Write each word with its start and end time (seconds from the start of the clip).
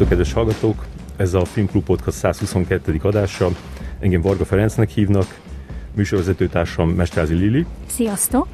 Sziasztok, 0.00 0.18
kedves 0.18 0.34
hallgatók! 0.34 0.86
Ez 1.16 1.34
a 1.34 1.44
Filmklub 1.44 1.84
Podcast 1.84 2.16
122. 2.16 3.00
adása. 3.02 3.48
Engem 3.98 4.20
Varga 4.20 4.44
Ferencnek 4.44 4.90
hívnak, 4.90 5.40
műsorvezetőtársam 5.94 6.88
Mestrázi 6.88 7.34
Lili. 7.34 7.66
Sziasztok! 7.86 8.46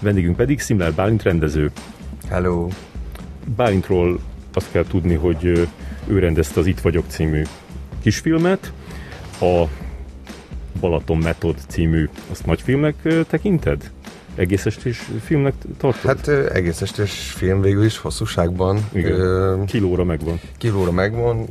Vendégünk 0.00 0.36
pedig 0.36 0.60
Szimlár 0.60 0.92
Bálint 0.92 1.22
rendező. 1.22 1.70
Hello! 2.28 2.68
Bálintról 3.56 4.20
azt 4.52 4.70
kell 4.70 4.84
tudni, 4.84 5.14
hogy 5.14 5.44
ő 6.06 6.18
rendezte 6.18 6.60
az 6.60 6.66
Itt 6.66 6.80
vagyok 6.80 7.04
című 7.08 7.42
kisfilmet, 8.02 8.72
a 9.40 9.64
Balaton 10.80 11.18
Metod 11.18 11.56
című, 11.68 12.08
azt 12.30 12.46
nagy 12.46 12.60
filmnek 12.60 13.24
tekinted? 13.28 13.90
Egész 14.36 14.66
estés 14.66 15.10
filmnek 15.24 15.54
tartod? 15.78 16.16
Hát 16.16 16.28
egész 16.52 16.80
estés 16.80 17.12
film 17.12 17.60
végül 17.60 17.84
is 17.84 17.98
hosszúságban. 17.98 18.88
Igen. 18.92 19.12
Ö, 19.12 19.64
kilóra 19.66 20.04
megvan. 20.04 20.40
Kilóra 20.58 20.90
megvan. 20.90 21.46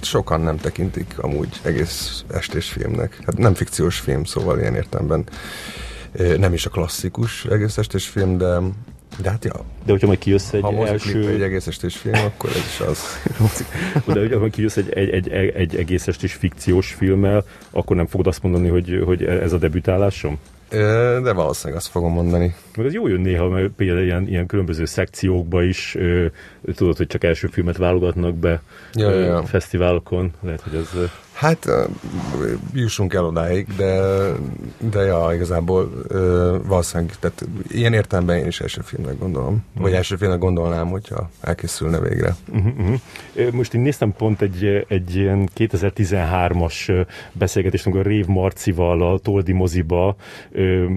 Sokan 0.00 0.40
nem 0.40 0.56
tekintik 0.56 1.18
amúgy 1.18 1.60
egész 1.62 2.24
estés 2.28 2.68
filmnek. 2.68 3.18
Hát 3.26 3.38
nem 3.38 3.54
fikciós 3.54 3.98
film, 3.98 4.24
szóval 4.24 4.58
ilyen 4.58 4.74
értelemben 4.74 5.24
nem 6.38 6.52
is 6.52 6.66
a 6.66 6.70
klasszikus 6.70 7.44
egész 7.44 7.78
estés 7.78 8.06
film, 8.08 8.38
de 8.38 8.58
de 9.22 9.30
hát 9.30 9.44
ja. 9.44 9.52
De 9.84 9.92
hogyha 9.92 10.06
majd 10.06 10.18
kijössz 10.18 10.52
egy 10.52 10.60
ha 10.60 10.86
első... 10.86 11.28
egy 11.28 11.42
egész 11.42 11.66
estés 11.66 11.96
film, 11.96 12.24
akkor 12.24 12.50
ez 12.50 12.56
is 12.56 12.80
az. 12.80 12.98
De 14.14 14.20
hogyha 14.20 14.38
majd 14.38 14.52
kijössz 14.52 14.76
egy, 14.76 14.92
egy, 14.92 15.28
egy, 15.28 15.52
egy 15.54 15.76
egész 15.76 16.06
estés 16.06 16.32
fikciós 16.32 16.92
filmmel, 16.92 17.44
akkor 17.70 17.96
nem 17.96 18.06
fogod 18.06 18.26
azt 18.26 18.42
mondani, 18.42 18.68
hogy, 18.68 19.02
hogy 19.04 19.24
ez 19.24 19.52
a 19.52 19.58
debütálásom? 19.58 20.38
De 20.68 21.32
valószínűleg 21.32 21.78
azt 21.78 21.90
fogom 21.90 22.12
mondani. 22.12 22.54
Meg 22.76 22.86
az 22.86 22.92
jó 22.92 23.06
jön 23.06 23.20
néha, 23.20 23.48
mert 23.48 23.68
például 23.76 24.04
ilyen, 24.04 24.28
ilyen 24.28 24.46
különböző 24.46 24.84
szekciókba 24.84 25.62
is 25.62 25.96
tudod, 26.74 26.96
hogy 26.96 27.06
csak 27.06 27.24
első 27.24 27.46
filmet 27.46 27.76
válogatnak 27.76 28.34
be 28.34 28.62
ja, 28.92 29.10
ja. 29.10 29.42
fesztiválokon. 29.42 30.32
Lehet, 30.40 30.60
hogy 30.60 30.74
ez... 30.74 31.10
Hát 31.36 31.68
jussunk 32.74 33.14
el 33.14 33.24
odáig, 33.24 33.66
de, 33.76 34.00
de 34.90 35.00
ja, 35.00 35.28
igazából 35.34 35.90
valószínűleg, 36.66 37.16
tehát 37.20 37.46
ilyen 37.68 37.92
értelemben 37.92 38.38
én 38.38 38.46
is 38.46 38.60
első 38.60 38.80
filmnek 38.84 39.18
gondolom. 39.18 39.64
Uh-huh. 39.68 39.82
Vagy 39.82 39.92
első 39.92 40.16
filmnek 40.16 40.38
gondolnám, 40.38 40.88
hogyha 40.88 41.30
elkészülne 41.40 42.00
végre. 42.00 42.36
Uh-huh. 42.52 43.52
Most 43.52 43.74
én 43.74 43.80
néztem 43.80 44.12
pont 44.12 44.42
egy, 44.42 44.84
egy 44.88 45.16
ilyen 45.16 45.48
2013-as 45.56 47.06
beszélgetést, 47.32 47.86
amikor 47.86 48.06
Rév 48.06 48.26
Marcival 48.26 49.12
a 49.12 49.18
Toldi 49.18 49.52
moziba, 49.52 50.16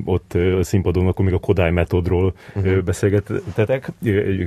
ott 0.06 0.34
a 0.60 0.64
színpadon, 0.64 1.08
akkor 1.08 1.26
még 1.26 1.34
a 1.34 1.40
Kodály 1.40 1.72
metodról 1.72 2.34
uh-huh. 2.56 2.82
beszélgettetek 2.82 3.92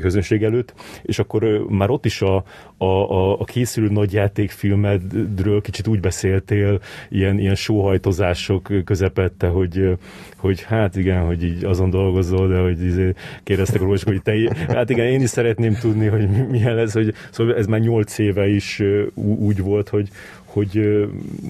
közönség 0.01 0.43
előtt, 0.43 0.75
és 1.03 1.19
akkor 1.19 1.65
már 1.69 1.91
ott 1.91 2.05
is 2.05 2.23
a, 2.23 2.45
a, 2.83 3.11
a, 3.11 3.41
a 3.41 3.45
készülő 3.45 3.89
nagy 3.89 4.13
játékfilmedről 4.13 5.61
kicsit 5.61 5.87
úgy 5.87 6.01
beszéltél, 6.01 6.81
ilyen, 7.09 7.39
ilyen 7.39 7.55
sóhajtozások 7.55 8.69
közepette, 8.85 9.47
hogy, 9.47 9.99
hogy 10.37 10.63
hát 10.63 10.97
igen, 10.97 11.25
hogy 11.25 11.43
így 11.43 11.65
azon 11.65 11.91
dolgozol, 11.91 12.49
de 12.49 12.59
hogy 12.59 12.83
izé 12.85 13.15
kérdeztek 13.43 13.81
róla, 13.81 13.99
hogy 14.05 14.23
te, 14.23 14.33
hát 14.69 14.91
igen, 14.91 15.07
én 15.07 15.21
is 15.21 15.31
szeretném 15.31 15.75
tudni, 15.75 16.07
hogy 16.07 16.29
milyen 16.49 16.75
lesz, 16.75 16.93
hogy 16.93 17.15
szóval 17.31 17.57
ez 17.57 17.67
már 17.67 17.81
nyolc 17.81 18.19
éve 18.19 18.49
is 18.49 18.83
úgy 19.15 19.61
volt, 19.61 19.89
hogy, 19.89 20.09
hogy 20.45 21.07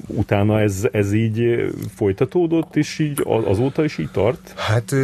utána 0.07 0.61
ez, 0.61 0.89
ez 0.93 1.13
így 1.13 1.71
folytatódott, 1.95 2.77
és 2.77 2.99
így 2.99 3.23
azóta 3.25 3.85
is 3.85 3.99
így 3.99 4.11
tart? 4.13 4.55
Hát 4.57 4.95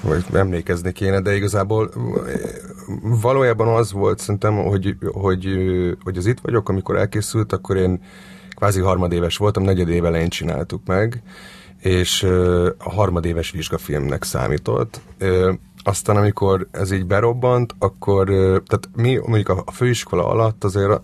vagy 0.00 0.24
emlékezni 0.32 0.92
kéne, 0.92 1.20
de 1.20 1.34
igazából 1.36 1.90
valójában 3.02 3.68
az 3.68 3.92
volt 3.92 4.18
szerintem, 4.18 4.56
hogy, 4.56 4.96
hogy, 5.12 5.46
hogy 6.02 6.16
az 6.16 6.26
itt 6.26 6.40
vagyok, 6.40 6.68
amikor 6.68 6.96
elkészült, 6.96 7.52
akkor 7.52 7.76
én 7.76 8.00
kvázi 8.54 8.80
harmadéves 8.80 9.36
voltam, 9.36 9.62
negyedév 9.62 10.04
elején 10.04 10.28
csináltuk 10.28 10.86
meg, 10.86 11.22
és 11.78 12.22
a 12.78 12.90
harmadéves 12.90 13.50
vizsgafilmnek 13.50 14.22
számított. 14.22 15.00
Aztán 15.82 16.16
amikor 16.16 16.68
ez 16.70 16.92
így 16.92 17.06
berobbant, 17.06 17.74
akkor, 17.78 18.26
tehát 18.66 18.88
mi 18.96 19.16
mondjuk 19.26 19.48
a 19.48 19.70
főiskola 19.72 20.28
alatt 20.28 20.64
azért 20.64 21.00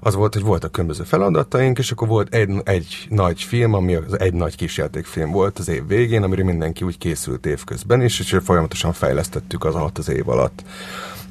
az 0.00 0.14
volt, 0.14 0.34
hogy 0.34 0.42
voltak 0.42 0.72
különböző 0.72 1.02
feladataink, 1.02 1.78
és 1.78 1.90
akkor 1.90 2.08
volt 2.08 2.34
egy, 2.34 2.60
egy 2.64 3.06
nagy 3.10 3.42
film, 3.42 3.74
ami 3.74 3.94
az 3.94 4.20
egy 4.20 4.34
nagy 4.34 4.56
kisjátékfilm 4.56 5.30
volt 5.30 5.58
az 5.58 5.68
év 5.68 5.86
végén, 5.86 6.22
amire 6.22 6.44
mindenki 6.44 6.84
úgy 6.84 6.98
készült 6.98 7.46
évközben 7.46 8.02
is, 8.02 8.20
és 8.20 8.36
folyamatosan 8.42 8.92
fejlesztettük 8.92 9.64
az 9.64 9.74
alatt 9.74 9.98
az 9.98 10.08
év 10.08 10.28
alatt. 10.28 10.62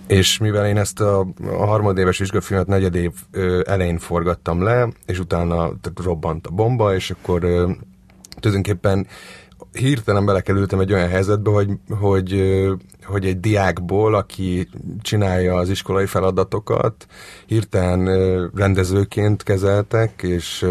És 0.07 0.38
mivel 0.38 0.67
én 0.67 0.77
ezt 0.77 1.00
a, 1.00 1.19
a 1.44 1.66
harmadéves 1.66 2.17
vizsgafilmet 2.17 2.67
negyed 2.67 2.95
év 2.95 3.11
ö, 3.31 3.61
elején 3.66 3.97
forgattam 3.97 4.63
le, 4.63 4.88
és 5.06 5.19
utána 5.19 5.72
robbant 6.03 6.47
a 6.47 6.51
bomba, 6.51 6.95
és 6.95 7.11
akkor 7.11 7.44
ö, 7.44 7.72
tulajdonképpen 8.39 9.07
hirtelen 9.77 10.25
belekerültem 10.25 10.79
egy 10.79 10.93
olyan 10.93 11.09
helyzetbe, 11.09 11.49
hogy, 11.49 11.69
hogy, 11.99 12.43
hogy 13.03 13.25
egy 13.25 13.39
diákból, 13.39 14.15
aki 14.15 14.69
csinálja 15.01 15.55
az 15.55 15.69
iskolai 15.69 16.05
feladatokat, 16.05 17.07
hirtelen 17.45 18.05
rendezőként 18.55 19.43
kezeltek, 19.43 20.21
és, 20.23 20.65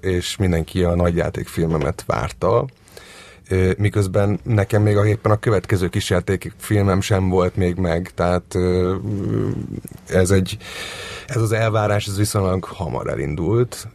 és 0.00 0.36
mindenki 0.36 0.82
a 0.82 0.94
nagyjátékfilmemet 0.94 2.04
várta. 2.06 2.66
Miközben 3.76 4.40
nekem 4.42 4.82
még 4.82 4.96
éppen 5.04 5.32
a 5.32 5.38
következő 5.38 5.90
filmem 6.56 7.00
sem 7.00 7.28
volt 7.28 7.56
még 7.56 7.76
meg, 7.76 8.10
tehát 8.14 8.54
ez 10.08 10.30
egy 10.30 10.58
ez 11.26 11.42
az 11.42 11.52
elvárás 11.52 12.06
ez 12.06 12.16
viszonylag 12.16 12.64
hamar 12.64 13.08
elindult 13.08 13.88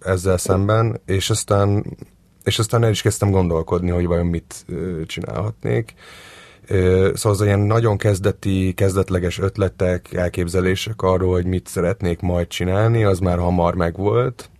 ezzel 0.00 0.38
szemben, 0.38 1.00
és 1.06 1.30
aztán 1.30 1.84
és 2.44 2.58
aztán 2.58 2.84
el 2.84 2.90
is 2.90 3.02
kezdtem 3.02 3.30
gondolkodni, 3.30 3.90
hogy 3.90 4.06
vajon 4.06 4.26
mit 4.26 4.66
csinálhatnék. 5.06 5.94
Szóval 7.14 7.32
az 7.32 7.42
ilyen 7.42 7.60
nagyon 7.60 7.96
kezdeti, 7.96 8.72
kezdetleges 8.76 9.38
ötletek, 9.38 10.12
elképzelések 10.12 11.02
arról, 11.02 11.32
hogy 11.32 11.46
mit 11.46 11.66
szeretnék 11.66 12.20
majd 12.20 12.46
csinálni, 12.46 13.04
az 13.04 13.18
már 13.18 13.38
hamar 13.38 13.74
megvolt. 13.74 14.50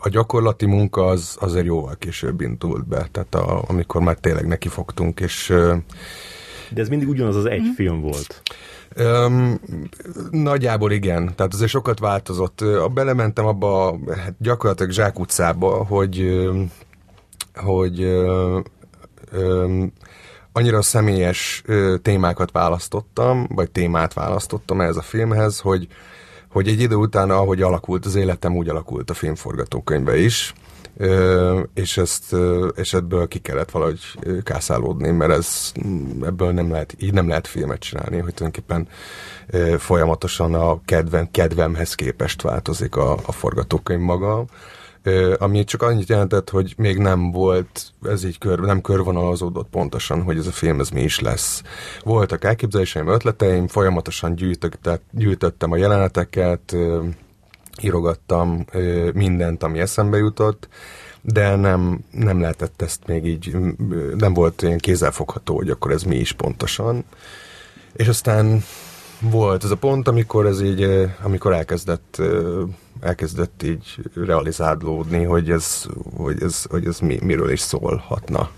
A 0.00 0.08
gyakorlati 0.08 0.66
munka 0.66 1.06
az 1.06 1.36
azért 1.40 1.64
jóval 1.64 1.96
később 1.98 2.40
indult 2.40 2.88
be, 2.88 3.08
tehát 3.12 3.34
a, 3.34 3.64
amikor 3.66 4.00
már 4.00 4.16
tényleg 4.16 4.46
nekifogtunk, 4.46 5.20
és... 5.20 5.52
De 6.70 6.80
ez 6.80 6.88
mindig 6.88 7.08
ugyanaz 7.08 7.36
az 7.36 7.44
egy 7.44 7.62
mm. 7.62 7.72
film 7.74 8.00
volt. 8.00 8.42
Um, 8.96 9.60
nagyjából 10.30 10.92
igen, 10.92 11.34
tehát 11.34 11.54
azért 11.54 11.70
sokat 11.70 11.98
változott. 11.98 12.64
Belementem 12.94 13.46
abba 13.46 13.98
hát 14.16 14.34
gyakorlatilag 14.38 14.92
zsákutcába, 14.92 15.84
hogy, 15.84 16.42
hogy 17.54 18.04
um, 19.32 19.92
annyira 20.52 20.82
személyes 20.82 21.62
témákat 22.02 22.50
választottam, 22.50 23.46
vagy 23.54 23.70
témát 23.70 24.12
választottam 24.12 24.80
ez 24.80 24.96
a 24.96 25.02
filmhez, 25.02 25.60
hogy, 25.60 25.86
hogy 26.48 26.68
egy 26.68 26.80
idő 26.80 26.94
után, 26.94 27.30
ahogy 27.30 27.62
alakult 27.62 28.06
az 28.06 28.14
életem, 28.14 28.56
úgy 28.56 28.68
alakult 28.68 29.10
a 29.10 29.14
filmforgatókönyve 29.14 30.16
is 30.16 30.54
és, 31.74 31.96
ezt, 31.96 32.34
és 32.74 32.94
ebből 32.94 33.28
ki 33.28 33.38
kellett 33.38 33.70
valahogy 33.70 34.00
kászálódni, 34.42 35.10
mert 35.10 35.32
ez, 35.32 35.72
ebből 36.22 36.52
nem 36.52 36.70
lehet, 36.70 36.94
így 36.98 37.12
nem 37.12 37.28
lehet 37.28 37.46
filmet 37.46 37.78
csinálni, 37.78 38.18
hogy 38.18 38.34
tulajdonképpen 38.34 38.88
folyamatosan 39.78 40.54
a 40.54 40.80
kedvem, 40.84 41.28
kedvemhez 41.30 41.94
képest 41.94 42.42
változik 42.42 42.96
a, 42.96 43.12
a 43.12 43.32
forgatókönyv 43.32 44.00
maga, 44.00 44.44
ami 45.38 45.64
csak 45.64 45.82
annyit 45.82 46.08
jelentett, 46.08 46.50
hogy 46.50 46.74
még 46.76 46.98
nem 46.98 47.30
volt, 47.30 47.92
ez 48.02 48.24
így 48.24 48.38
kör, 48.38 48.58
nem 48.58 48.80
körvonalazódott 48.80 49.68
pontosan, 49.68 50.22
hogy 50.22 50.38
ez 50.38 50.46
a 50.46 50.52
film 50.52 50.80
ez 50.80 50.88
mi 50.88 51.02
is 51.02 51.20
lesz. 51.20 51.62
Voltak 52.02 52.44
elképzeléseim, 52.44 53.08
ötleteim, 53.08 53.66
folyamatosan 53.66 54.34
gyűjtöttem 55.10 55.72
a 55.72 55.76
jeleneteket, 55.76 56.76
írogattam 57.82 58.64
mindent, 59.14 59.62
ami 59.62 59.78
eszembe 59.78 60.16
jutott, 60.16 60.68
de 61.20 61.56
nem, 61.56 62.04
nem 62.10 62.40
lehetett 62.40 62.82
ezt 62.82 63.06
még 63.06 63.26
így, 63.26 63.56
nem 64.16 64.34
volt 64.34 64.62
ilyen 64.62 64.78
kézzelfogható, 64.78 65.56
hogy 65.56 65.70
akkor 65.70 65.90
ez 65.90 66.02
mi 66.02 66.16
is 66.16 66.32
pontosan. 66.32 67.04
És 67.92 68.08
aztán 68.08 68.62
volt 69.20 69.64
ez 69.64 69.70
a 69.70 69.76
pont, 69.76 70.08
amikor 70.08 70.46
ez 70.46 70.62
így, 70.62 71.10
amikor 71.22 71.52
elkezdett, 71.52 72.22
elkezdett 73.00 73.62
így 73.62 74.10
realizálódni, 74.14 75.24
hogy 75.24 75.50
ez, 75.50 75.86
hogy 76.16 76.42
ez, 76.42 76.64
hogy 76.70 76.86
ez 76.86 76.98
mi, 76.98 77.18
miről 77.22 77.50
is 77.50 77.60
szólhatna. 77.60 78.50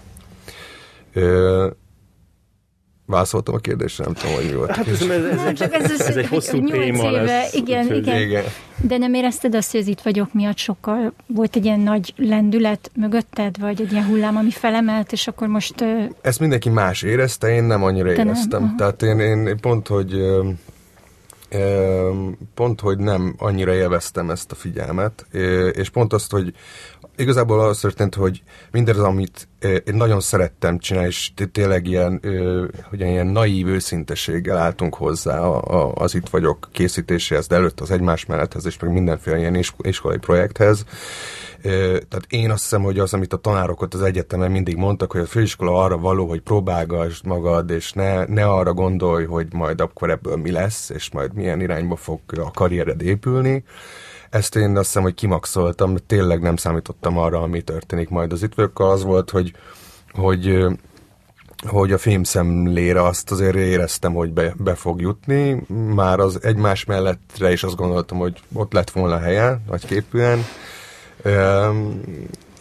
Válaszoltam 3.07 3.55
a 3.55 3.59
kérdésre, 3.59 4.05
nem 4.05 4.15
tudom, 4.15 4.35
hogy 4.35 4.45
mi 4.45 4.53
volt. 4.55 4.71
Hát 4.71 4.87
ez, 4.89 5.01
ez, 5.03 5.25
ez, 5.25 5.37
Nem, 5.43 5.55
csak 5.55 5.75
ez, 5.75 6.01
ez 6.01 6.17
egy 6.17 6.27
hosszú 6.27 6.65
téma 6.71 7.11
éve, 7.11 7.23
lesz. 7.23 7.55
Igen, 7.55 7.83
úgyhogy- 7.85 8.07
igen. 8.07 8.21
Igen. 8.21 8.45
De 8.81 8.97
nem 8.99 9.15
érezted 9.15 9.55
azt, 9.55 9.71
hogy 9.71 9.81
az 9.81 9.87
itt 9.87 10.01
vagyok 10.01 10.33
miatt 10.33 10.57
sokkal 10.57 11.13
volt 11.27 11.57
egy 11.57 11.65
ilyen 11.65 11.81
nagy 11.81 12.15
lendület 12.17 12.91
mögötted, 12.97 13.59
vagy 13.59 13.81
egy 13.81 13.93
ilyen 13.93 14.05
hullám, 14.05 14.37
ami 14.37 14.51
felemelt, 14.51 15.13
és 15.13 15.27
akkor 15.27 15.49
most 15.49 15.85
Ezt 16.21 16.41
mindenki 16.41 16.69
más 16.69 17.03
érezte, 17.03 17.55
én 17.55 17.65
nem 17.65 17.83
annyira 17.83 18.09
Te 18.13 18.17
nem, 18.17 18.27
éreztem. 18.27 18.63
aha. 18.63 18.75
Tehát 18.77 19.03
én, 19.03 19.19
én 19.19 19.57
pont, 19.61 19.87
hogy 19.89 20.15
pont, 22.55 22.81
hogy 22.81 22.99
nem 22.99 23.35
annyira 23.39 23.75
élveztem 23.75 24.31
ezt 24.31 24.53
a 24.53 24.55
figyelmet, 24.55 25.27
és 25.73 25.89
pont 25.91 26.13
azt, 26.13 26.31
hogy 26.31 26.53
igazából 27.17 27.61
az 27.61 27.79
történt, 27.79 28.15
hogy 28.15 28.43
mindez, 28.71 28.99
amit 28.99 29.49
én 29.61 29.95
nagyon 29.95 30.21
szerettem 30.21 30.79
csinálni, 30.79 31.09
és 31.09 31.31
té- 31.35 31.51
tényleg 31.51 31.87
ilyen, 31.87 32.21
hogy 32.89 33.01
ilyen 33.01 33.27
naív 33.27 33.67
őszinteséggel 33.67 34.57
álltunk 34.57 34.95
hozzá 34.95 35.41
a, 35.41 35.93
az 35.95 36.15
Itt 36.15 36.29
vagyok 36.29 36.69
készítéséhez, 36.73 37.47
de 37.47 37.55
előtt 37.55 37.81
az 37.81 37.91
egymás 37.91 38.27
melletthez, 38.27 38.67
és 38.67 38.79
meg 38.79 38.93
mindenféle 38.93 39.39
ilyen 39.39 39.55
is- 39.55 39.75
iskolai 39.83 40.19
projekthez. 40.19 40.85
Tehát 42.09 42.25
én 42.29 42.51
azt 42.51 42.63
hiszem, 42.63 42.83
hogy 42.83 42.99
az, 42.99 43.15
amit 43.15 43.33
a 43.33 43.37
tanárok 43.37 43.83
ott 43.83 43.95
az 43.95 44.03
egyetemen 44.03 44.51
mindig 44.51 44.77
mondtak, 44.77 45.13
hogy 45.13 45.21
a 45.21 45.27
főiskola 45.27 45.83
arra 45.83 45.99
való, 45.99 46.29
hogy 46.29 46.41
próbálgass 46.41 47.21
magad, 47.23 47.71
és 47.71 47.93
ne, 47.93 48.25
ne 48.25 48.45
arra 48.45 48.73
gondolj, 48.73 49.25
hogy 49.25 49.47
majd 49.53 49.81
akkor 49.81 50.11
ebből 50.11 50.37
mi 50.37 50.51
lesz, 50.51 50.91
és 50.91 51.11
majd 51.11 51.35
milyen 51.35 51.61
irányba 51.61 51.97
fog 51.97 52.21
a 52.37 52.51
karriered 52.51 53.03
épülni. 53.03 53.65
Ezt 54.35 54.57
én 54.57 54.77
azt 54.77 54.87
hiszem, 54.87 55.03
hogy 55.03 55.15
kimaxoltam, 55.15 55.97
tényleg 56.07 56.41
nem 56.41 56.57
számítottam 56.57 57.19
arra, 57.19 57.43
ami 57.43 57.63
történik 57.63 58.09
majd 58.09 58.33
az 58.33 58.43
itt. 58.43 58.59
Az 58.75 59.03
volt, 59.03 59.31
hogy, 59.31 59.53
hogy 60.13 60.67
hogy 61.67 61.93
a 61.93 61.99
filmszemlére 61.99 63.03
azt 63.03 63.31
azért 63.31 63.55
éreztem, 63.55 64.15
hogy 64.15 64.33
be, 64.33 64.55
be 64.57 64.75
fog 64.75 65.01
jutni. 65.01 65.63
Már 65.95 66.19
az 66.19 66.39
egymás 66.43 66.85
mellettre 66.85 67.53
is 67.53 67.63
azt 67.63 67.77
gondoltam, 67.77 68.19
hogy 68.19 68.41
ott 68.53 68.73
lett 68.73 68.91
volna 68.91 69.19
helye, 69.19 69.61
nagy 69.69 69.87
képűen. 69.87 70.45
Öm, 71.23 72.01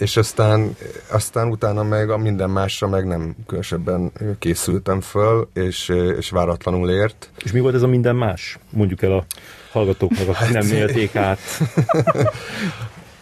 és 0.04 0.18
aztán, 0.18 0.76
aztán 1.12 1.48
utána 1.48 1.84
meg 1.84 2.10
a 2.10 2.18
minden 2.18 2.50
másra 2.50 2.88
meg 2.88 3.08
nem 3.08 3.36
különösebben 3.48 4.12
készültem 4.40 5.02
föl, 5.02 5.50
és, 5.54 5.90
és 6.18 6.30
váratlanul 6.30 6.90
ért. 6.90 7.30
És 7.44 7.52
mi 7.52 7.60
volt 7.60 7.76
ez 7.76 7.82
a 7.82 7.88
minden 7.88 8.16
más? 8.16 8.60
Mondjuk 8.70 9.02
el 9.02 9.12
a 9.12 9.26
hallgatóknak, 9.72 10.28
akik 10.28 10.54
nem 10.54 10.68
élték 10.82 11.16
át. 11.16 11.40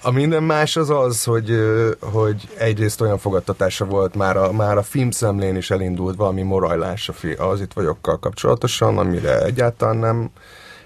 A 0.03 0.11
minden 0.11 0.43
más 0.43 0.75
az 0.75 0.89
az, 0.89 1.23
hogy, 1.23 1.51
hogy 1.99 2.49
egyrészt 2.57 3.01
olyan 3.01 3.17
fogadtatása 3.17 3.85
volt, 3.85 4.15
már 4.15 4.37
a, 4.37 4.51
már 4.51 4.77
a 4.77 4.83
filmszemlén 4.83 5.55
is 5.55 5.71
elindult 5.71 6.15
valami 6.15 6.41
morajlás 6.41 7.09
a 7.09 7.13
fi, 7.13 7.31
az 7.31 7.61
itt 7.61 7.73
vagyokkal 7.73 8.19
kapcsolatosan, 8.19 8.97
amire 8.97 9.43
egyáltalán 9.43 9.97
nem 9.97 10.31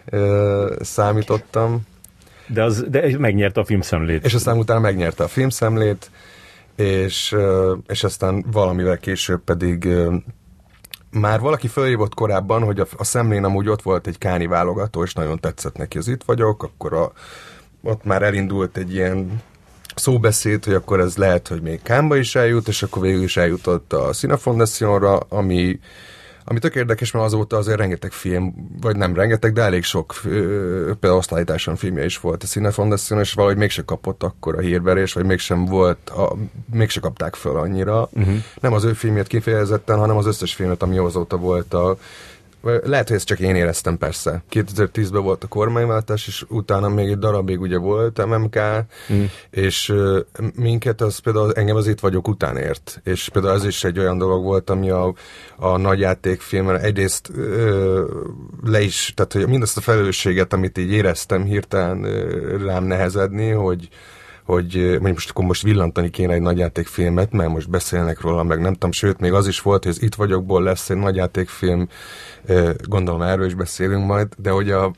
ö, 0.05 0.75
számítottam. 0.81 1.81
De, 2.47 2.63
az, 2.63 2.85
de 2.89 3.17
megnyerte 3.17 3.59
a 3.59 3.65
filmszemlét. 3.65 4.25
És 4.25 4.33
aztán 4.33 4.57
utána 4.57 4.79
megnyerte 4.79 5.23
a 5.23 5.27
filmszemlét, 5.27 6.11
és, 6.75 7.35
és 7.87 8.03
aztán 8.03 8.45
valamivel 8.51 8.97
később 8.97 9.41
pedig 9.43 9.87
már 11.11 11.39
valaki 11.39 11.67
fölhívott 11.67 12.13
korábban, 12.13 12.63
hogy 12.63 12.79
a, 12.79 12.85
a 12.97 13.03
szemlén 13.03 13.43
amúgy 13.43 13.69
ott 13.69 13.81
volt 13.81 14.07
egy 14.07 14.17
káni 14.17 14.47
válogató, 14.47 15.03
és 15.03 15.13
nagyon 15.13 15.39
tetszett 15.39 15.77
neki, 15.77 15.97
az 15.97 16.07
itt 16.07 16.23
vagyok, 16.23 16.63
akkor 16.63 16.93
a, 16.93 17.11
ott 17.83 18.03
már 18.03 18.21
elindult 18.21 18.77
egy 18.77 18.93
ilyen 18.93 19.41
szóbeszéd, 19.95 20.63
hogy 20.65 20.73
akkor 20.73 20.99
ez 20.99 21.17
lehet, 21.17 21.47
hogy 21.47 21.61
még 21.61 21.81
Kámba 21.81 22.15
is 22.15 22.35
eljut, 22.35 22.67
és 22.67 22.83
akkor 22.83 23.01
végül 23.01 23.23
is 23.23 23.37
eljutott 23.37 23.93
a 23.93 24.11
Cine 24.11 24.37
ami, 25.29 25.79
ami 26.47 26.59
tök 26.59 26.75
érdekes, 26.75 27.11
mert 27.11 27.25
azóta 27.25 27.57
azért 27.57 27.77
rengeteg 27.77 28.11
film, 28.11 28.53
vagy 28.81 28.95
nem 28.95 29.15
rengeteg, 29.15 29.53
de 29.53 29.61
elég 29.61 29.83
sok, 29.83 30.13
például 30.23 31.17
osztálytársam 31.17 31.75
filmje 31.75 32.05
is 32.05 32.19
volt 32.19 32.43
a 32.43 32.47
Cine 32.47 32.71
Foundation, 32.71 33.19
és 33.19 33.33
valahogy 33.33 33.57
mégse 33.57 33.81
kapott 33.81 34.23
akkor 34.23 34.55
a 34.55 34.59
hírverés, 34.59 35.13
vagy 35.13 35.25
mégsem 35.25 35.65
volt, 35.65 36.09
a, 36.09 36.35
mégse 36.71 36.99
kapták 36.99 37.35
föl 37.35 37.57
annyira. 37.57 38.09
Uh-huh. 38.11 38.35
Nem 38.61 38.73
az 38.73 38.83
ő 38.83 38.93
filmjét 38.93 39.27
kifejezetten, 39.27 39.97
hanem 39.97 40.17
az 40.17 40.25
összes 40.25 40.53
filmet, 40.53 40.81
ami 40.81 40.97
azóta 40.97 41.37
volt 41.37 41.73
a 41.73 41.97
lehet, 42.83 43.07
hogy 43.07 43.17
ezt 43.17 43.25
csak 43.25 43.39
én 43.39 43.55
éreztem 43.55 43.97
persze. 43.97 44.43
2010-ben 44.51 45.23
volt 45.23 45.43
a 45.43 45.47
kormányváltás, 45.47 46.27
és 46.27 46.45
utána 46.49 46.89
még 46.89 47.09
egy 47.09 47.17
darabig 47.17 47.61
ugye 47.61 47.77
volt 47.77 48.25
MMK, 48.25 48.59
mm. 49.13 49.23
és 49.49 49.93
minket 50.55 51.01
az 51.01 51.17
például 51.17 51.53
engem 51.53 51.75
az 51.75 51.87
itt 51.87 51.99
vagyok 51.99 52.27
után 52.27 52.57
ért. 52.57 53.01
És 53.03 53.29
például 53.29 53.55
ez 53.55 53.65
is 53.65 53.83
egy 53.83 53.99
olyan 53.99 54.17
dolog 54.17 54.43
volt, 54.43 54.69
ami 54.69 54.89
a, 54.89 55.13
a 55.55 55.77
nagyjátékfilmre 55.77 56.79
egyrészt 56.79 57.29
uh, 57.29 57.99
le 58.63 58.81
is, 58.81 59.13
tehát 59.15 59.33
hogy 59.33 59.47
mindazt 59.47 59.77
a 59.77 59.81
felelősséget, 59.81 60.53
amit 60.53 60.77
így 60.77 60.91
éreztem 60.91 61.43
hirtelen 61.43 61.99
uh, 61.99 62.65
rám 62.65 62.83
nehezedni, 62.83 63.49
hogy 63.49 63.89
hogy 64.45 64.75
mondjuk 64.75 65.13
most 65.13 65.29
akkor 65.29 65.45
most 65.45 65.63
villantani 65.63 66.09
kéne 66.09 66.33
egy 66.33 66.41
nagyjátékfilmet, 66.41 67.31
mert 67.31 67.49
most 67.49 67.69
beszélnek 67.69 68.21
róla, 68.21 68.43
meg 68.43 68.59
nem 68.59 68.73
tudom, 68.73 68.91
sőt, 68.91 69.19
még 69.19 69.33
az 69.33 69.47
is 69.47 69.61
volt, 69.61 69.83
hogy 69.83 69.91
az 69.91 70.01
Itt 70.01 70.15
vagyokból 70.15 70.63
lesz 70.63 70.89
egy 70.89 70.97
nagyjátékfilm, 70.97 71.87
gondolom 72.83 73.21
erről 73.21 73.45
is 73.45 73.53
beszélünk 73.53 74.05
majd, 74.05 74.27
de 74.37 74.49
hogy 74.49 74.71
a, 74.71 74.91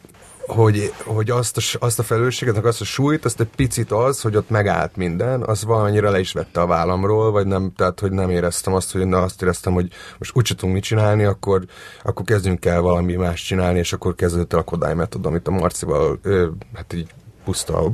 hogy, 0.47 0.93
hogy 1.03 1.29
azt, 1.29 1.57
a, 1.57 1.85
azt 1.85 1.99
a 1.99 2.03
felelősséget, 2.03 2.65
azt 2.65 2.81
a 2.81 2.85
súlyt, 2.85 3.25
azt 3.25 3.39
egy 3.39 3.49
picit 3.55 3.91
az, 3.91 4.21
hogy 4.21 4.35
ott 4.35 4.49
megállt 4.49 4.95
minden, 4.95 5.43
az 5.43 5.63
valamelyire 5.63 6.09
le 6.09 6.19
is 6.19 6.31
vette 6.31 6.61
a 6.61 6.67
vállamról, 6.67 7.31
vagy 7.31 7.45
nem, 7.45 7.71
tehát 7.75 7.99
hogy 7.99 8.11
nem 8.11 8.29
éreztem 8.29 8.73
azt, 8.73 8.91
hogy 8.91 9.05
na, 9.05 9.21
azt 9.21 9.41
éreztem, 9.41 9.73
hogy 9.73 9.89
most 10.17 10.31
úgy 10.35 10.51
tudunk 10.55 10.73
mit 10.73 10.83
csinálni, 10.83 11.23
akkor, 11.23 11.65
akkor 12.03 12.25
kezdjünk 12.25 12.65
el 12.65 12.81
valami 12.81 13.15
más 13.15 13.43
csinálni, 13.43 13.79
és 13.79 13.93
akkor 13.93 14.15
kezdődött 14.15 14.53
el 14.53 14.59
a 14.59 14.63
Kodály 14.63 14.95
metod, 14.95 15.25
amit 15.25 15.47
a 15.47 15.51
Marcival, 15.51 16.19
ö, 16.21 16.47
hát 16.73 16.93
így 16.93 17.07
puszta 17.47 17.91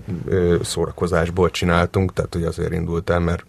szórakozásból 0.62 1.50
csináltunk, 1.50 2.14
tehát 2.14 2.34
hogy 2.34 2.44
azért 2.44 2.74
indult 2.74 3.10
el, 3.10 3.20
mert 3.20 3.44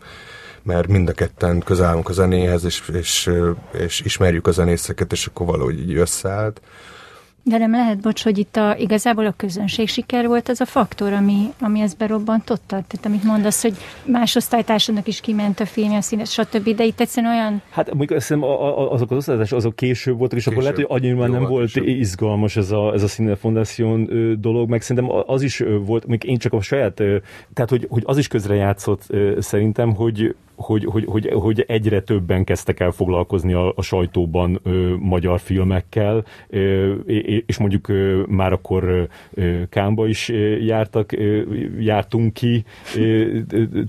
mert 0.62 0.88
mind 0.88 1.08
a 1.08 1.12
ketten 1.12 1.60
közel 1.60 1.86
állunk 1.86 2.08
a 2.08 2.12
zenéhez, 2.12 2.64
és, 2.64 2.82
és, 2.92 3.30
és 3.72 4.00
ismerjük 4.00 4.46
a 4.46 4.50
zenészeket, 4.50 5.12
és 5.12 5.26
akkor 5.26 5.46
valahogy 5.46 5.80
így 5.80 5.96
összeállt. 5.96 6.60
De 7.46 7.58
nem 7.58 7.70
lehet, 7.70 7.98
bocs, 8.00 8.22
hogy 8.22 8.38
itt 8.38 8.56
a, 8.56 8.76
igazából 8.78 9.26
a 9.26 9.34
közönség 9.36 9.88
siker 9.88 10.26
volt 10.26 10.48
az 10.48 10.60
a 10.60 10.64
faktor, 10.64 11.12
ami, 11.12 11.52
ami 11.60 11.80
ezt 11.80 11.96
berobbantotta. 11.96 12.66
Tehát 12.66 13.00
amit 13.06 13.24
mondasz, 13.24 13.62
hogy 13.62 13.74
más 14.04 14.36
osztálytársadnak 14.36 15.06
is 15.06 15.20
kiment 15.20 15.60
a 15.60 15.66
filmje, 15.66 15.96
a 15.96 16.00
színes, 16.00 16.30
stb. 16.32 16.68
De 16.76 16.84
itt 16.84 17.00
egyszerűen 17.00 17.32
olyan... 17.32 17.62
Hát 17.70 17.86
mondjuk 17.88 18.10
azt 18.10 18.28
hiszem, 18.28 18.42
a- 18.42 18.78
a- 18.78 18.92
azok 18.92 19.10
az 19.10 19.16
osztálytások 19.16 19.58
azok 19.58 19.76
később 19.76 20.18
voltak, 20.18 20.38
és 20.38 20.46
akkor 20.46 20.58
Később. 20.62 20.76
lehet, 20.76 20.90
hogy 20.90 21.00
annyira 21.02 21.18
már 21.18 21.28
nem 21.28 21.40
Jóval 21.40 21.56
volt 21.56 21.70
később. 21.72 21.86
izgalmas 21.88 22.56
ez 22.56 22.70
a, 22.70 22.92
ez 22.92 23.02
a 23.02 23.06
Cine 23.06 23.36
Foundation 23.36 24.08
dolog, 24.40 24.68
meg 24.68 24.82
szerintem 24.82 25.16
az 25.26 25.42
is 25.42 25.62
volt, 25.84 26.06
még 26.06 26.24
én 26.24 26.38
csak 26.38 26.52
a 26.52 26.60
saját, 26.60 26.94
tehát 27.54 27.70
hogy, 27.70 27.86
hogy 27.90 28.02
az 28.06 28.18
is 28.18 28.28
közrejátszott 28.28 29.02
ö, 29.08 29.36
szerintem, 29.40 29.94
hogy 29.94 30.34
hogy, 30.56 30.84
hogy, 30.84 31.04
hogy, 31.04 31.28
hogy 31.32 31.64
egyre 31.68 32.00
többen 32.00 32.44
kezdtek 32.44 32.80
el 32.80 32.90
foglalkozni 32.90 33.52
a, 33.52 33.72
a 33.76 33.82
sajtóban 33.82 34.60
ö, 34.62 34.94
magyar 34.98 35.40
filmekkel, 35.40 36.24
ö, 36.48 36.92
és 37.46 37.58
mondjuk 37.58 37.88
ö, 37.88 38.22
már 38.28 38.52
akkor 38.52 39.08
ö, 39.34 39.62
Kámba 39.68 40.06
is 40.06 40.28
jártak, 40.60 41.12
ö, 41.12 41.42
jártunk 41.78 42.32
ki 42.32 42.64
ö, 42.96 43.38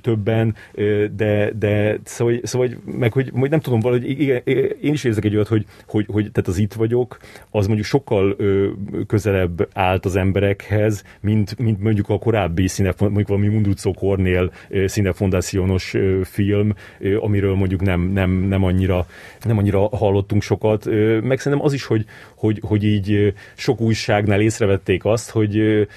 többen, 0.01 0.55
ö, 0.73 1.05
de, 1.15 1.51
de 1.59 1.99
szóval, 2.03 2.39
szóval 2.43 2.69
meg 2.85 3.13
hogy, 3.13 3.31
hogy 3.33 3.49
nem 3.49 3.59
tudom, 3.59 3.79
valahogy 3.79 4.09
igen, 4.09 4.41
én 4.81 4.93
is 4.93 5.03
érzek 5.03 5.25
egy 5.25 5.35
olyat, 5.35 5.47
hogy, 5.47 5.65
hogy, 5.87 6.05
hogy 6.11 6.31
tehát 6.31 6.49
az 6.49 6.57
itt 6.57 6.73
vagyok, 6.73 7.17
az 7.49 7.65
mondjuk 7.65 7.87
sokkal 7.87 8.35
ö, 8.37 8.67
közelebb 9.07 9.67
állt 9.73 10.05
az 10.05 10.15
emberekhez, 10.15 11.03
mint, 11.21 11.59
mint 11.59 11.81
mondjuk 11.81 12.09
a 12.09 12.19
korábbi 12.19 12.67
színe, 12.67 12.93
mondjuk 12.99 13.27
valami 13.27 13.47
Mundrucó 13.47 13.93
Kornél 13.93 14.51
színefondációnos 14.85 15.93
ö, 15.93 16.21
film, 16.55 16.73
amiről 17.19 17.55
mondjuk 17.55 17.81
nem, 17.81 18.01
nem, 18.01 18.31
nem, 18.31 18.63
annyira, 18.63 19.05
nem 19.43 19.57
annyira 19.57 19.87
hallottunk 19.87 20.41
sokat. 20.41 20.85
Meg 21.21 21.39
szerintem 21.39 21.61
az 21.61 21.73
is, 21.73 21.85
hogy, 21.85 22.05
hogy, 22.35 22.59
hogy 22.61 22.83
így 22.83 23.33
sok 23.55 23.81
újságnál 23.81 24.41
észrevették 24.41 25.05
azt, 25.05 25.29
hogy 25.29 25.87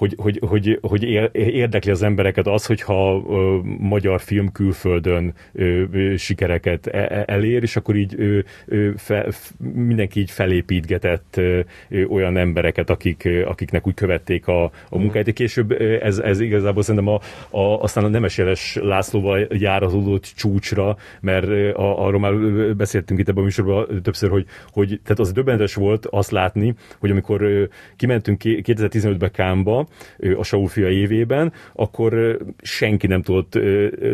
hogy, 0.00 0.14
hogy, 0.16 0.40
hogy, 0.46 0.78
hogy 0.82 1.02
ér- 1.02 1.34
érdekli 1.34 1.90
az 1.90 2.02
embereket 2.02 2.46
az, 2.46 2.66
hogyha 2.66 3.22
ö, 3.28 3.58
magyar 3.78 4.20
film 4.20 4.52
külföldön 4.52 5.34
ö, 5.52 5.82
ö, 5.92 6.16
sikereket 6.16 6.86
e- 6.86 6.98
e- 6.98 7.24
elér, 7.26 7.62
és 7.62 7.76
akkor 7.76 7.96
így 7.96 8.14
ö, 8.16 8.38
ö, 8.66 8.90
fe, 8.96 9.26
mindenki 9.74 10.20
így 10.20 10.30
felépítgetett 10.30 11.34
ö, 11.36 11.60
ö, 11.88 12.04
olyan 12.04 12.36
embereket, 12.36 12.90
akik, 12.90 13.28
akiknek 13.44 13.86
úgy 13.86 13.94
követték 13.94 14.46
a, 14.46 14.64
a 14.64 14.98
munkáját. 14.98 15.32
Később 15.32 15.70
ö, 15.70 16.04
ez, 16.04 16.18
ez 16.18 16.40
igazából 16.40 16.82
szerintem 16.82 17.14
a, 17.14 17.20
a, 17.58 17.82
aztán 17.82 18.04
a 18.04 18.08
Nemeséles 18.08 18.78
Lászlóval 18.82 19.46
járazódott 19.50 20.32
csúcsra, 20.36 20.96
mert 21.20 21.76
a, 21.76 22.04
arról 22.06 22.20
már 22.20 22.34
beszéltünk 22.76 23.20
itt 23.20 23.28
ebben 23.28 23.42
a 23.42 23.44
műsorban 23.44 24.02
többször, 24.02 24.30
hogy, 24.30 24.46
hogy 24.72 25.00
tehát 25.02 25.18
az 25.18 25.32
döbbenetes 25.32 25.74
volt 25.74 26.06
azt 26.06 26.30
látni, 26.30 26.74
hogy 26.98 27.10
amikor 27.10 27.68
kimentünk 27.96 28.38
ki- 28.38 28.62
2015-be 28.66 29.30
Kámba, 29.30 29.88
a 30.36 30.44
Saul 30.44 30.68
fia 30.68 30.88
évében, 30.88 31.52
akkor 31.72 32.38
senki 32.62 33.06
nem 33.06 33.22
tudott, 33.22 33.54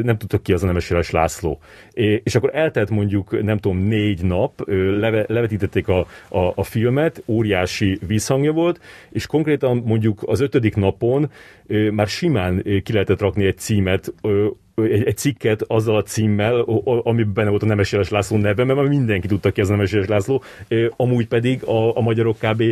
nem 0.03 0.19
tudta 0.19 0.39
ki 0.39 0.53
az 0.53 0.63
a 0.63 0.67
Nemes 0.67 1.11
László. 1.11 1.59
És 2.23 2.35
akkor 2.35 2.51
eltelt 2.55 2.91
mondjuk, 2.91 3.43
nem 3.43 3.59
tudom, 3.59 3.79
négy 3.79 4.25
nap, 4.25 4.63
leve, 4.99 5.25
levetítették 5.29 5.89
a, 5.89 6.07
a, 6.29 6.53
a 6.55 6.63
filmet, 6.63 7.23
óriási 7.27 7.99
visszhangja 8.07 8.53
volt, 8.53 8.81
és 9.11 9.27
konkrétan 9.27 9.83
mondjuk 9.85 10.23
az 10.27 10.41
ötödik 10.41 10.77
napon 10.77 11.31
már 11.91 12.07
simán 12.07 12.63
ki 12.83 12.93
lehetett 12.93 13.21
rakni 13.21 13.45
egy 13.45 13.59
címet 13.59 14.15
egy, 14.85 15.05
egy 15.05 15.17
cikket 15.17 15.63
azzal 15.67 15.97
a 15.97 16.03
címmel, 16.03 16.61
ami 16.85 17.23
benne 17.23 17.51
volt 17.51 17.63
a 17.63 17.67
Nemes 17.67 17.93
Jeles 17.93 18.09
László 18.09 18.37
neve, 18.37 18.65
mert 18.65 18.79
már 18.79 18.89
mindenki 18.89 19.27
tudta 19.27 19.51
ki 19.51 19.61
az 19.61 19.69
Nemes 19.69 19.93
Jeles 19.93 20.09
László, 20.09 20.43
amúgy 20.97 21.27
pedig 21.27 21.65
a, 21.65 21.97
a 21.97 22.01
magyarok 22.01 22.37
kb. 22.39 22.63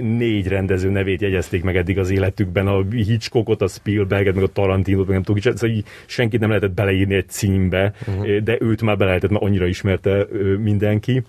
négy 0.00 0.48
rendező 0.48 0.90
nevét 0.90 1.20
jegyezték 1.20 1.62
meg 1.62 1.76
eddig 1.76 1.98
az 1.98 2.10
életükben, 2.10 2.66
a 2.66 2.82
Hitchcockot, 2.90 3.62
a 3.62 3.68
Spielberget, 3.68 4.34
meg 4.34 4.44
a 4.44 4.52
Tarantinot, 4.52 5.06
meg 5.06 5.14
nem 5.14 5.22
tudom, 5.22 5.40
szóval 5.56 5.76
így 5.76 5.84
senkit 6.06 6.40
nem 6.40 6.48
lehetett 6.48 6.74
beleírni 6.74 7.14
egy 7.14 7.28
címbe, 7.28 7.92
uh-huh. 8.06 8.36
de 8.36 8.56
őt 8.60 8.82
már 8.82 8.96
be 8.96 9.04
lehetett, 9.04 9.30
mert 9.30 9.42
annyira 9.42 9.66
ismerte 9.66 10.26
mindenki. 10.58 11.22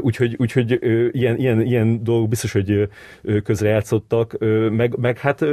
Úgyhogy, 0.00 0.34
úgyhogy 0.38 0.78
ilyen, 1.12 1.36
ilyen, 1.38 1.60
ilyen 1.60 2.04
dolgok 2.04 2.28
biztos, 2.28 2.52
hogy 2.52 2.88
közrejátszottak, 3.44 4.36
meg, 4.70 4.96
meg, 4.96 5.18
hát, 5.18 5.44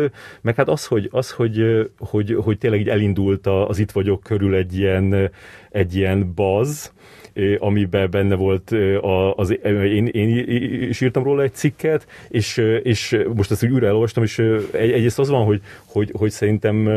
meg 0.41 0.55
hát 0.55 0.69
az, 0.69 0.85
hogy, 0.85 1.09
az 1.11 1.31
hogy, 1.31 1.89
hogy, 1.97 2.35
hogy 2.43 2.57
tényleg 2.57 2.79
így 2.79 2.89
elindult 2.89 3.47
az 3.47 3.79
itt 3.79 3.91
vagyok 3.91 4.23
körül 4.23 4.55
egy 4.55 4.77
ilyen, 4.77 5.31
egy 5.69 5.95
ilyen 5.95 6.33
baz, 6.35 6.93
amiben 7.57 8.09
benne 8.09 8.35
volt 8.35 8.71
az, 9.35 9.57
én, 9.63 10.05
én 10.05 10.37
is 10.89 11.01
írtam 11.01 11.23
róla 11.23 11.41
egy 11.41 11.53
cikket, 11.53 12.07
és, 12.29 12.57
és 12.83 13.17
most 13.35 13.51
ezt 13.51 13.63
úgy 13.63 13.71
újra 13.71 13.87
elolvastam, 13.87 14.23
és 14.23 14.39
egy, 14.71 14.91
egyrészt 14.91 15.19
az 15.19 15.29
van, 15.29 15.45
hogy, 15.45 15.61
hogy, 15.85 16.11
hogy 16.17 16.31
szerintem 16.31 16.89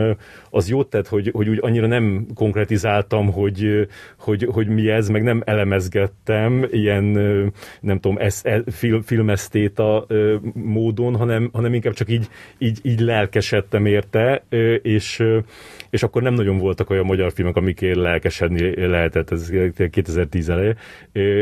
az 0.51 0.69
jót 0.69 0.91
tett, 0.91 1.09
hogy, 1.09 1.31
hogy 1.33 1.49
úgy 1.49 1.59
annyira 1.61 1.87
nem 1.87 2.27
konkretizáltam, 2.35 3.33
hogy, 3.33 3.89
hogy, 4.19 4.49
hogy 4.53 4.69
mi 4.69 4.89
ez, 4.89 5.09
meg 5.09 5.23
nem 5.23 5.43
elemezgettem 5.45 6.67
ilyen, 6.71 7.05
nem 7.81 8.01
tudom, 8.01 8.19
ez, 8.19 8.41
ez, 8.43 8.63
film, 8.67 9.03
filmesztéta 9.03 10.07
módon, 10.53 11.17
hanem, 11.17 11.51
hanem 11.53 11.75
inkább 11.75 11.93
csak 11.93 12.11
így, 12.11 12.29
így, 12.59 12.79
így 12.83 13.01
lelkesedtem 13.01 13.87
érte, 13.87 14.43
és, 14.83 15.23
és 15.91 16.03
akkor 16.03 16.23
nem 16.23 16.35
nagyon 16.35 16.59
voltak 16.59 16.91
olyan 16.91 17.05
magyar 17.05 17.33
filmek, 17.33 17.57
amikért 17.57 17.97
lelkesedni 17.97 18.87
lehetett, 18.87 19.31
ez 19.31 19.53
2010 19.91 20.49
eleje, 20.49 20.77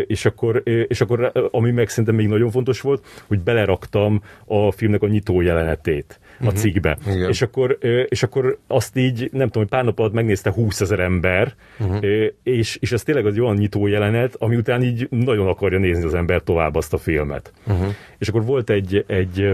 és 0.07 0.25
akkor, 0.25 0.63
és 0.65 1.01
akkor 1.01 1.33
ami 1.51 1.71
meg 1.71 1.89
szerintem 1.89 2.15
még 2.15 2.29
nagyon 2.29 2.51
fontos 2.51 2.81
volt, 2.81 3.05
hogy 3.27 3.41
beleraktam 3.41 4.23
a 4.45 4.73
filmnek 4.73 5.03
a 5.03 5.07
nyitó 5.07 5.41
jelenetét 5.41 6.21
a 6.41 6.45
uh-huh. 6.45 6.59
cikkbe. 6.59 6.99
Igen. 7.07 7.29
És 7.29 7.43
akkor, 7.43 7.79
és 8.09 8.23
akkor 8.23 8.59
azt 8.67 8.97
így, 8.97 9.19
nem 9.33 9.47
tudom, 9.47 9.63
hogy 9.63 9.69
pár 9.69 9.85
nap 9.85 9.99
alatt 9.99 10.13
megnézte 10.13 10.51
20 10.51 10.81
ezer 10.81 11.01
ember, 11.01 11.55
uh-huh. 11.79 12.07
és, 12.43 12.77
és 12.81 12.93
ez 12.93 13.03
tényleg 13.03 13.27
az 13.27 13.39
olyan 13.39 13.57
nyitó 13.57 13.87
jelenet, 13.87 14.35
ami 14.39 14.57
után 14.57 14.83
így 14.83 15.07
nagyon 15.11 15.47
akarja 15.47 15.79
nézni 15.79 16.05
az 16.05 16.15
ember 16.15 16.43
tovább 16.43 16.75
azt 16.75 16.93
a 16.93 16.99
filmet. 16.99 17.53
Uh-huh. 17.67 17.95
És 18.19 18.29
akkor 18.29 18.45
volt 18.45 18.71
egy, 18.71 19.05
egy 19.07 19.53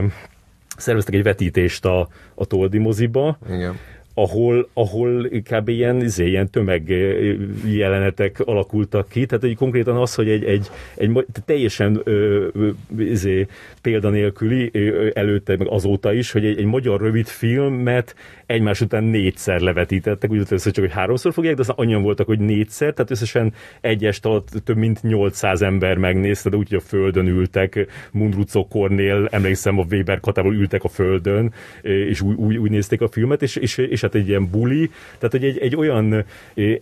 szerveztek 0.77 1.15
egy 1.15 1.23
vetítést 1.23 1.85
a, 1.85 2.09
a 2.35 2.45
Toldi 2.47 2.79
moziba, 2.79 3.39
Igen 3.51 3.77
ahol, 4.15 4.69
ahol 4.73 5.29
kb. 5.29 5.69
ilyen, 5.69 6.01
izé, 6.01 6.29
ilyen 6.29 6.51
tömeg 6.51 6.89
jelenetek 7.67 8.41
alakultak 8.45 9.09
ki. 9.09 9.27
Tehát 9.27 9.45
hogy 9.45 9.57
konkrétan 9.57 9.97
az, 9.97 10.15
hogy 10.15 10.29
egy, 10.29 10.45
egy, 10.45 10.71
egy 10.95 11.25
teljesen 11.45 12.01
ö, 12.05 12.47
izé, 12.99 13.47
példanélküli 13.83 14.71
előtte, 15.15 15.57
meg 15.57 15.69
azóta 15.69 16.13
is, 16.13 16.33
hogy 16.33 16.45
egy, 16.45 16.59
egy 16.59 16.65
magyar 16.65 17.01
rövid 17.01 17.27
filmet 17.27 18.15
egymás 18.47 18.81
után 18.81 19.05
négyszer 19.05 19.61
levetítettek, 19.61 20.31
úgy 20.31 20.43
először 20.47 20.73
csak, 20.73 20.85
hogy 20.85 20.93
háromszor 20.93 21.33
fogják, 21.33 21.55
de 21.55 21.61
aztán 21.61 21.77
annyian 21.79 22.03
voltak, 22.03 22.27
hogy 22.27 22.39
négyszer, 22.39 22.93
tehát 22.93 23.11
összesen 23.11 23.53
egy 23.81 24.05
est 24.05 24.27
alatt 24.27 24.49
több 24.65 24.77
mint 24.77 25.03
800 25.03 25.63
ember 25.63 25.97
megnézte, 25.97 26.51
de 26.51 26.57
úgy, 26.57 26.69
hogy 26.69 26.79
a 26.79 26.89
földön 26.89 27.27
ültek, 27.27 27.87
Mundrucó 28.13 28.69
Kornél, 28.69 29.29
emlékszem, 29.31 29.79
a 29.79 29.85
Weber 29.91 30.21
katából 30.21 30.55
ültek 30.55 30.85
a 30.85 30.89
földön, 30.89 31.53
és 31.83 32.21
úgy, 32.21 32.37
úgy, 32.37 32.57
úgy 32.57 32.71
nézték 32.71 33.01
a 33.01 33.09
filmet, 33.09 33.43
és, 33.43 33.57
és, 33.57 33.79
és 33.79 34.02
hát 34.03 34.15
egy 34.15 34.29
ilyen 34.29 34.51
buli, 34.51 34.91
tehát 35.19 35.31
hogy 35.31 35.45
egy, 35.45 35.59
egy 35.59 35.77
olyan 35.77 36.15
e, 36.15 36.25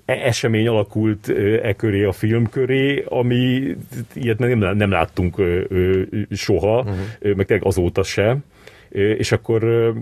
esemény 0.04 0.68
alakult 0.68 1.28
e 1.62 1.72
köré 1.72 2.04
a 2.04 2.12
film 2.12 2.48
köré, 2.48 3.04
ami 3.08 3.76
ilyet 4.14 4.38
nem, 4.38 4.58
nem 4.58 4.90
láttunk 4.90 5.42
soha, 6.30 6.78
uh-huh. 6.78 7.34
meg 7.36 7.46
tényleg 7.46 7.66
azóta 7.66 8.02
se 8.02 8.36
és 8.92 9.32
akkor, 9.32 9.92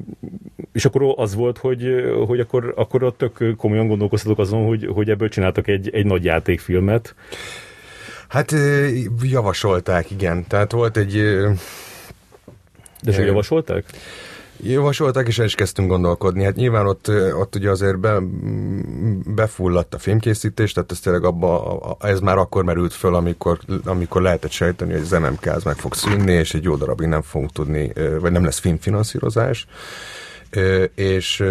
és 0.72 0.84
akkor 0.84 1.14
az 1.16 1.34
volt, 1.34 1.58
hogy, 1.58 1.86
hogy 2.26 2.40
akkor, 2.40 2.72
akkor 2.76 3.04
a 3.04 3.10
tök 3.10 3.56
komolyan 3.56 3.88
gondolkoztatok 3.88 4.38
azon, 4.38 4.66
hogy, 4.66 4.86
hogy 4.86 5.10
ebből 5.10 5.28
csináltak 5.28 5.68
egy, 5.68 5.90
egy 5.92 6.06
nagy 6.06 6.24
játékfilmet. 6.24 7.14
Hát 8.28 8.54
javasolták, 9.22 10.10
igen. 10.10 10.44
Tehát 10.46 10.72
volt 10.72 10.96
egy... 10.96 11.22
De 13.02 13.12
csak 13.12 13.24
javasolták? 13.24 13.84
Javasolták, 14.62 15.26
és 15.26 15.38
el 15.38 15.44
is 15.44 15.54
kezdtünk 15.54 15.88
gondolkodni. 15.88 16.44
Hát 16.44 16.54
nyilván 16.54 16.86
ott, 16.86 17.10
ott 17.38 17.54
ugye 17.54 17.70
azért 17.70 17.98
be, 17.98 18.18
befulladt 19.34 19.94
a 19.94 19.98
filmkészítés, 19.98 20.72
tehát 20.72 20.92
ez 20.92 21.00
tényleg 21.00 21.24
abba, 21.24 21.96
ez 22.00 22.20
már 22.20 22.38
akkor 22.38 22.64
merült 22.64 22.92
föl, 22.92 23.14
amikor, 23.14 23.58
amikor 23.84 24.22
lehetett 24.22 24.50
sejteni, 24.50 24.92
hogy 24.92 25.00
az 25.00 25.10
MMK 25.10 25.46
az 25.46 25.62
meg 25.62 25.76
fog 25.76 25.94
szűnni, 25.94 26.32
és 26.32 26.54
egy 26.54 26.64
jó 26.64 26.76
darabig 26.76 27.06
nem 27.06 27.22
fogunk 27.22 27.52
tudni, 27.52 27.92
vagy 28.20 28.32
nem 28.32 28.44
lesz 28.44 28.58
filmfinanszírozás. 28.58 29.66
És 30.94 31.44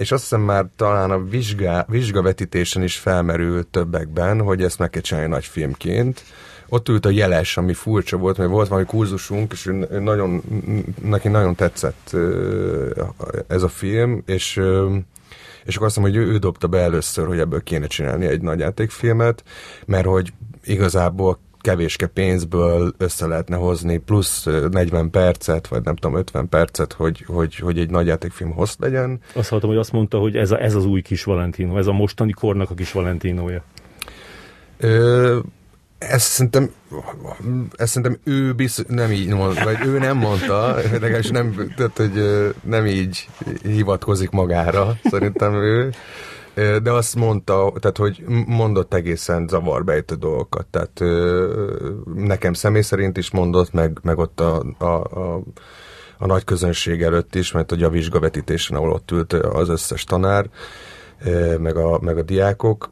és 0.00 0.12
azt 0.12 0.22
hiszem 0.22 0.40
már 0.40 0.66
talán 0.76 1.10
a 1.10 1.24
vizsga, 1.24 1.84
vizsgavetítésen 1.88 2.82
is 2.82 2.96
felmerült 2.96 3.66
többekben, 3.66 4.40
hogy 4.40 4.62
ezt 4.62 4.78
meg 4.78 4.90
kell 4.90 5.02
csinálni 5.02 5.28
nagy 5.28 5.44
filmként, 5.44 6.24
ott 6.70 6.88
ült 6.88 7.06
a 7.06 7.10
jeles, 7.10 7.56
ami 7.56 7.74
furcsa 7.74 8.16
volt, 8.16 8.38
mert 8.38 8.50
volt 8.50 8.68
valami 8.68 8.86
kurzusunk, 8.86 9.52
és 9.52 9.70
nagyon, 10.00 10.42
neki 11.02 11.28
nagyon 11.28 11.54
tetszett 11.54 12.16
ez 13.46 13.62
a 13.62 13.68
film, 13.68 14.22
és 14.26 14.62
és 15.64 15.76
akkor 15.76 15.86
azt 15.86 15.96
mondom, 15.96 16.14
hogy 16.14 16.28
ő, 16.28 16.32
ő 16.32 16.36
dobta 16.36 16.66
be 16.66 16.78
először, 16.78 17.26
hogy 17.26 17.38
ebből 17.38 17.62
kéne 17.62 17.86
csinálni 17.86 18.26
egy 18.26 18.40
nagy 18.40 18.58
játékfilmet, 18.58 19.44
mert 19.86 20.06
hogy 20.06 20.32
igazából 20.64 21.38
kevéske 21.60 22.06
pénzből 22.06 22.94
össze 22.98 23.26
lehetne 23.26 23.56
hozni 23.56 23.98
plusz 23.98 24.44
40 24.70 25.10
percet, 25.10 25.68
vagy 25.68 25.82
nem 25.84 25.96
tudom, 25.96 26.16
50 26.16 26.48
percet, 26.48 26.92
hogy, 26.92 27.24
hogy, 27.26 27.56
hogy 27.56 27.78
egy 27.78 27.90
nagy 27.90 28.06
játékfilm 28.06 28.50
hossz 28.50 28.74
legyen. 28.78 29.20
Azt 29.34 29.48
hallottam, 29.48 29.70
hogy 29.70 29.80
azt 29.80 29.92
mondta, 29.92 30.18
hogy 30.18 30.36
ez, 30.36 30.50
a, 30.50 30.62
ez 30.62 30.74
az 30.74 30.84
új 30.84 31.02
kis 31.02 31.24
Valentino, 31.24 31.78
ez 31.78 31.86
a 31.86 31.92
mostani 31.92 32.32
kornak 32.32 32.70
a 32.70 32.74
kis 32.74 32.92
Valentinója. 32.92 33.62
Ö, 34.78 35.38
ezt 36.00 36.26
szerintem, 36.26 36.70
ezt 37.76 37.92
szerintem 37.92 38.20
ő 38.24 38.52
biztos, 38.52 38.84
nem 38.88 39.10
így 39.12 39.28
mondta, 39.28 39.64
vagy 39.64 39.86
ő 39.86 39.98
nem 39.98 40.16
mondta, 40.16 40.74
legalábbis 40.74 41.30
nem, 41.30 41.72
tehát, 41.76 41.96
hogy 41.96 42.12
nem 42.62 42.86
így 42.86 43.28
hivatkozik 43.62 44.30
magára, 44.30 44.96
szerintem 45.04 45.54
ő. 45.54 45.92
De 46.54 46.90
azt 46.90 47.16
mondta, 47.16 47.72
tehát, 47.80 47.96
hogy 47.96 48.24
mondott 48.46 48.94
egészen 48.94 49.48
zavarbejtő 49.48 50.14
dolgokat. 50.14 50.66
Tehát 50.66 51.00
nekem 52.14 52.52
személy 52.52 52.82
szerint 52.82 53.16
is 53.16 53.30
mondott, 53.30 53.72
meg, 53.72 53.98
meg 54.02 54.18
ott 54.18 54.40
a, 54.40 54.62
a, 54.78 54.84
a, 54.84 55.42
a 56.18 56.26
nagy 56.26 56.44
közönség 56.44 57.02
előtt 57.02 57.34
is, 57.34 57.52
mert 57.52 57.70
hogy 57.70 57.82
a 57.82 57.90
vizsgavetítésen, 57.90 58.76
ahol 58.76 58.92
ott 58.92 59.10
ült 59.10 59.32
az 59.32 59.68
összes 59.68 60.04
tanár, 60.04 60.50
meg 61.58 61.76
a, 61.76 61.98
meg 62.02 62.18
a 62.18 62.22
diákok, 62.22 62.90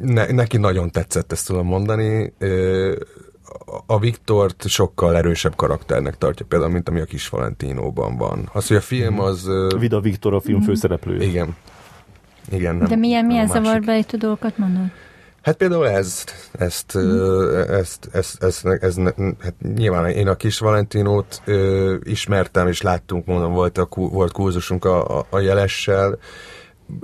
ne, 0.00 0.26
neki 0.26 0.56
nagyon 0.56 0.90
tetszett, 0.90 1.32
ezt 1.32 1.46
tudom 1.46 1.66
mondani. 1.66 2.32
A 3.86 3.98
Viktort 3.98 4.68
sokkal 4.68 5.16
erősebb 5.16 5.56
karakternek 5.56 6.18
tartja 6.18 6.46
például, 6.48 6.72
mint 6.72 6.88
ami 6.88 7.00
a 7.00 7.04
kis 7.04 7.28
Valentinóban 7.28 8.16
van. 8.16 8.50
Az, 8.52 8.66
hogy 8.66 8.76
a 8.76 8.80
film 8.80 9.14
mhm. 9.14 9.22
az... 9.22 9.48
Vida 9.78 10.00
Viktor 10.00 10.34
a 10.34 10.40
film 10.40 10.58
mhm. 10.58 10.66
főszereplője. 10.66 11.26
Igen. 11.26 11.56
Igen, 12.50 12.76
nem, 12.76 12.88
De 12.88 12.96
milyen, 12.96 13.24
milyen 13.24 13.46
zavarbejtő 13.46 14.16
dolgokat 14.16 14.58
mondod? 14.58 14.86
Hát 15.42 15.56
például 15.56 15.88
ez, 15.88 16.24
ezt, 16.52 16.98
mm. 16.98 17.48
ezt, 17.68 18.08
ezt, 18.12 18.42
ezt, 18.42 18.66
ezt, 18.66 18.98
hát 19.40 19.54
nyilván 19.74 20.08
én 20.10 20.28
a 20.28 20.34
kis 20.34 20.58
Valentinót 20.58 21.42
ö, 21.44 21.94
ismertem, 22.02 22.68
és 22.68 22.82
láttunk, 22.82 23.26
mondom, 23.26 23.52
volt, 23.52 23.78
a, 23.78 23.88
volt 23.90 24.32
kurzusunk 24.32 24.84
a, 24.84 25.18
a, 25.18 25.26
a 25.30 25.38
jelessel, 25.38 26.18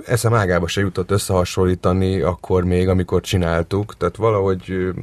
eszem 0.05 0.33
ágába 0.33 0.67
se 0.67 0.81
jutott 0.81 1.11
összehasonlítani 1.11 2.21
akkor 2.21 2.63
még, 2.63 2.87
amikor 2.87 3.21
csináltuk, 3.21 3.97
tehát 3.97 4.15
valahogy 4.15 4.93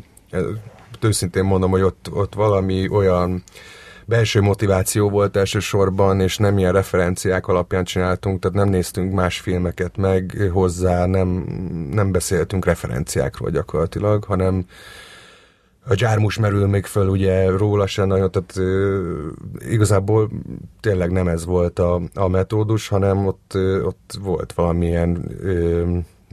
őszintén 1.00 1.44
mondom, 1.44 1.70
hogy 1.70 1.82
ott, 1.82 2.08
ott 2.12 2.34
valami 2.34 2.88
olyan 2.88 3.42
belső 4.04 4.40
motiváció 4.40 5.10
volt 5.10 5.36
elsősorban, 5.36 6.20
és 6.20 6.36
nem 6.36 6.58
ilyen 6.58 6.72
referenciák 6.72 7.46
alapján 7.46 7.84
csináltunk, 7.84 8.40
tehát 8.40 8.56
nem 8.56 8.68
néztünk 8.68 9.12
más 9.12 9.40
filmeket 9.40 9.96
meg 9.96 10.48
hozzá, 10.52 11.06
nem, 11.06 11.28
nem 11.92 12.12
beszéltünk 12.12 12.64
referenciákról 12.64 13.50
gyakorlatilag, 13.50 14.24
hanem 14.24 14.64
a 15.88 15.94
gyármus 15.94 16.38
merül 16.38 16.66
még 16.66 16.84
föl 16.84 17.08
ugye 17.08 17.50
róla 17.50 17.86
sem 17.86 18.06
nagyon, 18.06 18.30
tehát 18.30 18.56
ö, 18.56 19.28
igazából 19.58 20.30
tényleg 20.80 21.10
nem 21.10 21.28
ez 21.28 21.44
volt 21.44 21.78
a, 21.78 22.00
a 22.14 22.28
metódus, 22.28 22.88
hanem 22.88 23.26
ott, 23.26 23.52
ö, 23.54 23.82
ott 23.82 24.18
volt 24.22 24.52
valamilyen 24.52 25.24
ö, 25.40 25.82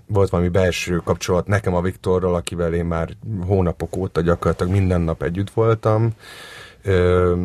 volt 0.08 0.30
valami 0.30 0.50
belső 0.50 1.02
kapcsolat 1.04 1.48
nekem 1.48 1.76
a 1.76 1.82
Viktorral, 1.82 2.36
akivel 2.36 2.74
én 2.74 2.86
már 2.86 3.10
hónapok 3.46 3.98
óta 3.98 4.22
gyakorlatilag 4.22 4.72
minden 4.72 5.02
nap 5.02 5.24
együtt 5.24 5.50
voltam. 5.50 6.10
Ö, 6.84 7.44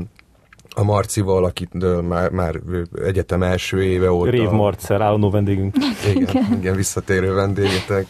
a 0.75 0.83
Marcival, 0.83 1.45
akit 1.45 2.03
már, 2.09 2.31
már 2.31 2.61
egyetem 3.05 3.43
első 3.43 3.83
éve 3.83 4.13
óta... 4.13 4.31
Rév 4.31 4.51
Marcer, 4.51 5.01
állandó 5.01 5.31
vendégünk. 5.31 5.77
Igen, 6.15 6.53
igen, 6.59 6.77
visszatérő 6.77 7.35
vendégetek 7.35 8.07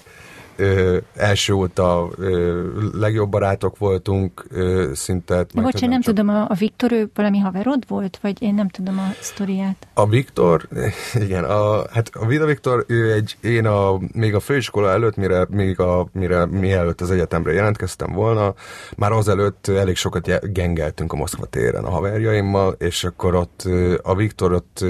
ö, 0.63 0.99
első 1.15 1.53
óta 1.53 2.09
ö, 2.19 2.63
legjobb 2.93 3.31
barátok 3.31 3.79
voltunk, 3.79 4.45
ö, 4.51 4.91
szinte. 4.95 5.35
De 5.35 5.63
bocsánat, 5.63 5.89
nem 5.89 6.01
csak... 6.01 6.15
tudom, 6.15 6.29
a, 6.29 6.47
a 6.49 6.55
Viktor, 6.55 6.93
ő 6.93 7.11
valami 7.15 7.39
haverod 7.39 7.85
volt? 7.89 8.19
Vagy 8.23 8.43
én 8.43 8.55
nem 8.55 8.69
tudom 8.69 8.99
a 8.99 9.15
sztoriát. 9.21 9.87
A 9.95 10.09
Viktor, 10.09 10.69
igen, 11.25 11.45
a, 11.45 11.85
hát 11.91 12.11
a 12.13 12.27
Vida 12.27 12.47
Viktor, 12.47 12.85
ő 12.89 13.13
egy, 13.13 13.37
én 13.41 13.67
a, 13.67 13.99
még 14.13 14.35
a 14.35 14.41
főiskola 14.41 14.91
előtt, 14.91 15.17
mire, 15.17 15.47
még 15.51 15.81
a, 15.81 16.07
mire 16.13 16.47
mielőtt 16.47 17.01
az 17.01 17.11
egyetemre 17.11 17.53
jelentkeztem 17.53 18.13
volna, 18.13 18.55
már 18.97 19.13
azelőtt 19.13 19.67
elég 19.67 19.97
sokat 19.97 20.53
gengeltünk 20.53 21.13
a 21.13 21.17
Moszkva 21.17 21.47
téren 21.47 21.85
a 21.85 21.91
haverjaimmal, 21.91 22.75
és 22.79 23.05
akkor 23.05 23.35
ott 23.35 23.69
a 24.03 24.15
Viktor 24.15 24.53
ott 24.53 24.85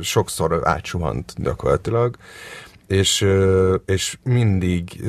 sokszor 0.00 0.60
átsuhant 0.64 1.32
gyakorlatilag, 1.36 2.16
és, 2.86 3.26
és 3.86 4.18
mindig 4.22 5.04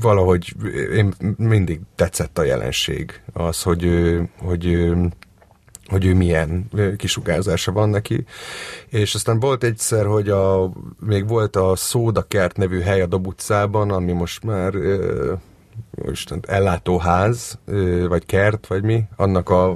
valahogy 0.00 0.54
én 0.94 1.14
mindig 1.36 1.80
tetszett 1.94 2.38
a 2.38 2.44
jelenség, 2.44 3.22
az, 3.32 3.62
hogy, 3.62 3.90
hogy 4.38 4.92
hogy 5.86 6.06
ő 6.06 6.14
milyen 6.14 6.70
kisugárzása 6.96 7.72
van 7.72 7.88
neki. 7.88 8.24
És 8.88 9.14
aztán 9.14 9.40
volt 9.40 9.64
egyszer, 9.64 10.06
hogy 10.06 10.28
a, 10.28 10.72
még 11.00 11.28
volt 11.28 11.56
a 11.56 11.76
Szódakert 11.76 12.56
nevű 12.56 12.80
hely 12.80 13.00
a 13.00 13.06
Dob 13.06 13.26
utcában, 13.26 13.90
ami 13.90 14.12
most 14.12 14.44
már 14.44 14.74
most 16.04 16.34
ellátóház, 16.42 17.58
vagy 18.08 18.26
kert, 18.26 18.66
vagy 18.66 18.82
mi, 18.82 19.04
annak 19.16 19.48
a 19.48 19.74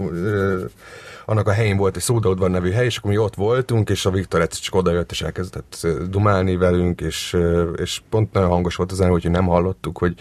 annak 1.26 1.49
a 1.49 1.52
helyén 1.52 1.76
volt 1.76 1.97
egy 1.97 2.02
szódaudvar 2.02 2.50
nevű 2.50 2.71
hely, 2.71 2.85
és 2.85 2.97
akkor 2.97 3.11
mi 3.11 3.18
ott 3.18 3.35
voltunk, 3.35 3.90
és 3.90 4.06
a 4.06 4.11
Viktor 4.11 4.40
egyszer 4.40 4.61
csak 4.61 4.75
odajött, 4.75 5.11
és 5.11 5.23
elkezdett 5.23 5.87
dumálni 6.09 6.56
velünk, 6.56 7.00
és, 7.00 7.37
és 7.76 8.00
pont 8.11 8.33
nagyon 8.33 8.50
hangos 8.50 8.76
volt 8.76 8.90
az 8.90 8.97
zene, 8.97 9.11
hogy 9.11 9.30
nem 9.30 9.47
hallottuk, 9.47 9.99
hogy, 9.99 10.14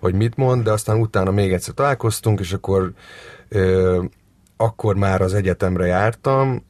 hogy 0.00 0.14
mit 0.14 0.36
mond, 0.36 0.64
de 0.64 0.70
aztán 0.70 1.00
utána 1.00 1.30
még 1.30 1.52
egyszer 1.52 1.74
találkoztunk, 1.74 2.40
és 2.40 2.52
akkor 2.52 2.92
akkor 4.56 4.96
már 4.96 5.20
az 5.20 5.34
egyetemre 5.34 5.86
jártam, 5.86 6.64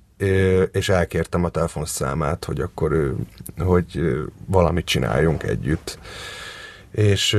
és 0.73 0.89
elkértem 0.89 1.45
a 1.45 1.49
telefonszámát, 1.49 2.45
hogy 2.45 2.61
akkor 2.61 3.15
hogy 3.59 4.01
valamit 4.47 4.85
csináljunk 4.85 5.43
együtt. 5.43 5.99
És 6.91 7.39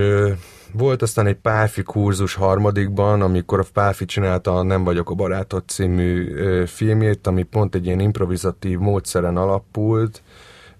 volt 0.73 1.01
aztán 1.01 1.27
egy 1.27 1.35
Pálfi 1.35 1.83
kurzus 1.83 2.33
harmadikban, 2.33 3.21
amikor 3.21 3.59
a 3.59 3.65
Pálfi 3.73 4.05
csinálta 4.05 4.55
a 4.55 4.63
Nem 4.63 4.83
vagyok 4.83 5.09
a 5.09 5.13
barátod 5.13 5.63
című 5.67 6.35
ö, 6.35 6.65
filmjét, 6.65 7.27
ami 7.27 7.43
pont 7.43 7.75
egy 7.75 7.85
ilyen 7.85 7.99
improvizatív 7.99 8.77
módszeren 8.77 9.37
alapult, 9.37 10.21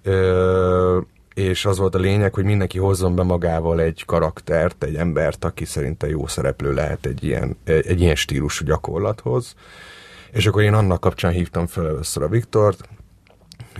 ö, 0.03 0.99
és 1.33 1.65
az 1.65 1.77
volt 1.77 1.95
a 1.95 1.99
lényeg, 1.99 2.33
hogy 2.33 2.43
mindenki 2.43 2.77
hozzon 2.77 3.15
be 3.15 3.23
magával 3.23 3.81
egy 3.81 4.03
karaktert, 4.05 4.83
egy 4.83 4.95
embert, 4.95 5.45
aki 5.45 5.65
szerinte 5.65 6.07
jó 6.07 6.27
szereplő 6.27 6.73
lehet 6.73 7.05
egy 7.05 7.23
ilyen, 7.23 7.57
egy 7.63 8.01
ilyen 8.01 8.15
stílusú 8.15 8.65
gyakorlathoz. 8.65 9.55
És 10.31 10.45
akkor 10.45 10.61
én 10.61 10.73
annak 10.73 10.99
kapcsán 10.99 11.31
hívtam 11.31 11.67
fel 11.67 11.87
először 11.87 12.23
a 12.23 12.27
Viktort, 12.27 12.89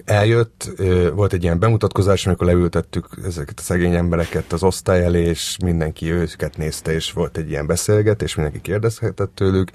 eljött, 0.06 0.72
volt 1.14 1.34
egy 1.34 1.44
ilyen 1.44 1.60
bemutatkozás, 1.60 2.26
amikor 2.26 2.48
leültettük 2.48 3.08
ezeket 3.26 3.60
a 3.60 3.62
szegény 3.62 3.96
embereket 3.96 4.54
az 4.54 4.64
osztály 4.64 5.04
elé, 5.04 5.22
és 5.22 5.58
mindenki 5.64 6.12
őket 6.12 6.58
nézte, 6.58 6.94
és 6.94 7.12
volt 7.12 7.38
egy 7.38 7.50
ilyen 7.50 7.68
beszélgetés, 7.68 8.36
mindenki 8.36 8.62
kérdezhetett 8.62 9.36
tőlük, 9.36 9.72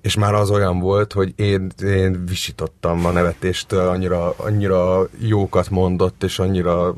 és 0.00 0.16
már 0.16 0.34
az 0.34 0.50
olyan 0.50 0.78
volt, 0.78 1.12
hogy 1.12 1.32
én, 1.36 1.72
én 1.84 2.24
visítottam 2.26 3.06
a 3.06 3.10
nevetéstől, 3.10 3.88
annyira, 3.88 4.34
annyira 4.36 5.06
jókat 5.18 5.70
mondott, 5.70 6.22
és 6.22 6.38
annyira, 6.38 6.94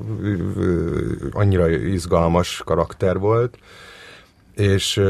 annyira 1.31 1.69
izgalmas 1.69 2.63
karakter 2.65 3.19
volt, 3.19 3.59
és 4.55 5.03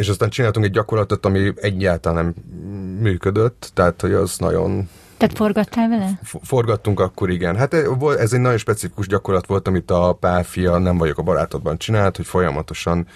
és 0.00 0.08
aztán 0.08 0.30
csináltunk 0.30 0.66
egy 0.66 0.72
gyakorlatot, 0.72 1.26
ami 1.26 1.52
egyáltalán 1.56 2.24
nem 2.24 2.34
működött, 3.00 3.70
tehát 3.74 4.00
hogy 4.00 4.12
az 4.12 4.38
nagyon 4.38 4.88
tehát 5.20 5.36
forgattál 5.36 5.88
vele? 5.88 6.18
Forgattunk 6.42 7.00
akkor, 7.00 7.30
igen. 7.30 7.56
Hát 7.56 7.74
eh, 7.74 7.84
ez 8.18 8.32
egy 8.32 8.40
nagyon 8.40 8.58
specifikus 8.58 9.06
gyakorlat 9.06 9.46
volt, 9.46 9.68
amit 9.68 9.90
a 9.90 10.16
párfia 10.20 10.78
Nem 10.78 10.98
vagyok 10.98 11.18
a 11.18 11.22
barátodban 11.22 11.78
csinált, 11.78 12.16
hogy 12.16 12.26
folyamatosan, 12.26 13.06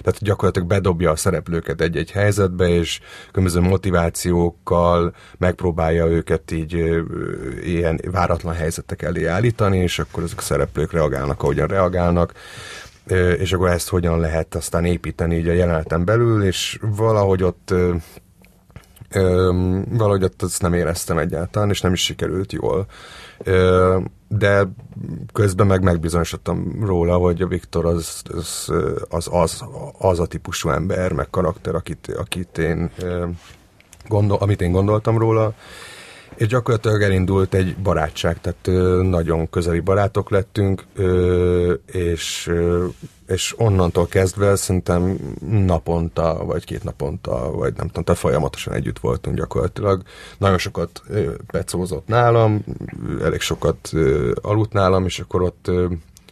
tehát 0.00 0.22
gyakorlatilag 0.22 0.68
bedobja 0.68 1.10
a 1.10 1.16
szereplőket 1.16 1.80
egy-egy 1.80 2.10
helyzetbe, 2.10 2.68
és 2.68 3.00
különböző 3.32 3.60
motivációkkal 3.60 5.14
megpróbálja 5.38 6.06
őket 6.06 6.50
így 6.50 6.72
ilyen 7.62 8.00
váratlan 8.10 8.54
helyzetek 8.54 9.02
elé 9.02 9.24
állítani, 9.24 9.78
és 9.78 9.98
akkor 9.98 10.22
ezek 10.22 10.38
a 10.38 10.42
szereplők 10.42 10.92
reagálnak, 10.92 11.42
ahogyan 11.42 11.66
reagálnak 11.66 12.32
és 13.38 13.52
akkor 13.52 13.68
ezt 13.68 13.88
hogyan 13.88 14.20
lehet 14.20 14.54
aztán 14.54 14.84
építeni 14.84 15.36
így 15.36 15.48
a 15.48 15.52
jeleneten 15.52 16.04
belül, 16.04 16.44
és 16.44 16.78
valahogy 16.80 17.42
ott 17.42 17.74
Öm, 19.14 19.84
valahogy 19.90 20.24
ott 20.24 20.42
azt 20.42 20.62
nem 20.62 20.74
éreztem 20.74 21.18
egyáltalán, 21.18 21.70
és 21.70 21.80
nem 21.80 21.92
is 21.92 22.02
sikerült 22.02 22.52
jól. 22.52 22.86
Ö, 23.42 23.98
de 24.28 24.68
közben 25.32 25.66
meg 25.66 25.82
megbizonyosodtam 25.82 26.84
róla, 26.84 27.16
hogy 27.16 27.42
a 27.42 27.46
Viktor 27.46 27.86
az 27.86 28.22
az, 28.36 28.72
az, 29.08 29.28
az, 29.30 29.64
az 29.98 30.20
a 30.20 30.26
típusú 30.26 30.68
ember, 30.68 31.12
meg 31.12 31.30
karakter, 31.30 31.74
akit, 31.74 32.14
akit 32.16 32.58
én, 32.58 32.90
gondol, 34.08 34.36
amit 34.40 34.60
én 34.60 34.72
gondoltam 34.72 35.18
róla, 35.18 35.54
és 36.34 36.46
gyakorlatilag 36.46 37.02
elindult 37.02 37.54
egy 37.54 37.76
barátság, 37.76 38.40
tehát 38.40 38.66
nagyon 39.02 39.50
közeli 39.50 39.80
barátok 39.80 40.30
lettünk, 40.30 40.84
és, 41.86 42.50
és 43.26 43.54
onnantól 43.58 44.06
kezdve 44.06 44.56
szerintem 44.56 45.18
naponta, 45.66 46.44
vagy 46.44 46.64
két 46.64 46.84
naponta, 46.84 47.50
vagy 47.50 47.74
nem 47.76 47.86
tudom, 47.86 48.04
tehát 48.04 48.20
folyamatosan 48.20 48.74
együtt 48.74 48.98
voltunk 48.98 49.36
gyakorlatilag. 49.36 50.02
Nagyon 50.38 50.58
sokat 50.58 51.02
pecózott 51.46 52.06
nálam, 52.06 52.64
elég 53.22 53.40
sokat 53.40 53.90
aludt 54.42 54.72
nálam, 54.72 55.04
és 55.04 55.18
akkor 55.18 55.42
ott, 55.42 55.70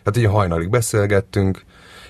hát 0.04 0.16
így 0.16 0.26
hajnalig 0.26 0.70
beszélgettünk, 0.70 1.64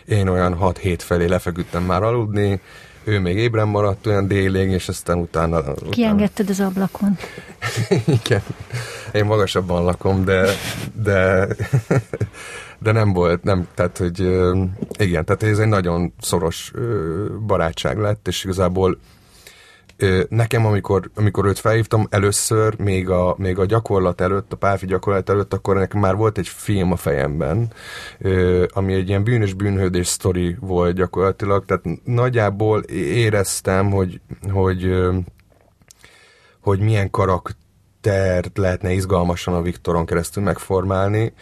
én 0.04 0.28
olyan 0.28 0.58
6-7 0.60 0.98
felé 0.98 1.26
lefeküdtem 1.26 1.82
már 1.82 2.02
aludni, 2.02 2.60
ő 3.04 3.20
még 3.20 3.36
ébren 3.36 3.68
maradt 3.68 4.06
olyan 4.06 4.26
délig, 4.26 4.70
és 4.70 4.88
aztán 4.88 5.18
utána... 5.18 5.58
utána... 5.58 5.90
Kiengedted 5.90 6.48
az 6.48 6.60
ablakon. 6.60 7.18
Igen. 8.24 8.42
Én 9.12 9.24
magasabban 9.24 9.84
lakom, 9.84 10.24
de, 10.24 10.46
de, 11.02 11.46
de 12.82 12.92
nem 12.92 13.12
volt, 13.12 13.42
nem, 13.42 13.68
tehát, 13.74 13.98
hogy 13.98 14.20
igen, 14.98 15.24
tehát 15.24 15.42
ez 15.42 15.58
egy 15.58 15.68
nagyon 15.68 16.12
szoros 16.20 16.72
barátság 17.46 17.98
lett, 17.98 18.28
és 18.28 18.44
igazából 18.44 18.98
nekem, 20.28 20.66
amikor, 20.66 21.10
amikor 21.14 21.46
őt 21.46 21.58
felhívtam 21.58 22.06
először, 22.10 22.78
még 22.78 23.10
a, 23.10 23.34
még 23.38 23.58
a 23.58 23.64
gyakorlat 23.64 24.20
előtt, 24.20 24.52
a 24.52 24.56
pálfi 24.56 24.86
gyakorlat 24.86 25.30
előtt, 25.30 25.54
akkor 25.54 25.76
nekem 25.76 26.00
már 26.00 26.16
volt 26.16 26.38
egy 26.38 26.48
film 26.48 26.92
a 26.92 26.96
fejemben, 26.96 27.72
ami 28.68 28.94
egy 28.94 29.08
ilyen 29.08 29.24
bűnös 29.24 29.54
bűnhődés 29.54 30.06
sztori 30.06 30.56
volt 30.60 30.94
gyakorlatilag, 30.94 31.64
tehát 31.64 31.84
nagyjából 32.04 32.80
éreztem, 33.14 33.90
hogy, 33.90 34.20
hogy, 34.50 34.94
hogy 36.60 36.80
milyen 36.80 37.10
karaktert 37.10 38.58
lehetne 38.58 38.92
izgalmasan 38.92 39.54
a 39.54 39.62
Viktoron 39.62 40.06
keresztül 40.06 40.42
megformálni, 40.42 41.32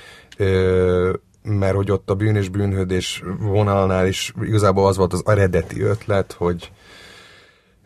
mert 1.43 1.75
hogy 1.75 1.91
ott 1.91 2.11
a 2.11 2.15
bűn 2.15 2.37
és 2.37 2.49
bűnhődés 2.49 3.23
vonalnál 3.39 4.07
is 4.07 4.35
igazából 4.43 4.87
az 4.87 4.97
volt 4.97 5.13
az 5.13 5.23
eredeti 5.27 5.81
ötlet, 5.81 6.33
hogy, 6.33 6.73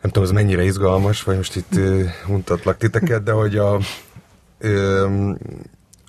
nem 0.01 0.11
tudom, 0.11 0.23
ez 0.23 0.31
mennyire 0.31 0.63
izgalmas, 0.63 1.23
vagy 1.23 1.35
most 1.35 1.55
itt 1.55 1.75
uh, 1.75 2.03
mutatlak 2.27 2.77
titeket, 2.77 3.23
de 3.23 3.31
hogy 3.31 3.57
a 3.57 3.79
uh, 4.61 5.35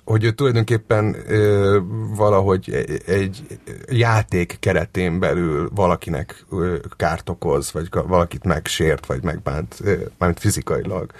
hogy 0.03 0.23
ő 0.23 0.31
tulajdonképpen 0.31 1.05
uh, 1.05 1.77
valahogy 2.15 2.87
egy 3.05 3.59
játék 3.89 4.57
keretén 4.59 5.19
belül 5.19 5.69
valakinek 5.75 6.45
uh, 6.49 6.75
kárt 6.95 7.29
okoz, 7.29 7.71
vagy 7.71 7.87
valakit 7.91 8.43
megsért, 8.43 9.05
vagy 9.05 9.23
megbánt, 9.23 9.75
uh, 9.81 9.93
mármint 10.17 10.41
fizikailag, 10.41 11.11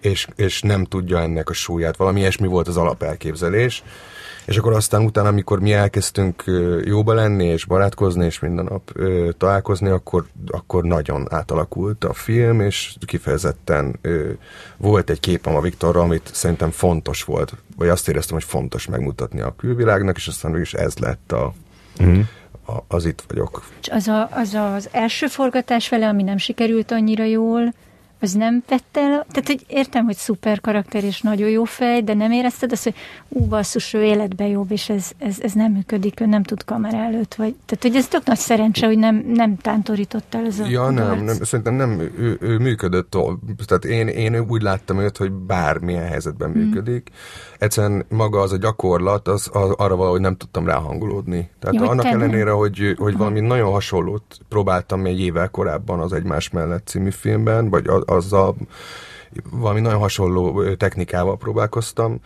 és, 0.00 0.26
és 0.36 0.62
nem 0.62 0.84
tudja 0.84 1.20
ennek 1.20 1.48
a 1.50 1.52
súlyát. 1.52 1.96
Valami 1.96 2.20
ilyesmi 2.20 2.46
volt 2.46 2.68
az 2.68 2.76
alapelképzelés, 2.76 3.82
És 4.48 4.56
akkor 4.56 4.72
aztán 4.72 5.04
utána, 5.04 5.28
amikor 5.28 5.60
mi 5.60 5.72
elkezdtünk 5.72 6.44
jóba 6.84 7.14
lenni, 7.14 7.44
és 7.44 7.64
barátkozni, 7.64 8.24
és 8.24 8.38
minden 8.38 8.64
nap 8.64 8.90
ö, 8.92 9.28
találkozni, 9.38 9.88
akkor, 9.88 10.26
akkor 10.46 10.84
nagyon 10.84 11.26
átalakult 11.30 12.04
a 12.04 12.12
film, 12.12 12.60
és 12.60 12.96
kifejezetten 13.06 13.98
ö, 14.00 14.30
volt 14.76 15.10
egy 15.10 15.20
képem 15.20 15.56
a 15.56 15.60
Viktorra, 15.60 16.00
amit 16.00 16.30
szerintem 16.32 16.70
fontos 16.70 17.24
volt, 17.24 17.54
vagy 17.76 17.88
azt 17.88 18.08
éreztem, 18.08 18.34
hogy 18.34 18.44
fontos 18.44 18.86
megmutatni 18.86 19.40
a 19.40 19.54
külvilágnak, 19.56 20.16
és 20.16 20.26
aztán 20.26 20.60
is 20.60 20.74
ez 20.74 20.96
lett 20.96 21.32
a, 21.32 21.52
mm. 22.02 22.20
a, 22.66 22.72
az 22.88 23.04
itt 23.04 23.22
vagyok. 23.28 23.64
Az, 23.90 24.08
a, 24.08 24.28
az 24.32 24.54
az 24.54 24.88
első 24.92 25.26
forgatás 25.26 25.88
vele, 25.88 26.08
ami 26.08 26.22
nem 26.22 26.38
sikerült 26.38 26.90
annyira 26.90 27.24
jól, 27.24 27.74
az 28.20 28.32
nem 28.32 28.62
vette 28.68 29.00
el, 29.00 29.26
tehát 29.30 29.46
hogy 29.46 29.64
értem, 29.66 30.04
hogy 30.04 30.16
szuper 30.16 30.60
karakter 30.60 31.04
és 31.04 31.20
nagyon 31.20 31.48
jó 31.48 31.64
fej, 31.64 32.02
de 32.02 32.14
nem 32.14 32.30
érezted 32.30 32.72
azt, 32.72 32.82
hogy 32.84 32.94
ú, 33.28 33.44
basszus, 33.44 33.92
ő 33.92 34.02
életben 34.02 34.46
jobb, 34.46 34.70
és 34.70 34.88
ez, 34.88 35.10
ez, 35.18 35.36
ez 35.40 35.52
nem 35.52 35.72
működik, 35.72 36.20
ő 36.20 36.26
nem 36.26 36.42
tud 36.42 36.64
kamera 36.64 36.96
előtt, 36.96 37.34
vagy, 37.34 37.54
tehát 37.66 37.82
hogy 37.82 37.96
ez 37.96 38.08
tök 38.08 38.24
nagy 38.24 38.38
szerencse, 38.38 38.86
hogy 38.86 38.98
nem, 38.98 39.24
nem 39.34 39.56
tántorított 39.56 40.34
el 40.34 40.46
ez 40.46 40.58
a 40.58 40.66
Ja, 40.66 40.90
nem, 40.90 41.24
nem, 41.24 41.36
szerintem 41.42 41.74
nem, 41.74 42.00
ő, 42.00 42.36
ő 42.40 42.58
működött, 42.58 43.16
tehát 43.66 43.84
én, 43.84 44.08
én 44.08 44.44
úgy 44.48 44.62
láttam 44.62 44.98
őt, 44.98 45.16
hogy 45.16 45.32
bármilyen 45.32 46.06
helyzetben 46.06 46.50
mm. 46.50 46.70
Egyszerűen 47.58 48.04
maga 48.08 48.40
az 48.40 48.52
a 48.52 48.56
gyakorlat, 48.56 49.28
az, 49.28 49.50
az 49.52 49.70
arra 49.70 49.96
valahogy 49.96 50.20
nem 50.20 50.36
tudtam 50.36 50.66
ráhangolódni. 50.66 51.50
Tehát 51.58 51.76
ja, 51.76 51.90
annak 51.90 52.04
ellenére, 52.04 52.50
hogy, 52.50 52.94
hogy 52.98 53.16
valami 53.16 53.40
nagyon 53.40 53.72
hasonlót 53.72 54.38
próbáltam 54.48 55.06
egy 55.06 55.20
évvel 55.20 55.48
korábban 55.48 56.00
az 56.00 56.12
Egymás 56.12 56.50
mellett 56.50 56.86
című 56.86 57.10
filmben, 57.10 57.70
vagy 57.70 57.90
azzal 58.06 58.56
valami 59.50 59.80
nagyon 59.80 60.00
hasonló 60.00 60.74
technikával 60.74 61.36
próbálkoztam. 61.36 62.20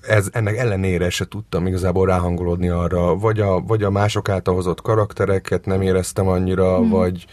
Ez, 0.00 0.28
ennek 0.32 0.56
ellenére 0.56 1.10
se 1.10 1.28
tudtam 1.28 1.66
igazából 1.66 2.06
ráhangolódni 2.06 2.68
arra, 2.68 3.16
vagy 3.16 3.40
a, 3.40 3.60
vagy 3.60 3.82
a 3.82 3.90
mások 3.90 4.28
által 4.28 4.54
hozott 4.54 4.82
karaktereket 4.82 5.66
nem 5.66 5.82
éreztem 5.82 6.28
annyira, 6.28 6.76
hmm. 6.76 6.88
vagy, 6.88 7.26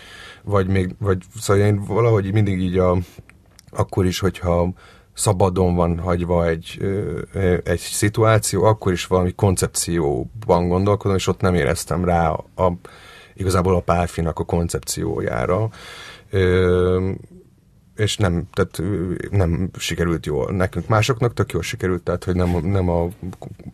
vagy 0.44 0.68
még, 0.68 0.96
vagy 1.00 1.24
szóval 1.40 1.64
én 1.64 1.84
valahogy 1.86 2.34
mindig 2.34 2.62
így 2.62 2.78
a, 2.78 2.98
akkor 3.72 4.06
is, 4.06 4.20
hogyha 4.20 4.70
szabadon 5.18 5.76
van 5.76 6.00
hagyva 6.00 6.48
egy, 6.48 6.80
egy 7.64 7.80
szituáció, 7.80 8.64
akkor 8.64 8.92
is 8.92 9.06
valami 9.06 9.34
koncepcióban 9.36 10.68
gondolkodom, 10.68 11.18
és 11.18 11.28
ott 11.28 11.42
nem 11.42 11.56
éreztem 11.56 12.06
rá 12.06 12.30
a, 12.30 12.64
a 12.64 12.72
igazából 13.34 13.76
a 13.76 13.80
párfinak 13.80 14.40
a 14.40 14.44
koncepciójára. 14.44 15.70
És 17.98 18.18
nem, 18.18 18.44
tehát 18.54 18.82
nem 19.32 19.70
sikerült 19.78 20.26
jól. 20.26 20.52
Nekünk 20.52 20.88
másoknak 20.88 21.34
tök 21.34 21.52
jól 21.52 21.62
sikerült, 21.62 22.04
tehát 22.04 22.24
hogy 22.24 22.36
nem, 22.36 22.50
nem 22.64 22.90
a 22.90 23.08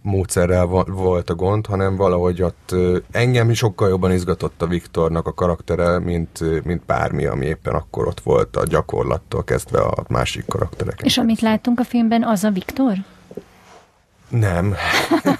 módszerrel 0.01 0.65
volt 0.85 1.29
a 1.29 1.35
gond, 1.35 1.65
hanem 1.65 1.95
valahogy 1.95 2.41
ott 2.41 2.75
engem 3.11 3.53
sokkal 3.53 3.89
jobban 3.89 4.11
izgatott 4.11 4.61
a 4.61 4.67
Viktornak 4.67 5.27
a 5.27 5.33
karaktere, 5.33 5.99
mint, 5.99 6.63
mint 6.63 6.85
bármi, 6.85 7.25
ami 7.25 7.45
éppen 7.45 7.73
akkor 7.73 8.07
ott 8.07 8.19
volt 8.19 8.55
a 8.55 8.65
gyakorlattól 8.65 9.43
kezdve 9.43 9.79
a 9.79 10.03
másik 10.09 10.45
karakterek. 10.45 11.01
És 11.03 11.17
amit 11.17 11.41
láttunk 11.41 11.79
a 11.79 11.83
filmben, 11.83 12.23
az 12.23 12.43
a 12.43 12.49
Viktor? 12.49 12.97
Nem. 14.39 14.75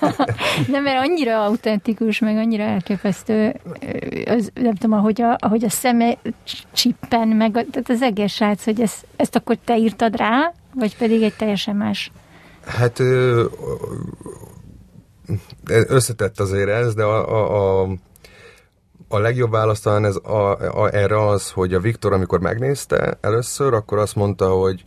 nem, 0.74 0.84
mert 0.84 1.08
annyira 1.08 1.44
autentikus, 1.44 2.20
meg 2.20 2.38
annyira 2.38 2.64
elképesztő, 2.64 3.56
az, 4.26 4.52
nem 4.54 4.76
tudom, 4.76 4.98
ahogy 4.98 5.22
a, 5.22 5.36
ahogy 5.40 5.64
a 5.64 5.70
szeme 5.70 6.18
csippen, 6.74 7.28
meg 7.28 7.52
tehát 7.52 7.90
az 7.90 8.02
egész 8.02 8.32
srác, 8.32 8.64
hogy 8.64 8.82
ezt, 8.82 9.06
ezt 9.16 9.36
akkor 9.36 9.58
te 9.66 9.78
írtad 9.78 10.16
rá, 10.16 10.54
vagy 10.76 10.98
pedig 10.98 11.24
egy 11.24 11.34
teljesen 11.34 11.76
más? 11.76 12.12
Hát 12.66 13.00
összetett 15.88 16.40
azért 16.40 16.70
ez, 16.70 16.94
de 16.94 17.04
a, 17.04 17.30
a, 17.30 17.82
a 17.82 17.90
a 19.08 19.20
legjobb 19.20 19.52
válasz 19.52 19.80
talán 19.80 20.06
ez 20.06 20.16
a, 20.16 20.52
a, 20.82 20.94
erre 20.94 21.28
az, 21.28 21.52
hogy 21.52 21.74
a 21.74 21.80
Viktor, 21.80 22.14
amikor 22.14 22.40
megnézte 22.40 23.18
először, 23.22 23.74
akkor 23.74 23.98
azt 23.98 24.16
mondta, 24.16 24.50
hogy 24.50 24.86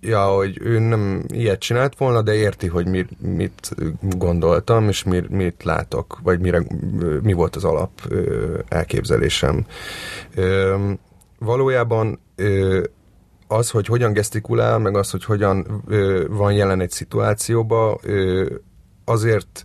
ja, 0.00 0.24
hogy 0.24 0.58
ő 0.62 0.78
nem 0.78 1.24
ilyet 1.28 1.60
csinált 1.60 1.96
volna, 1.96 2.22
de 2.22 2.34
érti, 2.34 2.66
hogy 2.66 2.86
mi, 2.86 3.06
mit 3.18 3.74
gondoltam, 4.00 4.88
és 4.88 5.02
mi, 5.02 5.22
mit 5.28 5.64
látok, 5.64 6.18
vagy 6.22 6.40
mire, 6.40 6.62
mi 7.22 7.32
volt 7.32 7.56
az 7.56 7.64
alap 7.64 7.90
elképzelésem. 8.68 9.66
Valójában 11.38 12.20
az, 13.46 13.70
hogy 13.70 13.86
hogyan 13.86 14.12
gesztikulál, 14.12 14.78
meg 14.78 14.96
az, 14.96 15.10
hogy 15.10 15.24
hogyan 15.24 15.84
van 16.28 16.52
jelen 16.52 16.80
egy 16.80 16.90
szituációba, 16.90 18.00
azért 19.04 19.64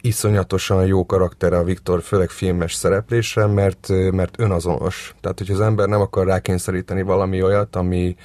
iszonyatosan 0.00 0.86
jó 0.86 1.06
karaktere 1.06 1.58
a 1.58 1.64
Viktor, 1.64 2.02
főleg 2.02 2.30
filmes 2.30 2.74
szereplésre, 2.74 3.46
mert, 3.46 3.88
mert 4.12 4.40
önazonos. 4.40 5.14
Tehát, 5.20 5.38
hogy 5.38 5.50
az 5.50 5.60
ember 5.60 5.88
nem 5.88 6.00
akar 6.00 6.26
rákényszeríteni 6.26 7.02
valami 7.02 7.42
olyat, 7.42 7.76
ami, 7.76 8.16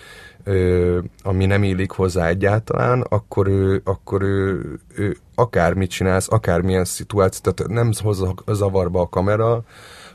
ö, 0.45 0.99
ami 1.23 1.45
nem 1.45 1.63
illik 1.63 1.91
hozzá 1.91 2.27
egyáltalán, 2.27 3.01
akkor 3.01 3.47
ő, 3.47 3.81
akkor 3.83 4.21
ő, 4.21 4.61
ő 4.95 5.17
akármit 5.35 5.89
csinálsz, 5.89 6.31
akármilyen 6.31 6.85
szituáció, 6.85 7.51
tehát 7.51 7.71
nem 7.71 7.91
hozza 8.03 8.33
zavarba 8.47 9.01
a 9.01 9.09
kamera, 9.09 9.63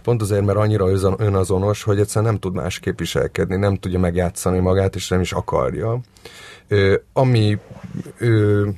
pont 0.03 0.23
azért, 0.23 0.45
mert 0.45 0.59
annyira 0.59 0.89
önazonos, 1.19 1.83
hogy 1.83 1.99
egyszerűen 1.99 2.31
nem 2.31 2.41
tud 2.41 2.55
másképp 2.55 2.99
viselkedni, 2.99 3.57
nem 3.57 3.77
tudja 3.77 3.99
megjátszani 3.99 4.59
magát, 4.59 4.95
és 4.95 5.09
nem 5.09 5.21
is 5.21 5.33
akarja. 5.33 6.01
Ö, 6.69 6.95
ami 7.13 7.59
ö, 8.19 8.69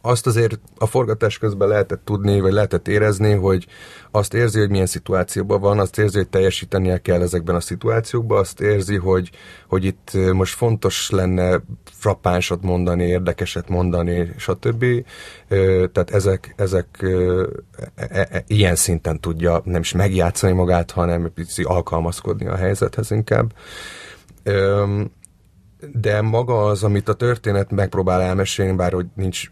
azt 0.00 0.26
azért 0.26 0.58
a 0.78 0.86
forgatás 0.86 1.38
közben 1.38 1.68
lehetett 1.68 2.04
tudni, 2.04 2.40
vagy 2.40 2.52
lehetett 2.52 2.88
érezni, 2.88 3.32
hogy 3.32 3.66
azt 4.10 4.34
érzi, 4.34 4.58
hogy 4.58 4.70
milyen 4.70 4.86
szituációban 4.86 5.60
van, 5.60 5.78
azt 5.78 5.98
érzi, 5.98 6.16
hogy 6.16 6.28
teljesítenie 6.28 6.98
kell 6.98 7.20
ezekben 7.20 7.54
a 7.54 7.60
szituációkban, 7.60 8.38
azt 8.38 8.60
érzi, 8.60 8.96
hogy, 8.96 9.30
hogy 9.68 9.84
itt 9.84 10.10
most 10.32 10.54
fontos 10.54 11.10
lenne 11.10 11.60
frappánsat 11.84 12.62
mondani, 12.62 13.04
érdekeset 13.04 13.68
mondani, 13.68 14.32
stb. 14.36 14.84
Tehát 15.92 16.10
ezek, 16.10 16.54
ezek 16.56 16.86
e, 17.94 18.06
e, 18.08 18.28
e, 18.30 18.44
ilyen 18.46 18.74
szinten 18.74 19.20
tudja 19.20 19.60
nem 19.64 19.80
is 19.80 19.92
megjátszani 19.92 20.52
magát, 20.52 20.90
hanem 20.90 21.32
picit 21.34 21.66
alkalmazkodni 21.66 22.46
a 22.46 22.56
helyzethez 22.56 23.10
inkább 23.10 23.52
de 25.92 26.20
maga 26.20 26.64
az, 26.64 26.82
amit 26.82 27.08
a 27.08 27.14
történet 27.14 27.70
megpróbál 27.70 28.20
elmesélni, 28.20 28.72
bár 28.72 28.92
hogy 28.92 29.06
nincs 29.14 29.50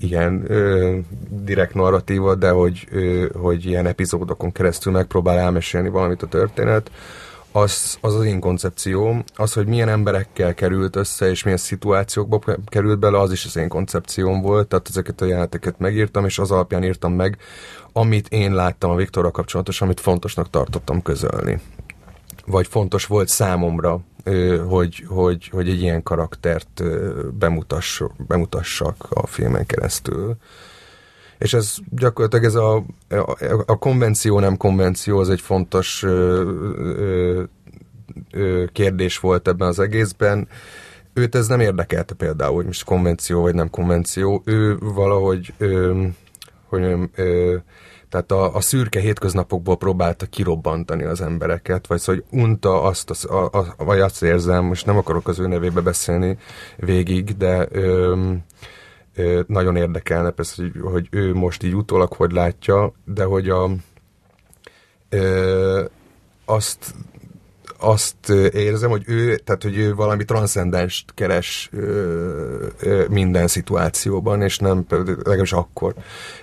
ilyen 0.00 0.44
ö, 0.46 0.98
direkt 1.28 1.74
narratíva, 1.74 2.34
de 2.34 2.50
hogy, 2.50 2.86
ö, 2.90 3.26
hogy 3.32 3.64
ilyen 3.64 3.86
epizódokon 3.86 4.52
keresztül 4.52 4.92
megpróbál 4.92 5.38
elmesélni 5.38 5.88
valamit 5.88 6.22
a 6.22 6.26
történet, 6.26 6.90
az, 7.52 7.98
az 8.00 8.14
az 8.14 8.24
én 8.24 8.40
koncepcióm, 8.40 9.24
az, 9.36 9.52
hogy 9.52 9.66
milyen 9.66 9.88
emberekkel 9.88 10.54
került 10.54 10.96
össze, 10.96 11.30
és 11.30 11.42
milyen 11.42 11.58
szituációkba 11.58 12.40
került 12.66 12.98
bele, 12.98 13.18
az 13.18 13.32
is 13.32 13.44
az 13.44 13.56
én 13.56 13.68
koncepcióm 13.68 14.40
volt, 14.40 14.68
tehát 14.68 14.88
ezeket 14.88 15.20
a 15.20 15.24
jeleneteket 15.24 15.78
megírtam, 15.78 16.24
és 16.24 16.38
az 16.38 16.50
alapján 16.50 16.84
írtam 16.84 17.12
meg, 17.12 17.36
amit 17.92 18.28
én 18.28 18.54
láttam 18.54 18.90
a 18.90 18.94
Viktorra 18.94 19.30
kapcsolatos, 19.30 19.80
amit 19.80 20.00
fontosnak 20.00 20.50
tartottam 20.50 21.02
közölni. 21.02 21.60
Vagy 22.46 22.66
fontos 22.66 23.06
volt 23.06 23.28
számomra 23.28 24.00
hogy, 24.68 25.04
hogy, 25.08 25.48
hogy 25.48 25.68
egy 25.68 25.80
ilyen 25.80 26.02
karaktert 26.02 26.82
bemutass, 27.38 28.02
bemutassak 28.26 29.06
a 29.10 29.26
filmen 29.26 29.66
keresztül. 29.66 30.36
És 31.38 31.54
ez 31.54 31.74
gyakorlatilag 31.90 32.44
ez 32.44 32.54
a, 32.54 32.76
a, 33.08 33.36
a 33.66 33.78
konvenció, 33.78 34.38
nem 34.38 34.56
konvenció, 34.56 35.18
az 35.18 35.30
egy 35.30 35.40
fontos 35.40 36.02
ö, 36.02 36.42
ö, 36.76 37.42
ö, 38.32 38.64
kérdés 38.72 39.18
volt 39.18 39.48
ebben 39.48 39.68
az 39.68 39.78
egészben. 39.78 40.48
Őt 41.12 41.34
ez 41.34 41.46
nem 41.46 41.60
érdekelte 41.60 42.14
például, 42.14 42.54
hogy 42.54 42.64
most 42.64 42.84
konvenció 42.84 43.40
vagy 43.40 43.54
nem 43.54 43.70
konvenció. 43.70 44.42
Ő 44.44 44.76
valahogy, 44.78 45.52
ö, 45.58 46.04
hogy 46.68 47.08
ö, 47.14 47.56
tehát 48.10 48.30
a, 48.30 48.54
a 48.54 48.60
szürke 48.60 49.00
hétköznapokból 49.00 49.76
próbálta 49.76 50.26
kirobbantani 50.26 51.04
az 51.04 51.20
embereket, 51.20 51.86
vagy 51.86 51.98
szóval, 51.98 52.24
hogy 52.28 52.40
unta 52.40 52.82
azt, 52.82 53.24
a, 53.24 53.44
a, 53.44 53.74
vagy 53.76 54.00
azt 54.00 54.22
érzem, 54.22 54.64
most 54.64 54.86
nem 54.86 54.96
akarok 54.96 55.28
az 55.28 55.38
ő 55.38 55.46
nevébe 55.46 55.80
beszélni 55.80 56.38
végig, 56.76 57.36
de 57.36 57.66
ö, 57.70 58.16
ö, 59.14 59.40
nagyon 59.46 59.76
érdekelne 59.76 60.30
persze, 60.30 60.62
hogy, 60.62 60.80
hogy 60.82 61.08
ő 61.10 61.34
most 61.34 61.62
így 61.62 61.74
utólag 61.74 62.12
hogy 62.12 62.32
látja, 62.32 62.92
de 63.04 63.24
hogy 63.24 63.48
a, 63.48 63.70
ö, 65.08 65.84
azt 66.44 66.94
azt 67.80 68.28
érzem, 68.52 68.90
hogy 68.90 69.02
ő, 69.06 69.36
tehát, 69.36 69.62
hogy 69.62 69.76
ő 69.78 69.94
valami 69.94 70.24
transzcendenst 70.24 71.14
keres 71.14 71.68
ö, 71.72 72.66
ö, 72.80 73.04
minden 73.08 73.46
szituációban, 73.46 74.42
és 74.42 74.58
nem, 74.58 74.84
legalábbis 74.88 75.52
akkor 75.52 75.94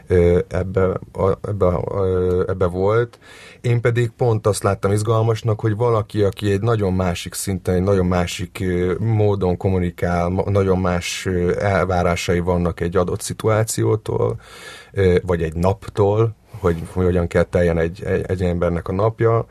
ö, 0.08 0.40
ebbe, 0.48 0.84
a, 1.14 1.38
ebbe, 1.48 1.66
a, 1.66 2.06
ebbe 2.48 2.66
volt. 2.66 3.20
Én 3.62 3.82
pedig 3.82 4.10
pont 4.10 4.48
azt 4.48 4.64
láttam 4.64 4.92
izgalmasnak, 4.92 5.60
hogy 5.60 5.76
valaki, 5.76 6.24
aki 6.24 6.52
egy 6.52 6.62
nagyon 6.62 6.94
másik 6.94 7.34
szinten, 7.34 7.76
egy 7.76 7.84
nagyon 7.84 8.06
másik 8.06 8.64
módon 9.00 9.58
kommunikál, 9.58 10.30
nagyon 10.46 10.80
más 10.80 11.26
elvárásai 11.60 12.40
vannak 12.40 12.80
egy 12.80 12.96
adott 12.96 13.22
szituációtól, 13.22 14.40
vagy 15.22 15.44
egy 15.44 15.54
naptól, 15.54 16.36
hogy 16.60 16.84
hogyan 16.92 17.28
kell 17.28 17.44
teljen 17.44 17.78
egy, 17.78 18.04
egy, 18.04 18.26
egy 18.28 18.42
embernek 18.42 18.88
a 18.88 18.94
napja, 18.94 19.46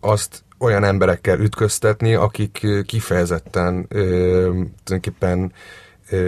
azt 0.00 0.44
olyan 0.58 0.84
emberekkel 0.84 1.38
ütköztetni, 1.40 2.14
akik 2.14 2.66
kifejezetten 2.86 3.86
tulajdonképpen 4.84 5.52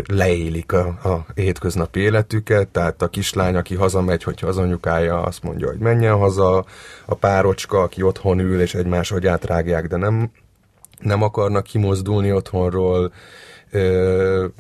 leélik 0.07 0.73
a, 0.73 0.87
a 0.87 1.27
hétköznapi 1.35 2.01
életüket, 2.01 2.69
tehát 2.69 3.03
a 3.03 3.09
kislány, 3.09 3.57
aki 3.57 3.75
hazamegy, 3.75 4.23
hogyha 4.23 4.47
az 4.47 4.57
anyukája 4.59 5.23
azt 5.23 5.43
mondja, 5.43 5.69
hogy 5.69 5.79
menjen 5.79 6.17
haza, 6.17 6.65
a 7.07 7.15
párocska, 7.15 7.83
aki 7.83 8.03
otthon 8.03 8.39
ül, 8.39 8.61
és 8.61 8.75
egymás 8.75 9.11
agyát 9.11 9.45
rágják, 9.45 9.87
de 9.87 9.97
nem, 9.97 10.31
nem 10.99 11.23
akarnak 11.23 11.63
kimozdulni 11.63 12.33
otthonról, 12.33 13.13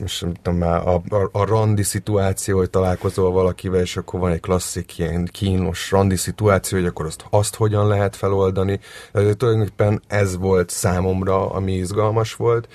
most 0.00 0.22
nem 0.22 0.34
tudom 0.34 0.58
már, 0.58 0.88
a, 0.88 0.94
a, 0.94 1.28
a 1.32 1.44
randi 1.44 1.82
szituáció, 1.82 2.56
hogy 2.58 2.70
találkozol 2.70 3.30
valakivel, 3.30 3.80
és 3.80 3.96
akkor 3.96 4.20
van 4.20 4.32
egy 4.32 4.40
klasszik 4.40 4.98
ilyen 4.98 5.28
kínos 5.32 5.90
randi 5.90 6.16
szituáció, 6.16 6.78
hogy 6.78 6.86
akkor 6.86 7.06
azt, 7.06 7.24
azt 7.30 7.54
hogyan 7.54 7.86
lehet 7.86 8.16
feloldani. 8.16 8.80
De 9.12 9.34
tulajdonképpen 9.34 10.02
ez 10.06 10.36
volt 10.36 10.70
számomra, 10.70 11.50
ami 11.50 11.72
izgalmas 11.72 12.34
volt 12.34 12.68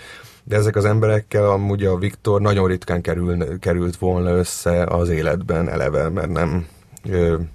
de 0.44 0.56
ezek 0.56 0.76
az 0.76 0.86
emberekkel 0.86 1.50
amúgy 1.50 1.86
a 1.86 1.98
Viktor 1.98 2.42
nagyon 2.42 2.68
ritkán 2.68 3.02
kerül, 3.02 3.60
került 3.60 3.96
volna 3.96 4.30
össze 4.30 4.84
az 4.84 5.10
életben 5.10 5.70
eleve, 5.70 6.10
mert 6.10 6.30
nem, 6.30 6.68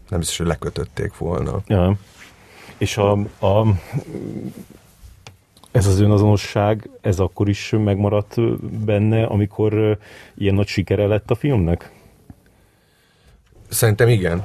nem 0.09 0.19
biztos, 0.19 0.39
hogy 0.39 0.47
lekötötték 0.47 1.17
volna. 1.17 1.61
Ja. 1.67 1.97
És 2.79 2.97
a, 2.97 3.11
a 3.41 3.67
ez 5.79 5.87
az 5.87 6.01
önazonosság, 6.01 6.91
ez 7.01 7.19
akkor 7.19 7.49
is 7.49 7.71
megmaradt 7.71 8.35
benne, 8.85 9.25
amikor 9.25 9.99
ilyen 10.35 10.55
nagy 10.55 10.67
sikere 10.67 11.07
lett 11.07 11.31
a 11.31 11.35
filmnek? 11.35 11.93
Szerintem 13.69 14.09
igen. 14.09 14.45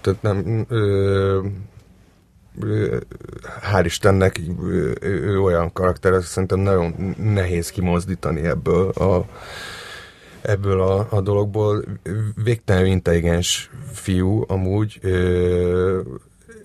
Tehát 0.00 0.22
nem, 0.22 0.66
hál' 3.72 3.84
Istennek 3.84 4.40
ő 5.00 5.40
olyan 5.40 5.72
karakter, 5.72 6.12
hogy 6.12 6.22
szerintem 6.22 6.58
nagyon 6.58 7.14
nehéz 7.18 7.70
kimozdítani 7.70 8.40
ebből 8.40 8.88
a, 8.88 9.26
ebből 10.40 10.80
a, 10.80 11.06
a 11.10 11.20
dologból. 11.20 11.84
Végtelenül 12.44 12.88
intelligens 12.88 13.70
fiú 13.92 14.44
amúgy, 14.48 15.00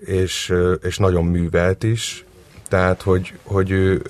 és, 0.00 0.54
és 0.82 0.96
nagyon 0.98 1.24
művelt 1.24 1.82
is, 1.82 2.24
tehát, 2.68 3.02
hogy, 3.02 3.38
hogy 3.42 3.70
ő 3.70 4.02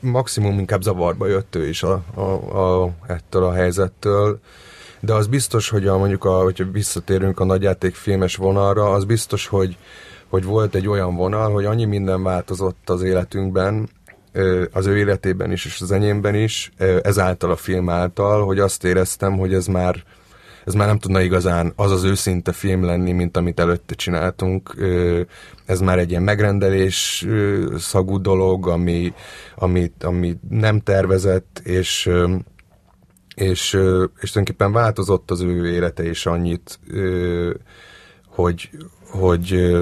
maximum 0.00 0.58
inkább 0.58 0.82
zavarba 0.82 1.26
jött 1.26 1.54
ő 1.54 1.68
is 1.68 1.82
a, 1.82 2.02
a, 2.14 2.20
a, 2.82 2.90
ettől 3.06 3.44
a 3.44 3.52
helyzettől, 3.52 4.40
de 5.00 5.12
az 5.12 5.26
biztos, 5.26 5.68
hogy 5.68 5.86
a, 5.86 5.98
mondjuk, 5.98 6.24
a, 6.24 6.42
hogyha 6.42 6.64
visszatérünk 6.72 7.40
a 7.40 7.44
nagyjáték 7.44 7.94
filmes 7.94 8.36
vonalra, 8.36 8.92
az 8.92 9.04
biztos, 9.04 9.46
hogy, 9.46 9.76
hogy 10.28 10.44
volt 10.44 10.74
egy 10.74 10.88
olyan 10.88 11.16
vonal, 11.16 11.52
hogy 11.52 11.64
annyi 11.64 11.84
minden 11.84 12.22
változott 12.22 12.90
az 12.90 13.02
életünkben, 13.02 13.88
az 14.72 14.86
ő 14.86 14.96
életében 14.96 15.52
is, 15.52 15.64
és 15.64 15.80
az 15.80 15.92
enyémben 15.92 16.34
is, 16.34 16.72
ezáltal 17.02 17.50
a 17.50 17.56
film 17.56 17.88
által, 17.88 18.44
hogy 18.44 18.58
azt 18.58 18.84
éreztem, 18.84 19.38
hogy 19.38 19.54
ez 19.54 19.66
már 19.66 20.04
ez 20.64 20.74
már 20.74 20.86
nem 20.86 20.98
tudna 20.98 21.20
igazán 21.20 21.72
az 21.76 21.90
az 21.90 22.04
őszinte 22.04 22.52
film 22.52 22.84
lenni, 22.84 23.12
mint 23.12 23.36
amit 23.36 23.60
előtte 23.60 23.94
csináltunk. 23.94 24.74
Ez 25.72 25.80
már 25.80 25.98
egy 25.98 26.10
ilyen 26.10 26.22
megrendelés 26.22 27.26
szagú 27.78 28.20
dolog, 28.20 28.68
ami, 28.68 29.12
ami, 29.56 29.92
ami 30.00 30.36
nem 30.48 30.80
tervezett, 30.80 31.60
és 31.64 32.10
és, 33.34 33.78
és 34.20 34.30
tulajdonképpen 34.30 34.72
változott 34.72 35.30
az 35.30 35.40
ő 35.40 35.72
élete 35.72 36.08
is 36.08 36.26
annyit, 36.26 36.78
hogy, 38.26 38.70
hogy 39.10 39.76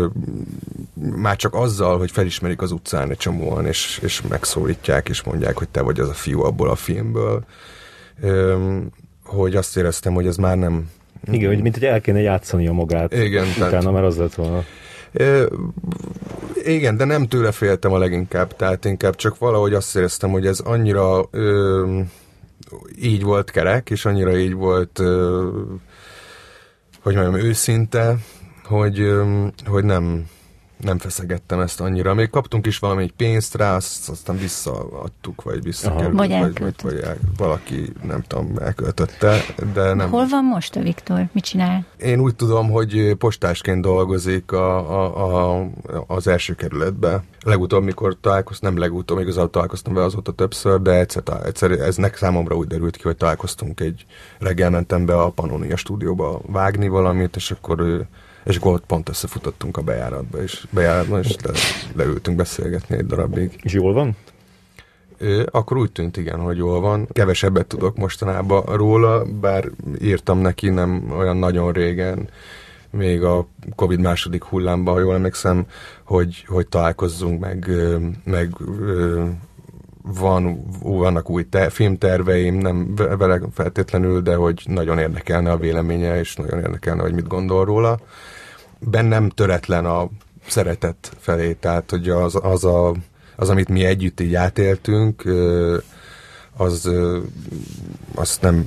már 0.94 1.36
csak 1.36 1.54
azzal, 1.54 1.98
hogy 1.98 2.10
felismerik 2.10 2.62
az 2.62 2.72
utcán 2.72 3.10
egy 3.10 3.16
csomóan, 3.16 3.66
és, 3.66 4.00
és 4.02 4.22
megszólítják, 4.22 5.08
és 5.08 5.22
mondják, 5.22 5.58
hogy 5.58 5.68
te 5.68 5.80
vagy 5.80 6.00
az 6.00 6.08
a 6.08 6.12
fiú 6.12 6.42
abból 6.42 6.70
a 6.70 6.74
filmből, 6.74 7.44
hogy 9.24 9.56
azt 9.56 9.76
éreztem, 9.76 10.14
hogy 10.14 10.26
ez 10.26 10.36
már 10.36 10.56
nem... 10.56 10.90
Igen, 11.30 11.48
hogy 11.48 11.62
mint 11.62 11.74
hogy 11.74 11.84
el 11.84 12.00
kéne 12.00 12.20
játszani 12.20 12.66
a 12.68 12.72
magát. 12.72 13.14
Igen. 13.14 13.46
Utána 13.46 13.68
tehát... 13.70 13.92
már 13.92 14.04
az 14.04 14.16
lett 14.16 14.34
volna. 14.34 14.64
Igen, 16.62 16.96
de 16.96 17.04
nem 17.04 17.26
tőle 17.26 17.52
féltem 17.52 17.92
a 17.92 17.98
leginkább, 17.98 18.56
tehát 18.56 18.84
inkább 18.84 19.14
csak 19.14 19.38
valahogy 19.38 19.74
azt 19.74 19.96
éreztem, 19.96 20.30
hogy 20.30 20.46
ez 20.46 20.58
annyira 20.58 21.28
ö, 21.30 22.00
így 23.00 23.22
volt 23.22 23.50
kerek, 23.50 23.90
és 23.90 24.04
annyira 24.04 24.36
így 24.36 24.52
volt, 24.54 24.98
ö, 24.98 25.48
hogy 27.02 27.14
mondjam, 27.14 27.44
őszinte, 27.44 28.16
hogy, 28.64 29.00
ö, 29.00 29.44
hogy 29.66 29.84
nem, 29.84 30.26
nem 30.82 30.98
feszegettem 30.98 31.60
ezt 31.60 31.80
annyira. 31.80 32.14
Még 32.14 32.30
kaptunk 32.30 32.66
is 32.66 32.78
valami 32.78 33.10
pénzt 33.16 33.54
rá, 33.54 33.76
azt 33.76 34.08
aztán 34.08 34.38
visszaadtuk, 34.38 35.42
vagy 35.42 35.62
visszakerült, 35.62 36.16
vagy, 36.16 36.28
vagy, 36.28 36.58
vagy, 36.58 36.74
vagy 36.82 36.96
el, 36.96 37.16
valaki, 37.36 37.92
nem 38.02 38.22
tudom, 38.22 38.56
elköltötte, 38.60 39.40
de 39.72 39.94
nem. 39.94 40.10
Hol 40.10 40.26
van 40.26 40.44
most 40.44 40.76
a 40.76 40.80
Viktor? 40.80 41.28
Mit 41.32 41.44
csinál? 41.44 41.84
Én 41.98 42.20
úgy 42.20 42.34
tudom, 42.34 42.70
hogy 42.70 43.14
postásként 43.18 43.82
dolgozik 43.82 44.52
a, 44.52 44.76
a, 45.02 45.58
a, 45.58 45.70
az 46.06 46.26
első 46.26 46.54
kerületbe. 46.54 47.22
Legutóbb, 47.44 47.82
mikor 47.82 48.16
találkoztam, 48.20 48.72
nem 48.72 48.82
legutóbb, 48.82 49.18
igazából 49.18 49.50
találkoztam 49.50 49.94
vele 49.94 50.06
azóta 50.06 50.32
többször, 50.32 50.80
de 50.80 50.90
egyszer, 50.90 51.22
egyszer 51.44 51.70
ez 51.70 51.96
nek 51.96 52.16
számomra 52.16 52.56
úgy 52.56 52.66
derült 52.66 52.96
ki, 52.96 53.02
hogy 53.02 53.16
találkoztunk 53.16 53.80
egy 53.80 54.06
reggel 54.38 54.70
mentem 54.70 55.06
be 55.06 55.14
a 55.14 55.30
Pannonia 55.30 55.76
stúdióba 55.76 56.40
vágni 56.46 56.88
valamit, 56.88 57.36
és 57.36 57.50
akkor 57.50 57.80
ő 57.80 58.08
és 58.44 58.56
akkor 58.56 58.72
ott 58.72 58.86
pont 58.86 59.08
összefutottunk 59.08 59.76
a 59.76 59.82
bejáratba, 59.82 60.42
és 60.42 60.66
bejáratban, 60.70 61.22
és 61.22 61.36
le, 61.42 61.52
leültünk 61.94 62.36
beszélgetni 62.36 62.96
egy 62.96 63.06
darabig. 63.06 63.58
És 63.62 63.72
jól 63.72 63.92
van? 63.92 64.16
Akkor 65.50 65.76
úgy 65.76 65.92
tűnt, 65.92 66.16
igen, 66.16 66.38
hogy 66.40 66.56
jól 66.56 66.80
van. 66.80 67.08
Kevesebbet 67.12 67.66
tudok 67.66 67.96
mostanában 67.96 68.62
róla, 68.62 69.24
bár 69.40 69.70
írtam 70.00 70.38
neki 70.38 70.68
nem 70.68 71.12
olyan 71.18 71.36
nagyon 71.36 71.72
régen, 71.72 72.28
még 72.90 73.22
a 73.22 73.46
Covid 73.74 74.00
második 74.00 74.44
hullámban, 74.44 74.94
ha 74.94 75.00
jól 75.00 75.14
emlékszem, 75.14 75.66
hogy, 76.04 76.44
hogy 76.46 76.66
találkozzunk, 76.66 77.40
meg, 77.40 77.70
meg 78.24 78.56
van, 80.02 80.66
vannak 80.82 81.30
új 81.30 81.48
te, 81.48 81.70
filmterveim, 81.70 82.54
nem 82.54 82.94
vele 82.94 83.40
feltétlenül, 83.52 84.20
de 84.20 84.34
hogy 84.34 84.62
nagyon 84.66 84.98
érdekelne 84.98 85.50
a 85.50 85.56
véleménye, 85.56 86.18
és 86.18 86.36
nagyon 86.36 86.58
érdekelne, 86.58 87.02
hogy 87.02 87.14
mit 87.14 87.28
gondol 87.28 87.64
róla 87.64 87.98
bennem 88.80 89.28
töretlen 89.28 89.84
a 89.84 90.08
szeretet 90.46 91.12
felé, 91.18 91.52
tehát 91.52 91.90
hogy 91.90 92.08
az, 92.08 92.38
az, 92.42 92.64
a, 92.64 92.94
az 93.36 93.48
amit 93.48 93.68
mi 93.68 93.84
együtt 93.84 94.20
így 94.20 94.34
átéltünk, 94.34 95.24
az 96.56 96.90
azt 98.14 98.42
nem, 98.42 98.66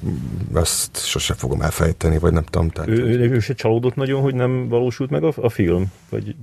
azt 0.53 1.05
sose 1.05 1.33
fogom 1.33 1.61
elfejteni, 1.61 2.17
vagy 2.17 2.33
nem 2.33 2.43
tudom. 2.43 2.69
Tehát, 2.69 2.89
ő, 2.89 3.03
ő, 3.03 3.31
ő 3.31 3.39
se 3.39 3.53
csalódott 3.53 3.95
nagyon, 3.95 4.21
hogy 4.21 4.35
nem 4.35 4.67
valósult 4.67 5.09
meg 5.09 5.23
a, 5.23 5.33
a 5.35 5.49
film? 5.49 5.91
Vagy 6.09 6.35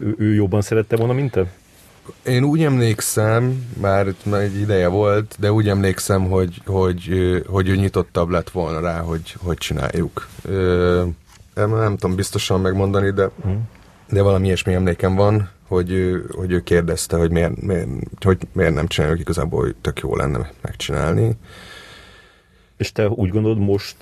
ő, 0.00 0.14
ő 0.18 0.34
jobban 0.34 0.60
szerette 0.60 0.96
volna, 0.96 1.12
mint 1.12 1.30
te? 1.30 1.52
Én 2.26 2.44
úgy 2.44 2.62
emlékszem, 2.62 3.66
már, 3.80 4.14
egy 4.32 4.60
ideje 4.60 4.88
volt, 4.88 5.36
de 5.38 5.52
úgy 5.52 5.68
emlékszem, 5.68 6.28
hogy, 6.28 6.60
hogy, 6.66 7.10
hogy 7.46 7.68
ő 7.68 7.76
nyitottabb 7.76 8.28
lett 8.28 8.50
volna 8.50 8.80
rá, 8.80 9.00
hogy, 9.00 9.34
hogy 9.38 9.56
csináljuk 9.56 10.28
nem 11.54 11.96
tudom 11.96 12.16
biztosan 12.16 12.60
megmondani, 12.60 13.10
de, 13.10 13.30
hmm. 13.42 13.68
de 14.08 14.22
valami 14.22 14.46
ilyesmi 14.46 14.74
emlékem 14.74 15.14
van, 15.14 15.50
hogy 15.66 15.90
ő, 15.90 16.26
hogy 16.34 16.52
ő 16.52 16.62
kérdezte, 16.62 17.16
hogy 17.16 17.30
miért, 17.30 17.62
miért, 17.62 17.88
hogy 18.20 18.38
miért 18.52 18.74
nem 18.74 18.86
csináljuk 18.86 19.20
igazából, 19.20 19.60
hogy 19.60 19.74
tök 19.80 20.00
jó 20.00 20.16
lenne 20.16 20.50
megcsinálni. 20.60 21.36
És 22.76 22.92
te 22.92 23.08
úgy 23.08 23.30
gondolod 23.30 23.58
most, 23.58 23.96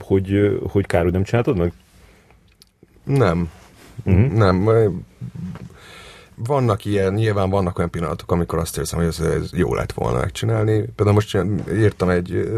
hogy, 0.00 0.60
hogy 0.70 0.86
kár, 0.86 1.02
hogy 1.02 1.12
nem 1.12 1.22
csináltad 1.22 1.56
meg? 1.56 1.72
Nem. 3.04 3.50
Uh-huh. 4.04 4.32
Nem. 4.32 4.68
Vannak 6.34 6.84
ilyen, 6.84 7.12
nyilván 7.12 7.50
vannak 7.50 7.78
olyan 7.78 7.90
pillanatok, 7.90 8.32
amikor 8.32 8.58
azt 8.58 8.78
érzem, 8.78 8.98
hogy 8.98 9.08
ez, 9.08 9.20
ez 9.20 9.50
jó 9.52 9.74
lett 9.74 9.92
volna 9.92 10.18
megcsinálni. 10.18 10.80
Például 10.80 11.12
most 11.12 11.38
írtam 11.72 12.08
egy 12.08 12.50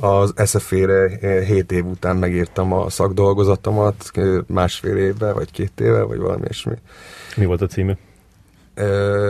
az 0.00 0.34
SFE-re 0.44 1.18
7 1.44 1.72
év 1.72 1.86
után 1.86 2.16
megírtam 2.16 2.72
a 2.72 2.90
szakdolgozatomat, 2.90 4.10
másfél 4.46 4.96
éve, 4.96 5.32
vagy 5.32 5.50
két 5.50 5.80
éve, 5.80 6.02
vagy 6.02 6.18
valami 6.18 6.42
ilyesmi. 6.42 6.74
Mi 7.36 7.44
volt 7.44 7.60
a 7.60 7.66
címe? 7.66 7.96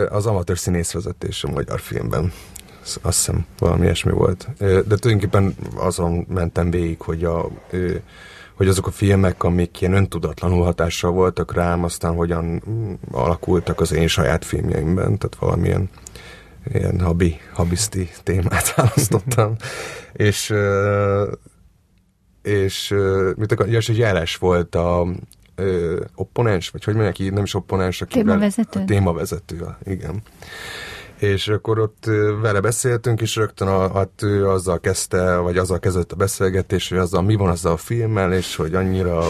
Az 0.09 0.25
amatőr 0.25 0.57
színészvezetés 0.57 1.43
a 1.43 1.51
magyar 1.51 1.79
filmben. 1.79 2.31
Azt 2.81 2.99
hiszem, 3.01 3.45
valami 3.59 3.83
ilyesmi 3.83 4.11
volt. 4.11 4.47
De 4.57 4.95
tulajdonképpen 4.95 5.55
azon 5.75 6.25
mentem 6.29 6.69
végig, 6.69 7.01
hogy 7.01 7.23
a 7.23 7.49
hogy 8.57 8.67
azok 8.67 8.87
a 8.87 8.91
filmek, 8.91 9.43
amik 9.43 9.81
ilyen 9.81 9.93
öntudatlanul 9.93 10.63
hatással 10.63 11.11
voltak 11.11 11.53
rám, 11.53 11.83
aztán 11.83 12.13
hogyan 12.13 12.61
mm, 12.69 12.93
alakultak 13.11 13.81
az 13.81 13.91
én 13.91 14.07
saját 14.07 14.45
filmjeimben, 14.45 15.17
tehát 15.17 15.37
valamilyen 15.39 15.89
ilyen 16.73 16.99
habi, 16.99 17.39
habiszti 17.53 18.09
témát 18.23 18.73
választottam. 18.75 19.55
és 20.13 20.53
és 22.41 22.95
mit 23.35 23.51
akar, 23.51 23.67
és 23.67 23.89
egy 23.89 23.97
jeles 23.97 24.35
volt 24.35 24.75
a 24.75 25.07
ö, 25.55 25.99
opponens, 26.15 26.69
vagy 26.69 26.83
hogy 26.83 26.93
mondják 26.93 27.19
így, 27.19 27.33
nem 27.33 27.43
is 27.43 27.53
opponens, 27.53 28.01
aki 28.01 28.13
témavezető. 28.13 28.79
A 28.79 28.85
témavezető, 28.85 29.75
igen 29.83 30.21
és 31.19 31.47
akkor 31.47 31.79
ott 31.79 32.05
vele 32.41 32.59
beszéltünk, 32.59 33.21
és 33.21 33.35
rögtön 33.35 33.67
a, 33.67 33.93
hát 33.93 34.21
ő 34.21 34.49
azzal 34.49 34.79
kezdte, 34.79 35.37
vagy 35.37 35.57
azzal 35.57 35.79
kezdett 35.79 36.11
a 36.11 36.15
beszélgetés, 36.15 36.89
hogy 36.89 36.97
azzal 36.97 37.21
mi 37.21 37.35
van 37.35 37.49
azzal 37.49 37.71
a 37.71 37.77
filmmel, 37.77 38.33
és 38.33 38.55
hogy 38.55 38.75
annyira 38.75 39.23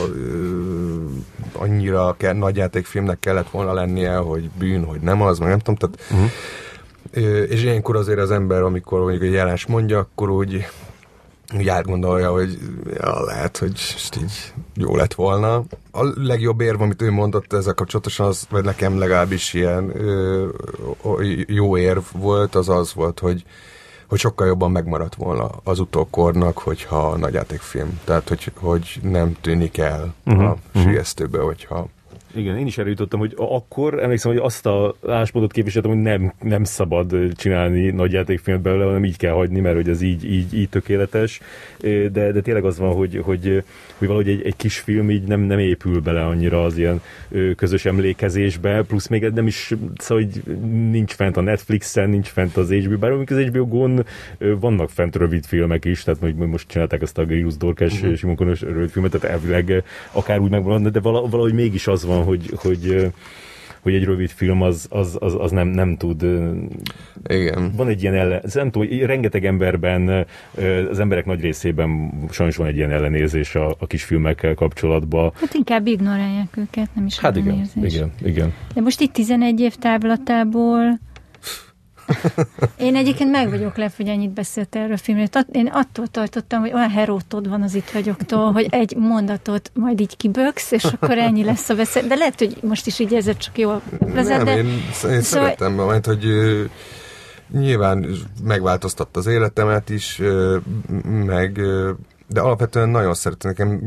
annyira 1.52 2.15
kell, 2.17 2.34
nagyjátékfilmnek 2.34 3.19
kellett 3.19 3.50
volna 3.50 3.73
lennie, 3.73 4.15
hogy 4.15 4.50
bűn, 4.50 4.84
hogy 4.84 5.00
nem 5.00 5.21
az, 5.21 5.39
meg 5.39 5.50
nem 5.50 5.60
tudom, 5.60 5.76
tehát 5.76 6.12
uh-huh. 6.12 6.30
És 7.49 7.63
ilyenkor 7.63 7.95
azért 7.95 8.19
az 8.19 8.31
ember, 8.31 8.61
amikor 8.61 8.99
mondjuk 8.99 9.23
egy 9.23 9.31
jelens 9.31 9.65
mondja, 9.65 9.99
akkor 9.99 10.29
úgy 10.29 10.65
úgy 11.57 11.67
átgondolja, 11.67 12.31
hogy 12.31 12.57
ja, 12.93 13.23
lehet, 13.23 13.57
hogy 13.57 13.95
így 14.21 14.53
jó 14.75 14.95
lett 14.95 15.13
volna. 15.13 15.55
A 15.91 16.03
legjobb 16.15 16.61
érv, 16.61 16.81
amit 16.81 17.01
ő 17.01 17.11
mondott 17.11 17.53
ezzel 17.53 17.73
kapcsolatosan, 17.73 18.27
az, 18.27 18.47
vagy 18.49 18.63
nekem 18.63 18.97
legalábbis 18.97 19.53
ilyen 19.53 19.93
jó 21.47 21.77
érv 21.77 22.03
volt, 22.11 22.55
az 22.55 22.69
az 22.69 22.93
volt, 22.93 23.19
hogy 23.19 23.43
hogy 24.07 24.19
sokkal 24.19 24.47
jobban 24.47 24.71
megmaradt 24.71 25.15
volna 25.15 25.49
az 25.63 25.79
utókornak, 25.79 26.57
hogyha 26.57 27.17
nagyjátékfilm. 27.17 27.99
Tehát, 28.03 28.27
hogy, 28.27 28.51
hogy 28.59 28.99
nem 29.01 29.35
tűnik 29.41 29.77
el 29.77 30.13
uh-huh. 30.25 30.49
a 30.49 30.57
mhm. 30.73 30.89
siesztőbe, 30.89 31.39
hogyha 31.39 31.87
igen, 32.38 32.58
én 32.58 32.65
is 32.65 32.78
erre 32.78 32.89
jutottam, 32.89 33.19
hogy 33.19 33.34
akkor 33.36 34.04
emlékszem, 34.04 34.32
hogy 34.32 34.41
azt 34.41 34.65
a 34.65 34.95
álláspontot 35.08 35.52
képviseltem, 35.52 35.91
hogy 35.91 36.02
nem, 36.02 36.34
nem 36.41 36.63
szabad 36.63 37.15
csinálni 37.36 37.89
nagy 37.89 38.12
játékfilmet 38.12 38.63
belőle, 38.63 38.86
hanem 38.86 39.06
így 39.06 39.17
kell 39.17 39.34
hagyni, 39.34 39.60
mert 39.60 39.76
hogy 39.76 39.89
ez 39.89 40.02
így, 40.02 40.32
így, 40.32 40.54
így 40.54 40.69
tökéletes. 40.69 41.39
De, 41.82 42.32
de 42.32 42.41
tényleg 42.41 42.65
az 42.65 42.78
van, 42.80 42.93
hogy, 42.93 43.21
hogy, 43.23 43.63
hogy 43.97 44.08
valahogy 44.08 44.30
egy, 44.30 44.41
egy 44.45 44.56
kis 44.56 44.80
film 44.80 45.10
így 45.10 45.23
nem, 45.23 45.39
nem 45.39 45.60
épül 45.60 46.00
bele 46.02 46.26
annyira 46.26 46.63
az 46.63 46.78
ilyen 46.78 47.02
közös 47.56 47.86
emlékezésbe, 47.86 48.84
plusz 48.84 49.08
még 49.08 49.23
nem 49.23 49.47
is, 49.47 49.73
szóval 49.97 50.23
hogy 50.23 50.58
nincs 50.91 51.13
fent 51.13 51.38
a 51.38 51.41
Netflixen, 51.41 52.10
nincs 52.10 52.28
fent 52.28 52.58
az 52.58 52.71
HBO, 52.71 52.97
bár 52.97 53.12
az 53.12 53.38
HBO 53.38 53.67
Gon 53.67 54.06
vannak 54.60 54.89
fent 54.89 55.15
rövid 55.15 55.45
filmek 55.45 55.86
is, 55.86 56.04
tehát 56.04 56.19
hogy 56.19 56.36
most 56.36 56.67
csinálták 56.67 57.02
ezt 57.02 57.17
a 57.17 57.26
Gaius 57.26 57.58
Dorkes 57.58 57.93
uh-huh. 57.93 58.15
Simokonos 58.15 58.62
rövid 58.62 58.89
filmet, 58.89 59.12
tehát 59.12 59.36
elvileg 59.36 59.84
akár 60.12 60.39
úgy 60.39 60.50
megvan, 60.50 60.91
de 60.91 61.00
valahogy 61.00 61.54
mégis 61.54 61.88
az 61.88 62.06
van, 62.06 62.23
hogy, 62.27 62.51
hogy 62.55 63.11
hogy 63.87 63.95
egy 63.95 64.03
rövid 64.03 64.29
film 64.29 64.61
az, 64.61 64.87
az, 64.89 65.17
az, 65.19 65.35
az 65.39 65.51
nem, 65.51 65.67
nem 65.67 65.97
tud... 65.97 66.25
Igen. 67.27 67.71
Van 67.75 67.87
egy 67.87 68.01
ilyen 68.01 68.13
ellen... 68.13 68.41
Nem 68.53 68.71
tudom, 68.71 69.05
rengeteg 69.05 69.45
emberben, 69.45 70.25
az 70.91 70.99
emberek 70.99 71.25
nagy 71.25 71.41
részében 71.41 72.11
sajnos 72.31 72.55
van 72.55 72.67
egy 72.67 72.75
ilyen 72.75 72.91
ellenérzés 72.91 73.55
a, 73.55 73.75
a 73.79 73.87
kis 73.87 74.03
filmekkel 74.03 74.53
kapcsolatban. 74.53 75.31
Hát 75.35 75.53
inkább 75.53 75.87
ignorálják 75.87 76.57
őket, 76.57 76.89
nem 76.93 77.05
is 77.05 77.19
Hát 77.19 77.35
igen, 77.35 77.69
igen, 77.81 78.11
igen. 78.23 78.53
De 78.73 78.81
most 78.81 79.01
itt 79.01 79.13
11 79.13 79.59
év 79.59 79.75
távlatából 79.75 80.99
én 82.77 82.95
egyébként 82.95 83.31
meg 83.31 83.49
vagyok 83.49 83.77
lepve, 83.77 84.03
hogy 84.03 84.13
ennyit 84.13 84.31
beszélt 84.31 84.75
erről 84.75 84.93
a 84.93 84.97
filmről. 84.97 85.27
Én 85.51 85.67
attól 85.67 86.07
tartottam, 86.07 86.59
hogy 86.59 86.73
olyan 86.73 86.89
herótod 86.89 87.49
van 87.49 87.61
az 87.61 87.75
itt 87.75 87.89
vagyoktól, 87.89 88.51
hogy 88.51 88.67
egy 88.69 88.95
mondatot 88.95 89.71
majd 89.73 89.99
így 89.99 90.17
kiböksz, 90.17 90.71
és 90.71 90.83
akkor 90.83 91.17
ennyi 91.17 91.43
lesz 91.43 91.69
a 91.69 91.75
beszél. 91.75 92.07
De 92.07 92.15
lehet, 92.15 92.39
hogy 92.39 92.57
most 92.61 92.87
is 92.87 92.99
így 92.99 93.13
ez 93.13 93.37
csak 93.37 93.57
jó. 93.57 93.81
Nem, 93.99 94.43
de... 94.43 94.57
én, 94.57 94.65
én 94.65 94.81
szóval... 94.93 95.21
szeretem, 95.21 95.73
mert 95.73 96.05
hogy 96.05 96.25
nyilván 97.51 98.07
megváltoztatta 98.43 99.19
az 99.19 99.27
életemet 99.27 99.89
is, 99.89 100.21
meg 101.25 101.61
de 102.27 102.39
alapvetően 102.39 102.89
nagyon 102.89 103.13
szeretem, 103.13 103.51
nekem 103.51 103.81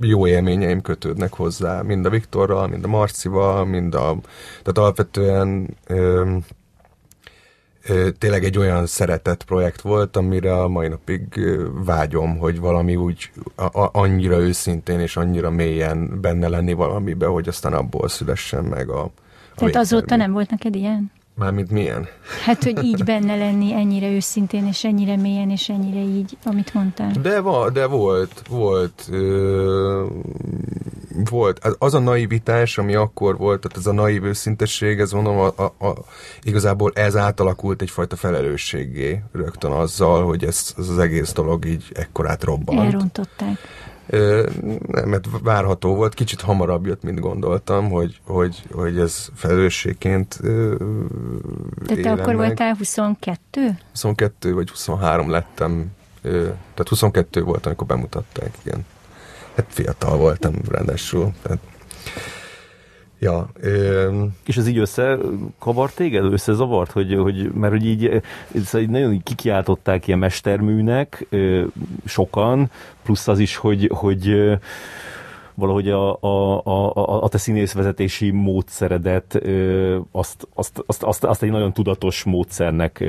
jó 0.00 0.26
élményeim 0.26 0.80
kötődnek 0.80 1.32
hozzá, 1.32 1.82
mind 1.82 2.06
a 2.06 2.10
Viktorral, 2.10 2.66
mind 2.66 2.84
a 2.84 2.88
Marcival, 2.88 3.64
mind 3.64 3.94
a... 3.94 4.16
Tehát 4.62 4.78
alapvetően 4.78 5.76
tényleg 8.18 8.44
egy 8.44 8.58
olyan 8.58 8.86
szeretett 8.86 9.44
projekt 9.44 9.80
volt, 9.80 10.16
amire 10.16 10.60
a 10.60 10.68
mai 10.68 10.88
napig 10.88 11.22
vágyom, 11.84 12.38
hogy 12.38 12.60
valami 12.60 12.96
úgy 12.96 13.30
a, 13.56 13.88
annyira 13.92 14.38
őszintén 14.38 15.00
és 15.00 15.16
annyira 15.16 15.50
mélyen 15.50 16.20
benne 16.20 16.48
lenni 16.48 16.72
valamibe, 16.72 17.26
hogy 17.26 17.48
aztán 17.48 17.72
abból 17.72 18.08
szülessen 18.08 18.64
meg 18.64 18.88
a, 18.88 19.02
a 19.02 19.10
Tehát 19.54 19.76
azóta 19.76 20.16
nem 20.16 20.32
volt 20.32 20.50
neked 20.50 20.74
ilyen? 20.74 21.10
Mármint 21.38 21.70
milyen? 21.70 22.08
Hát, 22.44 22.64
hogy 22.64 22.84
így 22.84 23.04
benne 23.04 23.36
lenni 23.36 23.72
ennyire 23.72 24.10
őszintén, 24.10 24.66
és 24.66 24.84
ennyire 24.84 25.16
mélyen, 25.16 25.50
és 25.50 25.68
ennyire 25.68 26.00
így, 26.00 26.36
amit 26.44 26.74
mondtál. 26.74 27.12
De, 27.22 27.40
va, 27.40 27.70
de 27.70 27.86
volt, 27.86 28.42
volt, 28.48 29.08
ö, 29.10 30.06
volt. 31.30 31.76
Az 31.78 31.94
a 31.94 31.98
naivitás, 31.98 32.78
ami 32.78 32.94
akkor 32.94 33.36
volt, 33.36 33.60
tehát 33.60 33.78
ez 33.78 33.86
a 33.86 33.92
naív 33.92 34.24
őszintesség, 34.24 35.00
ez 35.00 35.12
mondom, 35.12 35.38
a, 35.38 35.52
a, 35.56 35.86
a, 35.86 35.94
igazából 36.42 36.92
ez 36.94 37.16
átalakult 37.16 37.82
egyfajta 37.82 38.16
felelősségé 38.16 39.22
rögtön 39.32 39.70
azzal, 39.70 40.24
hogy 40.24 40.44
ez, 40.44 40.74
ez 40.78 40.88
az 40.88 40.98
egész 40.98 41.32
dolog 41.32 41.64
így 41.64 41.84
ekkorát 41.94 42.44
robbant. 42.44 42.80
Elrontották. 42.80 43.58
Nem, 44.86 45.08
mert 45.08 45.26
várható 45.42 45.94
volt, 45.94 46.14
kicsit 46.14 46.40
hamarabb 46.40 46.86
jött, 46.86 47.02
mint 47.02 47.20
gondoltam, 47.20 47.90
hogy, 47.90 48.20
hogy, 48.24 48.62
hogy 48.72 48.98
ez 48.98 49.28
felelősségként 49.34 50.40
De 51.86 51.94
te 52.02 52.10
akkor 52.10 52.34
meg. 52.34 52.36
voltál 52.36 52.74
22? 52.74 53.78
22 53.90 54.54
vagy 54.54 54.70
23 54.70 55.30
lettem, 55.30 55.86
tehát 56.22 56.88
22 56.88 57.42
volt, 57.42 57.66
amikor 57.66 57.86
bemutatták, 57.86 58.50
igen. 58.64 58.84
Hát 59.56 59.66
fiatal 59.68 60.16
voltam 60.16 60.54
ráadásul, 60.68 61.32
tehát 61.42 61.58
Ja, 63.18 63.48
ö... 63.60 64.22
És 64.46 64.56
ez 64.56 64.68
így 64.68 64.78
összekavart 64.78 65.94
téged? 65.94 66.32
Összezavart? 66.32 66.90
Hogy, 66.90 67.14
hogy, 67.14 67.52
mert 67.52 67.72
hogy 67.72 67.86
így, 67.86 68.22
szóval 68.54 68.80
így 68.80 68.88
nagyon 68.88 69.22
kikiáltották 69.22 70.06
ilyen 70.06 70.18
mesterműnek 70.18 71.26
sokan, 72.04 72.70
plusz 73.02 73.28
az 73.28 73.38
is, 73.38 73.56
hogy, 73.56 73.90
hogy 73.94 74.58
valahogy 75.58 75.88
a, 75.88 76.22
a, 76.22 76.62
a, 76.64 77.22
a 77.22 77.28
te 77.28 77.38
színészvezetési 77.38 78.30
módszeredet 78.30 79.40
azt, 80.10 80.48
azt, 80.54 80.82
azt, 80.86 81.02
azt, 81.02 81.24
azt 81.24 81.42
egy 81.42 81.50
nagyon 81.50 81.72
tudatos 81.72 82.24
módszernek 82.24 83.04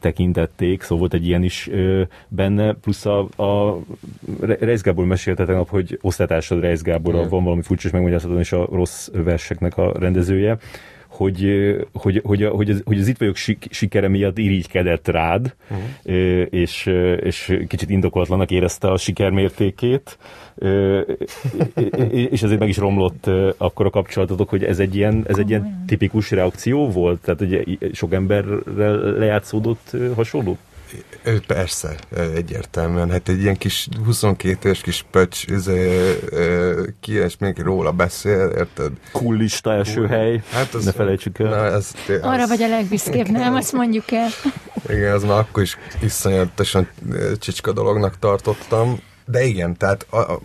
tekintették, 0.00 0.82
szóval 0.82 0.98
volt 0.98 1.14
egy 1.14 1.26
ilyen 1.26 1.42
is 1.42 1.70
benne, 2.28 2.72
plusz 2.72 3.06
a, 3.06 3.18
a 3.42 3.78
Reis 4.40 4.80
Gábor 4.80 5.04
mesélte 5.04 5.44
tegnap, 5.44 5.68
hogy 5.68 5.98
osztálytársad 6.02 6.60
Reis 6.60 6.82
Gábor, 6.82 7.28
van 7.28 7.44
valami 7.44 7.62
furcsa 7.62 7.86
és 7.86 7.92
megmagyarázhatóan 7.92 8.40
és 8.40 8.52
a 8.52 8.68
rossz 8.72 9.08
verseknek 9.12 9.76
a 9.76 9.92
rendezője, 9.98 10.58
hogy, 11.20 11.76
hogy, 11.92 12.20
hogy, 12.24 12.44
hogy, 12.44 12.70
az, 12.70 12.82
hogy 12.84 12.98
az 12.98 13.08
itt 13.08 13.18
vagyok 13.18 13.36
sikere 13.70 14.08
miatt 14.08 14.38
irigykedett 14.38 15.08
rád, 15.08 15.54
uh-huh. 15.70 16.46
és, 16.50 16.86
és 17.20 17.58
kicsit 17.68 17.90
indokolatlanak 17.90 18.50
érezte 18.50 18.90
a 18.90 18.96
sikermértékét, 18.96 20.18
és 22.30 22.42
ezért 22.42 22.58
meg 22.58 22.68
is 22.68 22.76
romlott 22.76 23.26
akkor 23.56 23.86
a 23.86 23.90
kapcsolatotok, 23.90 24.48
hogy 24.48 24.64
ez 24.64 24.78
egy 24.78 24.96
ilyen, 24.96 25.24
ez 25.26 25.38
egy 25.38 25.48
ilyen 25.48 25.84
tipikus 25.86 26.30
reakció 26.30 26.90
volt? 26.90 27.20
Tehát, 27.20 27.38
hogy 27.40 27.78
sok 27.92 28.12
emberrel 28.12 28.96
lejátszódott 28.96 29.96
hasonló? 30.14 30.58
Persze, 31.46 31.96
egyértelműen. 32.34 33.10
Hát 33.10 33.28
egy 33.28 33.40
ilyen 33.40 33.56
kis 33.56 33.88
22 34.04 34.68
éves 34.68 34.80
kis 34.80 35.04
pöcs, 35.10 35.44
izé, 35.44 36.18
ki 37.00 37.12
és 37.12 37.36
még 37.38 37.58
róla 37.58 37.92
beszél, 37.92 38.52
érted? 38.56 38.92
Cool 39.12 39.36
lista 39.36 39.72
első 39.72 39.94
cool. 39.94 40.06
hely, 40.06 40.42
hát 40.50 40.74
az, 40.74 40.84
ne 40.84 40.92
felejtsük 40.92 41.38
el. 41.38 41.48
Na, 41.48 41.64
ez, 41.64 41.94
az, 42.08 42.18
Arra 42.22 42.46
vagy 42.46 42.62
a 42.62 42.68
legbüszkébb, 42.68 43.28
nem? 43.28 43.54
Azt 43.54 43.72
mondjuk 43.72 44.10
el. 44.10 44.28
Igen, 44.88 45.12
az 45.12 45.24
már 45.24 45.38
akkor 45.38 45.62
is 45.62 45.76
iszonyatosan 46.02 46.88
csicska 47.38 47.72
dolognak 47.72 48.18
tartottam. 48.18 49.00
De 49.26 49.44
igen, 49.44 49.76
tehát 49.76 50.06
a, 50.10 50.16
a, 50.16 50.40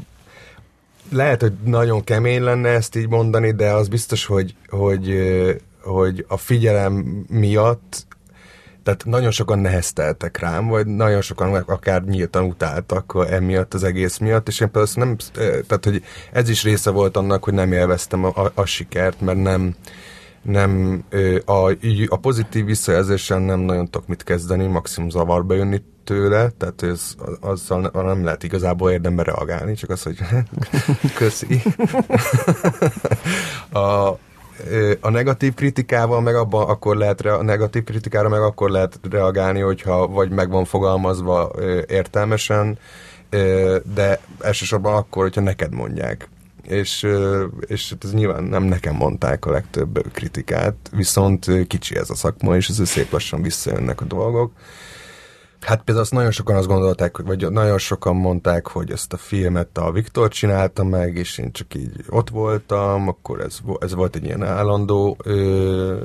lehet, 1.12 1.42
hogy 1.42 1.54
nagyon 1.64 2.04
kemény 2.04 2.42
lenne 2.42 2.70
ezt 2.70 2.96
így 2.96 3.10
mondani, 3.10 3.52
de 3.52 3.72
az 3.72 3.88
biztos, 3.88 4.26
hogy, 4.26 4.56
hogy, 4.68 5.16
hogy 5.82 6.26
a 6.28 6.38
figyelem 6.38 7.26
miatt 7.30 8.06
tehát 8.86 9.06
nagyon 9.06 9.32
sokan 9.32 9.60
nehezteltek 9.60 10.40
rám, 10.40 10.68
vagy 10.68 10.88
nagyon 10.88 11.22
sokan 11.22 11.56
akár 11.56 12.04
nyíltan 12.04 12.44
utáltak 12.44 13.28
emiatt 13.30 13.74
az 13.74 13.84
egész 13.84 14.18
miatt, 14.18 14.48
és 14.48 14.60
én 14.60 14.72
persze 14.72 15.00
nem, 15.00 15.16
tehát 15.68 15.84
hogy 15.84 16.04
ez 16.32 16.50
is 16.50 16.64
része 16.64 16.90
volt 16.90 17.18
annak, 17.18 17.44
hogy 17.44 17.54
nem 17.54 17.72
élveztem 17.72 18.24
a, 18.24 18.28
a, 18.28 18.52
a 18.54 18.66
sikert, 18.66 19.22
mert 19.22 19.42
nem, 19.42 19.76
nem 20.42 21.04
a, 21.46 21.72
a 22.08 22.18
pozitív 22.22 22.66
visszajelzésen 22.66 23.42
nem 23.42 23.60
nagyon 23.60 23.90
tudok 23.90 24.08
mit 24.08 24.24
kezdeni, 24.24 24.68
maximum 24.68 25.10
zavarba 25.10 25.54
jönni 25.54 25.82
tőle, 26.04 26.50
tehát 26.50 26.84
ez, 26.84 27.16
azzal 27.40 27.92
nem 27.94 28.24
lehet 28.24 28.44
igazából 28.44 28.92
érdembe 28.92 29.24
reagálni, 29.24 29.74
csak 29.74 29.90
az, 29.90 30.04
hogy 30.04 30.18
köszi. 31.18 31.62
a, 33.80 34.18
a 35.00 35.10
negatív 35.10 35.54
kritikával 35.54 36.22
meg 36.22 36.36
abban 36.36 36.70
akkor 36.70 36.98
lehet, 36.98 37.22
a 37.22 37.44
negatív 37.44 37.84
kritikára 37.84 38.30
meg 38.30 38.42
akkor 38.42 38.70
lehet 38.70 39.00
reagálni, 39.10 39.60
hogyha 39.60 40.08
vagy 40.08 40.30
meg 40.30 40.50
van 40.50 40.66
fogalmazva 40.66 41.52
értelmesen, 41.88 42.78
de 43.96 44.20
elsősorban 44.40 44.94
akkor, 44.94 45.24
hogyha 45.24 45.42
neked 45.42 45.74
mondják. 45.74 46.30
És, 46.64 47.08
és 47.60 47.90
hát 47.90 48.04
ez 48.04 48.14
nyilván 48.14 48.44
nem 48.44 48.64
nekem 48.64 48.96
mondták 48.96 49.46
a 49.46 49.52
legtöbb 49.52 50.12
kritikát, 50.12 50.76
viszont 50.92 51.68
kicsi 51.68 51.96
ez 51.96 52.10
a 52.10 52.16
szakma, 52.16 52.56
és 52.56 52.68
ez 52.68 52.88
szép 52.88 53.12
lassan 53.12 53.42
visszajönnek 53.42 54.02
a 54.02 54.06
dolgok. 54.06 54.52
Hát 55.66 55.82
például 55.82 56.06
azt 56.06 56.14
nagyon 56.14 56.32
sokan 56.32 56.56
azt 56.56 56.68
gondolták, 56.68 57.18
vagy 57.18 57.52
nagyon 57.52 57.78
sokan 57.78 58.16
mondták, 58.16 58.68
hogy 58.68 58.92
ezt 58.92 59.14
a 59.14 59.18
filmet 59.18 59.78
a 59.78 59.92
Viktor 59.92 60.30
csinálta 60.30 60.84
meg, 60.84 61.16
és 61.16 61.38
én 61.38 61.52
csak 61.52 61.76
így 61.76 61.92
ott 62.10 62.30
voltam, 62.30 63.08
akkor 63.08 63.40
ez, 63.40 63.58
ez 63.80 63.94
volt 63.94 64.16
egy 64.16 64.24
ilyen 64.24 64.44
állandó 64.44 65.18
ö, 65.24 65.98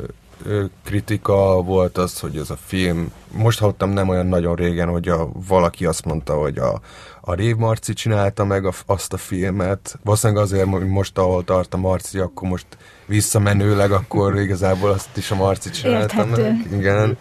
ö, 0.45 0.65
kritika, 0.85 1.63
volt 1.63 1.99
az, 1.99 2.21
hogy 2.21 2.37
ez 2.37 2.51
a 2.51 2.57
film, 2.67 3.13
most 3.33 3.59
hallottam 3.59 3.91
nem 3.91 4.09
olyan 4.09 4.27
nagyon 4.27 4.55
régen, 4.55 4.89
hogy 4.89 5.09
a, 5.09 5.29
valaki 5.49 5.87
azt 5.87 6.05
mondta, 6.05 6.35
hogy 6.35 6.59
a, 6.59 6.81
a 7.21 7.35
Rév 7.35 7.57
Marci 7.57 7.93
csinálta 7.93 8.45
meg 8.45 8.65
a, 8.65 8.73
azt 8.87 9.13
a 9.13 9.17
filmet, 9.17 9.99
valószínűleg 10.05 10.43
azért, 10.43 10.69
hogy 10.69 10.87
most 10.87 11.19
ahol 11.19 11.45
tart 11.45 11.75
a 11.75 11.77
Marci, 11.77 12.19
akkor 12.19 12.49
most 12.49 12.67
visszamenőleg, 13.07 13.93
akkor 13.93 14.39
igazából 14.39 14.91
azt 14.91 15.17
is 15.17 15.31
a 15.31 15.35
Marci 15.35 15.71
csinálta 15.71 16.17
Érthető. 16.17 16.43
meg. 16.43 16.79
Igen. 16.79 17.19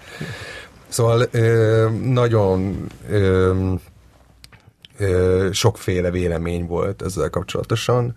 Szóval 0.89 1.27
ö, 1.31 1.89
nagyon 2.03 2.87
ö, 3.09 3.73
ö, 4.97 5.49
sokféle 5.51 6.11
vélemény 6.11 6.65
volt 6.65 7.01
ezzel 7.01 7.29
kapcsolatosan, 7.29 8.15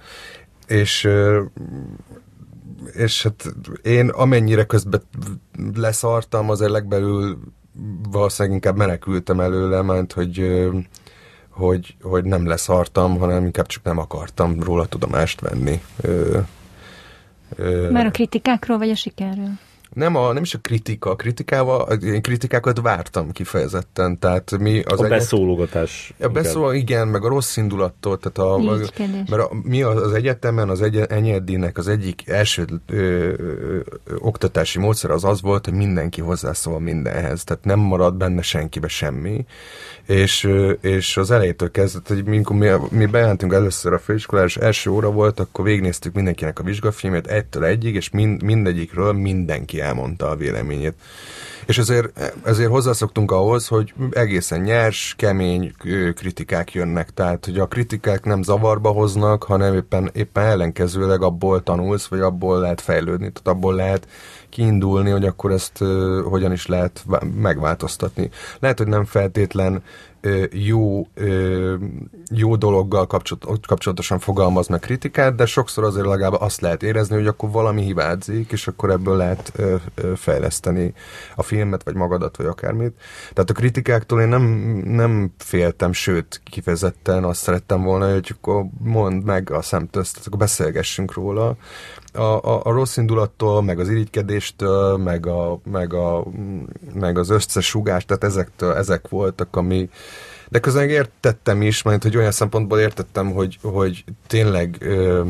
és 0.67 1.05
ö, 1.05 1.43
és 2.93 3.23
hát 3.23 3.55
én 3.83 4.09
amennyire 4.09 4.65
közben 4.65 5.03
leszartam, 5.75 6.51
azért 6.51 6.71
legbelül 6.71 7.39
valószínűleg 8.11 8.55
inkább 8.55 8.77
menekültem 8.77 9.41
előle, 9.41 9.83
mert 9.83 10.13
hogy, 10.13 10.61
hogy, 11.51 11.97
hogy 12.03 12.25
nem 12.25 12.47
leszartam, 12.47 13.19
hanem 13.19 13.45
inkább 13.45 13.67
csak 13.67 13.83
nem 13.83 13.99
akartam 13.99 14.63
róla 14.63 14.87
tudomást 14.87 15.41
venni. 15.41 15.83
Mert 17.91 18.07
a 18.07 18.11
kritikákról 18.11 18.79
vagy 18.79 18.91
a 18.91 18.95
sikerről? 18.95 19.51
Nem, 19.93 20.17
a, 20.17 20.33
nem 20.33 20.43
is 20.43 20.55
a 20.55 20.59
kritika, 20.59 21.11
a 21.11 21.17
kritikával, 21.17 21.93
én 21.93 22.23
kritikákat 22.23 22.81
vártam 22.81 23.31
kifejezetten, 23.31 24.19
tehát 24.19 24.59
mi 24.59 24.83
az... 24.83 25.01
A 25.01 25.09
beszólogatás. 25.09 26.15
A 26.21 26.29
beszól, 26.29 26.75
igen, 26.75 27.09
meg 27.09 27.25
a 27.25 27.29
rossz 27.29 27.57
indulattól, 27.57 28.19
tehát 28.19 28.39
a, 28.39 28.59
mert 29.29 29.43
a, 29.43 29.51
mi 29.63 29.83
az 29.83 30.13
egyetemen, 30.13 30.69
az 30.69 30.83
egy, 30.83 30.97
Enyedinek 30.97 31.79
az 31.79 31.89
egyik 31.89 32.29
első 32.29 32.65
ö, 32.87 32.97
ö, 32.97 33.33
ö, 33.37 34.15
oktatási 34.19 34.79
módszer 34.79 35.11
az 35.11 35.25
az 35.25 35.41
volt, 35.43 35.65
hogy 35.65 35.75
mindenki 35.75 36.21
hozzászól 36.21 36.81
mindenhez, 36.81 37.45
tehát 37.45 37.65
nem 37.65 37.79
marad 37.79 38.15
benne 38.15 38.43
senkibe 38.43 38.89
semmi, 38.89 39.45
és, 40.07 40.49
és 40.81 41.17
az 41.17 41.31
elejétől 41.31 41.71
kezdett, 41.71 42.09
hogy 42.09 42.25
mikor 42.25 42.57
mi, 42.57 42.69
mi 42.91 43.07
bejelentünk 43.07 43.53
először 43.53 43.93
a 43.93 43.99
főiskolára, 43.99 44.47
és 44.47 44.57
első 44.57 44.91
óra 44.91 45.11
volt, 45.11 45.41
akkor 45.41 45.65
végignéztük 45.65 46.15
mindenkinek 46.15 46.59
a 46.59 46.63
vizsgafilmét 46.63 47.27
egytől 47.27 47.65
egyig, 47.65 47.95
és 47.95 48.11
mind, 48.11 48.43
mindegyikről 48.43 49.13
mindenki 49.13 49.81
elmondta 49.81 50.29
a 50.29 50.37
véleményét. 50.37 50.95
És 51.67 51.79
ezért, 51.79 52.33
ezért 52.45 52.71
hozzászoktunk 52.71 53.31
ahhoz, 53.31 53.67
hogy 53.67 53.95
egészen 54.11 54.61
nyers, 54.61 55.15
kemény 55.19 55.75
kritikák 56.15 56.73
jönnek. 56.73 57.11
Tehát, 57.11 57.45
hogy 57.45 57.59
a 57.59 57.67
kritikák 57.67 58.25
nem 58.25 58.43
zavarba 58.43 58.91
hoznak, 58.91 59.43
hanem 59.43 59.75
éppen, 59.75 60.11
éppen 60.13 60.45
ellenkezőleg 60.45 61.23
abból 61.23 61.63
tanulsz, 61.63 62.07
vagy 62.07 62.21
abból 62.21 62.61
lehet 62.61 62.81
fejlődni, 62.81 63.33
tehát 63.33 63.59
abból 63.59 63.75
lehet 63.75 64.07
kiindulni, 64.53 65.11
hogy 65.11 65.25
akkor 65.25 65.51
ezt 65.51 65.79
hogyan 66.25 66.53
is 66.53 66.67
lehet 66.67 67.05
megváltoztatni. 67.35 68.31
Lehet, 68.59 68.79
hogy 68.79 68.87
nem 68.87 69.05
feltétlen 69.05 69.83
jó, 70.51 71.07
jó 72.31 72.57
dologgal 72.57 73.07
kapcsolatosan 73.67 74.19
fogalmaz 74.19 74.69
meg 74.69 74.81
kritikát, 74.81 75.35
de 75.35 75.47
sokszor 75.47 75.85
azért 75.85 76.07
legalább 76.07 76.41
azt 76.41 76.61
lehet 76.61 76.83
érezni, 76.83 77.15
hogy 77.17 77.27
akkor 77.27 77.51
valami 77.51 77.83
hibázik, 77.83 78.53
és 78.53 78.67
akkor 78.67 78.91
ebből 78.91 79.17
lehet 79.17 79.53
fejleszteni 80.17 80.95
a 81.37 81.43
filmet, 81.43 81.83
vagy 81.83 81.95
magadat, 81.95 82.37
vagy 82.37 82.47
akármit. 82.47 82.93
Tehát 83.33 83.51
a 83.51 83.55
kritikáktól 83.55 84.21
én 84.21 84.29
nem, 84.29 84.43
nem 84.85 85.33
féltem, 85.39 85.93
sőt, 85.93 86.41
kifejezetten 86.45 87.25
azt 87.25 87.43
szerettem 87.43 87.83
volna, 87.83 88.13
hogy 88.13 88.35
akkor 88.37 88.65
mondd 88.79 89.25
meg 89.25 89.51
a 89.51 89.63
szemtözt, 89.63 90.27
akkor 90.27 90.39
beszélgessünk 90.39 91.15
róla, 91.15 91.57
a, 92.13 92.23
a, 92.23 92.61
a 92.65 92.71
rossz 92.71 92.97
indulattól, 92.97 93.63
meg 93.63 93.79
az 93.79 93.89
irigykedéstől, 93.89 94.97
meg, 94.97 95.27
a, 95.27 95.59
meg, 95.71 95.95
a, 95.95 96.25
meg 96.95 97.19
az 97.19 97.31
összesugás, 97.31 98.05
tehát 98.05 98.25
ezektől, 98.25 98.73
ezek 98.73 99.09
voltak, 99.09 99.57
ami 99.57 99.89
de 100.53 100.59
közben 100.59 100.89
értettem 100.89 101.63
is, 101.63 101.83
mert 101.83 102.03
hogy 102.03 102.17
olyan 102.17 102.31
szempontból 102.31 102.81
értettem, 102.81 103.33
hogy, 103.33 103.59
hogy 103.63 104.05
tényleg 104.27 104.77
ö, 104.81 105.23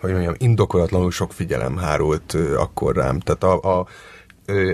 hogy 0.00 0.10
mondjam, 0.12 0.34
indokolatlanul 0.38 1.10
sok 1.10 1.32
figyelem 1.32 1.76
hárult 1.76 2.36
akkor 2.56 2.94
rám. 2.96 3.20
Tehát 3.20 3.42
a, 3.42 3.78
a 3.78 3.86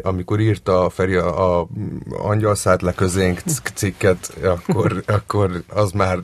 amikor 0.03 0.41
írta 0.41 0.91
Feri 0.91 1.15
a, 1.15 1.61
a 1.61 1.69
Angyal 2.11 2.55
szállt 2.55 2.83
le 2.83 2.93
közénk 2.93 3.41
cikket, 3.75 4.35
akkor, 4.45 5.03
akkor 5.07 5.63
az 5.69 5.91
már 5.91 6.19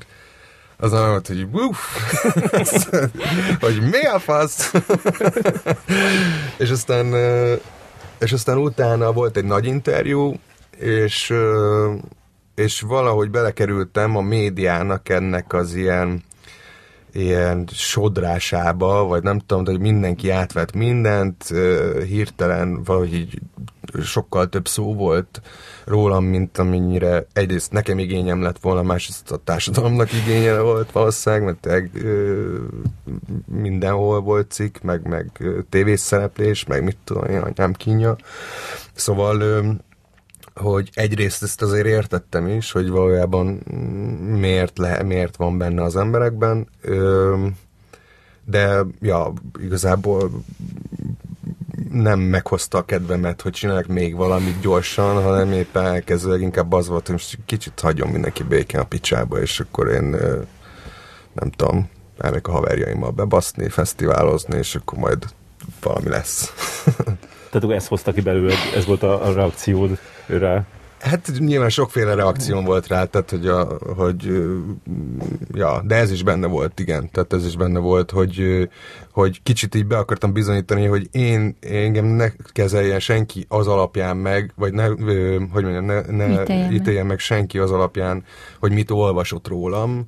az 0.76 0.92
olyan 0.92 1.08
volt, 1.08 1.26
hogy 1.26 1.46
uff, 1.52 1.78
hogy 3.64 3.80
mi 3.90 4.06
a 4.06 4.18
fasz? 4.18 4.72
és 6.56 6.70
aztán 6.70 7.14
és 8.18 8.32
aztán 8.32 8.58
utána 8.58 9.12
volt 9.12 9.36
egy 9.36 9.44
nagy 9.44 9.66
interjú, 9.66 10.34
és 10.78 11.32
és 12.54 12.80
valahogy 12.80 13.30
belekerültem 13.30 14.16
a 14.16 14.20
médiának 14.20 15.08
ennek 15.08 15.52
az 15.52 15.74
ilyen 15.74 16.22
ilyen 17.14 17.68
sodrásába, 17.72 19.04
vagy 19.04 19.22
nem 19.22 19.38
tudom, 19.38 19.64
hogy 19.64 19.80
mindenki 19.80 20.30
átvett 20.30 20.72
mindent, 20.72 21.44
hirtelen 22.06 22.82
valahogy 22.82 23.14
így 23.14 23.38
sokkal 24.02 24.48
több 24.48 24.68
szó 24.68 24.94
volt 24.94 25.40
rólam, 25.84 26.24
mint 26.24 26.58
amennyire 26.58 27.26
egyrészt 27.32 27.72
nekem 27.72 27.98
igényem 27.98 28.42
lett 28.42 28.58
volna, 28.58 28.82
másrészt 28.82 29.30
a 29.30 29.36
társadalomnak 29.36 30.12
igénye 30.12 30.60
volt 30.60 30.92
valószínűleg, 30.92 31.44
mert 31.44 31.58
teg, 31.60 31.90
mindenhol 33.46 34.20
volt 34.20 34.50
cikk, 34.50 34.80
meg, 34.82 35.06
meg 35.08 35.30
tévészereplés, 35.68 36.64
meg 36.64 36.84
mit 36.84 36.98
tudom 37.04 37.24
én, 37.24 37.40
anyám 37.40 37.72
kínja. 37.72 38.16
Szóval 38.94 39.42
hogy 40.54 40.90
egyrészt 40.94 41.42
ezt 41.42 41.62
azért 41.62 41.86
értettem 41.86 42.48
is, 42.48 42.72
hogy 42.72 42.88
valójában 42.88 43.46
miért, 44.38 44.78
le, 44.78 45.02
miért 45.02 45.36
van 45.36 45.58
benne 45.58 45.82
az 45.82 45.96
emberekben, 45.96 46.68
de 48.44 48.84
ja, 49.00 49.32
igazából 49.60 50.30
nem 51.90 52.20
meghozta 52.20 52.78
a 52.78 52.84
kedvemet, 52.84 53.42
hogy 53.42 53.52
csinálják 53.52 53.86
még 53.86 54.16
valamit 54.16 54.60
gyorsan, 54.60 55.22
hanem 55.22 55.52
éppen 55.52 55.84
elkezdőleg 55.84 56.40
inkább 56.40 56.72
az 56.72 56.88
volt, 56.88 57.06
hogy 57.06 57.38
kicsit 57.46 57.80
hagyom 57.80 58.10
mindenki 58.10 58.42
békén 58.42 58.80
a 58.80 58.84
picsába, 58.84 59.40
és 59.40 59.60
akkor 59.60 59.88
én 59.88 60.16
nem 61.32 61.50
tudom, 61.56 61.88
elmegyek 62.18 62.48
a 62.48 62.52
haverjaimmal 62.52 63.10
bebaszni, 63.10 63.68
fesztiválozni, 63.68 64.58
és 64.58 64.74
akkor 64.74 64.98
majd 64.98 65.24
valami 65.80 66.08
lesz. 66.08 66.52
Tehát 67.50 67.70
ezt 67.70 67.88
hozta 67.88 68.12
ki 68.12 68.20
belőle, 68.20 68.54
ez 68.74 68.86
volt 68.86 69.02
a, 69.02 69.26
a 69.26 69.32
reakciód 69.32 69.98
rá? 70.38 70.64
Hát 71.02 71.32
nyilván 71.38 71.68
sokféle 71.68 72.14
reakció 72.14 72.60
volt 72.60 72.86
rá, 72.86 73.04
tehát 73.04 73.30
hogy, 73.30 73.46
a, 73.46 73.78
hogy 73.96 74.42
ja, 75.54 75.82
de 75.84 75.94
ez 75.94 76.10
is 76.10 76.22
benne 76.22 76.46
volt, 76.46 76.80
igen, 76.80 77.10
tehát 77.10 77.32
ez 77.32 77.46
is 77.46 77.56
benne 77.56 77.78
volt, 77.78 78.10
hogy, 78.10 78.68
hogy 79.12 79.42
kicsit 79.42 79.74
így 79.74 79.86
be 79.86 79.96
akartam 79.96 80.32
bizonyítani, 80.32 80.86
hogy 80.86 81.08
én 81.12 81.56
engem 81.60 82.04
ne 82.04 82.28
kezeljen 82.52 83.00
senki 83.00 83.44
az 83.48 83.66
alapján 83.66 84.16
meg, 84.16 84.52
vagy 84.56 84.72
ne, 84.72 84.86
hogy 85.52 85.62
mondjam, 85.62 85.84
ne, 85.84 86.00
ne 86.00 86.70
ítéljen 86.70 87.06
meg. 87.06 87.18
senki 87.18 87.58
az 87.58 87.70
alapján, 87.70 88.24
hogy 88.60 88.72
mit 88.72 88.90
olvasott 88.90 89.48
rólam, 89.48 90.04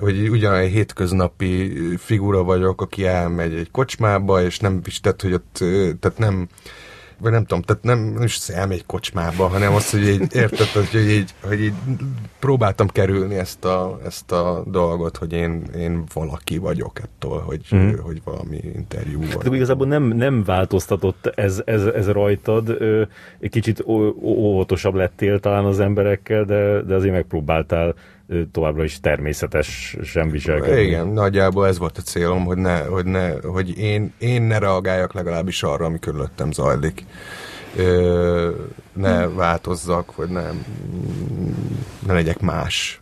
hogy 0.00 0.28
ugyan 0.28 0.54
egy 0.54 0.70
hétköznapi 0.70 1.72
figura 1.96 2.42
vagyok, 2.42 2.80
aki 2.80 3.06
elmegy 3.06 3.54
egy 3.54 3.70
kocsmába, 3.70 4.42
és 4.42 4.58
nem 4.58 4.80
is 4.84 5.00
tett, 5.00 5.22
hogy 5.22 5.32
ott, 5.32 5.56
tehát 6.00 6.18
nem, 6.18 6.48
vagy 7.18 7.32
nem 7.32 7.44
tudom, 7.44 7.62
tehát 7.62 7.82
nem, 7.82 7.98
nem 7.98 8.22
is 8.22 8.48
elmegy 8.48 8.86
kocsmába, 8.86 9.46
hanem 9.46 9.74
azt, 9.74 9.90
hogy 9.90 10.08
így, 10.08 10.34
érted, 10.34 10.66
hogy 10.66 11.08
így, 11.08 11.34
hogy 11.42 11.60
így 11.62 11.74
próbáltam 12.38 12.88
kerülni 12.88 13.34
ezt 13.34 13.64
a, 13.64 13.98
ezt 14.04 14.32
a 14.32 14.64
dolgot, 14.66 15.16
hogy 15.16 15.32
én, 15.32 15.62
én 15.76 16.04
valaki 16.14 16.58
vagyok 16.58 16.98
ettől, 16.98 17.40
hogy, 17.40 17.66
mm. 17.74 17.90
hogy 18.02 18.20
valami 18.24 18.60
interjú 18.74 19.20
vagy. 19.20 19.48
De 19.50 19.56
igazából 19.56 19.86
nem, 19.86 20.02
nem 20.02 20.44
változtatott 20.44 21.26
ez, 21.26 21.62
ez, 21.64 21.84
ez 21.84 22.08
rajtad, 22.08 22.76
egy 23.40 23.50
kicsit 23.50 23.82
óvatosabb 24.20 24.94
lettél 24.94 25.40
talán 25.40 25.64
az 25.64 25.80
emberekkel, 25.80 26.44
de, 26.44 26.82
de 26.82 26.94
azért 26.94 27.14
megpróbáltál 27.14 27.94
továbbra 28.52 28.84
is 28.84 29.00
természetes 29.00 29.96
sem 30.02 30.30
viselkedni. 30.30 30.80
Igen, 30.80 31.06
nagyjából 31.06 31.66
ez 31.66 31.78
volt 31.78 31.98
a 31.98 32.02
célom, 32.02 32.44
hogy, 32.44 32.56
ne, 32.56 32.78
hogy, 32.78 33.04
ne, 33.04 33.40
hogy 33.40 33.78
én, 33.78 34.12
én 34.18 34.42
ne 34.42 34.58
reagáljak 34.58 35.12
legalábbis 35.12 35.62
arra, 35.62 35.84
ami 35.84 35.98
körülöttem 35.98 36.52
zajlik. 36.52 37.04
Ö, 37.76 38.50
ne 38.92 39.28
változzak, 39.28 40.16
vagy 40.16 40.28
ne, 40.28 40.42
ne 42.06 42.12
legyek 42.12 42.40
más. 42.40 43.00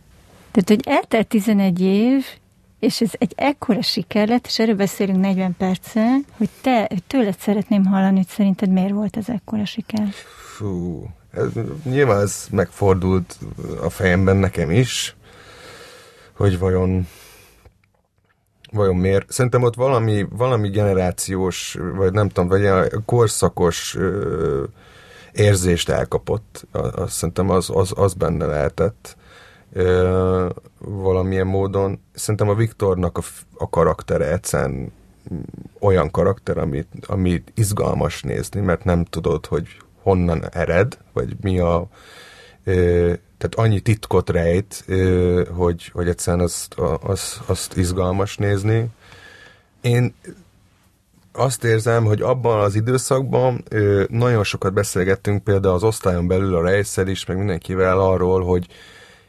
Tehát, 0.51 0.69
hogy 0.69 0.93
eltelt 0.95 1.27
11 1.27 1.81
év, 1.81 2.25
és 2.79 3.01
ez 3.01 3.11
egy 3.17 3.33
ekkora 3.35 3.81
siker 3.81 4.27
lett, 4.27 4.45
és 4.45 4.59
erről 4.59 4.75
beszélünk 4.75 5.19
40 5.19 5.55
perce, 5.57 6.17
hogy 6.37 6.49
te, 6.61 6.89
tőled 7.07 7.39
szeretném 7.39 7.85
hallani, 7.85 8.15
hogy 8.15 8.27
szerinted 8.27 8.69
miért 8.69 8.91
volt 8.91 9.17
ez 9.17 9.29
ekkora 9.29 9.65
siker? 9.65 10.07
Fú, 10.57 11.07
ez, 11.35 11.47
nyilván 11.83 12.21
ez 12.21 12.47
megfordult 12.51 13.37
a 13.81 13.89
fejemben 13.89 14.37
nekem 14.37 14.71
is, 14.71 15.15
hogy 16.33 16.59
vajon 16.59 17.07
vajon 18.71 18.95
miért. 18.95 19.31
Szerintem 19.31 19.63
ott 19.63 19.75
valami, 19.75 20.27
valami 20.29 20.69
generációs, 20.69 21.77
vagy 21.95 22.13
nem 22.13 22.29
tudom, 22.29 22.49
vagy 22.49 22.91
korszakos 23.05 23.97
érzést 25.31 25.89
elkapott. 25.89 26.67
Azt 26.71 27.13
szerintem 27.13 27.49
az, 27.49 27.69
az, 27.73 27.91
az 27.95 28.13
benne 28.13 28.45
lehetett 28.45 29.17
ö, 29.73 30.49
valamilyen 30.79 31.47
módon. 31.47 31.99
Szerintem 32.13 32.49
a 32.49 32.55
Viktornak 32.55 33.17
a, 33.17 33.21
a 33.57 33.69
karaktere 33.69 34.31
egyszerűen 34.31 34.91
olyan 35.79 36.11
karakter, 36.11 36.57
amit, 36.57 36.87
amit 37.07 37.51
izgalmas 37.55 38.21
nézni, 38.21 38.61
mert 38.61 38.83
nem 38.83 39.03
tudod, 39.03 39.45
hogy 39.45 39.67
honnan 40.05 40.49
ered, 40.51 40.97
vagy 41.13 41.35
mi 41.41 41.59
a... 41.59 41.87
Ö, 42.63 43.13
tehát 43.37 43.55
annyi 43.55 43.79
titkot 43.79 44.29
rejt, 44.29 44.83
ö, 44.87 45.43
hogy, 45.55 45.89
hogy 45.93 46.07
egyszerűen 46.07 46.43
azt, 46.43 46.73
azt, 47.01 47.41
azt 47.45 47.77
izgalmas 47.77 48.37
nézni. 48.37 48.87
Én 49.81 50.13
azt 51.31 51.63
érzem, 51.63 52.05
hogy 52.05 52.21
abban 52.21 52.59
az 52.59 52.75
időszakban 52.75 53.63
ö, 53.69 54.03
nagyon 54.09 54.43
sokat 54.43 54.73
beszélgettünk 54.73 55.43
például 55.43 55.73
az 55.73 55.83
osztályon 55.83 56.27
belül 56.27 56.55
a 56.55 56.61
rejszel 56.61 57.07
is, 57.07 57.25
meg 57.25 57.37
mindenkivel 57.37 57.99
arról, 57.99 58.43
hogy 58.43 58.67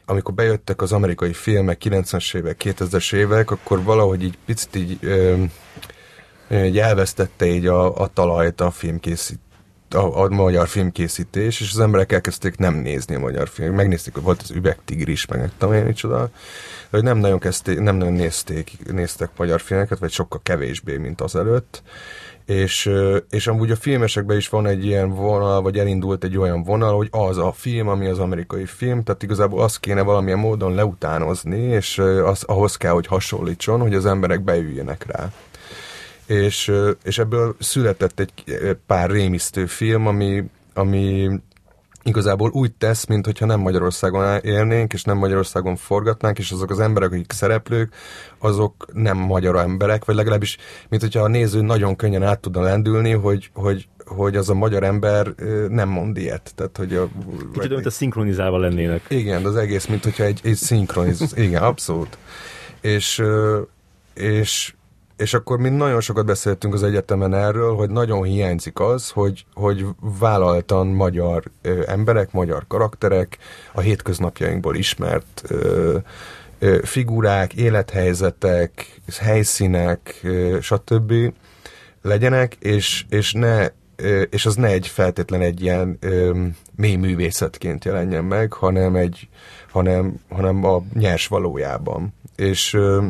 amikor 0.05 0.33
bejöttek 0.33 0.81
az 0.81 0.91
amerikai 0.91 1.33
filmek, 1.33 1.81
90-es 1.85 2.35
évek, 2.35 2.61
2000-es 2.63 3.13
évek, 3.13 3.51
akkor 3.51 3.83
valahogy 3.83 4.23
így 4.23 4.37
picit 4.45 4.75
így, 4.75 4.97
ö, 5.01 5.43
így 6.51 6.79
elvesztette 6.79 7.45
így 7.45 7.67
a, 7.67 8.01
a 8.01 8.07
talajt 8.07 8.61
a 8.61 8.71
filmkészít, 8.71 9.39
a, 9.93 10.23
a 10.23 10.29
magyar 10.29 10.67
filmkészítés, 10.67 11.61
és 11.61 11.71
az 11.71 11.79
emberek 11.79 12.11
elkezdték 12.11 12.57
nem 12.57 12.73
nézni 12.73 13.15
a 13.15 13.19
magyar 13.19 13.47
film. 13.47 13.75
Megnézték, 13.75 14.13
hogy 14.13 14.23
volt 14.23 14.41
az 14.41 14.51
üvegtigris, 14.51 15.25
meg 15.25 15.39
nem 15.39 15.51
tudom 15.57 15.75
én 15.75 15.83
micsoda, 15.83 16.29
hogy 16.89 17.03
nem 17.03 17.17
nagyon, 17.17 17.39
kezdték, 17.39 17.79
nem 17.79 17.95
nagyon 17.95 18.13
nézték, 18.13 18.71
néztek 18.91 19.29
magyar 19.37 19.61
filmeket, 19.61 19.99
vagy 19.99 20.11
sokkal 20.11 20.39
kevésbé, 20.43 20.97
mint 20.97 21.21
az 21.21 21.35
előtt. 21.35 21.81
És, 22.45 22.91
és 23.29 23.47
amúgy 23.47 23.71
a 23.71 23.75
filmesekben 23.75 24.37
is 24.37 24.49
van 24.49 24.65
egy 24.65 24.85
ilyen 24.85 25.09
vonal, 25.09 25.61
vagy 25.61 25.77
elindult 25.77 26.23
egy 26.23 26.37
olyan 26.37 26.63
vonal, 26.63 26.95
hogy 26.95 27.07
az 27.11 27.37
a 27.37 27.51
film, 27.51 27.87
ami 27.87 28.07
az 28.07 28.19
amerikai 28.19 28.65
film, 28.65 29.03
tehát 29.03 29.23
igazából 29.23 29.61
azt 29.61 29.79
kéne 29.79 30.01
valamilyen 30.01 30.39
módon 30.39 30.75
leutánozni, 30.75 31.59
és 31.59 31.97
az, 32.25 32.43
ahhoz 32.43 32.75
kell, 32.77 32.91
hogy 32.91 33.07
hasonlítson, 33.07 33.79
hogy 33.79 33.93
az 33.93 34.05
emberek 34.05 34.41
beüljenek 34.41 35.05
rá 35.11 35.31
és, 36.27 36.71
és 37.03 37.17
ebből 37.17 37.55
született 37.59 38.19
egy 38.19 38.33
pár 38.85 39.09
rémisztő 39.09 39.65
film, 39.65 40.07
ami, 40.07 40.43
ami 40.73 41.29
igazából 42.07 42.49
úgy 42.53 42.71
tesz, 42.71 43.05
mintha 43.05 43.45
nem 43.45 43.59
Magyarországon 43.59 44.39
élnénk, 44.41 44.93
és 44.93 45.03
nem 45.03 45.17
Magyarországon 45.17 45.75
forgatnánk, 45.75 46.39
és 46.39 46.51
azok 46.51 46.69
az 46.69 46.79
emberek, 46.79 47.11
akik 47.11 47.31
szereplők, 47.31 47.93
azok 48.37 48.85
nem 48.93 49.17
magyar 49.17 49.55
emberek, 49.55 50.05
vagy 50.05 50.15
legalábbis, 50.15 50.57
mint 50.89 51.01
hogyha 51.01 51.21
a 51.21 51.27
néző 51.27 51.61
nagyon 51.61 51.95
könnyen 51.95 52.23
át 52.23 52.39
tudna 52.39 52.61
lendülni, 52.61 53.11
hogy, 53.11 53.49
hogy, 53.53 53.87
hogy 54.05 54.35
az 54.35 54.49
a 54.49 54.53
magyar 54.53 54.83
ember 54.83 55.33
nem 55.69 55.89
mond 55.89 56.17
ilyet. 56.17 56.51
Tehát, 56.55 56.77
hogy 56.77 56.95
a, 56.95 57.09
Kicsit, 57.53 57.69
mint 57.69 57.85
a 57.85 57.89
szinkronizálva 57.89 58.57
lennének. 58.57 59.05
Igen, 59.07 59.45
az 59.45 59.55
egész, 59.55 59.85
mint 59.85 60.03
hogyha 60.03 60.23
egy, 60.23 60.39
egy 60.43 60.55
szinkroniz... 60.55 61.33
igen, 61.35 61.63
abszolút. 61.63 62.17
És, 62.81 63.23
és 64.13 64.73
és 65.17 65.33
akkor 65.33 65.59
mi 65.59 65.69
nagyon 65.69 66.01
sokat 66.01 66.25
beszéltünk 66.25 66.73
az 66.73 66.83
egyetemen 66.83 67.33
erről, 67.33 67.75
hogy 67.75 67.89
nagyon 67.89 68.23
hiányzik 68.23 68.79
az, 68.79 69.09
hogy, 69.09 69.45
hogy 69.53 69.85
vállaltan 70.19 70.87
magyar 70.87 71.43
ö, 71.61 71.83
emberek, 71.87 72.31
magyar 72.31 72.65
karakterek, 72.67 73.37
a 73.73 73.79
hétköznapjainkból 73.79 74.75
ismert 74.75 75.43
ö, 75.47 75.97
ö, 76.59 76.79
figurák, 76.83 77.53
élethelyzetek, 77.53 79.01
helyszínek, 79.19 80.19
ö, 80.23 80.57
stb. 80.61 81.13
legyenek, 82.01 82.55
és, 82.59 83.05
és 83.09 83.33
ne 83.33 83.67
és 84.29 84.45
az 84.45 84.55
ne 84.55 84.67
egy 84.67 84.87
feltétlen 84.87 85.41
egy 85.41 85.61
ilyen 85.61 85.97
ö, 85.99 86.41
mély 86.75 86.95
művészetként 86.95 87.85
jelenjen 87.85 88.23
meg, 88.23 88.53
hanem 88.53 88.95
egy 88.95 89.29
hanem, 89.71 90.19
hanem 90.29 90.63
a 90.63 90.83
nyers 90.93 91.27
valójában. 91.27 92.13
És 92.35 92.73
ö, 92.73 93.07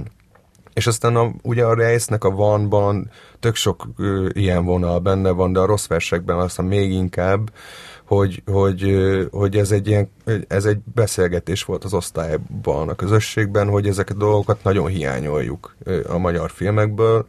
és 0.78 0.88
aztán 0.88 1.16
a, 1.16 1.32
ugye 1.44 1.66
a 1.66 1.74
Reisnek 1.74 2.24
a 2.24 2.30
vanban 2.30 3.10
tök 3.40 3.56
sok 3.56 3.88
ö, 3.98 4.30
ilyen 4.34 4.66
vonal 4.66 5.00
benne 5.00 5.30
van, 5.30 5.54
de 5.54 5.60
a 5.60 5.66
rossz 5.66 5.88
versekben 5.88 6.38
aztán 6.38 6.66
még 6.66 6.92
inkább, 6.92 7.52
hogy, 8.08 8.42
hogy, 8.46 8.98
hogy 9.32 9.58
ez, 9.58 9.72
egy 9.72 9.88
ilyen, 9.88 10.10
ez 10.48 10.66
egy 10.66 10.80
beszélgetés 10.94 11.64
volt 11.64 11.84
az 11.84 11.94
osztályban, 11.94 12.90
a 12.90 12.96
közösségben, 12.96 13.68
hogy 13.68 13.88
ezeket 13.88 14.16
a 14.16 14.20
dolgokat 14.20 14.64
nagyon 14.64 14.88
hiányoljuk 14.88 15.76
a 16.08 16.18
magyar 16.18 16.52
filmekből. 16.52 17.26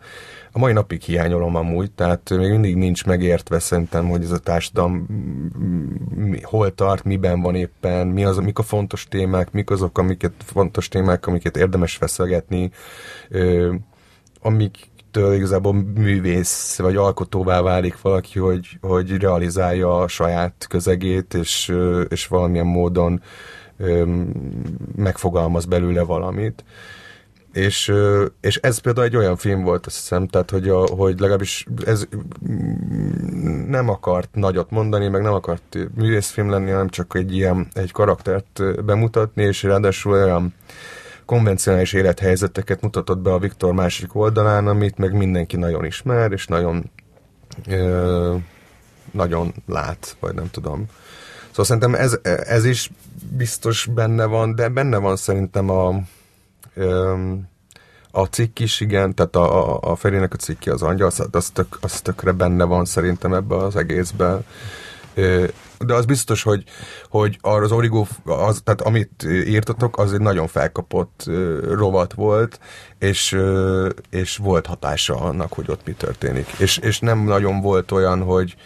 A 0.52 0.58
mai 0.58 0.72
napig 0.72 1.02
hiányolom 1.02 1.54
amúgy, 1.54 1.90
tehát 1.90 2.30
még 2.30 2.50
mindig 2.50 2.76
nincs 2.76 3.04
megértve 3.04 3.58
szerintem, 3.58 4.08
hogy 4.08 4.22
ez 4.22 4.30
a 4.30 4.38
társadalom 4.38 5.06
hol 6.42 6.74
tart, 6.74 7.04
miben 7.04 7.40
van 7.40 7.54
éppen, 7.54 8.06
mi 8.06 8.24
az, 8.24 8.36
mik 8.36 8.58
a 8.58 8.62
fontos 8.62 9.06
témák, 9.08 9.52
mik 9.52 9.70
azok, 9.70 9.98
amiket 9.98 10.32
fontos 10.44 10.88
témák, 10.88 11.26
amiket 11.26 11.56
érdemes 11.56 11.96
feszegetni, 11.96 12.70
amik 14.40 14.76
től 15.10 15.34
igazából 15.34 15.72
művész 15.94 16.78
vagy 16.78 16.96
alkotóvá 16.96 17.60
válik 17.60 18.00
valaki, 18.00 18.38
hogy, 18.38 18.78
hogy 18.80 19.16
realizálja 19.16 20.00
a 20.00 20.08
saját 20.08 20.66
közegét, 20.68 21.34
és, 21.34 21.74
és 22.08 22.26
valamilyen 22.26 22.66
módon 22.66 23.22
megfogalmaz 24.96 25.64
belőle 25.64 26.02
valamit. 26.02 26.64
És, 27.52 27.92
és 28.40 28.56
ez 28.56 28.78
például 28.78 29.06
egy 29.06 29.16
olyan 29.16 29.36
film 29.36 29.62
volt, 29.62 29.86
azt 29.86 29.96
hiszem, 29.96 30.26
tehát, 30.26 30.50
hogy, 30.50 30.68
a, 30.68 30.86
hogy 30.86 31.20
legalábbis 31.20 31.66
ez 31.84 32.06
nem 33.66 33.88
akart 33.88 34.28
nagyot 34.32 34.70
mondani, 34.70 35.08
meg 35.08 35.22
nem 35.22 35.32
akart 35.32 35.78
művészfilm 35.94 36.50
lenni, 36.50 36.70
hanem 36.70 36.88
csak 36.88 37.14
egy 37.14 37.34
ilyen 37.34 37.68
egy 37.72 37.92
karaktert 37.92 38.84
bemutatni, 38.84 39.42
és 39.42 39.62
ráadásul 39.62 40.12
olyan 40.12 40.54
konvencionális 41.28 41.92
élethelyzeteket 41.92 42.80
mutatott 42.80 43.18
be 43.18 43.32
a 43.32 43.38
Viktor 43.38 43.72
másik 43.72 44.14
oldalán, 44.14 44.66
amit 44.66 44.98
meg 44.98 45.12
mindenki 45.12 45.56
nagyon 45.56 45.84
ismer, 45.84 46.32
és 46.32 46.46
nagyon 46.46 46.90
ö, 47.66 48.34
nagyon 49.10 49.54
lát, 49.66 50.16
vagy 50.20 50.34
nem 50.34 50.50
tudom. 50.50 50.86
Szóval 51.48 51.64
szerintem 51.64 51.94
ez, 51.94 52.18
ez 52.46 52.64
is 52.64 52.90
biztos 53.36 53.86
benne 53.86 54.24
van, 54.24 54.54
de 54.54 54.68
benne 54.68 54.96
van 54.96 55.16
szerintem 55.16 55.70
a 55.70 56.00
ö, 56.74 57.14
a 58.10 58.24
cikk 58.24 58.58
is, 58.58 58.80
igen, 58.80 59.14
tehát 59.14 59.36
a, 59.36 59.72
a, 59.74 59.90
a 59.90 59.96
Ferének 59.96 60.32
a 60.32 60.36
cikki 60.36 60.70
az 60.70 60.82
angyal, 60.82 61.10
az, 61.30 61.50
tök, 61.52 61.78
az 61.80 62.00
tökre 62.00 62.32
benne 62.32 62.64
van 62.64 62.84
szerintem 62.84 63.34
ebbe 63.34 63.56
az 63.56 63.76
egészben 63.76 64.44
de 65.78 65.94
az 65.94 66.04
biztos, 66.04 66.42
hogy, 66.42 66.64
hogy 67.08 67.38
arra 67.40 67.64
az 67.64 67.72
origó, 67.72 68.06
az, 68.24 68.60
tehát 68.64 68.80
amit 68.80 69.22
írtatok, 69.46 69.98
az 69.98 70.12
egy 70.12 70.20
nagyon 70.20 70.46
felkapott 70.46 71.24
rovat 71.62 72.12
volt, 72.12 72.60
és, 72.98 73.38
és 74.10 74.36
volt 74.36 74.66
hatása 74.66 75.20
annak, 75.20 75.52
hogy 75.52 75.70
ott 75.70 75.86
mi 75.86 75.92
történik. 75.92 76.46
És, 76.58 76.78
és 76.78 76.98
nem 76.98 77.24
nagyon 77.24 77.60
volt 77.60 77.90
olyan, 77.90 78.22
hogy, 78.22 78.56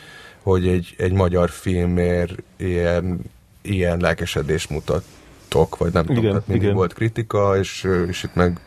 hogy 0.43 0.69
egy, 0.69 0.95
egy 0.99 1.13
magyar 1.13 1.51
filmért 1.51 2.43
ilyen, 2.57 3.21
ilyen 3.63 3.99
lelkesedést 3.99 4.71
mutattok, 4.71 5.77
vagy 5.77 5.93
nem 5.93 6.05
igen, 6.05 6.15
tudom, 6.15 6.31
tehát 6.31 6.47
mindig 6.47 6.65
igen. 6.65 6.77
volt 6.77 6.93
kritika, 6.93 7.59
és, 7.59 7.89
és 8.09 8.23
itt 8.23 8.35
meg 8.35 8.61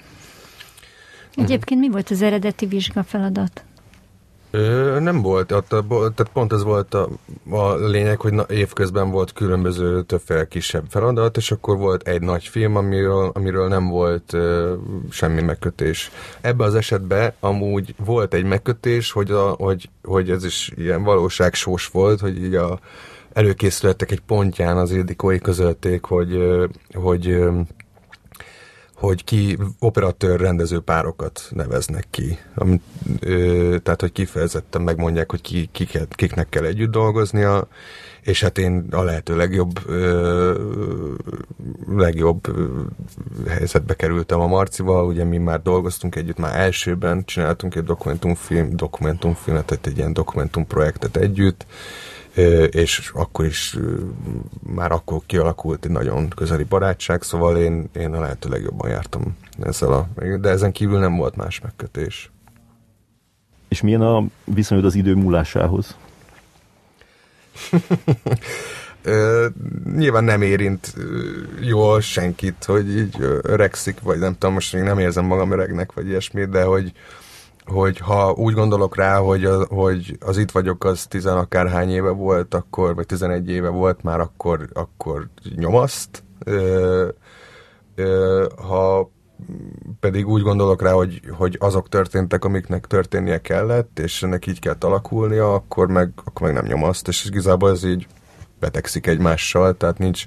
Egyébként 1.36 1.80
mi 1.80 1.90
volt 1.90 2.10
az 2.10 2.22
eredeti 2.22 2.66
vizsgafeladat? 2.66 3.64
Ö, 4.56 5.00
Nem 5.00 5.22
volt, 5.22 5.52
ott 5.52 5.74
a, 5.74 5.86
tehát 5.88 6.32
pont 6.34 6.54
ez 6.54 6.64
volt 6.64 6.94
a, 6.94 7.10
a 7.50 7.76
lényeg, 7.76 8.20
hogy 8.20 8.34
na, 8.34 8.46
évközben 8.50 9.12
volt 9.12 9.34
különböző 9.34 10.02
többféle 10.02 10.48
kisebb 10.48 10.84
feladat, 10.90 11.38
és 11.38 11.52
akkor 11.52 11.78
volt 11.78 12.08
egy 12.08 12.22
nagy 12.22 12.44
film, 12.44 12.76
amiről, 12.76 13.32
amiről 13.34 13.68
nem 13.68 13.88
volt 13.88 14.34
uh, 14.34 14.72
semmi 15.10 15.42
megkötés. 15.42 16.12
Ebben 16.42 16.68
az 16.68 16.76
esetben 16.76 17.34
amúgy 17.40 17.96
volt 18.06 18.34
egy 18.34 18.44
megkötés, 18.44 19.12
hogy, 19.12 19.32
a, 19.32 19.50
hogy, 19.50 19.90
hogy 20.04 20.30
ez 20.30 20.46
is 20.46 20.72
ilyen 20.76 21.04
valóságsós 21.04 21.88
volt, 21.88 22.20
hogy 22.20 22.44
így 22.44 22.56
a 22.56 22.80
előkészületek 23.34 24.12
egy 24.12 24.22
pontján 24.22 24.78
az 24.78 24.92
Ildikói 24.92 25.40
közölték, 25.40 26.04
hogy, 26.04 26.38
hogy 26.94 27.26
hogy 27.26 27.44
ki 29.24 29.58
operatőr 29.80 30.40
rendező 30.40 30.80
párokat 30.80 31.42
neveznek 31.50 32.08
ki. 32.10 32.38
Amit, 32.56 32.82
ö, 33.20 33.76
tehát, 33.84 34.02
hogy 34.02 34.12
kifejezetten 34.12 34.82
megmondják, 34.82 35.32
hogy 35.32 35.42
ki, 35.42 35.70
kiket, 35.72 36.16
kiknek 36.16 36.50
kell 36.50 36.64
együtt 36.64 36.92
dolgoznia, 36.92 37.68
és 38.22 38.42
hát 38.42 38.58
én 38.58 38.88
a 38.92 39.02
lehető 39.02 39.36
legjobb 39.36 39.80
ö, 39.88 40.54
legjobb 41.88 42.48
helyzetbe 43.48 43.94
kerültem 43.94 44.40
a 44.40 44.48
Marcival, 44.48 45.06
ugye 45.06 45.24
mi 45.24 45.38
már 45.38 45.62
dolgoztunk 45.62 46.16
együtt, 46.16 46.38
már 46.38 46.60
elsőben 46.60 47.26
csináltunk 47.26 47.76
egy 47.76 47.84
dokumentumfilm, 47.84 48.76
dokumentumfilmet, 48.76 49.66
tehát 49.66 49.88
egy 49.88 49.98
ilyen 49.98 50.14
dokumentumprojektet 50.14 51.18
együtt, 51.18 51.66
és 52.70 53.12
akkor 53.14 53.46
is 53.46 53.78
már 54.60 54.92
akkor 54.92 55.20
kialakult 55.26 55.86
egy 55.86 55.92
nagyon 55.92 56.30
közeli 56.30 56.64
barátság, 56.64 57.22
szóval 57.22 57.58
én, 57.58 57.90
én 57.96 58.14
a 58.14 58.20
lehető 58.20 58.50
legjobban 58.50 58.90
jártam 58.90 59.38
ezzel 59.62 59.94
a, 59.94 60.08
de 60.38 60.50
ezen 60.50 60.72
kívül 60.72 61.00
nem 61.00 61.16
volt 61.16 61.36
más 61.36 61.60
megkötés. 61.60 62.32
És 63.68 63.82
milyen 63.82 64.02
a 64.02 64.24
viszonyod 64.44 64.86
az 64.86 64.96
idő 64.96 65.16
múlásához? 65.16 65.96
Ö, 69.04 69.48
nyilván 69.96 70.24
nem 70.24 70.42
érint 70.42 70.94
jól 71.62 72.02
senkit, 72.02 72.64
hogy 72.64 72.98
így 72.98 73.16
öregszik, 73.42 74.00
vagy 74.00 74.20
nem 74.20 74.34
tudom, 74.34 74.54
most 74.54 74.74
még 74.74 74.84
nem 74.84 75.00
érzem 75.00 75.26
magam 75.26 75.52
öregnek, 75.52 75.94
vagy 75.94 76.08
ilyesmi, 76.08 76.46
de 76.46 76.64
hogy, 76.64 76.92
hogy 77.66 77.98
ha 77.98 78.32
úgy 78.32 78.54
gondolok 78.54 78.96
rá, 78.96 79.18
hogy, 79.18 79.46
a, 79.46 79.66
hogy 79.66 80.18
az 80.20 80.38
itt 80.38 80.52
vagyok, 80.52 80.84
az 80.84 81.06
tizenakárhány 81.06 81.90
éve 81.90 82.10
volt, 82.10 82.54
akkor, 82.54 82.96
vagy 82.96 83.06
tizenegy 83.06 83.50
éve 83.50 83.70
volt 83.70 84.04
már, 84.04 84.20
akkor, 84.20 84.70
akkor 84.74 85.28
nyomaszt. 85.56 86.24
Ö, 86.44 87.08
ö, 87.96 88.46
ha 88.68 89.10
pedig 90.00 90.28
úgy 90.28 90.42
gondolok 90.42 90.82
rá, 90.82 90.92
hogy, 90.92 91.22
hogy 91.32 91.58
azok 91.60 91.90
történtek, 91.90 92.46
amiknek 92.46 92.88
történnie 92.88 93.42
kellett, 93.42 94.00
és 94.00 94.24
ennek 94.24 94.46
így 94.48 94.60
kell 94.60 94.76
alakulnia, 94.80 95.54
akkor 95.54 95.88
meg, 95.88 96.10
akkor 96.24 96.48
meg 96.48 96.56
nem 96.56 96.66
nyomaszt, 96.66 97.08
és 97.08 97.26
igazából 97.26 97.70
ez 97.70 97.84
így 97.84 98.08
betegszik 98.60 99.08
egymással, 99.08 99.78
tehát 99.78 99.98
nincs, 99.98 100.26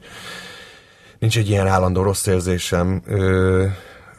nincs 1.18 1.38
egy 1.38 1.48
ilyen 1.48 1.66
állandó 1.66 2.02
rossz 2.02 2.26
érzésem 2.26 3.02
ö, 3.06 3.64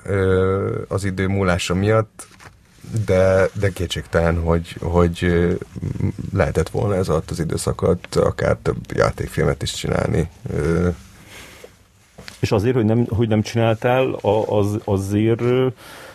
ö, 0.03 0.81
az 0.87 1.03
idő 1.03 1.27
múlása 1.27 1.73
miatt, 1.73 2.27
de, 3.05 3.49
de 3.59 3.69
kétségtelen, 3.69 4.41
hogy, 4.41 4.75
hogy 4.81 5.47
lehetett 6.33 6.69
volna 6.69 6.95
ez 6.95 7.09
alatt 7.09 7.29
az 7.29 7.39
időszakot 7.39 8.15
akár 8.15 8.57
több 8.61 8.77
játékfilmet 8.93 9.61
is 9.61 9.73
csinálni. 9.73 10.29
És 12.39 12.51
azért, 12.51 12.75
hogy 12.75 12.85
nem, 12.85 13.05
hogy 13.09 13.27
nem 13.27 13.41
csináltál, 13.41 14.11
az, 14.47 14.79
azért 14.83 15.43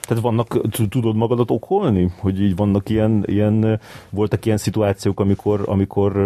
tehát 0.00 0.22
vannak, 0.22 0.60
tudod 0.88 1.16
magadat 1.16 1.50
okolni? 1.50 2.12
Hogy 2.18 2.40
így 2.40 2.56
vannak 2.56 2.88
ilyen, 2.88 3.22
ilyen 3.26 3.80
voltak 4.10 4.44
ilyen 4.44 4.58
szituációk, 4.58 5.20
amikor, 5.20 5.62
amikor 5.66 6.16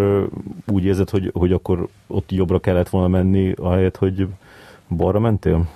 úgy 0.67 0.85
érzed, 0.85 1.11
hogy, 1.11 1.31
hogy 1.35 1.53
akkor 1.53 1.89
ott 2.07 2.31
jobbra 2.31 2.59
kellett 2.59 2.89
volna 2.89 3.09
menni, 3.09 3.53
ahelyett, 3.57 3.97
hogy 3.97 4.27
balra 4.89 5.19
mentél? 5.19 5.69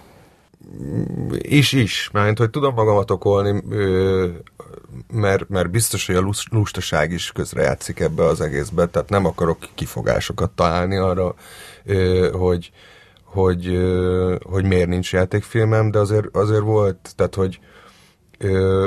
Is, 1.39 1.73
is. 1.73 2.11
Mert 2.13 2.39
hogy 2.39 2.51
tudom 2.51 2.75
magamat 2.75 3.11
okolni, 3.11 3.63
mert, 5.13 5.49
mert 5.49 5.71
biztos, 5.71 6.07
hogy 6.07 6.15
a 6.15 6.31
lustaság 6.51 7.13
is 7.13 7.33
közrejátszik 7.33 8.01
ebbe 8.01 8.25
az 8.25 8.41
egészbe, 8.41 8.87
tehát 8.87 9.09
nem 9.09 9.27
akarok 9.27 9.59
kifogásokat 9.75 10.51
találni 10.51 10.97
arra, 10.97 11.35
hogy, 12.33 12.71
hogy, 13.25 13.79
hogy 14.43 14.65
miért 14.65 14.89
nincs 14.89 15.13
játékfilmem, 15.13 15.91
de 15.91 15.99
azért, 15.99 16.37
azért 16.37 16.63
volt, 16.63 17.13
tehát 17.17 17.35
hogy 17.35 17.61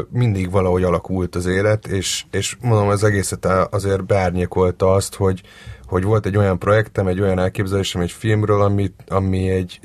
mindig 0.10 0.52
valahogy 0.52 0.84
alakult 0.84 1.36
az 1.36 1.46
élet, 1.46 1.88
és, 1.88 2.26
és 2.32 2.58
mondom, 2.62 2.88
az 2.88 3.04
egészet 3.04 3.46
azért 3.46 4.06
beárnyékolta 4.06 4.94
azt, 4.94 5.16
hogy, 5.16 5.42
hogy 5.88 6.04
volt 6.04 6.26
egy 6.26 6.38
olyan 6.38 6.60
projektem, 6.60 7.08
egy 7.08 7.22
olyan 7.22 7.40
elképzelésem 7.40 8.02
egy 8.02 8.12
filmről, 8.12 8.62
ami, 8.62 8.92
ami 9.08 9.50
egy, 9.50 9.80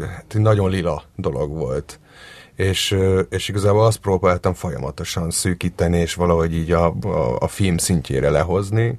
hát 0.00 0.34
nagyon 0.38 0.70
lila 0.70 1.02
dolog 1.16 1.50
volt. 1.50 2.00
És, 2.54 2.96
és 3.30 3.48
igazából 3.48 3.84
azt 3.84 3.98
próbáltam 3.98 4.54
folyamatosan 4.54 5.30
szűkíteni, 5.30 5.98
és 5.98 6.14
valahogy 6.14 6.54
így 6.54 6.72
a, 6.72 6.94
a, 7.02 7.36
a 7.38 7.48
film 7.48 7.76
szintjére 7.76 8.30
lehozni. 8.30 8.98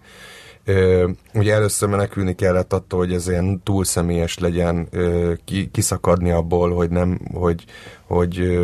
Ugye 1.33 1.53
először 1.53 1.89
menekülni 1.89 2.35
kellett 2.35 2.73
attól, 2.73 2.99
hogy 2.99 3.13
ez 3.13 3.27
ilyen 3.27 3.61
túl 3.63 3.83
személyes 3.83 4.37
legyen, 4.37 4.89
kiszakadni 5.71 6.31
abból, 6.31 6.73
hogy 6.73 6.89
nem, 6.89 7.19
hogy, 7.33 7.63
hogy 8.07 8.59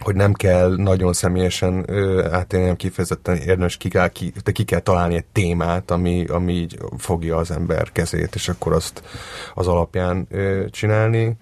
hogy 0.00 0.14
nem 0.14 0.32
kell 0.32 0.76
nagyon 0.76 1.12
személyesen 1.12 1.90
átélni, 2.30 2.66
nem 2.66 2.76
kifejezetten 2.76 3.36
érdemes, 3.36 3.76
ki 3.76 3.88
kell, 3.88 4.08
ki, 4.08 4.32
de 4.44 4.52
ki 4.52 4.64
kell 4.64 4.80
találni 4.80 5.14
egy 5.14 5.24
témát, 5.32 5.90
ami, 5.90 6.26
ami 6.26 6.52
így 6.52 6.78
fogja 6.98 7.36
az 7.36 7.50
ember 7.50 7.92
kezét, 7.92 8.34
és 8.34 8.48
akkor 8.48 8.72
azt 8.72 9.02
az 9.54 9.66
alapján 9.66 10.26
ö, 10.30 10.64
csinálni. 10.70 11.36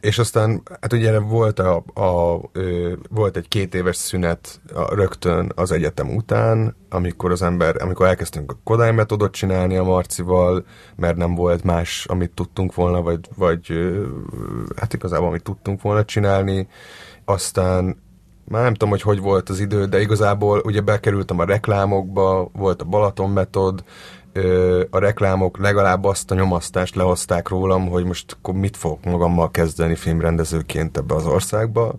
És 0.00 0.18
aztán, 0.18 0.62
hát 0.80 0.92
ugye 0.92 1.18
volt, 1.18 1.58
a, 1.58 1.84
a, 1.94 2.40
ö, 2.52 2.92
volt 3.10 3.36
egy 3.36 3.48
két 3.48 3.74
éves 3.74 3.96
szünet 3.96 4.60
a, 4.74 4.94
rögtön 4.94 5.52
az 5.54 5.72
egyetem 5.72 6.14
után, 6.14 6.76
amikor 6.88 7.30
az 7.30 7.42
ember, 7.42 7.82
amikor 7.82 8.06
elkezdtünk 8.06 8.52
a 8.52 8.58
Kodály 8.64 8.92
metodot 8.92 9.32
csinálni 9.32 9.76
a 9.76 9.82
Marcival, 9.82 10.64
mert 10.96 11.16
nem 11.16 11.34
volt 11.34 11.64
más, 11.64 12.06
amit 12.06 12.30
tudtunk 12.30 12.74
volna, 12.74 13.02
vagy, 13.02 13.20
vagy 13.36 13.70
ö, 13.70 14.06
hát 14.76 14.92
igazából 14.92 15.28
amit 15.28 15.42
tudtunk 15.42 15.82
volna 15.82 16.04
csinálni, 16.04 16.68
aztán 17.28 17.96
már 18.48 18.62
nem 18.62 18.72
tudom, 18.72 18.88
hogy 18.88 19.02
hogy 19.02 19.20
volt 19.20 19.48
az 19.48 19.60
idő, 19.60 19.84
de 19.84 20.00
igazából 20.00 20.62
ugye 20.64 20.80
bekerültem 20.80 21.38
a 21.38 21.44
reklámokba, 21.44 22.50
volt 22.52 22.82
a 22.82 22.84
Balaton 22.84 23.30
metod, 23.30 23.84
a 24.90 24.98
reklámok 24.98 25.58
legalább 25.58 26.04
azt 26.04 26.30
a 26.30 26.34
nyomasztást 26.34 26.94
lehozták 26.94 27.48
rólam, 27.48 27.88
hogy 27.88 28.04
most 28.04 28.32
akkor 28.32 28.54
mit 28.54 28.76
fogok 28.76 29.04
magammal 29.04 29.50
kezdeni 29.50 29.94
filmrendezőként 29.94 30.96
ebbe 30.96 31.14
az 31.14 31.26
országba. 31.26 31.94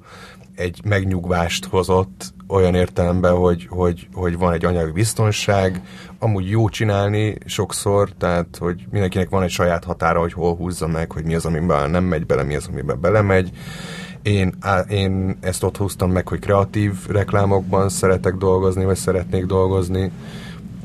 Egy 0.55 0.82
megnyugvást 0.84 1.65
hozott 1.65 2.34
olyan 2.47 2.75
értelemben, 2.75 3.36
hogy, 3.36 3.67
hogy, 3.69 4.07
hogy 4.13 4.38
van 4.38 4.53
egy 4.53 4.65
anyagi 4.65 4.91
biztonság, 4.91 5.82
amúgy 6.19 6.49
jó 6.49 6.69
csinálni 6.69 7.38
sokszor, 7.45 8.09
tehát 8.17 8.57
hogy 8.59 8.86
mindenkinek 8.91 9.30
van 9.30 9.43
egy 9.43 9.49
saját 9.49 9.84
határa, 9.84 10.19
hogy 10.19 10.34
hol 10.34 10.55
húzza 10.55 10.88
meg, 10.88 11.11
hogy 11.11 11.23
mi 11.23 11.36
az, 11.36 11.45
amiben 11.45 11.89
nem 11.89 12.03
megy 12.03 12.25
bele, 12.25 12.43
mi 12.43 12.55
az, 12.55 12.67
amiben 12.71 13.01
belemegy 13.01 13.51
én, 14.28 14.53
á, 14.59 14.80
én 14.80 15.38
ezt 15.41 15.63
ott 15.63 15.78
húztam 15.78 16.11
meg, 16.11 16.28
hogy 16.28 16.39
kreatív 16.39 16.93
reklámokban 17.09 17.89
szeretek 17.89 18.34
dolgozni, 18.34 18.86
vagy 18.86 18.95
szeretnék 18.95 19.45
dolgozni, 19.45 20.11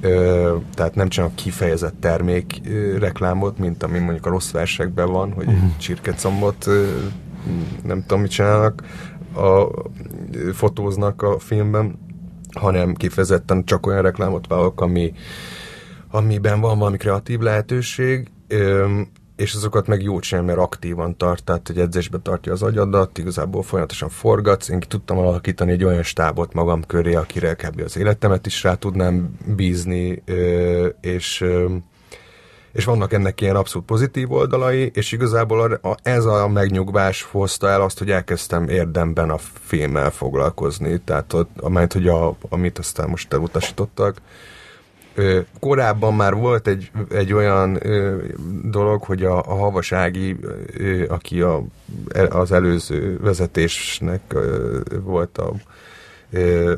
Ö, 0.05 0.57
tehát 0.75 0.95
nem 0.95 1.09
csak 1.09 1.35
kifejezett 1.35 1.95
termék 2.01 2.61
ö, 2.67 2.99
reklámot, 2.99 3.59
mint 3.59 3.83
ami 3.83 3.99
mondjuk 3.99 4.27
a 4.27 4.31
rossz 4.31 4.51
versekben 4.51 5.13
van, 5.13 5.33
hogy 5.33 5.47
uh-huh. 5.47 5.77
csirkecombot 5.79 6.67
ö, 6.67 6.87
nem 7.85 8.01
tudom, 8.01 8.21
mit 8.21 8.31
csinálnak, 8.31 8.83
a, 9.35 9.67
fotóznak 10.53 11.23
a 11.23 11.39
filmben, 11.39 11.99
hanem 12.59 12.95
kifejezetten 12.95 13.65
csak 13.65 13.87
olyan 13.87 14.03
reklámot 14.03 14.47
vállalok, 14.47 14.81
ami, 14.81 15.13
amiben 16.11 16.61
van 16.61 16.79
valami 16.79 16.97
kreatív 16.97 17.41
lehetőség, 17.41 18.29
és 19.43 19.55
azokat 19.55 19.87
meg 19.87 20.03
jó 20.03 20.21
csinálni, 20.21 20.49
mert 20.49 20.61
aktívan 20.61 21.17
tart, 21.17 21.45
tehát 21.45 21.67
hogy 21.67 21.79
edzésbe 21.79 22.19
tartja 22.19 22.53
az 22.53 22.63
agyadat, 22.63 23.19
igazából 23.19 23.63
folyamatosan 23.63 24.09
forgatsz, 24.09 24.69
én 24.69 24.81
ki 24.81 24.87
tudtam 24.87 25.19
alakítani 25.19 25.73
egy 25.73 25.85
olyan 25.85 26.03
stábot 26.03 26.53
magam 26.53 26.87
köré, 26.87 27.15
akire 27.15 27.55
kb. 27.55 27.81
az 27.85 27.97
életemet 27.97 28.47
is 28.47 28.63
rá 28.63 28.75
tudnám 28.75 29.37
bízni, 29.47 30.23
és 31.01 31.45
és 32.73 32.85
vannak 32.85 33.13
ennek 33.13 33.41
ilyen 33.41 33.57
abszolút 33.57 33.87
pozitív 33.87 34.33
oldalai, 34.33 34.91
és 34.95 35.13
igazából 35.13 35.81
ez 36.03 36.25
a 36.25 36.49
megnyugvás 36.49 37.23
hozta 37.23 37.69
el 37.69 37.81
azt, 37.81 37.99
hogy 37.99 38.11
elkezdtem 38.11 38.69
érdemben 38.69 39.31
a 39.31 39.39
filmmel 39.39 40.11
foglalkozni, 40.11 40.99
tehát 40.99 41.33
ott, 41.33 41.51
amelyet, 41.61 41.93
hogy 41.93 42.09
a, 42.09 42.37
amit 42.49 42.79
aztán 42.79 43.09
most 43.09 43.33
elutasítottak, 43.33 44.21
Korábban 45.61 46.15
már 46.15 46.35
volt 46.35 46.67
egy, 46.67 46.91
egy 47.11 47.33
olyan 47.33 47.79
dolog, 48.65 49.03
hogy 49.03 49.25
a, 49.25 49.37
a 49.37 49.55
Havasági, 49.55 50.37
aki 51.09 51.41
a, 51.41 51.63
az 52.31 52.53
előző 52.53 53.19
vezetésnek 53.23 54.35
volt 55.05 55.39
a 55.39 55.53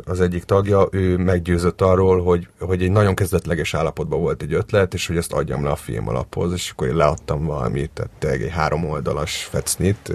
az 0.05 0.21
egyik 0.21 0.45
tagja, 0.45 0.89
ő 0.91 1.17
meggyőzött 1.17 1.81
arról, 1.81 2.23
hogy, 2.23 2.49
hogy 2.61 2.83
egy 2.83 2.91
nagyon 2.91 3.15
kezdetleges 3.15 3.75
állapotban 3.75 4.21
volt 4.21 4.43
egy 4.43 4.53
ötlet, 4.53 4.95
és 4.95 5.07
hogy 5.07 5.17
ezt 5.17 5.33
adjam 5.33 5.65
le 5.65 5.71
a 5.71 5.77
film 5.77 6.09
alaphoz, 6.09 6.53
és 6.53 6.71
akkor 6.71 6.87
én 6.87 6.97
leadtam 6.97 7.45
valamit, 7.45 7.91
tehát 7.91 8.41
egy 8.41 8.51
három 8.51 8.85
oldalas 8.85 9.45
fecnit. 9.45 10.13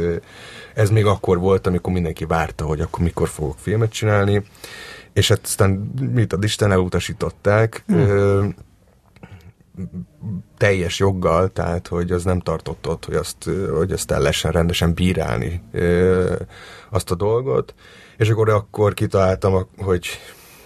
Ez 0.73 0.89
még 0.89 1.05
akkor 1.05 1.39
volt, 1.39 1.67
amikor 1.67 1.93
mindenki 1.93 2.25
várta, 2.25 2.65
hogy 2.65 2.81
akkor 2.81 3.03
mikor 3.03 3.27
fogok 3.27 3.55
filmet 3.57 3.91
csinálni, 3.91 4.43
és 5.13 5.27
hát 5.27 5.39
aztán 5.43 5.91
mit 6.13 6.33
ad 6.33 6.43
Isten 6.43 6.71
elutasították, 6.71 7.83
hmm. 7.87 8.55
teljes 10.57 10.99
joggal, 10.99 11.47
tehát 11.49 11.87
hogy 11.87 12.11
az 12.11 12.23
nem 12.23 12.39
tartott 12.39 12.87
ott, 12.87 13.05
hogy 13.05 13.15
azt, 13.15 13.49
hogy 13.77 13.91
azt 13.91 14.11
el 14.11 14.19
lehessen 14.19 14.51
rendesen 14.51 14.93
bírálni 14.93 15.61
azt 16.89 17.11
a 17.11 17.15
dolgot 17.15 17.73
és 18.19 18.29
akkor 18.29 18.49
akkor 18.49 18.93
kitaláltam, 18.93 19.67
hogy 19.77 20.07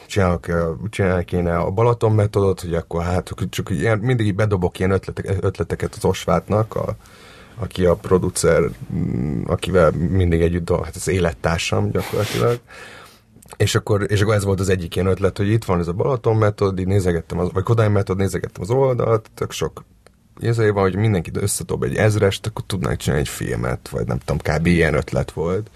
csinálok, 0.07 0.47
csinálni 0.89 1.25
kéne 1.25 1.57
a 1.57 1.71
Balaton 1.71 2.11
metodot, 2.11 2.61
hogy 2.61 2.73
akkor 2.73 3.03
hát 3.03 3.33
csak 3.49 3.69
ilyen, 3.69 3.97
mindig 3.97 4.35
bedobok 4.35 4.79
ilyen 4.79 4.91
ötletek, 4.91 5.37
ötleteket 5.41 5.95
az 5.95 6.05
Osvátnak, 6.05 6.75
a, 6.75 6.95
aki 7.55 7.85
a 7.85 7.95
producer, 7.95 8.63
akivel 9.45 9.91
mindig 9.91 10.41
együtt 10.41 10.65
dolgok, 10.65 10.85
hát 10.85 10.95
az 10.95 11.07
élettársam 11.07 11.91
gyakorlatilag. 11.91 12.59
És 13.57 13.75
akkor, 13.75 14.05
és 14.11 14.21
akkor 14.21 14.33
ez 14.33 14.43
volt 14.43 14.59
az 14.59 14.69
egyik 14.69 14.95
ilyen 14.95 15.07
ötlet, 15.07 15.37
hogy 15.37 15.49
itt 15.49 15.65
van 15.65 15.79
ez 15.79 15.87
a 15.87 15.93
Balaton 15.93 16.35
metod, 16.35 16.79
így 16.79 16.87
nézegettem, 16.87 17.39
az, 17.39 17.49
vagy 17.53 17.63
Kodály 17.63 17.89
metod, 17.89 18.17
nézegettem 18.17 18.61
az 18.61 18.69
oldalt, 18.69 19.29
tök 19.33 19.51
sok 19.51 19.83
izé 20.39 20.69
van, 20.69 20.83
hogy 20.83 20.95
mindenki 20.95 21.31
összetob 21.33 21.83
egy 21.83 21.95
ezrest, 21.95 22.45
akkor 22.45 22.63
tudnánk 22.65 22.97
csinálni 22.97 23.23
egy 23.23 23.33
filmet, 23.33 23.89
vagy 23.89 24.07
nem 24.07 24.17
tudom, 24.17 24.37
kb. 24.37 24.65
ilyen 24.65 24.93
ötlet 24.93 25.31
volt 25.31 25.69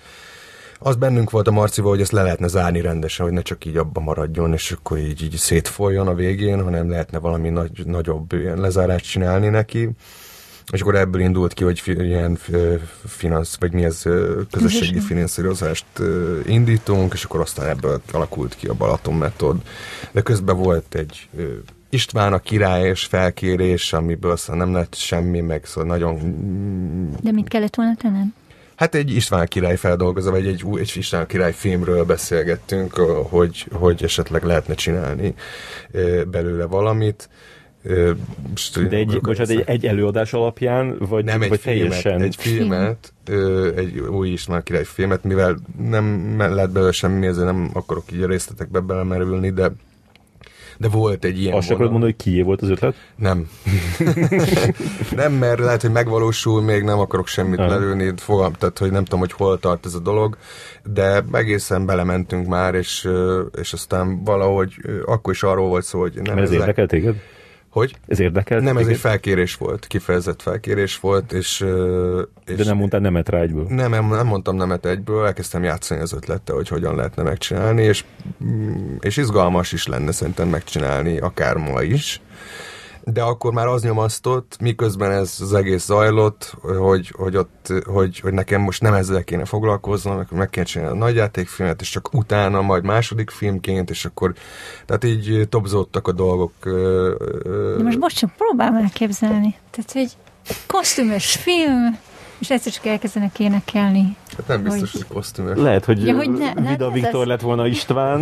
az 0.79 0.95
bennünk 0.95 1.29
volt 1.29 1.47
a 1.47 1.51
Marcival, 1.51 1.91
hogy 1.91 2.01
ezt 2.01 2.11
le 2.11 2.21
lehetne 2.21 2.47
zárni 2.47 2.81
rendesen, 2.81 3.25
hogy 3.25 3.33
ne 3.33 3.41
csak 3.41 3.65
így 3.65 3.77
abba 3.77 3.99
maradjon, 3.99 4.53
és 4.53 4.71
akkor 4.71 4.97
így, 4.97 5.23
így 5.23 5.35
szétfoljon 5.35 6.07
a 6.07 6.13
végén, 6.13 6.63
hanem 6.63 6.89
lehetne 6.89 7.19
valami 7.19 7.49
nagy, 7.49 7.85
nagyobb 7.85 8.33
ilyen 8.33 8.59
lezárást 8.59 9.05
csinálni 9.05 9.47
neki. 9.47 9.89
És 10.71 10.81
akkor 10.81 10.95
ebből 10.95 11.21
indult 11.21 11.53
ki, 11.53 11.63
hogy 11.63 11.81
ilyen 11.85 12.37
finansz, 13.05 13.57
vagy 13.59 13.71
mi 13.71 13.83
ez, 13.83 14.03
közösségi 14.51 14.99
finanszírozást 14.99 15.85
indítunk, 16.45 17.13
és 17.13 17.23
akkor 17.23 17.39
aztán 17.39 17.67
ebből 17.67 18.01
alakult 18.11 18.55
ki 18.55 18.67
a 18.67 18.73
Balaton 18.73 19.13
metód. 19.13 19.61
De 20.11 20.21
közben 20.21 20.57
volt 20.57 20.95
egy 20.95 21.29
István 21.89 22.33
a 22.33 22.39
király 22.39 22.89
és 22.89 23.05
felkérés, 23.05 23.93
amiből 23.93 24.31
aztán 24.31 24.57
nem 24.57 24.73
lett 24.73 24.95
semmi, 24.95 25.39
meg 25.39 25.65
szóval 25.65 25.89
nagyon... 25.89 26.17
De 27.23 27.31
mit 27.31 27.47
kellett 27.47 27.75
volna 27.75 27.95
tenned? 27.95 28.27
Hát 28.75 28.95
egy 28.95 29.15
István 29.15 29.47
király 29.47 29.75
feldolgozva, 29.75 30.31
vagy 30.31 30.47
egy, 30.47 30.63
egy 30.79 30.91
István 30.95 31.27
király 31.27 31.53
filmről 31.53 32.03
beszélgettünk, 32.03 32.93
hogy, 33.29 33.67
hogy 33.71 34.03
esetleg 34.03 34.43
lehetne 34.43 34.73
csinálni 34.73 35.33
belőle 36.27 36.65
valamit. 36.65 37.29
De 38.89 38.95
egy, 38.95 39.19
bocsánat, 39.21 39.49
egy, 39.49 39.63
egy 39.65 39.85
előadás 39.85 40.33
alapján, 40.33 40.95
vagy, 40.99 41.25
nem 41.25 41.41
egy 41.41 41.49
vagy 41.49 41.59
filmet, 41.59 41.79
teljesen? 41.79 42.21
Egy 42.21 42.35
filmet, 42.35 43.13
egy 43.75 43.99
új 43.99 44.29
István 44.29 44.63
király 44.63 44.83
filmet, 44.83 45.23
mivel 45.23 45.57
nem 45.89 46.35
lett 46.37 46.71
belőle 46.71 46.91
semmi, 46.91 47.27
ezért 47.27 47.45
nem 47.45 47.69
akarok 47.73 48.11
így 48.13 48.21
a 48.21 48.27
részletekbe 48.27 48.79
belemerülni, 48.79 49.49
de 49.49 49.71
de 50.79 50.87
volt 50.87 51.25
egy 51.25 51.41
ilyen 51.41 51.53
Azt 51.53 51.71
akarod 51.71 51.91
mondani, 51.91 52.11
hogy 52.11 52.23
kié 52.23 52.41
volt 52.41 52.61
az 52.61 52.69
ötlet? 52.69 52.95
Nem. 53.15 53.49
nem, 55.15 55.33
mert 55.33 55.59
lehet, 55.59 55.81
hogy 55.81 55.91
megvalósul, 55.91 56.61
még 56.61 56.83
nem 56.83 56.99
akarok 56.99 57.27
semmit 57.27 57.59
ah. 57.59 57.67
lelőni, 57.67 58.13
fogam, 58.17 58.53
tehát 58.53 58.77
hogy 58.77 58.91
nem 58.91 59.03
tudom, 59.03 59.19
hogy 59.19 59.31
hol 59.31 59.59
tart 59.59 59.85
ez 59.85 59.93
a 59.93 59.99
dolog, 59.99 60.37
de 60.83 61.23
egészen 61.31 61.85
belementünk 61.85 62.47
már, 62.47 62.75
és, 62.75 63.07
és 63.59 63.73
aztán 63.73 64.23
valahogy 64.23 64.73
akkor 65.05 65.33
is 65.33 65.43
arról 65.43 65.67
volt 65.67 65.83
szó, 65.83 65.99
hogy 65.99 66.13
nem 66.13 66.35
Mert 66.35 66.47
ez 66.47 66.53
érdekel 66.53 66.87
téged? 66.87 67.15
Hogy? 67.77 67.95
Ez 68.07 68.19
érdekelt? 68.19 68.63
Nem, 68.63 68.77
ez 68.77 68.87
egy 68.87 68.97
felkérés 68.97 69.55
volt, 69.55 69.87
kifejezett 69.87 70.41
felkérés 70.41 70.99
volt, 70.99 71.31
és... 71.31 71.65
és 72.45 72.55
De 72.55 72.63
nem 72.63 72.77
mondtál 72.77 72.99
nemet 72.99 73.29
rá 73.29 73.39
egyből? 73.39 73.65
Nem, 73.69 73.91
nem, 73.91 74.07
nem 74.07 74.27
mondtam 74.27 74.55
nemet 74.55 74.85
egyből, 74.85 75.25
elkezdtem 75.25 75.63
játszani 75.63 76.01
az 76.01 76.13
ötlettel, 76.13 76.55
hogy 76.55 76.67
hogyan 76.67 76.95
lehetne 76.95 77.23
megcsinálni, 77.23 77.83
és, 77.83 78.03
mm, 78.43 78.95
és 78.99 79.17
izgalmas 79.17 79.71
is 79.71 79.87
lenne 79.87 80.11
szerintem 80.11 80.47
megcsinálni, 80.47 81.17
akár 81.17 81.55
ma 81.55 81.81
is 81.81 82.21
de 83.13 83.21
akkor 83.21 83.53
már 83.53 83.67
az 83.67 83.83
nyomasztott, 83.83 84.57
miközben 84.59 85.11
ez 85.11 85.37
az 85.39 85.53
egész 85.53 85.85
zajlott, 85.85 86.55
hogy, 86.61 87.11
hogy, 87.15 87.37
ott, 87.37 87.73
hogy, 87.85 88.19
hogy 88.19 88.33
nekem 88.33 88.61
most 88.61 88.81
nem 88.81 88.93
ezzel 88.93 89.23
kéne 89.23 89.45
foglalkoznom, 89.45 90.25
meg 90.31 90.49
kéne 90.49 90.65
csinálni 90.65 90.95
a 90.95 90.99
nagyjátékfilmet, 90.99 91.81
és 91.81 91.89
csak 91.89 92.13
utána 92.13 92.61
majd 92.61 92.83
második 92.83 93.29
filmként, 93.29 93.89
és 93.89 94.05
akkor, 94.05 94.33
tehát 94.85 95.03
így 95.03 95.47
topzódtak 95.49 96.07
a 96.07 96.11
dolgok. 96.11 96.51
De 97.77 97.83
most 97.83 97.97
most 97.97 98.17
csak 98.17 98.35
próbálom 98.37 98.75
elképzelni. 98.75 99.55
Tehát, 99.71 99.91
hogy 99.91 100.11
kosztümös 100.65 101.35
film, 101.35 101.99
és 102.39 102.49
egyszer 102.49 102.71
csak 102.71 102.85
elkezdenek 102.85 103.39
énekelni. 103.39 104.15
Hát 104.37 104.47
nem 104.47 104.63
biztos, 104.63 104.91
hogy, 104.91 105.01
hogy 105.01 105.15
kosztümös. 105.15 105.57
Lehet, 105.57 105.85
hogy, 105.85 106.05
ja, 106.05 106.15
hogy 106.15 106.31
ne, 106.31 106.53
Vida 106.53 106.85
hát 106.85 106.93
Viktor 106.93 107.21
az... 107.21 107.27
lett 107.27 107.41
volna 107.41 107.67
István. 107.67 108.21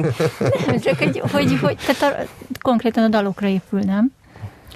Nem, 0.66 0.80
csak 0.80 0.98
hogy, 0.98 1.20
hogy, 1.32 1.60
hogy 1.60 1.78
tehát 1.86 2.14
a, 2.14 2.46
konkrétan 2.62 3.04
a 3.04 3.08
dalokra 3.08 3.48
épül, 3.48 3.80
nem? 3.80 4.12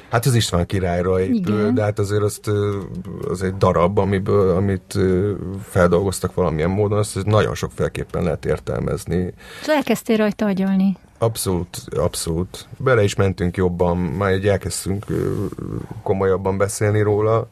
Hát 0.09 0.25
az 0.25 0.35
István 0.35 0.65
királyra 0.65 1.21
épül, 1.21 1.59
Igen. 1.59 1.73
de 1.73 1.83
hát 1.83 1.99
azért 1.99 2.21
azt, 2.21 2.51
az 3.27 3.43
egy 3.43 3.57
darab, 3.57 3.97
amiből, 3.97 4.55
amit 4.55 4.97
feldolgoztak 5.63 6.33
valamilyen 6.33 6.69
módon, 6.69 6.97
azt 6.97 7.25
nagyon 7.25 7.55
sokféleképpen 7.55 8.23
lehet 8.23 8.45
értelmezni. 8.45 9.33
És 9.61 9.67
elkezdtél 9.67 10.17
rajta 10.17 10.45
agyalni. 10.45 10.97
Abszolút, 11.17 11.77
abszolút. 11.95 12.67
Bele 12.77 13.03
is 13.03 13.15
mentünk 13.15 13.57
jobban, 13.57 13.97
már 13.97 14.31
egy 14.31 14.47
elkezdtünk 14.47 15.05
komolyabban 16.03 16.57
beszélni 16.57 17.01
róla. 17.01 17.47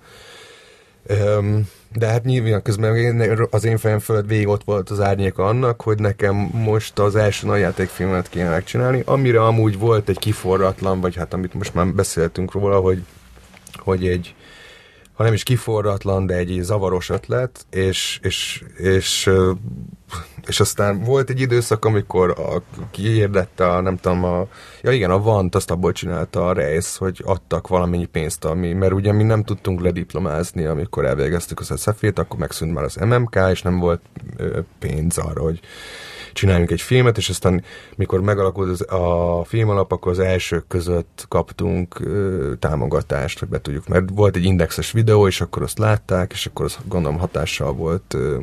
De 1.93 2.07
hát 2.07 2.23
nyilván 2.23 2.61
közben 2.61 3.21
az 3.51 3.63
én 3.63 3.77
fejem 3.77 3.99
fölött 3.99 4.27
végig 4.27 4.47
ott 4.47 4.63
volt 4.63 4.89
az 4.89 5.01
árnyéka 5.01 5.45
annak, 5.45 5.81
hogy 5.81 5.99
nekem 5.99 6.35
most 6.53 6.99
az 6.99 7.15
első 7.15 7.47
nagy 7.47 7.59
játékfilmet 7.59 8.29
kéne 8.29 8.49
megcsinálni, 8.49 9.01
amire 9.05 9.43
amúgy 9.45 9.79
volt 9.79 10.09
egy 10.09 10.19
kiforratlan, 10.19 11.01
vagy 11.01 11.15
hát 11.15 11.33
amit 11.33 11.53
most 11.53 11.73
már 11.73 11.87
beszéltünk 11.87 12.51
róla, 12.51 12.79
hogy, 12.79 13.03
hogy 13.73 14.07
egy, 14.07 14.35
ha 15.17 15.23
nem 15.23 15.33
is 15.33 15.43
kiforratlan, 15.43 16.25
de 16.25 16.33
egy 16.33 16.59
zavaros 16.61 17.09
ötlet, 17.09 17.65
és, 17.69 18.19
és, 18.21 18.63
és, 18.77 19.29
és 20.47 20.59
aztán 20.59 21.03
volt 21.03 21.29
egy 21.29 21.39
időszak, 21.39 21.85
amikor 21.85 22.29
a, 22.29 22.61
kiérdette 22.91 23.67
a, 23.67 23.81
nem 23.81 23.97
tudom, 23.97 24.23
a, 24.23 24.47
ja 24.81 24.91
igen, 24.91 25.11
a 25.11 25.21
Vant 25.21 25.55
azt 25.55 25.71
abból 25.71 25.91
csinálta 25.91 26.47
a 26.47 26.53
Reis, 26.53 26.97
hogy 26.97 27.21
adtak 27.25 27.67
valamennyi 27.67 28.05
pénzt, 28.05 28.45
ami, 28.45 28.73
mert 28.73 28.93
ugye 28.93 29.11
mi 29.11 29.23
nem 29.23 29.43
tudtunk 29.43 29.81
lediplomázni, 29.81 30.65
amikor 30.65 31.05
elvégeztük 31.05 31.59
az 31.59 31.73
SZF-ét, 31.75 32.19
akkor 32.19 32.39
megszűnt 32.39 32.73
már 32.73 32.83
az 32.83 32.95
MMK, 32.95 33.39
és 33.51 33.61
nem 33.61 33.79
volt 33.79 34.01
pénz 34.79 35.17
arra, 35.17 35.41
hogy 35.41 35.59
csináljunk 36.37 36.71
egy 36.71 36.81
filmet, 36.81 37.17
és 37.17 37.29
aztán 37.29 37.63
mikor 37.95 38.21
megalakult 38.21 38.69
az, 38.69 38.91
a 38.91 39.43
filmalap, 39.43 39.91
akkor 39.91 40.11
az 40.11 40.19
elsők 40.19 40.67
között 40.67 41.25
kaptunk 41.27 41.99
ö, 41.99 42.53
támogatást, 42.59 43.39
hogy 43.39 43.47
be 43.47 43.61
tudjuk, 43.61 43.87
mert 43.87 44.05
volt 44.13 44.35
egy 44.35 44.43
indexes 44.43 44.91
videó, 44.91 45.27
és 45.27 45.41
akkor 45.41 45.63
azt 45.63 45.79
látták, 45.79 46.31
és 46.31 46.45
akkor 46.45 46.65
az 46.65 46.77
gondolom 46.85 47.19
hatással 47.19 47.73
volt 47.73 48.13
ö, 48.13 48.39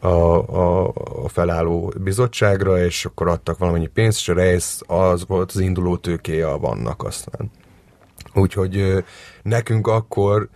a, 0.00 0.06
a, 0.08 0.92
a 1.24 1.28
felálló 1.28 1.92
bizottságra, 1.96 2.84
és 2.84 3.04
akkor 3.04 3.28
adtak 3.28 3.58
valamennyi 3.58 3.86
pénzt, 3.86 4.18
és 4.18 4.28
a 4.28 4.34
rész 4.34 4.80
az 4.86 5.26
volt 5.26 5.50
az 5.50 5.60
induló 5.60 5.96
tőkéje 5.96 6.48
a 6.48 6.58
vannak 6.58 7.04
aztán. 7.04 7.50
Úgyhogy 8.34 8.76
ö, 8.76 8.98
nekünk 9.42 9.86
akkor 9.86 10.48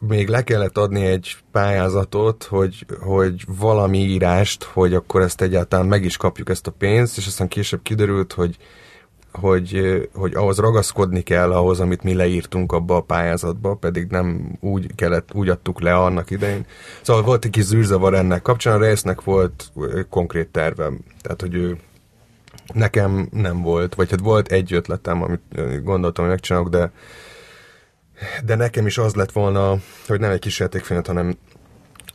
még 0.00 0.28
le 0.28 0.44
kellett 0.44 0.78
adni 0.78 1.04
egy 1.04 1.36
pályázatot, 1.52 2.44
hogy, 2.44 2.86
hogy 3.00 3.44
valami 3.58 3.98
írást, 3.98 4.64
hogy 4.64 4.94
akkor 4.94 5.22
ezt 5.22 5.42
egyáltalán 5.42 5.86
meg 5.86 6.04
is 6.04 6.16
kapjuk 6.16 6.48
ezt 6.48 6.66
a 6.66 6.70
pénzt, 6.70 7.16
és 7.16 7.26
aztán 7.26 7.48
később 7.48 7.82
kiderült, 7.82 8.32
hogy, 8.32 8.56
hogy, 9.32 9.80
hogy 10.14 10.34
ahhoz 10.34 10.58
ragaszkodni 10.58 11.22
kell 11.22 11.52
ahhoz, 11.52 11.80
amit 11.80 12.02
mi 12.02 12.14
leírtunk 12.14 12.72
abba 12.72 12.96
a 12.96 13.00
pályázatba, 13.00 13.74
pedig 13.74 14.06
nem 14.10 14.58
úgy 14.60 14.94
kellett, 14.94 15.28
úgy 15.32 15.48
adtuk 15.48 15.80
le 15.80 15.94
annak 15.94 16.30
idején. 16.30 16.66
Szóval 17.02 17.22
volt 17.22 17.44
egy 17.44 17.50
kis 17.50 17.64
zűrzavar 17.64 18.14
ennek 18.14 18.42
kapcsán, 18.42 18.74
a 18.80 18.84
résznek 18.84 19.22
volt 19.22 19.72
konkrét 20.10 20.48
tervem, 20.48 20.98
tehát 21.20 21.40
hogy 21.40 21.54
ő 21.54 21.78
nekem 22.72 23.28
nem 23.32 23.62
volt, 23.62 23.94
vagy 23.94 24.10
hát 24.10 24.20
volt 24.20 24.52
egy 24.52 24.72
ötletem, 24.72 25.22
amit 25.22 25.82
gondoltam, 25.84 26.24
hogy 26.24 26.34
megcsinálok, 26.34 26.68
de 26.68 26.92
de 28.44 28.54
nekem 28.54 28.86
is 28.86 28.98
az 28.98 29.14
lett 29.14 29.32
volna, 29.32 29.76
hogy 30.06 30.20
nem 30.20 30.30
egy 30.30 30.38
kis 30.38 30.58
játékfilmet, 30.58 31.06
hanem 31.06 31.36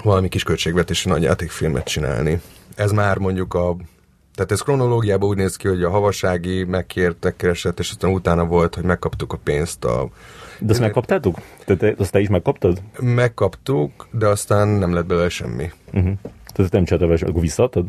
valami 0.03 0.29
kis 0.29 0.43
költségvetési 0.43 1.09
nagy 1.09 1.21
játékfilmet 1.21 1.87
csinálni. 1.87 2.41
Ez 2.75 2.91
már 2.91 3.17
mondjuk 3.17 3.53
a 3.53 3.75
tehát 4.35 4.53
ez 4.53 4.61
kronológiában 4.61 5.29
úgy 5.29 5.37
néz 5.37 5.55
ki, 5.55 5.67
hogy 5.67 5.83
a 5.83 5.89
havasági 5.89 6.63
megkértek, 6.63 7.35
keresett, 7.35 7.79
és 7.79 7.89
aztán 7.89 8.11
utána 8.11 8.45
volt, 8.45 8.75
hogy 8.75 8.83
megkaptuk 8.83 9.33
a 9.33 9.37
pénzt 9.43 9.85
a... 9.85 10.09
De 10.59 10.71
ezt 10.71 10.79
megkaptátok? 10.79 11.39
Tehát 11.65 11.99
azt 11.99 12.11
te 12.11 12.19
is 12.19 12.27
megkaptad? 12.27 12.81
Megkaptuk, 12.99 14.07
de 14.11 14.27
aztán 14.27 14.67
nem 14.67 14.93
lett 14.93 15.05
belőle 15.05 15.29
semmi. 15.29 15.71
Uh-huh. 15.93 16.13
Tehát 16.53 16.71
nem 16.71 16.85
csináltad, 16.85 17.29
akkor 17.29 17.41
visszaadtad? 17.41 17.85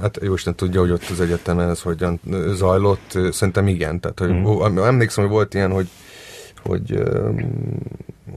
Hát 0.00 0.18
Jóisten 0.22 0.54
tudja, 0.54 0.80
hogy 0.80 0.90
ott 0.90 1.08
az 1.10 1.20
egyetemen 1.20 1.70
ez 1.70 1.82
hogyan 1.82 2.20
zajlott. 2.48 3.18
Szerintem 3.30 3.68
igen. 3.68 4.00
Tehát, 4.00 4.18
hogy 4.18 4.32
mm. 4.32 4.78
emlékszem, 4.78 5.24
hogy 5.24 5.32
volt 5.32 5.54
ilyen, 5.54 5.72
hogy 5.72 5.88
hogy, 6.66 7.02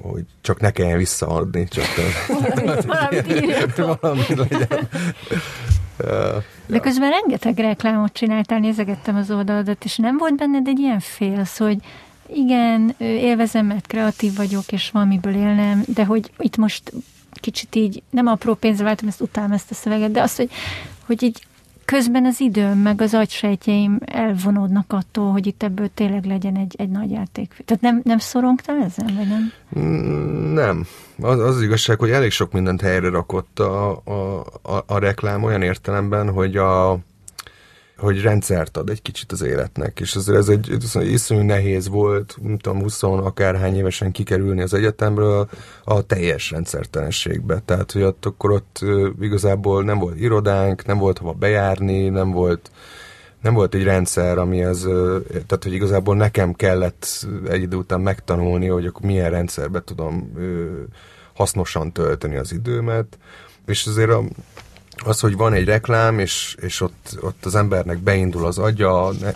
hogy 0.01 0.23
csak 0.41 0.59
ne 0.59 0.71
kelljen 0.71 0.97
visszaadni, 0.97 1.67
csak 1.67 1.85
valamit 4.01 4.35
legyen. 4.35 4.89
De 6.65 6.79
közben 6.79 7.09
rengeteg 7.09 7.57
reklámot 7.57 8.13
csináltál, 8.13 8.59
nézegettem 8.59 9.15
az 9.15 9.31
oldaladat, 9.31 9.83
és 9.83 9.97
nem 9.97 10.17
volt 10.17 10.35
benned 10.35 10.67
egy 10.67 10.79
ilyen 10.79 10.99
félsz, 10.99 11.57
hogy 11.57 11.77
igen, 12.33 12.95
élvezem, 12.97 13.65
mert 13.65 13.87
kreatív 13.87 14.35
vagyok, 14.35 14.71
és 14.71 14.89
valamiből 14.91 15.35
élnem, 15.35 15.83
de 15.87 16.05
hogy 16.05 16.31
itt 16.37 16.57
most 16.57 16.93
kicsit 17.33 17.75
így, 17.75 18.03
nem 18.09 18.27
apró 18.27 18.53
pénzre 18.53 18.83
váltom, 18.83 19.07
ezt 19.07 19.21
utálom 19.21 19.51
ezt 19.51 19.71
a 19.71 19.73
szöveget, 19.73 20.11
de 20.11 20.21
azt, 20.21 20.37
hogy, 20.37 20.49
hogy 21.05 21.23
így 21.23 21.43
közben 21.89 22.25
az 22.25 22.39
időm, 22.39 22.77
meg 22.77 23.01
az 23.01 23.13
agysejtjeim 23.13 23.99
elvonódnak 24.05 24.85
attól, 24.93 25.31
hogy 25.31 25.47
itt 25.47 25.63
ebből 25.63 25.89
tényleg 25.93 26.25
legyen 26.25 26.57
egy, 26.57 26.75
egy 26.77 26.89
nagy 26.89 27.11
játék. 27.11 27.63
Tehát 27.65 27.83
nem, 27.83 28.01
nem 28.03 28.17
szorongtál 28.17 28.83
ezen, 28.83 29.15
vagy 29.15 29.27
nem? 29.27 29.51
Mm, 29.79 30.53
nem. 30.53 30.85
Az, 31.21 31.39
az 31.39 31.61
igazság, 31.61 31.99
hogy 31.99 32.09
elég 32.09 32.31
sok 32.31 32.51
mindent 32.51 32.81
helyre 32.81 33.09
rakott 33.09 33.59
a, 33.59 33.91
a, 33.91 34.39
a, 34.61 34.83
a 34.85 34.97
reklám 34.97 35.43
olyan 35.43 35.61
értelemben, 35.61 36.29
hogy 36.29 36.57
a 36.57 36.99
hogy 37.99 38.21
rendszert 38.21 38.77
ad 38.77 38.89
egy 38.89 39.01
kicsit 39.01 39.31
az 39.31 39.41
életnek, 39.41 39.99
és 39.99 40.15
azért 40.15 40.37
ez 40.37 40.49
egy, 40.49 40.77
iszonyú 41.11 41.41
nehéz 41.41 41.87
volt, 41.87 42.37
nem 42.41 42.57
tudom, 42.57 42.81
20 42.81 43.03
akárhány 43.03 43.75
évesen 43.75 44.11
kikerülni 44.11 44.61
az 44.61 44.73
egyetemről 44.73 45.49
a 45.83 46.01
teljes 46.01 46.51
rendszertelenségbe. 46.51 47.61
Tehát, 47.65 47.91
hogy 47.91 48.01
ott 48.01 48.25
akkor 48.25 48.51
ott 48.51 48.79
igazából 49.21 49.83
nem 49.83 49.99
volt 49.99 50.19
irodánk, 50.19 50.85
nem 50.85 50.97
volt 50.97 51.17
hova 51.17 51.33
bejárni, 51.33 52.09
nem 52.09 52.31
volt 52.31 52.71
nem 53.41 53.53
volt 53.53 53.73
egy 53.73 53.83
rendszer, 53.83 54.37
ami 54.37 54.63
az, 54.63 54.81
tehát 55.31 55.63
hogy 55.63 55.73
igazából 55.73 56.15
nekem 56.15 56.53
kellett 56.53 57.27
egy 57.47 57.61
idő 57.61 57.77
után 57.77 58.01
megtanulni, 58.01 58.67
hogy 58.67 58.85
akkor 58.85 59.01
milyen 59.05 59.29
rendszerbe 59.29 59.83
tudom 59.83 60.31
hasznosan 61.33 61.91
tölteni 61.91 62.35
az 62.35 62.51
időmet, 62.51 63.17
és 63.65 63.85
azért 63.85 64.09
a, 64.09 64.23
az, 65.05 65.19
hogy 65.19 65.37
van 65.37 65.53
egy 65.53 65.65
reklám, 65.65 66.19
és, 66.19 66.55
és 66.61 66.81
ott, 66.81 67.17
ott 67.21 67.45
az 67.45 67.55
embernek 67.55 67.97
beindul 67.97 68.45
az 68.45 68.57
agya, 68.57 69.11
ne, 69.19 69.31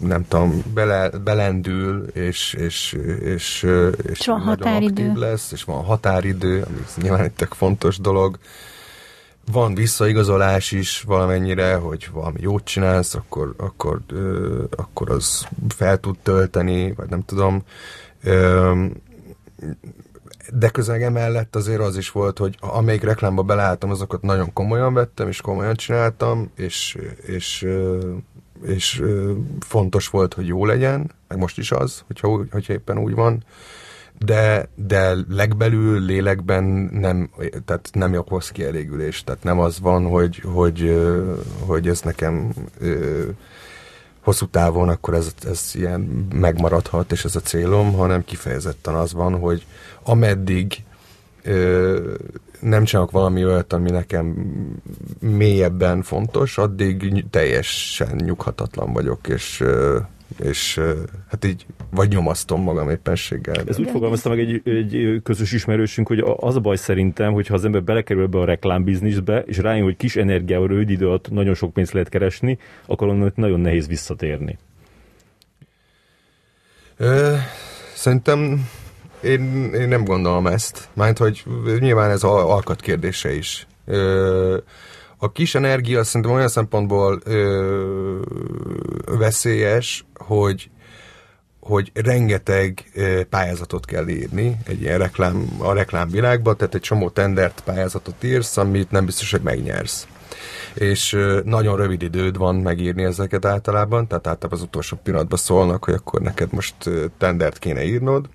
nem 0.00 0.28
tudom, 0.28 0.62
bele, 0.74 1.08
belendül, 1.08 2.06
és, 2.06 2.54
és, 2.54 2.92
és, 3.20 3.62
és, 4.02 4.18
és 4.18 4.26
van 4.26 4.40
határidő. 4.40 5.12
lesz, 5.14 5.52
és 5.52 5.64
van 5.64 5.84
határidő, 5.84 6.62
ami 6.68 6.78
nyilván 6.96 7.24
egy 7.24 7.32
tök 7.32 7.52
fontos 7.52 7.98
dolog. 7.98 8.38
Van 9.52 9.74
visszaigazolás 9.74 10.72
is 10.72 11.02
valamennyire, 11.06 11.74
hogy 11.74 12.08
valami 12.12 12.38
jót 12.40 12.64
csinálsz, 12.64 13.14
akkor, 13.14 13.54
akkor, 13.56 14.00
akkor 14.76 15.10
az 15.10 15.46
fel 15.68 15.98
tud 15.98 16.18
tölteni, 16.22 16.92
vagy 16.92 17.08
nem 17.08 17.24
tudom 17.24 17.62
de 20.54 20.68
közeg 20.68 21.02
emellett 21.02 21.56
azért 21.56 21.80
az 21.80 21.96
is 21.96 22.10
volt, 22.10 22.38
hogy 22.38 22.56
amelyik 22.60 23.02
reklámba 23.02 23.42
beleálltam, 23.42 23.90
azokat 23.90 24.22
nagyon 24.22 24.52
komolyan 24.52 24.94
vettem, 24.94 25.28
és 25.28 25.40
komolyan 25.40 25.74
csináltam, 25.74 26.50
és, 26.56 26.98
és, 27.26 27.66
és 28.62 29.02
fontos 29.60 30.08
volt, 30.08 30.34
hogy 30.34 30.46
jó 30.46 30.66
legyen, 30.66 31.10
meg 31.28 31.38
most 31.38 31.58
is 31.58 31.72
az, 31.72 32.02
hogyha, 32.06 32.44
hogyha 32.50 32.72
éppen 32.72 32.98
úgy 32.98 33.14
van, 33.14 33.44
de, 34.18 34.68
de 34.74 35.16
legbelül 35.28 36.00
lélekben 36.00 36.64
nem, 36.92 37.30
tehát 37.64 37.88
nem 37.92 38.14
okoz 38.14 38.50
kielégülés, 38.50 39.24
tehát 39.24 39.42
nem 39.42 39.58
az 39.58 39.80
van, 39.80 40.06
hogy, 40.06 40.42
hogy, 40.44 41.00
hogy 41.66 41.88
ez 41.88 42.00
nekem 42.00 42.52
hosszú 44.22 44.46
távon 44.46 44.88
akkor 44.88 45.14
ez, 45.14 45.34
ez 45.46 45.70
ilyen 45.72 46.28
megmaradhat, 46.34 47.12
és 47.12 47.24
ez 47.24 47.36
a 47.36 47.40
célom, 47.40 47.92
hanem 47.92 48.24
kifejezetten 48.24 48.94
az 48.94 49.12
van, 49.12 49.38
hogy 49.38 49.66
ameddig 50.02 50.84
ö, 51.42 52.14
nem 52.60 52.84
csinálok 52.84 53.10
valami 53.10 53.44
olyat, 53.44 53.72
ami 53.72 53.90
nekem 53.90 54.36
mélyebben 55.20 56.02
fontos, 56.02 56.58
addig 56.58 57.24
teljesen 57.30 58.16
nyughatatlan 58.16 58.92
vagyok, 58.92 59.28
és 59.28 59.60
ö, 59.60 59.98
és 60.40 60.80
hát 61.28 61.44
így 61.44 61.66
vagy 61.90 62.08
nyomasztom 62.08 62.62
magam 62.62 62.90
éppenséggel. 62.90 63.64
Ez 63.66 63.78
úgy 63.78 63.90
fogalmazta 63.90 64.28
meg 64.28 64.38
egy, 64.38 64.60
egy 64.64 65.20
közös 65.22 65.52
ismerősünk, 65.52 66.08
hogy 66.08 66.24
az 66.36 66.56
a 66.56 66.60
baj 66.60 66.76
szerintem, 66.76 67.32
hogy 67.32 67.46
ha 67.46 67.54
az 67.54 67.64
ember 67.64 67.82
belekerül 67.82 68.26
be 68.26 68.38
a 68.38 68.44
reklámbizniszbe, 68.44 69.42
és 69.46 69.58
rájön, 69.58 69.84
hogy 69.84 69.96
kis 69.96 70.16
energiával 70.16 70.66
rövid 70.66 70.90
idő 70.90 71.06
alatt 71.06 71.30
nagyon 71.30 71.54
sok 71.54 71.72
pénzt 71.72 71.92
lehet 71.92 72.08
keresni, 72.08 72.58
akkor 72.86 73.08
onnan 73.08 73.32
nagyon 73.34 73.60
nehéz 73.60 73.88
visszatérni. 73.88 74.58
Ö, 76.96 77.34
szerintem 77.94 78.68
én, 79.22 79.72
én 79.74 79.88
nem 79.88 80.04
gondolom 80.04 80.46
ezt. 80.46 80.88
Mert 80.92 81.18
hogy 81.18 81.44
nyilván 81.78 82.10
ez 82.10 82.22
alkat 82.22 82.80
kérdése 82.80 83.34
is. 83.34 83.66
Ö, 83.84 84.56
a 85.22 85.32
kis 85.32 85.54
energia 85.54 86.04
szerintem 86.04 86.30
olyan 86.30 86.48
szempontból 86.48 87.20
ö, 87.24 88.20
veszélyes, 89.18 90.04
hogy 90.14 90.70
hogy 91.60 91.90
rengeteg 91.94 92.84
pályázatot 93.30 93.84
kell 93.84 94.08
írni 94.08 94.56
egy 94.66 94.80
ilyen 94.80 94.98
reklám, 94.98 95.56
a 95.58 95.72
reklámvilágban, 95.72 96.56
tehát 96.56 96.74
egy 96.74 96.80
csomó 96.80 97.08
tendert 97.10 97.60
pályázatot 97.64 98.24
írsz, 98.24 98.56
amit 98.56 98.90
nem 98.90 99.04
biztos, 99.04 99.30
hogy 99.30 99.40
megnyersz. 99.40 100.06
És 100.74 101.18
nagyon 101.44 101.76
rövid 101.76 102.02
időd 102.02 102.36
van 102.36 102.54
megírni 102.54 103.04
ezeket 103.04 103.44
általában, 103.44 104.06
tehát 104.06 104.26
általában 104.26 104.58
az 104.58 104.64
utolsó 104.64 104.96
pillanatban 105.02 105.38
szólnak, 105.38 105.84
hogy 105.84 105.94
akkor 105.94 106.20
neked 106.20 106.52
most 106.52 106.74
tendert 107.18 107.58
kéne 107.58 107.84
írnod. 107.84 108.28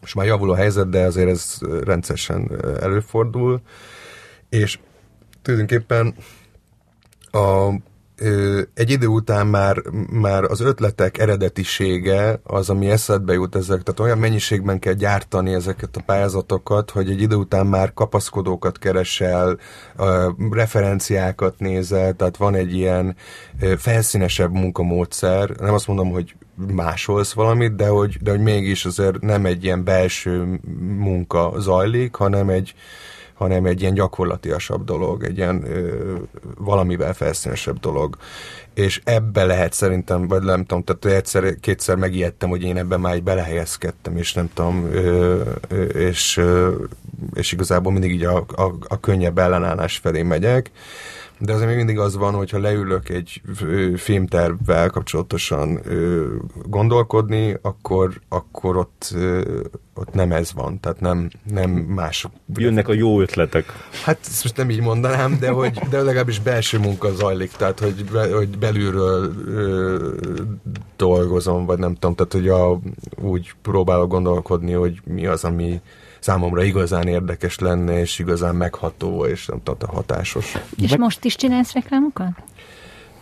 Most 0.00 0.14
már 0.14 0.26
javul 0.26 0.50
a 0.50 0.56
helyzet, 0.56 0.88
de 0.88 1.00
azért 1.00 1.28
ez 1.28 1.58
rendszeresen 1.84 2.50
előfordul. 2.80 3.60
És 4.48 4.78
tulajdonképpen 5.46 6.14
a, 7.30 7.72
ö, 8.16 8.60
egy 8.74 8.90
idő 8.90 9.06
után 9.06 9.46
már, 9.46 9.82
már 10.10 10.44
az 10.44 10.60
ötletek 10.60 11.18
eredetisége 11.18 12.40
az, 12.42 12.70
ami 12.70 12.90
eszedbe 12.90 13.32
jut 13.32 13.54
ezek, 13.54 13.82
tehát 13.82 14.00
olyan 14.00 14.18
mennyiségben 14.18 14.78
kell 14.78 14.92
gyártani 14.92 15.52
ezeket 15.52 15.96
a 15.96 16.02
pályázatokat, 16.06 16.90
hogy 16.90 17.10
egy 17.10 17.20
idő 17.20 17.34
után 17.36 17.66
már 17.66 17.94
kapaszkodókat 17.94 18.78
keresel, 18.78 19.58
ö, 19.96 20.30
referenciákat 20.50 21.58
nézel, 21.58 22.14
tehát 22.14 22.36
van 22.36 22.54
egy 22.54 22.74
ilyen 22.74 23.16
ö, 23.60 23.76
felszínesebb 23.76 24.52
munkamódszer, 24.52 25.50
nem 25.50 25.74
azt 25.74 25.86
mondom, 25.86 26.10
hogy 26.10 26.34
másolsz 26.74 27.32
valamit, 27.32 27.76
de 27.76 27.88
hogy, 27.88 28.16
de 28.22 28.30
hogy 28.30 28.40
mégis 28.40 28.84
azért 28.84 29.20
nem 29.20 29.46
egy 29.46 29.64
ilyen 29.64 29.84
belső 29.84 30.60
munka 30.98 31.52
zajlik, 31.58 32.14
hanem 32.14 32.48
egy, 32.48 32.74
hanem 33.36 33.66
egy 33.66 33.80
ilyen 33.80 33.94
gyakorlatiasabb 33.94 34.84
dolog, 34.84 35.24
egy 35.24 35.36
ilyen 35.36 35.64
ö, 35.70 36.14
valamivel 36.58 37.14
felszínesebb 37.14 37.80
dolog. 37.80 38.16
És 38.74 39.00
ebbe 39.04 39.44
lehet 39.44 39.72
szerintem, 39.72 40.28
vagy 40.28 40.42
nem 40.42 40.64
tudom, 40.64 40.84
tehát 40.84 41.18
egyszer, 41.18 41.60
kétszer 41.60 41.96
megijedtem, 41.96 42.48
hogy 42.48 42.62
én 42.62 42.76
ebben 42.76 43.00
már 43.00 43.14
egy 43.14 43.22
belehelyezkedtem, 43.22 44.16
és 44.16 44.32
nem 44.32 44.50
tudom, 44.54 44.88
ö, 44.92 45.40
ö, 45.68 45.82
és, 45.82 46.36
ö, 46.36 46.74
és 47.34 47.52
igazából 47.52 47.92
mindig 47.92 48.12
így 48.12 48.24
a, 48.24 48.36
a, 48.36 48.74
a 48.88 49.00
könnyebb 49.00 49.38
ellenállás 49.38 49.96
felé 49.96 50.22
megyek 50.22 50.70
de 51.38 51.52
azért 51.52 51.68
még 51.68 51.76
mindig 51.76 51.98
az 51.98 52.16
van, 52.16 52.34
hogyha 52.34 52.58
leülök 52.58 53.08
egy 53.08 53.42
filmtervvel 53.96 54.90
kapcsolatosan 54.90 55.80
gondolkodni, 56.64 57.58
akkor, 57.62 58.20
akkor 58.28 58.76
ott, 58.76 59.14
ott 59.94 60.12
nem 60.12 60.32
ez 60.32 60.52
van, 60.52 60.80
tehát 60.80 61.00
nem, 61.00 61.30
nem 61.50 61.70
más. 61.70 62.26
Jönnek 62.54 62.88
a 62.88 62.92
jó 62.92 63.20
ötletek. 63.20 63.64
Hát 64.04 64.18
ezt 64.20 64.42
most 64.42 64.56
nem 64.56 64.70
így 64.70 64.80
mondanám, 64.80 65.38
de, 65.40 65.50
hogy, 65.50 65.78
de 65.90 66.02
legalábbis 66.02 66.40
belső 66.40 66.78
munka 66.78 67.12
zajlik, 67.12 67.50
tehát 67.50 67.80
hogy, 67.80 68.04
be, 68.12 68.34
hogy 68.34 68.58
belülről 68.58 69.34
ö, 69.46 70.12
dolgozom, 70.96 71.66
vagy 71.66 71.78
nem 71.78 71.94
tudom, 71.94 72.14
tehát 72.14 72.32
hogy 72.32 72.48
a, 72.48 72.80
úgy 73.22 73.54
próbálok 73.62 74.08
gondolkodni, 74.08 74.72
hogy 74.72 75.00
mi 75.04 75.26
az, 75.26 75.44
ami 75.44 75.80
számomra 76.26 76.62
igazán 76.62 77.08
érdekes 77.08 77.58
lenne, 77.58 78.00
és 78.00 78.18
igazán 78.18 78.54
megható, 78.54 79.26
és 79.26 79.46
nem 79.46 79.62
tudom, 79.62 79.94
hatásos. 79.94 80.56
És 80.76 80.90
Meg... 80.90 80.98
most 80.98 81.24
is 81.24 81.36
csinálsz 81.36 81.72
reklámokat? 81.72 82.30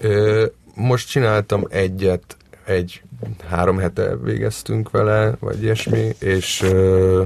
Ö, 0.00 0.46
most 0.74 1.08
csináltam 1.08 1.64
egyet, 1.70 2.36
egy 2.64 3.02
három 3.48 3.78
hete 3.78 4.16
végeztünk 4.16 4.90
vele, 4.90 5.34
vagy 5.40 5.62
ilyesmi, 5.62 6.10
és 6.18 6.62
ö, 6.62 7.22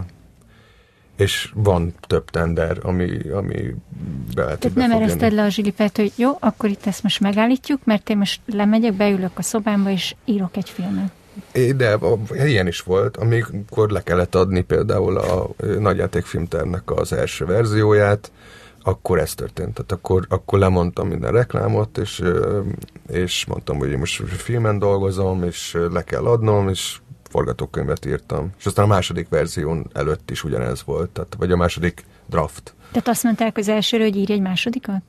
és 1.16 1.51
van 1.55 1.95
több 2.07 2.31
tender, 2.31 2.79
ami, 2.83 3.18
ami 3.33 3.74
bele 4.35 4.57
Tehát 4.57 4.76
nem 4.76 4.91
ereszted 4.91 5.33
le 5.33 5.43
a 5.43 5.49
zsilipet, 5.49 5.97
hogy 5.97 6.12
jó, 6.16 6.37
akkor 6.41 6.70
itt 6.70 6.87
ezt 6.87 7.03
most 7.03 7.20
megállítjuk, 7.20 7.85
mert 7.85 8.11
én 8.11 8.16
most 8.16 8.41
lemegyek, 8.47 8.93
beülök 8.93 9.39
a 9.39 9.43
szobámba, 9.43 9.91
és 9.91 10.14
írok 10.24 10.57
egy 10.57 10.70
filmet. 10.70 11.12
De 11.53 11.99
ilyen 12.32 12.66
is 12.66 12.80
volt, 12.80 13.16
amikor 13.16 13.91
le 13.91 14.03
kellett 14.03 14.34
adni 14.34 14.61
például 14.61 15.16
a 15.16 15.49
nagyjátékfilmternek 15.78 16.91
az 16.91 17.12
első 17.12 17.45
verzióját, 17.45 18.30
akkor 18.82 19.18
ez 19.18 19.34
történt. 19.34 19.74
Tehát 19.74 19.93
akkor, 19.93 20.26
akkor 20.28 20.59
lemondtam 20.59 21.09
minden 21.09 21.32
reklámot, 21.32 21.99
és, 21.99 22.22
és 23.09 23.45
mondtam, 23.47 23.78
hogy 23.78 23.91
én 23.91 23.99
most 23.99 24.22
filmen 24.28 24.78
dolgozom, 24.78 25.43
és 25.43 25.76
le 25.93 26.03
kell 26.03 26.26
adnom, 26.26 26.68
és 26.68 26.99
forgatókönyvet 27.30 28.07
írtam. 28.07 28.51
És 28.59 28.66
aztán 28.66 28.84
a 28.84 28.89
második 28.89 29.28
verzión 29.28 29.91
előtt 29.93 30.30
is 30.30 30.45
ugyanez 30.45 30.84
volt, 30.84 31.11
tehát, 31.11 31.34
vagy 31.39 31.53
a 31.53 31.57
második 31.57 32.05
draft. 32.26 32.74
Tehát 32.93 33.09
azt 33.09 33.22
mondták 33.22 33.57
az 33.57 33.68
elsőre, 33.68 34.05
hogy 34.05 34.16
írj 34.16 34.32
egy 34.32 34.41
másodikat? 34.41 35.03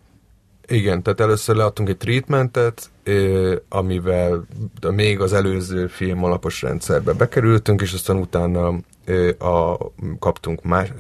Igen, 0.70 1.04
tehát 1.04 1.20
először 1.20 1.56
leadtunk 1.56 1.90
egy 1.90 1.98
treatmentet, 1.98 2.90
amivel 3.70 4.46
még 4.92 5.20
az 5.20 5.34
előző 5.34 5.88
film 5.88 6.24
alapos 6.24 6.62
rendszerbe 6.62 7.14
bekerültünk, 7.14 7.82
és 7.82 7.94
aztán 7.94 8.18
utána 8.18 8.68
a, 9.40 9.78
kaptunk 10.20 10.64
más, 10.64 10.94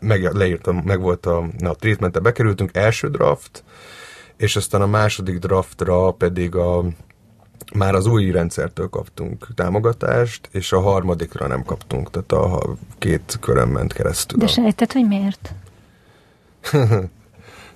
meg, 0.00 0.32
leírtam, 0.32 0.82
meg 0.84 1.00
volt 1.00 1.26
a, 1.26 1.46
na, 1.58 1.70
a 1.70 1.74
treatmentet 1.74 2.22
bekerültünk, 2.22 2.70
első 2.76 3.08
draft, 3.08 3.64
és 4.36 4.56
aztán 4.56 4.82
a 4.82 4.86
második 4.86 5.38
draftra 5.38 6.10
pedig 6.10 6.54
a, 6.54 6.84
már 7.74 7.94
az 7.94 8.06
új 8.06 8.30
rendszertől 8.30 8.88
kaptunk 8.88 9.46
támogatást, 9.54 10.48
és 10.52 10.72
a 10.72 10.80
harmadikra 10.80 11.46
nem 11.46 11.62
kaptunk, 11.62 12.10
tehát 12.10 12.32
a 12.32 12.74
két 12.98 13.36
körön 13.40 13.68
ment 13.68 13.92
keresztül. 13.92 14.38
De 14.38 14.46
sejtett, 14.46 14.92
hogy 14.92 15.06
miért? 15.06 15.54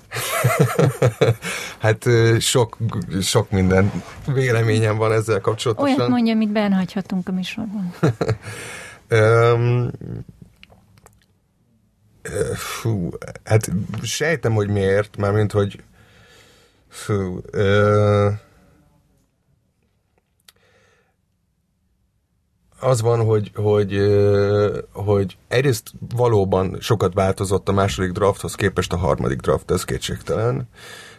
hát 1.78 2.06
sok, 2.38 2.76
sok 3.22 3.50
minden 3.50 3.92
véleményem 4.26 4.96
van 4.96 5.12
ezzel 5.12 5.40
kapcsolatosan. 5.40 5.98
Olyat 5.98 6.08
mondja, 6.08 6.32
amit 6.32 6.52
benhagyhatunk 6.52 7.28
a 7.28 7.32
műsorban. 7.32 7.94
um, 9.10 9.90
fú, 12.54 13.10
hát 13.44 13.70
sejtem, 14.02 14.52
hogy 14.52 14.68
miért, 14.68 15.16
mármint, 15.16 15.52
hogy 15.52 15.82
fú, 16.88 17.40
uh, 17.52 18.32
az 22.80 23.00
van, 23.00 23.24
hogy, 23.24 23.50
hogy, 23.54 24.00
hogy 24.92 25.36
egyrészt 25.48 25.92
valóban 26.16 26.76
sokat 26.80 27.14
változott 27.14 27.68
a 27.68 27.72
második 27.72 28.10
drafthoz 28.10 28.54
képest 28.54 28.92
a 28.92 28.96
harmadik 28.96 29.40
draft, 29.40 29.70
ez 29.70 29.84
kétségtelen. 29.84 30.68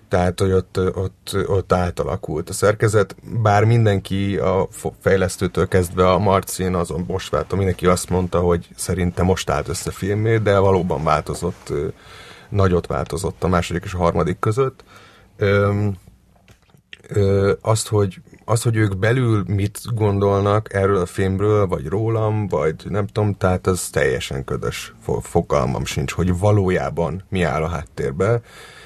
Tehát, 0.07 0.39
hogy 0.39 0.51
ott, 0.51 0.79
ott, 0.95 1.37
ott 1.47 1.73
átalakult 1.73 2.49
a 2.49 2.53
szerkezet, 2.53 3.15
bár 3.41 3.63
mindenki 3.63 4.37
a 4.37 4.67
fejlesztőtől 4.99 5.67
kezdve 5.67 6.09
a 6.09 6.17
Marcin, 6.17 6.75
azon 6.75 7.03
most 7.07 7.29
váltam, 7.29 7.57
mindenki 7.57 7.85
azt 7.85 8.09
mondta, 8.09 8.39
hogy 8.39 8.67
szerinte 8.75 9.23
most 9.23 9.49
állt 9.49 9.67
össze 9.67 9.91
filmé, 9.91 10.37
de 10.37 10.59
valóban 10.59 11.03
változott, 11.03 11.73
nagyot 12.49 12.87
változott 12.87 13.43
a 13.43 13.47
második 13.47 13.83
és 13.83 13.93
a 13.93 13.97
harmadik 13.97 14.39
között. 14.39 14.83
azt, 17.61 17.87
hogy 17.87 18.21
az, 18.49 18.61
hogy 18.61 18.75
ők 18.75 18.97
belül 18.97 19.43
mit 19.47 19.79
gondolnak 19.93 20.73
erről 20.73 20.97
a 20.97 21.05
filmről, 21.05 21.67
vagy 21.67 21.85
rólam, 21.85 22.47
vagy 22.47 22.75
nem 22.89 23.07
tudom, 23.07 23.35
tehát 23.37 23.67
az 23.67 23.89
teljesen 23.89 24.43
ködös. 24.43 24.93
Fogalmam 25.21 25.85
sincs, 25.85 26.11
hogy 26.11 26.37
valójában 26.37 27.23
mi 27.29 27.43
áll 27.43 27.63
a 27.63 27.67
háttérbe, 27.67 28.41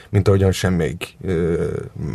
mint 0.09 0.27
ahogyan 0.27 0.51
sem 0.51 0.73
még 0.73 1.17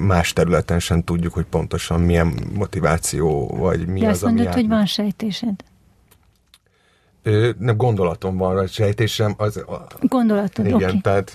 más 0.07 0.33
területen 0.33 0.79
sem 0.79 1.03
tudjuk, 1.03 1.35
hogy 1.35 1.45
pontosan 1.45 2.01
milyen 2.01 2.35
motiváció, 2.55 3.47
vagy 3.47 3.87
mi 3.87 4.01
De 4.01 4.07
az, 4.07 4.13
azt 4.13 4.23
mondod, 4.25 4.47
ami 4.47 4.55
hogy 4.55 4.69
van 4.69 4.87
sejtésed? 4.87 5.55
nem 7.59 7.77
gondolatom 7.77 8.37
van, 8.37 8.55
vagy 8.55 8.71
sejtésem. 8.71 9.35
Az, 9.37 9.65
Gondolatod, 10.01 10.67
Igen, 10.67 10.77
okay. 10.77 11.01
tehát 11.01 11.33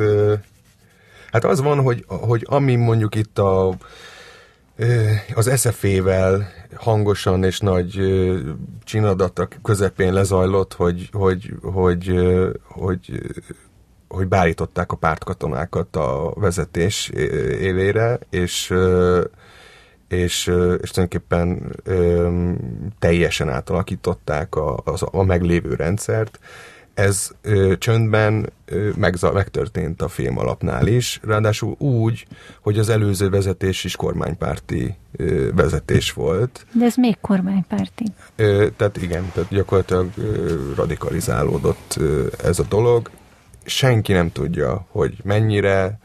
hát 1.31 1.43
az 1.43 1.61
van, 1.61 1.81
hogy, 1.81 2.05
hogy 2.07 2.45
ami 2.49 2.75
mondjuk 2.75 3.15
itt 3.15 3.39
a 3.39 3.75
az 5.33 5.59
SFE-vel 5.59 6.51
hangosan 6.75 7.43
és 7.43 7.59
nagy 7.59 7.99
csinadatak 8.83 9.57
közepén 9.63 10.13
lezajlott, 10.13 10.73
hogy, 10.73 11.09
hogy, 11.11 11.53
hogy, 11.61 12.13
hogy, 12.63 13.21
hogy 14.07 14.27
beállították 14.27 14.91
a 14.91 14.95
pártkatonákat 14.95 15.95
a 15.95 16.33
vezetés 16.35 17.09
élére, 17.59 18.19
és 18.29 18.73
és, 20.07 20.51
és 20.81 20.91
tulajdonképpen 20.91 21.75
teljesen 22.99 23.49
átalakították 23.49 24.55
a, 24.55 24.77
a, 24.77 24.93
a 25.11 25.23
meglévő 25.23 25.73
rendszert, 25.73 26.39
ez 26.93 27.29
ö, 27.41 27.73
csöndben 27.77 28.49
ö, 28.65 28.89
megza- 28.95 29.33
megtörtént 29.33 30.01
a 30.01 30.07
film 30.07 30.37
alapnál 30.37 30.87
is, 30.87 31.19
ráadásul 31.23 31.75
úgy, 31.77 32.25
hogy 32.61 32.79
az 32.79 32.89
előző 32.89 33.29
vezetés 33.29 33.83
is 33.83 33.95
kormánypárti 33.95 34.95
ö, 35.17 35.49
vezetés 35.55 36.11
volt. 36.11 36.65
De 36.71 36.85
ez 36.85 36.95
még 36.95 37.17
kormánypárti. 37.21 38.03
Ö, 38.35 38.67
tehát 38.77 38.97
igen, 39.01 39.31
tehát 39.33 39.49
gyakorlatilag 39.49 40.09
ö, 40.17 40.55
radikalizálódott 40.75 41.95
ö, 41.99 42.27
ez 42.43 42.59
a 42.59 42.63
dolog. 42.69 43.09
Senki 43.65 44.13
nem 44.13 44.31
tudja, 44.31 44.85
hogy 44.89 45.17
mennyire, 45.23 45.99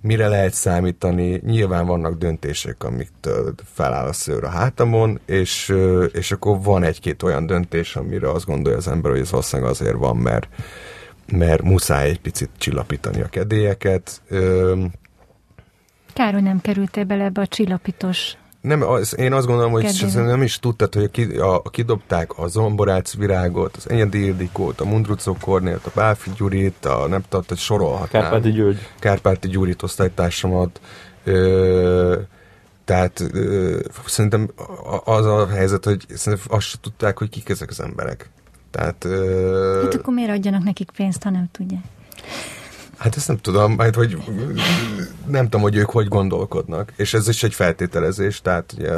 mire 0.00 0.28
lehet 0.28 0.52
számítani. 0.52 1.40
Nyilván 1.44 1.86
vannak 1.86 2.18
döntések, 2.18 2.84
amiktől 2.84 3.54
feláll 3.64 4.06
a 4.06 4.12
szőr 4.12 4.44
a 4.44 4.48
hátamon, 4.48 5.20
és, 5.26 5.74
és 6.12 6.32
akkor 6.32 6.62
van 6.62 6.82
egy-két 6.82 7.22
olyan 7.22 7.46
döntés, 7.46 7.96
amire 7.96 8.30
azt 8.30 8.46
gondolja 8.46 8.78
az 8.78 8.88
ember, 8.88 9.10
hogy 9.10 9.20
ez 9.20 9.30
valószínűleg 9.30 9.70
azért 9.70 9.96
van, 9.96 10.16
mert, 10.16 10.48
mert 11.32 11.62
muszáj 11.62 12.08
egy 12.08 12.20
picit 12.20 12.50
csillapítani 12.58 13.20
a 13.20 13.28
kedélyeket. 13.28 14.22
Kár, 16.12 16.32
hogy 16.32 16.42
nem 16.42 16.60
kerültél 16.60 17.04
bele 17.04 17.24
ebbe 17.24 17.40
a 17.40 17.46
csillapítós 17.46 18.36
nem, 18.60 18.82
az, 18.82 19.18
én 19.18 19.32
azt 19.32 19.46
gondolom, 19.46 19.72
hogy 19.72 20.06
nem 20.14 20.42
is 20.42 20.58
tudtad, 20.58 20.94
hogy 20.94 21.10
ki, 21.10 21.22
a, 21.22 21.54
a, 21.54 21.70
kidobták 21.70 22.38
a 22.38 22.48
Zomborác 22.48 23.16
virágot, 23.16 23.76
az 23.76 23.90
Enyedi 23.90 24.24
Ildikót, 24.24 24.80
a 24.80 24.84
Mundrucó 24.84 25.36
Kornélt, 25.40 25.86
a 25.86 25.90
Bálfi 25.94 26.30
Gyurit, 26.36 26.84
a 26.84 27.06
nem 27.08 27.22
tudom, 27.28 27.44
hogy 27.48 27.58
sorolhatnám. 27.58 28.22
Kárpáti 28.22 28.50
Gyuri. 28.50 28.78
Kárpáti 28.98 29.48
Gyurit 29.48 29.82
osztálytársamat. 29.82 30.80
Ö, 31.24 32.18
tehát 32.84 33.20
ö, 33.32 33.78
szerintem 34.06 34.50
az 35.04 35.26
a 35.26 35.46
helyzet, 35.46 35.84
hogy 35.84 36.04
szerintem 36.14 36.56
azt 36.56 36.66
sem 36.66 36.80
tudták, 36.82 37.18
hogy 37.18 37.28
kik 37.28 37.48
ezek 37.48 37.70
az 37.70 37.80
emberek. 37.80 38.30
Tehát, 38.70 39.04
ö, 39.04 39.80
hát 39.82 39.94
akkor 39.94 40.14
miért 40.14 40.30
adjanak 40.30 40.64
nekik 40.64 40.90
pénzt, 40.96 41.22
ha 41.22 41.30
nem 41.30 41.48
tudják? 41.52 41.82
Hát 43.00 43.16
ezt 43.16 43.28
nem 43.28 43.36
tudom, 43.36 43.74
majd 43.74 43.94
hogy 43.94 44.16
nem 45.26 45.44
tudom, 45.44 45.60
hogy 45.60 45.76
ők 45.76 45.90
hogy 45.90 46.08
gondolkodnak. 46.08 46.92
És 46.96 47.14
ez 47.14 47.28
is 47.28 47.42
egy 47.42 47.54
feltételezés, 47.54 48.40
tehát 48.40 48.74
ugye, 48.78 48.90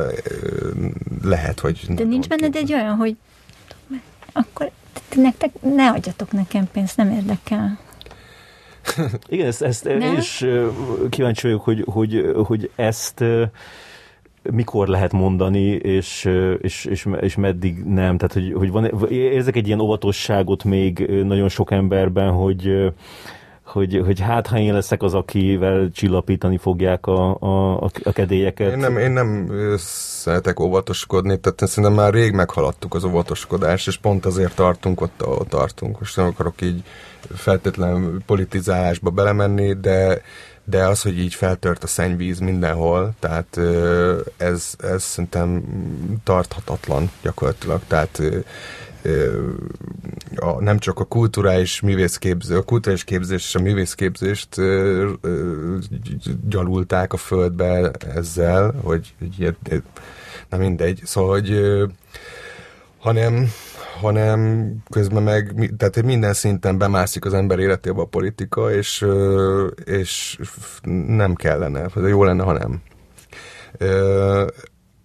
lehet, 1.22 1.60
hogy... 1.60 1.84
De 1.88 2.04
nincs 2.04 2.28
benned 2.28 2.56
egy 2.56 2.72
olyan, 2.72 2.94
hogy 2.96 3.16
akkor 4.32 4.70
nektek 5.16 5.50
ne 5.74 5.90
adjatok 5.90 6.32
nekem 6.32 6.68
pénzt, 6.72 6.96
nem 6.96 7.10
érdekel. 7.10 7.78
Igen, 9.28 9.46
ezt, 9.46 9.62
ezt 9.62 9.86
én 9.86 10.16
is 10.16 10.44
kíváncsi 11.10 11.46
vagyok, 11.46 11.64
hogy, 11.64 11.84
hogy, 11.86 12.32
hogy 12.46 12.70
ezt 12.76 13.24
mikor 14.42 14.88
lehet 14.88 15.12
mondani, 15.12 15.66
és, 15.70 16.28
és, 16.60 16.84
és, 16.84 17.08
és 17.20 17.36
meddig 17.36 17.84
nem. 17.84 18.16
Tehát, 18.16 18.32
hogy, 18.32 18.52
hogy 18.52 18.70
van, 18.70 19.08
érzek 19.08 19.56
egy 19.56 19.66
ilyen 19.66 19.80
óvatosságot 19.80 20.64
még 20.64 20.98
nagyon 21.24 21.48
sok 21.48 21.70
emberben, 21.70 22.30
hogy 22.30 22.92
hogy, 23.72 24.02
hogy 24.04 24.20
hát 24.20 24.46
ha 24.46 24.58
én 24.58 24.72
leszek 24.72 25.02
az, 25.02 25.14
akivel 25.14 25.90
csillapítani 25.90 26.56
fogják 26.56 27.06
a, 27.06 27.36
a, 27.40 27.74
a 28.02 28.12
kedélyeket. 28.12 28.72
Én 28.72 28.78
nem, 28.78 28.98
én 28.98 29.10
nem 29.10 29.52
szeretek 29.76 30.60
óvatoskodni, 30.60 31.40
tehát 31.40 31.58
szerintem 31.66 31.92
már 31.92 32.12
rég 32.12 32.32
meghaladtuk 32.32 32.94
az 32.94 33.04
óvatoskodást, 33.04 33.86
és 33.86 33.96
pont 33.96 34.26
azért 34.26 34.54
tartunk 34.54 35.00
ott, 35.00 35.22
ahol 35.22 35.46
tartunk. 35.48 35.98
Most 35.98 36.16
nem 36.16 36.26
akarok 36.26 36.60
így 36.62 36.82
feltétlen 37.34 38.22
politizálásba 38.26 39.10
belemenni, 39.10 39.72
de 39.72 40.22
de 40.64 40.86
az, 40.86 41.02
hogy 41.02 41.18
így 41.18 41.34
feltört 41.34 41.82
a 41.82 41.86
szennyvíz 41.86 42.38
mindenhol, 42.38 43.12
tehát 43.18 43.60
ez, 44.36 44.74
ez 44.78 45.02
szerintem 45.02 45.64
tarthatatlan 46.24 47.10
gyakorlatilag, 47.22 47.80
tehát 47.86 48.22
a, 50.36 50.62
nem 50.62 50.78
csak 50.78 50.98
a 51.00 51.04
kulturális 51.04 51.80
művészképző, 51.80 52.56
a 52.56 52.62
kulturális 52.62 53.04
képzés 53.04 53.46
és 53.46 53.54
a 53.54 53.60
művészképzést 53.60 54.58
ö, 54.58 55.10
ö, 55.20 55.76
gyalulták 56.48 57.12
a 57.12 57.16
földbe 57.16 57.90
ezzel, 58.14 58.74
hogy 58.82 59.14
ilyet, 59.38 59.82
na 60.48 60.56
mindegy, 60.56 61.00
szóval, 61.04 61.30
hogy 61.30 61.50
ö, 61.50 61.84
hanem, 62.98 63.48
hanem 64.00 64.72
közben 64.90 65.22
meg, 65.22 65.72
tehát 65.76 66.02
minden 66.02 66.32
szinten 66.32 66.78
bemászik 66.78 67.24
az 67.24 67.34
ember 67.34 67.58
életébe 67.58 68.00
a 68.00 68.04
politika, 68.04 68.72
és, 68.72 69.06
és 69.84 70.38
nem 71.06 71.34
kellene, 71.34 71.88
jó 71.94 72.24
lenne, 72.24 72.42
ha 72.42 72.52
nem. 72.52 72.82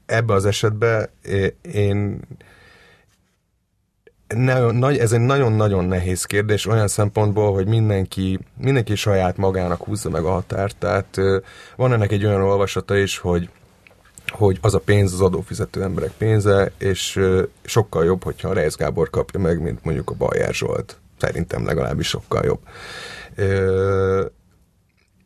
Ebbe 0.06 0.34
az 0.34 0.46
esetben 0.46 1.10
én 1.62 2.20
nagy, 4.72 4.98
ez 4.98 5.12
egy 5.12 5.20
nagyon-nagyon 5.20 5.86
nehéz 5.86 6.26
kérdés 6.26 6.66
olyan 6.66 6.88
szempontból, 6.88 7.54
hogy 7.54 7.68
mindenki, 7.68 8.40
mindenki 8.58 8.96
saját 8.96 9.38
magának 9.38 9.84
húzza 9.84 10.10
meg 10.10 10.24
a 10.24 10.32
határt. 10.32 10.76
Tehát 10.76 11.18
van 11.76 11.94
ennek 11.94 12.12
egy 12.12 12.26
olyan 12.26 12.42
olvasata 12.42 12.98
is, 12.98 13.18
hogy 13.18 13.50
hogy 14.30 14.58
az 14.62 14.74
a 14.74 14.80
pénz 14.80 15.14
az 15.14 15.22
adófizető 15.22 15.84
emberek 15.84 16.12
pénze, 16.18 16.72
és 16.78 17.20
sokkal 17.64 18.06
jobb, 18.06 18.24
hogyha 18.24 18.50
a 18.50 18.54
Reis 18.54 18.76
Gábor 18.76 19.10
kapja 19.10 19.40
meg, 19.40 19.62
mint 19.62 19.84
mondjuk 19.84 20.10
a 20.10 20.14
Bajer 20.14 20.54
Zsolt. 20.54 21.00
Szerintem 21.20 21.66
legalábbis 21.66 22.08
sokkal 22.08 22.46
jobb. 22.46 22.60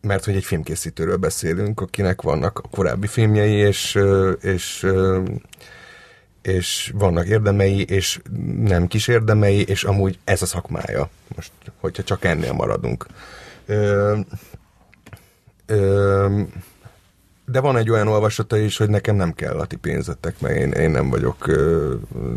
Mert 0.01 0.25
hogy 0.25 0.35
egy 0.35 0.43
filmkészítőről 0.43 1.17
beszélünk, 1.17 1.81
akinek 1.81 2.21
vannak 2.21 2.59
a 2.59 2.67
korábbi 2.71 3.07
filmjei, 3.07 3.53
és, 3.53 3.99
és 4.41 4.87
és 6.41 6.91
vannak 6.95 7.27
érdemei, 7.27 7.85
és 7.85 8.19
nem 8.57 8.87
kis 8.87 9.07
érdemei, 9.07 9.61
és 9.61 9.83
amúgy 9.83 10.19
ez 10.23 10.41
a 10.41 10.45
szakmája. 10.45 11.09
Most, 11.35 11.51
hogyha 11.79 12.03
csak 12.03 12.25
ennél 12.25 12.53
maradunk. 12.53 13.05
Ö, 13.65 14.19
ö, 15.65 16.41
de 17.45 17.59
van 17.59 17.77
egy 17.77 17.89
olyan 17.89 18.07
olvasata 18.07 18.57
is, 18.57 18.77
hogy 18.77 18.89
nekem 18.89 19.15
nem 19.15 19.33
kell 19.33 19.59
a 19.59 19.65
ti 19.65 19.75
pénzetek, 19.75 20.39
mert 20.39 20.55
én, 20.55 20.71
én 20.71 20.89
nem 20.89 21.09
vagyok, 21.09 21.45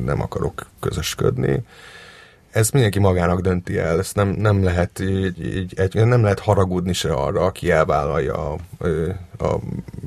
nem 0.04 0.20
akarok 0.20 0.66
közösködni 0.80 1.64
ez 2.54 2.70
mindenki 2.70 2.98
magának 2.98 3.40
dönti 3.40 3.78
el, 3.78 3.98
ezt 3.98 4.14
nem, 4.14 4.28
nem 4.28 4.64
lehet 4.64 5.00
így, 5.00 5.56
így, 5.56 5.72
egy, 5.76 5.94
nem 5.94 6.22
lehet 6.22 6.38
haragudni 6.38 6.92
se 6.92 7.12
arra, 7.12 7.40
aki 7.44 7.70
elvállalja 7.70 8.52
a, 8.52 8.58
a 9.38 9.58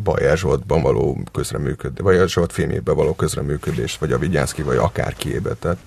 Bajer 0.03 0.37
Zsoltban 0.37 0.81
való 0.81 1.23
közreműködés, 1.31 2.03
vagy 2.03 2.17
a 2.17 2.27
Zsolt 2.27 2.51
filmjében 2.51 2.95
való 2.95 3.13
közreműködést, 3.13 3.99
vagy 3.99 4.11
a 4.11 4.17
Vigyánszki, 4.17 4.61
vagy 4.61 4.77
akárkiébe. 4.77 5.53
Tehát 5.53 5.77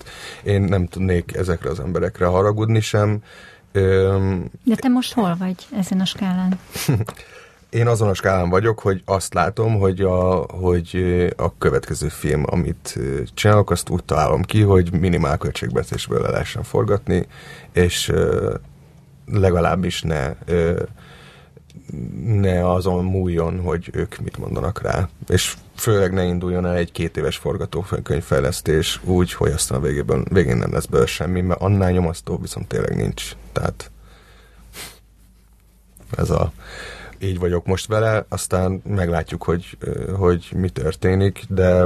én 0.43 0.61
nem 0.61 0.87
tudnék 0.87 1.35
ezekre 1.35 1.69
az 1.69 1.79
emberekre 1.79 2.25
haragudni 2.25 2.79
sem. 2.79 3.23
De 4.63 4.75
te 4.75 4.87
most 4.87 5.13
hol 5.13 5.35
vagy 5.39 5.67
ezen 5.77 5.99
a 5.99 6.05
skálán? 6.05 6.59
én 7.71 7.87
azon 7.87 8.09
a 8.09 8.13
skálán 8.13 8.49
vagyok, 8.49 8.79
hogy 8.79 9.01
azt 9.05 9.33
látom, 9.33 9.79
hogy 9.79 10.01
a, 10.01 10.33
hogy 10.35 10.95
a 11.37 11.57
következő 11.57 12.07
film, 12.07 12.43
amit 12.45 12.99
csinálok, 13.33 13.71
azt 13.71 13.89
úgy 13.89 14.03
találom 14.03 14.41
ki, 14.41 14.61
hogy 14.61 14.99
minimál 14.99 15.37
költségbeszésből 15.37 16.21
le 16.21 16.29
lehessen 16.29 16.63
forgatni, 16.63 17.27
és 17.73 18.11
legalábbis 19.25 20.01
ne 20.01 20.35
ne 22.25 22.71
azon 22.71 23.05
múljon, 23.05 23.59
hogy 23.59 23.89
ők 23.93 24.17
mit 24.17 24.37
mondanak 24.37 24.81
rá. 24.81 25.09
És 25.27 25.55
főleg 25.75 26.13
ne 26.13 26.23
induljon 26.23 26.65
el 26.65 26.75
egy 26.75 26.91
két 26.91 27.17
éves 27.17 27.37
forgatókönyvfejlesztés 27.37 28.99
úgy, 29.03 29.33
hogy 29.33 29.51
aztán 29.51 29.77
a 29.77 29.81
végében, 29.81 30.25
végén 30.29 30.57
nem 30.57 30.73
lesz 30.73 30.85
belőle 30.85 31.07
semmi, 31.07 31.41
mert 31.41 31.61
annál 31.61 31.91
nyomasztó 31.91 32.37
viszont 32.37 32.67
tényleg 32.67 32.95
nincs. 32.95 33.31
Tehát 33.51 33.91
ez 36.17 36.29
a 36.29 36.51
így 37.21 37.39
vagyok 37.39 37.65
most 37.65 37.87
vele, 37.87 38.25
aztán 38.29 38.81
meglátjuk, 38.85 39.43
hogy, 39.43 39.77
hogy 40.17 40.49
mi 40.55 40.69
történik, 40.69 41.43
de... 41.49 41.85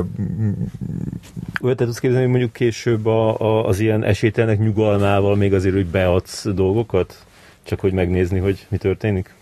Olyat 1.61 1.77
tudsz 1.77 1.99
képzelni, 1.99 2.23
hogy 2.23 2.31
mondjuk 2.31 2.53
később 2.53 3.05
a, 3.05 3.39
a, 3.39 3.67
az 3.67 3.79
ilyen 3.79 4.03
esélytelnek 4.03 4.59
nyugalmával 4.59 5.35
még 5.35 5.53
azért, 5.53 5.75
hogy 5.75 5.85
beadsz 5.85 6.45
dolgokat? 6.45 7.25
Csak 7.63 7.79
hogy 7.79 7.93
megnézni, 7.93 8.39
hogy 8.39 8.65
mi 8.69 8.77
történik? 8.77 9.33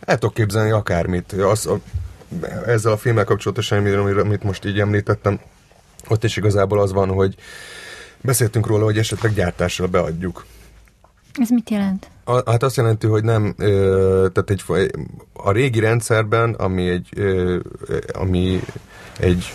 El 0.00 0.18
tudok 0.18 0.34
képzelni 0.34 0.70
akármit. 0.70 1.32
Az, 1.32 1.66
a, 1.66 1.80
ezzel 2.66 2.92
a 2.92 2.96
filmmel 2.96 3.24
kapcsolatosan, 3.24 3.86
amit 4.18 4.42
most 4.42 4.64
így 4.64 4.80
említettem, 4.80 5.40
ott 6.08 6.24
is 6.24 6.36
igazából 6.36 6.80
az 6.80 6.92
van, 6.92 7.08
hogy 7.08 7.34
beszéltünk 8.20 8.66
róla, 8.66 8.84
hogy 8.84 8.98
esetleg 8.98 9.34
gyártással 9.34 9.86
beadjuk. 9.86 10.44
Ez 11.32 11.48
mit 11.50 11.70
jelent? 11.70 12.10
Hát 12.46 12.62
azt 12.62 12.76
jelenti, 12.76 13.06
hogy 13.06 13.24
nem, 13.24 13.54
tehát 14.32 14.50
egy, 14.50 14.62
a 15.32 15.52
régi 15.52 15.80
rendszerben, 15.80 16.54
ami 16.54 16.88
egy, 16.88 17.08
ami 18.12 18.60
egy 19.18 19.52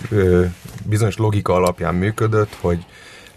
bizonyos 0.84 1.17
logika 1.17 1.53
alapján 1.53 1.95
működött, 1.95 2.55
hogy 2.61 2.86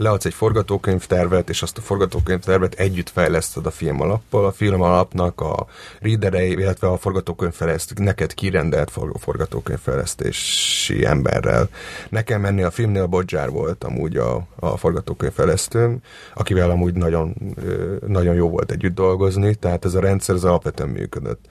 leadsz 0.00 0.24
egy 0.24 0.34
forgatókönyvtervet, 0.34 1.48
és 1.48 1.62
azt 1.62 1.78
a 1.78 1.80
forgatókönyvtervet 1.80 2.74
együtt 2.74 3.10
fejleszted 3.10 3.66
a 3.66 3.70
film 3.70 4.00
alappal. 4.00 4.44
A 4.44 4.52
film 4.52 4.80
alapnak 4.80 5.40
a 5.40 5.66
readerei, 6.00 6.50
illetve 6.50 6.88
a 6.88 6.96
forgatókönyvfejlesztő, 6.96 8.02
neked 8.02 8.34
kirendelt 8.34 8.90
forgatókönyvfejlesztési 9.18 11.04
emberrel. 11.04 11.68
Nekem 12.08 12.40
menni 12.40 12.62
a 12.62 12.70
filmnél 12.70 13.06
Bodzsár 13.06 13.50
volt 13.50 13.84
amúgy 13.84 14.16
a, 14.16 14.46
a 14.58 14.76
forgatókönyvfejlesztőm, 14.76 15.98
akivel 16.34 16.70
amúgy 16.70 16.94
nagyon, 16.94 17.34
nagyon 18.06 18.34
jó 18.34 18.48
volt 18.48 18.70
együtt 18.70 18.94
dolgozni, 18.94 19.54
tehát 19.54 19.84
ez 19.84 19.94
a 19.94 20.00
rendszer 20.00 20.34
az 20.34 20.44
alapvetően 20.44 20.88
működött. 20.88 21.44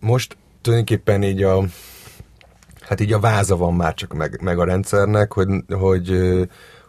Most 0.00 0.36
tulajdonképpen 0.60 1.22
így 1.22 1.42
a 1.42 1.64
hát 2.80 3.00
így 3.00 3.12
a 3.12 3.20
váza 3.20 3.56
van 3.56 3.74
már 3.74 3.94
csak 3.94 4.12
meg, 4.12 4.40
meg 4.42 4.58
a 4.58 4.64
rendszernek, 4.64 5.32
hogy, 5.32 5.48
hogy 5.68 6.10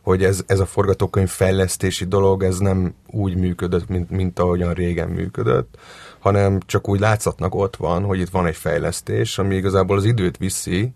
hogy 0.01 0.23
ez, 0.23 0.43
ez 0.45 0.59
a 0.59 0.65
forgatókönyv 0.65 1.29
fejlesztési 1.29 2.05
dolog, 2.05 2.43
ez 2.43 2.57
nem 2.57 2.93
úgy 3.07 3.35
működött, 3.35 3.87
mint, 3.87 4.09
mint 4.09 4.39
ahogyan 4.39 4.73
régen 4.73 5.09
működött, 5.09 5.77
hanem 6.19 6.59
csak 6.65 6.89
úgy 6.89 6.99
látszatnak 6.99 7.55
ott 7.55 7.75
van, 7.75 8.03
hogy 8.03 8.19
itt 8.19 8.29
van 8.29 8.45
egy 8.45 8.55
fejlesztés, 8.55 9.37
ami 9.37 9.55
igazából 9.55 9.97
az 9.97 10.05
időt 10.05 10.37
viszi, 10.37 10.91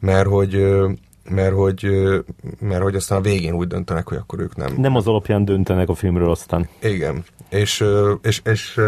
mert 0.00 0.28
hogy 0.28 0.66
mert 1.30 1.54
hogy, 1.54 1.90
mert 2.60 2.82
hogy 2.82 2.94
aztán 2.94 3.18
a 3.18 3.20
végén 3.20 3.54
úgy 3.54 3.66
döntenek, 3.66 4.08
hogy 4.08 4.16
akkor 4.16 4.40
ők 4.40 4.56
nem. 4.56 4.74
Nem 4.76 4.96
az 4.96 5.06
alapján 5.06 5.44
döntenek 5.44 5.88
a 5.88 5.94
filmről 5.94 6.30
aztán. 6.30 6.68
Igen. 6.82 7.24
És, 7.48 7.84
és, 8.22 8.40
és 8.44 8.80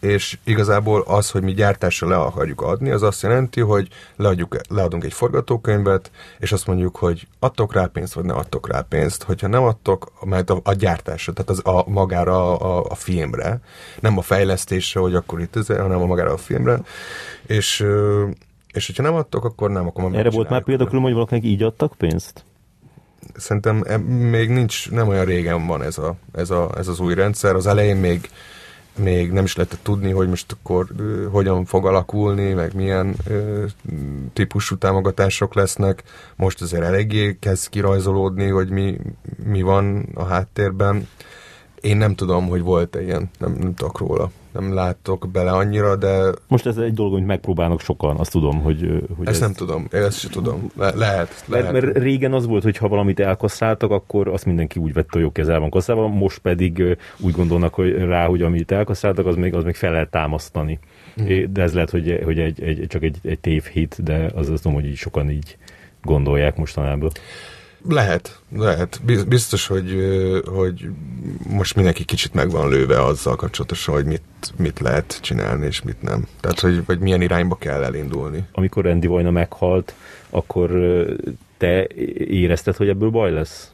és 0.00 0.38
igazából 0.44 1.00
az, 1.06 1.30
hogy 1.30 1.42
mi 1.42 1.52
gyártásra 1.52 2.08
le 2.08 2.16
akarjuk 2.16 2.60
adni, 2.60 2.90
az 2.90 3.02
azt 3.02 3.22
jelenti, 3.22 3.60
hogy 3.60 3.88
leadjuk, 4.16 4.56
leadunk 4.68 5.04
egy 5.04 5.12
forgatókönyvet, 5.12 6.10
és 6.38 6.52
azt 6.52 6.66
mondjuk, 6.66 6.96
hogy 6.96 7.26
adtok 7.38 7.72
rá 7.72 7.86
pénzt, 7.86 8.12
vagy 8.12 8.24
ne 8.24 8.32
adtok 8.32 8.68
rá 8.68 8.80
pénzt. 8.88 9.22
Hogyha 9.22 9.46
nem 9.46 9.62
adtok, 9.62 10.12
mert 10.24 10.50
a, 10.50 10.60
a 10.64 10.72
gyártásra, 10.72 11.32
tehát 11.32 11.50
az 11.50 11.74
a, 11.74 11.90
magára 11.90 12.58
a, 12.58 12.84
a 12.88 12.94
filmre, 12.94 13.60
nem 14.00 14.18
a 14.18 14.22
fejlesztésre, 14.22 15.00
hogy 15.00 15.14
akkor 15.14 15.40
itt 15.40 15.56
ez, 15.56 15.66
hanem 15.66 16.02
a 16.02 16.06
magára 16.06 16.32
a 16.32 16.36
filmre, 16.36 16.80
és, 17.46 17.86
és 18.72 18.86
hogyha 18.86 19.02
nem 19.02 19.14
adtok, 19.14 19.44
akkor 19.44 19.70
nem, 19.70 19.86
akkor 19.86 20.14
Erre 20.14 20.30
volt 20.30 20.48
már 20.48 20.62
példa 20.62 20.88
hogy 20.88 21.12
valakinek 21.12 21.44
így 21.44 21.62
adtak 21.62 21.94
pénzt? 21.94 22.44
Szerintem 23.36 23.76
még 24.06 24.48
nincs, 24.48 24.90
nem 24.90 25.08
olyan 25.08 25.24
régen 25.24 25.66
van 25.66 25.82
ez, 25.82 25.98
a, 25.98 26.14
ez, 26.32 26.50
a, 26.50 26.70
ez 26.76 26.88
az 26.88 27.00
új 27.00 27.14
rendszer. 27.14 27.54
Az 27.54 27.66
elején 27.66 27.96
még 27.96 28.30
még 28.98 29.32
nem 29.32 29.44
is 29.44 29.56
lehetett 29.56 29.82
tudni, 29.82 30.10
hogy 30.10 30.28
most 30.28 30.52
akkor 30.52 30.86
uh, 30.98 31.24
hogyan 31.30 31.64
fog 31.64 31.86
alakulni, 31.86 32.52
meg 32.52 32.74
milyen 32.74 33.14
uh, 33.30 33.64
típusú 34.32 34.76
támogatások 34.76 35.54
lesznek. 35.54 36.02
Most 36.36 36.62
azért 36.62 36.82
eléggé 36.82 37.36
kezd 37.40 37.68
kirajzolódni, 37.68 38.48
hogy 38.48 38.68
mi, 38.68 38.98
mi 39.44 39.62
van 39.62 40.08
a 40.14 40.24
háttérben. 40.24 41.08
Én 41.86 41.96
nem 41.96 42.14
tudom, 42.14 42.48
hogy 42.48 42.60
volt-e 42.60 43.02
ilyen, 43.02 43.30
nem, 43.38 43.52
nem 43.52 43.74
tudok 43.74 43.98
róla 43.98 44.30
nem 44.56 44.74
látok 44.74 45.28
bele 45.32 45.50
annyira, 45.50 45.96
de... 45.96 46.32
Most 46.48 46.66
ez 46.66 46.76
egy 46.76 46.94
dolog, 46.94 47.12
hogy 47.12 47.24
megpróbálnak 47.24 47.80
sokan, 47.80 48.16
azt 48.16 48.30
tudom, 48.30 48.60
hogy... 48.62 48.80
hogy 49.16 49.26
ezt, 49.26 49.28
ezt 49.28 49.40
nem 49.40 49.52
tudom, 49.52 49.86
én 49.92 50.02
ezt 50.02 50.18
sem 50.18 50.30
tudom. 50.30 50.70
Le- 50.76 50.94
lehet, 50.94 51.44
lehet. 51.46 51.72
Mert, 51.72 51.84
mert 51.84 51.98
régen 51.98 52.32
az 52.32 52.46
volt, 52.46 52.62
hogy 52.62 52.76
ha 52.76 52.88
valamit 52.88 53.20
elkasszáltak, 53.20 53.90
akkor 53.90 54.28
azt 54.28 54.46
mindenki 54.46 54.80
úgy 54.80 54.92
vette, 54.92 55.20
hogy 55.20 55.32
kezel 55.32 55.60
van 55.60 55.70
kasszálva, 55.70 56.08
most 56.08 56.38
pedig 56.38 56.98
úgy 57.18 57.32
gondolnak 57.32 57.74
hogy 57.74 57.94
rá, 57.94 58.26
hogy 58.26 58.42
amit 58.42 58.72
elkasszáltak, 58.72 59.26
az 59.26 59.36
még, 59.36 59.54
az 59.54 59.64
még 59.64 59.74
fel 59.74 59.92
lehet 59.92 60.10
támasztani. 60.10 60.78
Hmm. 61.16 61.52
De 61.52 61.62
ez 61.62 61.72
lehet, 61.72 61.90
hogy, 61.90 62.20
hogy 62.24 62.38
egy, 62.38 62.62
egy, 62.62 62.86
csak 62.88 63.02
egy, 63.02 63.16
egy 63.22 63.38
tévhit, 63.38 64.02
de 64.02 64.30
az 64.34 64.48
azt 64.48 64.62
tudom, 64.62 64.76
hogy 64.76 64.86
így 64.86 64.96
sokan 64.96 65.30
így 65.30 65.56
gondolják 66.02 66.56
mostanában. 66.56 67.10
Lehet, 67.88 68.40
lehet. 68.56 69.00
Biztos, 69.28 69.66
hogy, 69.66 69.94
hogy 70.44 70.88
most 71.48 71.74
mindenki 71.74 72.04
kicsit 72.04 72.34
meg 72.34 72.50
van 72.50 72.68
lőve 72.68 73.04
azzal 73.04 73.36
kapcsolatosan, 73.36 73.94
hogy 73.94 74.04
mit, 74.04 74.22
mit 74.56 74.80
lehet 74.80 75.18
csinálni, 75.22 75.66
és 75.66 75.82
mit 75.82 76.02
nem. 76.02 76.26
Tehát, 76.40 76.60
hogy 76.60 76.84
vagy 76.84 76.98
milyen 76.98 77.20
irányba 77.20 77.56
kell 77.56 77.84
elindulni. 77.84 78.44
Amikor 78.52 78.84
Randy 78.84 79.06
Vajna 79.06 79.30
meghalt, 79.30 79.94
akkor 80.30 80.70
te 81.58 81.86
érezted, 82.16 82.76
hogy 82.76 82.88
ebből 82.88 83.10
baj 83.10 83.32
lesz? 83.32 83.70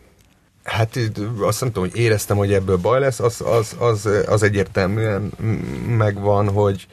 Hát 0.63 0.99
azt 1.41 1.61
nem 1.61 1.73
tudom, 1.73 1.89
hogy 1.89 1.99
éreztem, 1.99 2.37
hogy 2.37 2.53
ebből 2.53 2.77
baj 2.77 3.01
lesz, 3.01 3.21
az, 3.21 3.41
az, 3.41 3.77
az, 3.79 4.09
az 4.27 4.43
egyértelműen 4.43 5.33
megvan, 5.97 6.49
hogy, 6.49 6.87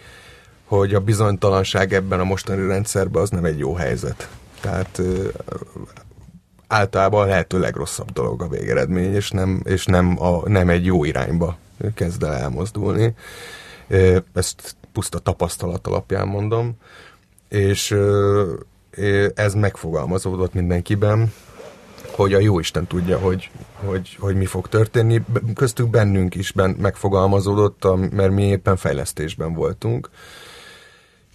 hogy 0.65 0.93
a 0.93 0.99
bizonytalanság 0.99 1.93
ebben 1.93 2.19
a 2.19 2.23
mostani 2.23 2.67
rendszerben 2.67 3.21
az 3.21 3.29
nem 3.29 3.45
egy 3.45 3.57
jó 3.57 3.73
helyzet. 3.73 4.29
Tehát 4.61 5.01
általában 6.69 7.21
a 7.21 7.25
lehető 7.25 7.59
legrosszabb 7.59 8.11
dolog 8.11 8.41
a 8.41 8.47
végeredmény, 8.47 9.13
és 9.13 9.31
nem, 9.31 9.61
és 9.65 9.85
nem, 9.85 10.23
a, 10.23 10.49
nem 10.49 10.69
egy 10.69 10.85
jó 10.85 11.03
irányba 11.03 11.57
kezd 11.93 12.23
el 12.23 12.33
elmozdulni. 12.33 13.13
Ezt 14.33 14.75
puszta 14.93 15.19
tapasztalat 15.19 15.87
alapján 15.87 16.27
mondom, 16.27 16.75
és 17.47 17.95
ez 19.35 19.53
megfogalmazódott 19.53 20.53
mindenkiben, 20.53 21.33
hogy 22.15 22.33
a 22.33 22.39
jó 22.39 22.59
Isten 22.59 22.87
tudja, 22.87 23.17
hogy, 23.17 23.49
hogy, 23.75 24.15
hogy 24.19 24.35
mi 24.35 24.45
fog 24.45 24.67
történni. 24.67 25.23
Köztük 25.55 25.89
bennünk 25.89 26.35
is 26.35 26.51
ben, 26.51 26.69
megfogalmazódott, 26.79 28.11
mert 28.11 28.31
mi 28.31 28.43
éppen 28.43 28.77
fejlesztésben 28.77 29.53
voltunk, 29.53 30.09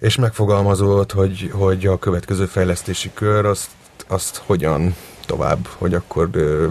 és 0.00 0.16
megfogalmazódott, 0.16 1.12
hogy, 1.12 1.50
hogy 1.52 1.86
a 1.86 1.98
következő 1.98 2.46
fejlesztési 2.46 3.10
kör 3.14 3.44
azt, 3.44 3.70
azt 4.06 4.36
hogyan 4.36 4.94
tovább, 5.24 5.66
hogy 5.66 5.94
akkor 5.94 6.28
ö, 6.32 6.66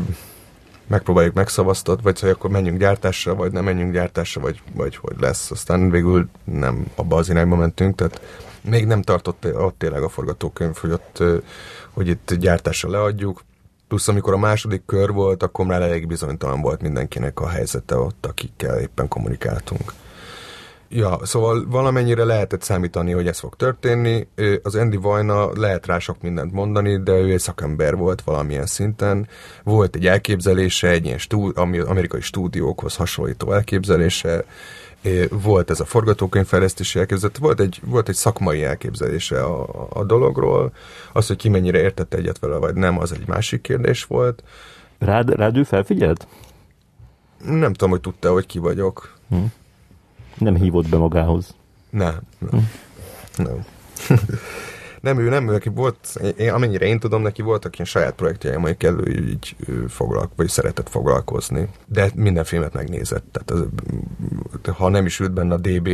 megpróbáljuk 0.88 1.34
megszavaztat, 1.34 2.02
vagy 2.02 2.20
hogy 2.20 2.30
akkor 2.30 2.50
menjünk 2.50 2.80
gyártásra, 2.80 3.36
vagy 3.36 3.52
nem 3.52 3.64
menjünk 3.64 3.94
gyártásra, 3.94 4.42
vagy, 4.42 4.62
vagy 4.74 4.96
hogy 4.96 5.16
lesz. 5.20 5.52
Aztán 5.52 5.90
végül 5.90 6.30
nem 6.44 6.86
abba 6.96 7.16
az 7.16 7.30
irányba 7.30 7.56
mentünk, 7.56 7.96
tehát 7.96 8.22
még 8.62 8.86
nem 8.86 9.02
tartott 9.02 9.56
ott 9.56 9.78
tényleg 9.78 10.04
a 10.04 10.10
forgatókönyv, 10.10 10.76
hogy 10.76 10.92
ott, 10.92 11.24
hogy 11.92 12.08
itt 12.08 12.34
gyártásra 12.34 12.90
leadjuk. 12.90 13.44
Plusz 13.88 14.08
amikor 14.08 14.34
a 14.34 14.38
második 14.38 14.86
kör 14.86 15.12
volt, 15.12 15.44
akkor 15.44 15.66
már 15.66 15.82
elég 15.82 16.08
bizonytalan 16.08 16.62
volt 16.62 16.82
mindenkinek 16.82 17.40
a 17.40 17.48
helyzete 17.48 17.96
ott, 17.96 18.26
akikkel 18.26 18.80
éppen 18.80 19.08
kommunikáltunk. 19.08 19.94
Ja, 20.96 21.20
szóval 21.24 21.66
valamennyire 21.68 22.24
lehetett 22.24 22.62
számítani, 22.62 23.12
hogy 23.12 23.28
ez 23.28 23.40
fog 23.40 23.56
történni. 23.56 24.28
Az 24.64 24.76
Andy 24.76 24.98
Vajna 24.98 25.60
lehet 25.60 25.86
rá 25.86 26.00
sok 26.00 26.22
mindent 26.22 26.52
mondani, 26.52 27.04
de 27.04 27.12
ő 27.12 27.32
egy 27.32 27.40
szakember 27.40 27.96
volt 27.96 28.22
valamilyen 28.22 28.66
szinten. 28.66 29.28
Volt 29.64 29.96
egy 29.96 30.08
elképzelése, 30.08 30.88
egy 30.88 31.06
ilyen 31.06 31.18
stú, 31.18 31.52
amerikai 31.56 32.22
stúdiókhoz 32.22 32.96
hasonlító 32.96 33.52
elképzelése, 33.52 34.46
volt 35.30 35.70
ez 35.70 35.80
a 35.80 35.86
forgatókönyvfejlesztési 35.86 37.00
elképzelet, 37.00 37.38
volt 37.38 37.60
egy, 37.60 37.80
volt 37.84 38.10
egy 38.10 38.16
szakmai 38.16 38.64
elképzelése 38.64 39.44
a, 39.44 39.86
a 39.90 40.04
dologról, 40.04 40.74
az, 41.14 41.28
hogy 41.28 41.38
ki 41.38 41.50
mennyire 41.50 41.80
értette 41.80 42.18
egyet 42.18 42.40
vele, 42.40 42.58
vagy 42.58 42.74
nem, 42.74 43.00
az 43.00 43.12
egy 43.12 43.28
másik 43.28 43.62
kérdés 43.62 44.04
volt. 44.04 44.44
Rád, 45.00 45.30
rád 45.30 45.58
ő 45.58 45.64
felfigyelt? 45.64 46.28
Nem 47.46 47.74
tudom, 47.74 47.90
hogy 47.90 48.02
tudta, 48.02 48.32
hogy 48.32 48.46
ki 48.46 48.60
vagyok. 48.60 49.18
Hm. 49.30 49.44
Nem 50.38 50.56
hívott 50.56 50.90
be 50.90 50.98
magához? 50.98 51.56
Nem. 51.90 52.20
Nem. 52.52 52.70
Nem. 53.38 53.66
nem, 55.02 55.20
ő 55.20 55.30
nem, 55.30 55.46
neki 55.46 55.70
volt, 55.70 55.98
én, 56.38 56.52
amennyire 56.52 56.86
én 56.86 57.00
tudom, 57.00 57.22
neki 57.22 57.42
voltak 57.42 57.74
ilyen 57.74 57.88
saját 57.88 58.14
projektjeim, 58.14 58.58
amelyek 58.58 58.84
elő 58.84 59.30
így 59.30 59.56
foglalk, 59.88 60.32
vagy 60.36 60.48
szeretett 60.48 60.90
foglalkozni. 60.90 61.70
De 61.86 62.12
minden 62.16 62.44
filmet 62.44 62.74
megnézett. 62.74 63.26
Tehát 63.32 63.52
az, 63.52 64.76
ha 64.76 64.90
nem 64.90 65.06
is 65.06 65.20
ült 65.20 65.32
benne 65.32 65.54
a 65.54 65.58
DB 65.58 65.90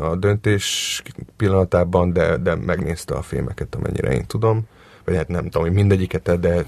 a 0.00 0.16
döntés 0.16 1.02
pillanatában, 1.36 2.12
de, 2.12 2.36
de 2.36 2.54
megnézte 2.54 3.14
a 3.14 3.22
filmeket, 3.22 3.74
amennyire 3.74 4.12
én 4.12 4.26
tudom. 4.26 4.66
Vagy 5.04 5.16
hát 5.16 5.28
nem 5.28 5.42
tudom, 5.42 5.62
hogy 5.62 5.72
mindegyiket, 5.72 6.40
de 6.40 6.64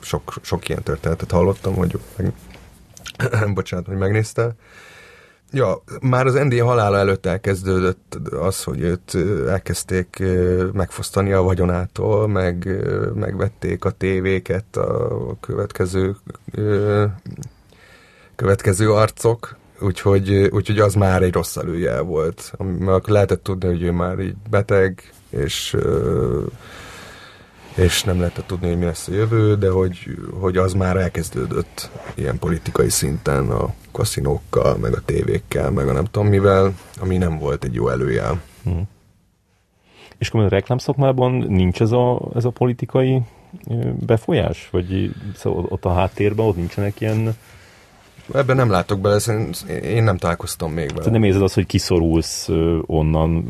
sok, 0.00 0.34
sok 0.42 0.68
ilyen 0.68 0.82
történetet 0.82 1.30
hallottam, 1.30 1.74
hogy 1.74 1.98
meg, 2.16 2.32
bocsánat, 3.54 3.86
hogy 3.86 3.96
megnézte. 3.96 4.54
Ja, 5.52 5.82
már 6.00 6.26
az 6.26 6.34
ND 6.34 6.60
halála 6.60 6.96
előtt 6.98 7.26
elkezdődött 7.26 8.18
az, 8.30 8.62
hogy 8.62 8.80
őt 8.80 9.16
elkezdték 9.48 10.22
megfosztani 10.72 11.32
a 11.32 11.42
vagyonától, 11.42 12.28
meg 12.28 12.68
megvették 13.14 13.84
a 13.84 13.90
tévéket 13.90 14.76
a 14.76 15.36
következő 15.40 16.16
következő 18.36 18.92
arcok, 18.92 19.56
úgyhogy, 19.80 20.34
úgyhogy 20.34 20.78
az 20.78 20.94
már 20.94 21.22
egy 21.22 21.32
rossz 21.32 21.56
előjel 21.56 22.02
volt. 22.02 22.52
Mert 22.78 23.08
lehetett 23.08 23.42
tudni, 23.42 23.68
hogy 23.68 23.82
ő 23.82 23.90
már 23.90 24.18
így 24.18 24.34
beteg, 24.50 25.12
és 25.30 25.76
és 27.74 28.04
nem 28.04 28.18
lehetett 28.18 28.46
tudni, 28.46 28.68
hogy 28.68 28.78
mi 28.78 28.84
lesz 28.84 29.08
a 29.08 29.12
jövő, 29.12 29.56
de 29.56 29.70
hogy, 29.70 30.18
hogy 30.40 30.56
az 30.56 30.72
már 30.72 30.96
elkezdődött 30.96 31.90
ilyen 32.14 32.38
politikai 32.38 32.88
szinten 32.88 33.50
a 33.50 33.74
kaszinókkal, 33.98 34.76
meg 34.76 34.92
a 34.92 35.00
tévékkel, 35.04 35.70
meg 35.70 35.88
a 35.88 35.92
nem 35.92 36.04
tudom 36.04 36.28
mivel, 36.28 36.72
ami 37.00 37.16
nem 37.16 37.38
volt 37.38 37.64
egy 37.64 37.74
jó 37.74 37.88
előjel. 37.88 38.40
Hmm. 38.64 38.82
És 40.18 40.28
akkor 40.28 40.42
a 40.42 40.48
reklámszakmában 40.48 41.32
nincs 41.32 41.80
ez 41.80 41.92
a, 41.92 42.30
ez 42.34 42.44
a 42.44 42.50
politikai 42.50 43.20
befolyás? 44.06 44.68
Vagy 44.70 45.14
szóval 45.34 45.66
ott 45.68 45.84
a 45.84 45.92
háttérben, 45.92 46.46
ott 46.46 46.56
nincsenek 46.56 47.00
ilyen 47.00 47.36
Ebben 48.34 48.56
nem 48.56 48.70
látok 48.70 49.00
bele, 49.00 49.20
én 49.82 50.02
nem 50.02 50.16
találkoztam 50.16 50.72
még 50.72 50.94
vele. 50.94 51.10
nem 51.10 51.24
érzed 51.24 51.42
azt, 51.42 51.54
hogy 51.54 51.66
kiszorulsz 51.66 52.48
onnan? 52.86 53.44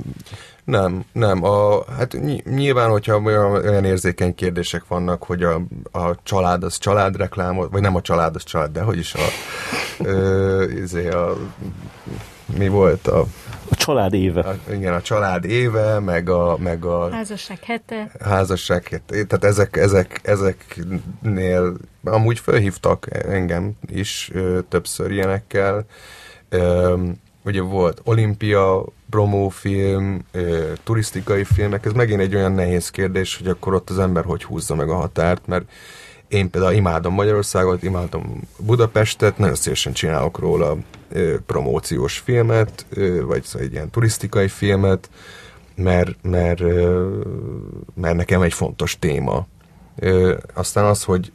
Nem, 0.69 1.05
nem. 1.13 1.45
A, 1.45 1.85
hát 1.97 2.17
nyilván, 2.45 2.91
hogyha 2.91 3.19
olyan, 3.19 3.85
érzékeny 3.85 4.35
kérdések 4.35 4.87
vannak, 4.89 5.25
hogy 5.25 5.43
a, 5.43 5.63
a 5.93 6.23
család 6.23 6.63
az 6.63 6.79
családreklám, 6.79 7.57
vagy 7.57 7.81
nem 7.81 7.95
a 7.95 8.01
család 8.01 8.35
az 8.35 8.43
család, 8.43 8.73
de 8.73 8.83
hogy 8.83 8.99
is 8.99 9.15
a, 9.15 9.19
ö, 9.99 10.65
izé 10.71 11.09
a 11.09 11.37
mi 12.59 12.69
volt 12.69 13.07
a... 13.07 13.25
A 13.71 13.75
család 13.75 14.15
éve. 14.15 14.41
A, 14.41 14.73
igen, 14.73 14.95
a 14.95 15.01
család 15.01 15.45
éve, 15.45 15.99
meg 15.99 16.29
a... 16.29 16.57
Meg 16.59 16.85
a 16.85 17.11
házasság 17.11 17.65
hete. 17.65 18.11
Házasság 18.21 18.89
hete. 18.89 19.25
Tehát 19.25 19.45
ezek, 19.45 19.77
ezek, 19.77 20.21
ezeknél 20.23 21.77
amúgy 22.05 22.39
felhívtak 22.39 23.07
engem 23.27 23.73
is 23.87 24.31
ö, 24.33 24.59
többször 24.69 25.11
ilyenekkel. 25.11 25.85
Ö, 26.49 26.95
ugye 27.49 27.61
volt 27.61 28.01
olimpia, 28.05 28.85
promófilm, 29.11 30.25
turisztikai 30.85 31.45
filmek, 31.45 31.85
ez 31.85 31.93
megint 31.93 32.21
egy 32.21 32.35
olyan 32.35 32.53
nehéz 32.53 32.91
kérdés, 32.91 33.37
hogy 33.37 33.49
akkor 33.49 33.75
ott 33.75 33.91
az 33.91 33.99
ember 33.99 34.25
hogy 34.25 34.45
húzza 34.45 34.75
meg 34.75 34.89
a 34.89 34.95
határt, 34.95 35.47
mert 35.47 35.71
én 36.29 36.51
például 36.51 36.73
imádom 36.73 37.15
Magyarországot, 37.15 37.83
imádom 37.83 38.41
Budapestet, 38.59 39.39
nagyon 39.39 39.55
szívesen 39.55 39.93
csinálok 39.93 40.39
róla 40.39 40.77
promóciós 41.47 42.19
filmet, 42.19 42.87
vagy 43.23 43.43
szóval 43.43 43.67
egy 43.67 43.73
ilyen 43.73 43.91
turisztikai 43.91 44.49
filmet, 44.49 45.11
mert, 45.75 46.17
mert, 46.23 46.61
mert 47.95 48.17
nekem 48.17 48.43
egy 48.43 48.53
fontos 48.53 48.99
téma. 48.99 49.47
Aztán 50.55 50.85
az, 50.85 51.05
hogy 51.05 51.33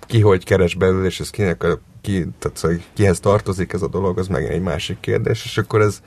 ki 0.00 0.20
hogy 0.20 0.44
keres 0.44 0.74
belőle, 0.74 1.06
és 1.06 1.20
ez 1.20 1.30
kinek 1.30 1.62
a, 1.62 1.80
ki, 2.08 2.26
tehát 2.38 2.56
szóval 2.56 2.76
kihez 2.92 3.20
tartozik 3.20 3.72
ez 3.72 3.82
a 3.82 3.88
dolog, 3.88 4.18
az 4.18 4.26
meg 4.26 4.44
egy 4.44 4.60
másik 4.60 5.00
kérdés, 5.00 5.44
és 5.44 5.58
akkor 5.58 5.80
ez, 5.80 6.02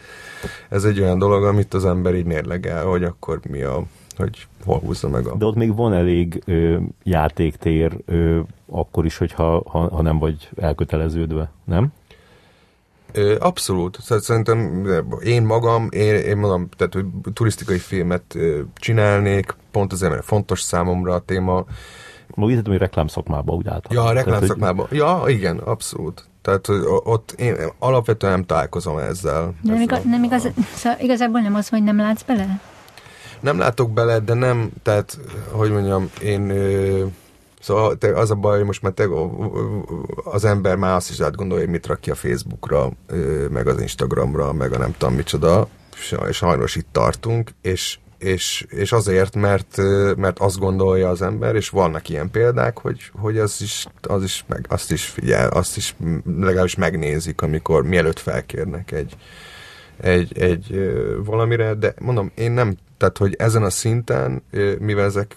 ez 0.70 0.84
egy 0.84 1.00
olyan 1.00 1.18
dolog, 1.18 1.44
amit 1.44 1.74
az 1.74 1.86
ember 1.86 2.16
így 2.16 2.26
mérlegel, 2.26 2.86
hogy 2.86 3.04
akkor 3.04 3.40
mi 3.50 3.62
a, 3.62 3.84
hogy 4.16 4.48
hol 4.66 4.80
húzza 4.80 5.10
meg 5.10 5.28
a... 5.28 5.36
De 5.36 5.46
ott 5.46 5.56
még 5.56 5.76
van 5.76 5.94
elég 5.94 6.42
ö, 6.46 6.78
játéktér, 7.04 7.98
ö, 8.06 8.40
akkor 8.70 9.06
is, 9.06 9.18
hogyha 9.18 9.64
ha, 9.66 9.80
ha 9.80 10.02
nem 10.02 10.18
vagy 10.20 10.50
elköteleződve, 10.56 11.52
nem? 11.66 11.94
Abszolút. 13.40 13.98
Szerintem 14.02 14.88
én 15.24 15.44
magam, 15.44 15.88
én, 15.92 16.16
én 16.16 16.38
magam, 16.38 16.70
tehát 16.78 16.94
hogy 16.94 17.06
turisztikai 17.34 17.78
filmet 17.78 18.38
csinálnék, 18.76 19.56
pont 19.72 19.92
azért, 19.94 20.12
mert 20.12 20.26
fontos 20.26 20.62
számomra 20.62 21.14
a 21.14 21.20
téma, 21.20 21.66
úgy 22.36 22.68
hogy 22.68 22.78
reklámszakmában 22.78 23.56
úgy 23.56 23.68
általában. 23.68 24.04
Ja, 24.04 24.10
a 24.10 24.14
reklámszakmában. 24.14 24.88
Hogy... 24.88 24.98
Ja, 24.98 25.24
igen, 25.28 25.58
abszolút. 25.58 26.26
Tehát 26.42 26.66
hogy 26.66 26.82
ott 26.86 27.32
én 27.32 27.56
alapvetően 27.80 28.34
nem 28.34 28.46
találkozom 28.46 28.98
ezzel. 28.98 29.54
De 29.62 29.72
nem, 29.74 29.82
igaz, 29.82 30.04
nem 30.04 30.24
igaz, 30.24 30.48
szóval 30.76 31.00
igazából 31.02 31.40
nem 31.40 31.56
az, 31.56 31.70
hogy 31.70 31.84
nem 31.84 31.98
látsz 31.98 32.22
bele? 32.22 32.62
Nem 33.40 33.58
látok 33.58 33.92
bele, 33.92 34.20
de 34.20 34.34
nem, 34.34 34.70
tehát, 34.84 35.20
hogy 35.52 35.72
mondjam, 35.72 36.10
én... 36.22 36.50
Ö, 36.50 37.06
Szóval 37.62 37.98
te, 37.98 38.18
az 38.18 38.32
a 38.32 38.36
baj, 38.36 38.58
hogy 38.58 38.66
most 38.66 38.82
már 38.82 38.92
te, 38.92 39.08
az 40.24 40.46
ember 40.46 40.76
már 40.76 40.96
azt 40.96 41.10
is 41.10 41.20
átgondolja, 41.20 41.64
hogy 41.64 41.74
mit 41.74 41.88
rak 41.88 42.00
ki 42.00 42.12
a 42.12 42.16
Facebookra, 42.16 42.92
meg 43.50 43.68
az 43.68 43.82
Instagramra, 43.82 44.54
meg 44.54 44.74
a 44.74 44.78
nem 44.78 44.96
tudom 44.98 45.14
micsoda, 45.14 45.68
és 45.98 46.16
sajnos 46.32 46.76
itt 46.76 46.88
tartunk, 46.92 47.52
és 47.62 48.00
és, 48.22 48.66
és 48.70 48.92
azért, 48.92 49.36
mert, 49.36 49.78
mert 50.16 50.40
azt 50.40 50.60
gondolja 50.60 51.10
az 51.10 51.22
ember, 51.22 51.56
és 51.56 51.70
vannak 51.70 52.10
ilyen 52.10 52.32
példák, 52.32 52.78
hogy, 52.78 53.12
hogy 53.14 53.38
az 53.38 53.62
is, 53.62 53.86
az 54.02 54.24
is 54.24 54.44
meg, 54.48 54.66
azt 54.70 54.92
is 54.92 55.06
figyel, 55.06 55.50
azt 55.50 55.78
is 55.78 55.96
legalábbis 56.38 56.76
megnézik, 56.76 57.42
amikor 57.42 57.84
mielőtt 57.84 58.20
felkérnek 58.20 58.92
egy, 58.92 59.16
egy, 59.98 60.38
egy 60.38 60.94
valamire, 61.26 61.74
de 61.74 61.94
mondom, 62.00 62.32
én 62.36 62.52
nem, 62.52 62.76
tehát, 62.98 63.18
hogy 63.18 63.36
ezen 63.38 63.64
a 63.64 63.70
szinten, 63.70 64.44
mivel 64.80 65.06
ezek, 65.06 65.36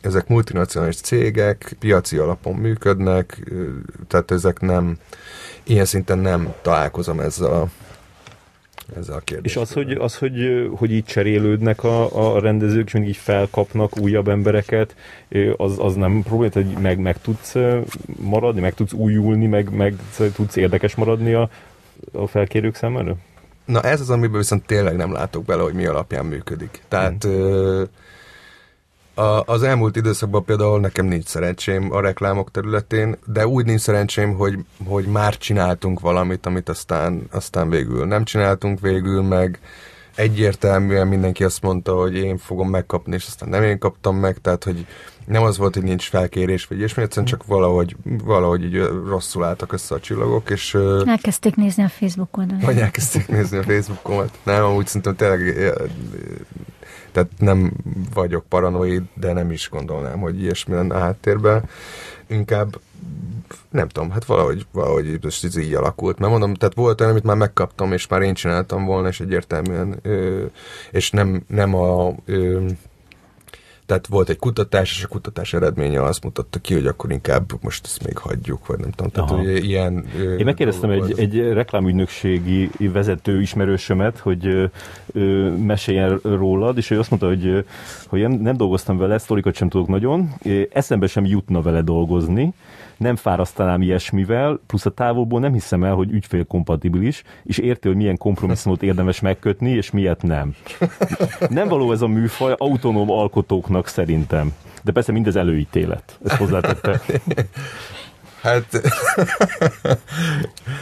ezek 0.00 0.28
multinacionális 0.28 0.96
cégek, 0.96 1.76
piaci 1.78 2.16
alapon 2.16 2.54
működnek, 2.54 3.52
tehát 4.08 4.30
ezek 4.30 4.60
nem, 4.60 4.96
ilyen 5.62 5.84
szinten 5.84 6.18
nem 6.18 6.54
találkozom 6.62 7.20
ezzel 7.20 7.52
a 7.52 7.68
ezzel 8.94 9.16
a 9.16 9.20
kérdéssel. 9.20 9.62
És 9.62 9.68
az, 9.68 9.74
hogy, 9.74 9.92
az, 9.92 10.16
hogy, 10.16 10.68
hogy 10.76 10.92
így 10.92 11.04
cserélődnek 11.04 11.84
a, 11.84 12.34
a 12.34 12.40
rendezők, 12.40 12.86
és 12.86 12.92
mindig 12.92 13.10
így 13.10 13.16
felkapnak 13.16 13.98
újabb 13.98 14.28
embereket, 14.28 14.96
az, 15.56 15.78
az 15.78 15.94
nem 15.94 16.22
probléma, 16.22 16.52
hogy 16.52 16.82
meg, 16.82 16.98
meg 16.98 17.20
tudsz 17.20 17.54
maradni, 18.20 18.60
meg 18.60 18.74
tudsz 18.74 18.92
újulni, 18.92 19.46
meg, 19.46 19.70
meg 19.70 19.94
tudsz 20.34 20.56
érdekes 20.56 20.94
maradni 20.94 21.32
a, 21.32 21.50
a 22.12 22.26
felkérők 22.26 22.74
számára? 22.74 23.16
Na 23.64 23.80
ez 23.80 24.00
az, 24.00 24.10
amiben 24.10 24.38
viszont 24.38 24.66
tényleg 24.66 24.96
nem 24.96 25.12
látok 25.12 25.44
bele, 25.44 25.62
hogy 25.62 25.74
mi 25.74 25.86
alapján 25.86 26.24
működik. 26.24 26.82
Tehát 26.88 27.22
hmm. 27.22 27.84
A, 29.18 29.42
az 29.46 29.62
elmúlt 29.62 29.96
időszakban 29.96 30.44
például 30.44 30.80
nekem 30.80 31.06
nincs 31.06 31.26
szerencsém 31.26 31.92
a 31.92 32.00
reklámok 32.00 32.50
területén, 32.50 33.16
de 33.26 33.46
úgy 33.46 33.64
nincs 33.64 33.80
szerencsém, 33.80 34.34
hogy, 34.34 34.58
hogy 34.84 35.06
már 35.06 35.36
csináltunk 35.36 36.00
valamit, 36.00 36.46
amit 36.46 36.68
aztán, 36.68 37.26
aztán 37.30 37.70
végül 37.70 38.06
nem 38.06 38.24
csináltunk 38.24 38.80
végül, 38.80 39.22
meg 39.22 39.60
egyértelműen 40.14 41.06
mindenki 41.06 41.44
azt 41.44 41.62
mondta, 41.62 41.94
hogy 41.94 42.16
én 42.16 42.38
fogom 42.38 42.68
megkapni, 42.70 43.14
és 43.14 43.26
aztán 43.26 43.48
nem 43.48 43.62
én 43.62 43.78
kaptam 43.78 44.16
meg, 44.16 44.38
tehát 44.38 44.64
hogy 44.64 44.86
nem 45.26 45.42
az 45.42 45.58
volt, 45.58 45.74
hogy 45.74 45.82
nincs 45.82 46.08
felkérés, 46.08 46.66
vagy 46.66 46.78
ilyesmi, 46.78 47.02
egyszerűen 47.02 47.26
csak 47.26 47.46
valahogy, 47.46 47.96
valahogy 48.24 48.64
így 48.64 48.82
rosszul 49.08 49.44
álltak 49.44 49.72
össze 49.72 49.94
a 49.94 50.00
csillagok, 50.00 50.50
és... 50.50 50.76
Elkezdték 51.06 51.56
nézni 51.56 51.82
a 51.82 51.88
Facebook 51.88 52.36
oldalon. 52.36 52.62
Vagy 52.64 52.78
elkezdték 52.78 53.28
nézni 53.28 53.56
a 53.56 53.62
Facebookomat. 53.62 54.38
Nem, 54.42 54.64
amúgy 54.64 54.86
szerintem 54.86 55.16
tényleg 55.16 55.74
tehát 57.16 57.30
nem 57.38 57.72
vagyok 58.14 58.44
paranoid, 58.48 59.02
de 59.14 59.32
nem 59.32 59.50
is 59.50 59.68
gondolnám, 59.70 60.18
hogy 60.18 60.40
ilyesmi 60.40 60.74
lenne 60.74 60.94
a 60.94 60.98
háttérben. 60.98 61.68
Inkább 62.26 62.80
nem 63.70 63.88
tudom, 63.88 64.10
hát 64.10 64.24
valahogy, 64.24 64.66
valahogy 64.72 65.18
ez 65.22 65.56
így 65.56 65.74
alakult. 65.74 66.18
Mert 66.18 66.30
mondom, 66.30 66.54
tehát 66.54 66.74
volt 66.74 67.00
olyan, 67.00 67.12
amit 67.12 67.24
már 67.24 67.36
megkaptam, 67.36 67.92
és 67.92 68.06
már 68.06 68.22
én 68.22 68.34
csináltam 68.34 68.84
volna, 68.84 69.08
és 69.08 69.20
egyértelműen, 69.20 70.00
és 70.90 71.10
nem, 71.10 71.42
nem 71.46 71.74
a 71.74 72.14
tehát 73.86 74.06
volt 74.06 74.28
egy 74.28 74.38
kutatás, 74.38 74.96
és 74.96 75.04
a 75.04 75.08
kutatás 75.08 75.52
eredménye 75.52 76.02
azt 76.02 76.24
mutatta 76.24 76.58
ki, 76.58 76.74
hogy 76.74 76.86
akkor 76.86 77.10
inkább 77.12 77.52
most 77.60 77.84
ezt 77.84 78.04
még 78.04 78.18
hagyjuk, 78.18 78.66
vagy 78.66 78.78
nem 78.78 78.90
tudom. 78.90 79.12
Tehát, 79.12 79.30
hogy 79.30 79.64
ilyen, 79.64 80.04
Én 80.38 80.44
megkérdeztem 80.44 80.90
egy, 80.90 81.18
egy 81.18 81.40
reklámügynökségi 81.52 82.70
vezető 82.78 83.40
ismerősömet, 83.40 84.18
hogy 84.18 84.70
ö, 85.12 85.50
meséljen 85.50 86.20
rólad, 86.22 86.76
és 86.76 86.90
ő 86.90 86.98
azt 86.98 87.10
mondta, 87.10 87.28
hogy, 87.28 87.64
hogy 88.06 88.20
nem, 88.20 88.32
nem 88.32 88.56
dolgoztam 88.56 88.98
vele, 88.98 89.18
sztorikat 89.18 89.54
sem 89.54 89.68
tudok 89.68 89.88
nagyon, 89.88 90.34
eszembe 90.72 91.06
sem 91.06 91.24
jutna 91.24 91.62
vele 91.62 91.82
dolgozni, 91.82 92.54
nem 92.96 93.16
fárasztanám 93.16 93.82
ilyesmivel, 93.82 94.60
plusz 94.66 94.86
a 94.86 94.90
távolból 94.90 95.40
nem 95.40 95.52
hiszem 95.52 95.84
el, 95.84 95.94
hogy 95.94 96.10
ügyfélkompatibilis, 96.10 97.22
és 97.44 97.58
érti, 97.58 97.88
hogy 97.88 97.96
milyen 97.96 98.16
kompromisszumot 98.16 98.82
érdemes 98.82 99.20
megkötni, 99.20 99.70
és 99.70 99.90
miért 99.90 100.22
nem. 100.22 100.54
Nem 101.48 101.68
való 101.68 101.92
ez 101.92 102.02
a 102.02 102.06
műfaj 102.06 102.54
autonóm 102.56 103.10
alkotóknak 103.10 103.88
szerintem. 103.88 104.52
De 104.82 104.92
persze 104.92 105.12
mindez 105.12 105.36
előítélet. 105.36 106.18
Ezt 106.24 106.36
hozzátette. 106.36 107.00
Hát 108.42 108.80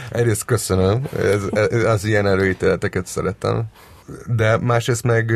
egyrészt 0.09 0.45
köszönöm, 0.45 1.03
ez, 1.17 1.43
ez, 1.53 1.83
az 1.83 2.05
ilyen 2.05 2.27
előítéleteket 2.27 3.05
szeretem. 3.05 3.63
De 4.35 4.57
másrészt 4.57 5.03
meg 5.03 5.33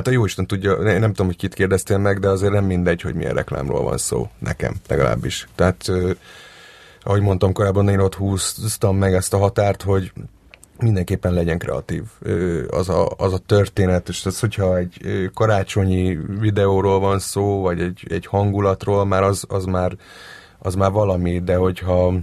Hát 0.00 0.08
a 0.08 0.12
jóisten 0.12 0.46
tudja, 0.46 0.76
nem 0.76 1.10
tudom, 1.10 1.26
hogy 1.26 1.36
kit 1.36 1.54
kérdeztél 1.54 1.98
meg, 1.98 2.18
de 2.18 2.28
azért 2.28 2.52
nem 2.52 2.64
mindegy, 2.64 3.00
hogy 3.00 3.14
milyen 3.14 3.34
reklámról 3.34 3.82
van 3.82 3.98
szó. 3.98 4.28
Nekem 4.38 4.74
legalábbis. 4.88 5.48
Tehát, 5.54 5.90
ahogy 7.02 7.20
mondtam 7.20 7.52
korábban, 7.52 7.88
én 7.88 7.98
ott 7.98 8.14
húztam 8.14 8.96
meg 8.96 9.14
ezt 9.14 9.34
a 9.34 9.38
határt, 9.38 9.82
hogy 9.82 10.12
mindenképpen 10.78 11.32
legyen 11.32 11.58
kreatív 11.58 12.02
az 12.70 12.88
a, 12.88 13.08
az 13.16 13.32
a 13.32 13.38
történet, 13.38 14.08
és 14.08 14.26
az, 14.26 14.40
hogyha 14.40 14.76
egy 14.76 15.00
karácsonyi 15.34 16.18
videóról 16.38 17.00
van 17.00 17.18
szó, 17.18 17.60
vagy 17.60 17.80
egy, 17.80 18.06
egy 18.08 18.26
hangulatról, 18.26 19.04
már 19.04 19.22
az, 19.22 19.44
az 19.48 19.64
már 19.64 19.96
az 20.58 20.74
már 20.74 20.90
valami, 20.90 21.40
de 21.40 21.56
hogyha 21.56 22.14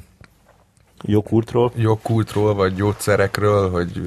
Jogkultról? 1.08 1.72
Jogkultról, 1.76 2.54
vagy 2.54 2.74
gyógyszerekről, 2.74 3.70
hogy 3.70 4.02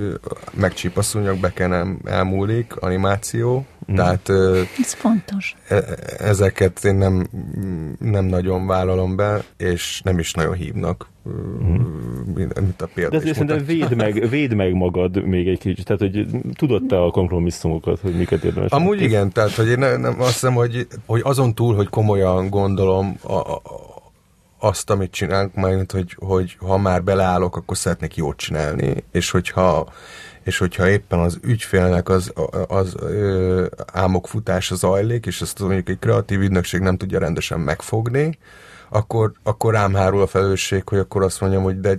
megcsípaszúnyog 0.52 1.38
bekenem 1.38 2.00
elmúlik, 2.04 2.76
animáció. 2.76 3.66
Mm. 3.92 3.94
Tehát... 3.94 4.28
Ez 4.78 4.92
fontos. 4.92 5.56
E- 5.68 5.84
ezeket 6.18 6.84
én 6.84 6.94
nem, 6.94 7.28
nem 7.98 8.24
nagyon 8.24 8.66
vállalom 8.66 9.16
be, 9.16 9.42
és 9.56 10.00
nem 10.04 10.18
is 10.18 10.32
nagyon 10.32 10.54
hívnak. 10.54 11.08
Mm. 11.28 11.74
Mint 12.34 12.82
a 12.82 12.88
példa 12.94 13.10
De 13.10 13.16
azért 13.16 13.34
szerintem 13.34 13.64
véd 13.64 13.96
meg, 13.96 14.28
véd 14.28 14.54
meg 14.54 14.72
magad 14.72 15.24
még 15.24 15.48
egy 15.48 15.58
kicsit, 15.58 15.84
tehát 15.84 16.00
hogy 16.00 16.26
tudod 16.54 16.86
te 16.86 17.02
a 17.02 17.10
kompromisszumokat, 17.10 18.00
hogy 18.00 18.16
miket 18.16 18.44
érdemes. 18.44 18.70
Amúgy 18.70 19.00
igen, 19.00 19.32
tehát 19.32 19.54
hogy 19.54 19.68
én 19.68 19.78
nem, 19.78 20.00
nem 20.00 20.20
azt 20.20 20.32
hiszem, 20.32 20.54
hogy, 20.54 20.86
hogy 21.06 21.20
azon 21.24 21.54
túl, 21.54 21.74
hogy 21.74 21.88
komolyan 21.88 22.48
gondolom 22.48 23.16
a, 23.22 23.34
a 23.34 23.60
azt, 24.60 24.90
amit 24.90 25.10
csinálunk, 25.10 25.54
majd, 25.54 25.92
hogy, 25.92 26.16
hogy 26.18 26.56
ha 26.60 26.78
már 26.78 27.02
beleállok, 27.02 27.56
akkor 27.56 27.76
szeretnék 27.76 28.16
jót 28.16 28.36
csinálni, 28.36 29.04
és 29.12 29.30
hogyha, 29.30 29.92
és 30.42 30.58
hogyha 30.58 30.88
éppen 30.88 31.18
az 31.18 31.38
ügyfélnek 31.42 32.08
az, 32.08 32.32
az 32.68 32.94
ö, 33.00 33.66
álmokfutása 33.92 34.74
zajlik, 34.74 35.26
és 35.26 35.40
ezt 35.40 35.58
mondjuk 35.58 35.88
egy 35.88 35.98
kreatív 35.98 36.40
ügynökség 36.40 36.80
nem 36.80 36.96
tudja 36.96 37.18
rendesen 37.18 37.60
megfogni, 37.60 38.38
akkor, 38.92 39.32
akkor 39.42 39.72
rám 39.72 39.94
hárul 39.94 40.22
a 40.22 40.26
felelősség, 40.26 40.88
hogy 40.88 40.98
akkor 40.98 41.22
azt 41.22 41.40
mondjam, 41.40 41.62
hogy 41.62 41.80
de 41.80 41.96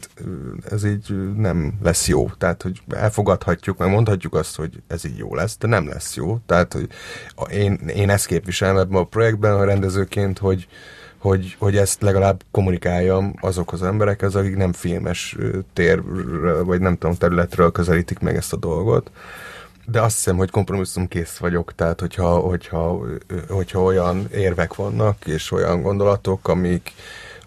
ez 0.69 0.83
így 0.83 1.33
nem 1.35 1.73
lesz 1.81 2.07
jó. 2.07 2.29
Tehát, 2.37 2.61
hogy 2.61 2.81
elfogadhatjuk, 2.89 3.77
meg 3.77 3.89
mondhatjuk 3.89 4.33
azt, 4.33 4.55
hogy 4.55 4.81
ez 4.87 5.05
így 5.05 5.17
jó 5.17 5.35
lesz, 5.35 5.57
de 5.57 5.67
nem 5.67 5.87
lesz 5.87 6.15
jó. 6.15 6.37
Tehát, 6.45 6.73
hogy 6.73 6.87
én, 7.51 7.73
én 7.73 8.09
ezt 8.09 8.25
képviselem 8.25 8.77
ebben 8.77 9.01
a 9.01 9.03
projektben 9.03 9.53
a 9.53 9.63
rendezőként, 9.63 10.37
hogy, 10.37 10.67
hogy, 11.21 11.55
hogy 11.59 11.77
ezt 11.77 12.01
legalább 12.01 12.43
kommunikáljam 12.51 13.33
azokhoz 13.41 13.81
az 13.81 13.87
emberekhez, 13.87 14.35
akik 14.35 14.55
nem 14.55 14.73
filmes 14.73 15.37
tér, 15.73 16.01
vagy 16.63 16.79
nem 16.79 16.97
tudom, 16.97 17.15
területről 17.15 17.71
közelítik 17.71 18.19
meg 18.19 18.35
ezt 18.35 18.53
a 18.53 18.57
dolgot. 18.57 19.11
De 19.85 20.01
azt 20.01 20.15
hiszem, 20.15 20.37
hogy 20.37 20.49
kompromisszum 20.49 21.07
kész 21.07 21.37
vagyok, 21.37 21.75
tehát 21.75 21.99
hogyha, 21.99 22.37
hogyha, 22.37 23.05
hogyha 23.49 23.81
olyan 23.81 24.27
érvek 24.33 24.75
vannak, 24.75 25.25
és 25.25 25.51
olyan 25.51 25.81
gondolatok, 25.81 26.47
amik, 26.47 26.93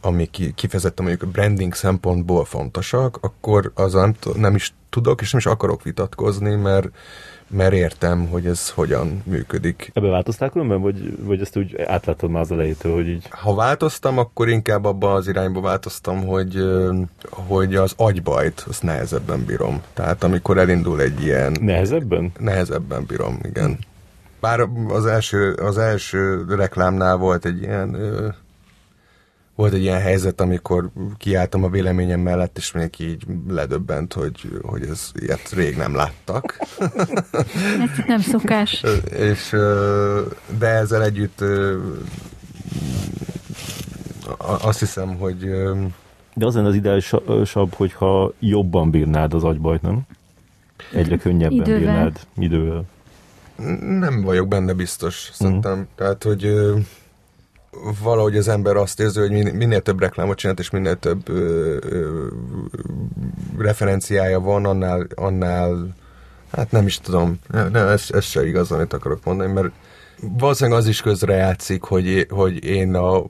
amik 0.00 0.54
kifejezetten 0.54 1.04
mondjuk 1.04 1.30
branding 1.30 1.74
szempontból 1.74 2.44
fontosak, 2.44 3.18
akkor 3.20 3.72
az 3.74 3.92
nem, 3.92 4.14
nem 4.34 4.54
is 4.54 4.74
tudok, 4.90 5.20
és 5.20 5.30
nem 5.30 5.40
is 5.40 5.46
akarok 5.46 5.82
vitatkozni, 5.82 6.54
mert, 6.54 6.88
mert 7.56 7.72
értem, 7.72 8.28
hogy 8.28 8.46
ez 8.46 8.70
hogyan 8.70 9.22
működik. 9.24 9.90
Ebbe 9.94 10.08
változtál 10.08 10.50
különben, 10.50 10.80
vagy, 10.80 11.24
vagy 11.24 11.40
ezt 11.40 11.56
úgy 11.56 11.80
átláttad 11.86 12.30
már 12.30 12.42
az 12.42 12.52
elejétől, 12.52 12.94
hogy 12.94 13.08
így... 13.08 13.26
Ha 13.30 13.54
változtam, 13.54 14.18
akkor 14.18 14.48
inkább 14.48 14.84
abban 14.84 15.14
az 15.14 15.28
irányba 15.28 15.60
változtam, 15.60 16.26
hogy, 16.26 16.58
hogy 17.30 17.74
az 17.74 17.94
agybajt, 17.96 18.64
azt 18.68 18.82
nehezebben 18.82 19.44
bírom. 19.44 19.82
Tehát 19.94 20.24
amikor 20.24 20.58
elindul 20.58 21.00
egy 21.00 21.22
ilyen... 21.22 21.56
Nehezebben? 21.60 22.32
Nehezebben 22.38 23.04
bírom, 23.06 23.38
igen. 23.42 23.78
Bár 24.40 24.68
az 24.88 25.06
első, 25.06 25.52
az 25.52 25.78
első 25.78 26.44
reklámnál 26.48 27.16
volt 27.16 27.44
egy 27.44 27.62
ilyen 27.62 27.96
volt 29.54 29.72
egy 29.72 29.82
ilyen 29.82 30.00
helyzet, 30.00 30.40
amikor 30.40 30.90
kiálltam 31.18 31.64
a 31.64 31.68
véleményem 31.68 32.20
mellett, 32.20 32.56
és 32.56 32.72
még 32.72 32.94
így 32.98 33.26
ledöbbent, 33.48 34.12
hogy, 34.12 34.60
hogy 34.62 34.82
ez 34.82 35.10
ilyet 35.20 35.50
rég 35.52 35.76
nem 35.76 35.94
láttak. 35.94 36.58
ez 36.78 38.04
nem 38.06 38.20
szokás. 38.20 38.82
és, 39.30 39.56
de 40.58 40.66
ezzel 40.66 41.02
együtt 41.02 41.44
azt 44.38 44.78
hiszem, 44.78 45.16
hogy... 45.16 45.38
De 46.34 46.46
az 46.46 46.54
lenne 46.54 46.68
az 46.68 46.74
ideálisabb, 46.74 47.74
hogyha 47.74 48.32
jobban 48.38 48.90
bírnád 48.90 49.34
az 49.34 49.44
agybajt, 49.44 49.82
nem? 49.82 50.00
Egyre 50.92 51.16
könnyebben 51.16 51.60
idővel. 51.60 51.78
bírnád 51.78 52.20
idővel. 52.36 52.84
Nem 53.98 54.22
vagyok 54.22 54.48
benne 54.48 54.72
biztos, 54.72 55.30
szerintem. 55.32 55.78
Mm. 55.78 55.82
Tehát, 55.94 56.22
hogy 56.22 56.54
valahogy 58.02 58.36
az 58.36 58.48
ember 58.48 58.76
azt 58.76 59.00
érzi, 59.00 59.20
hogy 59.20 59.30
minél 59.30 59.80
több 59.80 60.00
reklámot 60.00 60.36
csinált, 60.36 60.58
és 60.58 60.70
minél 60.70 60.96
több 60.96 61.28
ö, 61.28 61.76
ö, 61.80 62.26
referenciája 63.58 64.40
van, 64.40 64.64
annál, 64.64 65.06
annál 65.14 65.94
hát 66.52 66.70
nem 66.70 66.86
is 66.86 66.98
tudom, 66.98 67.38
nem, 67.48 67.86
ez, 67.86 68.06
ez 68.10 68.24
se 68.24 68.46
igaz, 68.46 68.70
amit 68.70 68.92
akarok 68.92 69.24
mondani, 69.24 69.52
mert 69.52 69.72
valószínűleg 70.20 70.78
az 70.78 70.86
is 70.86 71.00
közrejátszik, 71.00 71.82
hogy, 71.82 72.26
hogy 72.30 72.64
én 72.64 72.94
a 72.94 73.22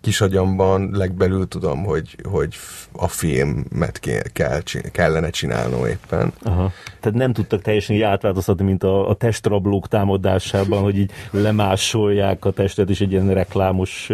kisagyamban 0.00 0.90
legbelül 0.92 1.48
tudom, 1.48 1.84
hogy, 1.84 2.16
hogy 2.28 2.56
a 2.92 3.08
filmet 3.08 4.00
kell, 4.32 4.60
kellene 4.92 5.30
csinálnom 5.30 5.86
éppen. 5.86 6.32
Aha. 6.42 6.72
Tehát 7.00 7.18
nem 7.18 7.32
tudtak 7.32 7.62
teljesen 7.62 7.96
így 7.96 8.02
átváltoztatni, 8.02 8.64
mint 8.64 8.82
a, 8.82 9.08
a 9.08 9.14
testrablók 9.14 9.88
támadásában, 9.88 10.82
hogy 10.82 10.98
így 10.98 11.10
lemásolják 11.30 12.44
a 12.44 12.50
testet, 12.50 12.90
és 12.90 13.00
egy 13.00 13.12
ilyen 13.12 13.34
reklámos 13.34 14.10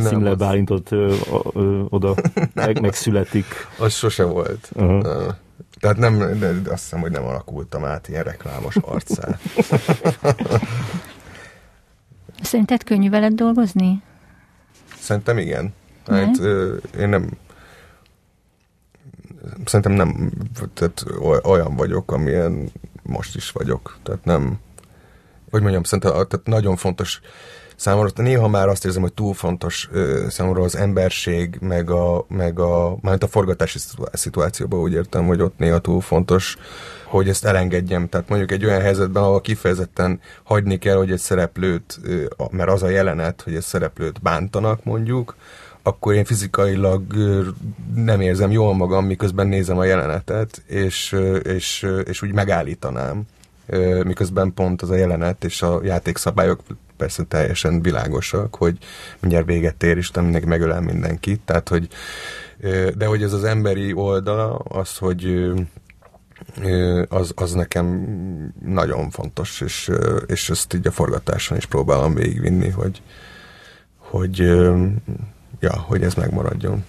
szimlebálintot 0.00 0.90
oda 1.88 2.14
meg, 2.54 2.80
megszületik. 2.80 3.46
Az 3.78 3.94
sose 3.94 4.24
volt. 4.24 4.70
Aha. 4.76 5.36
Tehát 5.80 5.96
nem, 5.96 6.18
de 6.38 6.70
azt 6.70 6.82
hiszem, 6.82 7.00
hogy 7.00 7.10
nem 7.10 7.24
alakultam 7.24 7.84
át 7.84 8.08
ilyen 8.08 8.22
reklámos 8.22 8.76
arccal. 8.76 9.38
Szerinted 12.42 12.84
könnyű 12.84 13.10
veled 13.10 13.32
dolgozni? 13.32 14.02
Szerintem 14.98 15.38
igen. 15.38 15.74
Hát, 16.06 16.38
én 16.98 17.08
nem 17.08 17.30
szerintem 19.64 19.92
nem, 19.92 20.30
tehát 20.74 21.04
olyan 21.44 21.76
vagyok, 21.76 22.12
amilyen 22.12 22.70
most 23.02 23.36
is 23.36 23.50
vagyok. 23.50 23.98
Tehát 24.02 24.24
nem, 24.24 24.58
hogy 25.50 25.60
mondjam, 25.62 25.82
szerintem 25.82 26.12
tehát 26.12 26.46
nagyon 26.46 26.76
fontos 26.76 27.20
számomra 27.82 28.10
néha 28.14 28.48
már 28.48 28.68
azt 28.68 28.84
érzem, 28.84 29.02
hogy 29.02 29.12
túl 29.12 29.34
fontos 29.34 29.88
ö, 29.92 30.26
számomra 30.28 30.62
az 30.62 30.76
emberség, 30.76 31.58
meg 31.60 31.90
a, 31.90 32.24
meg 32.28 32.58
a, 32.58 32.96
már 33.00 33.16
a 33.20 33.26
forgatási 33.26 33.78
szituációban 34.12 34.80
úgy 34.80 34.92
értem, 34.92 35.26
hogy 35.26 35.40
ott 35.40 35.58
néha 35.58 35.78
túl 35.78 36.00
fontos, 36.00 36.56
hogy 37.06 37.28
ezt 37.28 37.44
elengedjem. 37.44 38.08
Tehát 38.08 38.28
mondjuk 38.28 38.52
egy 38.52 38.64
olyan 38.64 38.80
helyzetben, 38.80 39.22
ahol 39.22 39.40
kifejezetten 39.40 40.20
hagyni 40.42 40.78
kell, 40.78 40.96
hogy 40.96 41.10
egy 41.10 41.18
szereplőt, 41.18 41.98
ö, 42.02 42.24
mert 42.50 42.70
az 42.70 42.82
a 42.82 42.88
jelenet, 42.88 43.42
hogy 43.42 43.54
egy 43.54 43.62
szereplőt 43.62 44.22
bántanak 44.22 44.84
mondjuk, 44.84 45.36
akkor 45.82 46.14
én 46.14 46.24
fizikailag 46.24 47.02
nem 47.94 48.20
érzem 48.20 48.50
jól 48.50 48.74
magam, 48.74 49.06
miközben 49.06 49.46
nézem 49.46 49.78
a 49.78 49.84
jelenetet, 49.84 50.62
és, 50.66 51.16
és, 51.42 51.86
és 52.04 52.22
úgy 52.22 52.32
megállítanám 52.32 53.22
miközben 54.04 54.54
pont 54.54 54.82
az 54.82 54.90
a 54.90 54.96
jelenet 54.96 55.44
és 55.44 55.62
a 55.62 55.80
játékszabályok 55.84 56.60
persze 57.02 57.22
teljesen 57.22 57.82
világosak, 57.82 58.54
hogy 58.54 58.78
mindjárt 59.20 59.46
véget 59.46 59.82
ér, 59.82 60.10
nem 60.12 60.24
mindenki 60.24 60.48
megölel 60.48 60.80
mindenkit, 60.80 61.40
tehát 61.40 61.68
hogy 61.68 61.88
de 62.96 63.06
hogy 63.06 63.22
ez 63.22 63.32
az 63.32 63.44
emberi 63.44 63.92
oldala, 63.92 64.54
az, 64.54 64.96
hogy 64.96 65.52
az, 67.08 67.32
az 67.34 67.52
nekem 67.52 67.86
nagyon 68.64 69.10
fontos, 69.10 69.60
és, 69.60 69.90
és 70.26 70.50
ezt 70.50 70.74
így 70.74 70.86
a 70.86 70.90
forgatáson 70.90 71.56
is 71.56 71.66
próbálom 71.66 72.14
végigvinni, 72.14 72.68
hogy, 72.68 73.02
hogy, 73.96 74.38
ja, 75.60 75.72
hogy 75.86 76.02
ez 76.02 76.14
megmaradjon. 76.14 76.84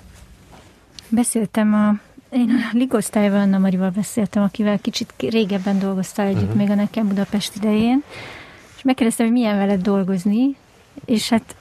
Beszéltem 1.10 1.74
a 1.74 2.12
én 2.30 2.50
a 2.50 2.78
Ligosztályban 2.78 3.40
Anna 3.40 3.58
Marival 3.58 3.90
beszéltem, 3.90 4.44
akivel 4.44 4.80
kicsit 4.80 5.14
régebben 5.18 5.80
dolgoztál 5.80 6.28
együtt, 6.28 6.42
uh-huh. 6.42 6.58
még 6.58 6.70
a 6.70 6.76
Nekem 6.76 7.08
Budapest 7.08 7.56
idején, 7.56 8.04
és 8.84 8.90
megkérdeztem, 8.90 9.26
hogy 9.26 9.36
milyen 9.36 9.58
veled 9.58 9.82
dolgozni, 9.82 10.56
és 11.06 11.30
hát 11.30 11.56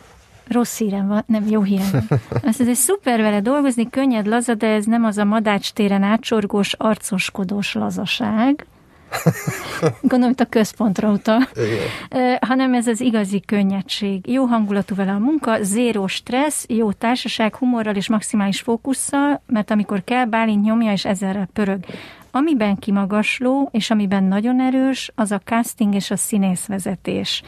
rossz 0.49 0.79
hírem 0.79 1.09
van, 1.09 1.25
nem, 1.27 1.47
jó 1.49 1.63
hírem 1.63 1.89
van. 1.93 2.21
Azt 2.49 2.61
egy 2.61 2.75
szuper 2.75 3.21
vele 3.21 3.41
dolgozni, 3.41 3.91
könnyed, 3.91 4.27
laza, 4.27 4.55
de 4.55 4.67
ez 4.67 4.85
nem 4.85 5.05
az 5.05 5.19
a 5.19 5.25
madács 5.25 5.73
téren 5.73 6.03
átsorgós, 6.03 6.73
arcoskodós 6.73 7.75
lazaság, 7.75 8.67
Gondolom, 10.01 10.35
hogy 10.37 10.47
a 10.47 10.49
központra 10.49 11.11
utal. 11.11 11.49
Igen. 11.55 12.39
hanem 12.41 12.75
ez 12.75 12.87
az 12.87 13.01
igazi 13.01 13.41
könnyedség. 13.41 14.27
Jó 14.27 14.45
hangulatú 14.45 14.95
vele 14.95 15.13
a 15.13 15.19
munka, 15.19 15.63
zéró 15.63 16.07
stressz, 16.07 16.65
jó 16.69 16.93
társaság, 16.93 17.55
humorral 17.55 17.95
és 17.95 18.09
maximális 18.09 18.61
fókusszal, 18.61 19.43
mert 19.47 19.71
amikor 19.71 20.05
kell, 20.05 20.25
Bálint 20.25 20.65
nyomja, 20.65 20.93
és 20.93 21.05
ezerrel 21.05 21.49
pörög. 21.53 21.85
Amiben 22.35 22.77
kimagasló, 22.77 23.69
és 23.73 23.91
amiben 23.91 24.25
nagyon 24.25 24.61
erős, 24.61 25.13
az 25.15 25.31
a 25.31 25.39
casting 25.39 25.95
és 25.95 26.11
a 26.11 26.17
színészvezetés 26.17 27.43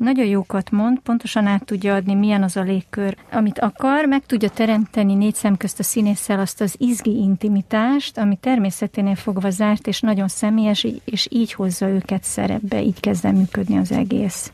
nagyon 0.00 0.26
jókat 0.26 0.70
mond, 0.70 0.98
pontosan 0.98 1.46
át 1.46 1.64
tudja 1.64 1.94
adni, 1.94 2.14
milyen 2.14 2.42
az 2.42 2.56
a 2.56 2.62
légkör, 2.62 3.16
amit 3.32 3.58
akar, 3.58 4.04
meg 4.04 4.26
tudja 4.26 4.48
teremteni 4.48 5.14
négy 5.14 5.34
szem 5.34 5.56
közt 5.56 5.78
a 5.78 5.82
színésszel 5.82 6.40
azt 6.40 6.60
az 6.60 6.74
izgi 6.78 7.16
intimitást, 7.16 8.18
ami 8.18 8.36
természeténél 8.40 9.14
fogva 9.14 9.50
zárt 9.50 9.86
és 9.86 10.00
nagyon 10.00 10.28
személyes, 10.28 10.86
és 11.04 11.28
így 11.30 11.52
hozza 11.52 11.88
őket 11.88 12.24
szerepbe, 12.24 12.82
így 12.82 13.00
kezd 13.00 13.24
el 13.24 13.32
működni 13.32 13.78
az 13.78 13.92
egész. 13.92 14.52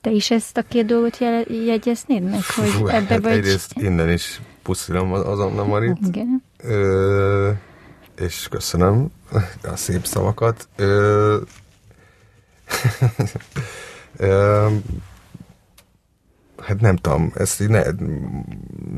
Te 0.00 0.10
is 0.10 0.30
ezt 0.30 0.56
a 0.56 0.62
két 0.62 0.86
dolgot 0.86 1.18
jegyeznéd 1.66 2.22
meg, 2.22 2.42
hogy 2.56 2.70
Hú, 2.70 2.86
ebbe 2.86 3.14
hát 3.14 3.22
vagy... 3.22 3.32
Egyrészt 3.32 3.72
innen 3.76 4.10
is 4.10 4.40
puszilom 4.62 5.12
azonnal 5.12 5.66
Marit. 5.66 5.98
Igen. 6.06 6.42
Ö, 6.62 7.50
és 8.16 8.48
köszönöm 8.50 9.10
a 9.62 9.76
szép 9.76 10.04
szavakat. 10.04 10.68
Ö, 10.76 11.36
hát 16.58 16.80
nem 16.80 16.96
tudom, 16.96 17.32
ezt 17.34 17.68
ne, 17.68 17.82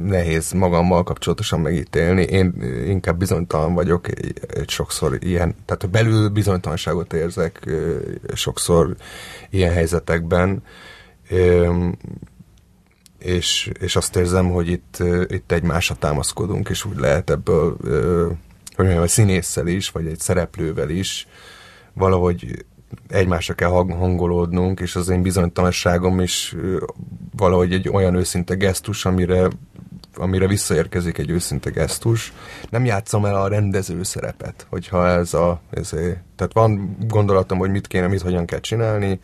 nehéz 0.03 0.53
magammal 0.53 1.03
kapcsolatosan 1.03 1.61
megítélni. 1.61 2.23
Én 2.23 2.63
inkább 2.87 3.19
bizonytalan 3.19 3.75
vagyok 3.75 4.07
egy 4.55 4.69
sokszor 4.69 5.17
ilyen, 5.21 5.55
tehát 5.65 5.91
belül 5.91 6.29
bizonytalanságot 6.29 7.13
érzek 7.13 7.71
sokszor 8.35 8.97
ilyen 9.51 9.73
helyzetekben, 9.73 10.63
és, 13.23 13.71
és 13.81 13.97
azt 13.97 14.17
érzem, 14.17 14.51
hogy 14.51 14.69
itt, 14.69 15.03
itt 15.27 15.53
egymásra 15.53 15.95
támaszkodunk, 15.95 16.69
és 16.69 16.85
úgy 16.85 16.99
lehet 16.99 17.31
ebből, 17.31 17.77
hogy 18.77 18.85
mondjam, 18.85 19.03
a 19.03 19.07
színésszel 19.07 19.67
is, 19.67 19.91
vagy 19.91 20.07
egy 20.07 20.21
szereplővel 20.21 20.91
is 20.91 21.27
valahogy 21.93 22.65
egymásra 23.09 23.55
kell 23.55 23.69
hangolódnunk, 23.69 24.81
és 24.81 24.97
az 24.97 25.09
én 25.09 25.23
bizonytalanságom 25.23 26.21
is 26.21 26.57
valahogy 27.37 27.73
egy 27.73 27.89
olyan 27.89 28.15
őszinte 28.15 28.55
gesztus, 28.55 29.05
amire, 29.05 29.49
amire 30.17 30.47
visszaérkezik 30.47 31.19
egy 31.19 31.31
őszinte 31.31 31.71
gesztus. 31.71 32.33
Nem 32.71 32.85
játszom 32.85 33.25
el 33.25 33.37
a 33.37 33.49
rendező 33.49 34.03
szerepet, 34.03 34.67
hogyha 34.69 35.09
ez 35.09 35.35
a... 35.35 35.61
Ez, 35.71 35.89
tehát 36.37 36.53
van 36.53 36.97
gondolatom, 37.09 37.59
hogy 37.59 37.71
mit 37.71 37.87
kéne, 37.87 38.07
mit 38.07 38.23
hogyan 38.23 38.47
kell 38.47 38.61
csinálni, 38.61 39.21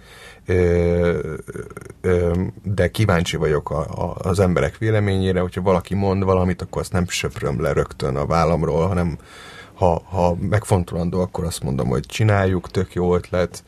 de 2.62 2.88
kíváncsi 2.90 3.36
vagyok 3.36 3.70
a, 3.70 3.80
a, 3.80 4.14
az 4.18 4.40
emberek 4.40 4.78
véleményére, 4.78 5.40
hogyha 5.40 5.60
valaki 5.60 5.94
mond 5.94 6.24
valamit, 6.24 6.62
akkor 6.62 6.80
azt 6.80 6.92
nem 6.92 7.08
söpröm 7.08 7.60
le 7.60 7.72
rögtön 7.72 8.16
a 8.16 8.26
vállamról, 8.26 8.86
hanem 8.86 9.18
ha, 9.74 10.02
ha 10.04 10.36
megfontolandó, 10.40 11.20
akkor 11.20 11.44
azt 11.44 11.62
mondom, 11.62 11.88
hogy 11.88 12.06
csináljuk, 12.06 12.70
tök 12.70 12.94
jó 12.94 13.14
ötlet, 13.14 13.64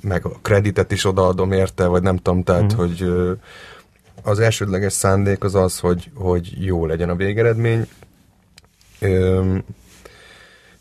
meg 0.00 0.24
a 0.26 0.30
kreditet 0.42 0.92
is 0.92 1.04
odaadom 1.04 1.52
érte, 1.52 1.86
vagy 1.86 2.02
nem 2.02 2.16
tudom, 2.16 2.42
tehát, 2.42 2.74
mm. 2.74 2.76
hogy 2.76 3.10
az 4.22 4.38
elsődleges 4.38 4.92
szándék 4.92 5.44
az 5.44 5.54
az, 5.54 5.78
hogy, 5.78 6.10
hogy 6.14 6.64
jó 6.64 6.86
legyen 6.86 7.08
a 7.08 7.16
végeredmény, 7.16 7.88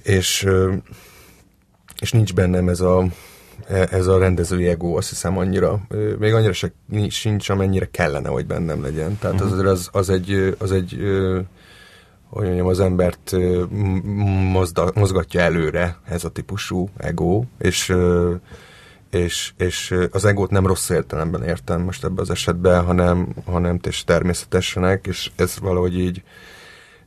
és, 0.04 0.48
és 2.00 2.12
nincs 2.12 2.34
bennem 2.34 2.70
ez 2.70 2.80
a, 2.80 3.06
ez 3.68 4.08
a 4.08 4.20
rendezői 4.20 4.68
ego, 4.68 4.98
azt 4.98 5.10
hiszem 5.10 5.38
annyira, 5.38 5.82
még 6.20 6.34
annyira 6.34 6.54
se 6.54 6.72
sincs, 7.10 7.50
amennyire 7.50 7.88
kellene, 7.92 8.30
hogy 8.30 8.46
bennem 8.46 8.82
legyen. 8.82 9.18
Tehát 9.20 9.42
az, 9.42 9.52
mhm. 9.52 9.68
az, 9.68 9.90
az 9.92 10.10
egy, 10.10 10.56
az 10.58 10.72
egy 10.72 11.00
hogy 12.30 12.46
mondjam, 12.46 12.68
az 12.68 12.80
embert 12.80 13.36
mozda, 14.52 14.92
mozgatja 14.96 15.42
előre 15.42 15.98
ez 16.06 16.24
a 16.24 16.30
típusú 16.30 16.90
ego, 16.98 17.44
és, 17.58 17.94
és, 19.10 19.54
és 19.58 19.96
az 20.12 20.26
egót 20.26 20.50
nem 20.50 20.68
rossz 20.68 20.90
értelemben 20.90 21.44
értem 21.44 21.82
most 21.82 22.04
ebben 22.04 22.18
az 22.18 22.30
esetben, 22.30 22.86
hanem, 22.86 23.28
hanem 23.46 23.80
és 23.84 24.04
természetesenek, 24.04 25.08
és 25.08 25.32
ez 25.36 25.60
valahogy 25.60 26.00
így 26.00 26.24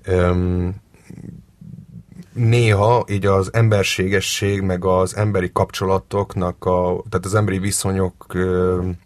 um, 0.08 0.74
néha 2.32 3.04
így 3.08 3.26
az 3.26 3.50
emberségesség, 3.52 4.60
meg 4.60 4.84
az 4.84 5.16
emberi 5.16 5.50
kapcsolatoknak, 5.52 6.64
a, 6.64 7.02
tehát 7.08 7.26
az 7.26 7.34
emberi 7.34 7.58
viszonyok 7.58 8.26
um, 8.34 8.98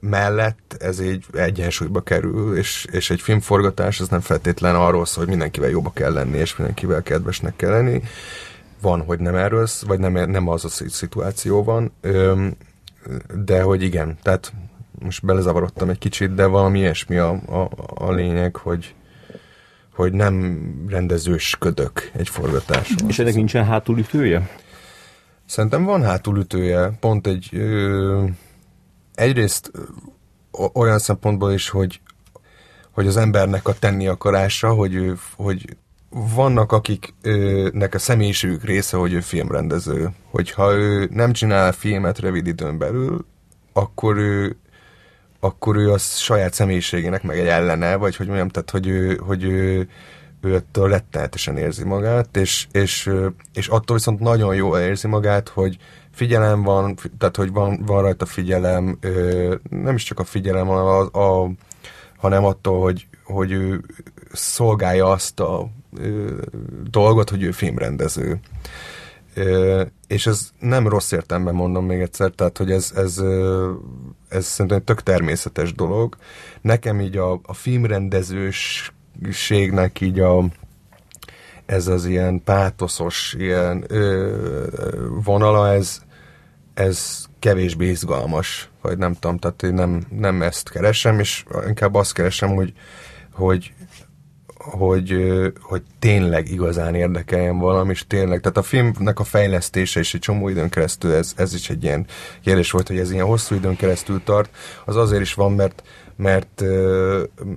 mellett 0.00 0.76
ez 0.78 0.98
egy 0.98 1.24
egyensúlyba 1.32 2.00
kerül, 2.00 2.56
és, 2.56 2.86
és 2.90 3.10
egy 3.10 3.20
filmforgatás 3.20 4.00
az 4.00 4.08
nem 4.08 4.20
feltétlen 4.20 4.74
arról 4.74 5.06
szól, 5.06 5.18
hogy 5.18 5.32
mindenkivel 5.32 5.70
jóba 5.70 5.92
kell 5.94 6.12
lenni, 6.12 6.38
és 6.38 6.56
mindenkivel 6.56 7.02
kedvesnek 7.02 7.56
kell 7.56 7.70
lenni. 7.70 8.02
Van, 8.82 9.00
hogy 9.04 9.20
nem 9.20 9.34
erről, 9.34 9.66
vagy 9.86 9.98
nem, 9.98 10.30
nem 10.30 10.48
az 10.48 10.64
a 10.64 10.68
szituáció 10.88 11.62
van, 11.62 11.92
de 13.44 13.62
hogy 13.62 13.82
igen, 13.82 14.18
tehát 14.22 14.52
most 14.98 15.24
belezavarodtam 15.24 15.88
egy 15.88 15.98
kicsit, 15.98 16.34
de 16.34 16.46
valami 16.46 16.78
ilyesmi 16.78 17.16
a, 17.16 17.30
a, 17.30 17.68
a 17.94 18.12
lényeg, 18.12 18.56
hogy, 18.56 18.94
hogy 19.94 20.12
nem 20.12 20.60
rendezősködök 20.88 22.10
egy 22.12 22.28
forgatáson. 22.28 23.08
És 23.08 23.18
ennek 23.18 23.34
nincsen 23.34 23.64
hátulütője? 23.64 24.48
Szerintem 25.46 25.84
van 25.84 26.02
hátulütője, 26.02 26.90
pont 27.00 27.26
egy 27.26 27.48
ö, 27.52 28.24
egyrészt 29.14 29.70
olyan 30.72 30.98
szempontból 30.98 31.52
is, 31.52 31.68
hogy, 31.68 32.00
hogy 32.90 33.06
az 33.06 33.16
embernek 33.16 33.68
a 33.68 33.72
tenni 33.72 34.08
akarása, 34.08 34.72
hogy, 34.72 34.94
ő, 34.94 35.18
hogy 35.36 35.76
vannak 36.12 36.72
akiknek 36.72 37.94
a 37.94 37.98
személyiségük 37.98 38.64
része, 38.64 38.96
hogy 38.96 39.12
ő 39.12 39.20
filmrendező. 39.20 40.10
Hogyha 40.30 40.72
ő 40.72 41.08
nem 41.12 41.32
csinál 41.32 41.72
filmet 41.72 42.18
rövid 42.18 42.46
időn 42.46 42.78
belül, 42.78 43.24
akkor 43.72 44.16
ő 44.16 44.56
akkor 45.44 45.76
ő 45.76 45.92
a 45.92 45.98
saját 45.98 46.52
személyiségének 46.52 47.22
meg 47.22 47.38
egy 47.38 47.46
ellene, 47.46 47.96
vagy 47.96 48.16
hogy 48.16 48.26
mondjam, 48.26 48.48
tehát 48.48 48.70
hogy 48.70 48.86
ő, 48.86 49.16
hogy 49.16 49.44
ő, 49.44 49.88
ő 50.40 50.54
ettől 50.54 50.88
rettenetesen 50.88 51.56
érzi 51.56 51.84
magát, 51.84 52.36
és, 52.36 52.66
és, 52.72 53.10
és 53.54 53.68
attól 53.68 53.96
viszont 53.96 54.20
nagyon 54.20 54.54
jól 54.54 54.78
érzi 54.78 55.06
magát, 55.06 55.48
hogy 55.48 55.76
figyelem 56.10 56.62
van, 56.62 56.96
tehát 57.18 57.36
hogy 57.36 57.52
van, 57.52 57.82
van 57.86 58.02
rajta 58.02 58.26
figyelem, 58.26 58.98
nem 59.70 59.94
is 59.94 60.02
csak 60.02 60.18
a 60.18 60.24
figyelem, 60.24 60.68
a, 60.68 61.00
a, 61.00 61.50
hanem 62.16 62.44
attól, 62.44 62.80
hogy, 62.80 63.06
hogy 63.24 63.52
ő 63.52 63.84
szolgálja 64.32 65.10
azt 65.10 65.40
a 65.40 65.70
dolgot, 66.90 67.30
hogy 67.30 67.42
ő 67.42 67.50
filmrendező. 67.50 68.40
és 70.06 70.26
ez 70.26 70.50
nem 70.58 70.88
rossz 70.88 71.12
értelemben 71.12 71.54
mondom 71.54 71.86
még 71.86 72.00
egyszer, 72.00 72.30
tehát 72.30 72.58
hogy 72.58 72.70
ez, 72.70 72.92
ez, 72.94 73.22
ez 74.28 74.46
szerintem 74.46 74.78
egy 74.78 74.84
tök 74.84 75.02
természetes 75.02 75.74
dolog. 75.74 76.16
Nekem 76.60 77.00
így 77.00 77.16
a, 77.16 77.40
a 77.42 77.54
filmrendezőségnek 77.54 80.00
így 80.00 80.20
a, 80.20 80.44
ez 81.66 81.86
az 81.86 82.06
ilyen 82.06 82.42
pátoszos 82.44 83.34
ilyen 83.38 83.84
ö, 83.88 84.36
vonala, 85.24 85.72
ez, 85.72 86.02
ez 86.74 87.24
kevésbé 87.38 87.88
izgalmas, 87.88 88.70
vagy 88.82 88.98
nem 88.98 89.12
tudom, 89.12 89.38
tehát 89.38 89.62
én 89.62 89.74
nem, 89.74 90.02
nem 90.08 90.42
ezt 90.42 90.70
keresem, 90.70 91.18
és 91.18 91.44
inkább 91.66 91.94
azt 91.94 92.12
keresem, 92.12 92.54
hogy, 92.54 92.72
hogy 93.32 93.72
hogy, 94.62 95.16
hogy 95.60 95.82
tényleg 95.98 96.50
igazán 96.50 96.94
érdekeljen 96.94 97.58
valami, 97.58 97.90
és 97.90 98.06
tényleg, 98.06 98.40
tehát 98.40 98.56
a 98.56 98.62
filmnek 98.62 99.18
a 99.18 99.24
fejlesztése 99.24 100.00
is 100.00 100.14
egy 100.14 100.20
csomó 100.20 100.48
időn 100.48 100.68
keresztül, 100.68 101.12
ez, 101.12 101.32
ez 101.36 101.54
is 101.54 101.70
egy 101.70 101.84
ilyen 101.84 102.06
kérdés 102.42 102.70
volt, 102.70 102.88
hogy 102.88 102.98
ez 102.98 103.10
ilyen 103.10 103.26
hosszú 103.26 103.54
időn 103.54 103.76
keresztül 103.76 104.22
tart, 104.24 104.50
az 104.84 104.96
azért 104.96 105.22
is 105.22 105.34
van, 105.34 105.52
mert 105.52 105.82
mert, 106.16 106.64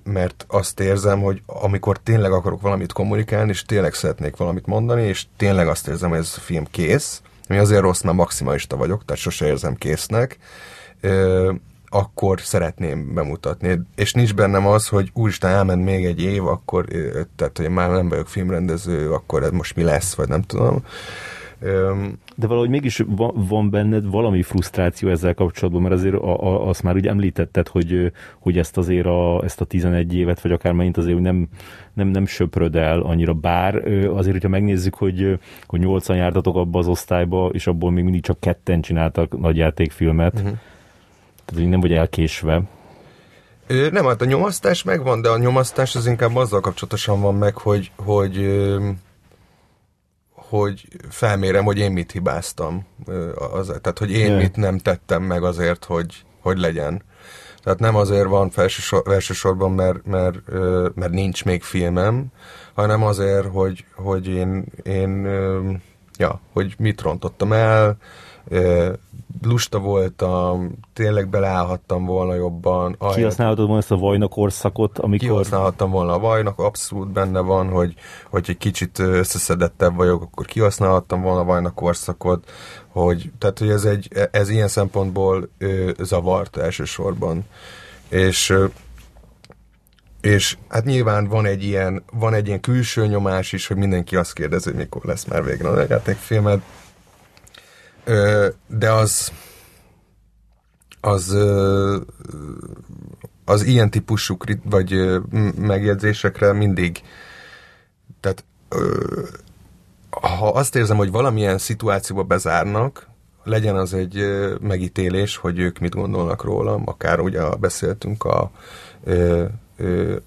mert 0.03 0.45
azt 0.47 0.79
érzem, 0.79 1.21
hogy 1.21 1.41
amikor 1.45 1.97
tényleg 1.97 2.31
akarok 2.31 2.61
valamit 2.61 2.93
kommunikálni, 2.93 3.49
és 3.49 3.63
tényleg 3.63 3.93
szeretnék 3.93 4.35
valamit 4.35 4.65
mondani, 4.65 5.03
és 5.03 5.25
tényleg 5.37 5.67
azt 5.67 5.87
érzem, 5.87 6.09
hogy 6.09 6.19
ez 6.19 6.33
a 6.37 6.39
film 6.39 6.65
kész, 6.71 7.21
ami 7.47 7.57
azért 7.57 7.81
rossz, 7.81 8.01
mert 8.01 8.17
maximalista 8.17 8.77
vagyok, 8.77 9.05
tehát 9.05 9.21
sose 9.21 9.45
érzem 9.45 9.75
késznek, 9.75 10.37
akkor 11.95 12.41
szeretném 12.41 13.13
bemutatni. 13.13 13.79
És 13.95 14.13
nincs 14.13 14.33
bennem 14.33 14.67
az, 14.67 14.87
hogy 14.87 15.09
úristen, 15.13 15.51
elment 15.51 15.83
még 15.83 16.05
egy 16.05 16.21
év, 16.21 16.45
akkor, 16.45 16.85
tehát 17.35 17.57
hogy 17.57 17.69
már 17.69 17.89
nem 17.89 18.09
vagyok 18.09 18.27
filmrendező, 18.27 19.11
akkor 19.11 19.43
ez 19.43 19.51
most 19.51 19.75
mi 19.75 19.83
lesz, 19.83 20.15
vagy 20.15 20.27
nem 20.27 20.41
tudom. 20.41 20.83
De 22.35 22.47
valahogy 22.47 22.69
mégis 22.69 23.03
van, 23.33 23.69
benned 23.69 24.09
valami 24.09 24.41
frusztráció 24.41 25.09
ezzel 25.09 25.33
kapcsolatban, 25.33 25.81
mert 25.81 25.93
azért 25.93 26.15
a, 26.15 26.43
a, 26.43 26.67
azt 26.67 26.83
már 26.83 26.95
úgy 26.95 27.07
említetted, 27.07 27.67
hogy, 27.67 28.11
hogy 28.39 28.57
ezt 28.57 28.77
azért 28.77 29.05
a, 29.05 29.43
ezt 29.43 29.61
a 29.61 29.65
11 29.65 30.15
évet, 30.15 30.41
vagy 30.41 30.51
akár 30.51 30.73
mennyit 30.73 30.97
azért 30.97 31.19
nem, 31.19 31.47
nem, 31.93 32.07
nem 32.07 32.25
söpröd 32.25 32.75
el 32.75 32.99
annyira, 32.99 33.33
bár 33.33 33.75
azért, 34.07 34.31
hogyha 34.31 34.49
megnézzük, 34.49 34.95
hogy, 34.95 35.39
hogy 35.65 35.81
8-an 35.83 36.15
jártatok 36.15 36.55
abba 36.55 36.79
az 36.79 36.87
osztályba, 36.87 37.49
és 37.53 37.67
abból 37.67 37.91
még 37.91 38.03
mindig 38.03 38.21
csak 38.21 38.39
ketten 38.39 38.81
csináltak 38.81 39.39
nagyjátékfilmet, 39.39 40.33
uh-huh 40.33 40.57
tehát 41.45 41.63
így 41.63 41.69
nem 41.69 41.79
vagy 41.79 41.93
elkésve. 41.93 42.61
Ö, 43.67 43.89
nem, 43.89 44.05
hát 44.05 44.21
a 44.21 44.25
nyomasztás 44.25 44.83
megvan, 44.83 45.21
de 45.21 45.29
a 45.29 45.37
nyomasztás 45.37 45.95
az 45.95 46.07
inkább 46.07 46.35
azzal 46.35 46.59
kapcsolatosan 46.59 47.21
van 47.21 47.35
meg, 47.35 47.57
hogy, 47.57 47.91
hogy, 47.95 48.59
hogy 50.31 50.87
felmérem, 51.09 51.63
hogy 51.63 51.77
én 51.77 51.91
mit 51.91 52.11
hibáztam. 52.11 52.85
Az, 53.53 53.65
tehát, 53.65 53.99
hogy 53.99 54.11
én 54.11 54.27
yeah. 54.27 54.41
mit 54.41 54.55
nem 54.55 54.77
tettem 54.77 55.23
meg 55.23 55.43
azért, 55.43 55.85
hogy, 55.85 56.23
hogy 56.41 56.57
legyen. 56.57 57.03
Tehát 57.63 57.79
nem 57.79 57.95
azért 57.95 58.27
van 58.27 58.51
elsősorban, 59.05 59.71
mert, 59.71 60.05
mert, 60.05 60.37
mert 60.95 61.11
nincs 61.11 61.45
még 61.45 61.63
filmem, 61.63 62.25
hanem 62.73 63.03
azért, 63.03 63.45
hogy, 63.45 63.85
hogy 63.95 64.27
én, 64.27 64.65
én 64.83 65.27
ja, 66.17 66.41
hogy 66.53 66.75
mit 66.77 67.01
rontottam 67.01 67.53
el, 67.53 67.97
lusta 69.41 69.79
voltam, 69.79 70.71
tényleg 70.93 71.29
beleállhattam 71.29 72.05
volna 72.05 72.33
jobban. 72.33 72.97
Kihasználhatod 73.13 73.65
volna 73.65 73.81
ezt 73.81 73.91
a 73.91 73.97
vajna 73.97 74.27
korszakot, 74.27 74.99
amikor... 74.99 75.27
Kihasználhattam 75.27 75.91
volna 75.91 76.13
a 76.13 76.19
vajnak, 76.19 76.59
abszolút 76.59 77.11
benne 77.11 77.39
van, 77.39 77.69
hogy, 77.69 77.93
hogy 78.29 78.45
egy 78.47 78.57
kicsit 78.57 78.99
összeszedettebb 78.99 79.95
vagyok, 79.95 80.21
akkor 80.21 80.45
kihasználhattam 80.45 81.21
volna 81.21 81.39
a 81.39 81.43
vajna 81.43 81.73
korszakot, 81.73 82.51
hogy, 82.87 83.31
tehát, 83.39 83.59
hogy 83.59 83.69
ez, 83.69 83.85
egy, 83.85 84.09
ez 84.31 84.49
ilyen 84.49 84.67
szempontból 84.67 85.49
ö, 85.57 85.91
zavart 85.99 86.57
elsősorban. 86.57 87.45
És 88.09 88.57
és 90.21 90.57
hát 90.69 90.85
nyilván 90.85 91.27
van 91.27 91.45
egy 91.45 91.63
ilyen, 91.63 92.03
van 92.11 92.33
egy 92.33 92.47
ilyen 92.47 92.59
külső 92.59 93.07
nyomás 93.07 93.53
is, 93.53 93.67
hogy 93.67 93.77
mindenki 93.77 94.15
azt 94.15 94.33
kérdezi, 94.33 94.69
hogy 94.69 94.79
mikor 94.79 95.05
lesz 95.05 95.25
már 95.25 95.43
végre 95.43 95.69
a 95.69 95.85
játékfilmed, 95.89 96.61
de 98.67 98.91
az 98.91 99.31
az 101.01 101.37
az 103.45 103.63
ilyen 103.63 103.89
típusú 103.89 104.37
vagy 104.63 105.21
megjegyzésekre 105.57 106.53
mindig 106.53 107.01
tehát 108.19 108.43
ha 110.09 110.47
azt 110.47 110.75
érzem, 110.75 110.97
hogy 110.97 111.11
valamilyen 111.11 111.57
szituációba 111.57 112.23
bezárnak, 112.23 113.07
legyen 113.43 113.75
az 113.75 113.93
egy 113.93 114.25
megítélés, 114.61 115.37
hogy 115.37 115.59
ők 115.59 115.79
mit 115.79 115.93
gondolnak 115.93 116.43
rólam, 116.43 116.83
akár 116.85 117.19
ugye 117.19 117.41
beszéltünk 117.59 118.23
a, 118.23 118.51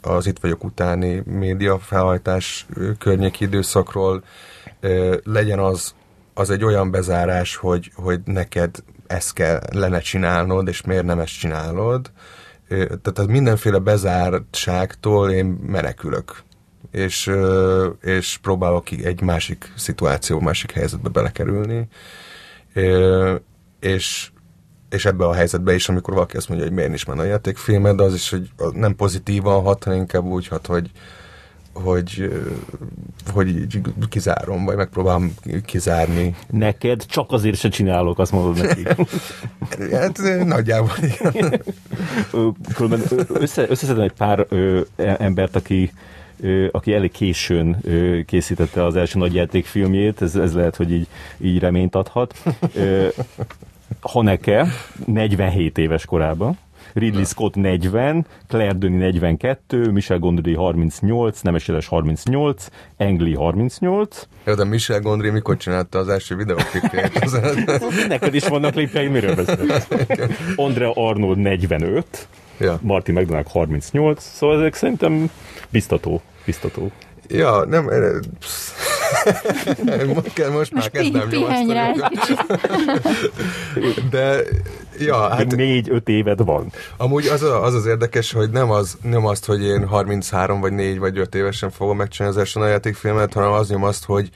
az 0.01 0.27
itt 0.27 0.39
vagyok 0.39 0.65
utáni 0.65 1.23
média 1.27 1.79
felhajtás 1.79 2.67
környéki 2.99 3.45
időszakról, 3.45 4.23
legyen 5.25 5.59
az 5.59 5.95
az 6.39 6.51
egy 6.51 6.65
olyan 6.65 6.91
bezárás, 6.91 7.57
hogy, 7.57 7.91
hogy 7.95 8.21
neked 8.25 8.77
ezt 9.07 9.33
kell 9.33 9.61
lenne 9.73 10.01
csinálnod, 10.01 10.69
és 10.69 10.83
miért 10.83 11.05
nem 11.05 11.19
ezt 11.19 11.39
csinálod. 11.39 12.11
Tehát 13.03 13.27
mindenféle 13.27 13.79
bezártságtól 13.79 15.31
én 15.31 15.47
menekülök. 15.47 16.43
És, 16.91 17.31
és 18.01 18.39
próbálok 18.43 18.91
egy 18.91 19.21
másik 19.21 19.73
szituáció, 19.77 20.41
másik 20.41 20.73
helyzetbe 20.73 21.09
belekerülni. 21.09 21.89
És, 23.81 24.31
és 24.91 25.05
ebbe 25.05 25.25
a 25.27 25.35
helyzetbe 25.35 25.75
is, 25.75 25.89
amikor 25.89 26.15
valaki 26.15 26.37
azt 26.37 26.49
mondja, 26.49 26.67
hogy 26.67 26.77
miért 26.77 26.95
is 26.95 27.05
már 27.05 27.19
a 27.19 27.25
játékfilmed, 27.25 28.01
az 28.01 28.15
is, 28.15 28.31
hogy 28.31 28.51
nem 28.73 28.97
pozitívan 28.97 29.63
hat, 29.63 29.85
hanem 29.85 29.99
inkább 29.99 30.25
úgy 30.25 30.49
hat, 30.49 30.67
hogy, 30.67 30.91
hogy, 31.83 32.31
hogy 33.33 33.67
kizárom, 34.09 34.65
vagy 34.65 34.77
megpróbálom 34.77 35.35
kizárni. 35.65 36.35
Neked 36.51 37.07
csak 37.07 37.33
azért 37.33 37.59
se 37.59 37.69
csinálok, 37.69 38.19
azt 38.19 38.33
mondod 38.33 38.63
neki. 38.63 38.83
hát 39.97 40.19
nagyjából 40.45 40.97
igen. 41.03 41.63
Különben 42.75 43.03
össze, 43.29 43.67
összeszedem 43.69 44.03
egy 44.03 44.13
pár 44.13 44.47
ö, 44.49 44.81
e, 44.97 45.17
embert, 45.19 45.57
aki 45.57 45.93
aki 46.71 46.93
elég 46.95 47.11
későn 47.11 47.77
készítette 48.27 48.85
az 48.85 48.97
első 48.97 49.19
nagyjátékfilmjét, 49.19 50.23
ez, 50.23 50.37
ez 50.37 50.55
lehet, 50.55 50.77
hogy 50.77 50.93
így, 50.93 51.07
így 51.39 51.59
reményt 51.59 51.95
adhat. 51.95 52.43
Haneke 54.01 54.67
47 55.05 55.79
éves 55.79 56.05
korában, 56.05 56.59
Ridley 56.95 57.25
Scott 57.25 57.55
40, 57.55 58.27
Claire 58.49 58.73
Denis 58.73 59.19
42, 59.19 59.91
Michel 59.91 60.19
Gondry 60.19 60.55
38, 60.55 61.41
Nemes 61.41 61.71
38, 61.87 62.69
Engli 62.97 63.35
38. 63.35 64.27
Jó, 64.45 64.55
de 64.55 64.65
Michel 64.65 65.01
Gondry 65.01 65.31
mikor 65.31 65.57
csinálta 65.57 65.99
az 65.99 66.09
első 66.09 66.37
videoklipjét? 66.37 67.11
Neked 68.09 68.35
is 68.35 68.49
vannak 68.49 68.71
klipjeid, 68.71 69.11
miről 69.11 69.35
beszélsz? 69.35 69.89
Andrea 70.57 70.93
Arnold 70.95 71.39
45, 71.39 72.29
ja. 72.59 72.79
Martin 72.83 73.15
McDonagh 73.15 73.51
38, 73.51 74.23
szóval 74.23 74.59
ezek 74.59 74.75
szerintem 74.75 75.31
biztató, 75.71 76.23
biztató. 76.45 76.91
Ja, 77.29 77.65
nem, 77.65 77.85
most, 80.15 80.33
kell, 80.33 80.51
most, 80.51 80.73
most 80.73 80.93
már 80.93 81.03
kezdem 81.03 81.29
nyomasztani. 81.29 82.01
De, 84.11 84.41
ja, 84.99 85.29
hát... 85.29 85.57
Négy-öt 85.57 86.09
éved 86.09 86.45
van. 86.45 86.73
Amúgy 86.97 87.27
az, 87.27 87.43
az 87.43 87.75
az 87.75 87.87
érdekes, 87.87 88.33
hogy 88.33 88.51
nem, 88.51 88.71
az, 88.71 88.99
nem 89.03 89.27
azt, 89.27 89.45
hogy 89.45 89.63
én 89.63 89.87
33 89.87 90.61
vagy 90.61 90.73
4 90.73 90.99
vagy 90.99 91.19
5 91.19 91.35
évesen 91.35 91.71
fogom 91.71 91.97
megcsinálni 91.97 92.37
az 92.37 92.43
első 92.43 92.69
játékfilmet, 92.69 93.33
hanem 93.33 93.53
az 93.53 93.69
nyom 93.69 93.85
azt, 93.85 94.05
hogy 94.05 94.31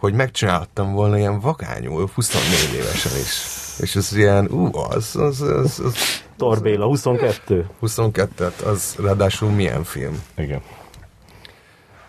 hogy 0.00 0.14
megcsináltam 0.14 0.92
volna 0.92 1.18
ilyen 1.18 1.40
vagányul, 1.40 2.08
24 2.14 2.74
évesen 2.74 3.12
is. 3.20 3.42
És 3.78 3.96
ez 3.96 4.16
ilyen, 4.16 4.50
ú, 4.50 4.76
az, 4.76 5.16
az, 5.16 5.40
az, 5.40 5.80
az 5.84 5.94
Torbéla, 6.36 6.84
22. 6.84 7.68
22, 7.78 8.52
az 8.64 8.96
ráadásul 9.02 9.50
milyen 9.50 9.84
film. 9.84 10.22
Igen. 10.36 10.60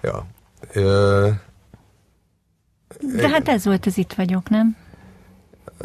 Ja. 0.01 0.25
Ö, 0.73 1.29
de 3.15 3.29
hát 3.29 3.47
ez 3.47 3.65
volt 3.65 3.85
az 3.85 3.97
itt 3.97 4.13
vagyok, 4.13 4.49
nem? 4.49 4.75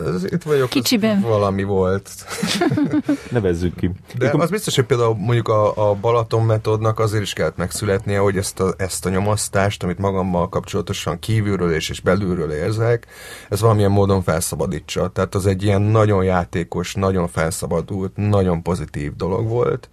Ez 0.05 0.24
itt 0.24 0.43
vagyok, 0.43 0.68
Kicsiben. 0.68 1.20
valami 1.20 1.62
volt. 1.62 2.10
Nevezzük 3.31 3.77
ki. 3.77 3.90
De 4.18 4.31
az 4.36 4.51
biztos, 4.51 4.74
hogy 4.74 4.85
például 4.85 5.14
mondjuk 5.14 5.48
a, 5.48 5.90
a 5.90 5.94
Balaton 5.94 6.44
metódnak 6.44 6.98
azért 6.98 7.23
is 7.23 7.32
kellett 7.32 7.56
megszületnie, 7.56 8.18
hogy 8.18 8.36
ezt 8.36 8.60
a, 8.60 8.74
ezt 8.77 9.06
a 9.06 9.09
nyomasztást, 9.09 9.82
amit 9.82 9.98
magammal 9.98 10.48
kapcsolatosan 10.48 11.18
kívülről 11.18 11.73
és, 11.73 11.89
és 11.89 12.01
belülről 12.01 12.52
érzek, 12.52 13.06
ez 13.48 13.60
valamilyen 13.60 13.90
módon 13.90 14.23
felszabadítsa. 14.23 15.09
Tehát 15.09 15.35
az 15.35 15.47
egy 15.47 15.62
ilyen 15.62 15.82
nagyon 15.82 16.24
játékos, 16.24 16.94
nagyon 16.94 17.28
felszabadult, 17.28 18.16
nagyon 18.16 18.62
pozitív 18.62 19.16
dolog 19.16 19.48
volt. 19.48 19.89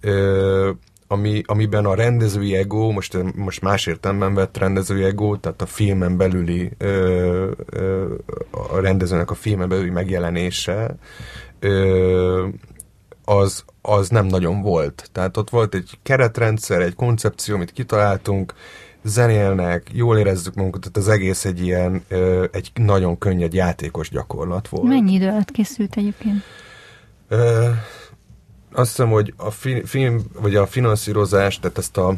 Ö, 0.00 0.70
ami, 1.08 1.42
amiben 1.46 1.84
a 1.84 1.94
rendezői 1.94 2.56
ego, 2.56 2.90
most, 2.90 3.34
most 3.34 3.62
más 3.62 3.86
értelemben 3.86 4.34
vett 4.34 4.56
rendezői 4.56 5.04
ego, 5.04 5.36
tehát 5.36 5.62
a 5.62 5.66
filmen 5.66 6.16
belüli 6.16 6.70
ö, 6.78 7.50
ö, 7.66 8.14
a 8.50 8.80
rendezőnek 8.80 9.30
a 9.30 9.34
filmen 9.34 9.68
belüli 9.68 9.90
megjelenése 9.90 10.96
ö, 11.60 12.48
az, 13.24 13.64
az 13.82 14.08
nem 14.08 14.26
nagyon 14.26 14.62
volt. 14.62 15.08
Tehát 15.12 15.36
ott 15.36 15.50
volt 15.50 15.74
egy 15.74 15.98
keretrendszer, 16.02 16.80
egy 16.80 16.94
koncepció, 16.94 17.54
amit 17.54 17.72
kitaláltunk, 17.72 18.54
zenélnek, 19.02 19.90
jól 19.92 20.18
érezzük 20.18 20.54
magunkat, 20.54 20.80
tehát 20.80 20.96
az 20.96 21.08
egész 21.08 21.44
egy 21.44 21.62
ilyen, 21.62 22.04
ö, 22.08 22.44
egy 22.52 22.70
nagyon 22.74 23.18
könnyed 23.18 23.52
játékos 23.52 24.10
gyakorlat 24.10 24.68
volt. 24.68 24.88
Mennyi 24.88 25.12
idő 25.12 25.28
alatt 25.28 25.50
készült 25.50 25.96
egyébként? 25.96 26.42
Ö, 27.28 27.68
azt 28.78 28.88
hiszem, 28.90 29.10
hogy 29.10 29.34
a 29.36 29.50
fi, 29.50 29.82
film, 29.84 30.22
vagy 30.40 30.56
a 30.56 30.66
finanszírozás, 30.66 31.60
tehát 31.60 31.78
ezt 31.78 31.96
a 31.96 32.14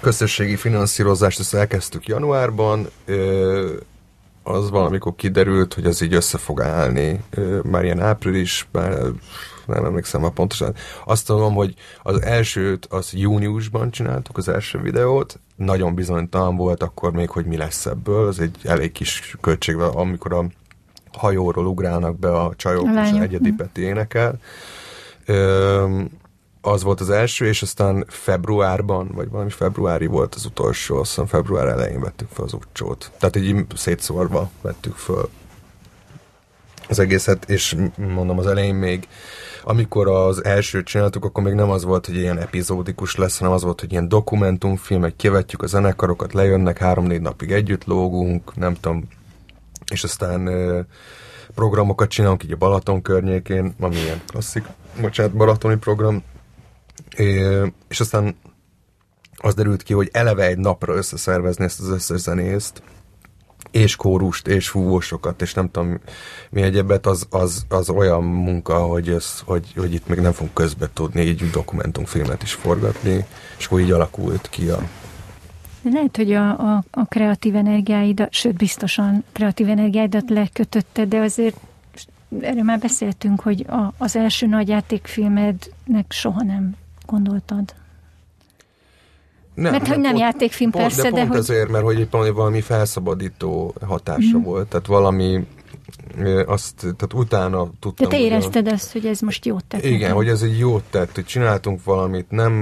közösségi 0.00 0.56
finanszírozást 0.56 1.40
ezt 1.40 1.54
elkezdtük 1.54 2.06
januárban, 2.06 2.88
az 4.42 4.70
valamikor 4.70 5.14
kiderült, 5.14 5.74
hogy 5.74 5.84
az 5.86 6.00
így 6.00 6.14
össze 6.14 6.38
fog 6.38 6.62
állni. 6.62 7.24
Már 7.62 7.84
ilyen 7.84 8.00
április, 8.00 8.68
már 8.72 8.98
nem 9.66 9.84
emlékszem 9.84 10.20
már 10.20 10.30
pontosan. 10.30 10.74
Azt 11.04 11.26
tudom, 11.26 11.54
hogy 11.54 11.74
az 12.02 12.22
elsőt, 12.22 12.86
az 12.86 13.12
júniusban 13.12 13.90
csináltuk, 13.90 14.36
az 14.36 14.48
első 14.48 14.80
videót, 14.80 15.40
nagyon 15.56 15.94
bizonytalan 15.94 16.56
volt 16.56 16.82
akkor 16.82 17.12
még, 17.12 17.30
hogy 17.30 17.44
mi 17.44 17.56
lesz 17.56 17.86
ebből, 17.86 18.26
az 18.26 18.40
egy 18.40 18.56
elég 18.62 18.92
kis 18.92 19.36
költségvel, 19.40 19.90
amikor 19.90 20.32
a 20.32 20.44
hajóról 21.12 21.66
ugrálnak 21.66 22.18
be 22.18 22.32
a 22.32 22.52
csajok, 22.56 22.86
a 22.86 23.02
és 23.02 23.20
egyedi 23.20 23.52
Peti 23.52 23.80
énekel. 23.80 24.28
Ö, 24.30 24.79
az 26.60 26.82
volt 26.82 27.00
az 27.00 27.10
első, 27.10 27.46
és 27.46 27.62
aztán 27.62 28.04
februárban, 28.08 29.10
vagy 29.14 29.30
valami 29.30 29.50
februári 29.50 30.06
volt 30.06 30.34
az 30.34 30.44
utolsó, 30.44 30.96
azt 30.96 31.08
hiszem 31.08 31.26
február 31.26 31.66
elején 31.66 32.00
vettük 32.00 32.28
fel 32.32 32.44
az 32.44 32.52
utcsót. 32.52 33.10
Tehát 33.18 33.36
így 33.36 33.66
szétszórva 33.76 34.50
vettük 34.60 34.94
föl 34.94 35.28
az 36.88 36.98
egészet, 36.98 37.50
és 37.50 37.76
mondom, 37.96 38.38
az 38.38 38.46
elején 38.46 38.74
még 38.74 39.08
amikor 39.64 40.08
az 40.08 40.44
elsőt 40.44 40.86
csináltuk, 40.86 41.24
akkor 41.24 41.42
még 41.42 41.54
nem 41.54 41.70
az 41.70 41.84
volt, 41.84 42.06
hogy 42.06 42.16
ilyen 42.16 42.38
epizódikus 42.38 43.16
lesz, 43.16 43.38
hanem 43.38 43.54
az 43.54 43.62
volt, 43.62 43.80
hogy 43.80 43.90
ilyen 43.92 44.08
dokumentumfilmek, 44.08 45.16
kivetjük 45.16 45.62
a 45.62 45.66
zenekarokat, 45.66 46.32
lejönnek, 46.32 46.78
három-négy 46.78 47.20
napig 47.20 47.52
együtt 47.52 47.84
lógunk, 47.84 48.56
nem 48.56 48.74
tudom, 48.74 49.08
és 49.92 50.04
aztán 50.04 50.48
programokat 51.54 52.08
csinálunk 52.08 52.44
így 52.44 52.52
a 52.52 52.56
Balaton 52.56 53.02
környékén, 53.02 53.74
ami 53.80 53.96
ilyen 53.96 54.20
klasszik, 54.26 54.64
bocsánat, 55.00 55.32
balatoni 55.32 55.76
program, 55.76 56.22
é, 57.16 57.58
és 57.88 58.00
aztán 58.00 58.36
az 59.36 59.54
derült 59.54 59.82
ki, 59.82 59.92
hogy 59.92 60.08
eleve 60.12 60.44
egy 60.46 60.58
napra 60.58 60.94
összeszervezni 60.94 61.64
ezt 61.64 61.80
az 61.80 61.88
összes 61.88 62.20
zenészt, 62.20 62.82
és 63.70 63.96
kórust, 63.96 64.46
és 64.46 64.68
fúvósokat, 64.68 65.42
és 65.42 65.54
nem 65.54 65.70
tudom 65.70 66.00
mi 66.50 66.62
egyebet, 66.62 67.06
az, 67.06 67.26
az, 67.30 67.64
az 67.68 67.90
olyan 67.90 68.24
munka, 68.24 68.78
hogy, 68.78 69.08
ez, 69.08 69.40
hogy, 69.44 69.72
hogy 69.76 69.94
itt 69.94 70.08
még 70.08 70.18
nem 70.18 70.32
fogunk 70.32 70.54
közbe 70.54 70.90
tudni 70.92 71.20
így 71.20 71.50
dokumentumfilmet 71.50 72.42
is 72.42 72.52
forgatni, 72.52 73.26
és 73.58 73.66
akkor 73.66 73.80
így 73.80 73.90
alakult 73.90 74.48
ki 74.48 74.68
a 74.68 74.88
lehet, 75.82 76.16
hogy 76.16 76.32
a, 76.32 76.74
a, 76.74 76.84
a 76.90 77.04
kreatív 77.04 77.56
energiáidat, 77.56 78.32
sőt 78.32 78.56
biztosan 78.56 79.24
kreatív 79.32 79.68
energiáidat 79.68 80.30
lekötötte, 80.30 81.04
de 81.04 81.18
azért 81.18 81.56
erről 82.40 82.62
már 82.62 82.78
beszéltünk, 82.78 83.40
hogy 83.40 83.66
a, 83.68 83.92
az 83.98 84.16
első 84.16 84.46
nagy 84.46 84.68
játékfilmednek 84.68 86.04
soha 86.08 86.42
nem 86.42 86.74
gondoltad. 87.06 87.74
Nem, 89.54 89.72
mert 89.72 89.88
hogy 89.88 89.98
nem 89.98 90.10
pont, 90.10 90.22
játékfilm 90.22 90.70
pont, 90.70 90.84
persze, 90.84 91.02
de, 91.02 91.08
pont 91.08 91.22
de 91.22 91.26
hogy... 91.26 91.36
azért, 91.36 91.68
mert 91.68 91.84
hogy 91.84 92.08
valami 92.10 92.60
felszabadító 92.60 93.74
hatása 93.86 94.38
mm. 94.38 94.42
volt, 94.42 94.68
tehát 94.68 94.86
valami 94.86 95.46
azt, 96.46 96.74
tehát 96.80 97.14
utána 97.14 97.70
tudtam... 97.80 98.08
De 98.08 98.16
te 98.16 98.22
érezted 98.22 98.68
a... 98.68 98.70
azt, 98.70 98.92
hogy 98.92 99.06
ez 99.06 99.20
most 99.20 99.44
jót 99.44 99.64
tett? 99.64 99.84
Igen, 99.84 99.98
nekem. 99.98 100.14
hogy 100.14 100.28
ez 100.28 100.42
egy 100.42 100.58
jót 100.58 100.82
tett, 100.90 101.14
hogy 101.14 101.24
csináltunk 101.24 101.84
valamit, 101.84 102.30
nem 102.30 102.52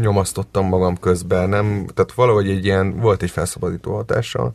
nyomasztottam 0.00 0.66
magam 0.66 0.98
közben, 0.98 1.48
nem, 1.48 1.86
tehát 1.94 2.12
valahogy 2.12 2.48
egy 2.48 2.64
ilyen, 2.64 3.00
volt 3.00 3.22
egy 3.22 3.30
felszabadító 3.30 3.94
hatása, 3.94 4.52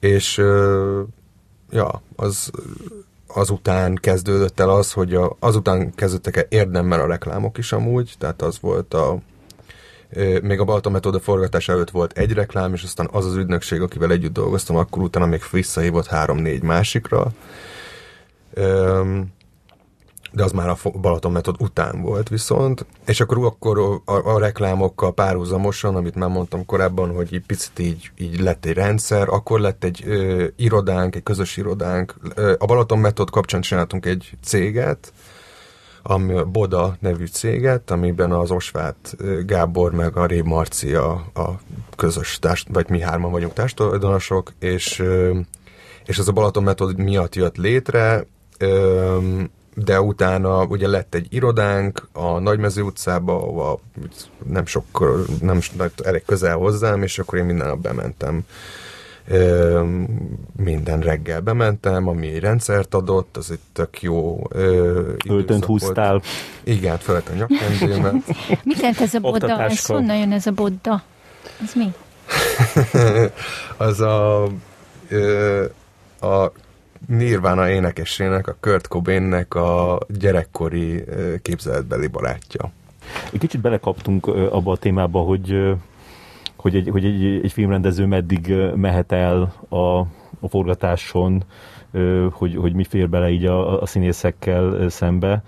és 0.00 0.42
ja, 1.70 2.02
az 2.16 2.50
azután 3.26 3.94
kezdődött 3.94 4.60
el 4.60 4.70
az, 4.70 4.92
hogy 4.92 5.14
a, 5.14 5.36
azután 5.38 5.94
kezdődtek 5.94 6.36
el 6.36 6.46
érdemmel 6.48 7.00
a 7.00 7.06
reklámok 7.06 7.58
is 7.58 7.72
amúgy, 7.72 8.14
tehát 8.18 8.42
az 8.42 8.60
volt 8.60 8.94
a 8.94 9.18
még 10.42 10.60
a 10.60 10.64
Balta 10.64 10.90
Metoda 10.90 11.20
forgatás 11.20 11.68
előtt 11.68 11.90
volt 11.90 12.18
egy 12.18 12.32
reklám, 12.32 12.72
és 12.72 12.82
aztán 12.82 13.08
az 13.12 13.26
az 13.26 13.34
ügynökség, 13.34 13.80
akivel 13.80 14.10
együtt 14.10 14.32
dolgoztam, 14.32 14.76
akkor 14.76 15.02
utána 15.02 15.26
még 15.26 15.42
visszahívott 15.50 16.06
három-négy 16.06 16.62
másikra. 16.62 17.32
De 20.32 20.42
az 20.42 20.52
már 20.52 20.68
a 20.68 20.76
Balaton 21.00 21.32
Metod 21.32 21.56
után 21.58 22.02
volt 22.02 22.28
viszont, 22.28 22.86
és 23.06 23.20
akkor, 23.20 23.44
akkor 23.44 24.02
a, 24.04 24.34
a, 24.34 24.38
reklámokkal 24.38 25.14
párhuzamosan, 25.14 25.96
amit 25.96 26.14
már 26.14 26.28
mondtam 26.28 26.66
korábban, 26.66 27.14
hogy 27.14 27.28
egy 27.30 27.46
picit 27.46 27.78
így, 27.78 28.10
így 28.16 28.40
lett 28.40 28.64
egy 28.64 28.72
rendszer, 28.72 29.28
akkor 29.28 29.60
lett 29.60 29.84
egy 29.84 30.02
ö, 30.06 30.46
irodánk, 30.56 31.16
egy 31.16 31.22
közös 31.22 31.56
irodánk. 31.56 32.14
A 32.58 32.66
Balaton 32.66 32.98
Metod 32.98 33.30
kapcsán 33.30 33.60
csináltunk 33.60 34.06
egy 34.06 34.32
céget, 34.42 35.12
ami 36.06 36.34
a 36.34 36.44
Boda 36.44 36.96
nevű 37.00 37.26
céget, 37.26 37.90
amiben 37.90 38.32
az 38.32 38.50
Osvát 38.50 39.16
Gábor 39.46 39.92
meg 39.92 40.16
a 40.16 40.26
Rév 40.26 40.44
Marci 40.44 40.94
a, 40.94 41.10
a 41.34 41.60
közös 41.96 42.38
társ, 42.38 42.66
vagy 42.68 42.88
mi 42.88 43.00
hárman 43.00 43.30
vagyunk 43.30 43.52
társadalmasok, 43.52 44.52
és, 44.58 45.02
és 46.04 46.18
ez 46.18 46.28
a 46.28 46.32
Balaton 46.32 46.62
metód 46.62 46.98
miatt 46.98 47.34
jött 47.34 47.56
létre, 47.56 48.26
de 49.74 50.00
utána 50.00 50.64
ugye 50.64 50.88
lett 50.88 51.14
egy 51.14 51.26
irodánk 51.30 52.08
a 52.12 52.38
Nagymező 52.38 52.82
utcába, 52.82 53.34
ahova 53.34 53.80
nem 54.46 54.66
sok, 54.66 54.84
nem 55.40 55.60
elég 56.02 56.24
közel 56.24 56.56
hozzám, 56.56 57.02
és 57.02 57.18
akkor 57.18 57.38
én 57.38 57.44
minden 57.44 57.66
nap 57.66 57.78
bementem 57.78 58.44
minden 60.56 61.00
reggel 61.00 61.40
bementem, 61.40 62.08
ami 62.08 62.28
egy 62.28 62.40
rendszert 62.40 62.94
adott, 62.94 63.36
az 63.36 63.50
egy 63.50 63.58
tök 63.72 64.02
jó 64.02 64.42
Öltönt 65.28 65.64
húztál. 65.64 66.22
Igen, 66.62 66.98
fölött 66.98 67.28
a 67.28 67.34
nyakkendőmet. 67.34 68.14
Mit 68.64 68.76
jelent 68.78 69.00
ez 69.00 69.14
a 69.14 69.20
bodda? 69.20 69.62
Ez 69.62 69.86
honnan 69.86 70.16
jön 70.16 70.32
ez 70.32 70.46
a 70.46 70.50
bodda? 70.52 71.02
Ez 71.62 71.72
mi? 71.74 71.92
az 73.86 74.00
a, 74.00 74.42
a 76.20 76.52
Nirvana 77.06 77.70
énekesének, 77.70 78.48
a 78.48 78.56
Kurt 78.60 78.86
Cobainnek 78.88 79.54
a 79.54 79.98
gyerekkori 80.08 81.04
képzeletbeli 81.42 82.06
barátja. 82.06 82.70
Kicsit 83.38 83.60
belekaptunk 83.60 84.26
abba 84.26 84.72
a 84.72 84.76
témába, 84.76 85.20
hogy 85.20 85.74
hogy 86.64 86.76
egy, 86.76 86.88
hogy 86.88 87.04
egy, 87.04 87.24
egy 87.42 87.52
filmrendező 87.52 88.06
meddig 88.06 88.54
mehet 88.74 89.12
el 89.12 89.52
a, 89.68 89.98
a 90.40 90.48
forgatáson, 90.48 91.44
hogy, 92.30 92.56
hogy 92.56 92.74
mi 92.74 92.84
fér 92.84 93.08
bele 93.08 93.30
így 93.30 93.44
a, 93.44 93.82
a 93.82 93.86
színészekkel 93.86 94.88
szembe, 94.88 95.42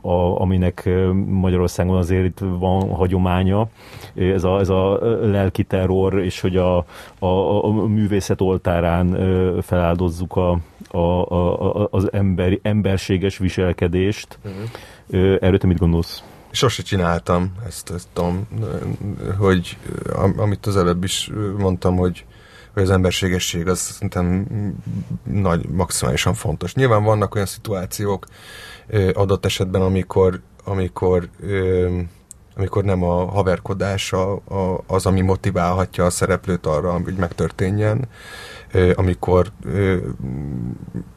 a, 0.00 0.40
aminek 0.40 0.88
Magyarországon 1.26 1.96
azért 1.96 2.24
itt 2.24 2.38
van 2.38 2.88
hagyománya, 2.88 3.68
ez 4.14 4.44
a, 4.44 4.58
ez 4.58 4.68
a 4.68 4.98
lelki 5.30 5.62
terror, 5.62 6.18
és 6.18 6.40
hogy 6.40 6.56
a, 6.56 6.76
a, 7.18 7.64
a 7.64 7.86
művészet 7.86 8.40
oltárán 8.40 9.16
feláldozzuk 9.62 10.36
a, 10.36 10.58
a, 10.90 10.98
a, 10.98 11.88
az 11.90 12.12
emberi, 12.12 12.60
emberséges 12.62 13.38
viselkedést. 13.38 14.38
Uh-huh. 14.44 15.36
Erről 15.40 15.58
te 15.58 15.66
mit 15.66 15.78
gondolsz? 15.78 16.24
Sose 16.50 16.82
csináltam 16.82 17.52
ezt, 17.66 17.90
ezt 17.90 18.08
tudom, 18.12 18.48
hogy 19.38 19.78
amit 20.36 20.66
az 20.66 20.76
előbb 20.76 21.04
is 21.04 21.30
mondtam, 21.58 21.96
hogy, 21.96 22.24
hogy 22.72 22.82
az 22.82 22.90
emberségesség 22.90 23.68
az 23.68 23.78
szerintem 23.78 24.46
nagy, 25.24 25.68
maximálisan 25.68 26.34
fontos. 26.34 26.74
Nyilván 26.74 27.02
vannak 27.04 27.34
olyan 27.34 27.46
szituációk 27.46 28.26
adott 29.12 29.44
esetben, 29.44 29.82
amikor, 29.82 30.40
amikor 30.64 31.28
amikor 32.56 32.84
nem 32.84 33.02
a 33.02 33.30
haverkodás 33.30 34.14
az, 34.86 35.06
ami 35.06 35.20
motiválhatja 35.20 36.04
a 36.04 36.10
szereplőt 36.10 36.66
arra, 36.66 36.92
hogy 36.92 37.14
megtörténjen, 37.14 38.08
amikor, 38.94 39.52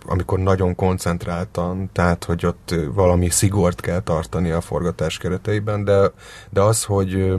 amikor 0.06 0.40
nagyon 0.40 0.76
koncentráltan, 0.76 1.90
tehát 1.92 2.24
hogy 2.24 2.46
ott 2.46 2.76
valami 2.94 3.30
szigort 3.30 3.82
kell 3.82 4.00
tartani 4.00 4.52
a 4.52 4.62
forgatás 4.62 5.18
kereteiben, 5.18 5.84
de, 5.84 6.12
de 6.50 6.62
az, 6.62 6.84
hogy 6.84 7.34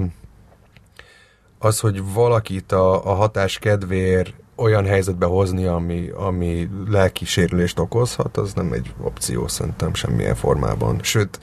az, 1.58 1.80
hogy 1.80 2.12
valakit 2.12 2.72
a, 2.72 3.10
a 3.10 3.14
hatás 3.14 3.58
kedvéért 3.58 4.34
olyan 4.56 4.84
helyzetbe 4.84 5.26
hozni, 5.26 5.64
ami, 5.64 6.08
ami 6.14 6.68
lelki 6.88 7.24
sérülést 7.24 7.78
okozhat, 7.78 8.36
az 8.36 8.52
nem 8.52 8.72
egy 8.72 8.94
opció 9.02 9.48
szerintem 9.48 9.94
semmilyen 9.94 10.34
formában. 10.34 10.98
Sőt, 11.02 11.38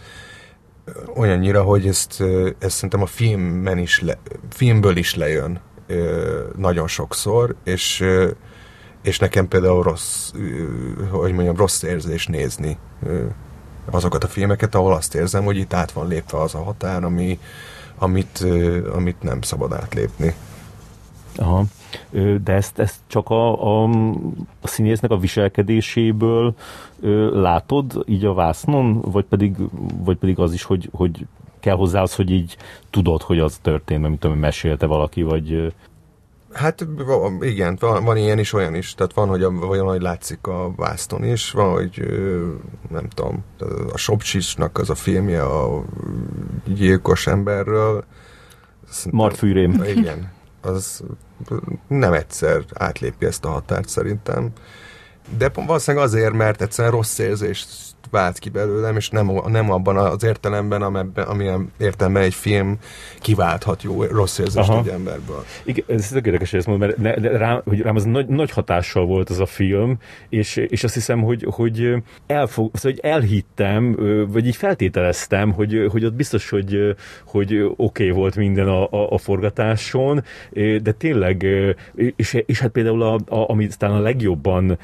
olyannyira, 1.15 1.63
hogy 1.63 1.87
ezt, 1.87 2.23
ezt 2.59 2.75
szerintem 2.75 3.01
a 3.01 3.05
filmben 3.05 3.77
is 3.77 4.01
le, 4.01 4.17
filmből 4.49 4.97
is 4.97 5.15
lejön 5.15 5.61
nagyon 6.55 6.87
sokszor, 6.87 7.55
és 7.63 8.05
és 9.01 9.19
nekem 9.19 9.47
például 9.47 9.83
rossz, 9.83 10.31
hogy 11.11 11.33
mondjam, 11.33 11.55
rossz 11.55 11.83
érzés 11.83 12.27
nézni 12.27 12.77
azokat 13.89 14.23
a 14.23 14.27
filmeket, 14.27 14.75
ahol 14.75 14.93
azt 14.93 15.15
érzem, 15.15 15.43
hogy 15.43 15.57
itt 15.57 15.73
át 15.73 15.91
van 15.91 16.07
lépve 16.07 16.41
az 16.41 16.55
a 16.55 16.63
határ, 16.63 17.03
ami, 17.03 17.39
amit, 17.97 18.45
amit 18.93 19.21
nem 19.21 19.41
szabad 19.41 19.73
átlépni. 19.73 20.33
Aha. 21.35 21.63
De 22.43 22.53
ezt, 22.53 22.79
ezt 22.79 22.99
csak 23.07 23.29
a, 23.29 23.63
a, 23.63 23.89
a 24.61 24.67
színésznek 24.67 25.11
a 25.11 25.17
viselkedéséből 25.17 26.55
látod 27.31 28.03
így 28.05 28.25
a 28.25 28.33
vásznon, 28.33 29.01
vagy 29.01 29.25
pedig, 29.25 29.55
vagy 30.03 30.17
pedig 30.17 30.39
az 30.39 30.53
is, 30.53 30.63
hogy, 30.63 30.89
hogy 30.91 31.25
kell 31.59 31.75
hozzá 31.75 32.01
az, 32.01 32.15
hogy 32.15 32.31
így 32.31 32.57
tudod, 32.89 33.21
hogy 33.21 33.39
az 33.39 33.59
történt, 33.61 34.01
mert 34.01 34.19
tudom, 34.19 34.37
mesélte 34.37 34.85
valaki, 34.85 35.21
vagy... 35.23 35.73
Hát 36.53 36.85
igen, 37.39 37.77
van, 37.79 38.03
van 38.03 38.17
ilyen 38.17 38.39
is, 38.39 38.53
olyan 38.53 38.75
is. 38.75 38.95
Tehát 38.95 39.13
van, 39.13 39.27
hogy, 39.27 39.43
a, 39.43 39.47
olyan, 39.49 39.85
hogy 39.85 40.01
látszik 40.01 40.47
a 40.47 40.73
vászton 40.75 41.23
is, 41.23 41.51
van, 41.51 41.71
hogy 41.71 42.05
nem 42.89 43.07
tudom, 43.09 43.43
a 43.93 43.97
Sobcsisnak 43.97 44.77
az 44.77 44.89
a 44.89 44.95
filmje 44.95 45.43
a 45.43 45.83
gyilkos 46.65 47.27
emberről. 47.27 48.03
Mart 49.11 49.37
Fűrém. 49.37 49.83
Igen, 49.83 50.31
az 50.61 51.03
nem 51.87 52.13
egyszer 52.13 52.63
átlépi 52.73 53.25
ezt 53.25 53.45
a 53.45 53.49
határt 53.49 53.89
szerintem. 53.89 54.51
De 55.37 55.51
valószínűleg 55.53 56.05
azért, 56.05 56.33
mert 56.33 56.61
egyszerűen 56.61 56.93
rossz 56.93 57.17
érzést 57.17 57.69
vált 58.11 58.39
ki 58.39 58.49
belőlem, 58.49 58.95
és 58.95 59.09
nem, 59.09 59.31
nem 59.47 59.71
abban 59.71 59.97
az 59.97 60.23
értelemben, 60.23 60.81
amebben, 60.81 61.25
amilyen 61.25 61.71
értelemben 61.77 62.23
egy 62.23 62.33
film 62.33 62.77
kiválthat 63.19 63.83
jó, 63.83 64.03
rossz 64.03 64.37
érzést 64.37 64.69
Aha. 64.69 64.79
egy 64.79 64.87
emberből. 64.87 65.45
Igen, 65.63 65.85
ez 65.87 66.07
tök 66.07 66.25
érdekes, 66.25 66.49
hogy 66.49 66.59
ezt 66.59 66.67
mondom, 66.67 66.87
mert 66.87 66.97
ne, 66.97 67.29
ne, 67.29 67.37
rám, 67.37 67.61
hogy 67.65 67.79
rám 67.79 67.95
az 67.95 68.03
nagy, 68.03 68.27
nagy 68.27 68.51
hatással 68.51 69.05
volt 69.05 69.29
az 69.29 69.39
a 69.39 69.45
film, 69.45 69.97
és, 70.29 70.55
és 70.55 70.83
azt 70.83 70.93
hiszem, 70.93 71.21
hogy, 71.21 71.45
hogy, 71.49 71.93
elfog, 72.27 72.69
szóval, 72.73 72.91
hogy 72.91 73.11
elhittem, 73.11 73.95
vagy 74.31 74.47
így 74.47 74.55
feltételeztem, 74.55 75.51
hogy, 75.51 75.87
hogy 75.91 76.05
ott 76.05 76.13
biztos, 76.13 76.49
hogy, 76.49 76.95
hogy 77.25 77.55
oké 77.55 77.73
okay 77.75 78.09
volt 78.09 78.35
minden 78.35 78.67
a, 78.67 78.83
a, 78.91 79.11
a 79.11 79.17
forgatáson, 79.17 80.23
de 80.81 80.91
tényleg, 80.97 81.45
és, 82.15 82.43
és 82.45 82.59
hát 82.59 82.71
például 82.71 83.01
a, 83.01 83.13
a, 83.13 83.49
ami 83.49 83.67
talán 83.77 83.97
a 83.97 84.01
legjobban 84.01 84.77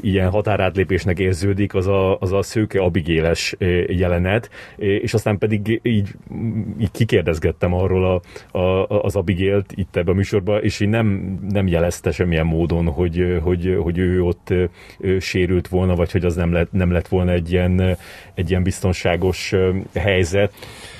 ilyen 0.00 0.30
határátlépésnek 0.30 1.18
érződik, 1.18 1.74
az 1.74 1.86
az 2.16 2.32
a 2.32 2.42
szőke 2.42 2.80
abigéles 2.80 3.54
jelenet, 3.86 4.50
és 4.76 5.14
aztán 5.14 5.38
pedig 5.38 5.80
így, 5.82 6.14
így 6.78 6.90
kikérdezgettem 6.90 7.74
arról 7.74 8.22
a, 8.52 8.58
a, 8.58 8.86
az 9.02 9.16
Abigélt 9.16 9.72
itt 9.74 9.96
ebben 9.96 10.14
a 10.14 10.16
műsorban, 10.16 10.62
és 10.62 10.80
így 10.80 10.88
nem, 10.88 11.38
nem 11.48 11.66
jelezte 11.66 12.10
semmilyen 12.10 12.46
módon, 12.46 12.86
hogy, 12.86 13.38
hogy, 13.42 13.78
hogy 13.82 13.98
ő 13.98 14.22
ott 14.22 14.54
sérült 15.18 15.68
volna, 15.68 15.94
vagy 15.94 16.12
hogy 16.12 16.24
az 16.24 16.34
nem 16.34 16.52
lett, 16.52 16.72
nem 16.72 16.90
lett 16.90 17.08
volna 17.08 17.32
egy 17.32 17.52
ilyen, 17.52 17.96
egy 18.34 18.50
ilyen 18.50 18.62
biztonságos 18.62 19.54
helyzet. 19.94 20.52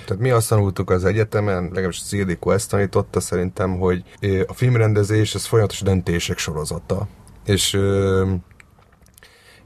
Tehát 0.07 0.23
mi 0.23 0.31
azt 0.31 0.49
tanultuk 0.49 0.91
az 0.91 1.05
egyetemen, 1.05 1.63
legalábbis 1.63 2.01
az 2.05 2.13
Ildikó 2.13 2.51
ezt 2.51 2.71
tanította 2.71 3.21
szerintem, 3.21 3.79
hogy 3.79 4.03
a 4.47 4.53
filmrendezés 4.53 5.35
az 5.35 5.47
folyamatos 5.47 5.81
döntések 5.81 6.39
sorozata. 6.39 7.09
És 7.47 7.79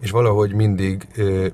és 0.02 0.10
valahogy 0.10 0.52
mindig 0.54 1.06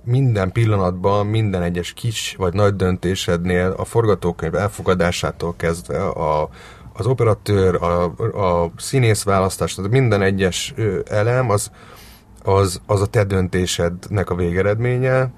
minden 0.04 0.52
pillanatban, 0.52 1.26
minden 1.26 1.62
egyes 1.62 1.92
kis 1.92 2.34
vagy 2.38 2.54
nagy 2.54 2.76
döntésednél 2.76 3.74
a 3.76 3.84
forgatókönyv 3.84 4.54
elfogadásától 4.54 5.54
kezdve 5.56 6.06
a, 6.06 6.48
az 6.92 7.06
operatőr, 7.06 7.74
a, 7.74 8.04
a 8.62 8.72
színész 8.76 9.22
választás, 9.22 9.74
tehát 9.74 9.90
minden 9.90 10.22
egyes 10.22 10.74
elem 11.04 11.50
az, 11.50 11.70
az, 12.42 12.80
az 12.86 13.00
a 13.00 13.06
te 13.06 13.24
döntésednek 13.24 14.30
a 14.30 14.34
végeredménye, 14.34 15.32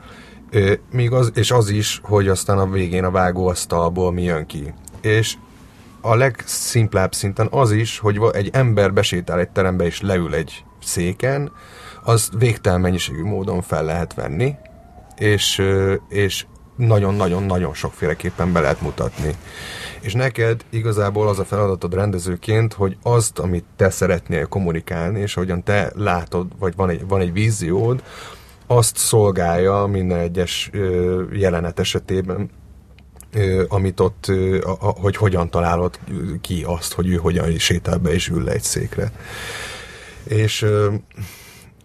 míg 0.93 1.13
az, 1.13 1.33
és 1.35 1.51
az 1.51 1.69
is, 1.69 2.01
hogy 2.03 2.29
aztán 2.29 2.59
a 2.59 2.71
végén 2.71 3.05
a 3.05 3.11
vágóasztalból 3.11 4.13
mi 4.13 4.23
jön 4.23 4.47
ki. 4.47 4.75
És 5.01 5.37
a 6.01 6.15
legszimplább 6.15 7.15
szinten 7.15 7.49
az 7.51 7.73
is, 7.73 7.99
hogy 7.99 8.21
egy 8.33 8.51
ember 8.53 8.93
besétál 8.93 9.39
egy 9.39 9.51
terembe 9.51 9.85
és 9.85 10.01
leül 10.01 10.35
egy 10.35 10.65
széken, 10.83 11.53
az 12.03 12.31
végtelen 12.39 12.81
mennyiségű 12.81 13.23
módon 13.23 13.63
fel 13.63 13.85
lehet 13.85 14.15
venni, 14.15 14.55
és, 15.17 15.63
és 16.09 16.47
nagyon-nagyon-nagyon 16.77 17.75
sokféleképpen 17.75 18.53
be 18.53 18.61
lehet 18.61 18.81
mutatni. 18.81 19.35
És 20.01 20.13
neked 20.13 20.65
igazából 20.71 21.29
az 21.29 21.39
a 21.39 21.45
feladatod 21.45 21.95
rendezőként, 21.95 22.73
hogy 22.73 22.97
azt, 23.03 23.39
amit 23.39 23.65
te 23.77 23.91
szeretnél 23.91 24.47
kommunikálni, 24.47 25.21
és 25.21 25.37
ahogyan 25.37 25.63
te 25.63 25.93
látod, 25.97 26.47
vagy 26.59 26.77
van 26.77 26.89
egy, 26.89 27.07
van 27.07 27.21
egy 27.21 27.33
víziód, 27.33 28.03
azt 28.67 28.97
szolgálja 28.97 29.87
minden 29.87 30.19
egyes 30.19 30.71
jelenet 31.33 31.79
esetében, 31.79 32.51
amit 33.69 34.01
ott, 34.01 34.33
hogy 34.79 35.17
hogyan 35.17 35.51
találod 35.51 35.99
ki 36.41 36.63
azt, 36.67 36.93
hogy 36.93 37.09
ő 37.09 37.15
hogyan 37.15 37.59
sétál 37.59 37.99
be 37.99 38.13
és 38.13 38.29
ül 38.29 38.45
le 38.45 38.53
egy 38.53 38.63
székre. 38.63 39.13
És 40.25 40.67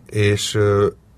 és, 0.10 0.60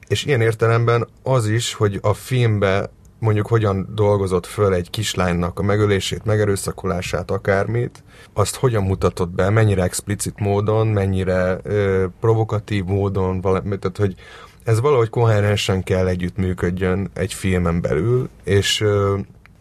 és 0.07 0.25
ilyen 0.25 0.41
értelemben 0.41 1.07
az 1.23 1.47
is, 1.47 1.73
hogy 1.73 1.99
a 2.01 2.13
filmbe 2.13 2.89
mondjuk 3.19 3.47
hogyan 3.47 3.89
dolgozott 3.95 4.45
föl 4.45 4.73
egy 4.73 4.89
kislánynak 4.89 5.59
a 5.59 5.63
megölését, 5.63 6.25
megerőszakolását, 6.25 7.31
akármit, 7.31 8.03
azt 8.33 8.55
hogyan 8.55 8.83
mutatott 8.83 9.29
be, 9.29 9.49
mennyire 9.49 9.83
explicit 9.83 10.39
módon, 10.39 10.87
mennyire 10.87 11.59
ö, 11.63 12.05
provokatív 12.19 12.83
módon, 12.83 13.41
valami, 13.41 13.77
tehát 13.79 13.97
hogy 13.97 14.15
ez 14.63 14.79
valahogy 14.79 15.09
koherensen 15.09 15.83
kell 15.83 16.07
együttműködjön 16.07 17.09
egy 17.13 17.33
filmen 17.33 17.81
belül, 17.81 18.29
és 18.43 18.81
ö, 18.81 19.17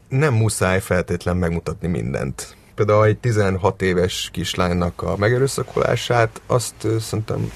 nem 0.08 0.34
muszáj 0.34 0.80
feltétlen 0.80 1.36
megmutatni 1.36 1.88
mindent 1.88 2.55
például 2.76 3.04
egy 3.04 3.18
16 3.18 3.82
éves 3.82 4.28
kislánynak 4.32 5.02
a 5.02 5.16
megerőszakolását, 5.16 6.40
azt 6.46 6.74
szerintem 7.00 7.52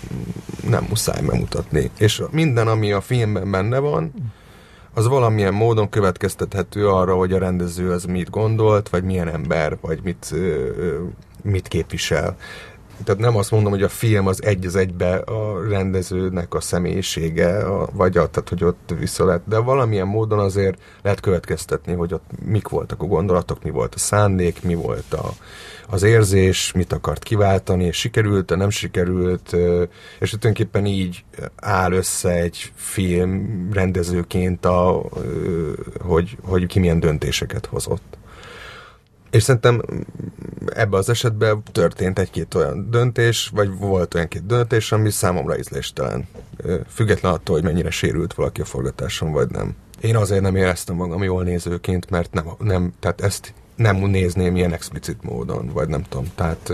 nem 0.68 0.86
muszáj 0.88 1.20
megmutatni. 1.22 1.90
És 1.98 2.22
minden, 2.30 2.68
ami 2.68 2.92
a 2.92 3.00
filmben 3.00 3.50
benne 3.50 3.78
van, 3.78 4.12
az 4.94 5.06
valamilyen 5.06 5.54
módon 5.54 5.88
következtethető 5.88 6.88
arra, 6.88 7.14
hogy 7.14 7.32
a 7.32 7.38
rendező 7.38 7.90
az 7.90 8.04
mit 8.04 8.30
gondolt, 8.30 8.88
vagy 8.88 9.04
milyen 9.04 9.28
ember, 9.28 9.76
vagy 9.80 10.00
mit, 10.02 10.34
mit 11.42 11.68
képvisel. 11.68 12.36
Tehát 13.04 13.20
nem 13.20 13.36
azt 13.36 13.50
mondom, 13.50 13.70
hogy 13.70 13.82
a 13.82 13.88
film 13.88 14.26
az 14.26 14.44
egy 14.44 14.66
az 14.66 14.76
egybe 14.76 15.14
a 15.16 15.68
rendezőnek 15.68 16.54
a 16.54 16.60
személyisége, 16.60 17.56
a, 17.56 17.88
vagy 17.92 18.16
a, 18.16 18.26
tehát, 18.26 18.48
hogy 18.48 18.64
ott 18.64 18.94
vissza 18.98 19.24
lehet, 19.24 19.42
de 19.44 19.58
valamilyen 19.58 20.06
módon 20.06 20.38
azért 20.38 20.78
lehet 21.02 21.20
következtetni, 21.20 21.92
hogy 21.92 22.14
ott 22.14 22.30
mik 22.44 22.68
voltak 22.68 23.02
a 23.02 23.06
gondolatok, 23.06 23.62
mi 23.62 23.70
volt 23.70 23.94
a 23.94 23.98
szándék, 23.98 24.62
mi 24.62 24.74
volt 24.74 25.12
a, 25.12 25.32
az 25.90 26.02
érzés, 26.02 26.72
mit 26.72 26.92
akart 26.92 27.22
kiváltani, 27.22 27.84
és 27.84 27.96
sikerült, 27.96 28.56
nem 28.56 28.70
sikerült, 28.70 29.52
és 30.18 30.30
tulajdonképpen 30.30 30.86
így 30.86 31.24
áll 31.56 31.92
össze 31.92 32.30
egy 32.30 32.72
film 32.74 33.68
rendezőként, 33.72 34.64
a, 34.64 35.02
hogy, 36.00 36.36
hogy 36.42 36.66
ki 36.66 36.78
milyen 36.78 37.00
döntéseket 37.00 37.66
hozott. 37.66 38.18
És 39.30 39.42
szerintem 39.42 39.82
ebbe 40.66 40.96
az 40.96 41.08
esetben 41.08 41.62
történt 41.72 42.18
egy-két 42.18 42.54
olyan 42.54 42.90
döntés, 42.90 43.50
vagy 43.54 43.78
volt 43.78 44.14
olyan 44.14 44.28
két 44.28 44.46
döntés, 44.46 44.92
ami 44.92 45.10
számomra 45.10 45.58
ízléstelen. 45.58 46.28
Független 46.88 47.32
attól, 47.32 47.54
hogy 47.54 47.64
mennyire 47.64 47.90
sérült 47.90 48.34
valaki 48.34 48.60
a 48.60 48.64
forgatáson, 48.64 49.32
vagy 49.32 49.50
nem. 49.50 49.74
Én 50.00 50.16
azért 50.16 50.42
nem 50.42 50.56
éreztem 50.56 50.96
magam 50.96 51.22
jól 51.22 51.42
nézőként, 51.42 52.10
mert 52.10 52.32
nem, 52.32 52.44
nem 52.58 52.92
tehát 53.00 53.20
ezt 53.20 53.54
nem 53.74 53.96
nézném 53.96 54.56
ilyen 54.56 54.72
explicit 54.72 55.22
módon, 55.22 55.70
vagy 55.72 55.88
nem 55.88 56.02
tudom. 56.02 56.26
Tehát, 56.34 56.72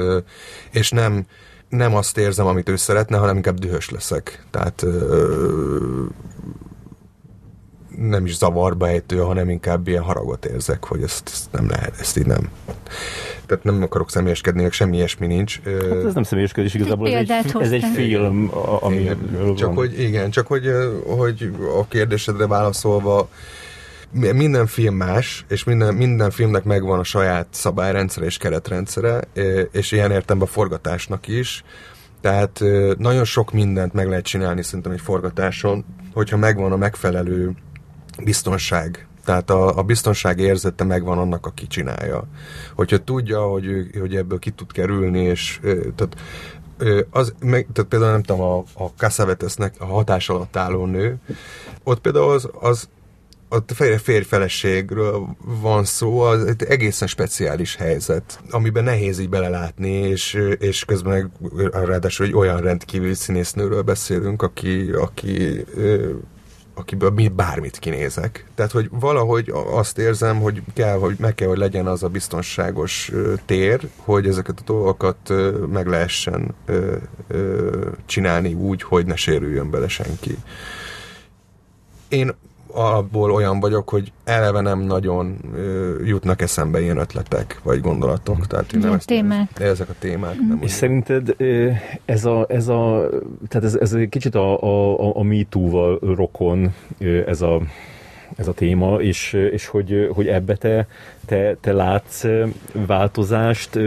és 0.71 0.91
nem, 0.91 1.27
nem 1.69 1.95
azt 1.95 2.19
érzem, 2.19 2.47
amit 2.47 2.69
ő 2.69 2.77
szeretne, 2.77 3.17
hanem 3.17 3.37
inkább 3.37 3.59
dühös 3.59 3.91
leszek. 3.91 4.47
Tehát 4.51 4.87
nem 7.99 8.25
is 8.25 8.37
zavarba 8.37 8.89
ejtő, 8.89 9.19
hanem 9.19 9.51
inkább 9.51 9.89
ilyen 9.89 10.03
haragot 10.03 10.45
érzek, 10.45 10.85
hogy 10.85 11.03
ezt, 11.03 11.31
ezt 11.33 11.53
nem 11.53 11.69
lehet, 11.69 11.95
ezt 12.01 12.19
így 12.19 12.27
nem. 12.27 12.51
Tehát 13.47 13.65
nem 13.65 13.83
akarok 13.83 14.11
személyeskedni, 14.11 14.63
meg 14.63 14.73
semmi 14.73 14.97
ilyesmi 14.97 15.27
nincs. 15.27 15.61
Hát 15.65 16.05
ez 16.05 16.15
nem 16.15 16.23
személyeskedés, 16.23 16.75
igazából 16.75 17.09
ez 17.09 17.31
egy, 17.31 17.55
ez 17.59 17.73
egy 17.73 17.85
film, 17.95 18.51
ami 18.81 18.97
igen, 18.97 19.55
csak 19.57 19.75
hogy, 19.75 20.01
igen, 20.01 20.31
csak 20.31 20.47
hogy, 20.47 20.71
hogy 21.07 21.51
a 21.79 21.89
kérdésedre 21.89 22.47
válaszolva, 22.47 23.29
minden 24.11 24.67
film 24.67 24.95
más, 24.95 25.45
és 25.49 25.65
minden, 25.65 25.95
minden 25.95 26.31
filmnek 26.31 26.65
megvan 26.65 26.99
a 26.99 27.05
saját 27.05 27.47
szabályrendszere 27.51 28.27
és 28.27 28.37
keretrendszere, 28.37 29.21
és 29.73 29.93
ilyen 29.93 30.11
értem 30.11 30.43
a 30.43 30.47
forgatásnak 30.47 31.29
is. 31.29 31.65
Tehát 32.21 32.63
nagyon 32.99 33.25
sok 33.25 33.53
mindent 33.53 33.93
meg 33.93 34.09
lehet 34.09 34.25
csinálni 34.25 34.63
szerintem 34.63 34.93
egy 34.93 35.01
forgatáson, 35.01 35.85
hogyha 36.13 36.37
megvan 36.37 36.73
a 36.73 36.77
megfelelő 36.77 37.55
biztonság 38.25 39.07
Tehát 39.25 39.51
a, 39.51 39.79
a 39.79 39.83
biztonsági 39.83 40.43
érzete 40.43 40.85
megvan 40.85 41.19
annak, 41.19 41.47
aki 41.47 41.67
csinálja. 41.67 42.25
Hogyha 42.75 43.05
tudja, 43.05 43.41
hogy, 43.41 43.91
hogy 43.99 44.17
ebből 44.17 44.39
ki 44.39 44.51
tud 44.51 44.73
kerülni, 44.73 45.21
és 45.21 45.61
tehát, 45.97 46.17
az, 47.11 47.35
meg, 47.41 47.67
tehát 47.73 47.91
például 47.91 48.13
nem 48.13 48.23
tudom, 48.23 48.41
a, 48.41 48.59
a 48.85 48.87
Cassavetesnek 48.97 49.75
a 49.79 49.85
hatás 49.85 50.29
alatt 50.29 50.57
álló 50.57 50.87
nő, 50.87 51.17
ott 51.83 52.01
például 52.01 52.31
az, 52.31 52.49
az 52.61 52.89
a 53.49 53.73
férfeleségről 54.03 55.37
van 55.39 55.85
szó, 55.85 56.21
az 56.21 56.45
egy 56.45 56.65
egészen 56.65 57.09
speciális 57.09 57.77
helyzet, 57.77 58.41
amiben 58.51 58.85
nehéz 58.85 59.19
így 59.19 59.29
belelátni, 59.29 59.91
és, 59.91 60.39
és 60.59 60.85
közben 60.85 61.33
ráadásul 61.71 62.27
egy 62.27 62.35
olyan 62.35 62.61
rendkívül 62.61 63.15
színésznőről 63.15 63.83
beszélünk, 63.83 64.43
aki, 64.43 64.91
aki 64.91 65.65
akiből 66.79 67.11
mi 67.11 67.29
bármit 67.29 67.79
kinézek. 67.79 68.47
Tehát, 68.55 68.73
hogy 68.73 68.89
valahogy 68.91 69.53
azt 69.71 69.99
érzem, 69.99 70.41
hogy 70.41 70.63
kell, 70.75 70.99
hogy 70.99 71.17
meg 71.19 71.35
kell, 71.35 71.49
hogy 71.49 71.59
legyen 71.59 71.87
az 71.87 72.03
a 72.03 72.09
biztonságos 72.09 73.13
tér, 73.45 73.89
hogy 73.97 74.27
ezeket 74.27 74.61
a 74.61 74.63
dolgokat 74.65 75.33
meg 75.73 75.87
lehessen 75.87 76.55
csinálni 78.07 78.55
úgy, 78.55 78.83
hogy 78.83 79.07
ne 79.07 79.17
sérüljön 79.17 79.71
bele 79.71 79.89
senki. 79.89 80.37
Én 82.09 82.35
abból 82.77 83.31
olyan 83.31 83.61
vagyok, 83.61 83.89
hogy 83.89 84.13
eleve 84.25 84.61
nem 84.61 84.81
nagyon 84.81 85.37
ö, 85.55 85.95
jutnak 86.05 86.43
eszembe 86.43 86.81
ilyen 86.81 86.99
ötletek, 86.99 87.61
vagy 87.63 87.81
gondolatok. 87.81 88.37
Mhm. 88.37 88.47
Tehát 88.47 88.73
én 88.73 88.81
nem 88.81 88.93
ezt, 88.93 89.07
témák. 89.07 89.61
Ezek 89.61 89.89
a 89.89 89.95
témák. 89.99 90.35
Nem 90.49 90.59
És 90.61 90.71
szerinted 90.71 91.37
ez 92.05 92.25
a, 92.25 92.47
ez 92.49 92.69
a 92.69 93.09
tehát 93.49 93.67
ez, 93.67 93.75
ez 93.75 93.93
egy 93.93 94.09
kicsit 94.09 94.35
a, 94.35 94.63
a, 94.63 95.17
a 95.17 95.23
MeToo-val 95.23 95.99
rokon 96.15 96.75
ez 97.27 97.43
a, 97.43 97.61
ez 98.37 98.49
a 98.49 98.53
téma, 98.53 99.01
és, 99.01 99.33
és 99.33 99.67
hogy, 99.67 100.09
hogy 100.13 100.27
ebbe 100.27 100.57
te, 100.57 100.87
te, 101.27 101.57
te 101.61 101.73
látsz 101.73 102.25
változást, 102.73 103.79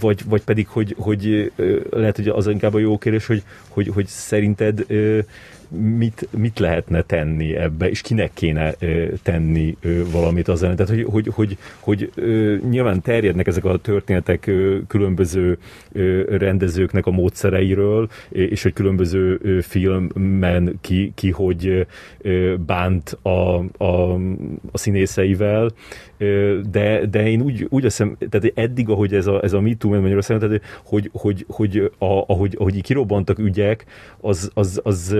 vagy, 0.00 0.20
vagy 0.28 0.42
pedig, 0.42 0.68
hogy, 0.68 0.94
hogy 0.98 1.52
lehet, 1.90 2.16
hogy 2.16 2.28
az 2.28 2.46
inkább 2.46 2.74
a 2.74 2.78
jó 2.78 2.98
kérdés, 2.98 3.26
hogy, 3.26 3.42
hogy, 3.68 3.88
hogy 3.94 4.06
szerinted 4.06 4.86
mit, 5.68 6.28
mit 6.30 6.58
lehetne 6.58 7.02
tenni 7.02 7.56
ebbe, 7.56 7.90
és 7.90 8.00
kinek 8.00 8.30
kéne 8.34 8.74
tenni 9.22 9.76
valamit 10.12 10.48
az 10.48 10.62
ellen. 10.62 10.76
Tehát, 10.76 10.92
hogy, 10.92 11.04
hogy, 11.04 11.28
hogy, 11.34 11.58
hogy 11.80 12.10
nyilván 12.70 13.02
terjednek 13.02 13.46
ezek 13.46 13.64
a 13.64 13.76
történetek 13.76 14.50
különböző 14.88 15.58
rendezőknek 16.28 17.06
a 17.06 17.10
módszereiről, 17.10 18.08
és 18.28 18.62
hogy 18.62 18.72
különböző 18.72 19.60
filmen 19.60 20.78
ki, 20.80 21.12
ki 21.14 21.30
hogy 21.30 21.86
bánt 22.66 23.18
a, 23.22 23.64
a, 23.84 24.14
a 24.72 24.78
színészeivel, 24.78 25.70
de, 26.70 27.06
de 27.10 27.28
én 27.28 27.40
úgy, 27.40 27.66
úgy 27.68 27.82
hiszem, 27.82 28.16
tehát 28.30 28.52
eddig, 28.58 28.88
ahogy 28.88 29.14
ez 29.14 29.26
a, 29.26 29.42
ez 29.42 29.52
a 29.52 29.60
MeToo 29.60 29.90
ment 29.90 30.02
Magyarországon, 30.02 30.48
tehát 30.48 30.64
hogy, 30.84 31.10
hogy, 31.12 31.44
hogy 31.48 31.90
a, 31.98 32.24
ahogy, 32.26 32.54
ahogy 32.58 32.82
kirobbantak 32.82 33.38
ügyek, 33.38 33.84
az, 34.20 34.50
az, 34.54 34.80
az 34.84 35.16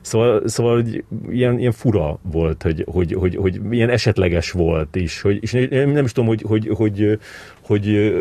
Szóval, 0.00 0.48
szóval 0.48 0.74
hogy 0.74 1.04
ilyen, 1.30 1.58
ilyen 1.58 1.72
fura 1.72 2.18
volt, 2.22 2.62
hogy, 2.62 2.84
hogy, 2.86 3.12
hogy, 3.12 3.36
hogy 3.36 3.60
ilyen 3.70 3.90
esetleges 3.90 4.50
volt 4.50 4.96
is. 4.96 5.20
Hogy, 5.20 5.38
és 5.40 5.52
nem, 5.70 6.04
is 6.04 6.12
tudom, 6.12 6.28
hogy, 6.28 6.42
hogy, 6.42 6.68
hogy, 6.74 7.18
hogy, 7.60 8.14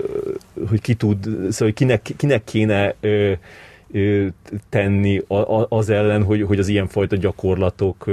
hogy 0.70 0.82
ki 0.82 0.94
tud, 0.94 1.28
szóval 1.50 1.74
kinek, 1.74 2.14
kinek 2.18 2.44
kéne 2.44 2.96
tenni 4.70 5.22
az 5.70 5.90
ellen, 5.90 6.24
hogy, 6.24 6.42
hogy 6.42 6.60
az 6.60 6.68
ilyenfajta 6.68 7.16
gyakorlatok 7.16 8.06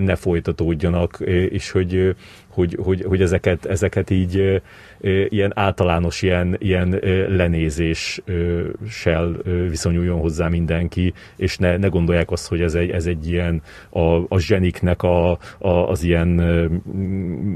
ne 0.00 0.14
folytatódjanak, 0.14 1.20
és 1.50 1.70
hogy, 1.70 2.14
hogy, 2.50 2.78
hogy, 2.82 3.04
hogy 3.08 3.22
ezeket, 3.22 3.66
ezeket 3.66 4.10
így 4.10 4.62
ilyen 5.28 5.52
általános 5.54 6.22
ilyen, 6.22 6.56
ilyen 6.58 6.88
lenézéssel 7.28 8.22
viszonyuljon 9.68 10.20
hozzá 10.20 10.48
mindenki, 10.48 11.12
és 11.36 11.56
ne, 11.56 11.76
ne 11.76 11.88
gondolják 11.88 12.30
azt, 12.30 12.48
hogy 12.48 12.60
ez 12.60 12.74
egy, 12.74 12.90
ez 12.90 13.06
egy 13.06 13.28
ilyen 13.28 13.62
a, 13.90 14.16
a 14.28 14.38
zseniknek 14.38 15.02
a, 15.02 15.30
a, 15.58 15.68
az 15.68 16.02
ilyen 16.02 16.28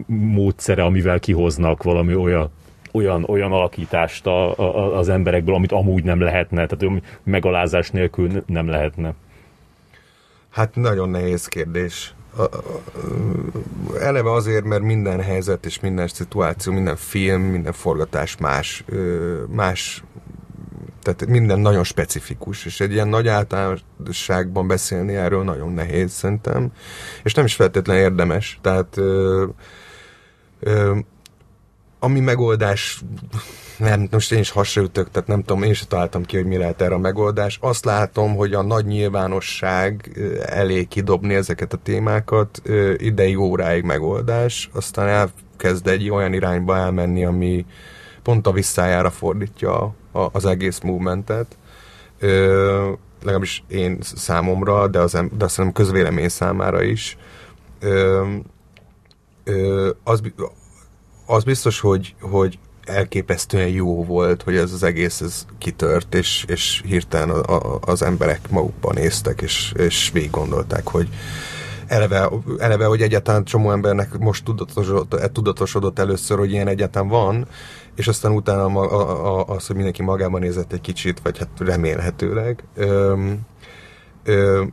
módszere, 0.07 0.83
amivel 0.83 1.19
kihoznak 1.19 1.83
valami 1.83 2.15
olyan 2.15 2.51
olyan, 2.95 3.25
olyan 3.25 3.53
alakítást 3.53 4.27
a, 4.27 4.59
a, 4.59 4.99
az 4.99 5.09
emberekből, 5.09 5.55
amit 5.55 5.73
amúgy 5.73 6.05
nem 6.05 6.21
lehetne, 6.21 6.67
tehát 6.67 7.03
megalázás 7.23 7.91
nélkül 7.91 8.43
nem 8.47 8.69
lehetne. 8.69 9.15
Hát 10.51 10.75
nagyon 10.75 11.09
nehéz 11.09 11.47
kérdés. 11.47 12.14
Eleve 14.01 14.33
azért, 14.33 14.65
mert 14.65 14.83
minden 14.83 15.21
helyzet 15.21 15.67
és 15.67 15.81
minden 15.81 16.09
szituáció, 16.09 16.73
minden 16.73 16.97
film, 16.97 17.43
minden 17.43 17.73
forgatás 17.73 18.37
más, 18.37 18.85
más 19.49 20.03
tehát 21.05 21.27
minden 21.27 21.59
nagyon 21.59 21.85
specifikus, 21.85 22.65
és 22.65 22.81
egy 22.81 22.93
ilyen 22.93 23.09
nagy 23.09 23.29
általánosságban 23.29 24.67
beszélni 24.67 25.15
erről 25.15 25.45
nagyon 25.45 25.73
nehéz 25.73 26.13
szerintem, 26.13 26.73
és 27.23 27.35
nem 27.35 27.45
is 27.45 27.55
feltétlenül 27.55 28.03
érdemes. 28.03 28.59
Tehát 28.63 28.97
ö, 28.97 29.47
ö, 30.61 30.99
ami 31.99 32.21
megoldás, 32.21 33.03
nem, 33.79 34.09
most 34.11 34.33
én 34.33 34.39
is 34.39 34.51
hasraütök, 34.51 35.11
tehát 35.11 35.29
nem 35.29 35.43
tudom, 35.43 35.63
én 35.63 35.73
sem 35.73 35.89
találtam 35.89 36.25
ki, 36.25 36.37
hogy 36.37 36.47
mi 36.47 36.57
lehet 36.57 36.81
erre 36.81 36.95
a 36.95 36.99
megoldás. 36.99 37.59
Azt 37.61 37.85
látom, 37.85 38.37
hogy 38.37 38.53
a 38.53 38.63
nagy 38.63 38.85
nyilvánosság 38.85 40.19
elé 40.47 40.85
kidobni 40.85 41.35
ezeket 41.35 41.73
a 41.73 41.77
témákat, 41.83 42.63
ideig, 42.97 43.39
óráig 43.39 43.85
megoldás, 43.85 44.71
aztán 44.73 45.09
elkezd 45.09 45.87
egy 45.87 46.11
olyan 46.11 46.33
irányba 46.33 46.77
elmenni, 46.77 47.25
ami 47.25 47.67
pont 48.23 48.47
a 48.47 48.53
visszájára 48.53 49.11
fordítja 49.11 49.95
az 50.13 50.45
egész 50.45 50.81
movementet. 50.81 51.57
legalábbis 53.21 53.65
én 53.69 53.99
számomra, 54.01 54.89
de, 54.89 54.99
az, 54.99 55.13
de 55.13 55.45
azt 55.45 55.57
hiszem 55.57 55.73
közvélemény 55.73 56.29
számára 56.29 56.83
is. 56.83 57.17
Ö, 57.81 58.27
ö, 59.45 59.91
az, 60.05 60.23
az 61.27 61.45
biztos, 61.45 61.81
hogy, 61.81 62.15
hogy 62.21 62.59
elképesztően 62.87 63.69
jó 63.69 64.05
volt, 64.05 64.43
hogy 64.43 64.57
ez 64.57 64.73
az 64.73 64.83
egész 64.83 65.21
ez 65.21 65.47
kitört, 65.59 66.15
és, 66.15 66.45
és 66.49 66.83
hirtelen 66.87 67.31
a, 67.31 67.75
a, 67.75 67.79
az 67.81 68.03
emberek 68.03 68.51
magukban 68.51 68.95
néztek, 68.95 69.41
és, 69.41 69.73
és 69.77 70.11
végig 70.13 70.31
gondolták, 70.31 70.89
hogy 70.89 71.09
eleve, 71.87 72.31
eleve, 72.59 72.85
hogy 72.85 73.03
egyáltalán 73.03 73.45
csomó 73.45 73.71
embernek 73.71 74.19
most 74.19 74.45
tudatosodott, 74.45 75.33
tudatosodott 75.33 75.99
először, 75.99 76.39
hogy 76.39 76.53
ilyen 76.53 76.69
egyáltalán 76.69 77.09
van, 77.09 77.47
és 77.95 78.09
aztán 78.09 78.33
utána 78.33 78.65
a, 78.65 78.93
a, 78.93 79.39
a, 79.39 79.45
az, 79.47 79.67
hogy 79.67 79.77
mindenki 79.77 80.03
magában 80.03 80.41
nézett 80.41 80.73
egy 80.73 80.81
kicsit, 80.81 81.21
vagy 81.23 81.39
hát 81.39 81.49
remélhetőleg. 81.59 82.65
Ö, 82.75 83.15
ö, 84.25 84.65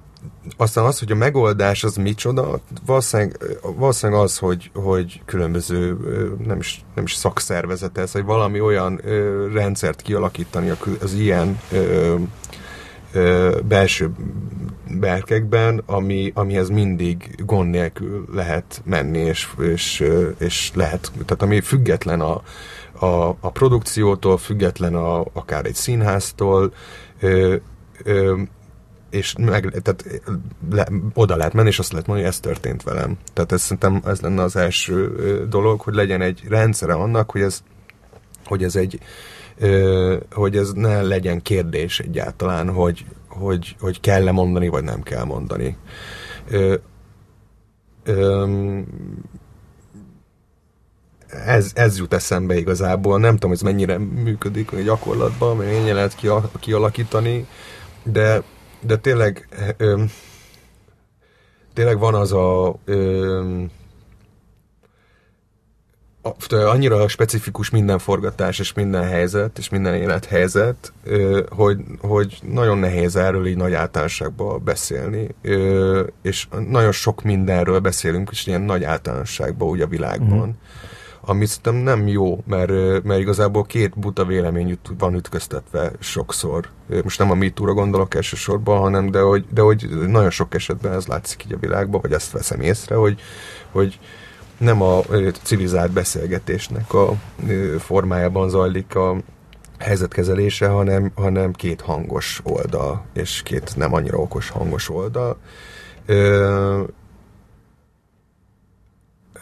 aztán 0.57 0.85
az, 0.85 0.99
hogy 0.99 1.11
a 1.11 1.15
megoldás 1.15 1.83
az 1.83 1.95
micsoda, 1.95 2.59
valószínűleg, 2.85 3.37
valószínűleg 3.61 4.21
az, 4.21 4.37
hogy, 4.37 4.71
hogy 4.73 5.21
különböző 5.25 5.97
nem 6.45 6.57
is, 6.59 6.83
nem 6.95 7.03
is 7.03 7.13
szakszervezet 7.13 7.97
ez, 7.97 8.11
hogy 8.11 8.23
valami 8.23 8.61
olyan 8.61 8.99
ö, 9.03 9.47
rendszert 9.53 10.01
kialakítani 10.01 10.71
az 11.01 11.13
ilyen 11.13 11.59
ö, 11.71 12.15
ö, 13.13 13.59
belső 13.67 14.11
berkekben, 14.99 15.83
ami, 15.85 16.31
amihez 16.35 16.69
mindig 16.69 17.43
gond 17.45 17.69
nélkül 17.69 18.25
lehet 18.33 18.81
menni, 18.85 19.19
és, 19.19 19.49
és, 19.59 20.03
és 20.37 20.71
lehet, 20.73 21.11
tehát 21.13 21.41
ami 21.41 21.61
független 21.61 22.21
a, 22.21 22.41
a, 23.05 23.35
a 23.39 23.49
produkciótól, 23.51 24.37
független 24.37 24.95
a, 24.95 25.25
akár 25.33 25.65
egy 25.65 25.75
színháztól, 25.75 26.73
ö, 27.19 27.55
ö, 28.03 28.41
és 29.11 29.35
meg, 29.39 29.81
tehát 29.81 30.21
le, 30.71 30.87
oda 31.13 31.35
lehet 31.35 31.53
menni, 31.53 31.67
és 31.67 31.79
azt 31.79 31.91
lehet 31.91 32.07
mondani, 32.07 32.27
hogy 32.27 32.35
ez 32.35 32.41
történt 32.41 32.83
velem. 32.83 33.17
Tehát 33.33 33.51
ez 33.51 33.61
szerintem 33.61 34.01
ez 34.05 34.21
lenne 34.21 34.41
az 34.41 34.55
első 34.55 35.15
dolog, 35.49 35.81
hogy 35.81 35.93
legyen 35.93 36.21
egy 36.21 36.43
rendszere 36.49 36.93
annak, 36.93 37.31
hogy 37.31 37.41
ez, 37.41 37.63
hogy 38.45 38.63
ez 38.63 38.75
egy 38.75 38.99
hogy 40.31 40.57
ez 40.57 40.71
ne 40.71 41.01
legyen 41.01 41.41
kérdés 41.41 41.99
egyáltalán, 41.99 42.69
hogy, 42.69 43.05
hogy, 43.27 43.75
hogy 43.79 43.99
kell-e 43.99 44.31
mondani, 44.31 44.67
vagy 44.67 44.83
nem 44.83 45.01
kell 45.01 45.23
mondani. 45.23 45.77
ez, 51.27 51.71
ez 51.73 51.97
jut 51.97 52.13
eszembe 52.13 52.57
igazából. 52.57 53.19
Nem 53.19 53.33
tudom, 53.33 53.51
ez 53.51 53.61
mennyire 53.61 53.97
működik 53.97 54.71
a 54.71 54.79
gyakorlatban, 54.79 55.57
mennyire 55.57 55.93
lehet 55.93 56.17
kialakítani, 56.59 57.47
de 58.03 58.43
de 58.81 58.97
tényleg 58.97 59.47
ö, 59.77 60.03
tényleg 61.73 61.99
van 61.99 62.15
az 62.15 62.33
a 62.33 62.75
ö, 62.85 63.63
annyira 66.49 67.07
specifikus 67.07 67.69
minden 67.69 67.99
forgatás 67.99 68.59
és 68.59 68.73
minden 68.73 69.03
helyzet, 69.03 69.57
és 69.57 69.69
minden 69.69 69.95
élethelyzet, 69.95 70.93
hogy, 71.49 71.77
hogy 71.99 72.39
nagyon 72.43 72.77
nehéz 72.77 73.15
erről 73.15 73.47
így 73.47 73.57
nagy 73.57 73.73
általánosságban 73.73 74.63
beszélni, 74.63 75.27
és 76.21 76.47
nagyon 76.67 76.91
sok 76.91 77.23
mindenről 77.23 77.79
beszélünk, 77.79 78.29
és 78.31 78.47
ilyen 78.47 78.61
nagy 78.61 78.83
általánosságban 78.83 79.67
úgy 79.67 79.81
a 79.81 79.87
világban. 79.87 80.47
Mm 80.47 80.51
ami 81.25 81.45
szerintem 81.45 81.75
nem 81.75 82.07
jó, 82.07 82.43
mert, 82.47 83.03
mert 83.03 83.19
igazából 83.19 83.63
két 83.63 83.99
buta 83.99 84.25
vélemény 84.25 84.79
van 84.97 85.13
ütköztetve 85.13 85.91
sokszor. 85.99 86.67
Most 87.03 87.19
nem 87.19 87.31
a 87.31 87.35
MeToo-ra 87.35 87.73
gondolok 87.73 88.15
elsősorban, 88.15 88.79
hanem 88.79 89.11
de 89.11 89.19
hogy, 89.19 89.45
de 89.53 89.61
hogy 89.61 89.89
nagyon 90.07 90.29
sok 90.29 90.53
esetben 90.53 90.93
ez 90.93 91.07
látszik 91.07 91.45
így 91.45 91.53
a 91.53 91.59
világban, 91.59 92.01
vagy 92.01 92.11
ezt 92.11 92.31
veszem 92.31 92.61
észre, 92.61 92.95
hogy, 92.95 93.21
hogy 93.71 93.99
nem 94.57 94.81
a 94.81 95.01
civilizált 95.43 95.91
beszélgetésnek 95.91 96.93
a 96.93 97.13
formájában 97.79 98.49
zajlik 98.49 98.95
a 98.95 99.17
helyzetkezelése, 99.79 100.67
hanem, 100.67 101.11
hanem 101.15 101.51
két 101.51 101.81
hangos 101.81 102.41
oldal, 102.43 103.05
és 103.13 103.41
két 103.43 103.73
nem 103.75 103.93
annyira 103.93 104.17
okos 104.17 104.49
hangos 104.49 104.89
oldal. 104.89 105.37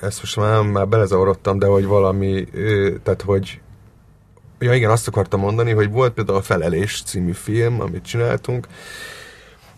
Ezt 0.01 0.19
most 0.19 0.35
már, 0.35 0.61
már 0.61 0.87
belezavarodtam, 0.87 1.59
de 1.59 1.65
hogy 1.65 1.85
valami, 1.85 2.43
tehát 3.03 3.21
hogy 3.21 3.61
ja 4.59 4.73
igen, 4.73 4.89
azt 4.89 5.07
akartam 5.07 5.39
mondani, 5.39 5.71
hogy 5.71 5.91
volt 5.91 6.13
például 6.13 6.37
a 6.37 6.41
Felelés 6.41 7.01
című 7.05 7.31
film, 7.31 7.81
amit 7.81 8.05
csináltunk, 8.05 8.67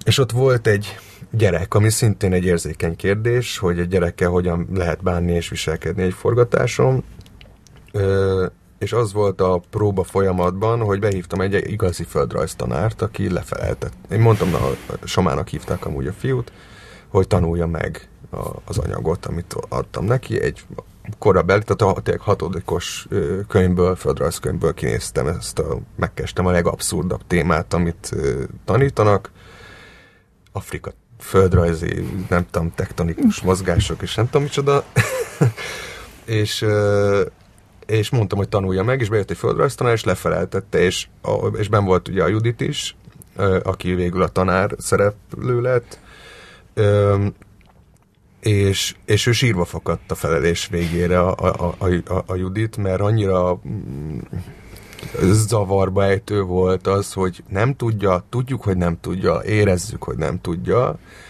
és 0.06 0.18
ott 0.18 0.32
volt 0.32 0.68
egy 0.68 0.98
gyerek, 1.32 1.74
ami 1.74 1.90
szintén 1.90 2.34
egy 2.34 2.46
érzékeny 2.46 2.96
kérdés, 2.96 3.58
hogy 3.58 3.80
egy 3.80 3.88
gyerekkel 3.88 4.30
hogyan 4.30 4.68
lehet 4.74 5.04
bánni 5.04 5.32
és 5.32 5.50
viselkedni 5.50 6.04
egy 6.04 6.14
forgatáson. 6.14 7.04
Ö, 7.92 8.46
és 8.80 8.94
az 8.94 9.14
volt 9.14 9.42
a 9.42 9.62
próba 9.70 10.04
folyamatban, 10.04 10.80
hogy 10.80 11.00
behívtam 11.00 11.42
egy 11.42 11.72
igazi 11.72 12.04
földrajztanárt, 12.04 13.02
aki 13.02 13.30
lefeleltett. 13.30 13.94
Én 14.12 14.20
mondtam, 14.20 14.54
a 14.54 15.06
Somának 15.08 15.48
hívták 15.48 15.86
amúgy 15.86 16.08
a 16.08 16.14
fiút, 16.14 16.52
hogy 17.08 17.28
tanulja 17.28 17.68
meg 17.68 18.10
az 18.66 18.78
anyagot, 18.78 19.26
amit 19.26 19.56
adtam 19.70 20.06
neki. 20.06 20.42
Egy 20.42 20.64
korabeli, 21.20 21.64
tehát 21.64 21.98
a 21.98 22.02
tényleg 22.02 22.24
hatodikos 22.24 23.08
könyvből, 23.48 23.96
földrajzkönyvből 23.96 24.74
kinéztem 24.74 25.28
ezt 25.28 25.60
a, 25.60 25.78
megkestem 25.96 26.46
a 26.46 26.52
legabszurdabb 26.52 27.22
témát, 27.28 27.74
amit 27.74 28.16
tanítanak. 28.66 29.32
Afrika 30.52 30.92
földrajzi, 31.20 32.26
nem 32.30 32.46
tudom, 32.52 32.72
tektonikus 32.76 33.42
mozgások, 33.42 34.02
és 34.02 34.16
nem 34.16 34.26
tudom 34.26 34.42
micsoda. 34.42 34.84
és, 36.26 36.66
és 37.86 38.10
mondtam, 38.10 38.38
hogy 38.38 38.50
tanulja 38.50 38.84
meg, 38.84 39.02
és 39.02 39.10
bejött 39.10 39.30
egy 39.30 39.38
földrajztanár, 39.38 39.94
és 39.94 40.04
lefeleltette, 40.04 40.80
és, 40.80 41.08
és 41.58 41.68
ben 41.68 41.86
volt 41.86 42.08
ugye 42.08 42.24
a 42.24 42.28
Judit 42.28 42.62
is, 42.62 42.96
aki 43.64 43.94
végül 43.94 44.22
a 44.22 44.28
tanár 44.28 44.76
szereplő 44.78 45.62
lett, 45.62 46.00
és, 48.42 48.96
és 49.06 49.26
ő 49.26 49.32
sírva 49.32 49.66
fakadt 49.66 50.12
a 50.12 50.16
felelés 50.16 50.68
végére 50.68 51.20
a, 51.20 51.36
a, 51.38 51.76
a, 52.08 52.24
a, 52.26 52.36
Judit, 52.36 52.78
mert 52.78 53.02
annyira 53.02 53.62
mm, 53.68 54.18
zavarba 55.22 56.04
ejtő 56.04 56.42
volt 56.42 56.88
az, 56.88 57.14
hogy 57.14 57.44
nem 57.50 57.76
tudja, 57.76 58.24
tudjuk, 58.30 58.64
hogy 58.64 58.78
nem 58.78 59.00
tudja, 59.00 59.42
érezzük, 59.44 60.04
hogy 60.04 60.18
nem 60.18 60.42
tudja, 60.42 60.88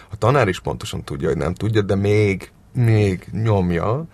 a 0.10 0.18
tanár 0.18 0.48
is 0.48 0.60
pontosan 0.60 1.04
tudja, 1.04 1.28
hogy 1.28 1.38
nem 1.38 1.54
tudja, 1.54 1.82
de 1.82 1.96
még, 1.96 2.52
még 2.74 3.28
nyomja. 3.32 4.06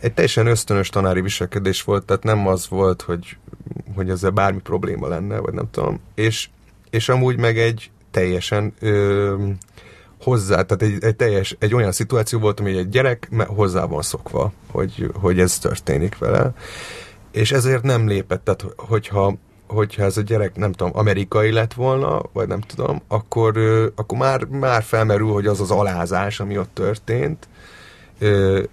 Egy 0.00 0.12
teljesen 0.14 0.46
ösztönös 0.46 0.88
tanári 0.88 1.20
viselkedés 1.20 1.82
volt, 1.82 2.04
tehát 2.04 2.22
nem 2.22 2.46
az 2.46 2.68
volt, 2.68 3.02
hogy, 3.02 3.36
hogy 3.94 4.10
ezzel 4.10 4.30
bármi 4.30 4.60
probléma 4.60 5.08
lenne, 5.08 5.38
vagy 5.38 5.54
nem 5.54 5.70
tudom. 5.70 6.00
És, 6.14 6.48
és 6.90 7.08
amúgy 7.08 7.38
meg 7.38 7.58
egy 7.58 7.90
teljesen 8.10 8.74
hozzá, 10.22 10.62
tehát 10.62 10.82
egy, 10.82 11.04
egy, 11.04 11.16
teljes, 11.16 11.56
egy 11.58 11.74
olyan 11.74 11.92
szituáció 11.92 12.38
volt, 12.38 12.60
ami 12.60 12.76
egy 12.76 12.88
gyerek 12.88 13.28
hozzá 13.46 13.84
van 13.84 14.02
szokva, 14.02 14.52
hogy, 14.70 15.10
hogy 15.14 15.40
ez 15.40 15.58
történik 15.58 16.18
vele. 16.18 16.52
És 17.32 17.52
ezért 17.52 17.82
nem 17.82 18.08
lépett, 18.08 18.44
tehát 18.44 18.66
hogyha, 18.76 19.34
hogyha 19.66 20.02
ez 20.02 20.16
a 20.16 20.20
gyerek, 20.20 20.56
nem 20.56 20.72
tudom, 20.72 20.92
amerikai 20.96 21.52
lett 21.52 21.72
volna, 21.72 22.22
vagy 22.32 22.48
nem 22.48 22.60
tudom, 22.60 23.02
akkor, 23.08 23.58
akkor 23.96 24.18
már, 24.18 24.44
már 24.44 24.82
felmerül, 24.82 25.32
hogy 25.32 25.46
az 25.46 25.60
az 25.60 25.70
alázás, 25.70 26.40
ami 26.40 26.58
ott 26.58 26.74
történt, 26.74 27.48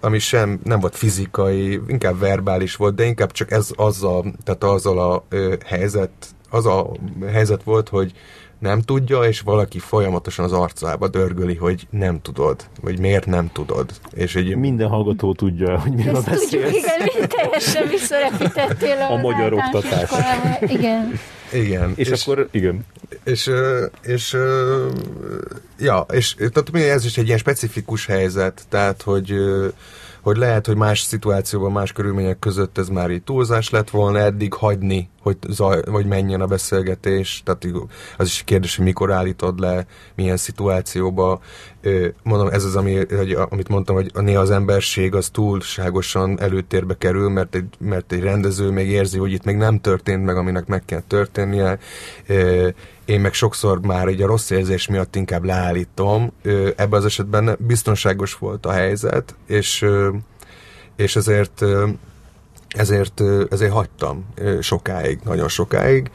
ami 0.00 0.18
sem 0.18 0.60
nem 0.64 0.80
volt 0.80 0.96
fizikai, 0.96 1.80
inkább 1.86 2.18
verbális 2.18 2.76
volt, 2.76 2.94
de 2.94 3.04
inkább 3.04 3.32
csak 3.32 3.50
ez 3.50 3.70
azzal, 3.76 4.34
tehát 4.44 4.64
azzal 4.64 4.98
a 4.98 5.26
helyzet, 5.66 6.10
az 6.50 6.66
a 6.66 6.90
helyzet 7.26 7.62
volt, 7.62 7.88
hogy 7.88 8.12
nem 8.58 8.80
tudja, 8.80 9.20
és 9.20 9.40
valaki 9.40 9.78
folyamatosan 9.78 10.44
az 10.44 10.52
arcába 10.52 11.08
dörgöli, 11.08 11.54
hogy 11.54 11.86
nem 11.90 12.20
tudod, 12.22 12.64
vagy 12.80 12.98
miért 12.98 13.26
nem 13.26 13.50
tudod. 13.52 13.90
És 14.12 14.34
egy... 14.34 14.56
Minden 14.56 14.88
hallgató 14.88 15.34
tudja, 15.34 15.80
hogy 15.80 15.92
miről 15.92 16.22
beszélsz. 16.22 16.50
Tudjuk, 16.50 17.14
igen, 17.14 17.28
teljesen 17.28 17.88
visszarepítettél 17.88 18.96
a, 18.96 19.12
a 19.12 19.16
magyar 19.16 19.52
oktatás. 19.52 20.10
Igen. 20.60 21.18
Igen. 21.52 21.92
És, 21.96 22.08
és 22.08 22.22
akkor, 22.22 22.48
igen. 22.50 22.86
És, 23.24 23.50
és, 24.02 24.36
ja, 25.78 26.06
és 26.10 26.34
tehát 26.34 26.74
ez 26.74 27.04
is 27.04 27.18
egy 27.18 27.26
ilyen 27.26 27.38
specifikus 27.38 28.06
helyzet, 28.06 28.62
tehát, 28.68 29.02
hogy 29.02 29.34
hogy 30.20 30.36
lehet, 30.36 30.66
hogy 30.66 30.76
más 30.76 31.00
szituációban, 31.00 31.72
más 31.72 31.92
körülmények 31.92 32.38
között 32.38 32.78
ez 32.78 32.88
már 32.88 33.10
így 33.10 33.22
túlzás 33.22 33.70
lett 33.70 33.90
volna 33.90 34.18
eddig 34.18 34.52
hagyni, 34.52 35.08
hogy, 35.20 35.36
zaj, 35.48 35.82
hogy 35.90 36.06
menjen 36.06 36.40
a 36.40 36.46
beszélgetés. 36.46 37.42
Tehát 37.44 37.66
az 38.16 38.26
is 38.26 38.42
kérdés, 38.44 38.76
hogy 38.76 38.84
mikor 38.84 39.12
állítod 39.12 39.60
le, 39.60 39.86
milyen 40.14 40.36
szituációba. 40.36 41.40
Mondom, 42.22 42.48
ez 42.48 42.64
az, 42.64 42.76
ami, 42.76 42.94
hogy, 43.16 43.32
amit 43.50 43.68
mondtam, 43.68 43.94
hogy 43.94 44.10
néha 44.14 44.40
az 44.40 44.50
emberség 44.50 45.14
az 45.14 45.28
túlságosan 45.28 46.40
előtérbe 46.40 46.96
kerül, 46.98 47.28
mert 47.28 47.54
egy, 47.54 47.68
mert 47.78 48.12
egy 48.12 48.22
rendező 48.22 48.70
még 48.70 48.88
érzi, 48.88 49.18
hogy 49.18 49.32
itt 49.32 49.44
még 49.44 49.56
nem 49.56 49.80
történt 49.80 50.24
meg, 50.24 50.36
aminek 50.36 50.66
meg 50.66 50.84
kell 50.84 51.02
történnie 51.06 51.78
én 53.08 53.20
meg 53.20 53.32
sokszor 53.32 53.80
már 53.80 54.06
egy 54.06 54.22
a 54.22 54.26
rossz 54.26 54.50
érzés 54.50 54.88
miatt 54.88 55.16
inkább 55.16 55.44
leállítom. 55.44 56.32
Ebben 56.76 56.92
az 56.92 57.04
esetben 57.04 57.56
biztonságos 57.58 58.34
volt 58.34 58.66
a 58.66 58.70
helyzet, 58.70 59.34
és, 59.46 59.86
és 60.96 61.16
ezért, 61.16 61.64
ezért, 62.68 63.22
ezért 63.50 63.72
hagytam 63.72 64.24
sokáig, 64.60 65.18
nagyon 65.24 65.48
sokáig. 65.48 66.10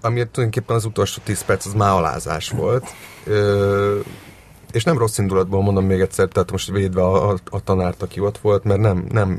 Ami 0.00 0.14
tulajdonképpen 0.14 0.76
az 0.76 0.84
utolsó 0.84 1.20
10 1.24 1.44
perc 1.44 1.66
az 1.66 1.72
már 1.72 1.90
alázás 1.90 2.50
volt. 2.50 2.86
És 4.72 4.84
nem 4.84 4.98
rossz 4.98 5.18
indulatból 5.18 5.62
mondom 5.62 5.84
még 5.84 6.00
egyszer, 6.00 6.28
tehát 6.28 6.50
most 6.50 6.70
védve 6.70 7.02
a, 7.02 7.30
a, 7.30 7.36
a 7.50 7.60
tanárt, 7.60 8.02
aki 8.02 8.20
ott 8.20 8.38
volt, 8.38 8.64
mert 8.64 8.80
nem, 8.80 9.06
nem, 9.10 9.30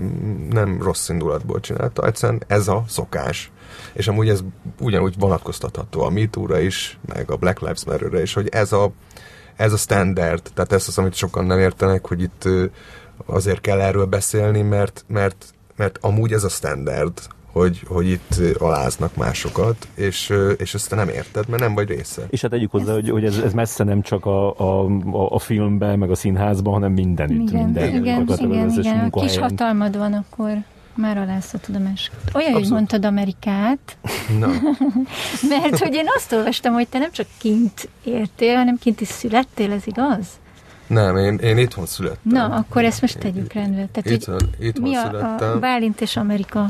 nem 0.50 0.82
rossz 0.82 1.10
indulatból 1.10 1.60
csinálta. 1.60 2.06
Egyszerűen 2.06 2.44
ez 2.48 2.68
a 2.68 2.84
szokás 2.88 3.52
és 3.94 4.08
amúgy 4.08 4.30
ez 4.30 4.44
ugyanúgy 4.80 5.16
vonatkoztatható 5.20 6.02
a 6.02 6.10
MeToo-ra 6.10 6.60
is, 6.60 7.00
meg 7.06 7.32
a 7.32 7.36
Black 7.36 7.60
Lives 7.60 7.86
Matter-re 7.86 8.22
is, 8.22 8.34
hogy 8.34 8.48
ez 8.48 8.72
a, 8.72 8.92
ez 9.56 9.74
a 9.74 9.78
standard, 9.78 10.42
tehát 10.54 10.72
ez 10.72 10.88
az, 10.88 10.98
amit 10.98 11.14
sokan 11.14 11.46
nem 11.46 11.60
értenek, 11.60 12.08
hogy 12.08 12.22
itt 12.22 12.48
azért 13.26 13.62
kell 13.62 13.82
erről 13.82 14.06
beszélni, 14.06 14.62
mert, 14.62 15.06
mert, 15.08 15.46
mert 15.80 15.98
amúgy 16.02 16.32
ez 16.32 16.44
a 16.44 16.50
standard, 16.50 17.22
hogy, 17.52 17.84
hogy 17.88 18.10
itt 18.10 18.58
aláznak 18.58 19.16
másokat, 19.16 19.88
és, 19.96 20.34
és 20.58 20.74
ezt 20.74 20.90
te 20.90 20.96
nem 20.96 21.10
érted, 21.10 21.48
mert 21.48 21.62
nem 21.62 21.74
vagy 21.74 21.88
része. 21.88 22.22
És 22.30 22.42
hát 22.42 22.52
tegyük 22.52 22.72
hozzá, 22.72 22.94
hogy, 22.94 23.10
hogy 23.10 23.26
ez, 23.26 23.38
ez 23.38 23.54
messze 23.54 23.84
nem 23.84 24.02
csak 24.02 24.26
a, 24.26 24.60
a, 24.60 24.88
a 25.30 25.40
filmben, 25.40 26.00
meg 26.00 26.12
a 26.12 26.16
színházban, 26.16 26.74
hanem 26.74 26.92
mindenütt. 26.92 27.50
Igen, 27.50 27.64
minden, 27.64 27.88
igen, 27.88 28.28
igen, 28.28 28.70
igen. 28.70 29.10
kis 29.12 29.38
hatalmad 29.38 29.98
van, 29.98 30.14
akkor 30.14 30.58
már 30.96 31.18
alázhatod 31.18 31.76
a 31.76 31.80
másikat. 31.80 32.20
Olyan, 32.34 32.36
Abszolút. 32.36 32.64
hogy 32.64 32.72
mondtad 32.72 33.06
Amerikát, 33.06 33.98
no. 34.40 34.48
mert 35.52 35.78
hogy 35.78 35.94
én 35.94 36.06
azt 36.16 36.32
olvastam, 36.32 36.74
hogy 36.74 36.88
te 36.88 37.00
nem 37.00 37.12
csak 37.12 37.28
kint 37.38 37.90
értél, 38.04 38.56
hanem 38.56 38.78
kint 38.78 39.02
is 39.02 39.08
születtél, 39.08 39.72
ez 39.72 39.88
igaz? 39.88 40.28
Nem, 40.90 41.18
én, 41.18 41.38
én 41.38 41.58
itthon 41.58 41.86
születtem. 41.86 42.32
Na, 42.32 42.46
akkor 42.46 42.84
ezt 42.84 43.02
most 43.02 43.18
tegyük 43.18 43.54
rendbe. 43.54 43.88
Tehát, 43.92 44.10
itthon, 44.10 44.50
itthon 44.60 44.90
mi 44.90 44.96
születtem. 44.96 45.52
a 45.52 45.60
Bálint 45.60 46.02
és 46.02 46.18
Amerika? 46.18 46.66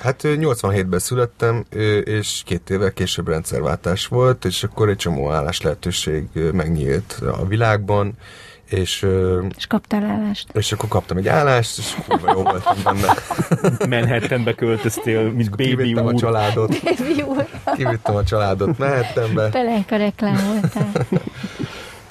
Hát 0.00 0.20
87-ben 0.24 0.98
születtem, 0.98 1.64
és 2.04 2.42
két 2.44 2.70
évvel 2.70 2.92
később 2.92 3.28
rendszerváltás 3.28 4.06
volt, 4.06 4.44
és 4.44 4.62
akkor 4.62 4.88
egy 4.88 4.96
csomó 4.96 5.30
állás 5.30 5.60
lehetőség 5.60 6.28
megnyílt 6.52 7.22
a 7.40 7.46
világban, 7.46 8.14
és, 8.70 9.06
és 9.56 9.66
kaptál 9.66 10.04
állást. 10.04 10.48
És 10.52 10.72
akkor 10.72 10.88
kaptam 10.88 11.16
egy 11.16 11.28
állást, 11.28 11.78
és 11.78 11.96
kurva 12.08 12.32
jó 12.32 12.42
voltam 12.42 12.76
benne. 12.84 13.14
Manhattanbe 13.96 14.54
költöztél, 14.54 15.22
mint 15.30 15.50
baby 15.50 15.94
úr. 15.94 16.14
a 16.14 16.18
családot. 16.18 16.80
Baby 16.82 17.22
úr. 17.22 17.46
Kivittem 17.74 18.16
a 18.16 18.24
családot 18.24 18.78
Manhattanbe. 18.78 19.48
Pelenka 19.48 19.96
reklám 19.96 20.46
voltál. 20.46 21.06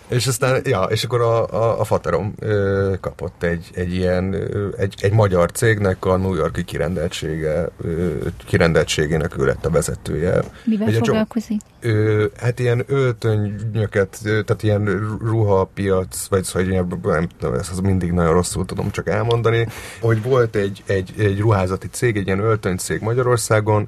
És 0.07 0.27
aztán, 0.27 0.61
ja, 0.65 0.84
és 0.84 1.03
akkor 1.03 1.21
a, 1.21 1.53
a, 1.53 1.79
a 1.79 1.84
Faterom 1.84 2.34
ö, 2.39 2.93
kapott 3.01 3.43
egy, 3.43 3.69
egy 3.73 3.93
ilyen, 3.93 4.34
ö, 4.34 4.67
egy, 4.77 4.95
egy 5.01 5.11
magyar 5.11 5.51
cégnek 5.51 6.05
a 6.05 6.17
New 6.17 6.34
Yorki 6.34 6.63
kirendeltsége, 6.63 7.69
ö, 7.81 8.15
kirendeltségének 8.45 9.38
ő 9.38 9.45
lett 9.45 9.65
a 9.65 9.69
vezetője. 9.69 10.43
Mivel 10.63 10.88
Ugye, 10.88 10.97
foglalkozik? 10.97 11.61
Ö, 11.81 12.25
hát 12.38 12.59
ilyen 12.59 12.84
öltönyöket, 12.88 14.17
ö, 14.23 14.41
tehát 14.41 14.63
ilyen 14.63 15.17
ruhapiac, 15.21 16.27
vagy 16.27 16.43
szóval 16.43 16.69
ilyen, 16.69 16.88
nem 17.03 17.27
tudom, 17.39 17.53
ezt 17.53 17.81
mindig 17.81 18.11
nagyon 18.11 18.34
rosszul 18.34 18.65
tudom 18.65 18.91
csak 18.91 19.09
elmondani, 19.09 19.67
hogy 20.01 20.23
volt 20.23 20.55
egy, 20.55 20.84
egy, 20.85 21.13
egy 21.17 21.39
ruházati 21.39 21.88
cég, 21.88 22.17
egy 22.17 22.25
ilyen 22.25 22.39
öltönycég 22.39 23.01
Magyarországon, 23.01 23.88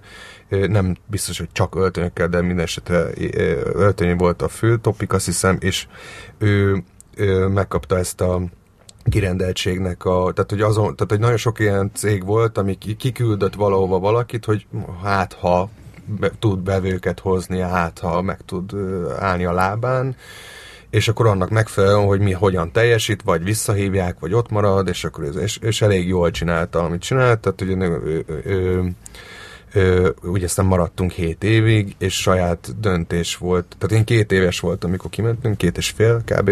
nem 0.50 0.96
biztos, 1.06 1.38
hogy 1.38 1.50
csak 1.52 1.76
öltönyökkel, 1.76 2.28
de 2.28 2.42
minden 2.42 2.66
esetre 2.66 3.08
öltöny 3.74 4.18
volt 4.18 4.42
a 4.42 4.48
fő 4.48 4.78
topik, 4.78 5.14
azt 5.14 5.26
hiszem, 5.26 5.58
és 5.60 5.88
ő, 6.38 6.84
megkapta 7.54 7.98
ezt 7.98 8.22
a 8.22 8.42
kirendeltségnek 9.10 10.06
a, 10.06 10.32
tehát 10.34 10.50
hogy, 10.50 10.62
azon, 10.62 10.96
tehát 10.96 11.10
hogy 11.10 11.20
nagyon 11.20 11.38
sok 11.38 11.60
ilyen 11.60 11.92
cég 11.94 12.26
volt, 12.26 12.58
ami 12.58 12.78
kiküldött 12.98 13.54
valahova 13.54 14.00
valakit, 14.00 14.46
hogy 14.46 14.68
hát 15.04 15.34
ha 15.34 15.70
be, 16.06 16.32
tud 16.40 16.60
bevőket 16.60 17.20
hozni, 17.20 17.60
hát 17.60 18.00
ha 18.00 18.22
meg 18.22 18.40
tud 18.46 18.72
állni 19.20 19.46
a 19.46 19.52
lábán, 19.52 20.16
és 20.90 21.08
akkor 21.08 21.28
annak 21.28 21.50
megfelelően, 21.50 22.06
hogy 22.06 22.20
mi 22.20 22.32
hogyan 22.32 22.72
teljesít, 22.72 23.22
vagy 23.22 23.44
visszahívják, 23.44 24.20
vagy 24.20 24.34
ott 24.34 24.50
marad, 24.50 24.88
és 24.88 25.04
akkor 25.04 25.24
ez, 25.24 25.36
és, 25.36 25.58
és 25.58 25.82
elég 25.82 26.08
jól 26.08 26.32
csinálta, 26.32 26.84
amit 26.84 27.02
csinált, 27.02 27.40
tehát 27.40 27.62
ugye 27.62 27.76
ő, 27.76 28.24
ő, 28.28 28.42
ő, 28.46 28.92
Ö, 29.74 30.10
ugye 30.24 30.46
aztán 30.46 30.66
maradtunk 30.66 31.12
7 31.12 31.44
évig, 31.44 31.96
és 31.98 32.22
saját 32.22 32.80
döntés 32.80 33.38
volt. 33.38 33.76
Tehát 33.78 33.98
én 33.98 34.04
két 34.06 34.32
éves 34.32 34.60
voltam, 34.60 34.90
amikor 34.90 35.10
kimentünk, 35.10 35.58
két 35.58 35.78
és 35.78 35.90
fél 35.90 36.22
kb. 36.26 36.52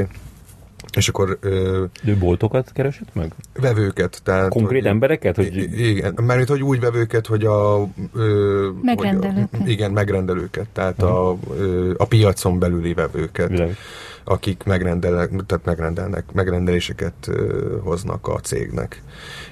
És 0.96 1.08
akkor... 1.10 1.38
Ö, 1.42 1.84
De 2.04 2.16
boltokat 2.16 2.72
keresett 2.74 3.14
meg? 3.14 3.32
Vevőket. 3.54 4.22
Tehát, 4.24 4.50
Konkrét 4.50 4.82
hogy, 4.82 4.92
embereket? 4.92 5.36
Hogy... 5.36 5.80
Igen, 5.80 6.14
mert 6.24 6.50
hogy 6.50 6.64
úgy 6.64 6.80
vevőket, 6.80 7.28
hogy 7.28 7.46
a... 7.46 7.88
Ö, 8.14 8.70
megrendelőket. 8.82 9.50
Hogy 9.52 9.68
a, 9.68 9.72
igen, 9.72 9.92
megrendelőket. 9.92 10.68
Tehát 10.74 11.02
a, 11.02 11.38
ö, 11.58 11.94
a 11.98 12.06
piacon 12.06 12.60
belüli 12.60 12.94
vevőket. 12.94 13.50
Világ. 13.50 13.76
akik 14.24 14.64
megrendelnek, 14.64 15.30
tehát 15.46 15.66
megrendelnek, 15.66 16.24
megrendeléseket 16.34 17.28
ö, 17.28 17.78
hoznak 17.84 18.28
a 18.28 18.40
cégnek. 18.40 19.04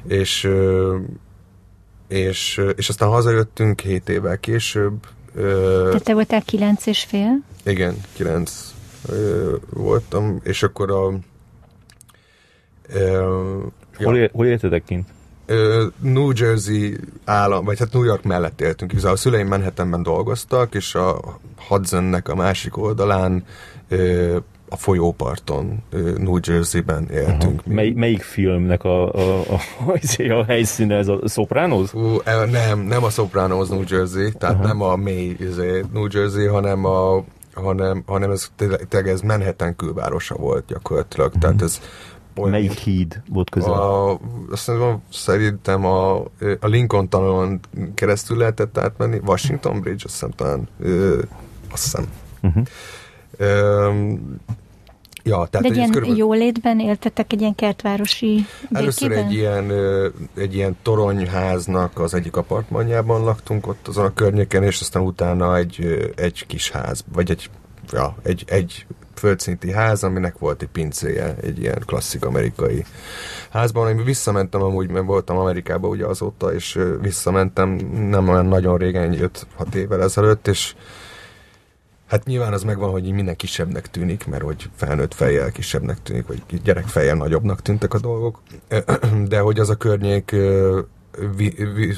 És 0.07 0.43
ö, 0.43 0.95
és, 2.07 2.61
és 2.75 2.89
aztán 2.89 3.09
hazajöttünk 3.09 3.81
7 3.81 4.09
évvel 4.09 4.37
később. 4.37 4.93
Tehát 5.33 6.03
te 6.03 6.13
voltál 6.13 6.41
kilenc 6.41 6.85
és 6.85 7.03
fél? 7.03 7.39
Igen, 7.63 7.95
kilenc 8.13 8.73
voltam, 9.69 10.39
és 10.43 10.63
akkor 10.63 10.91
a... 10.91 11.03
hol, 13.97 14.17
ja. 14.17 14.29
hol 14.31 14.45
éltetek 14.45 14.83
kint? 14.83 15.07
New 15.99 16.31
Jersey 16.35 16.97
állam, 17.25 17.65
vagy 17.65 17.79
hát 17.79 17.93
New 17.93 18.03
York 18.03 18.23
mellett 18.23 18.61
éltünk. 18.61 18.91
Igazából 18.91 19.17
a 19.17 19.19
szüleim 19.19 19.47
Manhattanben 19.47 20.03
dolgoztak, 20.03 20.75
és 20.75 20.95
a 20.95 21.39
Hudsonnek 21.67 22.29
a 22.29 22.35
másik 22.35 22.77
oldalán 22.77 23.45
a 24.75 24.77
folyóparton, 24.77 25.83
New 26.17 26.37
Jersey-ben 26.41 27.07
éltünk. 27.11 27.59
Uh-huh. 27.59 27.73
Mely, 27.73 27.89
melyik 27.89 28.21
filmnek 28.21 28.83
a, 28.83 29.13
a, 29.13 29.39
a, 29.39 29.59
a, 29.85 30.31
a 30.31 30.43
helyszíne, 30.43 30.95
ez 30.95 31.07
a 31.07 31.19
Sopranos? 31.27 31.93
Uh, 31.93 32.45
nem, 32.51 32.79
nem 32.79 33.03
a 33.03 33.09
Sopranos 33.09 33.69
New 33.69 33.83
Jersey, 33.87 34.31
tehát 34.31 34.55
uh-huh. 34.55 34.69
nem 34.69 34.81
a 34.81 34.95
mély 34.95 35.35
izé, 35.39 35.83
New 35.93 36.07
Jersey, 36.11 36.45
hanem 36.45 36.85
a 36.85 37.23
hanem, 37.53 38.03
hanem 38.05 38.31
ez 38.31 38.49
tényleg 38.87 39.09
ez 39.09 39.21
Manhattan 39.21 39.75
külvárosa 39.75 40.35
volt 40.35 40.65
gyakorlatilag, 40.65 41.27
uh-huh. 41.27 41.41
tehát 41.41 41.61
ez 41.61 41.81
olyan, 42.35 42.49
Melyik 42.49 42.71
híd 42.71 43.21
volt 43.29 43.49
közel? 43.49 43.71
A, 43.71 44.19
azt 44.51 44.67
mondom, 44.67 45.03
szerintem 45.11 45.85
a, 45.85 46.15
a 46.59 46.67
Lincoln 46.67 47.09
tanulon 47.09 47.59
keresztül 47.93 48.37
lehetett 48.37 48.77
átmenni, 48.77 49.21
Washington 49.25 49.81
Bridge, 49.81 50.01
azt 50.05 50.13
hiszem 50.13 50.29
talán, 50.29 50.67
ö, 50.79 51.21
azt 51.71 51.83
hiszem. 51.83 52.05
Uh-huh. 52.41 52.63
Ja, 55.27 55.47
tehát 55.49 55.67
De 55.67 55.71
egy 55.71 55.75
ilyen 55.75 55.89
körülbelül... 55.89 56.17
jólétben 56.17 56.79
éltetek 56.79 57.33
egy 57.33 57.39
ilyen 57.39 57.55
kertvárosi 57.55 58.45
Először 58.71 59.11
egy 59.11 59.33
ilyen, 59.33 59.71
egy 60.37 60.55
ilyen 60.55 60.77
toronyháznak 60.81 61.99
az 61.99 62.13
egyik 62.13 62.35
apartmanjában 62.35 63.23
laktunk 63.23 63.67
ott 63.67 63.87
azon 63.87 64.05
a 64.05 64.13
környéken, 64.13 64.63
és 64.63 64.81
aztán 64.81 65.03
utána 65.03 65.57
egy, 65.57 66.11
egy 66.15 66.45
kis 66.47 66.71
ház, 66.71 67.03
vagy 67.13 67.31
egy, 67.31 67.49
ja, 67.91 68.15
egy, 68.23 68.43
egy 68.47 68.85
földszinti 69.15 69.71
ház, 69.71 70.03
aminek 70.03 70.37
volt 70.37 70.61
egy 70.61 70.67
pincéje, 70.67 71.35
egy 71.41 71.59
ilyen 71.59 71.83
klasszik 71.85 72.25
amerikai 72.25 72.85
házban, 73.49 73.85
amiben 73.85 74.05
visszamentem 74.05 74.61
amúgy, 74.61 74.89
mert 74.89 75.05
voltam 75.05 75.37
Amerikában 75.37 75.89
ugye 75.89 76.05
azóta, 76.05 76.53
és 76.53 76.79
visszamentem 77.01 77.69
nem 78.09 78.29
olyan 78.29 78.45
nagyon 78.45 78.77
régen, 78.77 79.31
5-6 79.59 79.73
évvel 79.73 80.01
ezelőtt, 80.01 80.47
és 80.47 80.75
Hát 82.05 82.25
nyilván 82.25 82.53
az 82.53 82.63
megvan, 82.63 82.91
hogy 82.91 83.11
minden 83.11 83.35
kisebbnek 83.35 83.89
tűnik, 83.89 84.27
mert 84.27 84.43
hogy 84.43 84.69
felnőtt 84.75 85.13
fejjel 85.13 85.51
kisebbnek 85.51 86.01
tűnik, 86.03 86.27
vagy 86.27 86.43
gyerek 86.63 86.87
fejjel 86.87 87.15
nagyobbnak 87.15 87.61
tűntek 87.61 87.93
a 87.93 87.99
dolgok, 87.99 88.39
de 89.27 89.39
hogy 89.39 89.59
az 89.59 89.69
a 89.69 89.75
környék 89.75 90.35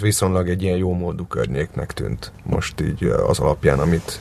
viszonylag 0.02 0.50
egy 0.50 0.62
ilyen 0.62 0.78
jó 0.78 0.94
módú 0.94 1.26
környéknek 1.26 1.94
tűnt 1.94 2.32
most 2.44 2.82
így 2.82 3.04
az 3.04 3.40
alapján, 3.40 3.80
amit, 3.80 4.20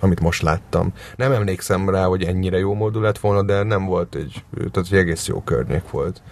amit 0.00 0.20
most 0.20 0.42
láttam. 0.42 0.92
Nem 1.16 1.32
emlékszem 1.32 1.88
rá, 1.88 2.04
hogy 2.04 2.22
ennyire 2.22 2.58
jó 2.58 2.74
módú 2.74 3.00
lett 3.00 3.18
volna, 3.18 3.42
de 3.42 3.62
nem 3.62 3.84
volt 3.84 4.14
egy, 4.14 4.44
tehát 4.56 4.88
egy 4.90 4.98
egész 4.98 5.26
jó 5.26 5.40
környék 5.40 5.90
volt. 5.90 6.22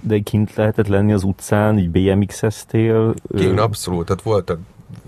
De 0.00 0.18
kint 0.18 0.54
lehetett 0.54 0.86
lenni 0.86 1.12
az 1.12 1.22
utcán, 1.22 1.78
így 1.78 1.90
BMX-eztél? 1.90 3.14
Kint 3.36 3.60
abszolút, 3.60 4.06
tehát 4.06 4.22
voltak 4.22 4.58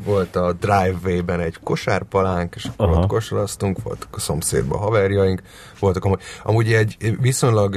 volt 0.05 0.37
a 0.37 0.53
driveway-ben 0.53 1.41
egy 1.41 1.59
kosárpalánk, 1.63 2.55
és 2.55 2.65
akkor 2.65 2.89
Aha. 2.89 3.01
ott 3.01 3.09
kosaraztunk, 3.09 3.83
voltak 3.83 4.17
a 4.17 4.21
szomszédban 4.21 4.79
haverjaink, 4.79 5.43
voltak 5.81 6.05
amúgy, 6.05 6.21
amúgy 6.43 6.73
egy 6.73 7.17
viszonylag 7.21 7.77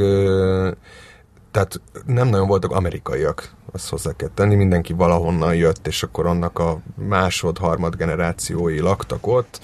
tehát 1.51 1.81
nem 2.05 2.27
nagyon 2.27 2.47
voltak 2.47 2.71
amerikaiak, 2.71 3.53
azt 3.71 3.89
hozzá 3.89 4.11
kell 4.15 4.29
tenni, 4.33 4.55
mindenki 4.55 4.93
valahonnan 4.93 5.55
jött, 5.55 5.87
és 5.87 6.03
akkor 6.03 6.25
annak 6.25 6.59
a 6.59 6.79
másod, 7.07 7.57
harmad 7.57 7.95
generációi 7.95 8.79
laktak 8.79 9.27
ott, 9.27 9.59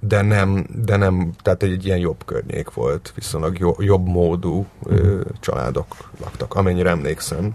de 0.00 0.22
nem, 0.22 0.66
de 0.84 0.96
nem 0.96 1.32
tehát 1.42 1.62
egy 1.62 1.86
ilyen 1.86 1.98
jobb 1.98 2.24
környék 2.24 2.72
volt, 2.72 3.12
viszonylag 3.14 3.74
jobb 3.78 4.06
módú 4.06 4.66
ö, 4.84 5.20
családok 5.40 6.10
laktak, 6.20 6.54
amennyire 6.54 6.90
emlékszem. 6.90 7.54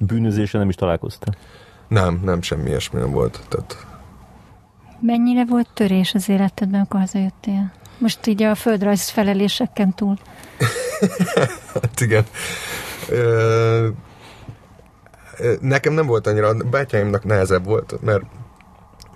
Bűnözése 0.00 0.58
nem 0.58 0.68
is 0.68 0.74
találkoztál? 0.74 1.34
Nem, 1.88 2.20
nem, 2.24 2.42
semmi 2.42 2.68
ilyesmi 2.68 3.00
nem 3.00 3.10
volt. 3.10 3.40
Tehát... 3.48 3.86
Mennyire 5.00 5.44
volt 5.44 5.68
törés 5.74 6.14
az 6.14 6.28
életedben, 6.28 6.78
amikor 6.78 7.00
hazajöttél? 7.00 7.72
Most 7.98 8.26
így 8.26 8.42
a 8.42 8.54
földrajz 8.54 9.08
feleléseken 9.08 9.94
túl. 9.94 10.18
hát 11.74 12.00
igen. 12.00 12.24
Ö, 13.08 13.88
nekem 15.60 15.92
nem 15.92 16.06
volt 16.06 16.26
annyira, 16.26 16.54
bátyáimnak 16.70 17.24
nehezebb 17.24 17.64
volt, 17.64 17.98
mert 18.02 18.24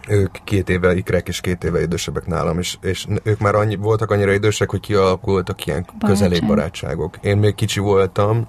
ők 0.09 0.37
két 0.45 0.69
éve 0.69 0.97
ikrek 0.97 1.29
és 1.29 1.41
két 1.41 1.65
éve 1.65 1.83
idősebbek 1.83 2.27
nálam, 2.27 2.59
és, 2.59 2.77
és 2.81 3.07
ők 3.23 3.39
már 3.39 3.55
annyi, 3.55 3.77
voltak 3.77 4.11
annyira 4.11 4.33
idősek, 4.33 4.71
hogy 4.71 4.81
kialakultak 4.81 5.67
ilyen 5.67 5.87
közelék 6.07 6.47
barátságok. 6.47 7.17
Én 7.21 7.37
még 7.37 7.55
kicsi 7.55 7.81
voltam, 7.81 8.49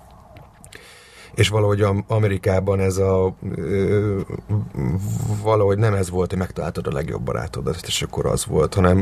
és 1.36 1.50
valahogy 1.50 1.86
Amerikában 2.08 2.80
ez 2.80 2.98
a 2.98 3.36
valahogy 5.44 5.78
nem 5.78 5.94
ez 5.94 6.10
volt, 6.10 6.30
hogy 6.30 6.40
megtaláltad 6.40 6.88
a 6.88 6.92
legjobb 6.92 7.22
barátodat, 7.22 7.80
és 7.86 8.02
akkor 8.02 8.26
az 8.26 8.46
volt, 8.46 8.74
hanem 8.74 8.98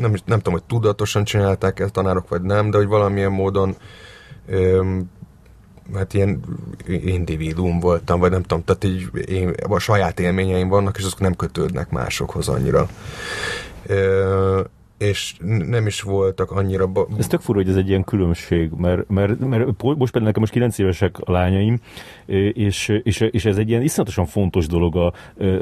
nem, 0.00 0.14
nem 0.24 0.38
tudom, 0.38 0.52
hogy 0.52 0.64
tudatosan 0.64 1.24
csinálták 1.24 1.80
ezt 1.80 1.92
tanárok, 1.92 2.28
vagy 2.28 2.42
nem, 2.42 2.70
de 2.70 2.76
hogy 2.76 2.86
valamilyen 2.86 3.32
módon 3.32 3.76
hát 5.94 6.14
ilyen 6.14 6.40
individuum 6.86 7.80
voltam, 7.80 8.20
vagy 8.20 8.30
nem 8.30 8.42
tudom, 8.42 8.64
tehát 8.64 8.84
így 8.84 9.28
én, 9.28 9.54
a 9.68 9.78
saját 9.78 10.20
élményeim 10.20 10.68
vannak, 10.68 10.98
és 10.98 11.04
azok 11.04 11.20
nem 11.20 11.34
kötődnek 11.34 11.90
másokhoz 11.90 12.48
annyira. 12.48 12.88
Ö, 13.86 14.60
és 14.98 15.34
nem 15.66 15.86
is 15.86 16.00
voltak 16.00 16.50
annyira... 16.50 16.86
Ba- 16.86 17.08
ez 17.18 17.26
tök 17.26 17.40
fura, 17.40 17.58
hogy 17.58 17.68
ez 17.68 17.76
egy 17.76 17.88
ilyen 17.88 18.04
különbség, 18.04 18.70
mert, 18.70 19.08
mert, 19.08 19.38
mert 19.38 19.64
most 19.82 20.12
például 20.12 20.24
nekem 20.24 20.40
most 20.40 20.52
9 20.52 20.78
évesek 20.78 21.18
a 21.20 21.32
lányaim, 21.32 21.80
és, 22.26 23.00
és, 23.02 23.20
és 23.20 23.44
ez 23.44 23.56
egy 23.56 23.68
ilyen 23.68 23.82
iszonyatosan 23.82 24.26
fontos 24.26 24.66
dolog 24.66 24.96
a, 24.96 25.12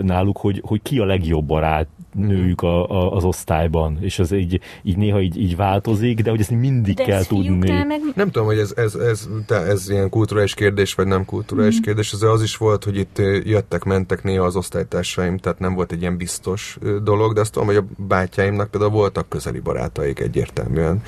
náluk, 0.03 0.37
hogy, 0.39 0.63
hogy 0.65 0.83
ki 0.83 0.99
a 0.99 1.05
legjobb 1.05 1.45
barát 1.45 1.87
nőjük 2.15 2.63
a, 2.63 2.91
a, 2.91 3.17
az 3.17 3.25
osztályban, 3.25 3.99
és 4.01 4.19
ez 4.19 4.33
így, 4.33 4.61
így 4.83 4.97
néha 4.97 5.21
így, 5.21 5.41
így 5.41 5.57
változik, 5.57 6.21
de 6.21 6.31
hogy 6.31 6.41
ezt 6.41 6.51
mindig 6.51 6.95
de 6.95 7.05
kell 7.05 7.25
tudni. 7.25 7.71
Meg... 7.71 8.01
Nem 8.15 8.31
tudom, 8.31 8.47
hogy 8.47 8.59
ez, 8.59 8.73
ez, 8.77 8.95
ez, 8.95 9.29
ez, 9.49 9.57
ez 9.57 9.91
ilyen 9.91 10.09
kulturális 10.09 10.55
kérdés, 10.55 10.95
vagy 10.95 11.07
nem 11.07 11.25
kulturális 11.25 11.79
mm. 11.79 11.83
kérdés, 11.83 12.13
az 12.13 12.23
az 12.23 12.43
is 12.43 12.57
volt, 12.57 12.85
hogy 12.85 12.97
itt 12.97 13.19
jöttek, 13.45 13.85
mentek 13.85 14.23
néha 14.23 14.45
az 14.45 14.57
osztálytársaim, 14.57 15.39
tehát 15.39 15.59
nem 15.59 15.75
volt 15.75 15.93
egy 15.93 16.01
ilyen 16.01 16.17
biztos 16.17 16.79
dolog, 17.03 17.33
de 17.33 17.41
azt 17.41 17.53
tudom, 17.53 17.69
hogy 17.69 17.77
a 17.77 17.85
bátyáimnak 17.97 18.71
például 18.71 18.93
voltak 18.93 19.29
közeli 19.29 19.61
barátaik 19.61 20.21
egyértelműen. 20.21 21.03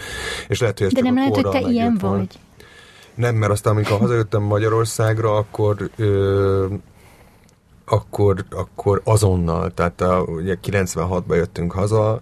És 0.48 0.60
lehet, 0.60 0.78
hogy 0.78 0.86
ez 0.86 0.92
De 0.92 1.00
csak 1.00 1.08
nem 1.08 1.16
a 1.16 1.18
lehet, 1.18 1.34
hogy 1.34 1.62
te 1.62 1.70
ilyen 1.70 1.84
megjött 1.84 2.00
volna. 2.00 2.26
Nem, 3.16 3.34
mert 3.34 3.52
aztán 3.52 3.74
amikor 3.74 3.98
hazajöttem 3.98 4.42
Magyarországra, 4.42 5.36
akkor 5.36 5.90
ö, 5.96 6.66
akkor, 7.84 8.44
akkor 8.50 9.00
azonnal, 9.04 9.74
tehát 9.74 10.00
a, 10.00 10.20
ugye 10.20 10.56
96-ban 10.62 11.34
jöttünk 11.34 11.72
haza, 11.72 12.20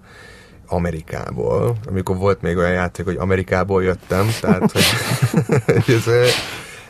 Amerikából, 0.66 1.76
amikor 1.88 2.16
volt 2.16 2.42
még 2.42 2.56
olyan 2.56 2.72
játék, 2.72 3.04
hogy 3.04 3.16
Amerikából 3.16 3.82
jöttem, 3.82 4.26
tehát 4.40 4.72
hogy, 4.72 4.84
hogy 5.64 5.94
ez, 6.06 6.06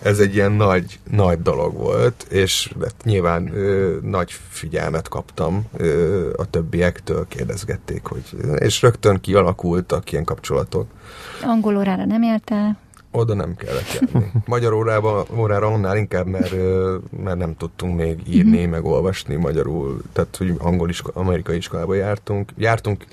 ez 0.02 0.18
egy 0.18 0.34
ilyen 0.34 0.52
nagy, 0.52 0.98
nagy 1.10 1.42
dolog 1.42 1.74
volt, 1.76 2.26
és 2.28 2.72
hát 2.80 2.94
nyilván 3.02 3.54
ö, 3.54 3.96
nagy 4.02 4.30
figyelmet 4.48 5.08
kaptam 5.08 5.64
ö, 5.76 6.30
a 6.36 6.50
többiektől, 6.50 7.26
kérdezgették, 7.28 8.06
hogy, 8.06 8.24
és 8.58 8.82
rögtön 8.82 9.20
kialakultak 9.20 10.12
ilyen 10.12 10.24
kapcsolatok. 10.24 10.86
Angol 11.42 11.76
órára 11.76 12.04
nem 12.04 12.22
érte. 12.22 12.76
Oda 13.16 13.34
nem 13.34 13.54
kellett 13.56 13.92
járni. 13.92 14.30
Magyar 14.46 14.72
órába, 14.72 15.26
órára 15.36 15.66
annál 15.66 15.96
inkább, 15.96 16.26
mert, 16.26 16.54
mert 17.22 17.38
nem 17.38 17.56
tudtunk 17.56 17.96
még 17.96 18.20
írni, 18.28 18.60
mm-hmm. 18.60 18.70
meg 18.70 18.84
olvasni 18.84 19.34
magyarul. 19.34 20.02
Tehát, 20.12 20.36
hogy 20.36 20.54
angol 20.58 20.88
isko- 20.88 21.16
amerikai 21.16 21.56
iskolába 21.56 21.94
jártunk. 21.94 22.52
Jártunk 22.56 23.04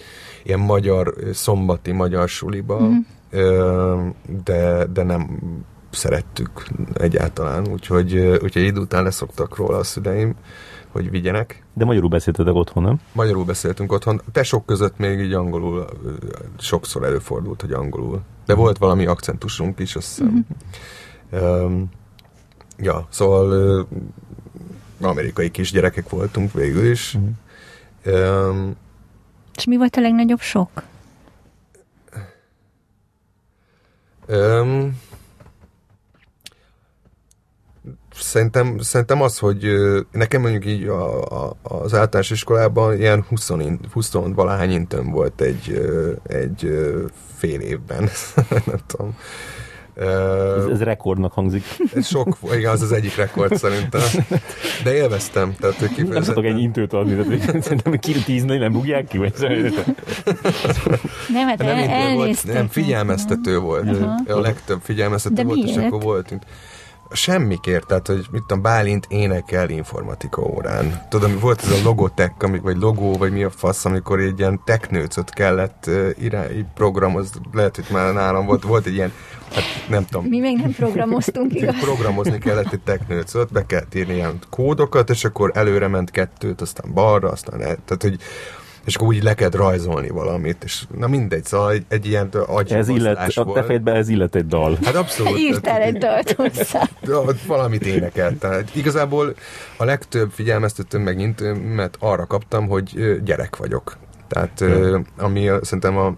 ilyen 0.43 0.59
magyar, 0.59 1.13
szombati 1.33 1.91
magyar 1.91 2.29
suliba, 2.29 2.79
mm-hmm. 2.79 2.97
ö, 3.29 4.05
de, 4.43 4.85
de 4.85 5.03
nem 5.03 5.39
szerettük 5.89 6.65
egyáltalán. 6.93 7.67
Úgyhogy, 7.67 8.17
úgyhogy 8.17 8.63
idő 8.63 8.79
után 8.79 9.03
leszoktak 9.03 9.55
róla 9.55 9.77
a 9.77 9.83
szüleim, 9.83 10.35
hogy 10.91 11.09
vigyenek. 11.09 11.60
De 11.73 11.85
magyarul 11.85 12.09
beszéltetek 12.09 12.53
otthon, 12.53 12.83
nem? 12.83 12.99
Magyarul 13.13 13.45
beszéltünk 13.45 13.91
otthon. 13.91 14.21
Tesók 14.31 14.65
között 14.65 14.97
még 14.97 15.19
így 15.19 15.33
angolul 15.33 15.85
sokszor 16.59 17.03
előfordult, 17.03 17.61
hogy 17.61 17.71
angolul. 17.71 18.21
De 18.45 18.53
volt 18.53 18.77
valami 18.77 19.05
akcentusunk 19.05 19.79
is, 19.79 19.95
azt 19.95 20.07
hiszem. 20.07 20.45
Um, 21.31 21.89
ja, 22.77 23.07
szóval 23.09 23.51
ö, 23.51 23.81
amerikai 25.01 25.51
kisgyerekek 25.51 26.09
voltunk 26.09 26.53
végül 26.53 26.85
is. 26.91 27.17
Um, 28.05 28.75
És 29.55 29.65
mi 29.65 29.77
volt 29.77 29.95
a 29.95 30.01
legnagyobb 30.01 30.39
sok? 30.39 30.83
um, 34.27 34.99
Szerintem, 38.15 38.77
szerintem 38.79 39.21
az, 39.21 39.37
hogy 39.37 39.71
nekem 40.11 40.41
mondjuk 40.41 40.65
így 40.65 40.87
a, 40.87 41.21
a, 41.23 41.55
az 41.61 41.93
általános 41.93 42.29
iskolában 42.29 42.97
ilyen 42.97 43.25
20, 43.29 43.49
in- 43.49 43.79
20 43.93 44.11
valahány 44.11 44.71
intőm 44.71 45.11
volt 45.11 45.41
egy, 45.41 45.81
egy 46.27 46.69
fél 47.37 47.59
évben. 47.59 48.09
Nem 48.65 48.79
tudom. 48.87 49.15
Ez, 50.57 50.65
ez 50.71 50.81
rekordnak 50.81 51.33
hangzik. 51.33 51.63
ez 51.95 52.07
sok, 52.07 52.37
igen, 52.53 52.71
az 52.71 52.81
az 52.81 52.91
egyik 52.91 53.15
rekord 53.15 53.55
szerintem. 53.57 54.01
De 54.83 54.93
élveztem. 54.93 55.55
Tehát, 55.59 55.75
hogy 55.75 55.87
Nem 55.87 55.95
kifejezetten- 55.95 56.33
tudok 56.35 56.49
ennyi 56.51 56.61
intőt 56.61 56.93
adni, 56.93 57.11
tehát 57.11 57.51
hogy 57.51 57.61
szerintem 57.61 57.99
ki 57.99 58.11
tízni 58.13 58.57
nem 58.57 58.71
bugják 58.71 59.07
ki, 59.07 59.17
vagy 59.17 59.33
Nem, 61.33 61.47
hát 61.47 61.57
nem, 61.57 61.89
el, 61.89 62.13
volt, 62.13 62.43
nem, 62.53 62.67
figyelmeztető 62.67 63.57
volt. 63.59 63.87
Aha. 64.01 64.15
A 64.27 64.39
legtöbb 64.39 64.79
figyelmeztető 64.83 65.35
De 65.35 65.43
volt, 65.43 65.57
és 65.57 65.75
miért? 65.75 65.85
akkor 65.91 66.01
volt. 66.01 66.39
Semmikért, 67.13 67.87
tehát, 67.87 68.07
hogy 68.07 68.25
mit 68.31 68.41
tudom, 68.41 68.61
Bálint 68.63 69.05
énekel 69.09 69.69
informatika 69.69 70.41
órán. 70.41 71.05
Tudom, 71.09 71.39
volt 71.39 71.61
ez 71.61 71.71
a 71.71 71.83
logotek, 71.83 72.33
vagy 72.61 72.77
logó, 72.77 73.17
vagy 73.17 73.31
mi 73.31 73.43
a 73.43 73.49
fasz, 73.49 73.85
amikor 73.85 74.19
egy 74.19 74.39
ilyen 74.39 74.61
teknőcöt 74.65 75.29
kellett 75.29 75.83
uh, 75.87 76.09
irány, 76.19 76.67
programozni, 76.73 77.39
lehet, 77.51 77.75
hogy 77.75 77.85
már 77.91 78.13
nálam 78.13 78.45
volt, 78.45 78.63
volt 78.63 78.85
egy 78.85 78.93
ilyen, 78.93 79.11
hát 79.53 79.63
nem 79.89 80.05
tudom, 80.05 80.25
Mi 80.25 80.39
még 80.39 80.57
nem 80.57 80.71
programoztunk, 80.71 81.53
igaz? 81.53 81.79
programozni 81.79 82.37
kellett 82.37 82.71
egy 82.71 82.81
teknőcöt, 82.81 83.51
be 83.51 83.65
kellett 83.65 83.95
írni 83.95 84.13
ilyen 84.13 84.39
kódokat, 84.49 85.09
és 85.09 85.23
akkor 85.23 85.51
előre 85.53 85.87
ment 85.87 86.11
kettőt, 86.11 86.61
aztán 86.61 86.93
balra, 86.93 87.29
aztán 87.29 87.61
el, 87.61 87.77
tehát, 87.85 88.01
hogy 88.01 88.17
és 88.85 88.95
akkor 88.95 89.07
úgy 89.07 89.23
le 89.23 89.33
kellett 89.33 89.55
rajzolni 89.55 90.09
valamit, 90.09 90.63
és 90.63 90.83
na 90.97 91.07
mindegy, 91.07 91.45
szóval 91.45 91.71
egy, 91.71 91.85
egy 91.87 92.05
ilyen 92.05 92.29
agy 92.47 92.73
Ez 92.73 92.87
illet, 92.87 93.17
a 93.17 93.27
te 93.33 93.43
volt. 93.43 93.65
fejedben 93.65 93.95
ez 93.95 94.09
illet 94.09 94.35
egy 94.35 94.47
dal. 94.47 94.77
Hát 94.83 94.95
abszolút. 94.95 95.37
Írtál 95.37 95.81
egy 95.81 95.97
dalt 95.97 96.31
hozzá. 96.31 96.89
valamit 97.47 97.85
énekeltem. 97.85 98.63
Igazából 98.73 99.35
a 99.77 99.83
legtöbb 99.83 100.31
figyelmeztetőm 100.31 101.01
meg 101.01 101.19
intőmet 101.19 101.97
arra 101.99 102.25
kaptam, 102.25 102.67
hogy 102.67 103.19
gyerek 103.23 103.55
vagyok. 103.55 103.97
Tehát 104.27 104.61
ö, 104.61 104.99
ami 105.17 105.49
szerintem 105.61 105.97
a, 105.97 106.15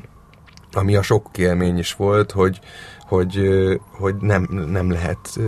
ami 0.74 0.96
a 0.96 1.02
sok 1.02 1.38
élmény 1.38 1.78
is 1.78 1.94
volt, 1.94 2.32
hogy, 2.32 2.60
hogy, 3.08 3.42
hogy 3.92 4.16
nem, 4.16 4.48
nem 4.72 4.92
lehet 4.92 5.40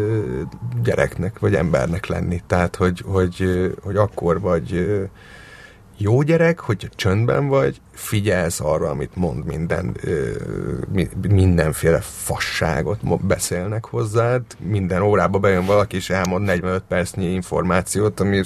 gyereknek 0.83 1.39
vagy 1.39 1.55
embernek 1.55 2.05
lenni. 2.05 2.41
Tehát, 2.47 2.75
hogy, 2.75 3.03
hogy, 3.05 3.45
hogy 3.83 3.95
akkor 3.95 4.41
vagy 4.41 4.87
jó 5.97 6.21
gyerek, 6.21 6.59
hogy 6.59 6.89
csöndben 6.95 7.47
vagy, 7.47 7.81
figyelsz 7.91 8.59
arra, 8.59 8.89
amit 8.89 9.15
mond 9.15 9.45
minden, 9.45 9.97
mindenféle 11.29 11.99
fasságot 12.01 13.25
beszélnek 13.25 13.85
hozzád, 13.85 14.41
minden 14.59 15.01
órába 15.01 15.39
bejön 15.39 15.65
valaki, 15.65 15.95
és 15.95 16.09
elmond 16.09 16.45
45 16.45 16.83
percnyi 16.87 17.25
információt, 17.25 18.19
ami, 18.19 18.41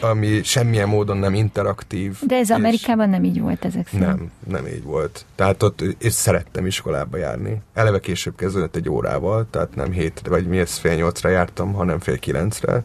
ami 0.00 0.42
semmilyen 0.42 0.88
módon 0.88 1.16
nem 1.16 1.34
interaktív. 1.34 2.18
De 2.26 2.36
ez 2.36 2.50
Amerikában 2.50 3.08
nem 3.08 3.24
így 3.24 3.40
volt 3.40 3.64
ezek 3.64 3.88
szerint. 3.88 4.08
nem, 4.08 4.30
nem 4.48 4.66
így 4.66 4.82
volt. 4.82 5.24
Tehát 5.34 5.62
ott, 5.62 5.80
és 5.98 6.12
szerettem 6.12 6.66
iskolába 6.66 7.16
járni. 7.16 7.62
Eleve 7.74 8.00
később 8.00 8.36
kezdődött 8.36 8.76
egy 8.76 8.88
órával, 8.88 9.46
tehát 9.50 9.74
nem 9.74 9.90
hétre, 9.92 10.30
vagy 10.30 10.46
mi 10.46 10.58
ez 10.58 10.76
fél 10.76 10.94
nyolcra 10.94 11.28
jártam, 11.28 11.72
hanem 11.72 11.98
fél 11.98 12.18
kilencre. 12.18 12.84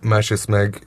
Másrészt 0.00 0.46
meg, 0.46 0.82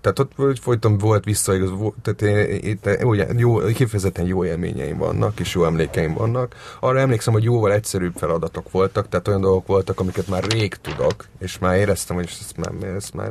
tehát 0.00 0.18
ott 0.18 0.58
folyton 0.60 0.98
volt 0.98 1.24
visszaigaz, 1.24 1.70
volt, 1.70 1.94
tehát 2.02 2.22
én, 2.22 2.78
ugye, 3.02 3.26
jó, 3.36 3.56
kifejezetten 3.56 4.26
jó 4.26 4.44
élményeim 4.44 4.96
vannak, 4.98 5.40
és 5.40 5.54
jó 5.54 5.64
emlékeim 5.64 6.14
vannak. 6.14 6.54
Arra 6.80 6.98
emlékszem, 6.98 7.32
hogy 7.32 7.42
jóval 7.44 7.72
egyszerűbb 7.72 8.14
feladatok 8.16 8.70
voltak, 8.70 9.08
tehát 9.08 9.28
olyan 9.28 9.40
dolgok 9.40 9.66
voltak, 9.66 10.00
amiket 10.00 10.28
már 10.28 10.44
rég 10.44 10.74
tudok, 10.74 11.24
és 11.38 11.58
már 11.58 11.76
éreztem, 11.76 12.16
hogy 12.16 12.28
ezt 12.40 12.56
már, 12.56 12.94
ezt 12.94 13.14
már 13.14 13.28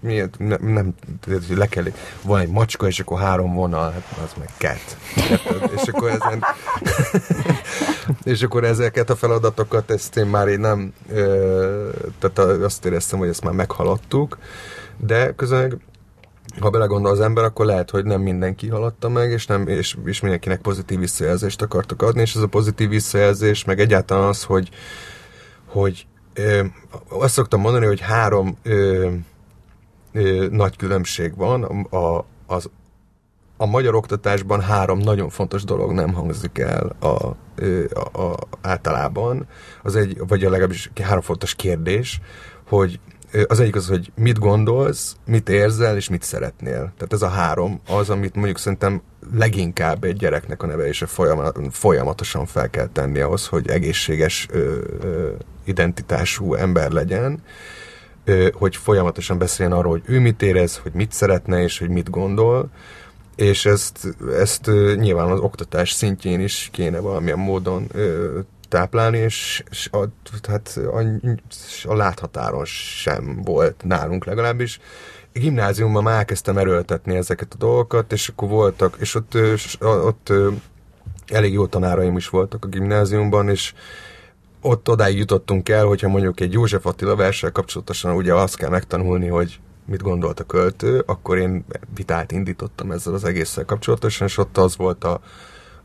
miért, 0.00 0.38
nem, 0.38 0.58
nem, 0.62 0.94
le 1.48 1.66
kell, 1.66 1.84
van 2.22 2.40
egy 2.40 2.50
macska, 2.50 2.86
és 2.86 3.00
akkor 3.00 3.18
három 3.18 3.54
vonal, 3.54 3.90
hát 3.90 4.18
az 4.24 4.32
meg. 4.38 4.48
Érted? 5.20 5.70
És 5.76 5.88
akkor 5.88 6.08
ezen, 6.08 6.44
és 8.32 8.42
akkor 8.42 8.64
ezeket 8.64 9.10
a 9.10 9.16
feladatokat, 9.16 9.90
ezt 9.90 10.16
én 10.16 10.26
már 10.26 10.48
én 10.48 10.60
nem, 10.60 10.92
tehát 12.18 12.38
azt 12.38 12.84
éreztem, 12.84 13.18
hogy 13.18 13.28
ezt 13.28 13.44
már 13.44 13.54
meghaladtuk, 13.54 14.38
de 14.98 15.34
közben 15.34 15.80
ha 16.60 16.70
belegondol 16.70 17.10
az 17.10 17.20
ember, 17.20 17.44
akkor 17.44 17.66
lehet, 17.66 17.90
hogy 17.90 18.04
nem 18.04 18.20
mindenki 18.20 18.68
haladta 18.68 19.08
meg, 19.08 19.30
és, 19.30 19.46
nem, 19.46 19.68
és, 19.68 19.96
és 20.04 20.20
mindenkinek 20.20 20.60
pozitív 20.60 20.98
visszajelzést 20.98 21.62
akartak 21.62 22.02
adni, 22.02 22.20
és 22.20 22.34
ez 22.34 22.42
a 22.42 22.46
pozitív 22.46 22.88
visszajelzés, 22.88 23.64
meg 23.64 23.80
egyáltalán 23.80 24.28
az, 24.28 24.44
hogy, 24.44 24.70
hogy 25.66 26.06
ö, 26.34 26.64
azt 27.08 27.32
szoktam 27.32 27.60
mondani, 27.60 27.86
hogy 27.86 28.00
három 28.00 28.56
ö, 28.62 29.10
ö, 30.12 30.46
nagy 30.50 30.76
különbség 30.76 31.36
van. 31.36 31.62
A, 31.62 31.96
a, 31.96 32.24
az, 32.46 32.70
a 33.56 33.66
magyar 33.66 33.94
oktatásban 33.94 34.60
három 34.60 34.98
nagyon 34.98 35.28
fontos 35.28 35.64
dolog 35.64 35.92
nem 35.92 36.12
hangzik 36.12 36.58
el 36.58 36.96
a, 37.00 37.06
a, 37.06 38.22
a, 38.22 38.36
általában. 38.60 39.46
Az 39.82 39.96
egy, 39.96 40.22
vagy 40.26 40.40
legalábbis 40.40 40.90
három 41.02 41.22
fontos 41.22 41.54
kérdés, 41.54 42.20
hogy 42.68 43.00
az 43.46 43.60
egyik 43.60 43.76
az, 43.76 43.88
hogy 43.88 44.12
mit 44.14 44.38
gondolsz, 44.38 45.16
mit 45.24 45.48
érzel, 45.48 45.96
és 45.96 46.08
mit 46.08 46.22
szeretnél. 46.22 46.92
Tehát 46.96 47.12
ez 47.12 47.22
a 47.22 47.28
három 47.28 47.80
az, 47.88 48.10
amit 48.10 48.34
mondjuk 48.34 48.58
szerintem 48.58 49.02
leginkább 49.34 50.04
egy 50.04 50.16
gyereknek 50.16 50.62
a 50.62 50.66
nevelése 50.66 51.06
folyama- 51.06 51.54
folyamatosan 51.70 52.46
fel 52.46 52.70
kell 52.70 52.88
tenni 52.92 53.20
ahhoz, 53.20 53.46
hogy 53.46 53.68
egészséges 53.68 54.46
ö, 54.50 54.78
ö, 55.00 55.30
identitású 55.64 56.54
ember 56.54 56.90
legyen, 56.90 57.42
ö, 58.24 58.48
hogy 58.52 58.76
folyamatosan 58.76 59.38
beszéljen 59.38 59.76
arról, 59.76 59.90
hogy 59.90 60.02
ő 60.14 60.20
mit 60.20 60.42
érez, 60.42 60.76
hogy 60.76 60.92
mit 60.92 61.12
szeretne, 61.12 61.62
és 61.62 61.78
hogy 61.78 61.88
mit 61.88 62.10
gondol, 62.10 62.70
és 63.36 63.66
ezt, 63.66 64.16
ezt 64.38 64.66
ö, 64.66 64.94
nyilván 64.96 65.30
az 65.30 65.40
oktatás 65.40 65.90
szintjén 65.90 66.40
is 66.40 66.68
kéne 66.72 66.98
valamilyen 66.98 67.38
módon 67.38 67.86
ö, 67.92 68.38
táplálni, 68.68 69.18
és, 69.18 69.64
és 69.70 69.88
a, 69.92 70.08
hát 70.48 70.78
a, 70.92 71.02
a 71.84 71.94
láthatáron 71.94 72.64
sem 72.64 73.42
volt 73.42 73.84
nálunk 73.84 74.24
legalábbis. 74.24 74.80
Gimnáziumban 75.32 76.02
már 76.02 76.16
elkezdtem 76.16 76.58
erőltetni 76.58 77.16
ezeket 77.16 77.52
a 77.54 77.56
dolgokat, 77.56 78.12
és 78.12 78.28
akkor 78.28 78.48
voltak, 78.48 78.96
és 78.98 79.14
ott, 79.14 79.34
a- 79.80 79.86
ott 79.86 80.28
ö, 80.28 80.50
elég 81.26 81.52
jó 81.52 81.66
tanáraim 81.66 82.16
is 82.16 82.28
voltak 82.28 82.64
a 82.64 82.68
gimnáziumban, 82.68 83.48
és 83.48 83.74
ott 84.60 84.88
odáig 84.88 85.18
jutottunk 85.18 85.68
el, 85.68 85.84
hogyha 85.84 86.08
mondjuk 86.08 86.40
egy 86.40 86.52
József 86.52 86.86
Attila 86.86 87.16
versel 87.16 87.52
kapcsolatosan 87.52 88.14
ugye 88.14 88.34
azt 88.34 88.56
kell 88.56 88.70
megtanulni, 88.70 89.26
hogy 89.26 89.60
mit 89.84 90.02
gondolt 90.02 90.40
a 90.40 90.44
költő, 90.44 91.02
akkor 91.06 91.38
én 91.38 91.64
vitát 91.94 92.32
indítottam 92.32 92.90
ezzel 92.90 93.14
az 93.14 93.24
egésszel 93.24 93.64
kapcsolatosan, 93.64 94.26
és 94.26 94.38
ott 94.38 94.58
az 94.58 94.76
volt 94.76 95.04
a, 95.04 95.20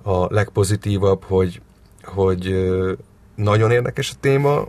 a 0.03 0.33
legpozitívabb, 0.33 1.23
hogy, 1.23 1.61
hogy 2.03 2.69
nagyon 3.35 3.71
érdekes 3.71 4.11
a 4.11 4.17
téma, 4.19 4.67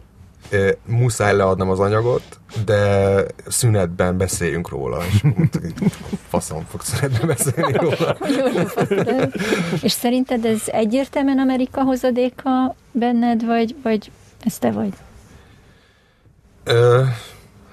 muszáj 0.86 1.36
leadnom 1.36 1.70
az 1.70 1.80
anyagot, 1.80 2.40
de 2.64 3.24
szünetben 3.46 4.16
beszéljünk 4.16 4.68
róla. 4.68 5.04
És 5.06 5.22
mondtuk, 5.22 5.62
hogy 5.62 5.92
faszom 6.28 6.64
fog 6.68 6.82
szünetben 6.82 7.26
beszélni 7.26 7.72
róla. 7.72 8.16
és 9.82 9.92
szerinted 9.92 10.44
ez 10.44 10.62
egyértelműen 10.66 11.38
Amerika 11.38 11.82
hozadéka 11.82 12.74
benned, 12.92 13.44
vagy, 13.44 13.76
vagy 13.82 14.10
ez 14.44 14.58
te 14.58 14.70
vagy? 14.70 14.92
Ö, 16.64 17.02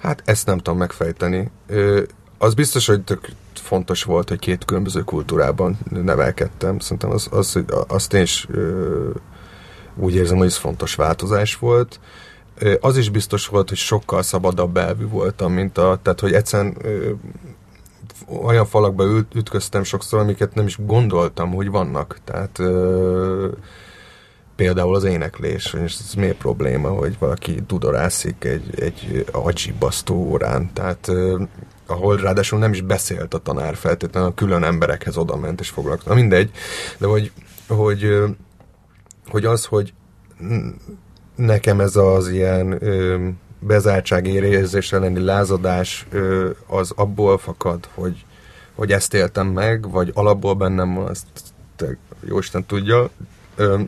hát 0.00 0.22
ezt 0.24 0.46
nem 0.46 0.58
tudom 0.58 0.78
megfejteni. 0.78 1.50
Ö, 1.66 2.02
az 2.38 2.54
biztos, 2.54 2.86
hogy 2.86 3.02
tök 3.02 3.28
fontos 3.54 4.02
volt, 4.02 4.28
hogy 4.28 4.38
két 4.38 4.64
különböző 4.64 5.00
kultúrában 5.00 5.78
nevelkedtem. 5.90 6.78
Szerintem 6.78 7.10
az, 7.10 7.28
az, 7.30 7.64
azt 7.88 8.12
én 8.12 8.22
is 8.22 8.46
ö, 8.50 9.10
úgy 9.96 10.14
érzem, 10.14 10.36
hogy 10.36 10.46
ez 10.46 10.56
fontos 10.56 10.94
változás 10.94 11.56
volt. 11.56 12.00
Az 12.80 12.96
is 12.96 13.10
biztos 13.10 13.46
volt, 13.46 13.68
hogy 13.68 13.78
sokkal 13.78 14.22
szabadabb 14.22 14.76
elvű 14.76 15.08
voltam, 15.08 15.52
mint 15.52 15.78
a, 15.78 15.98
tehát 16.02 16.20
hogy 16.20 16.32
egyszerűen 16.32 16.76
olyan 18.42 18.66
falakba 18.66 19.04
ült, 19.04 19.34
ütköztem 19.34 19.82
sokszor, 19.82 20.20
amiket 20.20 20.54
nem 20.54 20.66
is 20.66 20.78
gondoltam, 20.86 21.50
hogy 21.54 21.70
vannak. 21.70 22.18
Tehát 22.24 22.58
ö, 22.58 23.48
például 24.56 24.94
az 24.94 25.04
éneklés, 25.04 25.74
és 25.84 25.96
ez 25.98 26.14
miért 26.16 26.36
probléma, 26.36 26.88
hogy 26.88 27.18
valaki 27.18 27.62
dudorászik 27.66 28.44
egy, 28.44 28.80
egy 28.80 29.24
agybasztó 29.32 30.14
órán, 30.14 30.70
tehát 30.72 31.08
ö, 31.08 31.42
ahol 31.86 32.16
ráadásul 32.16 32.58
nem 32.58 32.72
is 32.72 32.80
beszélt 32.80 33.34
a 33.34 33.38
tanár 33.38 33.76
feltétlenül, 33.76 34.28
a 34.28 34.34
külön 34.34 34.64
emberekhez 34.64 35.16
oda 35.16 35.36
ment 35.36 35.60
és 35.60 35.68
foglalkozott. 35.68 36.14
Mindegy, 36.14 36.50
de 36.98 37.06
hogy, 37.06 37.32
hogy, 37.68 38.22
hogy 39.28 39.44
az, 39.44 39.64
hogy 39.64 39.92
nekem 41.36 41.80
ez 41.80 41.96
az 41.96 42.28
ilyen 42.28 42.84
ö, 42.84 43.28
bezártság 43.58 44.26
érzés 44.26 44.92
elleni 44.92 45.20
lázadás 45.24 46.06
ö, 46.10 46.50
az 46.66 46.92
abból 46.96 47.38
fakad, 47.38 47.88
hogy, 47.94 48.24
hogy 48.74 48.92
ezt 48.92 49.14
éltem 49.14 49.46
meg, 49.46 49.90
vagy 49.90 50.10
alapból 50.14 50.54
bennem 50.54 50.94
van, 50.94 51.08
azt 51.08 51.26
te, 51.76 51.96
jó 52.20 52.38
Isten 52.38 52.64
tudja. 52.64 53.10
Ö, 53.56 53.80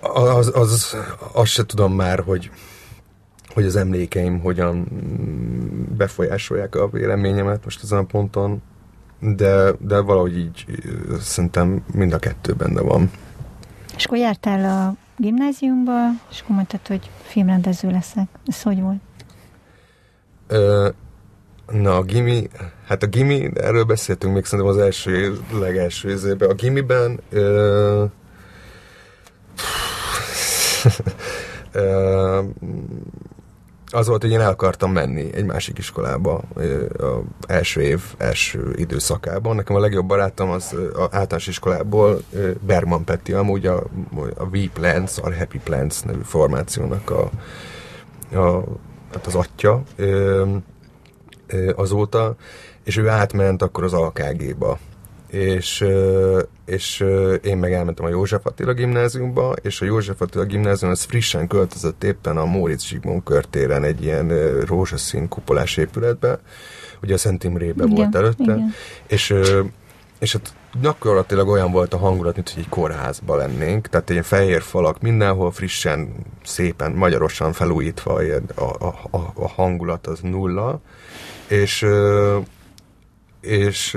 az, 0.00 0.50
az, 0.54 0.96
azt 1.32 1.50
se 1.50 1.66
tudom 1.66 1.94
már, 1.94 2.20
hogy, 2.20 2.50
hogy 3.54 3.64
az 3.64 3.76
emlékeim 3.76 4.40
hogyan 4.40 4.86
befolyásolják 5.96 6.74
a 6.74 6.88
véleményemet 6.88 7.64
most 7.64 7.82
ezen 7.82 7.98
a 7.98 8.04
ponton, 8.04 8.62
de, 9.20 9.72
de 9.78 10.00
valahogy 10.00 10.38
így 10.38 10.64
szerintem 11.20 11.84
mind 11.92 12.12
a 12.12 12.18
kettő 12.18 12.52
benne 12.52 12.80
van. 12.80 13.10
És 13.96 14.04
akkor 14.04 14.18
jártál 14.18 14.86
a 14.86 14.94
gimnáziumba, 15.16 15.92
és 16.30 16.40
akkor 16.40 16.54
mondtad, 16.54 16.86
hogy 16.86 17.10
filmrendező 17.22 17.90
leszek. 17.90 18.28
Ez 18.46 18.62
hogy 18.62 18.80
volt? 18.80 19.00
Ö, 20.46 20.88
na, 21.72 21.96
a 21.96 22.02
gimi, 22.02 22.48
hát 22.86 23.02
a 23.02 23.06
gimi, 23.06 23.50
erről 23.54 23.84
beszéltünk 23.84 24.34
még 24.34 24.44
szerintem 24.44 24.74
az 24.74 24.80
első, 24.80 25.38
legelső 25.52 26.10
évben. 26.10 26.50
A 26.50 26.54
gimiben 26.54 27.20
ö, 27.30 28.04
ö, 31.72 32.40
az 33.90 34.06
volt, 34.06 34.22
hogy 34.22 34.30
én 34.30 34.40
el 34.40 34.50
akartam 34.50 34.92
menni 34.92 35.34
egy 35.34 35.44
másik 35.44 35.78
iskolába 35.78 36.34
a 36.98 37.22
első 37.46 37.80
év, 37.80 38.00
első 38.18 38.72
időszakában. 38.76 39.56
Nekem 39.56 39.76
a 39.76 39.80
legjobb 39.80 40.06
barátom 40.06 40.50
az 40.50 40.74
a 40.94 41.02
általános 41.02 41.46
iskolából 41.46 42.20
Bergman 42.60 43.04
Petti, 43.04 43.32
amúgy 43.32 43.66
a, 43.66 43.84
a 44.36 44.44
V-Plants, 44.44 45.18
a 45.18 45.34
Happy 45.34 45.58
Plants 45.58 46.04
nevű 46.04 46.22
formációnak 46.22 47.10
a, 47.10 47.30
a, 48.38 48.64
hát 49.12 49.26
az 49.26 49.34
atya 49.34 49.82
azóta, 51.74 52.36
és 52.84 52.96
ő 52.96 53.08
átment 53.08 53.62
akkor 53.62 53.84
az 53.84 53.92
AKG-ba 53.92 54.78
és, 55.30 55.84
és 56.64 57.04
én 57.42 57.56
meg 57.56 57.72
elmentem 57.72 58.04
a 58.04 58.08
József 58.08 58.46
Attila 58.46 58.72
gimnáziumba, 58.72 59.54
és 59.62 59.80
a 59.80 59.84
József 59.84 60.20
Attila 60.20 60.44
gimnázium 60.44 60.90
az 60.90 61.02
frissen 61.02 61.46
költözött 61.46 62.04
éppen 62.04 62.36
a 62.36 62.44
Móricz 62.44 62.84
Zsigmond 62.84 63.22
körtéren 63.22 63.84
egy 63.84 64.02
ilyen 64.02 64.28
rózsaszín 64.60 65.28
kupolás 65.28 65.76
épületbe, 65.76 66.38
ugye 67.02 67.14
a 67.14 67.18
Szent 67.18 67.44
Imrébe 67.44 67.84
igen, 67.84 67.96
volt 67.96 68.14
előtte, 68.14 68.42
igen. 68.42 68.74
és 69.06 69.34
és 70.18 70.32
hát 70.32 70.54
gyakorlatilag 70.80 71.48
olyan 71.48 71.72
volt 71.72 71.94
a 71.94 71.98
hangulat, 71.98 72.34
mint 72.34 72.50
hogy 72.50 72.62
egy 72.62 72.68
kórházba 72.68 73.36
lennénk, 73.36 73.88
tehát 73.88 74.10
ilyen 74.10 74.22
fehér 74.22 74.62
falak 74.62 75.00
mindenhol, 75.00 75.50
frissen, 75.50 76.14
szépen, 76.44 76.92
magyarosan 76.92 77.52
felújítva, 77.52 78.20
a, 78.54 78.62
a, 78.62 78.94
a, 79.10 79.32
a 79.34 79.48
hangulat 79.48 80.06
az 80.06 80.20
nulla, 80.20 80.80
és 81.48 81.86
és 83.40 83.96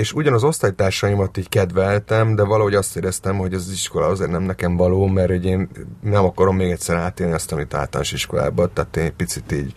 és 0.00 0.12
ugyanaz 0.12 0.44
osztálytársaimat 0.44 1.36
így 1.36 1.48
kedveltem, 1.48 2.34
de 2.34 2.44
valahogy 2.44 2.74
azt 2.74 2.96
éreztem, 2.96 3.38
hogy 3.38 3.54
az 3.54 3.70
iskola 3.72 4.06
azért 4.06 4.30
nem 4.30 4.42
nekem 4.42 4.76
való, 4.76 5.06
mert 5.06 5.28
hogy 5.28 5.44
én 5.44 5.68
nem 6.02 6.24
akarom 6.24 6.56
még 6.56 6.70
egyszer 6.70 6.96
átélni 6.96 7.32
azt, 7.32 7.52
amit 7.52 7.74
általános 7.74 8.12
iskolában, 8.12 8.70
tehát 8.72 8.96
én 8.96 9.16
picit 9.16 9.52
így 9.52 9.72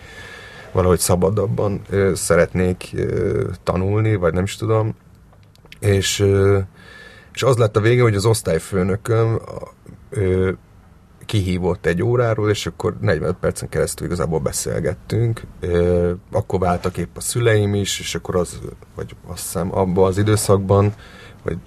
valahogy 0.72 1.00
szabadabban 1.00 1.82
ö, 1.90 2.12
szeretnék 2.16 2.90
ö, 2.94 3.50
tanulni, 3.64 4.16
vagy 4.16 4.34
nem 4.34 4.44
is 4.44 4.56
tudom. 4.56 4.96
És, 5.80 6.20
ö, 6.20 6.60
és 7.34 7.44
az 7.44 7.58
lett 7.58 7.78
a 7.78 7.82
vége, 7.82 8.02
hogy 8.02 8.16
az 8.16 8.26
osztályfőnököm 8.26 9.42
ö, 10.10 10.52
kihívott 11.26 11.86
egy 11.86 12.04
óráról, 12.04 12.50
és 12.50 12.66
akkor 12.66 12.98
45 13.02 13.36
percen 13.40 13.70
keresztül 13.70 14.06
igazából 14.06 14.40
beszélgettünk. 14.40 15.42
Akkor 16.32 16.60
váltak 16.60 16.98
épp 16.98 17.16
a 17.16 17.22
szüleim 17.22 17.76
is, 17.76 18.00
és 18.00 18.16
akkor 18.16 18.36
az, 18.36 18.60
vagy 18.96 19.16
azt 19.28 19.42
hiszem 19.42 19.76
abban 19.78 20.06
az 20.06 20.18
időszakban, 20.18 20.94
vagy, 21.44 21.58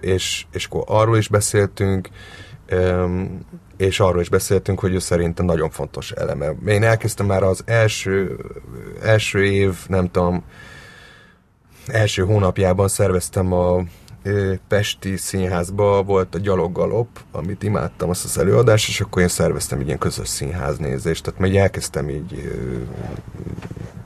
és, 0.00 0.46
és 0.52 0.64
akkor 0.64 0.84
arról 0.86 1.16
is 1.16 1.28
beszéltünk, 1.28 2.08
és 3.76 4.00
arról 4.00 4.20
is 4.20 4.28
beszéltünk, 4.28 4.80
hogy 4.80 4.94
ő 4.94 4.98
szerintem 4.98 5.44
nagyon 5.44 5.70
fontos 5.70 6.10
eleme. 6.10 6.54
Én 6.66 6.82
elkezdtem 6.82 7.26
már 7.26 7.42
az 7.42 7.62
első, 7.64 8.38
első 9.02 9.44
év, 9.44 9.76
nem 9.88 10.10
tudom, 10.10 10.44
első 11.86 12.22
hónapjában 12.22 12.88
szerveztem 12.88 13.52
a 13.52 13.82
Pesti 14.68 15.16
színházba 15.16 16.02
volt 16.02 16.34
a 16.34 16.38
gyaloggalop, 16.38 17.08
amit 17.32 17.62
imádtam 17.62 18.10
azt 18.10 18.24
az 18.24 18.38
előadást, 18.38 18.88
és 18.88 19.00
akkor 19.00 19.22
én 19.22 19.28
szerveztem 19.28 19.80
egy 19.80 19.86
ilyen 19.86 19.98
közös 19.98 20.28
színháznézést, 20.28 21.24
tehát 21.24 21.40
meg 21.40 21.56
elkezdtem 21.56 22.08
így 22.08 22.52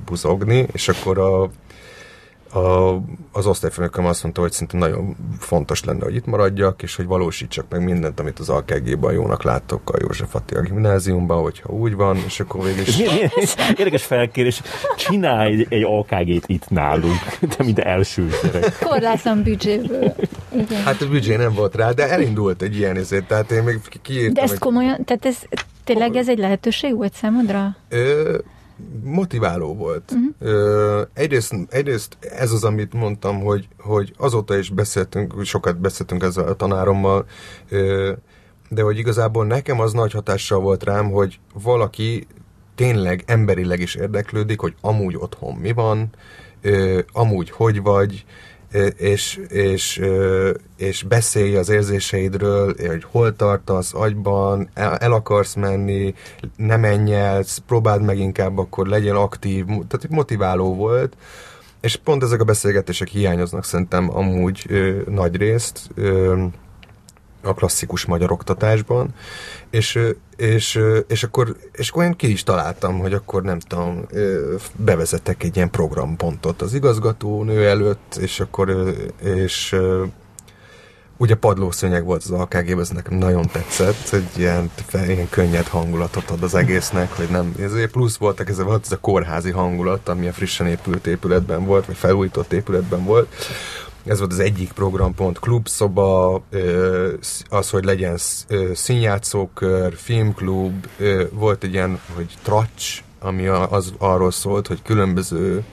buzogni, 0.05 0.66
és 0.73 0.89
akkor 0.89 1.19
a 1.19 1.51
a, 2.53 2.95
az 3.33 3.47
osztályfőnököm 3.47 4.07
azt 4.07 4.23
mondta, 4.23 4.41
hogy 4.41 4.53
szerintem 4.53 4.79
nagyon 4.79 5.16
fontos 5.39 5.85
lenne, 5.85 6.05
hogy 6.05 6.15
itt 6.15 6.27
maradjak, 6.27 6.83
és 6.83 6.97
hogy 6.97 7.07
valósítsak 7.07 7.65
meg 7.69 7.85
mindent, 7.85 8.20
amit 8.20 8.39
az 8.39 8.49
AKG-ban 8.49 9.12
jónak 9.12 9.43
látok 9.43 9.91
a 9.91 9.97
József 10.01 10.35
Attila 10.35 10.61
gimnáziumban, 10.61 11.43
hogyha 11.43 11.73
úgy 11.73 11.95
van, 11.95 12.16
és 12.16 12.41
akkor 12.41 12.65
végül 12.65 12.81
is... 12.81 12.99
Érdekes 13.77 14.05
felkérés, 14.05 14.62
csinálj 14.97 15.53
egy, 15.53 15.66
egy 15.69 15.83
AKG-t 15.83 16.45
itt 16.47 16.69
nálunk, 16.69 17.19
de 17.41 17.65
mint 17.65 17.79
első 17.79 18.29
gyerek. 18.43 18.79
Korlátlan 18.79 19.43
büdzséből. 19.43 20.15
Igen. 20.53 20.83
Hát 20.83 21.03
a 21.03 21.09
büdzsé 21.09 21.37
nem 21.37 21.55
volt 21.55 21.75
rá, 21.75 21.91
de 21.91 22.09
elindult 22.09 22.62
egy 22.62 22.77
ilyen 22.77 22.97
ezért, 22.97 23.27
tehát 23.27 23.51
én 23.51 23.62
még 23.62 23.81
kiírtam. 24.03 24.35
De 24.35 24.43
ezt 24.43 24.53
egy... 24.53 24.59
komolyan, 24.59 25.05
tehát 25.05 25.27
ez 25.27 25.37
tényleg 25.85 26.16
ez 26.16 26.29
egy 26.29 26.39
lehetőség 26.39 26.97
volt 26.97 27.15
számodra? 27.15 27.77
Ö, 27.89 28.39
motiváló 29.03 29.75
volt. 29.75 30.11
Uh-huh. 30.11 30.35
Ö, 30.39 31.03
egyrészt, 31.15 31.55
egyrészt 31.69 32.17
ez 32.21 32.53
az, 32.53 32.65
amit 32.65 32.93
mondtam, 32.93 33.41
hogy, 33.41 33.69
hogy 33.79 34.15
azóta 34.17 34.57
is 34.57 34.71
beszéltünk, 34.71 35.45
sokat 35.45 35.79
beszéltünk 35.81 36.23
ezzel 36.23 36.49
a 36.49 36.55
tanárommal, 36.55 37.27
ö, 37.69 38.13
de 38.69 38.83
hogy 38.83 38.99
igazából 38.99 39.47
nekem 39.47 39.81
az 39.81 39.93
nagy 39.93 40.13
hatással 40.13 40.61
volt 40.61 40.85
rám, 40.85 41.11
hogy 41.11 41.41
valaki 41.63 42.27
tényleg 42.75 43.23
emberileg 43.27 43.81
is 43.81 43.95
érdeklődik, 43.95 44.61
hogy 44.61 44.75
amúgy 44.81 45.17
otthon 45.17 45.55
mi 45.55 45.73
van, 45.73 46.09
ö, 46.61 47.01
amúgy 47.13 47.51
hogy 47.51 47.83
vagy, 47.83 48.25
és, 48.97 49.40
és, 49.49 50.01
és 50.77 51.03
beszélj 51.03 51.57
az 51.57 51.69
érzéseidről, 51.69 52.74
hogy 52.86 53.05
hol 53.11 53.36
tartasz 53.36 53.95
agyban, 53.95 54.69
el, 54.74 54.97
el 54.97 55.12
akarsz 55.12 55.55
menni, 55.55 56.15
ne 56.57 56.77
menj 56.77 57.15
próbáld 57.66 58.03
meg 58.03 58.19
inkább, 58.19 58.59
akkor 58.59 58.86
legyen 58.86 59.16
aktív, 59.16 59.65
tehát 59.65 60.09
motiváló 60.09 60.74
volt, 60.74 61.16
és 61.81 61.97
pont 61.97 62.23
ezek 62.23 62.40
a 62.40 62.45
beszélgetések 62.45 63.09
hiányoznak 63.09 63.65
szerintem 63.65 64.16
amúgy 64.16 64.65
ö, 64.69 65.01
nagy 65.07 65.36
részt, 65.36 65.81
ö, 65.95 66.45
a 67.43 67.55
klasszikus 67.55 68.05
magyar 68.05 68.32
oktatásban, 68.32 69.15
és, 69.70 69.99
és, 70.36 70.81
és, 71.09 71.23
akkor, 71.23 71.57
és 71.73 71.90
akkor 71.90 72.05
én 72.05 72.16
ki 72.16 72.31
is 72.31 72.43
találtam, 72.43 72.99
hogy 72.99 73.12
akkor 73.12 73.43
nem 73.43 73.59
tudom, 73.59 74.07
bevezetek 74.77 75.43
egy 75.43 75.57
ilyen 75.57 75.70
programpontot 75.70 76.62
az 76.62 76.74
igazgatónő 76.74 77.69
előtt, 77.69 78.16
és 78.20 78.40
akkor 78.40 78.95
és 79.23 79.77
ugye 81.19 81.35
padlószőnyeg 81.35 82.05
volt 82.05 82.23
az 82.23 82.31
AKG, 82.31 82.78
ez 82.78 82.89
nekem 82.89 83.19
nagyon 83.19 83.47
tetszett, 83.53 84.09
hogy 84.09 84.24
ilyen, 84.36 84.70
ilyen 84.93 85.28
könnyed 85.28 85.66
hangulatot 85.66 86.31
ad 86.31 86.43
az 86.43 86.55
egésznek, 86.55 87.12
hogy 87.12 87.28
nem, 87.28 87.55
ez 87.61 87.90
plusz 87.90 88.16
voltak, 88.16 88.49
ez 88.49 88.62
volt 88.62 88.85
ez 88.85 88.93
a 88.93 88.99
kórházi 89.01 89.51
hangulat, 89.51 90.09
ami 90.09 90.28
a 90.28 90.32
frissen 90.32 90.66
épült 90.66 91.07
épületben 91.07 91.65
volt, 91.65 91.86
vagy 91.86 91.97
felújított 91.97 92.53
épületben 92.53 93.05
volt, 93.05 93.35
ez 94.09 94.19
volt 94.19 94.33
az 94.33 94.39
egyik 94.39 94.73
programpont, 94.73 95.39
klubszoba, 95.39 96.43
az, 97.49 97.71
hogy 97.71 97.85
legyen 97.85 98.19
színjátszókör, 98.73 99.95
filmklub, 99.95 100.87
volt 101.31 101.65
egy 101.65 101.73
ilyen, 101.73 102.01
hogy 102.15 102.35
tracs, 102.43 103.03
ami 103.21 103.47
az 103.47 103.93
arról 103.99 104.31
szólt, 104.31 104.67
hogy 104.67 104.83
különböző 104.83 105.65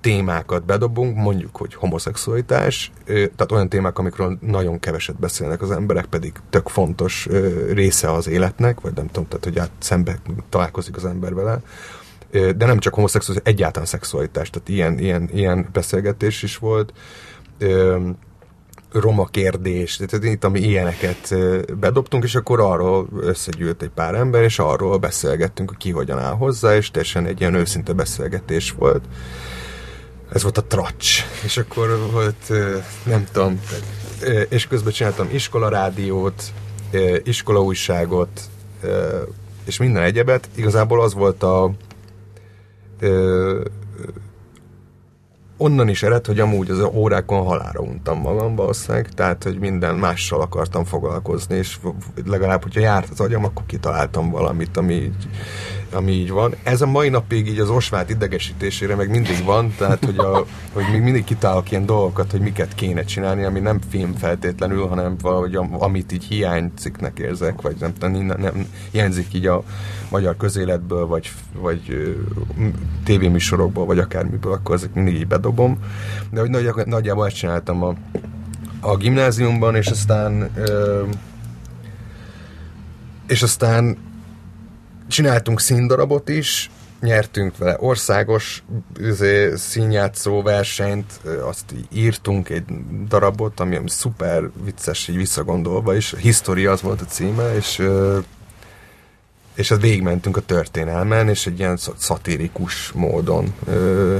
témákat 0.00 0.64
bedobunk, 0.64 1.16
mondjuk, 1.16 1.56
hogy 1.56 1.74
homoszexualitás, 1.74 2.92
tehát 3.06 3.52
olyan 3.52 3.68
témák, 3.68 3.98
amikről 3.98 4.38
nagyon 4.40 4.80
keveset 4.80 5.18
beszélnek 5.18 5.62
az 5.62 5.70
emberek, 5.70 6.04
pedig 6.04 6.32
tök 6.50 6.68
fontos 6.68 7.28
része 7.72 8.12
az 8.12 8.28
életnek, 8.28 8.80
vagy 8.80 8.92
nem 8.94 9.06
tudom, 9.06 9.28
tehát 9.28 9.44
hogy 9.44 9.58
át 9.58 9.70
szembe 9.78 10.18
találkozik 10.48 10.96
az 10.96 11.04
ember 11.04 11.34
vele 11.34 11.60
de 12.56 12.66
nem 12.66 12.78
csak 12.78 12.94
homoszexuális, 12.94 13.42
egyáltalán 13.44 13.88
szexualitás, 13.88 14.50
tehát 14.50 14.68
ilyen, 14.68 14.98
ilyen, 14.98 15.28
ilyen 15.32 15.68
beszélgetés 15.72 16.42
is 16.42 16.56
volt. 16.56 16.92
Roma 18.92 19.24
kérdés, 19.24 19.96
tehát 19.96 20.24
itt 20.24 20.44
ami 20.44 20.60
ilyeneket 20.60 21.34
bedobtunk, 21.78 22.24
és 22.24 22.34
akkor 22.34 22.60
arról 22.60 23.08
összegyűlt 23.20 23.82
egy 23.82 23.88
pár 23.88 24.14
ember, 24.14 24.42
és 24.42 24.58
arról 24.58 24.98
beszélgettünk, 24.98 25.68
hogy 25.68 25.78
ki 25.78 25.90
hogyan 25.90 26.18
áll 26.18 26.34
hozzá, 26.34 26.76
és 26.76 26.90
teljesen 26.90 27.26
egy 27.26 27.40
ilyen 27.40 27.54
őszinte 27.54 27.92
beszélgetés 27.92 28.70
volt. 28.70 29.04
Ez 30.32 30.42
volt 30.42 30.58
a 30.58 30.64
tracs, 30.64 31.24
és 31.44 31.56
akkor 31.56 32.08
volt, 32.12 32.52
nem 33.04 33.24
tudom, 33.32 33.60
és 34.48 34.66
közben 34.66 34.92
csináltam 34.92 35.28
iskolarádiót, 35.32 36.42
iskolaújságot, 37.22 38.40
és 39.64 39.78
minden 39.78 40.02
egyebet. 40.02 40.48
Igazából 40.54 41.02
az 41.02 41.14
volt 41.14 41.42
a, 41.42 41.70
ö, 43.00 43.60
onnan 45.56 45.88
is 45.88 46.02
ered, 46.02 46.26
hogy 46.26 46.40
amúgy 46.40 46.70
az 46.70 46.80
órákon 46.80 47.44
halára 47.44 47.80
untam 47.80 48.20
magam 48.20 48.54
valószínűleg, 48.54 49.08
tehát, 49.08 49.42
hogy 49.42 49.58
minden 49.58 49.94
mással 49.94 50.40
akartam 50.40 50.84
foglalkozni, 50.84 51.56
és 51.56 51.78
legalább, 52.26 52.62
hogyha 52.62 52.80
járt 52.80 53.10
az 53.10 53.20
agyam, 53.20 53.44
akkor 53.44 53.66
kitaláltam 53.66 54.30
valamit, 54.30 54.76
ami 54.76 54.94
így, 54.94 55.28
ami 55.94 56.12
így 56.12 56.30
van. 56.30 56.54
Ez 56.62 56.80
a 56.80 56.86
mai 56.86 57.08
napig 57.08 57.48
így 57.48 57.58
az 57.58 57.70
osvát 57.70 58.10
idegesítésére 58.10 58.94
meg 58.94 59.10
mindig 59.10 59.44
van, 59.44 59.74
tehát, 59.78 60.04
hogy, 60.04 60.18
a, 60.18 60.46
hogy 60.74 60.84
még 60.92 61.00
mindig 61.00 61.24
kitálok 61.24 61.70
ilyen 61.70 61.86
dolgokat, 61.86 62.30
hogy 62.30 62.40
miket 62.40 62.74
kéne 62.74 63.04
csinálni, 63.04 63.44
ami 63.44 63.60
nem 63.60 63.80
film 63.88 64.14
feltétlenül, 64.14 64.86
hanem 64.86 65.16
valahogy 65.20 65.58
amit 65.70 66.12
így 66.12 66.24
hiányciknek 66.24 67.18
érzek, 67.18 67.60
vagy 67.60 67.76
nem, 67.80 67.92
nem, 68.00 68.26
nem 68.38 68.66
hiányzik 68.90 69.34
így 69.34 69.46
a 69.46 69.62
magyar 70.10 70.36
közéletből, 70.36 71.06
vagy, 71.06 71.32
vagy 71.58 72.14
tévéműsorokból, 73.04 73.86
vagy 73.86 73.98
akármiből, 73.98 74.52
akkor 74.52 74.74
ezek 74.74 74.94
mindig 74.94 75.14
így 75.14 75.26
bedobom. 75.26 75.78
De 76.30 76.40
hogy 76.40 76.50
nagy, 76.50 76.70
nagyjából 76.86 77.26
ezt 77.26 77.36
csináltam 77.36 77.82
a, 77.82 77.94
a 78.80 78.96
gimnáziumban, 78.96 79.74
és 79.74 79.86
aztán 79.86 80.50
ö, 80.56 81.02
és 83.26 83.42
aztán 83.42 83.96
csináltunk 85.08 85.60
színdarabot 85.60 86.28
is, 86.28 86.70
nyertünk 87.00 87.56
vele 87.56 87.76
országos 87.78 88.64
izé, 89.00 89.56
színjátszó 89.56 90.42
versenyt, 90.42 91.20
azt 91.42 91.74
írtunk 91.92 92.48
egy 92.48 92.64
darabot, 93.08 93.60
ami 93.60 93.80
szuper 93.86 94.42
vicces, 94.64 95.08
így 95.08 95.16
visszagondolva, 95.16 95.94
és 95.94 96.14
History 96.18 96.66
az 96.66 96.82
volt 96.82 97.00
a 97.00 97.04
címe, 97.04 97.54
és 97.54 97.88
és 99.54 99.70
az 99.70 99.80
végigmentünk 99.80 100.36
a 100.36 100.40
történelmen, 100.40 101.28
és 101.28 101.46
egy 101.46 101.58
ilyen 101.58 101.78
szatirikus 101.96 102.92
módon 102.92 103.54
ö, 103.66 104.18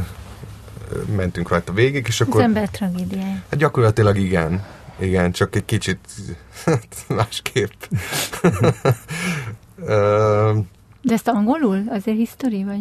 mentünk 1.17 1.49
rajta 1.49 1.73
végig, 1.73 2.05
és 2.09 2.21
akkor... 2.21 2.41
Az 2.41 2.47
ember 2.47 2.69
tragédiája. 2.69 3.43
Hát 3.51 3.59
gyakorlatilag 3.59 4.17
igen. 4.17 4.65
Igen, 4.99 5.33
csak 5.33 5.57
egy 5.57 5.65
kicsit 5.65 5.99
másképp. 7.09 7.73
De 11.03 11.13
ezt 11.13 11.29
angolul? 11.29 11.83
Azért 11.89 12.17
history 12.17 12.65
vagy? 12.65 12.81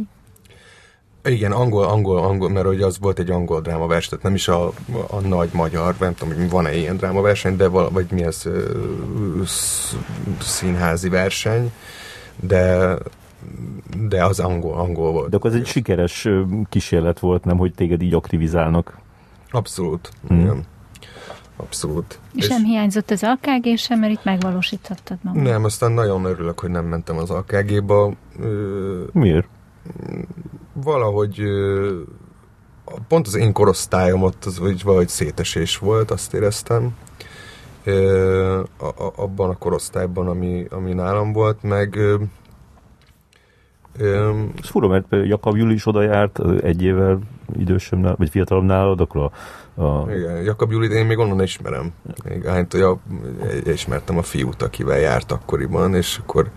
Igen, 1.25 1.51
angol, 1.51 1.83
angol, 1.83 2.17
angol, 2.17 2.49
mert 2.49 2.65
hogy 2.65 2.81
az 2.81 2.99
volt 2.99 3.19
egy 3.19 3.29
angol 3.29 3.61
drámavers, 3.61 4.07
tehát 4.07 4.23
nem 4.23 4.33
is 4.33 4.47
a, 4.47 4.71
a 5.09 5.19
nagy 5.19 5.49
magyar, 5.53 5.95
nem 5.99 6.15
tudom, 6.15 6.35
hogy 6.35 6.49
van-e 6.49 6.75
ilyen 6.75 6.97
drámaverseny, 6.97 7.55
de 7.55 7.67
val, 7.67 7.89
vagy 7.89 8.05
mi 8.11 8.23
ez 8.23 8.43
színházi 10.39 11.09
verseny, 11.09 11.71
de 12.39 12.95
de 14.07 14.25
az 14.25 14.39
angol, 14.39 14.73
angol 14.73 15.11
volt. 15.11 15.29
De 15.29 15.35
akkor 15.35 15.49
ez 15.49 15.55
egy 15.55 15.65
sikeres 15.65 16.27
kísérlet 16.69 17.19
volt, 17.19 17.43
nem, 17.45 17.57
hogy 17.57 17.73
téged 17.73 18.01
így 18.01 18.13
aktivizálnak? 18.13 18.97
Abszolút, 19.51 20.09
hmm. 20.27 20.39
igen. 20.39 20.65
Abszolút. 21.63 22.19
És, 22.33 22.43
és 22.43 22.49
nem 22.49 22.63
hiányzott 22.63 23.11
az 23.11 23.23
AKG 23.23 23.77
sem, 23.77 23.99
mert 23.99 24.11
itt 24.11 24.23
megvalósíthattad 24.23 25.17
magad. 25.21 25.41
Nem, 25.41 25.63
aztán 25.63 25.91
nagyon 25.91 26.25
örülök, 26.25 26.59
hogy 26.59 26.69
nem 26.69 26.85
mentem 26.85 27.17
az 27.17 27.29
AKG-ba. 27.29 28.13
Miért? 29.11 29.47
Valahogy 30.73 31.41
pont 33.07 33.27
az 33.27 33.35
én 33.35 33.53
korosztályom 33.53 34.21
ott 34.21 34.45
az, 34.45 34.57
hogy 34.57 34.83
valahogy 34.83 35.09
szétesés 35.09 35.77
volt, 35.77 36.11
azt 36.11 36.33
éreztem 36.33 36.95
abban 39.15 39.49
a 39.49 39.57
korosztályban, 39.57 40.27
ami, 40.27 40.65
ami 40.69 40.93
nálam 40.93 41.31
volt, 41.31 41.63
meg 41.63 41.99
ez 43.99 44.67
fura, 44.69 44.87
mert 44.87 45.05
Jakab 45.09 45.57
Juli 45.57 45.73
is 45.73 45.85
oda 45.85 46.01
járt 46.01 46.39
egy 46.61 46.83
évvel 46.83 47.19
idősebb, 47.57 48.17
vagy 48.17 48.29
fiatalabb 48.29 48.63
nálad, 48.63 49.01
akkor 49.01 49.21
a, 49.21 49.31
a... 49.75 50.11
Igen, 50.11 50.43
Jakab 50.43 50.71
Julit 50.71 50.91
én 50.91 51.05
még 51.05 51.17
onnan 51.17 51.41
ismerem. 51.41 51.93
Még, 52.29 52.45
hát, 52.45 52.73
ja, 52.73 52.99
ismertem 53.65 54.17
a 54.17 54.21
fiút, 54.21 54.61
akivel 54.61 54.99
járt 54.99 55.31
akkoriban, 55.31 55.95
és 55.95 56.17
akkor 56.17 56.51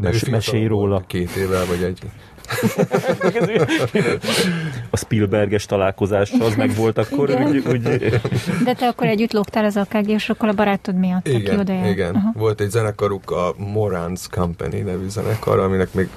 Mes, 0.00 0.24
mesélj 0.24 0.66
róla. 0.66 1.02
Két 1.06 1.36
évvel, 1.36 1.66
vagy 1.66 1.82
egy 1.82 1.98
a 4.90 4.96
Spielberges 4.96 5.66
találkozás 5.66 6.32
az 6.40 6.54
meg 6.54 6.74
volt 6.74 6.98
akkor. 6.98 7.30
Úgy, 7.30 7.62
úgy... 7.68 7.82
De 8.64 8.74
te 8.74 8.86
akkor 8.86 9.06
együtt 9.06 9.32
lógtál 9.32 9.64
az 9.64 9.76
akg 9.76 10.10
akkor 10.28 10.48
a 10.48 10.52
barátod 10.52 10.94
miatt, 10.94 11.28
igen, 11.28 11.40
aki 11.40 11.56
oda 11.58 11.88
Igen, 11.88 12.14
Aha. 12.14 12.32
volt 12.34 12.60
egy 12.60 12.70
zenekaruk, 12.70 13.30
a 13.30 13.54
Morans 13.56 14.28
Company 14.30 14.84
nevű 14.84 15.08
zenekar, 15.08 15.58
aminek 15.58 15.94
még 15.94 16.08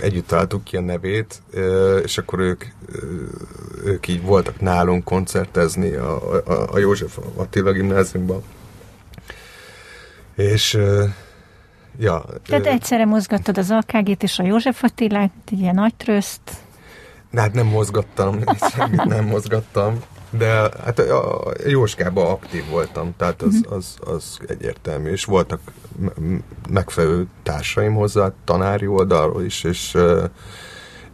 együtt 0.00 0.26
találtuk 0.26 0.64
ki 0.64 0.76
a 0.76 0.80
nevét, 0.80 1.42
és 2.04 2.18
akkor 2.18 2.38
ők, 2.38 2.64
ők 3.84 4.08
így 4.08 4.22
voltak 4.22 4.60
nálunk 4.60 5.04
koncertezni 5.04 5.92
a, 5.92 6.40
a, 6.46 6.68
a 6.72 6.78
József 6.78 7.18
Attila 7.36 7.72
gimnáziumban. 7.72 8.42
És 10.36 10.78
Ja, 11.98 12.24
Tehát 12.46 12.66
ö... 12.66 12.68
egyszerre 12.68 13.04
mozgattad 13.04 13.58
az 13.58 13.70
AKG-t 13.70 14.22
és 14.22 14.38
a 14.38 14.42
József 14.42 14.82
Attilát, 14.84 15.30
egy 15.50 15.60
ilyen 15.60 15.74
nagy 15.74 15.94
tröszt. 15.94 16.52
Hát 17.34 17.52
nem 17.52 17.66
mozgattam, 17.66 18.38
semmit 18.74 19.04
nem 19.04 19.24
mozgattam, 19.24 19.98
de 20.30 20.46
hát 20.84 20.98
a 20.98 21.52
Jóskában 21.66 22.26
aktív 22.26 22.68
voltam, 22.70 23.14
tehát 23.16 23.42
az, 23.42 23.54
mhm. 23.54 23.74
az, 23.74 23.96
az 24.00 24.38
egyértelmű, 24.48 25.10
és 25.10 25.24
voltak 25.24 25.60
megfelelő 26.70 27.26
társaim 27.42 27.94
hozzá, 27.94 28.32
tanári 28.44 28.86
oldalról 28.86 29.42
is, 29.42 29.64
és, 29.64 29.96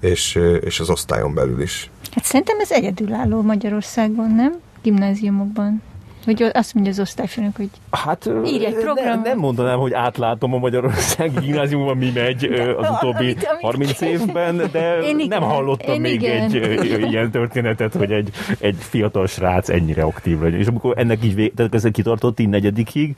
és, 0.01 0.35
és 0.61 0.81
az 0.81 0.91
osztályon 0.91 1.35
belül 1.35 1.61
is. 1.61 1.91
Hát 2.11 2.25
szerintem 2.25 2.61
ez 2.61 2.71
egyedülálló 2.71 3.43
Magyarországon, 3.43 4.31
nem? 4.31 4.61
Gimnáziumokban. 4.83 5.83
Hogy 6.25 6.43
azt 6.53 6.75
mondja 6.75 6.93
az 6.93 7.01
osztályfőnök, 7.01 7.57
hogy 7.57 7.69
hát, 7.91 8.31
írj 8.45 8.65
egy 8.65 8.75
program. 8.75 9.07
Nem, 9.07 9.23
nem 9.23 9.39
mondanám, 9.39 9.79
hogy 9.79 9.93
átlátom 9.93 10.55
a 10.55 10.59
Magyarországi 10.59 11.39
gimnáziumban, 11.41 11.97
mi 11.97 12.11
megy 12.15 12.45
az 12.79 12.89
utóbbi 12.91 13.25
amit, 13.25 13.45
amit 13.45 13.61
30 13.61 14.01
évben, 14.01 14.69
de 14.73 14.99
igen, 15.09 15.27
nem 15.29 15.43
hallottam 15.43 16.01
még 16.01 16.23
igen. 16.23 16.53
egy 16.53 17.13
ilyen 17.13 17.31
történetet, 17.31 17.95
hogy 17.95 18.13
egy, 18.13 18.31
egy 18.59 18.77
fiatal 18.79 19.27
srác 19.27 19.69
ennyire 19.69 20.03
aktív 20.03 20.41
legyen. 20.41 20.61
És 20.61 20.67
amikor 20.67 20.99
ennek 20.99 21.25
így 21.25 21.35
vég, 21.35 21.55
tehát 21.55 21.75
ez 21.75 21.85
kitartott 21.93 22.41
így 22.41 22.49
negyedikig, 22.49 23.17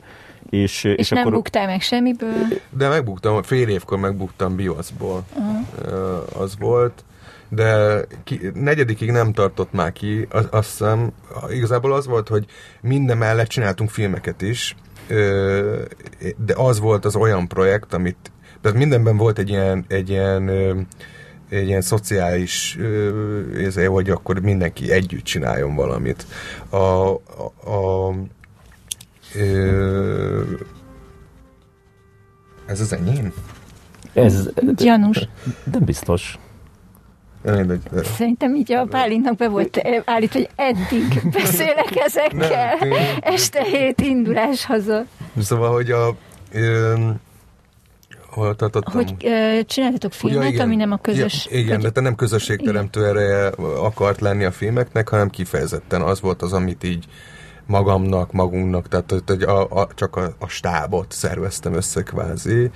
és, 0.49 0.83
és, 0.83 0.95
és 0.97 1.09
nem 1.09 1.19
akkor... 1.19 1.31
buktál 1.31 1.65
meg 1.65 1.81
semmiből? 1.81 2.33
De 2.69 2.87
megbuktam, 2.87 3.43
fél 3.43 3.67
évkor 3.67 3.97
megbuktam 3.97 4.55
bioszból. 4.55 5.23
Uh-huh. 5.33 6.41
Az 6.41 6.57
volt, 6.59 7.03
de 7.49 8.01
ki, 8.23 8.51
negyedikig 8.53 9.11
nem 9.11 9.33
tartott 9.33 9.71
már 9.71 9.91
ki, 9.91 10.27
az, 10.29 10.47
azt 10.51 10.69
hiszem, 10.69 11.11
igazából 11.49 11.93
az 11.93 12.05
volt, 12.05 12.27
hogy 12.27 12.45
minden 12.81 13.17
mellett 13.17 13.47
csináltunk 13.47 13.89
filmeket 13.89 14.41
is, 14.41 14.75
ö, 15.07 15.81
de 16.45 16.53
az 16.57 16.79
volt 16.79 17.05
az 17.05 17.15
olyan 17.15 17.47
projekt, 17.47 17.93
amit, 17.93 18.31
tehát 18.61 18.77
mindenben 18.77 19.17
volt 19.17 19.39
egy 19.39 19.49
ilyen, 19.49 19.85
egy 19.87 20.09
ilyen 20.09 20.47
ö, 20.47 20.79
egy 21.49 21.67
ilyen 21.67 21.81
szociális 21.81 22.77
ez, 23.57 23.85
hogy 23.85 24.09
akkor 24.09 24.39
mindenki 24.39 24.91
együtt 24.91 25.23
csináljon 25.23 25.75
valamit. 25.75 26.25
A, 26.69 26.77
a, 26.77 27.69
a 27.71 28.13
ö, 29.35 30.41
ez 32.65 32.81
az 32.81 32.93
enyém? 32.93 33.33
Ez... 34.13 34.49
Gyanús. 34.75 35.27
Nem 35.71 35.83
biztos. 35.83 36.37
Mindegy. 37.55 37.81
Szerintem 38.03 38.55
így 38.55 38.73
a 38.73 38.85
Pálinknak 38.85 39.35
be 39.35 39.47
volt 39.47 39.81
állít, 40.05 40.33
hogy 40.33 40.49
eddig 40.55 41.21
beszélek 41.31 41.95
ezekkel. 41.95 42.75
Nem, 42.79 42.97
Este 43.19 43.63
hét 43.63 44.01
indulás 44.01 44.65
haza. 44.65 45.05
Szóval, 45.41 45.71
hogy 45.71 45.91
a... 45.91 46.15
Ö, 46.51 46.93
hol 48.29 48.55
tartottam? 48.55 48.93
Hogy 48.93 49.13
ö, 49.23 49.59
csináltatok 49.65 50.13
filmet, 50.13 50.49
igen. 50.49 50.65
ami 50.65 50.75
nem 50.75 50.91
a 50.91 50.97
közös... 50.97 51.47
Ja, 51.51 51.57
igen, 51.57 51.79
de 51.79 51.89
te 51.89 52.01
nem 52.01 52.15
közösségteremtő 52.15 53.05
ereje 53.05 53.47
akart 53.81 54.21
lenni 54.21 54.43
a 54.43 54.51
filmeknek, 54.51 55.09
hanem 55.09 55.29
kifejezetten 55.29 56.01
az 56.01 56.21
volt 56.21 56.41
az, 56.41 56.53
amit 56.53 56.83
így 56.83 57.05
magamnak, 57.67 58.31
magunknak, 58.31 58.87
tehát 58.87 59.23
hogy 59.25 59.43
a, 59.43 59.81
a, 59.81 59.87
csak 59.95 60.15
a, 60.15 60.33
a 60.39 60.47
stábot 60.47 61.11
szerveztem 61.11 61.73
össze 61.73 62.03
kvázi, 62.03 62.71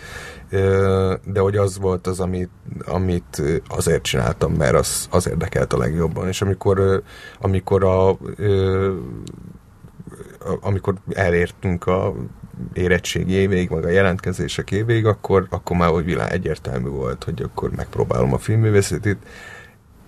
de 1.23 1.39
hogy 1.39 1.57
az 1.57 1.80
volt 1.80 2.07
az, 2.07 2.19
amit, 2.19 2.49
amit 2.85 3.41
azért 3.68 4.03
csináltam, 4.03 4.53
mert 4.53 4.76
az, 4.76 5.07
az 5.11 5.27
érdekelt 5.27 5.73
a 5.73 5.77
legjobban, 5.77 6.27
és 6.27 6.41
amikor, 6.41 7.03
amikor 7.39 7.84
a, 7.84 8.18
amikor 10.61 10.93
elértünk 11.09 11.88
a 11.88 12.13
érettségi 12.73 13.34
évig, 13.34 13.69
meg 13.69 13.85
a 13.85 13.89
jelentkezések 13.89 14.72
évig, 14.72 15.05
akkor, 15.05 15.47
akkor 15.49 15.77
már 15.77 15.91
úgy 15.91 16.05
világ 16.05 16.31
egyértelmű 16.31 16.89
volt, 16.89 17.23
hogy 17.23 17.41
akkor 17.41 17.72
megpróbálom 17.76 18.34
a 18.34 18.38
filmművészetét 18.38 19.18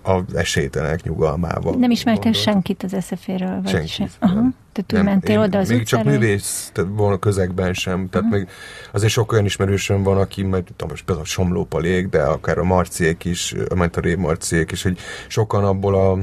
az 0.04 0.34
esélytelenek 0.34 1.02
nyugalmával. 1.02 1.74
Nem 1.74 1.90
ismertél 1.90 2.32
gondoltam. 2.32 2.52
senkit 2.52 2.82
az 2.82 3.04
SZF-ről? 3.04 3.60
Vagy 3.62 3.70
Senkit, 3.70 3.88
sem? 3.88 4.08
nem. 4.20 4.30
Aha. 4.30 4.48
Tehát 4.72 4.92
úgy 5.06 5.12
mentél 5.12 5.40
oda 5.40 5.58
az 5.58 5.68
még 5.68 5.82
csak 5.82 6.00
utcára? 6.00 6.18
művész 6.18 6.70
tehát 6.72 6.90
volna 6.94 7.18
közegben 7.18 7.72
sem. 7.72 8.08
Tehát 8.08 8.30
még 8.30 8.48
azért 8.92 9.12
sok 9.12 9.32
olyan 9.32 9.44
ismerősöm 9.44 10.02
van, 10.02 10.16
aki, 10.16 10.42
majd 10.42 10.64
tudom, 10.64 10.88
most 10.88 11.04
például 11.04 11.26
Somló 11.26 11.64
Palék, 11.64 12.08
de 12.08 12.22
akár 12.22 12.58
a 12.58 12.64
Marciék 12.64 13.24
is, 13.24 13.54
majd 13.74 13.96
a 13.96 14.00
Rév 14.00 14.18
Marciék 14.18 14.70
is, 14.70 14.82
hogy 14.82 14.98
sokan 15.28 15.64
abból 15.64 15.94
a 15.94 16.18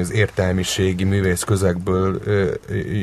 az 0.00 0.12
értelmiségi 0.12 1.04
művész 1.04 1.42
közegből 1.42 2.20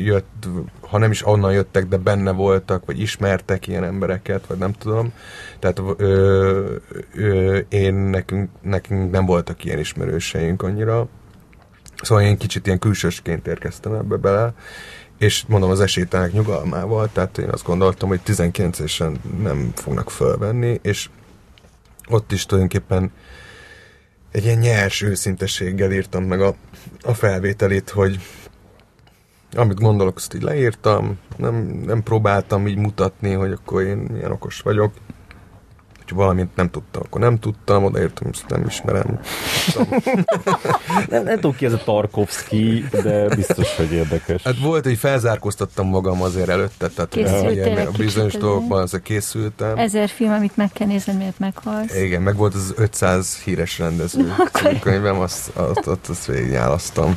jött, 0.04 0.46
ha 0.80 0.98
nem 0.98 1.10
is 1.10 1.26
onnan 1.26 1.52
jöttek, 1.52 1.86
de 1.86 1.96
benne 1.96 2.30
voltak, 2.30 2.84
vagy 2.86 3.00
ismertek 3.00 3.66
ilyen 3.66 3.84
embereket, 3.84 4.46
vagy 4.46 4.58
nem 4.58 4.72
tudom. 4.72 5.12
Tehát 5.58 5.80
ö, 5.96 6.74
ö, 7.14 7.58
én 7.68 7.94
nekünk, 7.94 8.50
nekünk 8.62 9.10
nem 9.10 9.26
voltak 9.26 9.64
ilyen 9.64 9.78
ismerőseink 9.78 10.62
annyira. 10.62 11.08
Szóval 12.02 12.24
én 12.24 12.36
kicsit 12.36 12.66
ilyen 12.66 12.78
külsősként 12.78 13.46
érkeztem 13.46 13.94
ebbe 13.94 14.16
bele, 14.16 14.54
és 15.18 15.44
mondom 15.48 15.70
az 15.70 15.80
esélytelenek 15.80 16.32
nyugalmával, 16.32 17.08
tehát 17.12 17.38
én 17.38 17.48
azt 17.48 17.64
gondoltam, 17.64 18.08
hogy 18.08 18.20
19-esen 18.26 19.14
nem 19.42 19.72
fognak 19.74 20.10
fölvenni, 20.10 20.78
és 20.82 21.08
ott 22.08 22.32
is 22.32 22.46
tulajdonképpen 22.46 23.12
egy 24.34 24.44
ilyen 24.44 24.58
nyers 24.58 25.02
őszintességgel 25.02 25.92
írtam 25.92 26.24
meg 26.24 26.40
a, 26.40 26.54
a 27.02 27.14
felvételét, 27.14 27.90
hogy 27.90 28.18
amit 29.52 29.80
gondolok, 29.80 30.16
azt 30.16 30.34
így 30.34 30.42
leírtam, 30.42 31.18
nem, 31.36 31.54
nem 31.86 32.02
próbáltam 32.02 32.66
így 32.66 32.76
mutatni, 32.76 33.32
hogy 33.32 33.52
akkor 33.52 33.82
én 33.82 33.96
milyen 33.96 34.30
okos 34.30 34.60
vagyok. 34.60 34.92
Hogyha 36.04 36.22
valamit 36.22 36.48
nem 36.54 36.70
tudtam, 36.70 37.02
akkor 37.04 37.20
nem 37.20 37.38
tudtam, 37.38 37.84
odaírtam, 37.84 38.28
ezt 38.32 38.48
nem 38.48 38.64
ismerem. 38.66 39.20
Nem, 41.08 41.22
nem 41.22 41.34
tudom 41.34 41.56
ki 41.56 41.64
ez 41.64 41.72
a 41.72 41.82
Tarkovsky, 41.84 42.84
de 43.02 43.34
biztos, 43.34 43.76
hogy 43.76 43.92
érdekes. 43.92 44.42
Hát 44.42 44.58
volt, 44.58 44.84
hogy 44.84 44.98
felzárkóztattam 44.98 45.88
magam 45.88 46.22
azért 46.22 46.48
előtte, 46.48 46.88
tehát 46.88 47.10
Készültél 47.10 47.86
a 47.86 47.96
bizonyos 47.96 48.32
dolgokban 48.32 48.82
azért 48.82 49.02
készültem. 49.02 49.78
Ezer 49.78 50.08
film, 50.08 50.32
amit 50.32 50.56
meg 50.56 50.72
kell 50.72 50.86
nézned, 50.86 51.16
miért 51.16 51.38
meghalsz. 51.38 51.94
Igen, 51.94 52.22
meg 52.22 52.36
volt 52.36 52.54
az 52.54 52.74
500 52.76 53.36
híres 53.44 53.78
rendező 53.78 54.32
című 54.52 54.78
könyvem, 54.78 55.20
azt, 55.20 55.50
azt, 55.54 55.86
azt, 55.86 56.08
azt 56.08 56.26
végignyálasztam. 56.26 57.16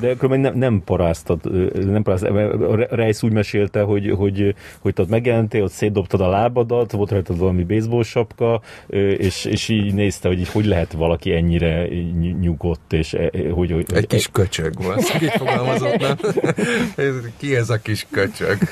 De 0.00 0.10
akkor 0.10 0.28
nem, 0.28 0.54
nem 0.58 0.82
paráztad, 0.84 1.40
nem 1.86 2.02
paráztad, 2.02 2.90
Reis 2.90 3.22
úgy 3.22 3.32
mesélte, 3.32 3.82
hogy, 3.82 4.10
hogy, 4.10 4.54
hogy 4.78 4.94
te 4.94 5.02
ott 5.02 5.08
megjelentél, 5.08 5.62
ott 5.62 5.70
szétdobtad 5.70 6.20
a 6.20 6.28
lábadat, 6.28 6.92
volt 6.92 7.10
rajtad 7.10 7.38
valami 7.38 7.64
baseball 7.64 8.02
sapka, 8.02 8.60
és, 9.16 9.44
és 9.44 9.68
így 9.68 9.94
nézte, 9.94 10.28
hogy 10.28 10.38
így 10.38 10.48
hogy 10.48 10.64
lehet 10.64 10.92
valaki 10.92 11.32
ennyire 11.32 11.84
ny- 11.88 12.40
nyugodt, 12.40 12.92
és 12.92 13.12
e- 13.12 13.30
e- 13.32 13.50
hogy, 13.50 13.70
hogy 13.70 13.86
Egy 13.94 14.06
kis 14.06 14.28
köcsög 14.32 14.82
volt, 14.82 15.12
így 15.22 15.30
fogalmazott, 15.30 15.98
nem? 15.98 16.16
Ki 17.36 17.56
ez 17.56 17.70
a 17.70 17.80
kis 17.80 18.06
köcsög? 18.10 18.58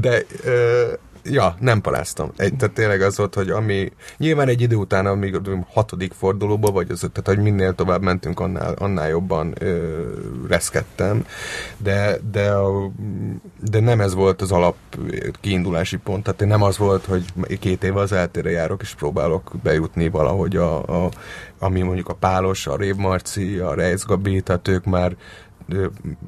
De, 0.00 0.22
ja, 1.24 1.56
nem 1.60 1.80
paráztam. 1.80 2.32
Egy, 2.36 2.56
tehát 2.56 2.74
tényleg 2.74 3.00
az 3.00 3.16
volt, 3.16 3.34
hogy 3.34 3.50
ami, 3.50 3.92
nyilván 4.16 4.48
egy 4.48 4.60
idő 4.60 4.76
után, 4.76 5.06
amíg 5.06 5.34
a 5.34 5.40
hatodik 5.72 6.12
fordulóba, 6.12 6.70
vagy 6.70 6.90
az, 6.90 6.98
tehát 6.98 7.22
hogy 7.26 7.38
minél 7.38 7.74
tovább 7.74 8.02
mentünk, 8.02 8.40
annál, 8.40 8.72
annál 8.72 9.08
jobban 9.08 9.54
ö, 9.58 10.02
reszkedtem, 10.48 11.26
de, 11.76 12.18
de, 12.30 12.54
de 13.60 13.80
nem 13.80 14.00
ez 14.00 14.14
volt 14.14 14.42
az 14.42 14.52
alap 14.52 14.76
kiindulási 15.40 15.96
pont, 15.96 16.22
tehát 16.22 16.40
nem 16.40 16.62
az 16.62 16.78
volt, 16.78 17.04
hogy 17.04 17.24
két 17.58 17.84
éve 17.84 18.00
az 18.00 18.12
eltére 18.12 18.50
járok, 18.50 18.82
és 18.82 18.94
próbálok 18.94 19.52
bejutni 19.62 20.08
valahogy 20.08 20.56
a, 20.56 21.04
a 21.04 21.10
ami 21.58 21.82
mondjuk 21.82 22.08
a 22.08 22.14
Pálos, 22.14 22.66
a 22.66 22.76
Rév 22.76 22.96
Marci, 22.96 23.58
a 23.58 23.74
Reis 23.74 24.04
Gabi, 24.04 24.40
tehát 24.40 24.68
ők 24.68 24.84
már 24.84 25.16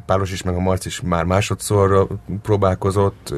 Pálos 0.07 0.33
is, 0.33 0.43
meg 0.43 0.55
a 0.55 0.61
Marci 0.61 0.89
is 0.89 1.01
már 1.01 1.25
másodszor 1.25 2.07
próbálkozott, 2.43 3.35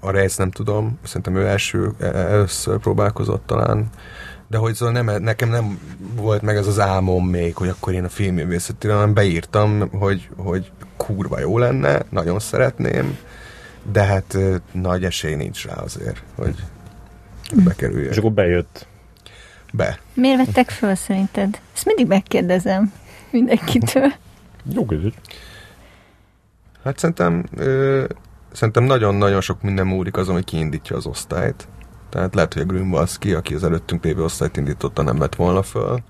a 0.00 0.10
Reis 0.10 0.36
nem 0.36 0.50
tudom, 0.50 0.98
szerintem 1.02 1.36
ő 1.36 1.46
első, 1.46 1.90
e- 2.00 2.04
először 2.06 2.78
próbálkozott 2.78 3.46
talán, 3.46 3.90
de 4.48 4.56
hogy 4.56 4.74
szóval 4.74 5.02
nem, 5.02 5.22
nekem 5.22 5.48
nem 5.48 5.78
volt 6.14 6.42
meg 6.42 6.56
ez 6.56 6.66
az 6.66 6.80
álmom 6.80 7.28
még, 7.28 7.56
hogy 7.56 7.68
akkor 7.68 7.92
én 7.92 8.04
a 8.04 8.08
filmművészetére, 8.08 8.94
hanem 8.94 9.14
beírtam, 9.14 9.88
hogy, 9.92 10.28
hogy 10.36 10.70
kurva 10.96 11.38
jó 11.40 11.58
lenne, 11.58 12.02
nagyon 12.08 12.38
szeretném, 12.38 13.18
de 13.92 14.02
hát 14.04 14.38
nagy 14.72 15.04
esély 15.04 15.34
nincs 15.34 15.66
rá 15.66 15.74
azért, 15.74 16.22
hogy 16.34 16.54
bekerüljek. 17.64 18.10
és 18.10 18.16
akkor 18.16 18.32
bejött. 18.32 18.86
Be. 19.72 19.98
Miért 20.14 20.46
vettek 20.46 20.70
föl 20.70 20.94
szerinted? 20.94 21.60
Ezt 21.74 21.84
mindig 21.84 22.06
megkérdezem 22.06 22.92
mindenkitől. 23.30 24.12
Jó 24.64 24.86
kérdés. 24.86 25.12
Hát 26.84 26.98
szerintem, 26.98 27.44
ö, 27.56 28.04
szerintem 28.52 28.84
nagyon-nagyon 28.84 29.40
sok 29.40 29.62
minden 29.62 29.86
múlik 29.86 30.16
azon, 30.16 30.34
hogy 30.34 30.44
kiindítja 30.44 30.96
az 30.96 31.06
osztályt. 31.06 31.68
Tehát 32.08 32.34
lehet, 32.34 32.52
hogy 32.52 32.62
a 32.62 32.66
Grünwalski, 32.66 33.34
aki 33.34 33.54
az 33.54 33.64
előttünk 33.64 34.04
lévő 34.04 34.22
osztályt 34.22 34.56
indította, 34.56 35.02
nem 35.02 35.18
vett 35.18 35.34
volna 35.34 35.62
föl. 35.62 36.02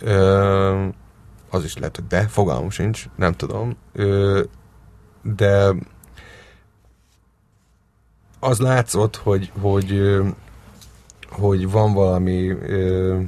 Ö, 0.00 0.86
az 1.50 1.64
is 1.64 1.76
lehet, 1.76 1.96
hogy 1.96 2.06
de, 2.06 2.28
fogalmam 2.28 2.70
sincs, 2.70 3.04
nem 3.16 3.32
tudom. 3.32 3.76
Ö, 3.92 4.42
de 5.22 5.74
az 8.40 8.58
látszott, 8.58 9.16
hogy, 9.16 9.52
hogy, 9.60 10.18
hogy 11.30 11.70
van 11.70 11.92
valami 11.92 12.48
ö, 12.48 13.20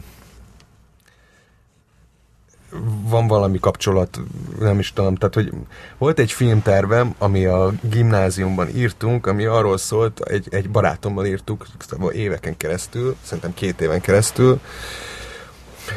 van 3.08 3.26
valami 3.26 3.58
kapcsolat, 3.58 4.20
nem 4.60 4.78
is 4.78 4.92
tudom, 4.92 5.14
tehát 5.14 5.34
hogy 5.34 5.52
volt 5.98 6.18
egy 6.18 6.32
filmtervem, 6.32 7.14
ami 7.18 7.44
a 7.44 7.72
gimnáziumban 7.90 8.68
írtunk, 8.76 9.26
ami 9.26 9.44
arról 9.44 9.78
szólt, 9.78 10.20
egy, 10.20 10.46
egy 10.50 10.70
barátommal 10.70 11.26
írtuk 11.26 11.66
szóval 11.90 12.12
éveken 12.12 12.56
keresztül, 12.56 13.16
szerintem 13.22 13.54
két 13.54 13.80
éven 13.80 14.00
keresztül, 14.00 14.60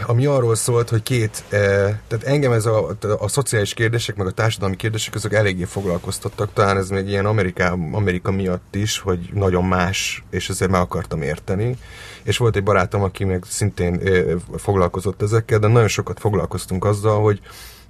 ami 0.06 0.26
arról 0.26 0.56
szólt, 0.56 0.90
hogy 0.90 1.04
két, 1.04 1.44
eh, 1.50 1.60
tehát 2.08 2.24
engem 2.26 2.52
ez 2.52 2.66
a, 2.66 2.96
a 3.20 3.28
szociális 3.28 3.74
kérdések, 3.74 4.16
meg 4.16 4.28
a 4.28 4.32
társadalmi 4.32 4.76
kérdések, 4.76 5.16
azok 5.16 5.34
eléggé 5.34 5.64
foglalkoztattak, 5.64 6.54
talán 6.54 6.78
ez 6.78 6.90
még 6.90 7.08
ilyen 7.08 7.26
Ameriká, 7.26 7.72
Amerika 7.92 8.32
miatt 8.32 8.76
is, 8.76 9.00
hogy 9.00 9.30
nagyon 9.34 9.64
más, 9.64 10.24
és 10.30 10.50
ezért 10.50 10.72
meg 10.72 10.82
akartam 10.82 11.22
érteni. 11.22 11.78
És 12.24 12.38
volt 12.38 12.56
egy 12.56 12.64
barátom, 12.64 13.04
aki 13.04 13.24
meg 13.24 13.44
szintén 13.48 14.00
eh, 14.04 14.24
foglalkozott 14.58 15.22
ezekkel, 15.22 15.60
de 15.60 15.68
nagyon 15.68 15.88
sokat 15.88 16.20
foglalkoztunk 16.20 16.86
azzal, 16.86 17.22
hogy, 17.22 17.40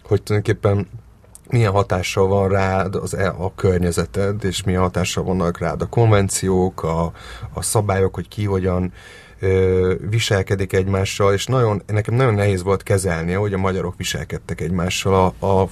hogy 0.03 0.23
tulajdonképpen 0.23 0.87
milyen 1.49 1.71
hatással 1.71 2.27
van 2.27 2.49
rád 2.49 2.95
az, 2.95 3.13
e, 3.13 3.27
a 3.27 3.55
környezeted, 3.55 4.43
és 4.43 4.63
milyen 4.63 4.81
hatással 4.81 5.23
vannak 5.23 5.57
rád 5.57 5.81
a 5.81 5.85
konvenciók, 5.85 6.83
a, 6.83 7.11
a 7.53 7.61
szabályok, 7.61 8.15
hogy 8.15 8.27
ki 8.27 8.45
hogyan 8.45 8.93
viselkedik 10.09 10.73
egymással, 10.73 11.33
és 11.33 11.45
nagyon, 11.45 11.81
nekem 11.87 12.15
nagyon 12.15 12.33
nehéz 12.33 12.63
volt 12.63 12.83
kezelni, 12.83 13.33
hogy 13.33 13.53
a 13.53 13.57
magyarok 13.57 13.97
viselkedtek 13.97 14.61
egymással 14.61 15.33
a, 15.39 15.45
a, 15.45 15.69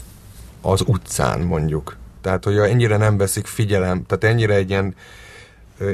az 0.61 0.83
utcán 0.87 1.39
mondjuk. 1.39 1.97
Tehát, 2.21 2.43
hogy 2.43 2.57
ennyire 2.57 2.97
nem 2.97 3.17
veszik 3.17 3.45
figyelem, 3.45 4.05
tehát 4.05 4.35
ennyire 4.35 4.53
egy 4.53 4.69
ilyen 4.69 4.95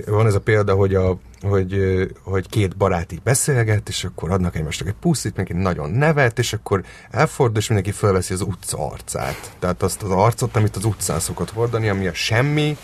van 0.05 0.25
ez 0.25 0.33
a 0.33 0.39
példa, 0.39 0.73
hogy, 0.73 0.95
a, 0.95 1.17
hogy, 1.41 1.77
hogy 2.23 2.49
két 2.49 2.77
barát 2.77 3.11
így 3.11 3.21
beszélget, 3.21 3.89
és 3.89 4.03
akkor 4.03 4.31
adnak 4.31 4.55
egymásnak 4.55 4.87
egy 4.87 4.95
puszit, 4.99 5.35
mindenki 5.35 5.63
nagyon 5.63 5.89
nevet, 5.89 6.39
és 6.39 6.53
akkor 6.53 6.83
elfordul, 7.11 7.57
és 7.57 7.67
mindenki 7.67 7.91
felveszi 7.91 8.33
az 8.33 8.41
utca 8.41 8.89
arcát. 8.91 9.51
Tehát 9.59 9.83
azt 9.83 10.01
az 10.01 10.11
arcot, 10.11 10.55
amit 10.55 10.75
az 10.75 10.85
utcán 10.85 11.19
szokott 11.19 11.51
hordani, 11.51 11.89
ami 11.89 12.07
a 12.07 12.13
semmi, 12.13 12.77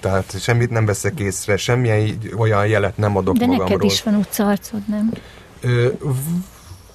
tehát 0.00 0.40
semmit 0.40 0.70
nem 0.70 0.86
veszek 0.86 1.20
észre, 1.20 1.56
semmilyen 1.56 2.18
olyan 2.36 2.66
jelet 2.66 2.96
nem 2.96 3.16
adok 3.16 3.36
De 3.36 3.46
magamról. 3.46 3.68
De 3.68 3.74
neked 3.74 3.90
is 3.90 4.02
van 4.02 4.14
utcaarcod, 4.14 4.80
nem? 4.88 5.12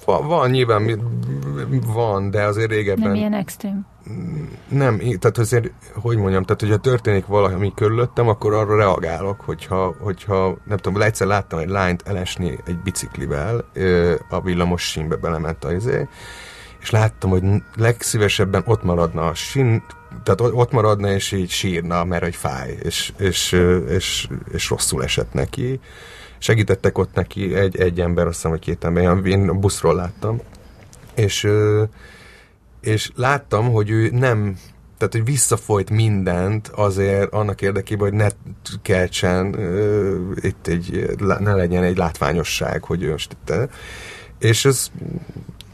van, 0.04 0.26
van, 0.26 0.50
nyilván 0.50 1.02
van, 1.86 2.30
de 2.30 2.42
azért 2.42 2.70
régebben... 2.70 3.06
Nem 3.06 3.14
ilyen 3.14 3.34
extrém. 3.34 3.86
Nem, 4.68 4.98
tehát 4.98 5.38
azért, 5.38 5.70
hogy 5.94 6.16
mondjam, 6.16 6.42
tehát 6.42 6.60
hogyha 6.60 6.76
történik 6.76 7.26
valami 7.26 7.72
körülöttem, 7.74 8.28
akkor 8.28 8.54
arra 8.54 8.76
reagálok, 8.76 9.40
hogyha, 9.40 9.94
hogyha 10.00 10.56
nem 10.64 10.76
tudom, 10.76 11.02
egyszer 11.02 11.26
láttam 11.26 11.58
egy 11.58 11.68
lányt 11.68 12.02
elesni 12.06 12.58
egy 12.66 12.78
biciklivel, 12.78 13.64
a 14.28 14.40
villamos 14.40 14.82
sínbe 14.82 15.16
belement 15.16 15.64
a 15.64 15.72
izé, 15.72 16.08
és 16.80 16.90
láttam, 16.90 17.30
hogy 17.30 17.42
legszívesebben 17.76 18.62
ott 18.66 18.82
maradna 18.82 19.26
a 19.26 19.34
sín, 19.34 19.82
tehát 20.22 20.40
ott 20.40 20.72
maradna, 20.72 21.12
és 21.12 21.32
így 21.32 21.50
sírna, 21.50 22.04
mert 22.04 22.22
hogy 22.22 22.36
fáj, 22.36 22.76
és, 22.82 23.12
és, 23.18 23.56
és, 23.88 24.28
és 24.52 24.70
rosszul 24.70 25.02
esett 25.02 25.32
neki. 25.32 25.80
Segítettek 26.38 26.98
ott 26.98 27.14
neki 27.14 27.54
egy, 27.54 27.76
egy 27.76 28.00
ember, 28.00 28.26
azt 28.26 28.34
hiszem, 28.34 28.50
hogy 28.50 28.60
két 28.60 28.84
ember, 28.84 29.26
én 29.26 29.60
buszról 29.60 29.94
láttam, 29.94 30.40
és 31.14 31.48
és 32.80 33.10
láttam, 33.14 33.72
hogy 33.72 33.90
ő 33.90 34.10
nem 34.10 34.56
tehát, 34.98 35.12
hogy 35.12 35.24
visszafolyt 35.24 35.90
mindent 35.90 36.68
azért 36.68 37.32
annak 37.32 37.62
érdekében, 37.62 38.08
hogy 38.08 38.18
ne 38.18 38.28
keltsen 38.82 39.56
itt 40.40 40.66
egy, 40.66 41.14
ne 41.18 41.54
legyen 41.54 41.82
egy 41.82 41.96
látványosság, 41.96 42.84
hogy 42.84 43.02
ő 43.02 43.10
most 43.10 43.32
itt. 43.32 43.54
És 44.38 44.64
ez, 44.64 44.90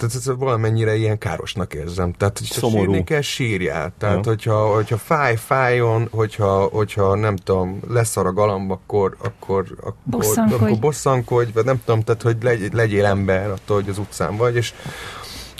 tehát 0.01 0.15
ez 0.15 0.31
valamennyire 0.39 0.97
ilyen 0.97 1.19
károsnak 1.19 1.75
érzem. 1.75 2.13
Tehát, 2.13 2.39
hogy 2.39 2.47
Szomorú. 2.47 2.79
sírni 2.79 3.05
kell, 3.05 3.21
sírjál. 3.21 3.93
Tehát, 3.99 4.25
ja. 4.25 4.31
hogyha, 4.31 4.75
hogyha 4.75 4.97
fáj, 4.97 5.37
fájjon, 5.37 6.09
hogyha, 6.11 6.63
hogyha 6.63 7.15
nem 7.15 7.37
tudom, 7.37 7.81
leszar 7.89 8.27
a 8.27 8.33
galamb, 8.33 8.71
akkor, 8.71 9.17
akkor, 9.23 9.67
akkor, 9.81 9.95
bosszankodj. 10.05 10.65
akkor 10.65 10.79
bosszankodj, 10.79 11.51
vagy 11.53 11.65
nem 11.65 11.81
tudom, 11.85 12.01
tehát, 12.01 12.23
hogy 12.23 12.37
legy, 12.43 12.73
legyél 12.73 13.05
ember 13.05 13.51
attól, 13.51 13.77
hogy 13.81 13.89
az 13.89 13.99
utcán 13.99 14.37
vagy, 14.37 14.57
és 14.57 14.73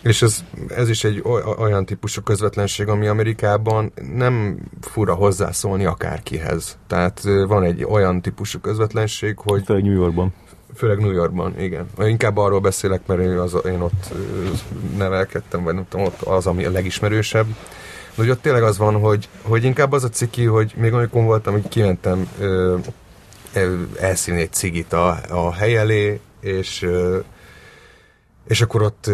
és 0.03 0.23
ez, 0.23 0.45
ez 0.69 0.89
is 0.89 1.05
egy 1.05 1.23
olyan 1.59 1.85
típusú 1.87 2.23
közvetlenség, 2.23 2.89
ami 2.89 3.07
Amerikában 3.07 3.93
nem 4.15 4.59
fura 4.81 5.15
hozzászólni 5.15 5.85
akárkihez. 5.85 6.79
Tehát 6.87 7.23
van 7.47 7.63
egy 7.63 7.85
olyan 7.85 8.23
típusú 8.23 8.59
közvetlenség, 8.59 9.39
hogy... 9.39 9.65
Főleg 9.65 9.83
New 9.83 9.93
Yorkban. 9.93 10.35
Főleg 10.75 10.99
New 10.99 11.13
Yorkban, 11.13 11.61
igen. 11.61 11.87
Inkább 11.99 12.37
arról 12.37 12.61
beszélek, 12.61 13.01
mert 13.07 13.21
én, 13.21 13.29
az, 13.29 13.57
én 13.65 13.81
ott 13.81 14.13
nevelkedtem, 14.97 15.63
vagy 15.63 15.75
nem 15.75 15.87
tudom, 15.89 16.07
ott 16.07 16.23
az, 16.23 16.47
ami 16.47 16.65
a 16.65 16.71
legismerősebb. 16.71 17.47
De 18.15 18.23
hogy 18.23 18.31
ott 18.31 18.43
tényleg 18.43 18.63
az 18.63 18.79
van, 18.79 19.01
hogy, 19.01 19.29
hogy 19.43 19.65
inkább 19.65 19.93
az 19.93 20.05
a 20.05 20.09
ciki, 20.09 20.45
hogy 20.45 20.73
még 20.77 20.93
amikor 20.93 21.23
voltam, 21.23 21.53
hogy 21.53 21.69
kimentem 21.69 22.29
ö, 22.39 22.77
elszínni 23.99 24.41
egy 24.41 24.53
cigit 24.53 24.93
a, 24.93 25.19
a 25.29 25.53
hely 25.53 25.77
elé, 25.77 26.21
és 26.41 26.87
és 28.51 28.61
akkor 28.61 28.83
ott, 28.83 29.11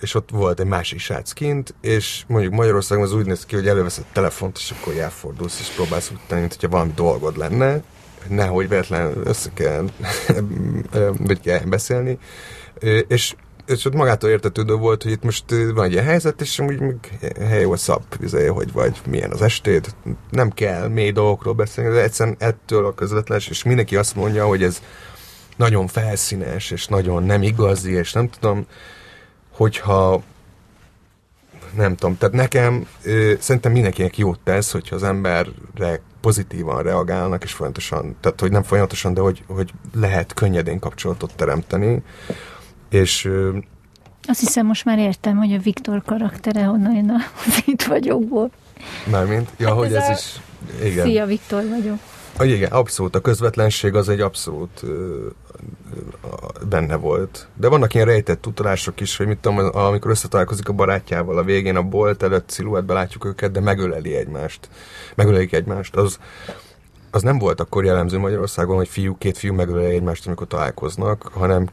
és 0.00 0.14
ott 0.14 0.30
volt 0.30 0.60
egy 0.60 0.66
másik 0.66 0.98
srác 0.98 1.32
kint, 1.32 1.74
és 1.80 2.24
mondjuk 2.26 2.52
Magyarországon 2.52 3.04
az 3.04 3.12
úgy 3.12 3.26
néz 3.26 3.46
ki, 3.46 3.54
hogy 3.54 3.68
előveszed 3.68 4.04
telefont, 4.12 4.56
és 4.56 4.74
akkor 4.80 4.94
elfordulsz, 4.96 5.60
és 5.60 5.66
próbálsz 5.66 6.10
úgy 6.10 6.18
tenni, 6.26 6.40
hogyha 6.40 6.68
valami 6.68 6.92
dolgod 6.94 7.36
lenne, 7.36 7.82
nehogy 8.28 8.68
véletlen 8.68 9.12
össze 9.24 9.50
kell, 9.54 9.88
vagy 11.26 11.40
kell 11.40 11.60
beszélni, 11.64 12.18
és 13.08 13.34
és 13.66 13.84
ott 13.84 13.94
magától 13.94 14.30
értetődő 14.30 14.74
volt, 14.74 15.02
hogy 15.02 15.12
itt 15.12 15.22
most 15.22 15.44
van 15.74 15.84
egy 15.84 15.92
ilyen 15.92 16.04
helyzet, 16.04 16.40
és 16.40 16.58
úgy 16.58 16.80
még 16.80 16.96
what's 17.40 17.94
up, 17.94 18.18
izé, 18.20 18.46
hogy 18.46 18.72
vagy, 18.72 19.00
milyen 19.08 19.32
az 19.32 19.42
estéd, 19.42 19.86
nem 20.30 20.50
kell 20.50 20.88
mély 20.88 21.10
dolgokról 21.10 21.54
beszélni, 21.54 21.94
de 21.94 22.02
egyszerűen 22.02 22.36
ettől 22.38 22.86
a 22.86 22.94
közvetlen, 22.94 23.40
és 23.48 23.62
mindenki 23.62 23.96
azt 23.96 24.14
mondja, 24.14 24.46
hogy 24.46 24.62
ez 24.62 24.82
nagyon 25.56 25.86
felszínes, 25.86 26.70
és 26.70 26.86
nagyon 26.86 27.22
nem 27.22 27.42
igazi, 27.42 27.92
és 27.92 28.12
nem 28.12 28.28
tudom, 28.28 28.66
hogyha 29.50 30.22
nem 31.76 31.96
tudom, 31.96 32.18
tehát 32.18 32.34
nekem 32.34 32.86
ö, 33.02 33.32
szerintem 33.38 33.72
mindenkinek 33.72 34.18
jót 34.18 34.40
tesz, 34.44 34.72
hogyha 34.72 34.94
az 34.94 35.02
emberre 35.02 36.00
pozitívan 36.26 36.82
reagálnak, 36.82 37.42
és 37.42 37.52
folyamatosan, 37.52 38.16
tehát 38.20 38.40
hogy 38.40 38.50
nem 38.50 38.62
folyamatosan, 38.62 39.14
de 39.14 39.20
hogy, 39.20 39.44
hogy 39.46 39.72
lehet 39.94 40.34
könnyedén 40.34 40.78
kapcsolatot 40.78 41.32
teremteni, 41.36 42.02
és 42.90 43.30
azt 44.28 44.40
hiszem, 44.40 44.66
most 44.66 44.84
már 44.84 44.98
értem, 44.98 45.36
hogy 45.36 45.52
a 45.52 45.58
Viktor 45.58 46.02
karaktere 46.02 46.64
honnan 46.64 46.94
jön 46.94 47.10
az 47.10 47.62
itt 47.72 47.82
vagyokból. 47.82 48.50
Mármint? 49.10 49.50
Ja, 49.56 49.68
hát 49.68 49.76
hogy 49.76 49.94
ez, 49.94 50.02
ez 50.02 50.18
is... 50.18 50.40
Igen. 50.86 51.06
Szia, 51.06 51.26
Viktor 51.26 51.68
vagyok. 51.68 51.98
Igen, 52.40 52.72
abszolút. 52.72 53.14
A 53.14 53.20
közvetlenség 53.20 53.94
az 53.94 54.08
egy 54.08 54.20
abszolút 54.20 54.84
benne 56.68 56.96
volt. 56.96 57.48
De 57.54 57.68
vannak 57.68 57.94
ilyen 57.94 58.06
rejtett 58.06 58.46
utalások 58.46 59.00
is, 59.00 59.16
hogy 59.16 59.26
mit 59.26 59.38
tudom, 59.38 59.70
amikor 59.72 60.10
összetalálkozik 60.10 60.68
a 60.68 60.72
barátjával 60.72 61.38
a 61.38 61.42
végén 61.42 61.76
a 61.76 61.82
bolt 61.82 62.22
előtt 62.22 62.50
sziluettbe 62.50 62.94
látjuk 62.94 63.24
őket, 63.24 63.50
de 63.50 63.60
megöleli 63.60 64.16
egymást. 64.16 64.68
Megölelik 65.14 65.52
egymást. 65.52 65.96
Az, 65.96 66.18
az 67.16 67.22
nem 67.22 67.38
volt 67.38 67.60
akkor 67.60 67.84
jellemző 67.84 68.18
Magyarországon, 68.18 68.76
hogy 68.76 68.88
fiú, 68.88 69.16
két 69.18 69.38
fiú 69.38 69.54
megöleli 69.54 69.94
egymást, 69.94 70.26
amikor 70.26 70.46
találkoznak, 70.46 71.30
hanem 71.32 71.68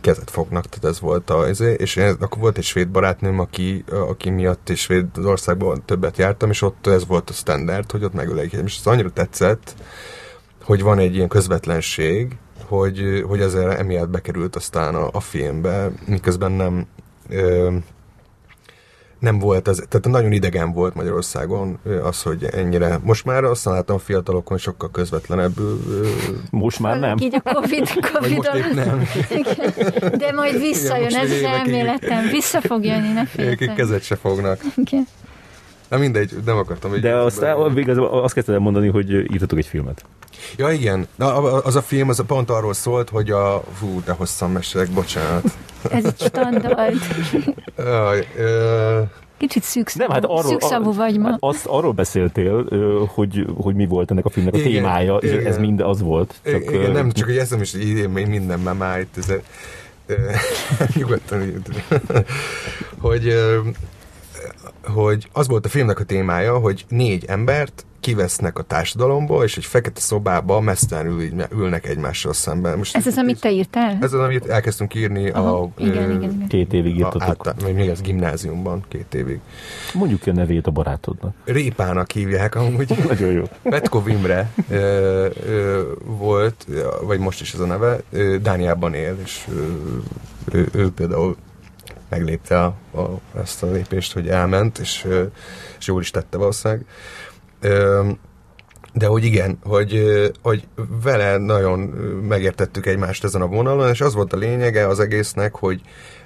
kezet 0.00 0.30
fognak, 0.30 0.66
tehát 0.66 0.84
ez 0.84 1.00
volt 1.00 1.30
a, 1.30 1.46
ezé, 1.46 1.72
és 1.78 1.96
én, 1.96 2.16
akkor 2.20 2.40
volt 2.40 2.58
egy 2.58 2.64
svéd 2.64 2.88
barátnőm, 2.88 3.38
aki, 3.38 3.84
aki 3.90 4.30
miatt 4.30 4.68
és 4.68 4.80
Svédországban 4.80 5.82
többet 5.84 6.18
jártam, 6.18 6.50
és 6.50 6.62
ott 6.62 6.86
ez 6.86 7.06
volt 7.06 7.30
a 7.30 7.32
standard, 7.32 7.90
hogy 7.90 8.04
ott 8.04 8.12
egymást. 8.12 8.64
És 8.64 8.76
ez 8.78 8.86
annyira 8.86 9.10
tetszett, 9.10 9.74
hogy 10.64 10.82
van 10.82 10.98
egy 10.98 11.14
ilyen 11.14 11.28
közvetlenség, 11.28 12.36
hogy, 12.66 13.24
hogy 13.26 13.40
ezzel 13.40 13.76
emiatt 13.76 14.08
bekerült 14.08 14.56
aztán 14.56 14.94
a, 14.94 15.08
a 15.12 15.20
filmbe, 15.20 15.90
miközben 16.06 16.52
nem 16.52 16.86
ö, 17.28 17.76
nem 19.24 19.38
volt 19.38 19.68
ez, 19.68 19.82
tehát 19.88 20.08
nagyon 20.08 20.32
idegen 20.32 20.72
volt 20.72 20.94
Magyarországon 20.94 21.78
az, 22.02 22.22
hogy 22.22 22.44
ennyire. 22.44 22.98
Most 23.02 23.24
már 23.24 23.44
azt 23.44 23.64
látom 23.64 23.96
a 23.96 23.98
fiatalokon 23.98 24.58
sokkal 24.58 24.90
közvetlenebb. 24.90 25.52
Most 26.50 26.80
már 26.80 26.98
nem. 26.98 27.16
Így 27.20 27.34
a 27.42 27.52
Covid, 27.54 27.88
COVID 28.12 28.36
most 28.36 28.54
épp 28.54 28.74
nem. 28.74 29.02
De 30.18 30.32
majd 30.32 30.60
visszajön, 30.60 31.08
Igen, 31.08 31.24
ez 31.24 31.30
az 31.30 31.42
elméletem. 31.42 32.28
Vissza 32.30 32.60
fog 32.60 32.84
jönni, 32.84 33.12
ne 33.12 33.26
féltek. 33.26 33.74
kezet 33.74 34.02
se 34.02 34.16
fognak. 34.16 34.60
Igen. 34.76 35.06
Na 35.88 35.98
mindegy, 35.98 36.32
nem 36.44 36.56
akartam. 36.56 37.00
De 37.00 37.14
aztán 37.14 37.74
végül 37.74 38.04
azt 38.04 38.34
kezdted 38.34 38.60
mondani, 38.60 38.88
hogy 38.88 39.10
írtatok 39.10 39.58
egy 39.58 39.66
filmet. 39.66 40.04
Ja, 40.56 40.70
igen. 40.70 41.06
Na, 41.14 41.36
az 41.62 41.76
a 41.76 41.82
film 41.82 42.08
az 42.08 42.22
pont 42.26 42.50
arról 42.50 42.74
szólt, 42.74 43.08
hogy 43.08 43.30
a... 43.30 43.62
Hú, 43.80 44.02
de 44.04 44.12
hosszan 44.12 44.50
mesélek, 44.50 44.90
bocsánat. 44.90 45.44
Ez 45.90 46.04
egy 46.04 46.18
standard. 46.18 46.94
Jaj, 47.76 48.28
ö... 48.36 49.00
Kicsit 49.36 49.62
szűkszavú, 49.62 50.04
nem, 50.04 50.12
hát 50.12 50.24
arról, 50.24 50.42
szűkszavú 50.42 50.94
vagy 50.94 51.18
ma. 51.18 51.28
Hát 51.30 51.38
azt, 51.40 51.66
arról 51.66 51.92
beszéltél, 51.92 52.64
hogy, 53.14 53.46
hogy 53.56 53.74
mi 53.74 53.86
volt 53.86 54.10
ennek 54.10 54.24
a 54.24 54.28
filmnek 54.28 54.54
a 54.54 54.58
igen, 54.58 54.72
témája, 54.72 55.18
igen. 55.20 55.38
és 55.38 55.44
ez 55.44 55.58
mind 55.58 55.80
az 55.80 56.00
volt. 56.00 56.34
Csak, 56.44 56.62
igen, 56.62 56.90
nem, 56.90 57.12
csak 57.12 57.26
hogy 57.26 57.36
eszem 57.36 57.60
is, 57.60 57.74
így 57.74 58.08
minden 58.08 58.60
már 58.60 58.74
már 58.74 59.00
itt, 59.00 59.16
ez, 59.16 59.32
nyugodtan 60.94 61.62
hogy, 62.98 63.34
hogy 64.86 65.28
az 65.32 65.48
volt 65.48 65.66
a 65.66 65.68
filmnek 65.68 66.00
a 66.00 66.04
témája, 66.04 66.58
hogy 66.58 66.84
négy 66.88 67.24
embert 67.26 67.84
kivesznek 68.04 68.58
a 68.58 68.62
társadalomból, 68.62 69.44
és 69.44 69.56
egy 69.56 69.64
fekete 69.64 70.00
szobába 70.00 70.60
mesztelen 70.60 71.06
ül, 71.06 71.46
ülnek 71.52 71.86
egymással 71.88 72.32
szemben. 72.32 72.78
Most 72.78 72.96
ez 72.96 73.06
az, 73.06 73.16
amit 73.16 73.40
te 73.40 73.50
írtál? 73.50 73.98
Ez 74.00 74.12
az, 74.12 74.20
amit 74.20 74.46
elkezdtünk 74.46 74.94
írni 74.94 75.30
Aha, 75.30 75.62
a... 75.62 75.68
Igen, 75.76 75.96
ö, 75.96 76.14
igen, 76.14 76.32
igen. 76.32 76.48
Két 76.48 76.72
évig 76.72 76.96
írtatok. 76.96 77.46
Át, 77.46 77.72
még 77.72 77.90
az 77.90 78.00
gimnáziumban, 78.00 78.84
két 78.88 79.14
évig. 79.14 79.40
Mondjuk 79.94 80.20
ki 80.20 80.30
a 80.30 80.32
nevét 80.32 80.66
a 80.66 80.70
barátodnak. 80.70 81.34
Répának 81.44 82.10
hívják 82.10 82.54
amúgy. 82.54 82.96
Nagyon 83.08 83.32
jó. 83.32 83.42
Petkov 83.62 84.08
Imre 84.08 84.50
ö, 84.68 85.26
ö, 85.46 85.82
volt, 86.04 86.66
vagy 87.02 87.18
most 87.18 87.40
is 87.40 87.52
ez 87.52 87.60
a 87.60 87.66
neve, 87.66 88.00
ö, 88.10 88.36
Dániában 88.38 88.94
él, 88.94 89.16
és 89.24 89.46
ö, 89.48 89.66
ő, 90.56 90.68
ő 90.72 90.90
például 90.90 91.36
meglépte 92.14 92.58
a, 92.58 92.74
a, 93.00 93.20
ezt 93.38 93.62
a 93.62 93.70
lépést, 93.70 94.12
hogy 94.12 94.28
elment, 94.28 94.78
és, 94.78 95.08
és 95.78 95.86
jól 95.86 96.00
is 96.00 96.10
tette 96.10 96.36
valószínűleg. 96.36 96.86
De 98.92 99.06
hogy 99.06 99.24
igen, 99.24 99.58
hogy, 99.62 100.04
hogy 100.42 100.66
vele 101.02 101.36
nagyon 101.36 101.78
megértettük 102.28 102.86
egymást 102.86 103.24
ezen 103.24 103.42
a 103.42 103.46
vonalon, 103.46 103.88
és 103.88 104.00
az 104.00 104.14
volt 104.14 104.32
a 104.32 104.36
lényege 104.36 104.86
az 104.86 105.00
egésznek, 105.00 105.54
hogy, 105.54 105.80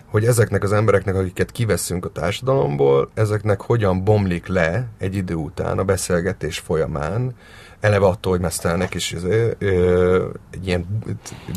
hogy 0.06 0.24
ezeknek 0.24 0.62
az 0.62 0.72
embereknek, 0.72 1.14
akiket 1.14 1.50
kiveszünk 1.50 2.04
a 2.04 2.12
társadalomból, 2.12 3.10
ezeknek 3.14 3.60
hogyan 3.60 4.04
bomlik 4.04 4.46
le 4.46 4.88
egy 4.98 5.14
idő 5.14 5.34
után 5.34 5.78
a 5.78 5.84
beszélgetés 5.84 6.58
folyamán, 6.58 7.34
eleve 7.80 8.06
attól, 8.06 8.32
hogy 8.32 8.40
mesztelnek, 8.40 8.94
és 8.94 9.16
ö, 9.58 10.28
egy 10.50 10.66
ilyen 10.66 11.02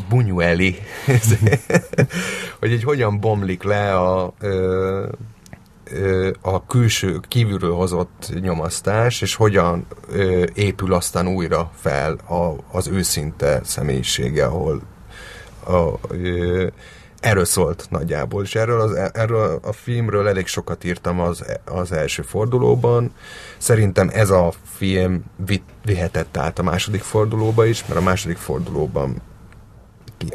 bunyueli, 0.08 0.76
hogy 2.60 2.72
egy 2.72 2.84
hogyan 2.84 3.20
bomlik 3.20 3.62
le 3.62 3.96
a, 3.96 4.34
a 6.40 6.66
külső, 6.66 7.20
kívülről 7.28 7.74
hozott 7.74 8.32
nyomasztás, 8.40 9.20
és 9.20 9.34
hogyan 9.34 9.86
épül 10.54 10.92
aztán 10.92 11.28
újra 11.28 11.70
fel 11.74 12.12
a, 12.12 12.56
az 12.72 12.88
őszinte 12.88 13.60
személyisége, 13.64 14.44
ahol 14.44 14.82
a, 15.66 15.90
erről 17.22 17.44
szólt 17.44 17.86
nagyjából, 17.90 18.42
és 18.42 18.54
erről, 18.54 18.80
az, 18.80 19.10
erről 19.12 19.58
a 19.62 19.72
filmről 19.72 20.28
elég 20.28 20.46
sokat 20.46 20.84
írtam 20.84 21.20
az, 21.20 21.44
az 21.64 21.92
első 21.92 22.22
fordulóban. 22.22 23.12
Szerintem 23.58 24.10
ez 24.12 24.30
a 24.30 24.52
film 24.64 25.24
vihetett 25.84 26.36
át 26.36 26.58
a 26.58 26.62
második 26.62 27.02
fordulóba 27.02 27.64
is, 27.64 27.86
mert 27.86 28.00
a 28.00 28.02
második 28.02 28.36
fordulóban 28.36 29.22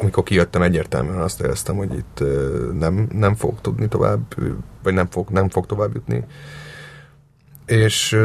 amikor 0.00 0.22
kijöttem, 0.22 0.62
egyértelműen 0.62 1.20
azt 1.20 1.40
éreztem, 1.40 1.76
hogy 1.76 1.94
itt 1.94 2.22
nem, 2.78 3.08
nem 3.12 3.34
fog 3.34 3.60
tudni 3.60 3.88
tovább, 3.88 4.20
vagy 4.82 4.94
nem 4.94 5.06
fog, 5.10 5.28
nem 5.30 5.48
fog 5.48 5.66
tovább 5.66 5.94
jutni. 5.94 6.24
És 7.66 8.16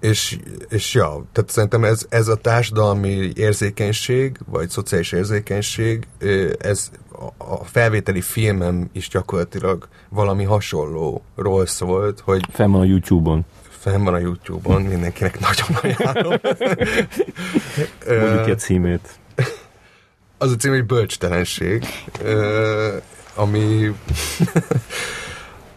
és, 0.00 0.38
és 0.68 0.94
ja, 0.94 1.24
tehát 1.32 1.50
szerintem 1.50 1.84
ez, 1.84 2.06
ez 2.08 2.28
a 2.28 2.34
társadalmi 2.34 3.32
érzékenység, 3.34 4.38
vagy 4.46 4.68
szociális 4.68 5.12
érzékenység, 5.12 6.06
ez 6.58 6.90
a 7.38 7.64
felvételi 7.64 8.20
filmem 8.20 8.88
is 8.92 9.08
gyakorlatilag 9.08 9.88
valami 10.08 10.44
hasonlóról 10.44 11.66
szólt, 11.66 12.20
hogy... 12.20 12.44
Fenn 12.52 12.70
van 12.70 12.80
a 12.80 12.84
YouTube-on. 12.84 13.44
Fenn 13.68 14.04
van 14.04 14.14
a 14.14 14.18
YouTube-on, 14.18 14.82
mindenkinek 14.82 15.38
nagyon 15.40 15.96
ajánlom. 15.96 16.40
Mondjuk 18.20 18.44
ki 18.44 18.50
a 18.50 18.54
címét. 18.54 19.18
Az 20.38 20.50
a 20.50 20.56
cím, 20.56 20.72
hogy 20.72 20.84
bölcstelenség, 20.84 21.84
ami 23.34 23.94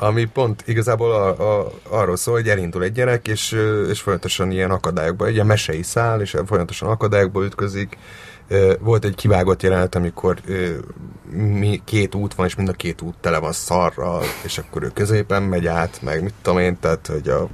ami 0.02 0.26
pont 0.26 0.64
igazából 0.66 1.12
a, 1.12 1.60
a, 1.60 1.72
arról 1.90 2.16
szól, 2.16 2.36
hogy 2.36 2.50
elindul 2.50 2.84
egy 2.84 2.92
gyerek, 2.92 3.28
és, 3.28 3.52
és 3.90 4.02
folyamatosan 4.02 4.52
ilyen 4.52 4.72
akadályokba, 4.72 5.26
egy 5.26 5.34
ilyen 5.34 5.46
mesei 5.46 5.84
szál, 5.84 6.22
és 6.22 6.38
folyamatosan 6.46 6.90
akadályokba 6.90 7.44
ütközik. 7.44 7.98
Volt 8.80 9.06
egy 9.06 9.16
kivágott 9.16 9.62
jelenet, 9.62 9.96
amikor 9.96 10.38
mi, 11.32 11.82
két 11.86 12.16
út 12.16 12.34
van, 12.34 12.46
és 12.46 12.56
mind 12.56 12.70
a 12.70 12.74
két 12.74 13.02
út 13.02 13.16
tele 13.22 13.38
van 13.38 13.52
szarral, 13.52 14.24
és 14.44 14.58
akkor 14.58 14.84
ő 14.84 14.92
középen 14.94 15.44
megy 15.44 15.68
át, 15.68 16.02
meg 16.02 16.24
mit 16.24 16.34
tudom 16.42 16.60
én, 16.60 16.80
tehát, 16.80 17.08
hogy 17.08 17.30
a, 17.30 17.48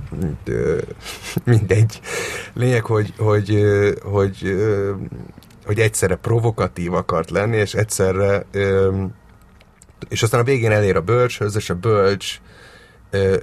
mindegy. 1.43 2.01
Lényeg, 2.53 2.85
hogy, 2.85 3.13
hogy, 3.17 3.63
hogy, 4.03 4.55
hogy 5.65 5.79
egyszerre 5.79 6.15
provokatív 6.15 6.93
akart 6.93 7.29
lenni, 7.29 7.57
és 7.57 7.73
egyszerre 7.73 8.45
és 10.09 10.23
aztán 10.23 10.39
a 10.39 10.43
végén 10.43 10.71
elér 10.71 10.95
a 10.95 11.01
bölcshöz, 11.01 11.55
és 11.55 11.69
a 11.69 11.75
bölcs 11.75 12.39
ö, 13.09 13.37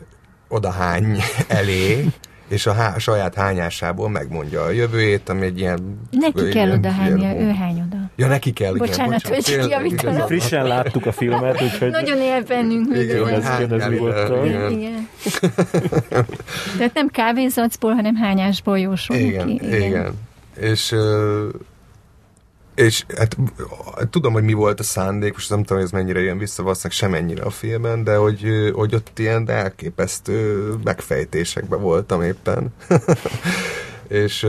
odahány 0.49 1.19
elé, 1.49 2.11
és 2.49 2.67
a, 2.67 2.73
há, 2.73 2.99
saját 2.99 3.35
hányásából 3.35 4.09
megmondja 4.09 4.63
a 4.63 4.71
jövőjét, 4.71 5.29
ami 5.29 5.47
egy 5.47 5.59
ilyen... 5.59 6.01
Neki 6.11 6.49
kell 6.49 6.71
odahánynia, 6.71 7.41
ő 7.41 7.51
hány 7.51 7.83
oda. 7.87 7.97
Ja, 8.17 8.27
neki 8.27 8.53
kell, 8.53 8.73
Bocsánat, 8.73 9.21
igen, 9.21 9.37
bocsánat, 9.37 9.63
hogy 9.63 9.71
javítanak. 9.71 10.27
Frissen 10.27 10.67
láttuk 10.67 11.07
a 11.07 11.13
filmet, 11.13 11.63
úgyhogy... 11.63 11.91
Nagyon 11.91 12.19
él 12.19 12.43
bennünk. 12.43 12.97
Igen, 12.97 13.23
hogy 13.23 13.33
ez 13.33 13.45
igen. 14.45 14.71
igen. 14.71 15.09
Tehát 16.79 16.95
nem 16.95 17.09
kávézacból, 17.09 17.93
hanem 17.93 18.15
hányásból 18.15 18.79
jósol 18.79 19.17
igen, 19.17 19.49
neki. 19.49 19.67
Igen, 19.67 19.83
igen. 19.83 20.15
És 20.57 20.95
és 22.75 23.05
hát 23.17 23.37
tudom, 24.11 24.33
hogy 24.33 24.43
mi 24.43 24.53
volt 24.53 24.81
a 24.81 24.83
szándék, 24.83 25.33
most 25.33 25.51
nem 25.51 25.59
tudom, 25.59 25.77
hogy 25.77 25.87
ez 25.87 25.93
mennyire 25.93 26.21
jön 26.21 26.39
vissza, 26.39 26.63
valószínűleg 26.63 26.99
semennyire 26.99 27.43
a 27.43 27.51
filmen, 27.51 28.05
de 28.05 28.17
hogy, 28.17 28.71
hogy 28.75 28.95
ott 28.95 29.19
ilyen 29.19 29.51
elképesztő 29.51 30.73
megfejtésekben 30.85 31.81
voltam 31.81 32.23
éppen. 32.23 32.73
és, 34.09 34.47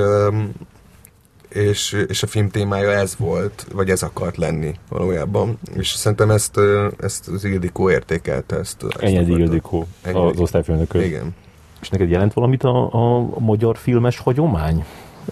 és, 1.50 2.06
és 2.08 2.24
a 2.24 2.28
film 2.28 2.50
témája 2.50 2.92
ez 2.92 3.16
volt, 3.18 3.68
vagy 3.74 3.90
ez 3.90 4.04
akart 4.04 4.38
lenni 4.38 4.76
valójában. 4.90 5.60
És 5.76 5.88
szerintem 5.88 6.32
ezt, 6.32 6.60
ezt 7.00 7.28
az 7.28 7.44
Ildikó 7.44 7.90
értékelte. 7.90 8.56
Ezt, 8.56 8.84
ezt 8.84 9.02
Ennyi 9.02 9.40
Ildikó, 9.40 9.88
az 10.14 10.40
osztályfőnök. 10.40 10.94
Igen. 10.94 11.36
És 11.82 11.90
neked 11.90 12.10
jelent 12.10 12.34
valamit 12.34 12.64
a, 12.64 12.94
a, 12.94 13.18
a 13.18 13.40
magyar 13.40 13.78
filmes 13.78 14.18
hagyomány? 14.18 14.86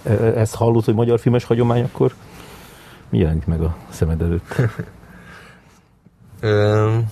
E, 0.04 0.12
e, 0.12 0.40
ezt 0.40 0.56
hallod, 0.56 0.86
hogy 0.86 0.94
magyar 0.94 1.20
filmes 1.20 1.44
hagyomány, 1.44 1.84
akkor 1.84 2.14
mi 3.12 3.18
jelenik 3.18 3.46
meg 3.46 3.62
a 3.62 3.78
szemed 3.90 4.22
előtt? 4.22 4.56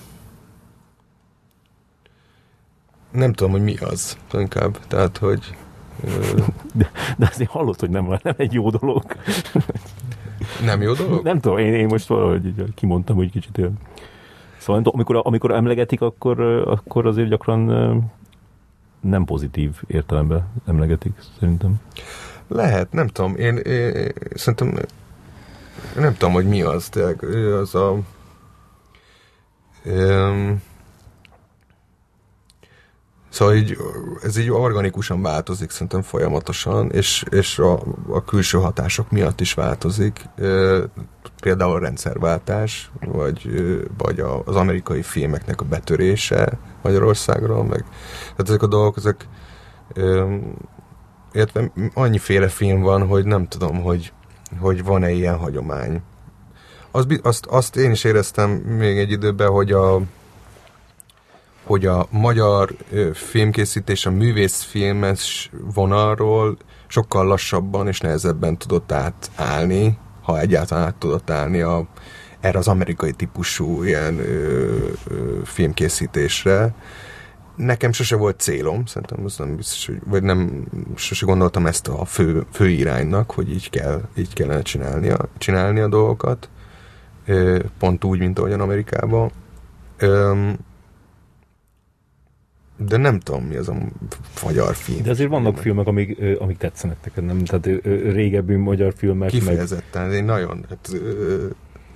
nem 3.10 3.32
tudom, 3.32 3.52
hogy 3.52 3.62
mi 3.62 3.76
az, 3.76 4.18
inkább. 4.32 4.78
Tehát, 4.86 5.18
hogy... 5.18 5.54
De, 6.74 6.90
de 7.16 7.28
azért 7.32 7.50
hallott, 7.50 7.80
hogy 7.80 7.90
nem, 7.90 8.18
nem 8.22 8.34
egy 8.36 8.52
jó 8.52 8.70
dolog. 8.70 9.04
Nem 10.64 10.82
jó 10.82 10.92
dolog? 10.92 11.24
Nem 11.24 11.40
tudom, 11.40 11.58
én, 11.58 11.74
én 11.74 11.86
most 11.86 12.06
valahogy 12.06 12.64
kimondtam, 12.74 13.16
hogy 13.16 13.30
kicsit 13.30 13.58
olyan. 13.58 13.78
Szóval 14.58 14.82
amikor, 14.84 15.20
amikor 15.24 15.50
emlegetik, 15.50 16.00
akkor, 16.00 16.40
akkor 16.66 17.06
azért 17.06 17.28
gyakran 17.28 17.60
nem 19.00 19.24
pozitív 19.24 19.76
értelemben 19.86 20.48
emlegetik, 20.66 21.12
szerintem. 21.38 21.74
Lehet, 22.48 22.92
nem 22.92 23.06
tudom. 23.06 23.36
Én, 23.36 23.56
én, 23.56 23.94
én 23.94 24.12
szerintem 24.34 24.74
nem 25.94 26.12
tudom, 26.12 26.32
hogy 26.32 26.48
mi 26.48 26.62
az, 26.62 26.88
de 26.88 27.16
az 27.60 27.74
a... 27.74 27.98
Um, 29.84 30.62
Szóval 33.30 33.54
így, 33.54 33.76
ez 34.22 34.36
így 34.36 34.50
organikusan 34.50 35.22
változik 35.22 35.70
szerintem 35.70 36.02
folyamatosan, 36.02 36.90
és, 36.90 37.24
és 37.30 37.58
a, 37.58 37.82
a 38.08 38.24
külső 38.24 38.58
hatások 38.58 39.10
miatt 39.10 39.40
is 39.40 39.54
változik. 39.54 40.24
Például 41.40 41.74
a 41.74 41.78
rendszerváltás, 41.78 42.90
vagy, 43.00 43.50
vagy 43.98 44.20
az 44.44 44.56
amerikai 44.56 45.02
filmeknek 45.02 45.60
a 45.60 45.64
betörése 45.64 46.58
Magyarországról, 46.82 47.64
meg 47.64 47.84
tehát 48.20 48.48
ezek 48.48 48.62
a 48.62 48.66
dolgok, 48.66 48.96
ezek 48.96 49.26
illetve 51.32 51.72
annyiféle 51.94 52.48
film 52.48 52.80
van, 52.80 53.06
hogy 53.06 53.24
nem 53.24 53.48
tudom, 53.48 53.82
hogy 53.82 54.12
hogy 54.58 54.84
van-e 54.84 55.10
ilyen 55.10 55.36
hagyomány. 55.36 56.02
Azt, 56.90 57.06
azt, 57.22 57.46
azt 57.46 57.76
én 57.76 57.90
is 57.90 58.04
éreztem 58.04 58.50
még 58.50 58.98
egy 58.98 59.10
időben, 59.10 59.48
hogy 59.48 59.72
a, 59.72 60.00
hogy 61.64 61.86
a 61.86 62.06
magyar 62.10 62.74
filmkészítés 63.12 64.06
a 64.06 64.10
művészfilmes 64.10 65.50
vonalról 65.74 66.56
sokkal 66.86 67.26
lassabban 67.26 67.86
és 67.86 68.00
nehezebben 68.00 68.56
tudott 68.56 68.92
átállni, 68.92 69.98
ha 70.22 70.40
egyáltalán 70.40 70.84
át 70.84 70.94
tudott 70.94 71.30
állni 71.30 71.60
a, 71.60 71.86
erre 72.40 72.58
az 72.58 72.68
amerikai 72.68 73.12
típusú 73.12 73.82
ilyen 73.82 74.18
ö, 74.18 74.88
ö, 75.06 75.38
filmkészítésre 75.44 76.74
nekem 77.60 77.92
sose 77.92 78.16
volt 78.16 78.40
célom, 78.40 78.86
szerintem 78.86 79.24
az 79.24 79.36
nem 79.36 79.56
biztos, 79.56 79.86
hogy, 79.86 80.00
vagy 80.04 80.22
nem, 80.22 80.66
sose 80.94 81.26
gondoltam 81.26 81.66
ezt 81.66 81.88
a 81.88 82.04
fő, 82.04 82.46
fő 82.52 82.68
iránynak, 82.68 83.30
hogy 83.30 83.50
így, 83.50 83.70
kell, 83.70 84.00
így 84.16 84.32
kellene 84.32 84.62
csinálni 84.62 85.08
a, 85.08 85.28
csinálni 85.38 85.80
a 85.80 85.88
dolgokat, 85.88 86.48
pont 87.78 88.04
úgy, 88.04 88.18
mint 88.18 88.38
ahogyan 88.38 88.60
Amerikában. 88.60 89.30
De 92.76 92.96
nem 92.96 93.18
tudom, 93.18 93.44
mi 93.44 93.56
az 93.56 93.68
a 93.68 93.76
magyar 94.44 94.74
film. 94.74 95.02
De 95.02 95.10
azért 95.10 95.30
vannak 95.30 95.58
filmek, 95.58 95.86
amik, 95.86 96.18
amik 96.38 96.58
tetszenek 96.58 96.96
neked, 97.04 97.24
nem? 97.24 97.44
Tehát 97.44 97.82
régebbi 98.12 98.54
magyar 98.54 98.92
filmek. 98.96 99.28
Kifejezetten, 99.28 100.06
meg... 100.06 100.16
én 100.16 100.24
nagyon, 100.24 100.64
hát, 100.68 100.90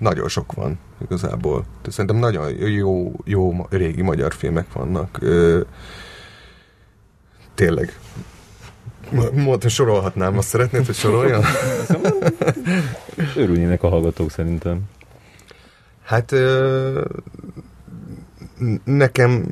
nagyon 0.04 0.28
sok 0.28 0.52
van 0.52 0.78
igazából. 1.02 1.64
De 1.82 1.90
szerintem 1.90 2.16
nagyon 2.16 2.50
jó, 2.68 3.12
jó 3.24 3.66
régi 3.70 4.02
magyar 4.02 4.34
filmek 4.34 4.72
vannak. 4.72 5.18
Ö, 5.20 5.60
tényleg. 7.54 7.98
Mondta, 9.32 9.68
sorolhatnám, 9.68 10.38
azt 10.38 10.48
szeretnéd, 10.48 10.86
hogy 10.86 10.94
soroljam? 10.94 11.42
Örülnének 13.36 13.82
a 13.82 13.88
hallgatók 13.88 14.30
szerintem. 14.30 14.80
Hát 16.02 16.32
ö, 16.32 17.04
nekem 18.84 19.44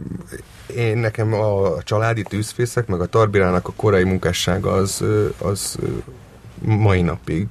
én 0.77 0.99
nekem 0.99 1.33
a 1.33 1.83
családi 1.83 2.23
tűzfészek, 2.23 2.87
meg 2.87 3.01
a 3.01 3.07
Tarbirának 3.07 3.69
a 3.69 3.73
korai 3.77 4.05
munkássága 4.05 4.73
az, 4.73 5.05
az 5.39 5.79
mai 6.65 7.03
napig 7.03 7.47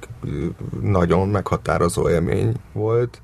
nagyon 0.82 1.28
meghatározó 1.28 2.08
élmény 2.08 2.54
volt. 2.72 3.22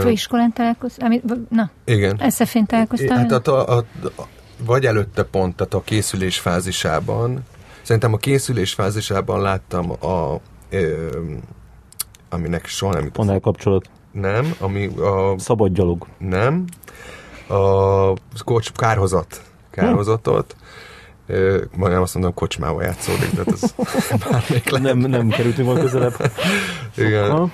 Főiskolán 0.00 0.52
találkoztam? 0.52 1.12
Na, 1.48 1.70
igen. 1.84 2.20
Eszefén 2.20 2.66
találkoztam? 2.66 3.16
Hát 3.16 3.48
a, 3.48 3.76
a, 3.76 3.84
a, 4.16 4.22
vagy 4.64 4.86
előtte 4.86 5.22
pont, 5.22 5.56
tehát 5.56 5.74
a 5.74 5.82
készülés 5.84 6.38
fázisában. 6.38 7.44
Szerintem 7.82 8.12
a 8.12 8.16
készülés 8.16 8.74
fázisában 8.74 9.40
láttam 9.40 9.90
a, 9.90 10.40
ö, 10.70 11.08
aminek 12.28 12.66
soha 12.66 12.92
nem 12.92 13.04
jutott. 13.04 13.28
elkapcsolat. 13.28 13.90
Nem, 14.12 14.54
ami 14.58 14.86
a... 14.86 15.34
Szabad 15.38 15.72
gyalog. 15.72 16.06
Nem. 16.18 16.64
A 17.48 18.12
kocs, 18.44 18.72
kárhozat. 18.72 19.42
Kárhozatot. 19.70 20.56
Majdnem 21.76 22.02
azt 22.02 22.14
mondom, 22.14 22.34
kocsmával 22.34 22.82
játszódik, 22.82 23.30
de 23.30 23.42
ez 23.46 23.74
Nem, 24.82 24.98
nem 24.98 25.28
kerültünk 25.28 25.66
volna 25.66 25.82
közelebb. 25.82 26.32
Igen. 26.96 27.32
Uh, 27.32 27.50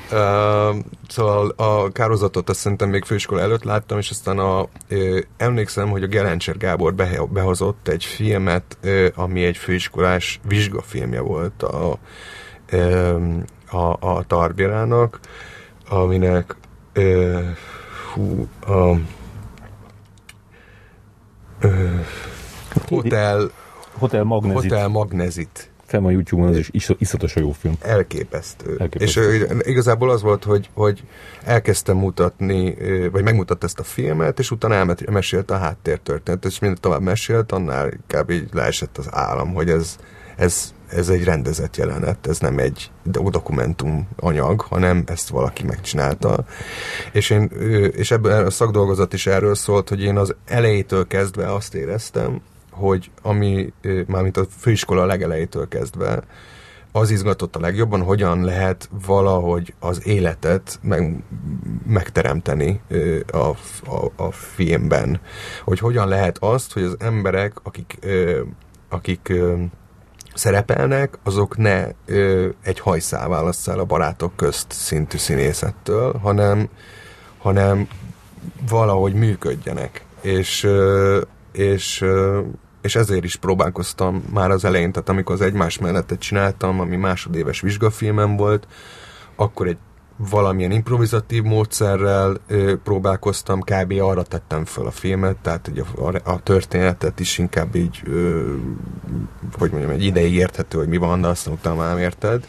szóval 1.08 1.48
a 1.56 1.92
kározatot 1.92 2.48
azt 2.48 2.58
szerintem 2.58 2.88
még 2.88 3.04
főiskola 3.04 3.40
előtt 3.40 3.64
láttam, 3.64 3.98
és 3.98 4.10
aztán 4.10 4.38
a, 4.38 4.66
uh, 4.90 5.18
emlékszem, 5.36 5.88
hogy 5.88 6.02
a 6.02 6.06
Gelencser 6.06 6.56
Gábor 6.56 6.94
be, 6.94 7.20
behozott 7.30 7.88
egy 7.88 8.04
filmet, 8.04 8.78
uh, 8.84 9.06
ami 9.14 9.44
egy 9.44 9.56
főiskolás 9.56 10.40
vizsgafilmje 10.48 11.20
volt 11.20 11.62
a, 11.62 11.98
uh, 12.72 13.36
a, 13.70 13.96
a 14.00 14.24
Tarbirának, 14.26 15.20
aminek 15.88 16.56
uh, 16.96 17.40
hú, 18.12 18.48
a, 18.66 18.90
uh, 21.62 22.06
Hotel 22.88 23.50
Hotel 24.02 24.24
Magnezit. 24.24 24.70
Hotel 24.70 24.88
Magnezit. 24.88 25.70
Fenn 25.86 26.04
a 26.04 26.10
YouTube-on, 26.10 26.48
az 26.48 26.56
is 26.56 26.68
is 26.72 26.90
iszatos 26.98 27.36
a 27.36 27.40
jó 27.40 27.52
film. 27.52 27.74
Elképesztő. 27.80 28.76
Elképesztő. 28.78 29.34
És 29.34 29.66
igazából 29.66 30.10
az 30.10 30.22
volt, 30.22 30.44
hogy, 30.44 30.70
hogy 30.74 31.04
elkezdtem 31.44 31.96
mutatni, 31.96 32.76
vagy 33.12 33.22
megmutatta 33.22 33.66
ezt 33.66 33.78
a 33.78 33.82
filmet, 33.82 34.38
és 34.38 34.50
utána 34.50 34.74
elmesélte 34.74 35.54
a 35.54 35.58
háttértörténetet, 35.58 36.50
és 36.50 36.58
minden 36.58 36.80
tovább 36.80 37.00
mesélt, 37.00 37.52
annál 37.52 37.90
inkább 37.92 38.30
így 38.30 38.48
leesett 38.52 38.98
az 38.98 39.06
állam, 39.10 39.54
hogy 39.54 39.70
ez, 39.70 39.96
ez, 40.36 40.74
ez 40.88 41.08
egy 41.08 41.24
rendezett 41.24 41.76
jelenet, 41.76 42.26
ez 42.26 42.38
nem 42.38 42.58
egy 42.58 42.90
dokumentum 43.02 44.08
anyag, 44.16 44.60
hanem 44.60 45.02
ezt 45.06 45.28
valaki 45.28 45.64
megcsinálta. 45.64 46.44
És, 47.12 47.30
én, 47.30 47.42
és 47.96 48.10
ebből 48.10 48.46
a 48.46 48.50
szakdolgozat 48.50 49.12
is 49.12 49.26
erről 49.26 49.54
szólt, 49.54 49.88
hogy 49.88 50.02
én 50.02 50.16
az 50.16 50.34
elejétől 50.46 51.06
kezdve 51.06 51.52
azt 51.52 51.74
éreztem, 51.74 52.40
hogy 52.82 53.10
ami, 53.22 53.72
mármint 54.06 54.36
a 54.36 54.46
főiskola 54.58 55.04
legelejétől 55.04 55.68
kezdve, 55.68 56.22
az 56.92 57.10
izgatott 57.10 57.56
a 57.56 57.60
legjobban, 57.60 58.02
hogyan 58.02 58.44
lehet 58.44 58.88
valahogy 59.06 59.74
az 59.78 60.06
életet 60.06 60.78
meg, 60.82 61.22
megteremteni 61.86 62.80
a, 63.32 63.36
a, 63.36 64.12
a 64.16 64.32
filmben. 64.32 65.20
Hogy 65.64 65.78
hogyan 65.78 66.08
lehet 66.08 66.38
azt, 66.38 66.72
hogy 66.72 66.82
az 66.82 66.96
emberek, 66.98 67.52
akik, 67.62 67.98
akik 68.88 69.32
szerepelnek, 70.34 71.18
azok 71.22 71.56
ne 71.56 71.86
egy 72.62 72.80
hajszál 72.80 73.28
válasszál 73.28 73.78
a 73.78 73.84
barátok 73.84 74.36
közt 74.36 74.72
szintű 74.72 75.16
színészettől, 75.16 76.18
hanem, 76.18 76.68
hanem 77.38 77.88
valahogy 78.68 79.14
működjenek. 79.14 80.04
És, 80.20 80.68
és 81.52 82.04
és 82.82 82.96
ezért 82.96 83.24
is 83.24 83.36
próbálkoztam 83.36 84.24
már 84.32 84.50
az 84.50 84.64
elején, 84.64 84.92
tehát 84.92 85.08
amikor 85.08 85.34
az 85.34 85.40
egymás 85.40 85.78
mellettet 85.78 86.18
csináltam, 86.18 86.80
ami 86.80 86.96
másodéves 86.96 87.60
vizsgafilmem 87.60 88.36
volt, 88.36 88.66
akkor 89.36 89.66
egy 89.66 89.78
valamilyen 90.30 90.70
improvizatív 90.70 91.42
módszerrel 91.42 92.36
ö, 92.46 92.76
próbálkoztam, 92.84 93.60
kb. 93.60 93.92
arra 94.00 94.22
tettem 94.22 94.64
fel 94.64 94.86
a 94.86 94.90
filmet, 94.90 95.36
tehát 95.36 95.66
hogy 95.66 95.78
a, 96.14 96.30
a 96.30 96.42
történetet 96.42 97.20
is 97.20 97.38
inkább 97.38 97.74
így, 97.74 98.00
ö, 98.04 98.54
hogy 99.58 99.70
mondjam, 99.70 99.92
egy 99.92 100.04
ideig 100.04 100.34
érthető, 100.34 100.78
hogy 100.78 100.88
mi 100.88 100.96
van, 100.96 101.20
de 101.20 101.28
aztán 101.28 101.54
utána 101.54 101.76
már 101.76 101.98
érted. 101.98 102.46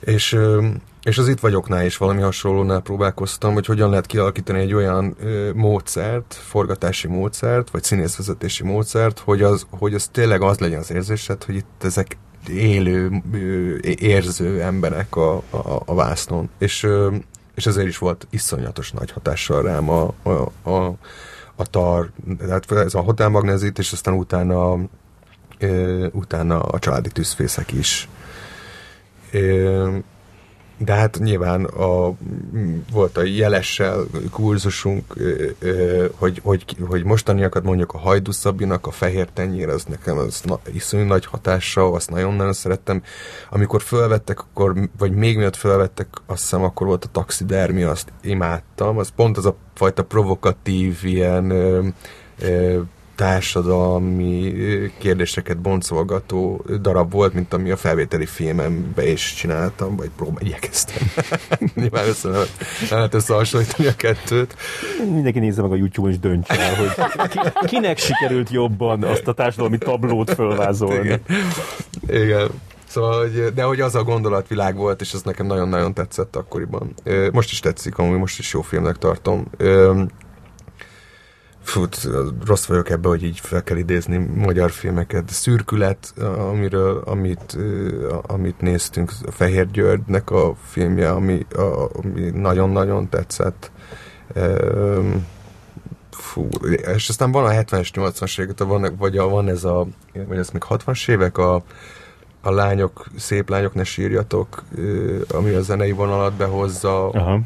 És 0.00 0.32
ö, 0.32 0.66
és 1.02 1.18
az 1.18 1.28
itt 1.28 1.40
vagyoknál 1.40 1.84
is 1.84 1.96
valami 1.96 2.20
hasonlónál 2.20 2.80
próbálkoztam, 2.80 3.52
hogy 3.52 3.66
hogyan 3.66 3.90
lehet 3.90 4.06
kialakítani 4.06 4.58
egy 4.60 4.74
olyan 4.74 5.14
ö, 5.20 5.50
módszert, 5.54 6.34
forgatási 6.34 7.08
módszert, 7.08 7.70
vagy 7.70 7.82
színészvezetési 7.82 8.64
módszert, 8.64 9.18
hogy 9.18 9.42
az, 9.42 9.66
hogy 9.70 9.94
az 9.94 10.08
tényleg 10.12 10.42
az 10.42 10.58
legyen 10.58 10.78
az 10.78 10.90
érzésed, 10.90 11.44
hogy 11.44 11.54
itt 11.54 11.84
ezek 11.84 12.16
élő, 12.48 13.22
ö, 13.32 13.76
érző 13.98 14.62
emberek 14.62 15.16
a, 15.16 15.36
a, 15.36 15.82
a 15.84 15.94
vásznon. 15.94 16.50
És, 16.58 16.82
ö, 16.82 17.14
és 17.54 17.66
ezért 17.66 17.88
is 17.88 17.98
volt 17.98 18.26
iszonyatos 18.30 18.92
nagy 18.92 19.10
hatással 19.10 19.62
rám 19.62 19.90
a, 19.90 20.14
a, 20.22 20.70
a, 20.70 20.94
a 21.56 21.66
tar, 21.66 22.10
tehát 22.38 22.70
ez 22.72 22.94
a 22.94 23.00
hotelmagnezit, 23.00 23.78
és 23.78 23.92
aztán 23.92 24.14
utána, 24.14 24.78
ö, 25.58 26.06
utána 26.12 26.60
a 26.60 26.78
családi 26.78 27.10
tűzfészek 27.10 27.72
is. 27.72 28.08
Ö, 29.30 29.98
de 30.84 30.92
hát 30.92 31.18
nyilván 31.18 31.64
a, 31.64 32.12
volt 32.92 33.16
a 33.16 33.22
jelessel 33.22 34.04
kurzusunk, 34.30 35.14
hogy, 36.14 36.40
hogy, 36.42 36.64
hogy 36.88 37.04
mostaniakat 37.04 37.62
mondjuk 37.62 37.92
a 37.92 37.98
Hajdu 37.98 38.32
Szabinak, 38.32 38.86
a 38.86 38.90
Fehér 38.90 39.28
Tenyér, 39.32 39.68
az 39.68 39.84
nekem 39.84 40.18
az 40.18 40.40
na, 40.40 40.60
iszonyú 40.72 41.04
nagy 41.04 41.26
hatással, 41.26 41.94
azt 41.94 42.10
nagyon-nagyon 42.10 42.52
szerettem. 42.52 43.02
Amikor 43.50 43.82
felvettek, 43.82 44.40
akkor, 44.40 44.74
vagy 44.98 45.12
még 45.12 45.36
miatt 45.36 45.56
felvettek, 45.56 46.06
azt 46.26 46.40
hiszem 46.40 46.62
akkor 46.62 46.86
volt 46.86 47.04
a 47.04 47.08
taxidermi, 47.12 47.82
azt 47.82 48.12
imádtam. 48.22 48.98
Az 48.98 49.12
pont 49.16 49.36
az 49.36 49.46
a 49.46 49.56
fajta 49.74 50.04
provokatív, 50.04 50.98
ilyen 51.02 51.52
társadalmi 53.20 54.54
kérdéseket 54.98 55.60
boncolgató 55.60 56.64
darab 56.80 57.12
volt, 57.12 57.34
mint 57.34 57.52
ami 57.52 57.70
a 57.70 57.76
felvételi 57.76 58.26
filmembe 58.26 59.10
is 59.10 59.34
csináltam, 59.34 59.96
vagy 59.96 60.10
próbál, 60.16 60.44
igyekeztem. 60.44 61.26
Nyilván 61.74 62.08
össze 62.08 62.28
nem 62.28 62.44
lehet 62.90 63.14
összehasonlítani 63.14 63.88
a 63.88 63.94
kettőt. 63.96 64.56
Mindenki 65.12 65.38
nézze 65.38 65.62
meg 65.62 65.70
a 65.70 65.74
YouTube-on 65.74 66.12
és 66.12 66.18
dönts 66.18 66.48
el, 66.48 66.74
hogy 66.74 66.88
kinek 67.64 67.98
sikerült 67.98 68.50
jobban 68.50 69.02
azt 69.02 69.28
a 69.28 69.32
társadalmi 69.32 69.78
tablót 69.78 70.30
fölvázolni. 70.30 71.04
Igen. 71.04 71.20
Igen. 72.08 72.48
Szóval, 72.86 73.18
hogy, 73.18 73.52
de 73.54 73.62
hogy 73.62 73.80
az 73.80 73.94
a 73.94 74.02
gondolatvilág 74.02 74.76
volt, 74.76 75.00
és 75.00 75.12
ez 75.12 75.22
nekem 75.22 75.46
nagyon-nagyon 75.46 75.94
tetszett 75.94 76.36
akkoriban. 76.36 76.94
Most 77.32 77.50
is 77.50 77.60
tetszik, 77.60 77.98
amúgy 77.98 78.18
most 78.18 78.38
is 78.38 78.52
jó 78.52 78.60
filmnek 78.60 78.96
tartom. 78.96 79.46
Fú, 81.62 81.84
rossz 82.46 82.64
vagyok 82.64 82.90
ebbe, 82.90 83.08
hogy 83.08 83.24
így 83.24 83.40
fel 83.40 83.62
kell 83.62 83.76
idézni 83.76 84.16
magyar 84.16 84.70
filmeket. 84.70 85.28
Szürkület, 85.28 86.14
amiről, 86.38 87.02
amit, 87.04 87.56
amit 88.22 88.60
néztünk, 88.60 89.12
a 89.26 89.30
Fehér 89.30 89.70
Györgynek 89.70 90.30
a 90.30 90.54
filmje, 90.64 91.10
ami, 91.10 91.46
ami 91.92 92.30
nagyon-nagyon 92.30 93.08
tetszett. 93.08 93.70
Fú, 96.10 96.48
és 96.94 97.08
aztán 97.08 97.32
van 97.32 97.44
a 97.44 97.50
70-es, 97.50 97.88
80-as 97.94 98.40
évek, 98.40 98.58
van, 98.58 98.94
vagy 98.98 99.16
a, 99.16 99.28
van 99.28 99.48
ez 99.48 99.64
a, 99.64 99.86
vagy 100.28 100.38
ez 100.38 100.50
még 100.50 100.62
60-as 100.68 101.08
évek, 101.08 101.38
a, 101.38 101.62
a 102.42 102.50
lányok, 102.50 103.06
szép 103.16 103.48
lányok, 103.48 103.74
ne 103.74 103.84
sírjatok, 103.84 104.62
ami 105.34 105.50
a 105.50 105.62
zenei 105.62 105.92
vonalat 105.92 106.32
behozza. 106.32 107.08
Aha 107.08 107.40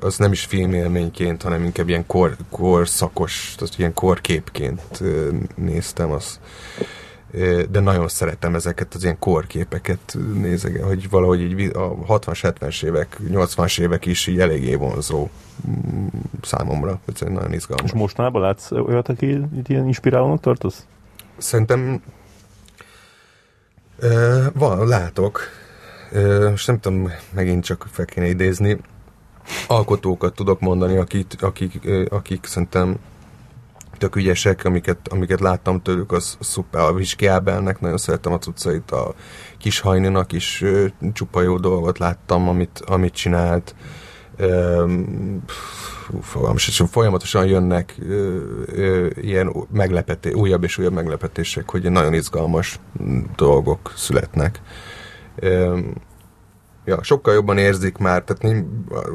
az 0.00 0.16
nem 0.16 0.32
is 0.32 0.44
filmélményként, 0.44 1.42
hanem 1.42 1.64
inkább 1.64 1.88
ilyen 1.88 2.06
kor, 2.06 2.36
korszakos, 2.50 3.54
tehát 3.58 3.78
ilyen 3.78 3.94
korképként 3.94 5.02
néztem 5.54 6.10
azt. 6.10 6.40
De 7.70 7.80
nagyon 7.80 8.08
szeretem 8.08 8.54
ezeket 8.54 8.94
az 8.94 9.02
ilyen 9.02 9.18
korképeket 9.18 10.16
nézek, 10.34 10.82
hogy 10.82 11.10
valahogy 11.10 11.40
így 11.40 11.70
a 11.74 11.94
60-as, 11.94 12.54
70-es 12.60 12.84
évek, 12.84 13.16
80-as 13.28 13.80
évek 13.80 14.06
is 14.06 14.26
így 14.26 14.40
eléggé 14.40 14.74
vonzó 14.74 15.28
mm, 15.68 16.06
számomra. 16.42 17.00
Ez 17.14 17.20
nagyon 17.20 17.52
izgalmas. 17.52 17.90
És 17.90 17.96
mostanában 17.96 18.42
látsz 18.42 18.70
olyat, 18.70 19.08
aki 19.08 19.26
ilyen 19.66 19.86
inspirálónak 19.86 20.40
tartasz? 20.40 20.86
Szerintem 21.36 22.02
van, 24.52 24.86
látok. 24.86 25.40
Most 26.50 26.66
nem 26.66 26.80
tudom, 26.80 27.10
megint 27.34 27.64
csak 27.64 27.86
fel 27.90 28.04
kéne 28.04 28.26
idézni 28.26 28.78
alkotókat 29.66 30.34
tudok 30.34 30.60
mondani, 30.60 30.96
akik, 30.96 31.26
akik, 31.40 31.80
akik 32.08 32.46
szerintem 32.46 32.96
tök 33.98 34.16
ügyesek, 34.16 34.64
amiket, 34.64 35.08
amiket 35.08 35.40
láttam 35.40 35.82
tőlük, 35.82 36.12
az 36.12 36.36
szuper. 36.40 36.80
A 36.80 36.94
Viski 36.94 37.26
Ábelnek 37.26 37.80
nagyon 37.80 37.98
szeretem 37.98 38.32
a 38.32 38.38
cuccait, 38.38 38.90
a 38.90 39.14
kis 39.58 39.80
hajninak 39.80 40.32
is 40.32 40.64
csupa 41.12 41.42
jó 41.42 41.58
dolgot 41.58 41.98
láttam, 41.98 42.48
amit, 42.48 42.82
amit 42.86 43.14
csinált. 43.14 43.74
fogalmas, 46.22 46.68
és 46.68 46.82
folyamatosan 46.90 47.46
jönnek 47.46 47.94
ö, 48.08 48.40
ö, 48.66 49.08
ilyen 49.20 49.52
meglepeté, 49.70 50.32
újabb 50.32 50.64
és 50.64 50.78
újabb 50.78 50.92
meglepetések, 50.92 51.70
hogy 51.70 51.90
nagyon 51.90 52.14
izgalmas 52.14 52.80
dolgok 53.36 53.92
születnek. 53.96 54.60
Ö, 55.36 55.78
ja, 56.86 57.02
sokkal 57.02 57.34
jobban 57.34 57.58
érzik 57.58 57.96
már, 57.96 58.22
tehát 58.22 58.64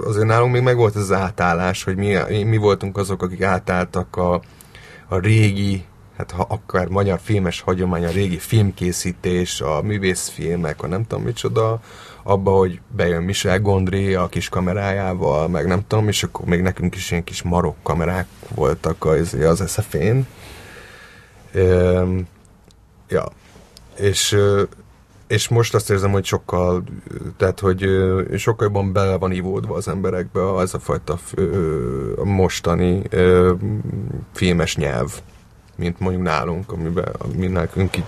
azért 0.05 0.25
nálunk 0.25 0.53
még 0.53 0.61
megvolt 0.61 0.95
ez 0.95 1.01
az 1.01 1.11
átállás, 1.11 1.83
hogy 1.83 1.95
mi, 1.95 2.43
mi 2.43 2.57
voltunk 2.57 2.97
azok, 2.97 3.23
akik 3.23 3.41
átálltak 3.41 4.15
a, 4.15 4.41
a 5.07 5.17
régi 5.17 5.85
hát 6.17 6.31
ha 6.31 6.45
akár 6.49 6.87
magyar 6.87 7.19
filmes 7.23 7.61
hagyomány, 7.61 8.05
a 8.05 8.09
régi 8.09 8.37
filmkészítés, 8.37 9.61
a 9.61 9.81
művészfilmek, 9.81 10.83
a 10.83 10.87
nem 10.87 11.07
tudom 11.07 11.23
micsoda, 11.23 11.79
abba, 12.23 12.51
hogy 12.51 12.79
bejön 12.95 13.23
Michel 13.23 13.59
Gondry 13.59 14.13
a 14.13 14.27
kis 14.27 14.49
kamerájával, 14.49 15.47
meg 15.47 15.67
nem 15.67 15.87
tudom, 15.87 16.07
és 16.07 16.23
akkor 16.23 16.45
még 16.45 16.61
nekünk 16.61 16.95
is 16.95 17.11
ilyen 17.11 17.23
kis 17.23 17.41
marok 17.41 17.75
kamerák 17.83 18.27
voltak 18.55 19.05
az, 19.05 19.33
az 19.33 19.63
SFN. 19.71 20.19
ja, 23.09 23.25
és 23.97 24.37
és 25.31 25.47
most 25.47 25.75
azt 25.75 25.89
érzem, 25.89 26.11
hogy 26.11 26.25
sokkal, 26.25 26.83
tehát, 27.37 27.59
hogy 27.59 27.85
sokkal 28.37 28.67
jobban 28.67 28.93
bele 28.93 29.17
van 29.17 29.31
ivódva 29.31 29.75
az 29.75 29.87
emberekbe 29.87 30.53
az 30.53 30.73
a 30.73 30.79
fajta 30.79 31.19
mostani 32.23 33.01
filmes 34.33 34.75
nyelv, 34.75 35.21
mint 35.75 35.99
mondjuk 35.99 36.23
nálunk, 36.23 36.71
amiben 36.71 37.11
mi 37.37 37.47
nekünk 37.47 37.97
így 37.97 38.05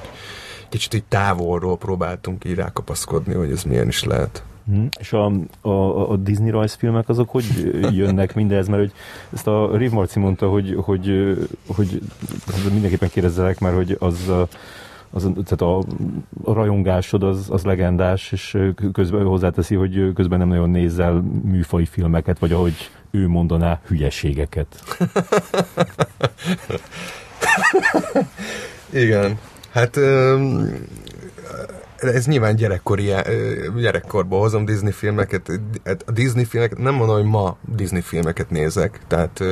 kicsit 0.69 0.93
így 0.93 1.03
távolról 1.03 1.77
próbáltunk 1.77 2.45
így 2.45 2.55
rákapaszkodni, 2.55 3.33
hogy 3.33 3.51
ez 3.51 3.63
milyen 3.63 3.87
is 3.87 4.03
lehet. 4.03 4.43
Hmm. 4.65 4.87
És 4.99 5.13
a, 5.13 5.31
a, 5.61 6.11
a 6.11 6.15
Disney 6.15 6.49
rajzfilmek 6.49 7.09
azok 7.09 7.29
hogy 7.29 7.45
jönnek 7.91 8.35
mindez? 8.35 8.67
Mert 8.67 8.81
hogy 8.81 8.93
ezt 9.33 9.47
a 9.47 9.77
Riv 9.77 9.91
Marci 9.91 10.19
mondta, 10.19 10.49
hogy, 10.49 10.75
hogy, 10.83 11.07
hogy, 11.67 12.01
hogy 12.45 12.71
mindenképpen 12.71 13.09
kérdezzelek 13.09 13.59
már, 13.59 13.73
hogy 13.73 13.95
az, 13.99 14.31
az 15.13 15.23
tehát 15.23 15.61
a, 15.61 15.83
rajongásod 16.53 17.23
az, 17.23 17.47
az 17.49 17.63
legendás, 17.63 18.31
és 18.31 18.57
közben 18.93 19.25
hozzáteszi, 19.25 19.75
hogy 19.75 20.13
közben 20.13 20.39
nem 20.39 20.47
nagyon 20.47 20.69
nézel 20.69 21.13
műfai 21.43 21.85
filmeket, 21.85 22.39
vagy 22.39 22.51
ahogy 22.51 22.89
ő 23.11 23.27
mondaná, 23.27 23.81
hülyeségeket. 23.87 24.83
Igen. 28.89 29.37
Hát 29.69 29.97
ez 31.97 32.25
nyilván 32.25 32.55
gyerekkori, 32.55 33.11
gyerekkorból 33.77 34.39
hozom 34.39 34.65
Disney 34.65 34.91
filmeket. 34.91 35.51
Hát 35.83 36.03
a 36.05 36.11
Disney 36.11 36.45
filmeket, 36.45 36.77
nem 36.77 36.93
mondom, 36.93 37.15
hogy 37.15 37.25
ma 37.25 37.57
Disney 37.75 38.01
filmeket 38.01 38.49
nézek, 38.49 38.99
tehát 39.07 39.43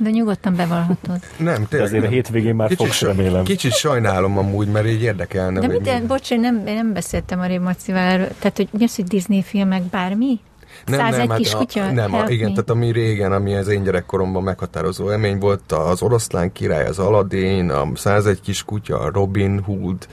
de 0.00 0.10
nyugodtan 0.10 0.56
bevallhatod. 0.56 1.18
Nem, 1.36 1.66
tényleg. 1.68 1.88
azért 1.88 2.02
nem. 2.02 2.10
a 2.10 2.14
hétvégén 2.14 2.54
már 2.54 2.68
kicsit, 2.68 2.86
fogsz, 2.86 3.00
remélem. 3.00 3.44
Kicsit 3.44 3.72
sajnálom 3.72 4.38
amúgy, 4.38 4.68
mert 4.68 4.86
így 4.86 5.02
érdekelne. 5.02 5.60
De, 5.60 5.66
mit, 5.66 5.80
de 5.80 6.00
bocs, 6.06 6.30
én 6.30 6.40
nem, 6.40 6.66
én 6.66 6.74
nem 6.74 6.92
beszéltem 6.92 7.40
a 7.40 7.46
Rémacival 7.46 8.00
erről. 8.00 8.28
Tehát, 8.38 8.56
hogy 8.56 8.68
mi 8.72 8.84
az, 8.84 8.96
hogy 8.96 9.04
Disney 9.04 9.42
filmek 9.42 9.82
bármi? 9.82 10.40
Nem, 10.86 11.10
nem, 11.10 11.28
hát 11.28 11.38
kis 11.38 11.52
kutya? 11.52 11.92
Nem, 11.92 12.14
a, 12.14 12.28
igen, 12.28 12.48
me. 12.48 12.54
tehát 12.54 12.70
ami 12.70 12.92
régen, 12.92 13.32
ami 13.32 13.54
az 13.54 13.68
én 13.68 13.82
gyerekkoromban 13.82 14.42
meghatározó 14.42 15.10
élmény 15.10 15.38
volt, 15.38 15.72
az 15.72 16.02
oroszlán 16.02 16.52
király, 16.52 16.86
az 16.86 16.98
Aladdin, 16.98 17.70
a 17.70 17.88
101 17.94 18.40
kis 18.40 18.64
kutya, 18.64 18.98
a 18.98 19.10
Robin 19.10 19.60
Hood, 19.60 20.06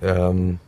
um, 0.00 0.60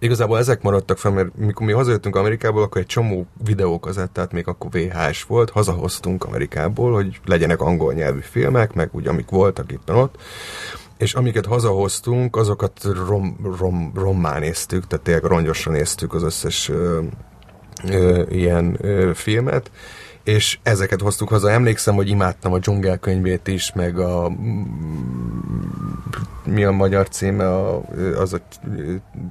Igazából 0.00 0.38
ezek 0.38 0.62
maradtak 0.62 0.98
fel, 0.98 1.10
mert 1.10 1.36
mikor 1.36 1.66
mi 1.66 1.72
hazajöttünk 1.72 2.16
Amerikából, 2.16 2.62
akkor 2.62 2.80
egy 2.80 2.86
csomó 2.86 3.26
videókazettát, 3.44 4.32
még 4.32 4.48
akkor 4.48 4.70
VHS 4.70 5.22
volt, 5.22 5.50
hazahoztunk 5.50 6.24
Amerikából, 6.24 6.92
hogy 6.92 7.20
legyenek 7.24 7.60
angol 7.60 7.92
nyelvű 7.92 8.20
filmek, 8.20 8.74
meg 8.74 8.88
úgy 8.92 9.06
amik 9.06 9.28
voltak 9.30 9.72
itt 9.72 9.92
ott, 9.92 10.14
és 10.96 11.14
amiket 11.14 11.46
hazahoztunk, 11.46 12.36
azokat 12.36 12.84
rom, 13.06 13.36
rom, 13.58 13.92
rommá 13.94 14.38
néztük, 14.38 14.86
tehát 14.86 15.04
tényleg 15.04 15.24
rongyosra 15.24 15.72
néztük 15.72 16.14
az 16.14 16.22
összes 16.22 16.68
ö, 16.68 17.00
ö, 17.88 18.22
ilyen 18.28 18.76
ö, 18.80 19.10
filmet, 19.14 19.70
és 20.28 20.58
ezeket 20.62 21.00
hoztuk 21.00 21.28
haza. 21.28 21.50
Emlékszem, 21.50 21.94
hogy 21.94 22.08
imádtam 22.08 22.52
a 22.52 22.58
dzsungelkönyvét 22.58 23.46
is, 23.46 23.72
meg 23.72 23.98
a 23.98 24.32
mi 26.44 26.64
a 26.64 26.70
magyar 26.70 27.08
címe, 27.08 27.48
a, 27.48 27.82
az 28.18 28.32
a 28.32 28.38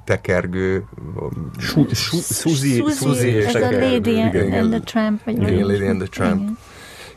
tekergő 0.05 0.83
Suzy, 1.57 2.83
Suzy, 2.91 3.37
ez 3.37 3.55
a 3.55 3.71
Lady 3.71 4.21
and 4.21 4.69
the 4.69 4.79
Tramp, 4.79 5.23
vagy 5.23 5.41
igen, 5.41 5.65
Lady 5.65 5.87
and 5.87 5.99
the 5.99 6.07
Tramp. 6.07 6.57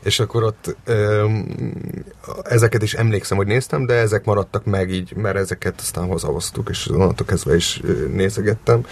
És 0.03 0.19
akkor 0.19 0.43
ott 0.43 0.75
ö, 0.85 1.29
ezeket 2.43 2.83
is 2.83 2.93
emlékszem, 2.93 3.37
hogy 3.37 3.47
néztem, 3.47 3.85
de 3.85 3.93
ezek 3.93 4.25
maradtak 4.25 4.65
meg 4.65 4.89
így, 4.89 5.15
mert 5.15 5.35
ezeket 5.35 5.79
aztán 5.79 6.07
hozahoztuk, 6.07 6.69
és 6.69 6.89
onnantól 6.89 7.25
kezdve 7.25 7.55
is 7.55 7.81
nézegettem. 8.13 8.85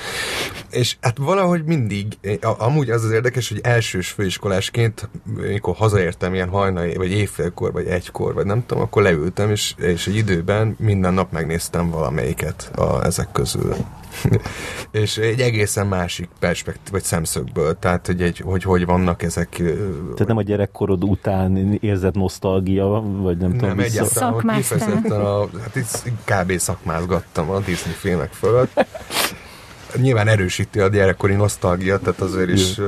És 0.69 0.97
hát 1.01 1.17
valahogy 1.17 1.63
mindig, 1.63 2.07
amúgy 2.41 2.89
az 2.89 3.03
az 3.03 3.11
érdekes, 3.11 3.49
hogy 3.49 3.59
elsős 3.63 4.09
főiskolásként, 4.09 5.09
mikor 5.35 5.75
hazaértem 5.75 6.33
ilyen 6.33 6.49
hajnai, 6.49 6.95
vagy 6.95 7.11
évfélkor, 7.11 7.71
vagy 7.71 7.87
egykor, 7.87 8.33
vagy 8.33 8.45
nem 8.45 8.65
tudom, 8.65 8.83
akkor 8.83 9.01
leültem, 9.01 9.49
és, 9.49 9.73
és 9.77 10.07
egy 10.07 10.15
időben 10.15 10.75
minden 10.79 11.13
nap 11.13 11.31
megnéztem 11.31 11.89
valamelyiket 11.89 12.71
a, 12.75 13.05
ezek 13.05 13.31
közül. 13.31 13.75
és 14.91 15.17
egy 15.17 15.39
egészen 15.39 15.87
másik 15.87 16.29
perspektív, 16.39 16.91
vagy 16.91 17.03
szemszögből, 17.03 17.79
tehát 17.79 18.05
hogy, 18.05 18.21
egy, 18.21 18.39
hogy 18.39 18.63
hogy 18.63 18.85
vannak 18.85 19.23
ezek. 19.23 19.49
Tehát 19.49 20.27
nem 20.27 20.37
a 20.37 20.41
gyerekkorod 20.41 21.03
után 21.03 21.77
érzett 21.81 22.13
nosztalgia, 22.15 23.03
vagy 23.03 23.37
nem, 23.37 23.49
nem 23.49 23.57
tudom. 23.57 23.75
Nem, 23.75 23.79
egyáltalán, 23.79 24.33
a, 25.11 25.49
hát 25.61 25.75
itt 25.75 26.11
kb. 26.25 26.57
szakmázgattam 26.57 27.49
a 27.49 27.59
Disney 27.59 27.93
filmek 27.93 28.31
fölött. 28.31 28.85
Nyilván 29.95 30.27
erősíti 30.27 30.79
a 30.79 30.87
gyerekkori 30.87 31.33
nosztalgia, 31.33 31.99
tehát 31.99 32.19
azért 32.19 32.49
is, 32.49 32.79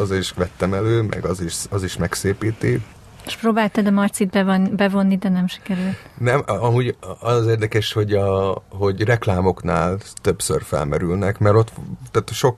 azért 0.00 0.20
is 0.20 0.32
vettem 0.32 0.74
elő, 0.74 1.02
meg 1.02 1.24
az 1.24 1.40
is, 1.40 1.54
az 1.70 1.82
is 1.82 1.96
megszépíti. 1.96 2.80
És 3.30 3.36
próbáltad 3.36 3.86
a 3.86 3.90
Marcit 3.90 4.30
bevon, 4.30 4.72
bevonni, 4.76 5.16
de 5.16 5.28
nem 5.28 5.46
sikerült. 5.46 5.96
Nem, 6.18 6.42
amúgy 6.46 6.96
az 7.20 7.46
érdekes, 7.46 7.92
hogy, 7.92 8.12
a, 8.12 8.62
hogy 8.68 9.02
reklámoknál 9.02 9.98
többször 10.22 10.62
felmerülnek, 10.62 11.38
mert 11.38 11.54
ott 11.54 11.72
tehát 12.10 12.32
sok, 12.32 12.56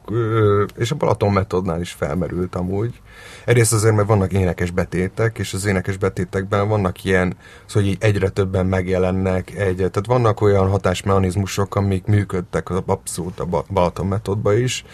és 0.77 0.91
a 0.91 0.95
Balaton 0.95 1.33
metodnál 1.33 1.81
is 1.81 1.93
felmerült 1.93 2.55
amúgy. 2.55 3.01
Egyrészt 3.45 3.73
azért, 3.73 3.95
mert 3.95 4.09
vannak 4.09 4.33
énekes 4.33 4.71
betétek, 4.71 5.39
és 5.39 5.53
az 5.53 5.65
énekes 5.65 5.97
betétekben 5.97 6.69
vannak 6.69 7.05
ilyen, 7.05 7.37
szóval 7.67 7.89
hogy 7.89 7.99
egyre 8.01 8.29
többen 8.29 8.67
megjelennek, 8.67 9.51
egy, 9.51 9.77
tehát 9.77 10.07
vannak 10.07 10.41
olyan 10.41 10.69
hatásmechanizmusok, 10.69 11.75
amik 11.75 12.07
működtek 12.07 12.71
abszolút 12.71 13.41
a 13.41 13.65
Balaton 13.71 14.07
metodba 14.07 14.55
is, 14.55 14.85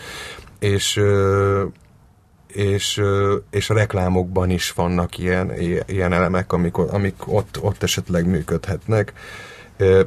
és 0.58 1.00
és, 2.58 3.02
és 3.50 3.70
a 3.70 3.74
reklámokban 3.74 4.50
is 4.50 4.72
vannak 4.72 5.18
ilyen, 5.18 5.52
ilyen 5.86 6.12
elemek, 6.12 6.52
amik, 6.52 6.76
amik 6.76 7.14
ott, 7.26 7.58
ott 7.60 7.82
esetleg 7.82 8.26
működhetnek. 8.26 9.12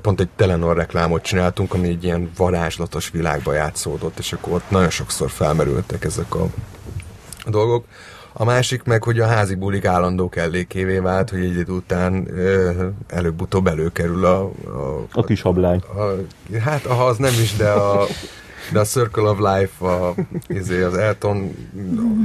Pont 0.02 0.20
egy 0.20 0.30
Telenor 0.36 0.76
reklámot 0.76 1.22
csináltunk, 1.22 1.74
ami 1.74 1.88
egy 1.88 2.04
ilyen 2.04 2.32
varázslatos 2.38 3.10
világba 3.10 3.54
játszódott, 3.54 4.20
és 4.20 4.34
akkor 4.34 4.54
ott 4.54 4.70
nagyon 4.70 4.90
sokszor 4.90 5.30
felmerültek 5.30 6.04
ezek 6.04 6.36
a, 6.36 6.48
dolgok. 7.46 7.86
A 8.34 8.44
másik 8.44 8.84
meg, 8.84 9.04
hogy 9.04 9.20
a 9.20 9.28
házi 9.28 9.56
bulik 9.56 9.86
állandó 9.86 10.30
kellékévé 10.30 10.98
vált, 10.98 11.30
hogy 11.30 11.40
egy 11.40 11.58
idő 11.58 11.72
után 11.72 12.28
előbb-utóbb 13.08 13.68
előkerül 13.68 14.26
a... 14.26 14.42
A, 14.42 15.08
a 15.12 15.24
kis 15.24 15.42
hablány. 15.42 15.82
A, 15.96 16.00
a, 16.00 16.16
hát, 16.64 16.86
ha 16.86 17.06
az 17.06 17.18
nem 17.18 17.34
is, 17.42 17.56
de 17.56 17.70
a 17.70 18.08
de 18.72 18.80
a 18.80 18.84
Circle 18.84 19.30
of 19.30 19.38
Life, 19.38 19.86
a, 19.86 20.14
izé, 20.48 20.82
az 20.82 20.98
Elton 20.98 21.56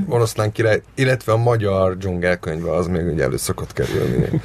oroszlán 0.08 0.52
király, 0.52 0.82
illetve 0.94 1.32
a 1.32 1.36
magyar 1.36 1.96
dzsungelkönyve, 1.96 2.70
az 2.70 2.86
még 2.86 3.06
ugye 3.06 3.22
elő 3.22 3.36
szokott 3.36 3.72
kerülni. 3.72 4.40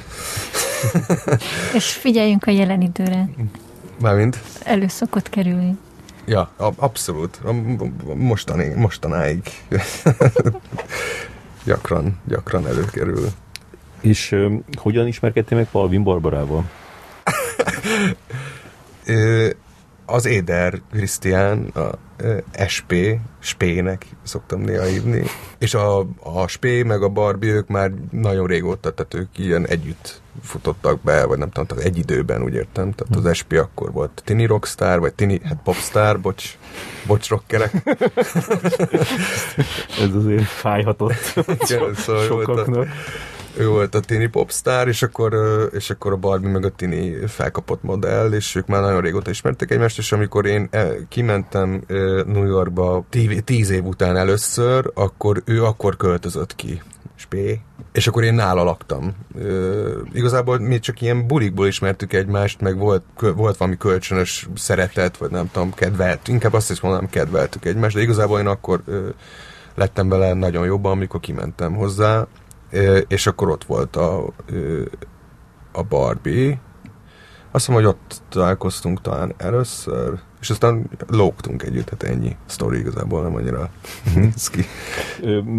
És 1.74 1.92
figyeljünk 1.92 2.46
a 2.46 2.50
jelen 2.50 2.80
időre. 2.80 3.28
Mármint? 4.00 4.38
Elő 4.64 4.88
szokott 4.88 5.28
kerülni. 5.28 5.78
Ja, 6.26 6.50
abszolút. 6.76 7.40
Mostani, 8.14 8.74
mostanáig. 8.74 9.42
gyakran, 11.64 12.20
gyakran 12.24 12.66
előkerül. 12.66 13.28
És 14.00 14.32
uh, 14.32 14.52
hogyan 14.74 15.06
ismerkedtél 15.06 15.58
meg 15.58 15.68
Palvin 15.70 16.02
Barbarával? 16.02 16.64
Az 20.12 20.26
Éder 20.26 20.80
Krisztián, 20.90 21.72
SP, 22.74 22.92
Spének 23.38 24.06
szoktam 24.22 24.60
néha 24.60 24.84
hívni, 24.84 25.24
és 25.58 25.74
a, 25.74 25.98
a 26.22 26.46
Spé 26.46 26.82
meg 26.82 27.02
a 27.02 27.08
Barbie 27.08 27.52
ők 27.52 27.68
már 27.68 27.90
nagyon 28.10 28.46
régóta, 28.46 28.90
tehát 28.90 29.14
ők 29.14 29.38
ilyen 29.38 29.66
együtt 29.66 30.20
futottak 30.42 31.00
be, 31.00 31.24
vagy 31.26 31.38
nem 31.38 31.50
tudom, 31.50 31.66
tehát 31.66 31.84
egy 31.84 31.98
időben, 31.98 32.42
úgy 32.42 32.54
értem. 32.54 32.92
Tehát 32.92 33.26
az 33.26 33.36
SP 33.38 33.52
akkor 33.52 33.92
volt 33.92 34.22
tini 34.24 34.46
rockstar, 34.46 35.00
vagy 35.00 35.14
tini, 35.14 35.40
hát 35.44 35.58
popstar, 35.64 36.20
bocs, 36.20 36.56
bocs 37.06 37.28
rockerek. 37.28 37.72
Ez 40.02 40.14
azért 40.14 40.42
fájhatott 40.42 41.34
Igen, 41.36 41.94
szóval 41.94 42.22
sokaknak. 42.22 42.88
Ő 43.56 43.68
volt 43.68 43.94
a 43.94 44.00
tini 44.00 44.26
popstar, 44.26 44.88
és 44.88 45.02
akkor, 45.02 45.34
és 45.72 45.90
akkor 45.90 46.12
a 46.12 46.16
Barbie 46.16 46.50
meg 46.50 46.64
a 46.64 46.70
tini 46.70 47.26
felkapott 47.26 47.82
modell, 47.82 48.32
és 48.32 48.54
ők 48.54 48.66
már 48.66 48.80
nagyon 48.80 49.00
régóta 49.00 49.30
ismertek 49.30 49.70
egymást, 49.70 49.98
és 49.98 50.12
amikor 50.12 50.46
én 50.46 50.68
kimentem 51.08 51.82
New 52.26 52.46
Yorkba 52.46 53.04
tíz 53.44 53.70
év 53.70 53.84
után 53.84 54.16
először, 54.16 54.90
akkor 54.94 55.42
ő 55.44 55.64
akkor 55.64 55.96
költözött 55.96 56.54
ki. 56.54 56.82
Spé. 57.14 57.60
És 57.92 58.06
akkor 58.06 58.22
én 58.22 58.34
nála 58.34 58.62
laktam. 58.62 59.14
Ö, 59.38 60.00
igazából 60.12 60.58
mi 60.58 60.78
csak 60.78 61.00
ilyen 61.00 61.26
bulikból 61.26 61.66
ismertük 61.66 62.12
egymást, 62.12 62.60
meg 62.60 62.78
volt, 62.78 63.02
kö, 63.16 63.32
volt 63.32 63.56
valami 63.56 63.76
kölcsönös 63.76 64.48
szeretet, 64.54 65.16
vagy 65.16 65.30
nem 65.30 65.50
tudom, 65.52 65.74
kedvelt, 65.74 66.28
inkább 66.28 66.52
azt 66.52 66.70
is 66.70 66.80
mondanám, 66.80 67.08
kedveltük 67.10 67.64
egymást, 67.64 67.94
de 67.94 68.02
igazából 68.02 68.38
én 68.38 68.46
akkor 68.46 68.82
ö, 68.86 69.08
lettem 69.74 70.08
vele 70.08 70.32
nagyon 70.32 70.64
jobban, 70.64 70.92
amikor 70.92 71.20
kimentem 71.20 71.74
hozzá, 71.74 72.26
és 73.08 73.26
akkor 73.26 73.48
ott 73.48 73.64
volt 73.64 73.96
a, 73.96 74.26
a 75.72 75.82
Barbie, 75.82 76.60
azt 77.54 77.68
mondom, 77.68 77.86
hogy 77.86 77.94
ott 77.94 78.22
találkoztunk 78.28 79.00
talán 79.00 79.34
először, 79.36 80.18
és 80.40 80.50
aztán 80.50 80.84
lógtunk 81.08 81.62
együtt, 81.62 81.86
tehát 81.86 82.16
ennyi 82.16 82.36
sztori 82.46 82.78
igazából 82.78 83.22
nem 83.22 83.34
annyira 83.34 83.70
néz 84.14 84.48
ki. 84.48 84.64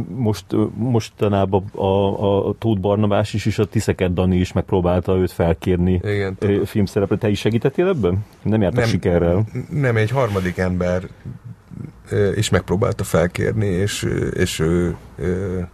Most, 0.08 0.46
mostanában 0.76 1.66
a, 1.76 1.86
a, 1.86 2.48
a 2.48 2.56
Tóth 2.58 2.82
Barnabás 2.82 3.34
is, 3.34 3.46
és 3.46 3.60
a 3.60 3.66
Tiszeket 3.66 4.14
Dani 4.14 4.38
is 4.38 4.54
megpróbálta 4.54 5.16
őt 5.16 5.32
felkérni 5.32 6.02
Igen, 6.04 6.38
filmszerepre. 6.66 7.18
Te 7.18 7.30
is 7.30 7.40
segítettél 7.40 7.88
ebben? 7.88 8.26
Nem 8.42 8.62
jártak 8.62 8.80
nem, 8.80 8.90
sikerrel? 8.90 9.46
Nem, 9.70 9.98
egy 9.98 10.10
harmadik 10.10 10.58
ember 10.58 11.04
is 12.36 12.50
megpróbálta 12.50 13.04
felkérni, 13.04 13.66
és, 13.66 14.08
és 14.34 14.60
ő, 14.60 14.96
ő 15.16 15.68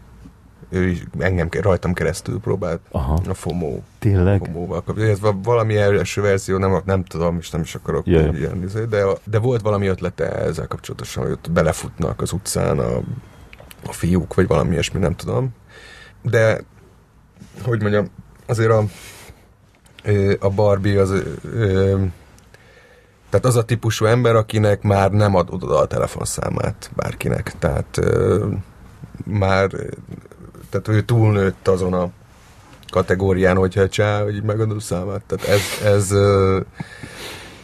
ő 0.70 0.88
is 0.88 1.04
engem 1.18 1.50
rajtam 1.62 1.94
keresztül 1.94 2.40
próbált 2.40 2.80
Aha. 2.92 3.22
a 3.30 3.34
FOMO. 3.34 3.80
Tényleg? 4.00 4.42
FOMO-val 4.46 4.84
kapcsolatban. 4.84 5.34
Ez 5.34 5.44
valami 5.44 5.78
első 5.78 6.22
verzió, 6.22 6.58
nem, 6.58 6.82
nem 6.86 7.04
tudom, 7.04 7.38
és 7.38 7.50
nem 7.50 7.62
is 7.62 7.76
akarok 7.76 8.08
ilyen, 8.08 8.64
izé, 8.64 8.86
de, 8.86 9.06
de 9.24 9.40
volt 9.40 9.62
valami 9.62 9.88
ötlete 9.88 10.32
ezzel 10.32 10.68
kapcsolatosan, 10.68 11.24
hogy 11.24 11.32
ott 11.32 11.52
belefutnak 11.52 12.22
az 12.22 12.32
utcán 12.32 12.80
a, 12.80 12.98
a 13.86 13.92
fiúk, 13.92 14.34
vagy 14.34 14.48
valami 14.48 14.72
ilyesmi, 14.72 15.00
nem 15.00 15.16
tudom. 15.16 15.50
De, 16.22 16.62
hogy 17.64 17.82
mondjam, 17.82 18.08
azért 18.46 18.72
a, 18.72 18.84
a 20.40 20.50
Barbie 20.50 21.02
az 21.02 21.24
tehát 23.30 23.46
az 23.46 23.56
a 23.56 23.64
típusú 23.64 24.06
ember, 24.06 24.36
akinek 24.36 24.82
már 24.82 25.12
nem 25.12 25.36
adod 25.36 25.64
oda 25.64 25.78
a 25.78 25.88
telefonszámát 25.88 26.92
bárkinek. 26.96 27.54
Tehát 27.60 28.00
már 29.26 29.70
tehát 30.70 30.88
ő 30.88 31.02
túlnőtt 31.02 31.68
azon 31.68 31.94
a 31.94 32.10
kategórián, 32.92 33.58
hogyha 33.58 33.90
csá, 33.90 34.24
hogy 34.24 34.44
megadom 34.44 34.80
számát. 34.80 35.22
Tehát 35.28 35.48
ez, 35.48 35.86
ez 35.86 36.14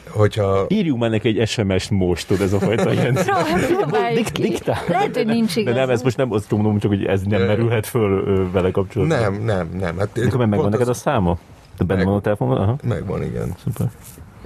hogyha... 0.10 0.66
Írjunk 0.68 1.00
már 1.00 1.10
neki 1.10 1.40
egy 1.40 1.48
SMS-t 1.48 1.90
most, 1.90 2.28
tudod, 2.28 2.44
ez 2.44 2.54
a 2.54 2.60
fajta 2.60 2.94
ilyen... 2.94 3.18
Dik, 4.16 4.32
diktál. 4.32 4.84
Lehet, 4.88 5.16
hogy 5.16 5.26
nincs 5.26 5.56
igaz. 5.56 5.74
De 5.74 5.80
nem, 5.80 5.90
ez 5.90 6.02
most 6.02 6.18
nem 6.18 6.32
azt 6.32 6.48
tudom, 6.48 6.80
csak 6.80 6.92
hogy 6.92 7.06
ez 7.06 7.22
nem 7.22 7.42
merülhet 7.42 7.86
föl 7.86 8.52
vele 8.52 8.72
kapcsolatban. 8.72 9.20
Nem, 9.20 9.44
nem, 9.44 9.70
nem. 9.80 9.98
Hát, 9.98 10.18
Akkor 10.26 10.46
megvan 10.46 10.70
neked 10.70 10.88
a 10.88 10.94
száma? 10.94 11.38
Te 11.78 11.84
benne 11.84 12.00
meg, 12.00 12.08
van 12.08 12.16
a 12.16 12.22
telefonban? 12.22 12.58
Aha. 12.58 12.76
Megvan, 12.84 13.24
igen. 13.24 13.56
Szuper. 13.64 13.88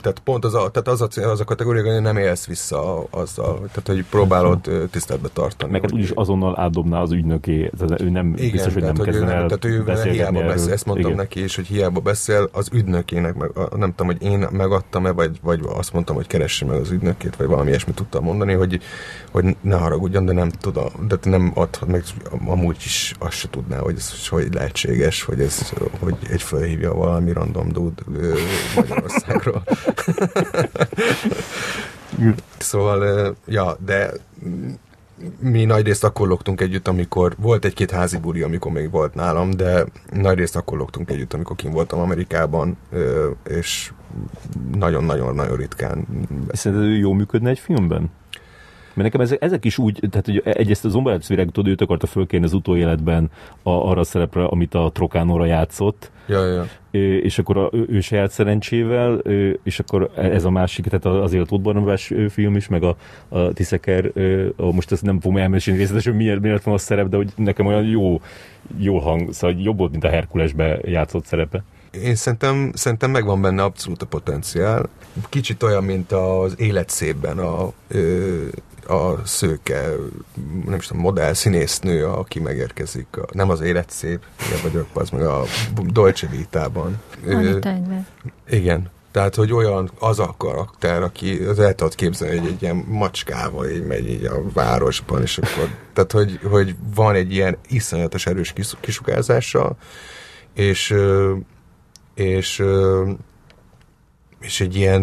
Tehát 0.02 0.20
pont 0.20 0.46
az 0.46 0.54
a, 0.54 0.70
tehát 0.70 0.88
az, 0.88 1.02
a, 1.02 1.30
az 1.30 1.40
a 1.40 1.44
kategória, 1.44 1.94
hogy 1.94 2.02
nem 2.02 2.18
élsz 2.18 2.48
vissza 2.48 3.04
azzal, 3.10 3.56
tehát 3.56 3.84
hogy 3.86 4.06
próbálod 4.10 4.88
tiszteletbe 4.92 5.30
tartani. 5.34 5.72
Meg 5.72 5.82
hát 5.82 5.92
úgyis 5.92 6.10
azonnal 6.10 6.60
átdobná 6.60 7.02
az 7.02 7.12
ügynöké, 7.12 7.72
tehát 7.78 8.02
ő 8.02 8.10
nem 8.10 8.34
igen, 8.38 8.52
biztos, 8.52 8.74
hogy 8.74 8.82
tehát, 8.82 8.98
nem 8.98 9.06
hogy 9.06 9.14
kezdene 9.14 9.34
el 9.34 9.46
Tehát 9.48 9.66
ő 9.66 10.12
hiába 10.12 10.38
erről. 10.38 10.52
beszél, 10.52 10.72
ezt 10.74 10.86
mondtam 10.86 11.12
igen. 11.12 11.24
neki 11.24 11.44
is, 11.44 11.56
hogy 11.56 11.68
hiába 11.68 12.00
beszél, 12.00 12.50
az 12.52 12.70
ügynökének, 12.74 13.36
meg, 13.36 13.52
nem 13.76 13.90
tudom, 13.96 14.08
hogy 14.08 14.24
én 14.24 14.48
megadtam-e, 14.52 15.12
vagy, 15.12 15.40
vagy 15.42 15.60
azt 15.76 15.94
mondtam, 15.94 16.16
hogy 16.16 16.28
keresse 16.28 16.66
meg 16.66 16.80
az 16.80 16.92
ügynökét, 16.92 17.36
vagy 17.36 17.48
valami 17.48 17.70
ilyesmit 17.70 17.96
tudtam 17.96 18.24
mondani, 18.24 18.54
hogy, 18.54 18.80
hogy 19.32 19.58
ne 19.62 19.76
haragudjon, 19.76 20.26
de 20.26 20.34
nem 20.34 20.50
tudom, 20.50 20.90
de 21.08 21.16
nem 21.24 21.52
adhat 21.56 21.90
meg, 21.90 22.04
amúgy 22.46 22.78
is 22.86 23.14
azt 23.20 23.38
se 23.38 23.50
tudná, 23.50 23.78
hogy 23.78 23.96
ez 23.98 24.28
hogy 24.28 24.54
lehetséges, 24.54 25.24
hogy 25.24 25.42
ez, 25.42 25.74
hogy 26.00 26.16
egy 26.30 26.42
fölhívja 26.42 26.94
valami 26.94 27.32
random 27.32 27.72
dude 27.72 28.04
Magyarországról. 28.76 29.64
szóval, 32.58 33.36
ja, 33.46 33.78
de 33.86 34.12
mi 35.40 35.66
nagy 35.66 35.86
részt 35.86 36.04
akkor 36.04 36.28
loktunk 36.28 36.62
együtt, 36.62 36.88
amikor 36.88 37.36
volt 37.38 37.66
egy-két 37.66 37.92
házi 37.92 38.18
buri, 38.18 38.42
amikor 38.42 38.72
még 38.72 38.92
volt 38.92 39.16
nálam, 39.16 39.52
de 39.52 39.86
nagy 40.14 40.38
részt 40.38 40.56
akkor 40.56 40.78
loktunk 40.78 41.10
együtt, 41.10 41.34
amikor 41.34 41.56
kim 41.56 41.72
voltam 41.72 42.00
Amerikában, 42.00 42.78
és 43.48 43.92
nagyon-nagyon-nagyon 44.76 45.58
ritkán. 45.58 46.08
Szerinted 46.52 46.88
ő 46.88 46.98
jól 46.98 47.16
működne 47.16 47.50
egy 47.50 47.60
filmben? 47.60 48.12
Mert 49.00 49.12
nekem 49.12 49.26
ezek, 49.26 49.44
ezek 49.44 49.66
is 49.66 49.78
úgy, 49.78 50.00
tehát 50.10 50.26
hogy 50.26 50.42
egyrészt 50.46 50.86
az 50.86 50.92
Zombarát 50.92 51.28
Virág, 51.28 51.50
tudod, 51.50 51.72
őt 51.72 51.82
akarta 51.82 52.08
fölkérni 52.08 52.46
az 52.46 52.54
utóéletben 52.54 53.30
a, 53.64 53.70
arra 53.70 54.00
a 54.00 54.04
szerepre, 54.04 54.46
amit 54.46 54.74
a 54.74 54.92
Trokánóra 54.94 55.46
játszott. 55.46 56.12
Ja, 56.28 56.46
ja. 56.46 56.66
És 57.22 57.40
akkor 57.40 57.58
a, 57.58 57.70
ő 57.88 58.00
saját 58.00 58.32
szerencsével, 58.32 59.18
és 59.64 59.80
akkor 59.80 60.12
ez 60.16 60.46
a 60.46 60.50
másik, 60.50 60.88
tehát 60.88 61.06
az 61.24 61.34
Élet 61.34 61.62
Barnabás 61.62 62.14
film 62.30 62.56
is, 62.56 62.68
meg 62.68 62.84
a, 62.84 62.96
a 63.30 63.54
Tiszeker, 63.54 64.12
most 64.56 64.92
ezt 64.92 65.04
nem 65.04 65.20
fogom 65.20 65.38
elmesélni 65.38 65.80
részletesen, 65.80 66.14
hogy 66.14 66.22
miért, 66.22 66.42
miért 66.42 66.64
van 66.64 66.74
a 66.74 66.78
szerep, 66.78 67.08
de 67.08 67.16
hogy 67.16 67.30
nekem 67.36 67.66
olyan 67.66 67.84
jó, 67.84 68.22
jó 68.78 68.98
hang, 68.98 69.34
szóval 69.34 69.58
jobb 69.60 69.78
volt, 69.78 69.92
mint 69.92 70.04
a 70.04 70.10
Herkulesbe 70.10 70.80
játszott 70.84 71.26
szerepe. 71.26 71.64
Én 72.04 72.16
szerintem, 72.16 72.72
szerintem 72.74 73.12
megvan 73.12 73.42
benne 73.42 73.64
abszolút 73.64 74.02
a 74.02 74.06
potenciál. 74.06 74.90
Kicsit 75.30 75.64
olyan, 75.64 75.84
mint 75.84 76.12
az 76.12 76.60
életszépben 76.60 77.38
a, 77.38 77.72
a 78.90 79.22
szőke, 79.26 79.96
nem 80.66 80.76
is 80.78 80.88
tudom, 80.88 81.02
modell 81.02 81.34
színésznő, 81.34 82.06
aki 82.06 82.40
megérkezik. 82.40 83.08
A, 83.18 83.26
nem 83.32 83.50
az 83.50 83.62
életszép, 83.62 84.24
ilyen 84.48 84.62
vagyok, 84.64 84.88
az 84.94 85.10
meg 85.10 85.22
a 85.22 85.44
Dolce 85.84 86.28
Vita-ban. 86.28 87.02
Igen. 88.50 88.90
Tehát, 89.12 89.36
hogy 89.36 89.54
olyan 89.54 89.92
az 90.00 90.20
a 90.20 90.36
karakter, 90.38 91.02
aki 91.02 91.38
az 91.38 91.60
el 91.60 91.76
tudod 91.76 91.96
képzelni, 91.96 92.38
hogy 92.38 92.48
egy 92.48 92.62
ilyen 92.62 92.86
macskával 92.88 93.70
így 93.70 93.86
megy 93.86 94.10
így 94.10 94.26
a 94.26 94.42
városban, 94.54 95.22
és 95.22 95.38
akkor, 95.38 95.70
tehát, 95.94 96.12
hogy, 96.12 96.40
hogy 96.44 96.76
van 96.96 97.16
egy 97.16 97.34
ilyen 97.34 97.58
iszonyatos 97.68 98.26
erős 98.26 98.54
kisugázása, 98.82 99.76
és 100.54 100.96
és 102.20 102.64
és 104.40 104.62
egy 104.62 104.76
ilyen 104.76 105.02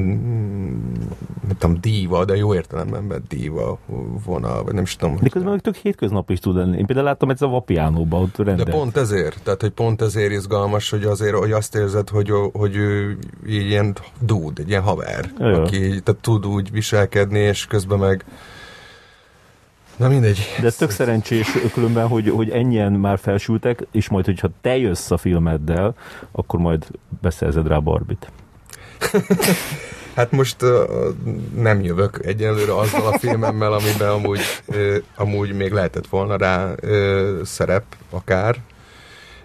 nem 1.47 1.56
tudom, 1.58 1.76
díva, 1.81 2.24
de 2.24 2.36
jó 2.36 2.55
értelemben 2.55 3.08
vett 3.08 3.28
díva 3.28 3.78
vonal, 4.24 4.65
vagy 4.65 4.74
nem 4.74 4.82
is 4.82 4.97
tudom. 4.97 5.16
De 5.20 5.28
közben 5.28 5.50
meg 5.50 5.60
tök 5.60 5.76
hétköznap 5.76 6.31
is 6.31 6.39
tud 6.39 6.56
lenni. 6.56 6.78
Én 6.78 6.86
például 6.86 7.06
láttam 7.06 7.31
egyszer 7.31 7.48
a 7.48 7.50
Vapiánóban, 7.50 8.23
ott 8.23 8.36
rendelt. 8.36 8.65
De 8.65 8.70
pont 8.70 8.97
ezért, 8.97 9.42
tehát 9.42 9.60
hogy 9.60 9.70
pont 9.70 10.02
ezért 10.02 10.32
izgalmas, 10.32 10.90
hogy 10.90 11.05
azért, 11.05 11.34
hogy 11.34 11.52
azt 11.52 11.74
érzed, 11.74 12.08
hogy, 12.08 12.31
hogy 12.52 12.76
ő 12.76 13.18
ilyen 13.47 13.97
dude, 14.20 14.62
egy 14.62 14.68
ilyen 14.68 14.82
haver, 14.82 15.32
Jaj. 15.39 15.55
aki 15.55 15.78
tehát 15.78 16.16
tud 16.20 16.47
úgy 16.47 16.70
viselkedni, 16.70 17.39
és 17.39 17.66
közben 17.66 17.98
meg 17.98 18.24
Na 19.97 20.08
mindegy. 20.08 20.39
De 20.60 20.66
ez 20.66 20.76
tök 20.76 20.90
szerencsés 20.90 21.52
különben, 21.73 22.08
hogy, 22.08 22.28
hogy 22.28 22.50
ennyien 22.50 22.92
már 22.92 23.18
felsültek, 23.18 23.86
és 23.92 24.08
majd, 24.08 24.24
hogyha 24.24 24.48
te 24.60 24.76
jössz 24.76 25.10
a 25.10 25.16
filmeddel, 25.16 25.94
akkor 26.32 26.60
majd 26.60 26.86
beszerzed 27.20 27.66
rá 27.66 27.78
Barbit. 27.78 28.31
hát 30.16 30.31
most 30.31 30.62
uh, 30.62 30.70
nem 31.55 31.83
jövök 31.83 32.26
egyelőre 32.26 32.75
azzal 32.78 33.07
a 33.07 33.18
filmemmel, 33.18 33.73
amiben 33.73 34.08
amúgy, 34.08 34.41
uh, 34.66 34.97
amúgy 35.16 35.52
még 35.52 35.73
lehetett 35.73 36.07
volna 36.07 36.36
rá 36.36 36.75
uh, 36.83 37.42
szerep 37.44 37.84
akár, 38.10 38.57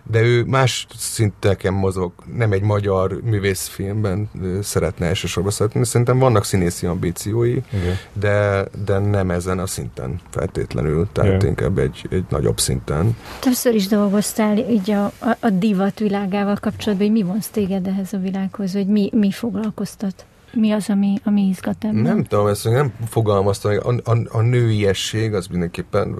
de 0.03 0.21
ő 0.21 0.43
más 0.43 0.87
szinteken 0.97 1.73
mozog, 1.73 2.11
nem 2.35 2.51
egy 2.51 2.61
magyar 2.61 3.21
művészfilmben 3.23 4.29
szeretne 4.61 5.05
elsősorban 5.05 5.51
szeretni. 5.51 5.85
Szerintem 5.85 6.19
vannak 6.19 6.45
színészi 6.45 6.85
ambíciói, 6.85 7.51
Igen. 7.51 7.97
de, 8.13 8.65
de 8.85 8.97
nem 8.97 9.31
ezen 9.31 9.59
a 9.59 9.67
szinten 9.67 10.19
feltétlenül, 10.29 11.07
tehát 11.11 11.33
Igen. 11.33 11.47
inkább 11.47 11.77
egy, 11.77 12.07
egy 12.09 12.25
nagyobb 12.29 12.59
szinten. 12.59 13.17
Többször 13.39 13.75
is 13.75 13.87
dolgoztál 13.87 14.57
így 14.57 14.91
a, 14.91 15.05
a, 15.05 15.37
a 15.39 15.49
divat 15.49 15.99
világával 15.99 16.57
kapcsolatban, 16.61 17.07
hogy 17.07 17.17
mi 17.17 17.23
vonz 17.23 17.47
téged 17.47 17.87
ehhez 17.87 18.13
a 18.13 18.17
világhoz, 18.17 18.73
hogy 18.73 18.87
mi, 18.87 19.09
mi 19.13 19.31
foglalkoztat? 19.31 20.25
mi 20.53 20.71
az, 20.71 20.89
ami, 20.89 21.15
ami 21.23 21.41
izgat 21.41 21.83
ebben? 21.83 22.01
Nem 22.01 22.23
tudom, 22.23 22.47
ezt 22.47 22.69
nem 22.69 22.93
fogalmaztam, 23.09 23.71
a, 23.83 24.11
a, 24.11 24.17
a 24.29 24.41
nőiesség 24.41 25.33
az 25.33 25.47
mindenképpen 25.47 26.15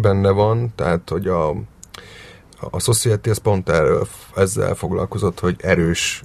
benne 0.00 0.30
van, 0.30 0.72
tehát 0.74 1.08
hogy 1.08 1.26
a, 1.26 1.54
a 2.70 2.80
Society 2.80 3.28
az 3.28 3.38
pont 3.38 3.68
erről, 3.68 4.06
ezzel 4.36 4.74
foglalkozott, 4.74 5.40
hogy 5.40 5.56
erős 5.60 6.24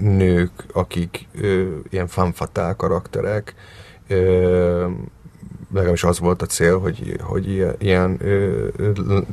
nők, 0.00 0.50
akik 0.72 1.28
ö, 1.40 1.76
ilyen 1.90 2.06
fanfatál 2.06 2.76
karakterek, 2.76 3.54
ö, 4.08 4.86
legalábbis 5.72 6.04
az 6.04 6.18
volt 6.18 6.42
a 6.42 6.46
cél, 6.46 6.78
hogy, 6.78 7.16
hogy 7.20 7.74
ilyen, 7.78 8.16
ö, 8.20 8.68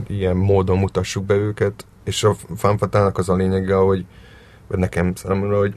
ilyen 0.08 0.36
módon 0.36 0.78
mutassuk 0.78 1.26
be 1.26 1.36
őket, 1.36 1.86
és 2.04 2.24
a 2.24 2.36
fanfatának 2.56 3.18
az 3.18 3.30
a 3.30 3.36
lényege, 3.36 3.76
hogy 3.76 4.06
nekem 4.68 5.16
számomra, 5.16 5.58
hogy 5.58 5.76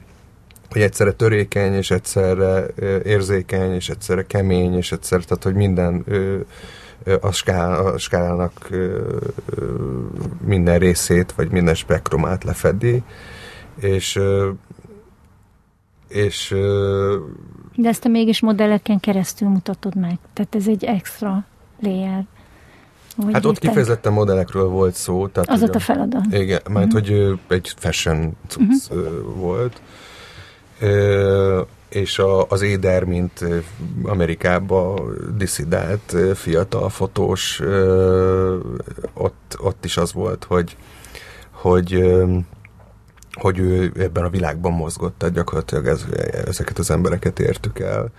hogy 0.71 0.81
egyszerre 0.81 1.11
törékeny, 1.11 1.73
és 1.73 1.91
egyszerre 1.91 2.65
érzékeny, 3.03 3.73
és 3.73 3.89
egyszerre 3.89 4.25
kemény, 4.25 4.75
és 4.77 4.91
egyszerre, 4.91 5.23
tehát 5.23 5.43
hogy 5.43 5.53
minden 5.53 6.05
a, 7.21 7.31
skál, 7.31 7.85
a 7.85 7.97
skálának 7.97 8.69
minden 10.45 10.79
részét, 10.79 11.31
vagy 11.31 11.51
minden 11.51 11.75
spektrumát 11.75 12.43
lefedi, 12.43 13.03
és 13.79 14.19
és 16.07 16.55
de 17.75 17.87
ezt 17.89 18.01
te 18.01 18.09
mégis 18.09 18.39
modelleken 18.39 18.99
keresztül 18.99 19.47
mutatod 19.47 19.95
meg, 19.95 20.17
tehát 20.33 20.55
ez 20.55 20.67
egy 20.67 20.83
extra 20.83 21.45
layer. 21.79 22.25
Hogy 23.15 23.33
hát 23.33 23.45
ott 23.45 23.59
kifejezetten 23.59 24.13
modellekről 24.13 24.67
volt 24.67 24.93
szó. 24.93 25.27
Tehát 25.27 25.49
az 25.49 25.63
ott 25.63 25.75
a 25.75 25.79
feladat. 25.79 26.25
Igen, 26.31 26.61
mert 26.69 26.93
uh-huh. 26.93 27.07
hogy 27.17 27.39
egy 27.47 27.73
fashion 27.77 28.37
cucc 28.47 28.89
uh-huh. 28.89 29.35
volt 29.35 29.81
és 31.91 32.19
a, 32.19 32.47
az 32.47 32.61
Éder, 32.61 33.03
mint 33.03 33.45
Amerikába 34.03 35.03
diszidált 35.37 36.15
fiatal 36.33 36.89
fotós, 36.89 37.61
ott, 39.13 39.57
ott 39.57 39.85
is 39.85 39.97
az 39.97 40.13
volt, 40.13 40.43
hogy, 40.43 40.77
hogy 41.51 42.03
hogy 43.31 43.59
ő 43.59 43.91
ebben 43.97 44.23
a 44.23 44.29
világban 44.29 44.71
mozgott, 44.71 45.17
tehát 45.17 45.35
gyakorlatilag 45.35 45.87
ez, 45.87 46.05
ezeket 46.45 46.77
az 46.77 46.91
embereket 46.91 47.39
értük 47.39 47.79
el. 47.79 48.11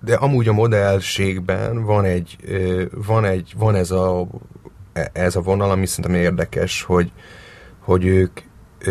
De 0.00 0.14
amúgy 0.14 0.48
a 0.48 0.52
modellségben 0.52 1.84
van 1.84 2.04
egy, 2.04 2.36
van 3.06 3.24
egy, 3.24 3.54
van 3.56 3.74
ez 3.74 3.90
a, 3.90 4.26
ez 5.12 5.36
a 5.36 5.40
vonal, 5.40 5.70
ami 5.70 5.86
szerintem 5.86 6.20
érdekes, 6.20 6.82
hogy, 6.82 7.12
hogy 7.78 8.04
ők 8.04 8.40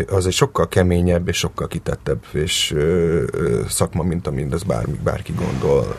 az 0.09 0.25
egy 0.25 0.33
sokkal 0.33 0.67
keményebb 0.67 1.27
és 1.27 1.37
sokkal 1.37 1.67
kitettebb 1.67 2.23
és 2.31 2.71
ö, 2.71 3.23
ö, 3.31 3.61
szakma, 3.67 4.03
mint 4.03 4.27
amint 4.27 4.53
ez 4.53 4.63
bármi, 4.63 4.99
bárki 5.03 5.33
gondol, 5.33 5.95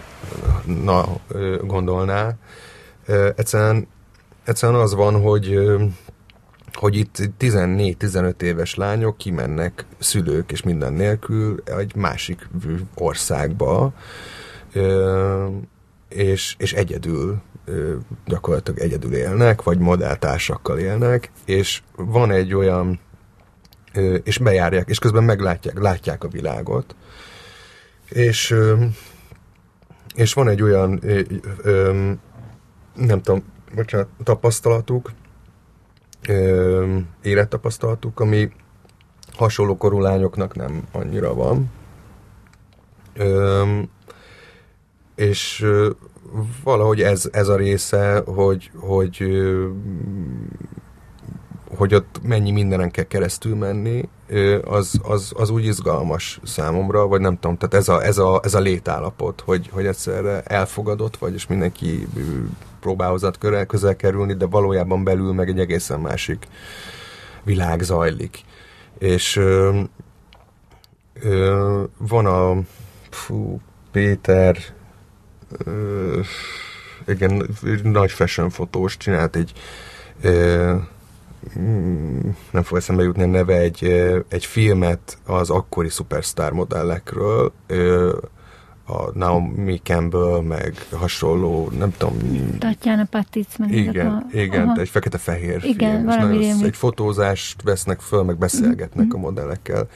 na, 0.84 1.04
ö, 1.28 1.56
gondolná. 1.64 2.34
Ö, 3.06 3.28
egyszerűen, 3.36 3.88
egyszerűen 4.44 4.80
az 4.80 4.94
van, 4.94 5.20
hogy 5.20 5.52
ö, 5.52 5.84
hogy 6.72 6.96
itt 6.96 7.16
14-15 7.38 8.42
éves 8.42 8.74
lányok 8.74 9.16
kimennek 9.16 9.84
szülők 9.98 10.52
és 10.52 10.62
minden 10.62 10.92
nélkül 10.92 11.62
egy 11.64 11.94
másik 11.94 12.48
országba, 12.94 13.92
ö, 14.72 15.46
és, 16.08 16.54
és 16.58 16.72
egyedül 16.72 17.40
gyakorlatilag 18.26 18.80
egyedül 18.80 19.14
élnek, 19.14 19.62
vagy 19.62 19.78
modelltársakkal 19.78 20.78
élnek, 20.78 21.30
és 21.44 21.82
van 21.96 22.30
egy 22.30 22.54
olyan 22.54 23.00
és 24.22 24.38
bejárják, 24.38 24.88
és 24.88 24.98
közben 24.98 25.24
meglátják, 25.24 25.78
látják 25.78 26.24
a 26.24 26.28
világot. 26.28 26.94
És, 28.08 28.54
és 30.14 30.32
van 30.32 30.48
egy 30.48 30.62
olyan, 30.62 31.00
nem 32.94 33.22
tudom, 33.22 33.44
bocsánat, 33.74 34.08
tapasztalatuk, 34.24 35.12
élettapasztalatuk, 37.22 38.20
ami 38.20 38.52
hasonló 39.32 39.76
korú 39.76 40.00
lányoknak 40.00 40.56
nem 40.56 40.86
annyira 40.92 41.34
van. 41.34 41.70
És 45.14 45.66
valahogy 46.62 47.02
ez, 47.02 47.28
ez 47.32 47.48
a 47.48 47.56
része, 47.56 48.22
hogy, 48.26 48.70
hogy 48.74 49.24
hogy 51.80 51.94
ott 51.94 52.20
mennyi 52.22 52.50
mindenen 52.50 52.90
kell 52.90 53.04
keresztül 53.04 53.56
menni, 53.56 54.08
az, 54.64 55.00
az, 55.02 55.32
az 55.36 55.50
úgy 55.50 55.64
izgalmas 55.64 56.40
számomra, 56.44 57.06
vagy 57.06 57.20
nem 57.20 57.38
tudom, 57.38 57.56
tehát 57.56 57.74
ez 57.74 57.88
a, 57.88 58.04
ez 58.04 58.18
a, 58.18 58.40
ez 58.44 58.54
a 58.54 58.60
létállapot, 58.60 59.40
hogy, 59.40 59.68
hogy 59.72 59.86
egyszerre 59.86 60.42
elfogadott 60.42 61.16
vagy, 61.16 61.34
és 61.34 61.46
mindenki 61.46 62.06
próbál 62.80 63.18
közel, 63.38 63.66
közel 63.66 63.96
kerülni, 63.96 64.34
de 64.34 64.46
valójában 64.46 65.04
belül 65.04 65.32
meg 65.32 65.48
egy 65.48 65.58
egészen 65.58 66.00
másik 66.00 66.46
világ 67.42 67.82
zajlik. 67.82 68.40
És 68.98 69.36
ö, 69.36 69.80
ö, 71.22 71.82
van 71.98 72.26
a 72.26 72.56
fú, 73.10 73.60
Péter 73.92 74.56
ö, 75.64 76.20
igen, 77.06 77.48
nagy 77.82 78.10
fashion 78.10 78.50
fotós 78.50 78.96
csinált 78.96 79.36
egy 79.36 79.52
ö, 80.22 80.76
nem 82.50 82.62
fog 82.62 82.76
eszembe 82.78 83.02
jutni 83.02 83.22
a 83.22 83.26
neve, 83.26 83.56
egy, 83.56 83.84
egy 84.28 84.44
filmet 84.44 85.18
az 85.26 85.50
akkori 85.50 85.88
szupersztár 85.88 86.52
modellekről, 86.52 87.52
a 88.90 89.10
Naomi 89.14 89.80
Campbell, 89.82 90.42
meg 90.42 90.74
hasonló, 90.92 91.70
nem 91.78 91.94
tudom... 91.96 92.16
Tatjana 92.58 93.04
Patic, 93.04 93.58
meg 93.58 93.70
Igen, 93.70 94.06
a... 94.06 94.26
igen, 94.32 94.68
Aha. 94.68 94.80
egy 94.80 94.88
fekete-fehér 94.88 95.64
igen, 95.64 95.92
film. 95.92 96.04
Valami 96.04 96.44
és 96.44 96.54
egy 96.62 96.76
fotózást 96.76 97.62
vesznek 97.62 98.00
föl, 98.00 98.22
meg 98.22 98.38
beszélgetnek 98.38 99.06
mm-hmm. 99.06 99.14
a 99.14 99.18
modellekkel. 99.18 99.88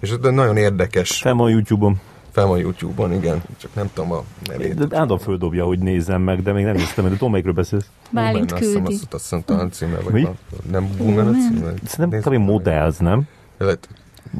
És 0.00 0.10
ez 0.10 0.16
nagyon 0.20 0.56
érdekes. 0.56 1.20
Fel 1.20 1.38
a 1.38 1.48
YouTube-on. 1.48 2.00
Fel 2.38 2.46
van 2.46 2.58
YouTube-on, 2.58 3.12
igen, 3.12 3.42
csak 3.56 3.74
nem 3.74 3.90
tudom 3.94 4.12
a 4.12 4.22
nevét. 4.46 4.88
De 4.88 4.98
Ádám 4.98 5.18
földobja, 5.18 5.64
hogy 5.64 5.78
nézzem 5.78 6.22
meg, 6.22 6.42
de 6.42 6.52
még 6.52 6.64
nem 6.64 6.74
néztem 6.74 7.04
de 7.04 7.10
tudom, 7.10 7.30
melyikről 7.30 7.54
beszélsz. 7.54 7.90
Bálint 8.10 8.52
küldi. 8.52 8.64
Azt 8.64 8.88
hiszem, 8.88 9.08
azt 9.10 9.22
hiszem, 9.22 9.42
talán 9.44 9.70
címe, 9.70 9.96
vagy 10.00 10.12
Mi? 10.12 10.28
nem 10.70 10.88
Woman 10.98 11.26
a 11.26 11.30
címe. 11.30 11.72
Szerintem 11.84 12.20
kb. 12.20 12.34
Models, 12.34 12.96
nem? 12.96 13.22
Lehet. 13.56 13.88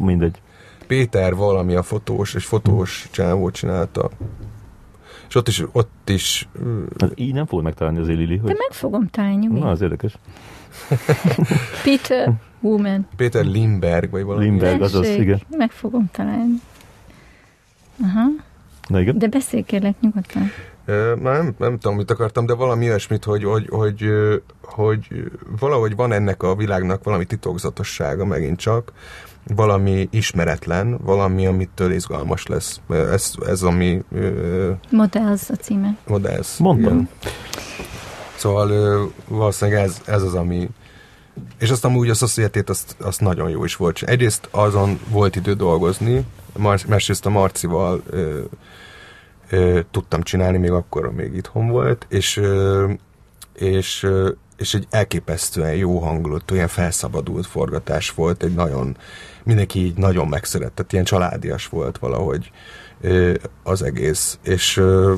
Mindegy. 0.00 0.40
Péter 0.86 1.34
valami 1.34 1.74
a 1.74 1.82
fotós, 1.82 2.34
és 2.34 2.44
fotós 2.44 3.08
csávó 3.10 3.50
csinálta. 3.50 4.10
És 5.28 5.34
ott 5.34 5.48
is, 5.48 5.64
ott 5.72 6.08
is... 6.10 6.48
Hát 6.98 7.12
így 7.14 7.34
nem 7.34 7.46
fogod 7.46 7.64
megtalálni 7.64 7.98
az 7.98 8.06
Lili. 8.06 8.36
Hogy... 8.36 8.50
De 8.50 8.56
meg 8.58 8.70
fogom 8.70 9.08
találni. 9.08 9.46
Na, 9.46 9.70
az 9.70 9.80
érdekes. 9.80 10.18
Peter 11.84 12.32
Woman. 12.60 13.06
Péter 13.16 13.44
Limberg, 13.44 14.10
vagy 14.10 14.22
valami. 14.22 14.44
Limberg, 14.44 14.82
azaz, 14.82 15.08
igen. 15.08 15.40
Meg 15.56 15.70
fogom 15.70 16.08
találni. 16.12 16.54
Aha. 18.02 18.26
Na 18.88 19.00
igen. 19.00 19.18
De 19.18 19.26
beszélj 19.26 19.62
kérlek 19.62 19.94
nyugodtan. 20.00 20.50
Már 21.22 21.42
nem, 21.42 21.54
nem 21.58 21.78
tudom, 21.78 21.96
mit 21.96 22.10
akartam, 22.10 22.46
de 22.46 22.54
valami 22.54 22.86
olyasmit, 22.86 23.24
hogy, 23.24 23.44
hogy, 23.44 23.68
hogy, 23.68 24.04
hogy 24.62 25.30
valahogy 25.60 25.96
van 25.96 26.12
ennek 26.12 26.42
a 26.42 26.54
világnak 26.54 27.04
valami 27.04 27.24
titokzatossága 27.24 28.24
megint 28.24 28.58
csak, 28.58 28.92
valami 29.54 30.08
ismeretlen, 30.10 30.98
valami, 31.02 31.46
amitől 31.46 31.92
izgalmas 31.92 32.46
lesz. 32.46 32.80
Ez, 32.88 33.32
ez 33.46 33.62
ami... 33.62 34.02
Models 34.90 35.50
a 35.50 35.54
címe. 35.54 35.96
Models. 36.06 36.56
Mondom. 36.58 36.92
Igen. 36.92 37.08
Szóval 38.36 39.12
valószínűleg 39.28 39.82
ez, 39.82 40.00
ez 40.06 40.22
az, 40.22 40.34
ami... 40.34 40.68
És 41.58 41.70
azt 41.70 41.84
amúgy 41.84 42.10
a 42.10 42.14
society 42.14 42.58
azt, 42.66 42.96
azt 42.98 43.20
nagyon 43.20 43.50
jó 43.50 43.64
is 43.64 43.76
volt. 43.76 44.02
Egyrészt 44.02 44.48
azon 44.50 44.98
volt 45.10 45.36
idő 45.36 45.54
dolgozni, 45.54 46.24
másrészt 46.58 47.26
a 47.26 47.30
Marcival 47.30 48.02
ö, 48.10 48.40
ö, 49.50 49.80
tudtam 49.90 50.22
csinálni, 50.22 50.58
még 50.58 50.70
akkor 50.70 51.12
még 51.12 51.34
itthon 51.34 51.68
volt, 51.68 52.06
és, 52.08 52.36
ö, 52.36 52.92
és, 53.54 54.02
ö, 54.02 54.30
és 54.56 54.74
egy 54.74 54.86
elképesztően 54.90 55.74
jó 55.74 55.98
hangulatú, 55.98 56.54
ilyen 56.54 56.68
felszabadult 56.68 57.46
forgatás 57.46 58.10
volt, 58.10 58.42
egy 58.42 58.54
nagyon, 58.54 58.96
mindenki 59.44 59.84
így 59.84 59.96
nagyon 59.96 60.28
megszeretett, 60.28 60.92
ilyen 60.92 61.04
családias 61.04 61.66
volt 61.66 61.98
valahogy 61.98 62.50
ö, 63.00 63.34
az 63.62 63.82
egész, 63.82 64.38
és 64.42 64.76
ö, 64.76 65.14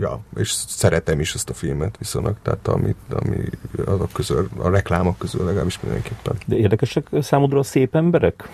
ja, 0.00 0.20
és 0.36 0.50
szeretem 0.50 1.20
is 1.20 1.34
ezt 1.34 1.50
a 1.50 1.54
filmet 1.54 1.96
viszonylag, 1.98 2.36
tehát 2.42 2.68
ami, 2.68 2.94
ami 3.10 3.36
azok 3.84 4.12
közül, 4.12 4.48
a 4.56 4.68
reklámok 4.68 5.18
közül 5.18 5.44
legalábbis 5.44 5.80
mindenképpen. 5.80 6.36
De 6.46 6.56
érdekesek 6.56 7.06
számodra 7.20 7.58
a 7.58 7.62
szép 7.62 7.94
emberek? 7.94 8.48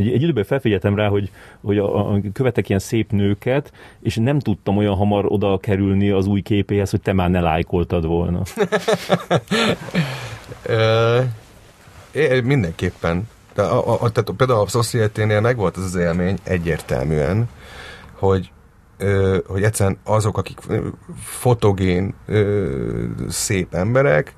Egy, 0.00 0.12
egy 0.12 0.22
időben 0.22 0.44
felfigyeltem 0.44 0.94
rá, 0.94 1.08
hogy, 1.08 1.30
hogy 1.60 1.78
a, 1.78 2.12
a, 2.12 2.20
követek 2.32 2.68
ilyen 2.68 2.80
szép 2.80 3.12
nőket, 3.12 3.72
és 4.00 4.16
nem 4.16 4.38
tudtam 4.38 4.76
olyan 4.76 4.94
hamar 4.94 5.24
oda 5.28 5.58
kerülni 5.58 6.10
az 6.10 6.26
új 6.26 6.40
képéhez, 6.40 6.90
hogy 6.90 7.00
te 7.00 7.12
már 7.12 7.30
ne 7.30 7.40
lájkoltad 7.40 8.06
volna. 8.06 8.42
mindenképpen. 12.44 13.28
Tehát, 13.52 13.70
a, 13.70 14.02
a, 14.02 14.10
tehát 14.10 14.30
például 14.36 14.60
a 14.60 14.66
Society-nél 14.66 15.40
meg 15.40 15.56
volt 15.56 15.76
az 15.76 15.84
az 15.84 15.94
élmény 15.94 16.38
egyértelműen, 16.42 17.48
hogy 18.12 18.52
hogy 19.46 19.62
egyszerűen 19.62 19.98
azok, 20.04 20.38
akik 20.38 20.58
fotogén, 21.16 22.14
szép 23.28 23.74
emberek, 23.74 24.34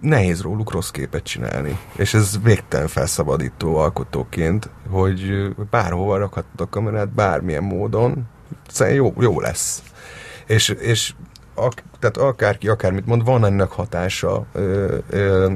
nehéz 0.00 0.42
róluk 0.42 0.72
rossz 0.72 0.90
képet 0.90 1.22
csinálni. 1.22 1.78
És 1.96 2.14
ez 2.14 2.38
végtelen 2.42 2.88
felszabadító 2.88 3.76
alkotóként, 3.76 4.70
hogy 4.88 5.48
bárhova 5.70 6.16
rakhatod 6.16 6.60
a 6.60 6.68
kamerát, 6.68 7.08
bármilyen 7.08 7.62
módon, 7.62 8.28
szerintem 8.68 9.04
jó, 9.04 9.22
jó 9.22 9.40
lesz. 9.40 9.82
És, 10.46 10.68
és 10.68 11.14
ak, 11.54 11.82
tehát 11.98 12.16
akárki 12.16 12.68
akármit 12.68 13.06
mond, 13.06 13.24
van 13.24 13.44
ennek 13.44 13.70
hatása 13.70 14.46
ö, 14.52 14.96
ö, 15.10 15.52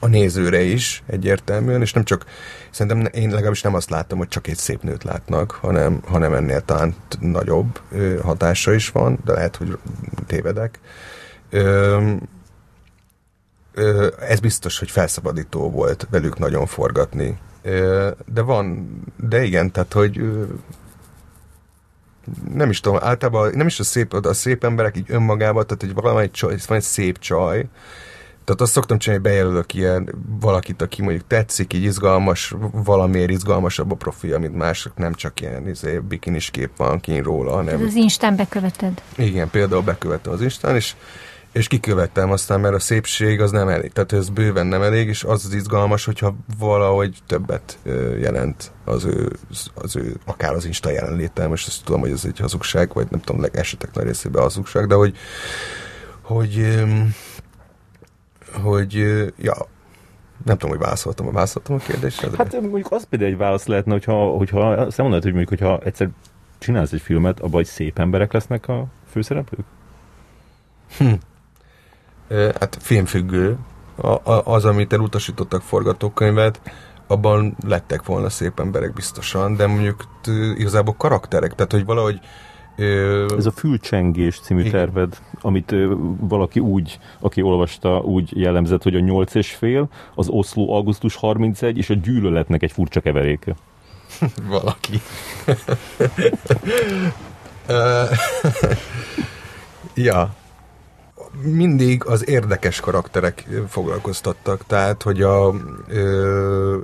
a 0.00 0.06
nézőre 0.06 0.60
is 0.60 1.02
egyértelműen, 1.06 1.80
és 1.80 1.92
nem 1.92 2.04
csak, 2.04 2.24
szerintem 2.70 3.12
én 3.12 3.30
legalábbis 3.30 3.62
nem 3.62 3.74
azt 3.74 3.90
látom, 3.90 4.18
hogy 4.18 4.28
csak 4.28 4.46
egy 4.46 4.56
szép 4.56 4.82
nőt 4.82 5.04
látnak, 5.04 5.50
hanem, 5.50 6.00
hanem 6.06 6.32
ennél 6.34 6.60
talán 6.60 6.94
nagyobb 7.20 7.80
ö, 7.90 8.18
hatása 8.22 8.72
is 8.72 8.88
van, 8.88 9.18
de 9.24 9.32
lehet, 9.32 9.56
hogy 9.56 9.78
tévedek. 10.26 10.78
Ö, 11.50 12.12
ez 14.28 14.40
biztos, 14.40 14.78
hogy 14.78 14.90
felszabadító 14.90 15.70
volt 15.70 16.06
velük 16.10 16.38
nagyon 16.38 16.66
forgatni. 16.66 17.38
De 18.26 18.42
van, 18.42 18.90
de 19.16 19.44
igen, 19.44 19.72
tehát, 19.72 19.92
hogy 19.92 20.20
nem 22.54 22.70
is 22.70 22.80
tudom, 22.80 22.98
általában 23.02 23.52
nem 23.54 23.66
is 23.66 23.80
a 23.80 23.84
szép, 23.84 24.12
a 24.12 24.32
szép 24.32 24.64
emberek 24.64 24.96
így 24.96 25.06
önmagában, 25.08 25.66
tehát 25.66 25.82
hogy 25.82 25.94
valami 25.94 26.30
csaj, 26.30 26.56
van 26.66 26.76
egy 26.76 26.82
szép 26.82 27.18
csaj, 27.18 27.66
tehát 28.44 28.60
azt 28.60 28.72
szoktam 28.72 28.98
csinálni, 28.98 29.24
hogy 29.24 29.32
bejelölök 29.32 29.74
ilyen 29.74 30.14
valakit, 30.40 30.82
aki 30.82 31.02
mondjuk 31.02 31.26
tetszik, 31.26 31.72
így 31.72 31.82
izgalmas, 31.82 32.54
valamiért 32.72 33.30
izgalmasabb 33.30 33.90
a 33.90 33.94
profilja, 33.94 34.38
mint 34.38 34.56
mások, 34.56 34.96
nem 34.96 35.14
csak 35.14 35.40
ilyen 35.40 35.68
izé, 35.68 35.98
bikinis 35.98 36.50
kép 36.50 36.70
van 36.76 37.00
kín 37.00 37.22
róla, 37.22 37.52
hanem... 37.52 37.80
Ez 37.80 37.86
az 37.86 37.94
Instán 37.94 38.36
beköveted. 38.36 39.02
Igen, 39.16 39.50
például 39.50 39.82
bekövetem 39.82 40.32
az 40.32 40.40
Instán, 40.40 40.74
és 40.74 40.94
és 41.52 41.68
kikövettem 41.68 42.30
aztán, 42.30 42.60
mert 42.60 42.74
a 42.74 42.78
szépség 42.78 43.40
az 43.40 43.50
nem 43.50 43.68
elég. 43.68 43.92
Tehát 43.92 44.12
ez 44.12 44.28
bőven 44.28 44.66
nem 44.66 44.82
elég, 44.82 45.08
és 45.08 45.24
az 45.24 45.44
az 45.44 45.54
izgalmas, 45.54 46.04
hogyha 46.04 46.34
valahogy 46.58 47.18
többet 47.26 47.78
jelent 48.20 48.72
az 48.84 49.04
ő, 49.04 49.32
az 49.74 49.96
ő 49.96 50.16
akár 50.24 50.54
az 50.54 50.64
Insta 50.64 50.90
jelenlétel, 50.90 51.48
most 51.48 51.66
azt 51.66 51.84
tudom, 51.84 52.00
hogy 52.00 52.10
ez 52.10 52.24
egy 52.24 52.38
hazugság, 52.38 52.92
vagy 52.92 53.06
nem 53.10 53.20
tudom, 53.20 53.44
esetek 53.52 53.94
nagy 53.94 54.04
részében 54.04 54.42
hazugság, 54.42 54.86
de 54.86 54.94
hogy 54.94 55.16
hogy 56.22 56.84
hogy, 58.62 58.92
ja, 59.38 59.54
nem 60.44 60.58
tudom, 60.58 60.70
hogy 60.70 60.84
válaszoltam, 60.84 61.32
válaszoltam 61.32 61.74
a 61.74 61.78
kérdésre. 61.78 62.28
Hát 62.36 62.60
mondjuk 62.60 62.92
az 62.92 63.04
például 63.04 63.30
egy 63.30 63.36
válasz 63.36 63.66
lehetne, 63.66 63.92
hogyha, 63.92 64.28
hogyha 64.28 64.70
azt 64.70 64.98
mondod, 64.98 65.22
hogy 65.22 65.32
mondjuk, 65.32 65.60
hogyha 65.60 65.78
egyszer 65.84 66.08
csinálsz 66.58 66.92
egy 66.92 67.00
filmet, 67.00 67.38
abban 67.38 67.52
hogy 67.52 67.66
szép 67.66 67.98
emberek 67.98 68.32
lesznek 68.32 68.68
a 68.68 68.86
főszereplők? 69.10 69.64
Hm. 70.98 71.12
Hát 72.30 72.78
filmfüggő. 72.80 73.58
A, 73.96 74.08
a, 74.08 74.42
az, 74.44 74.64
amit 74.64 74.92
elutasítottak 74.92 75.62
forgatókönyvet, 75.62 76.60
abban 77.06 77.56
lettek 77.66 78.04
volna 78.04 78.28
szép 78.28 78.60
emberek 78.60 78.92
biztosan, 78.92 79.56
de 79.56 79.66
mondjuk 79.66 80.04
igazából 80.56 80.94
karakterek, 80.94 81.54
tehát 81.54 81.72
hogy 81.72 81.84
valahogy 81.84 82.20
ez 83.36 83.46
a 83.46 83.50
Fülcsengés 83.50 84.40
című 84.40 84.60
Igen. 84.60 84.72
terved, 84.72 85.18
amit 85.40 85.74
valaki 86.20 86.60
úgy, 86.60 86.98
aki 87.20 87.42
olvasta, 87.42 87.98
úgy 87.98 88.40
jellemzett, 88.40 88.82
hogy 88.82 88.94
a 88.94 89.00
nyolc 89.00 89.34
és 89.34 89.54
fél, 89.54 89.88
az 90.14 90.28
Oszló 90.28 90.74
augusztus 90.74 91.16
31 91.16 91.76
és 91.76 91.90
a 91.90 91.94
gyűlöletnek 91.94 92.62
egy 92.62 92.72
furcsa 92.72 93.00
keveréke. 93.00 93.54
valaki. 94.48 95.00
ja, 99.94 100.34
mindig 101.42 102.04
az 102.04 102.28
érdekes 102.28 102.80
karakterek 102.80 103.48
foglalkoztattak, 103.68 104.66
tehát, 104.66 105.02
hogy 105.02 105.22
a 105.22 105.54
ö, 105.88 106.78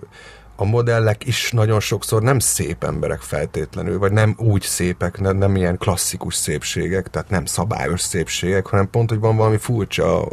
a 0.56 0.64
modellek 0.64 1.26
is 1.26 1.50
nagyon 1.50 1.80
sokszor 1.80 2.22
nem 2.22 2.38
szép 2.38 2.84
emberek 2.84 3.20
feltétlenül, 3.20 3.98
vagy 3.98 4.12
nem 4.12 4.34
úgy 4.38 4.62
szépek, 4.62 5.20
nem, 5.20 5.36
nem 5.36 5.56
ilyen 5.56 5.78
klasszikus 5.78 6.34
szépségek, 6.34 7.08
tehát 7.10 7.30
nem 7.30 7.44
szabályos 7.44 8.00
szépségek, 8.00 8.66
hanem 8.66 8.90
pont, 8.90 9.08
hogy 9.08 9.18
van 9.18 9.36
valami 9.36 9.56
furcsa, 9.56 10.28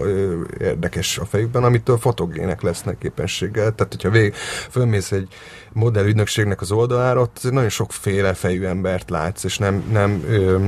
érdekes 0.60 1.18
a 1.18 1.26
fejükben, 1.26 1.64
amitől 1.64 1.98
fotogének 1.98 2.62
lesznek 2.62 2.98
képességgel. 2.98 3.76
Tehát, 3.76 3.94
hogyha 3.94 4.10
vég, 4.10 4.34
fölmész 4.70 5.12
egy 5.12 5.28
modellügynökségnek 5.72 6.62
az 6.62 6.72
oldalára, 6.72 7.22
ott 7.22 7.52
nagyon 7.52 7.70
sokféle 7.70 8.34
fejű 8.34 8.64
embert 8.66 9.10
látsz, 9.10 9.44
és 9.44 9.58
nem, 9.58 9.84
nem 9.92 10.24
ö, 10.28 10.68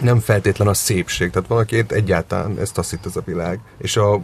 nem 0.00 0.20
feltétlen 0.20 0.68
a 0.68 0.74
szépség, 0.74 1.30
tehát 1.30 1.48
valaki 1.48 1.84
egyáltalán 1.88 2.58
ezt 2.58 2.78
azt 2.78 2.90
hitt 2.90 3.06
ez 3.06 3.16
a 3.16 3.22
világ. 3.24 3.60
És 3.78 3.96
a, 3.96 4.22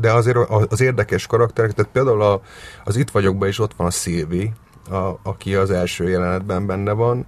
de 0.00 0.12
azért 0.12 0.36
az 0.68 0.80
érdekes 0.80 1.26
karakterek, 1.26 1.72
tehát 1.72 1.92
például 1.92 2.22
a, 2.22 2.42
az 2.84 2.96
Itt 2.96 3.10
vagyokban 3.10 3.48
is 3.48 3.58
ott 3.58 3.74
van 3.76 3.86
a 3.86 3.90
Szilvi, 3.90 4.52
a, 4.90 5.18
aki 5.22 5.54
az 5.54 5.70
első 5.70 6.08
jelenetben 6.08 6.66
benne 6.66 6.92
van. 6.92 7.26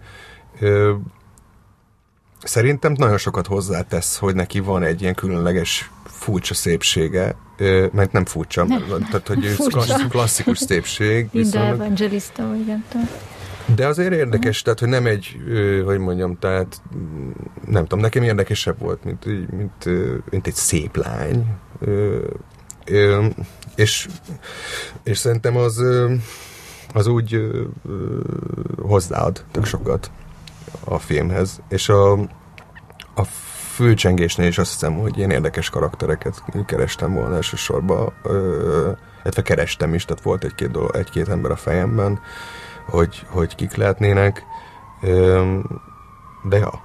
Szerintem 2.43 2.95
nagyon 2.97 3.19
sokat 3.19 3.47
hozzátesz, 3.47 4.19
hogy 4.19 4.35
neki 4.35 4.61
van 4.61 4.83
egy 4.83 5.01
ilyen 5.01 5.15
különleges 5.15 5.91
furcsa 6.05 6.55
szépsége, 6.55 7.37
mert 7.93 8.13
nem 8.13 8.25
furcsa, 8.25 8.65
nem, 8.65 9.07
tehát 9.11 9.29
hogy 9.29 9.47
furcsa. 9.57 10.07
klasszikus 10.09 10.59
szépség. 10.59 11.29
Linda 11.33 11.59
Evangelista, 11.59 12.47
vagy 12.47 12.67
nem 12.67 12.85
tudom. 12.91 13.09
De 13.75 13.87
azért 13.87 14.13
érdekes, 14.13 14.63
tehát, 14.63 14.79
hogy 14.79 14.89
nem 14.89 15.07
egy, 15.07 15.37
hogy 15.85 15.99
mondjam, 15.99 16.39
tehát 16.39 16.83
nem 17.67 17.83
tudom, 17.83 18.01
nekem 18.01 18.23
érdekesebb 18.23 18.79
volt, 18.79 19.05
mint, 19.05 19.25
mint, 19.51 19.85
mint 20.31 20.47
egy 20.47 20.55
szép 20.55 20.97
lány. 20.97 21.47
És, 23.75 24.09
és 25.03 25.19
szerintem 25.19 25.57
az, 25.57 25.83
az 26.95 27.07
úgy 27.07 27.51
hozzáad 28.83 29.45
tök 29.51 29.65
sokat 29.65 30.11
a 30.85 30.99
filmhez. 30.99 31.61
És 31.69 31.89
a, 31.89 32.13
a 33.15 33.25
főcsengésnél 33.75 34.47
is 34.47 34.59
azt 34.59 34.73
hiszem, 34.73 34.95
hogy 34.99 35.19
ilyen 35.19 35.31
érdekes 35.31 35.71
karaktereket 35.71 36.43
kerestem 36.67 37.15
volna 37.15 37.35
elsősorban, 37.35 38.13
illetve 39.23 39.43
kerestem 39.43 39.95
is, 39.95 40.05
tehát 40.05 40.23
volt 40.23 40.45
egy-két, 40.45 40.71
dolog, 40.71 40.97
egy-két 40.97 41.29
ember 41.29 41.51
a 41.51 41.57
fejemben, 41.57 42.21
hogy, 42.87 43.27
hogy 43.29 43.55
kik 43.55 43.77
lehetnének, 43.77 44.45
de 46.43 46.59
ja, 46.59 46.83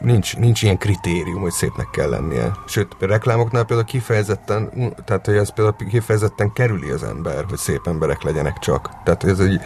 nincs, 0.00 0.36
nincs 0.36 0.62
ilyen 0.62 0.78
kritérium, 0.78 1.40
hogy 1.40 1.50
szépnek 1.50 1.90
kell 1.90 2.08
lennie. 2.08 2.52
Sőt, 2.66 2.96
reklámoknál 2.98 3.64
például 3.64 3.88
kifejezetten, 3.88 4.70
tehát 5.04 5.26
hogy 5.26 5.36
ez 5.36 5.52
például 5.52 5.76
kifejezetten 5.88 6.52
kerüli 6.52 6.90
az 6.90 7.02
ember, 7.02 7.44
hogy 7.48 7.58
szép 7.58 7.86
emberek 7.86 8.22
legyenek 8.22 8.58
csak. 8.58 8.90
Tehát 9.04 9.24
ez 9.24 9.38
egy, 9.38 9.60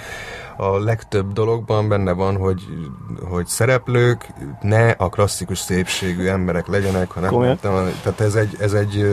a 0.56 0.78
legtöbb 0.78 1.32
dologban 1.32 1.88
benne 1.88 2.12
van, 2.12 2.36
hogy, 2.36 2.62
hogy 3.28 3.46
szereplők 3.46 4.26
ne 4.60 4.90
a 4.90 5.08
klasszikus 5.08 5.58
szépségű 5.58 6.26
emberek 6.26 6.66
legyenek, 6.66 7.10
hanem 7.10 7.34
nem, 7.40 7.58
tehát 8.02 8.20
ez 8.20 8.34
egy, 8.34 8.56
ez 8.60 8.72
egy 8.72 9.06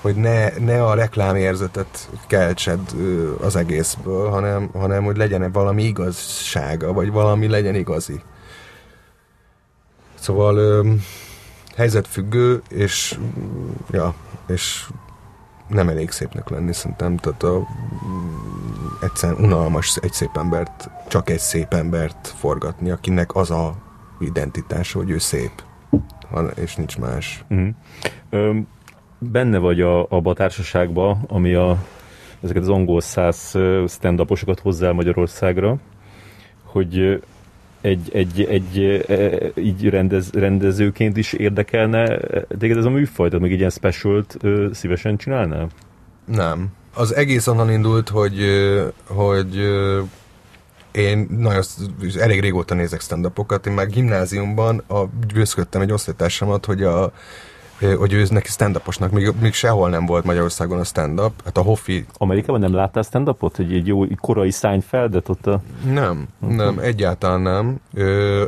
hogy 0.00 0.14
ne, 0.14 0.48
ne 0.48 0.84
a 0.84 0.94
reklámérzetet 0.94 2.10
keltsed 2.26 2.80
az 3.40 3.56
egészből, 3.56 4.28
hanem, 4.28 4.70
hanem 4.72 5.04
hogy 5.04 5.16
legyen 5.16 5.52
valami 5.52 5.82
igazsága, 5.82 6.92
vagy 6.92 7.10
valami 7.10 7.48
legyen 7.48 7.74
igazi. 7.74 8.20
Szóval 10.14 10.84
helyzetfüggő, 11.76 12.62
és, 12.68 13.18
ja, 13.90 14.14
és 14.46 14.88
nem 15.66 15.88
elég 15.88 16.10
szépnek 16.10 16.48
lenni, 16.48 16.72
szerintem. 16.72 17.16
Tehát 17.16 17.42
a, 17.42 17.66
egyszerűen 19.00 19.44
unalmas 19.44 19.96
egy 19.96 20.12
szép 20.12 20.36
embert, 20.36 20.90
csak 21.08 21.30
egy 21.30 21.38
szép 21.38 21.74
embert 21.74 22.34
forgatni, 22.38 22.90
akinek 22.90 23.34
az 23.34 23.50
a 23.50 23.74
identitása, 24.20 24.98
hogy 24.98 25.10
ő 25.10 25.18
szép, 25.18 25.62
és 26.54 26.76
nincs 26.76 26.98
más. 26.98 27.44
Mm. 27.54 27.68
Um 28.30 28.68
benne 29.20 29.58
vagy 29.58 29.80
a, 29.80 30.06
abba 30.08 30.30
a 30.30 30.34
társaságba, 30.34 31.18
ami 31.28 31.54
a, 31.54 31.84
ezeket 32.42 32.62
az 32.62 32.68
angol 32.68 33.00
száz 33.00 33.58
stand 33.88 34.20
hozzá 34.60 34.90
Magyarországra, 34.90 35.76
hogy 36.64 37.22
egy, 37.80 38.10
egy, 38.12 38.42
egy, 38.42 39.04
így 39.56 39.88
rendez, 39.88 40.30
rendezőként 40.32 41.16
is 41.16 41.32
érdekelne 41.32 42.18
téged 42.58 42.76
ez 42.76 42.84
a 42.84 42.90
műfaj? 42.90 43.28
Tehát 43.28 43.42
még 43.42 43.52
egy 43.52 43.58
ilyen 43.58 43.70
specialt 43.70 44.38
szívesen 44.72 45.16
csinálnál? 45.16 45.68
Nem. 46.24 46.66
Az 46.94 47.14
egész 47.14 47.46
onnan 47.46 47.70
indult, 47.70 48.08
hogy, 48.08 48.40
hogy 49.06 49.56
én 50.92 51.26
nagyon, 51.38 51.62
elég 52.18 52.40
régóta 52.40 52.74
nézek 52.74 53.00
stand 53.00 53.24
én 53.66 53.72
már 53.72 53.86
gimnáziumban 53.86 54.82
a, 54.88 55.04
győzködtem 55.34 55.80
egy 55.80 55.92
osztálytársamat, 55.92 56.64
hogy 56.64 56.82
a 56.82 57.12
hogy 57.98 58.12
ő 58.12 58.26
neki 58.30 58.48
stand 58.48 58.80
még, 59.10 59.32
még 59.40 59.52
sehol 59.52 59.88
nem 59.88 60.06
volt 60.06 60.24
Magyarországon 60.24 60.78
a 60.78 60.84
stand-up. 60.84 61.32
Hát 61.44 61.56
a 61.56 61.62
Hoffi... 61.62 62.06
Amerikában 62.18 62.60
nem 62.60 62.74
láttál 62.74 63.02
stand-upot? 63.02 63.58
Egy, 63.58 63.72
egy 63.72 63.86
jó 63.86 64.06
korai 64.20 64.50
Seinfeldet 64.50 65.28
ott 65.28 65.46
a... 65.46 65.60
Nem, 65.84 66.28
uh-huh. 66.40 66.56
nem, 66.56 66.78
egyáltalán 66.78 67.40
nem. 67.40 67.80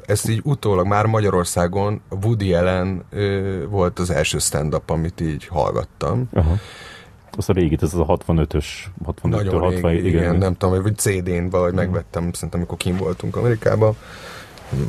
Ezt 0.07 0.29
így 0.29 0.41
utólag 0.45 0.87
már 0.87 1.07
Magyarországon 1.07 2.01
Woody 2.23 2.55
Allen 2.55 3.05
volt 3.69 3.99
az 3.99 4.11
első 4.11 4.39
stand-up, 4.39 4.91
amit 4.91 5.21
így 5.21 5.47
hallgattam. 5.47 6.29
Uh-huh. 6.33 6.59
Az 7.37 7.49
a 7.49 7.53
régi, 7.53 7.77
ez 7.81 7.95
az 7.95 8.01
a 8.01 8.19
65-ös, 8.27 8.67
65 9.05 9.45
Nagyon 9.45 9.61
60, 9.61 9.91
régi, 9.91 10.09
igen, 10.09 10.23
igen, 10.23 10.37
nem 10.37 10.57
tudom, 10.57 10.83
vagy 10.83 10.97
CD-n 10.97 11.49
valahogy 11.51 11.75
megvettem, 11.75 12.33
szerintem 12.33 12.61
amikor 12.61 12.77
kim 12.77 12.97
voltunk 12.97 13.37
Amerikában. 13.37 13.97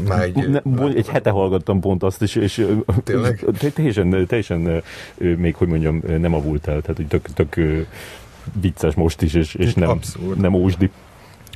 Már 0.07 0.21
egy, 0.21 0.49
ne, 0.49 0.87
egy 0.95 1.07
hete 1.07 1.29
hallgattam 1.29 1.79
pont 1.79 2.03
azt, 2.03 2.21
és, 2.21 2.35
és 2.35 2.67
Tényleg? 3.03 3.45
teljesen, 3.75 4.25
teljesen 4.27 4.83
még, 5.17 5.55
hogy 5.55 5.67
mondjam, 5.67 6.01
nem 6.19 6.33
avult 6.33 6.67
el, 6.67 6.81
tehát 6.81 6.97
hogy 6.97 7.07
tök, 7.07 7.27
tök 7.33 7.55
vicces 8.61 8.93
most 8.93 9.21
is, 9.21 9.33
és, 9.33 9.55
és 9.55 9.73
nem, 9.73 9.89
Abszolút. 9.89 10.37
nem 10.37 10.53
ósdi. 10.53 10.91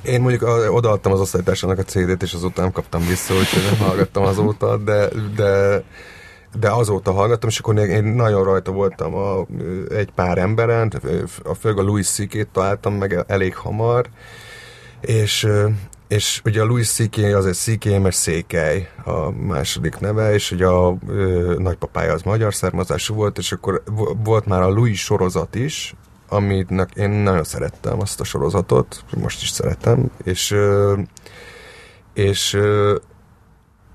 Én 0.04 0.22
mondjuk 0.22 0.44
odaadtam 0.72 1.12
az 1.12 1.20
osztálytársának 1.20 1.78
a 1.78 1.84
CD-t, 1.84 2.24
és 2.24 2.34
azóta 2.34 2.62
nem 2.62 2.72
kaptam 2.72 3.08
vissza, 3.08 3.34
úgyhogy 3.34 3.64
nem 3.64 3.78
hallgattam 3.88 4.24
azóta, 4.24 4.78
de, 4.78 5.08
de 5.36 5.84
de 6.60 6.72
azóta 6.72 7.12
hallgattam, 7.12 7.50
és 7.50 7.60
akkor 7.60 7.78
én 7.78 8.04
nagyon 8.04 8.44
rajta 8.44 8.72
voltam 8.72 9.16
a, 9.16 9.46
egy 9.90 10.12
pár 10.16 10.38
emberen, 10.38 10.94
a 11.44 11.54
főleg 11.54 11.78
a 11.78 11.82
Louis 11.82 12.08
C.K.-t 12.08 12.48
találtam 12.52 12.94
meg 12.94 13.24
elég 13.28 13.56
hamar, 13.56 14.06
és 15.02 15.48
és 16.08 16.42
ugye 16.46 16.62
a 16.62 16.66
Louis 16.66 16.90
C.K. 16.90 17.18
azért 17.18 17.58
C.K. 17.58 17.86
mert 17.86 18.16
Székely 18.16 18.90
a 19.06 19.32
második 19.32 20.00
neve, 20.00 20.34
és 20.34 20.52
ugye 20.52 20.66
a 20.66 20.98
ö, 21.08 21.56
nagypapája 21.60 22.14
az 22.14 22.22
magyar 22.22 22.54
származású 22.54 23.14
volt, 23.14 23.38
és 23.38 23.52
akkor 23.52 23.84
volt 24.24 24.46
már 24.46 24.62
a 24.62 24.70
Louis 24.70 25.04
sorozat 25.04 25.56
is, 25.56 25.96
amit 26.30 26.70
én 26.96 27.10
nagyon 27.10 27.44
szerettem 27.44 28.02
azt 28.02 28.20
a 28.20 28.24
sorozatot, 28.24 29.04
most 29.18 29.42
is 29.42 29.50
szeretem, 29.50 30.12
és 30.24 30.52
ö, 30.52 31.00
és 32.14 32.54
ö, 32.54 32.96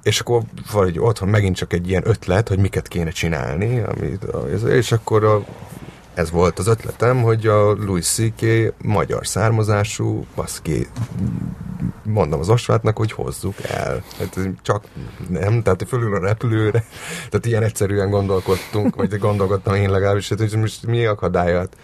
és 0.03 0.21
akkor 0.21 0.43
valahogy 0.73 0.99
otthon 0.99 1.29
megint 1.29 1.57
csak 1.57 1.73
egy 1.73 1.89
ilyen 1.89 2.09
ötlet, 2.09 2.49
hogy 2.49 2.59
miket 2.59 2.89
kéne 2.89 3.11
csinálni, 3.11 3.79
amit, 3.81 4.25
és 4.69 4.93
akkor 4.93 5.25
a, 5.25 5.45
ez 6.15 6.31
volt 6.31 6.59
az 6.59 6.67
ötletem, 6.67 7.23
hogy 7.23 7.47
a 7.47 7.73
Louis 7.73 8.07
C.K. 8.07 8.73
magyar 8.83 9.27
származású, 9.27 10.27
baszki, 10.35 10.87
mondom 12.03 12.41
az 12.41 12.49
Osvátnak, 12.49 12.97
hogy 12.97 13.13
hozzuk 13.13 13.55
el. 13.63 14.03
Hát 14.19 14.39
csak 14.63 14.85
nem, 15.29 15.63
tehát 15.63 15.85
fölül 15.89 16.15
a 16.15 16.19
repülőre, 16.19 16.85
tehát 17.31 17.47
ilyen 17.47 17.63
egyszerűen 17.63 18.11
gondolkodtunk, 18.11 18.97
vagy 18.97 19.19
gondolkodtam 19.19 19.75
én 19.75 19.91
legalábbis, 19.91 20.29
hogy 20.29 20.57
most 20.57 20.87
mi 20.87 21.05
akadályat 21.05 21.77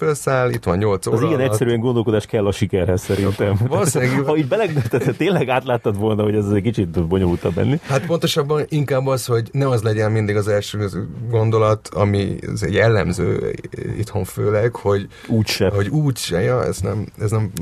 felszáll, 0.00 0.50
itt 0.50 0.64
van 0.64 0.78
8 0.78 1.06
óra. 1.06 1.16
Az 1.16 1.22
ilyen 1.22 1.40
egyszerűen 1.40 1.80
gondolkodás 1.80 2.26
kell 2.26 2.46
a 2.46 2.52
sikerhez 2.52 3.02
szerintem. 3.02 3.58
Valószínűleg... 3.68 4.24
ha 4.24 4.36
így 4.36 4.48
beleg, 4.48 4.88
tehát 4.88 5.16
tényleg 5.16 5.48
átláttad 5.48 5.98
volna, 5.98 6.22
hogy 6.22 6.34
ez 6.34 6.48
egy 6.48 6.62
kicsit 6.62 7.06
bonyolultabb 7.06 7.54
benni. 7.54 7.80
Hát 7.86 8.06
pontosabban 8.06 8.64
inkább 8.68 9.06
az, 9.06 9.26
hogy 9.26 9.48
ne 9.52 9.68
az 9.68 9.82
legyen 9.82 10.12
mindig 10.12 10.36
az 10.36 10.48
első 10.48 10.88
gondolat, 11.30 11.88
ami 11.88 12.36
ez 12.52 12.62
egy 12.62 12.74
jellemző 12.74 13.54
itthon 13.98 14.24
főleg, 14.24 14.74
hogy 14.74 15.06
úgyse. 15.26 15.68
Hogy 15.68 15.88
úgyse, 15.88 16.40
ja, 16.40 16.64
ez 16.64 16.78
nem, 16.78 17.06
ez 17.18 17.30
nem, 17.30 17.52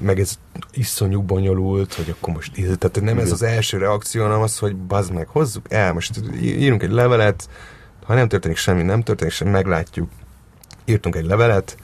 meg 0.00 0.20
ez 0.20 0.34
iszonyú 0.72 1.22
bonyolult, 1.22 1.94
hogy 1.94 2.14
akkor 2.18 2.34
most, 2.34 2.52
tehát 2.54 3.00
nem 3.00 3.18
ez 3.18 3.32
az 3.32 3.42
első 3.42 3.78
reakció, 3.78 4.22
hanem 4.22 4.40
az, 4.40 4.58
hogy 4.58 4.76
bazd 4.76 5.12
meg, 5.12 5.28
hozzuk 5.28 5.72
el, 5.72 5.92
most 5.92 6.20
írunk 6.42 6.82
egy 6.82 6.90
levelet, 6.90 7.48
ha 8.04 8.14
nem 8.14 8.28
történik 8.28 8.56
semmi, 8.56 8.82
nem 8.82 9.02
történik 9.02 9.32
semmi, 9.32 9.50
meglátjuk. 9.50 10.08
Írtunk 10.84 11.16
egy 11.16 11.26
levelet, 11.26 11.76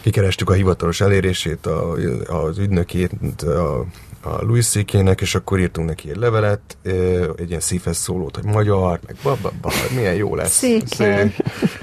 kikerestük 0.00 0.50
a 0.50 0.52
hivatalos 0.52 1.00
elérését, 1.00 1.66
a, 1.66 1.92
az 2.26 2.58
ügynökét, 2.58 3.42
a, 3.42 3.86
a 4.24 4.42
Louis 4.44 4.68
ck 4.68 5.20
és 5.20 5.34
akkor 5.34 5.58
írtunk 5.58 5.88
neki 5.88 6.10
egy 6.10 6.16
levelet, 6.16 6.76
egy 7.36 7.48
ilyen 7.48 7.60
szívhez 7.60 7.96
szólót, 7.96 8.36
hogy 8.36 8.44
magyar, 8.44 9.00
meg 9.06 9.16
bababa, 9.22 9.72
milyen 9.94 10.14
jó 10.14 10.34
lesz. 10.34 10.52
Székely. 10.52 11.34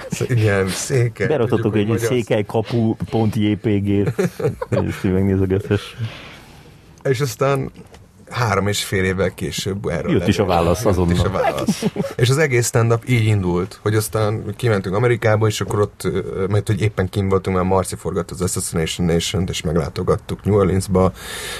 Szé, 0.10 0.26
igen, 0.30 0.68
székely. 0.68 1.28
Beraktatok 1.28 1.76
egy, 1.76 1.90
egy 1.90 2.00
székely 2.00 2.44
kapu.jpg-t, 2.46 4.32
és 4.88 5.02
megnézegetes. 5.02 5.96
És 7.04 7.20
aztán 7.20 7.72
három 8.30 8.68
és 8.68 8.84
fél 8.84 9.04
évvel 9.04 9.34
később 9.34 9.86
erről 9.86 10.12
Jött 10.12 10.28
is 10.28 10.40
a 10.40 10.46
válasz 10.46 10.86
azonnal. 10.86 11.14
Is 11.14 11.22
a 11.22 11.30
válasz. 11.30 11.86
és 12.16 12.30
az 12.30 12.38
egész 12.38 12.68
stand-up 12.68 13.04
így 13.08 13.26
indult, 13.26 13.80
hogy 13.82 13.96
aztán 13.96 14.56
kimentünk 14.56 14.96
Amerikába, 14.96 15.48
és 15.48 15.62
akkor 15.62 15.80
ott, 15.80 16.08
mert 16.50 16.68
hogy 16.68 16.82
éppen 16.82 17.10
kim 17.10 17.30
voltunk, 17.30 17.56
mert 17.56 17.70
Marci 17.70 17.96
forgatta 17.96 18.34
az 18.34 18.42
Assassination 18.42 19.08
nation 19.08 19.48
és 19.48 19.62
meglátogattuk 19.62 20.44
New 20.44 20.56
Orleansba, 20.56 21.12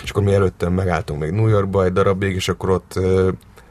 és 0.04 0.10
akkor 0.10 0.24
mi 0.24 0.34
előtte 0.34 0.70
megálltunk 0.70 1.22
még 1.22 1.32
New 1.32 1.48
Yorkba 1.48 1.84
egy 1.84 1.94
darabig, 1.94 2.36
és 2.36 2.50
akkor 2.50 2.70
ott 2.70 3.00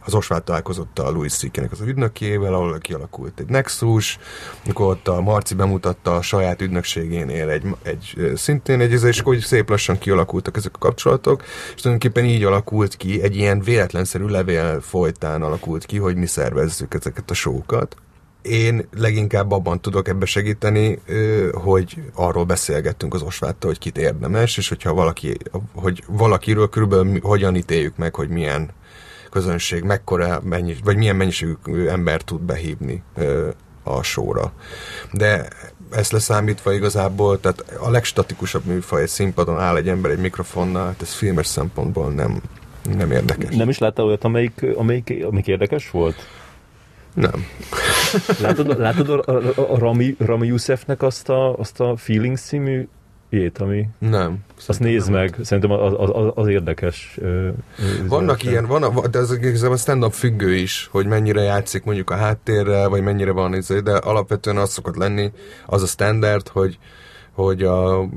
az 0.08 0.14
Osvát 0.14 0.42
találkozott 0.42 0.98
a 0.98 1.10
Louis 1.10 1.32
c 1.32 1.50
az 1.70 1.80
ügynökével, 1.80 2.54
ahol 2.54 2.78
kialakult 2.78 3.40
egy 3.40 3.48
Nexus, 3.48 4.18
amikor 4.64 4.86
ott 4.86 5.08
a 5.08 5.20
Marci 5.20 5.54
bemutatta 5.54 6.16
a 6.16 6.22
saját 6.22 6.62
ügynökségénél 6.62 7.48
egy, 7.48 7.64
egy 7.82 8.32
szintén 8.34 8.80
egy, 8.80 8.92
és 8.92 9.20
akkor 9.20 9.36
szép 9.40 9.68
lassan 9.68 9.98
kialakultak 9.98 10.56
ezek 10.56 10.74
a 10.74 10.78
kapcsolatok, 10.78 11.42
és 11.74 11.80
tulajdonképpen 11.80 12.30
így 12.30 12.44
alakult 12.44 12.96
ki, 12.96 13.22
egy 13.22 13.36
ilyen 13.36 13.60
véletlenszerű 13.60 14.24
levél 14.24 14.80
folytán 14.80 15.42
alakult 15.42 15.86
ki, 15.86 15.98
hogy 15.98 16.16
mi 16.16 16.26
szervezzük 16.26 16.94
ezeket 16.94 17.30
a 17.30 17.34
sókat. 17.34 17.96
Én 18.42 18.88
leginkább 18.98 19.52
abban 19.52 19.80
tudok 19.80 20.08
ebbe 20.08 20.26
segíteni, 20.26 20.98
hogy 21.52 22.02
arról 22.14 22.44
beszélgettünk 22.44 23.14
az 23.14 23.22
Osváttal, 23.22 23.70
hogy 23.70 23.78
kit 23.78 23.98
érdemes, 23.98 24.56
és 24.56 24.68
hogyha 24.68 24.94
valaki, 24.94 25.36
hogy 25.74 26.02
valakiről 26.06 26.68
körülbelül 26.68 27.20
hogyan 27.22 27.56
ítéljük 27.56 27.96
meg, 27.96 28.14
hogy 28.14 28.28
milyen 28.28 28.70
közönség 29.38 29.82
mekkora, 29.82 30.40
mennyi, 30.44 30.76
vagy 30.84 30.96
milyen 30.96 31.16
mennyiségű 31.16 31.86
ember 31.86 32.22
tud 32.22 32.40
behívni 32.40 33.02
a 33.82 34.02
sóra. 34.02 34.52
De 35.12 35.48
ezt 35.90 36.12
leszámítva 36.12 36.72
igazából, 36.72 37.40
tehát 37.40 37.64
a 37.80 37.90
legstatikusabb 37.90 38.64
műfaj 38.64 39.02
egy 39.02 39.08
színpadon 39.08 39.58
áll 39.58 39.76
egy 39.76 39.88
ember 39.88 40.10
egy 40.10 40.18
mikrofonnal, 40.18 40.86
hát 40.86 41.02
ez 41.02 41.12
filmes 41.12 41.46
szempontból 41.46 42.10
nem, 42.10 42.42
nem 42.96 43.10
érdekes. 43.10 43.54
Nem 43.54 43.68
is 43.68 43.78
láttál 43.78 44.04
olyat, 44.04 44.24
amelyik, 44.24 44.66
amelyik, 44.76 45.24
amelyik 45.24 45.46
érdekes 45.46 45.90
volt? 45.90 46.16
Nem. 47.14 47.46
Látod, 48.40 48.78
látod 48.78 49.08
a, 49.08 49.32
a, 49.32 49.72
a 49.72 49.78
Rami, 49.78 50.16
Rami 50.18 50.46
Youssefnek 50.46 51.02
azt 51.02 51.28
a, 51.28 51.58
azt 51.58 51.80
a 51.80 51.96
Feelings 51.96 52.40
című 52.40 52.88
ilyet, 53.28 53.58
ami... 53.58 53.88
Nem. 53.98 54.38
Azt 54.66 54.80
nézd 54.80 55.10
meg, 55.10 55.36
szerintem 55.42 55.70
az, 55.70 55.94
az, 55.96 56.32
az 56.34 56.46
érdekes. 56.46 57.18
Vannak 58.08 58.42
ilyen, 58.42 58.66
van, 58.66 59.10
de 59.10 59.18
ez 59.18 59.62
a 59.62 59.76
stand-up 59.76 60.12
függő 60.12 60.54
is, 60.54 60.88
hogy 60.90 61.06
mennyire 61.06 61.42
játszik 61.42 61.84
mondjuk 61.84 62.10
a 62.10 62.16
háttérrel, 62.16 62.88
vagy 62.88 63.02
mennyire 63.02 63.30
van, 63.30 63.54
izé, 63.54 63.80
de 63.80 63.92
alapvetően 63.92 64.56
az 64.56 64.70
szokott 64.70 64.96
lenni, 64.96 65.32
az 65.66 65.82
a 65.82 65.86
standard, 65.86 66.48
hogy 66.48 66.78
hogy 67.44 67.62
a, 67.62 68.08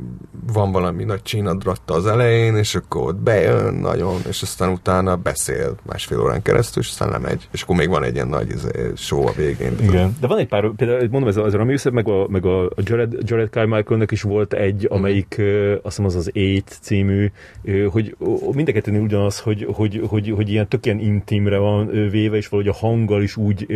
van 0.54 0.72
valami 0.72 1.04
nagy 1.04 1.22
csínadratta 1.22 1.94
az 1.94 2.06
elején, 2.06 2.56
és 2.56 2.76
akkor 2.76 3.02
ott 3.02 3.16
bejön 3.16 3.74
nagyon, 3.74 4.20
és 4.28 4.42
aztán 4.42 4.70
utána 4.70 5.16
beszél 5.16 5.76
másfél 5.86 6.20
órán 6.20 6.42
keresztül, 6.42 6.84
és 6.84 6.90
aztán 6.90 7.10
lemegy, 7.10 7.48
és 7.52 7.62
akkor 7.62 7.76
még 7.76 7.90
van 7.90 8.04
egy 8.04 8.14
ilyen 8.14 8.28
nagy 8.28 8.50
izé, 8.50 8.92
show 8.96 9.28
a 9.28 9.32
végén. 9.32 9.76
Igen. 9.82 10.16
De 10.20 10.28
van 10.28 10.38
egy 10.38 10.48
pár, 10.48 10.72
például 10.76 11.08
mondom, 11.10 11.30
ez 11.30 11.38
a, 11.38 11.46
ez 11.46 11.54
a 11.54 11.58
Rami 11.58 11.76
meg 11.92 12.08
a, 12.08 12.28
meg 12.30 12.46
a 12.46 12.70
Jared, 12.78 13.16
Jared 13.24 13.50
Carmichaelnek 13.50 14.12
is 14.12 14.22
volt 14.22 14.54
egy, 14.54 14.84
mhm. 14.84 14.94
amelyik 14.94 15.36
mm. 15.42 15.44
uh, 15.44 15.72
azt 15.72 15.84
hiszem 15.84 16.06
az 16.06 16.16
az 16.16 16.32
Eight 16.34 16.78
című, 16.82 17.32
hogy 17.92 18.16
mind 18.52 18.72
a 18.86 18.90
ugyanaz, 18.90 19.40
hogy, 19.40 19.68
hogy, 19.74 20.02
hogy, 20.08 20.34
hogy 20.36 20.50
ilyen 20.50 20.68
tök 20.68 20.86
ilyen 20.86 21.00
intimre 21.00 21.58
van 21.58 22.10
véve, 22.10 22.38
és 22.38 22.48
valahogy 22.48 22.72
a 22.72 22.86
hanggal 22.86 23.22
is 23.22 23.38
úgy 23.38 23.68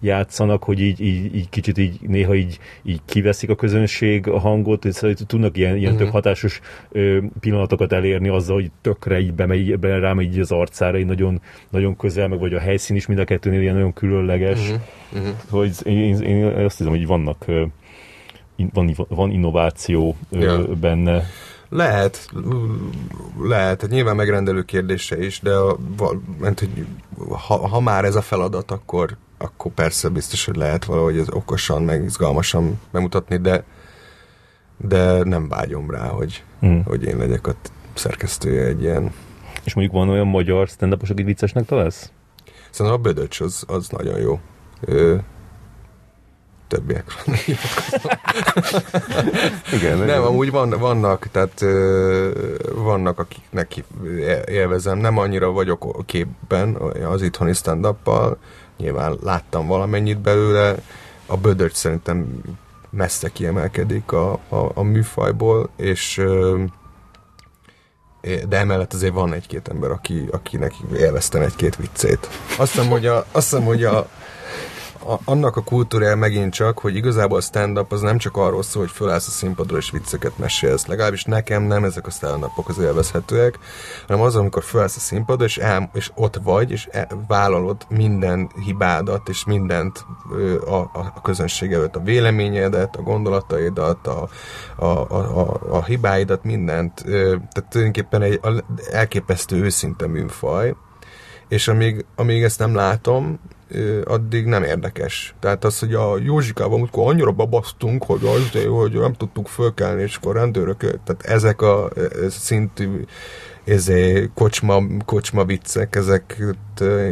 játszanak, 0.00 0.64
hogy 0.64 0.80
így, 0.80 1.00
így, 1.00 1.34
így 1.34 1.48
kicsit 1.48 1.78
így 1.78 1.98
néha 2.00 2.34
így, 2.34 2.58
így 2.82 3.00
kiveszik 3.04 3.50
a 3.50 3.54
közönség 3.54 4.28
a 4.28 4.38
hangot, 4.38 4.84
tudnak 5.26 5.56
ilyen, 5.56 5.76
ilyen 5.76 5.92
uh-huh. 5.92 6.04
tök 6.04 6.14
hatásos 6.14 6.60
ö, 6.92 7.18
pillanatokat 7.40 7.92
elérni 7.92 8.28
azzal, 8.28 8.54
hogy 8.54 8.70
tökre 8.80 9.20
így 9.20 9.34
bemegy, 9.34 9.78
be, 9.78 9.98
rámegy 9.98 10.32
így 10.32 10.40
az 10.40 10.52
arcára, 10.52 10.98
így 10.98 11.06
nagyon, 11.06 11.40
nagyon 11.70 11.96
közel, 11.96 12.28
meg 12.28 12.38
vagy 12.38 12.54
a 12.54 12.60
helyszín 12.60 12.96
is 12.96 13.06
mind 13.06 13.18
a 13.18 13.24
kettőnél 13.24 13.60
ilyen 13.60 13.74
nagyon 13.74 13.92
különleges, 13.92 14.60
uh-huh. 14.60 14.80
Uh-huh. 15.12 15.34
hogy 15.50 15.72
én, 15.84 16.20
én, 16.20 16.44
azt 16.44 16.76
hiszem, 16.76 16.92
hogy 16.92 17.06
vannak 17.06 17.44
van, 18.72 18.94
van 19.08 19.30
innováció 19.30 20.16
ja. 20.30 20.58
benne. 20.80 21.22
Lehet, 21.68 22.28
lehet, 23.42 23.80
hát 23.80 23.90
nyilván 23.90 24.16
megrendelő 24.16 24.62
kérdése 24.62 25.24
is, 25.24 25.40
de 25.40 25.54
a, 25.54 25.76
mert, 26.38 26.58
hogy 26.58 26.86
ha, 27.28 27.68
ha 27.68 27.80
már 27.80 28.04
ez 28.04 28.14
a 28.14 28.22
feladat, 28.22 28.70
akkor, 28.70 29.16
akkor 29.38 29.72
persze 29.72 30.08
biztos, 30.08 30.44
hogy 30.44 30.56
lehet 30.56 30.84
valahogy 30.84 31.18
ez 31.18 31.30
okosan, 31.30 31.82
meg 31.82 32.04
izgalmasan 32.04 32.80
bemutatni, 32.90 33.36
de 33.36 33.64
de 34.76 35.24
nem 35.24 35.48
vágyom 35.48 35.90
rá, 35.90 36.08
hogy, 36.08 36.44
hmm. 36.60 36.82
hogy 36.84 37.04
én 37.04 37.16
legyek 37.16 37.46
a 37.46 37.52
szerkesztője 37.94 38.64
egy 38.64 38.82
ilyen. 38.82 39.12
És 39.64 39.74
mondjuk 39.74 39.96
van 39.96 40.08
olyan 40.08 40.26
magyar 40.26 40.68
stand 40.68 40.92
up 40.92 41.02
akit 41.02 41.26
viccesnek 41.26 41.64
találsz? 41.64 42.10
Szerintem 42.70 43.00
a 43.00 43.02
Bödöcs 43.02 43.40
az, 43.40 43.64
az 43.66 43.88
nagyon 43.88 44.18
jó. 44.18 44.40
Ő, 44.80 45.22
többiekről 46.68 47.36
Igen, 49.72 49.98
Nem, 49.98 50.22
amúgy 50.22 50.50
van, 50.50 50.70
vannak, 50.70 51.26
tehát 51.30 51.64
vannak, 52.74 53.18
akiknek 53.18 53.84
élvezem. 54.46 54.98
Nem 54.98 55.18
annyira 55.18 55.50
vagyok 55.50 56.06
képben 56.06 56.74
az 57.10 57.22
itthoni 57.22 57.52
stand 57.52 57.86
Nyilván 58.78 59.16
láttam 59.22 59.66
valamennyit 59.66 60.18
belőle. 60.18 60.74
A 61.26 61.36
Bödöcs 61.36 61.74
szerintem 61.74 62.42
messze 62.96 63.28
kiemelkedik 63.28 64.12
a, 64.12 64.32
a, 64.32 64.70
a 64.74 64.82
műfajból, 64.82 65.70
és 65.76 66.22
de 68.48 68.56
emellett 68.56 68.92
azért 68.92 69.12
van 69.12 69.32
egy-két 69.32 69.68
ember, 69.68 69.90
aki, 69.90 70.28
akinek 70.30 70.72
élveztem 70.96 71.42
egy-két 71.42 71.76
viccét. 71.76 72.28
Azt 72.58 72.72
hiszem, 72.72 72.88
hogy 72.88 73.06
a, 73.06 73.16
azt 73.32 73.50
hiszem, 73.50 73.64
hogy 73.64 73.84
a, 73.84 74.08
a, 75.06 75.18
annak 75.24 75.56
a 75.56 75.62
kultúrája 75.62 76.16
megint 76.16 76.52
csak, 76.52 76.78
hogy 76.78 76.96
igazából 76.96 77.38
a 77.38 77.40
stand-up 77.40 77.92
az 77.92 78.00
nem 78.00 78.18
csak 78.18 78.36
arról 78.36 78.62
szól, 78.62 78.82
hogy 78.82 78.92
fölállsz 78.92 79.26
a 79.26 79.30
színpadra 79.30 79.76
és 79.76 79.90
vicceket 79.90 80.38
mesélsz. 80.38 80.86
Legalábbis 80.86 81.24
nekem 81.24 81.62
nem 81.62 81.84
ezek 81.84 82.06
a 82.06 82.10
stand 82.10 82.44
az 82.66 82.78
élvezhetőek, 82.78 83.58
hanem 84.06 84.22
az, 84.22 84.36
amikor 84.36 84.62
fölállsz 84.62 84.96
a 84.96 85.00
színpadra 85.00 85.44
és, 85.44 85.58
el, 85.58 85.90
és 85.92 86.10
ott 86.14 86.40
vagy, 86.42 86.70
és 86.70 86.88
el, 86.90 87.24
vállalod 87.28 87.86
minden 87.88 88.50
hibádat 88.64 89.28
és 89.28 89.44
mindent 89.44 90.04
a, 90.66 90.74
a, 90.74 91.12
a 91.14 91.20
közönség 91.22 91.72
előtt, 91.72 91.96
a 91.96 92.02
véleményedet, 92.02 92.96
a 92.96 93.02
gondolataidat, 93.02 94.06
a, 94.06 94.28
a, 94.76 94.86
a, 94.86 95.40
a, 95.40 95.76
a 95.76 95.84
hibáidat, 95.84 96.44
mindent. 96.44 97.04
Tehát 97.04 97.66
tulajdonképpen 97.68 98.22
egy 98.22 98.40
elképesztő 98.90 99.62
őszinte 99.62 100.06
műfaj, 100.06 100.74
és 101.48 101.68
amíg, 101.68 102.04
amíg 102.16 102.42
ezt 102.42 102.58
nem 102.58 102.74
látom, 102.74 103.38
addig 104.04 104.46
nem 104.46 104.62
érdekes. 104.62 105.34
Tehát 105.40 105.64
az, 105.64 105.78
hogy 105.78 105.94
a 105.94 106.18
Józsikában 106.18 106.78
amikor 106.78 107.10
annyira 107.10 107.32
babasztunk, 107.32 108.04
hogy 108.04 108.20
az, 108.24 108.64
hogy 108.68 108.92
nem 108.92 109.12
tudtuk 109.12 109.48
fölkelni, 109.48 110.02
és 110.02 110.16
akkor 110.16 110.34
rendőrök, 110.34 110.78
tehát 110.78 111.22
ezek 111.22 111.62
a 111.62 111.88
szintű 112.28 113.04
ezé, 113.64 114.30
kocsma, 114.34 114.82
kocsma 115.04 115.44
viccek, 115.44 115.96
ezek 115.96 116.42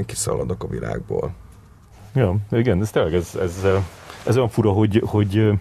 kiszaladok 0.06 0.62
a 0.62 0.68
világból. 0.68 1.32
Ja, 2.14 2.36
igen, 2.50 2.80
ez 2.80 2.90
tényleg, 2.90 3.14
ez, 3.14 3.38
ez, 3.40 3.66
ez 4.26 4.36
olyan 4.36 4.48
fura, 4.48 4.70
hogy, 4.70 5.02
hogy 5.06 5.52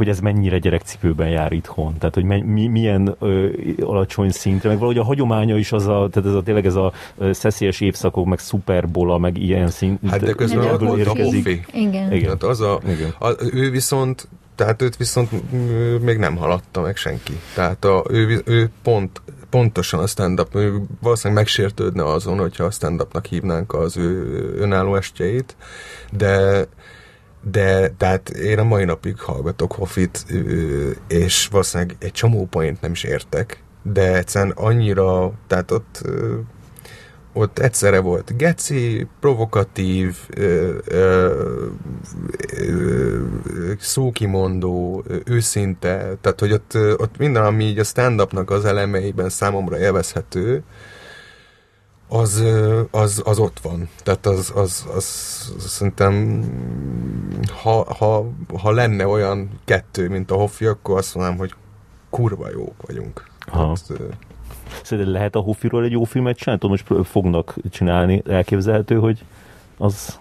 hogy 0.00 0.08
ez 0.08 0.20
mennyire 0.20 0.58
gyerekcipőben 0.58 1.28
jár 1.28 1.52
itthon. 1.52 1.98
Tehát, 1.98 2.14
hogy 2.14 2.24
mi, 2.24 2.66
milyen 2.66 3.16
ö, 3.18 3.48
alacsony 3.80 4.30
szintre, 4.30 4.68
meg 4.68 4.78
valahogy 4.78 4.98
a 4.98 5.04
hagyománya 5.04 5.56
is 5.56 5.72
az 5.72 5.86
a, 5.86 6.08
tehát 6.10 6.28
ez 6.28 6.34
a, 6.34 6.42
tényleg 6.42 6.66
ez 6.66 6.74
a 6.74 6.92
szeszélyes 7.30 7.80
évszakok, 7.80 8.26
meg 8.26 8.38
szuperbola, 8.38 9.18
meg 9.18 9.38
ilyen 9.38 9.68
szint. 9.68 10.10
Hát 10.10 10.20
de 10.20 10.32
közben 10.32 10.70
ott 10.70 10.80
volt 10.80 11.06
a 11.06 11.22
Hofi. 11.22 11.62
Igen. 11.72 12.12
Igen. 12.12 12.22
Tehát 12.22 12.42
az 12.42 12.60
a, 12.60 12.80
Igen. 12.84 13.14
A, 13.18 13.28
ő 13.52 13.70
viszont 13.70 14.28
tehát 14.54 14.82
őt 14.82 14.96
viszont 14.96 15.30
még 16.02 16.18
nem 16.18 16.36
haladta 16.36 16.80
meg 16.80 16.96
senki. 16.96 17.32
Tehát 17.54 17.84
a, 17.84 18.04
ő, 18.10 18.42
ő 18.44 18.70
pont, 18.82 19.20
pontosan 19.50 20.00
a 20.00 20.06
stand-up, 20.06 20.54
ő 20.54 20.82
valószínűleg 21.00 21.42
megsértődne 21.42 22.04
azon, 22.04 22.38
hogyha 22.38 22.64
a 22.64 22.70
stand-upnak 22.70 23.26
hívnánk 23.26 23.74
az 23.74 23.96
ő 23.96 24.40
önálló 24.58 24.96
estjeit, 24.96 25.56
de 26.12 26.66
de 27.42 27.88
tehát 27.88 28.28
én 28.28 28.58
a 28.58 28.64
mai 28.64 28.84
napig 28.84 29.20
hallgatok 29.20 29.72
Hoffit, 29.72 30.26
és 31.08 31.48
valószínűleg 31.50 31.96
egy 31.98 32.12
csomó 32.12 32.46
point 32.46 32.80
nem 32.80 32.90
is 32.90 33.04
értek, 33.04 33.62
de 33.82 34.16
egyszerűen 34.16 34.54
annyira, 34.56 35.32
tehát 35.46 35.70
ott 35.70 36.02
ott 37.32 37.58
egyszerre 37.58 38.00
volt 38.00 38.36
geci, 38.36 39.06
provokatív, 39.20 40.16
ö, 40.28 40.74
ö, 40.84 41.34
ö, 42.56 43.18
szókimondó, 43.78 45.04
őszinte, 45.24 46.16
tehát 46.20 46.40
hogy 46.40 46.52
ott, 46.52 46.74
ott 46.96 47.18
minden, 47.18 47.44
ami 47.44 47.64
így 47.64 47.78
a 47.78 47.84
stand-upnak 47.84 48.50
az 48.50 48.64
elemeiben 48.64 49.28
számomra 49.28 49.78
élvezhető, 49.78 50.62
az, 52.12 52.42
az, 52.90 53.22
az 53.24 53.38
ott 53.38 53.60
van. 53.60 53.88
Tehát 54.02 54.26
az, 54.26 54.52
az, 54.54 54.86
az, 54.94 55.52
az 55.56 55.70
szerintem 55.70 56.44
ha, 57.62 57.94
ha, 57.94 58.30
ha 58.58 58.70
lenne 58.70 59.06
olyan 59.06 59.50
kettő, 59.64 60.08
mint 60.08 60.30
a 60.30 60.34
Hoffi, 60.34 60.64
akkor 60.64 60.98
azt 60.98 61.14
mondanám, 61.14 61.38
hogy 61.38 61.54
kurva 62.10 62.50
jók 62.50 62.86
vagyunk. 62.86 63.26
Ha. 63.46 63.66
Hát, 63.66 64.00
Szerinted 64.82 65.12
lehet 65.12 65.34
a 65.34 65.40
Hoffiról 65.40 65.84
egy 65.84 65.90
jó 65.90 66.04
filmet 66.04 66.36
csinálni? 66.36 66.60
Tudom, 66.60 66.76
most 66.88 67.08
fognak 67.08 67.54
csinálni. 67.70 68.22
Elképzelhető, 68.26 68.98
hogy 68.98 69.24
az 69.76 70.18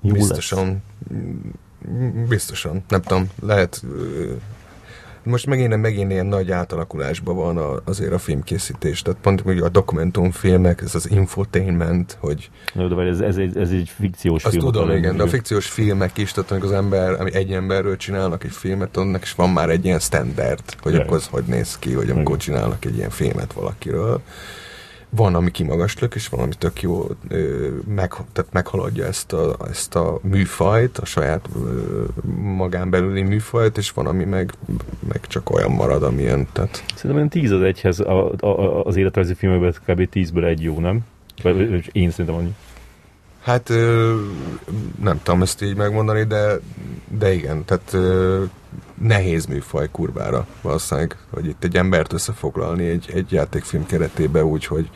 jó 0.00 0.12
Biztosan. 0.12 0.66
Lesz. 0.66 2.28
Biztosan. 2.28 2.84
Nem 2.88 3.02
tudom, 3.02 3.30
lehet 3.42 3.82
most 5.26 5.46
megint, 5.46 5.76
megint 5.76 6.10
ilyen 6.10 6.26
nagy 6.26 6.50
átalakulásban 6.50 7.36
van 7.36 7.56
a, 7.56 7.80
azért 7.84 8.12
a 8.12 8.18
filmkészítés. 8.18 9.02
Tehát 9.02 9.20
pont 9.20 9.40
hogy 9.40 9.58
a 9.58 9.68
dokumentumfilmek, 9.68 10.80
ez 10.82 10.94
az 10.94 11.10
infotainment, 11.10 12.16
hogy... 12.20 12.50
Jó, 12.74 12.88
de 12.88 13.02
ez, 13.02 13.20
ez, 13.20 13.36
egy, 13.36 13.56
ez 13.56 13.70
egy 13.70 13.92
fikciós 13.96 14.44
Azt 14.44 14.54
film. 14.54 14.64
tudom, 14.64 14.90
igen, 14.90 15.16
de 15.16 15.22
a 15.22 15.28
fikciós 15.28 15.66
filmek 15.66 16.18
is, 16.18 16.32
tehát 16.32 16.50
amikor 16.50 16.68
az 16.68 16.76
ember, 16.76 17.20
ami 17.20 17.34
egy 17.34 17.52
emberről 17.52 17.96
csinálnak 17.96 18.44
egy 18.44 18.52
filmet, 18.52 18.96
annak 18.96 19.22
is 19.22 19.34
van 19.34 19.50
már 19.50 19.70
egy 19.70 19.84
ilyen 19.84 19.98
standard, 19.98 20.62
hogy 20.80 20.94
akkor 20.94 21.16
az 21.16 21.26
hogy 21.26 21.44
néz 21.44 21.78
ki, 21.78 21.92
hogy 21.92 22.10
amikor 22.10 22.36
csinálnak 22.36 22.84
egy 22.84 22.96
ilyen 22.96 23.10
filmet 23.10 23.52
valakiről 23.52 24.22
van, 25.10 25.34
ami 25.34 25.50
kimagaslök, 25.50 26.14
és 26.14 26.28
van, 26.28 26.40
ami 26.40 26.52
tök 26.58 26.82
jó 26.82 27.06
ö, 27.28 27.68
meg, 27.94 28.08
tehát 28.32 28.52
meghaladja 28.52 29.04
ezt 29.04 29.32
a, 29.32 29.56
ezt 29.68 29.94
a 29.94 30.18
műfajt, 30.22 30.98
a 30.98 31.04
saját 31.04 31.48
ö, 31.64 32.04
magán 32.40 32.90
belüli 32.90 33.22
műfajt, 33.22 33.78
és 33.78 33.90
van, 33.90 34.06
ami 34.06 34.24
meg, 34.24 34.52
meg 35.08 35.20
csak 35.26 35.50
olyan 35.50 35.70
marad, 35.70 36.02
amilyen. 36.02 36.46
Tehát... 36.52 36.84
Szerintem 36.94 37.16
olyan 37.16 37.28
10 37.28 37.50
az 37.50 37.62
egyhez 37.62 38.00
a, 38.00 38.32
a, 38.40 38.46
a, 38.46 38.84
az 38.84 38.96
életrajzi 38.96 39.34
filmekben 39.34 39.72
kb. 39.86 40.08
10-ből 40.12 40.44
egy 40.44 40.62
jó, 40.62 40.80
nem? 40.80 41.00
Vagy, 41.42 41.70
vagy 41.70 41.88
én 41.92 42.10
szerintem 42.10 42.34
annyi. 42.34 42.54
Hát 43.42 43.70
ö, 43.70 44.14
nem 45.02 45.20
tudom 45.22 45.42
ezt 45.42 45.62
így 45.62 45.76
megmondani, 45.76 46.24
de, 46.24 46.60
de 47.18 47.32
igen, 47.32 47.64
tehát 47.64 47.92
ö, 47.92 48.44
nehéz 49.02 49.46
műfaj 49.46 49.88
kurvára 49.90 50.46
valószínűleg, 50.62 51.16
hogy 51.30 51.46
itt 51.46 51.64
egy 51.64 51.76
embert 51.76 52.12
összefoglalni 52.12 52.88
egy, 52.88 53.10
egy 53.14 53.32
játékfilm 53.32 53.86
keretébe 53.86 54.44
úgy, 54.44 54.66
hogy, 54.66 54.90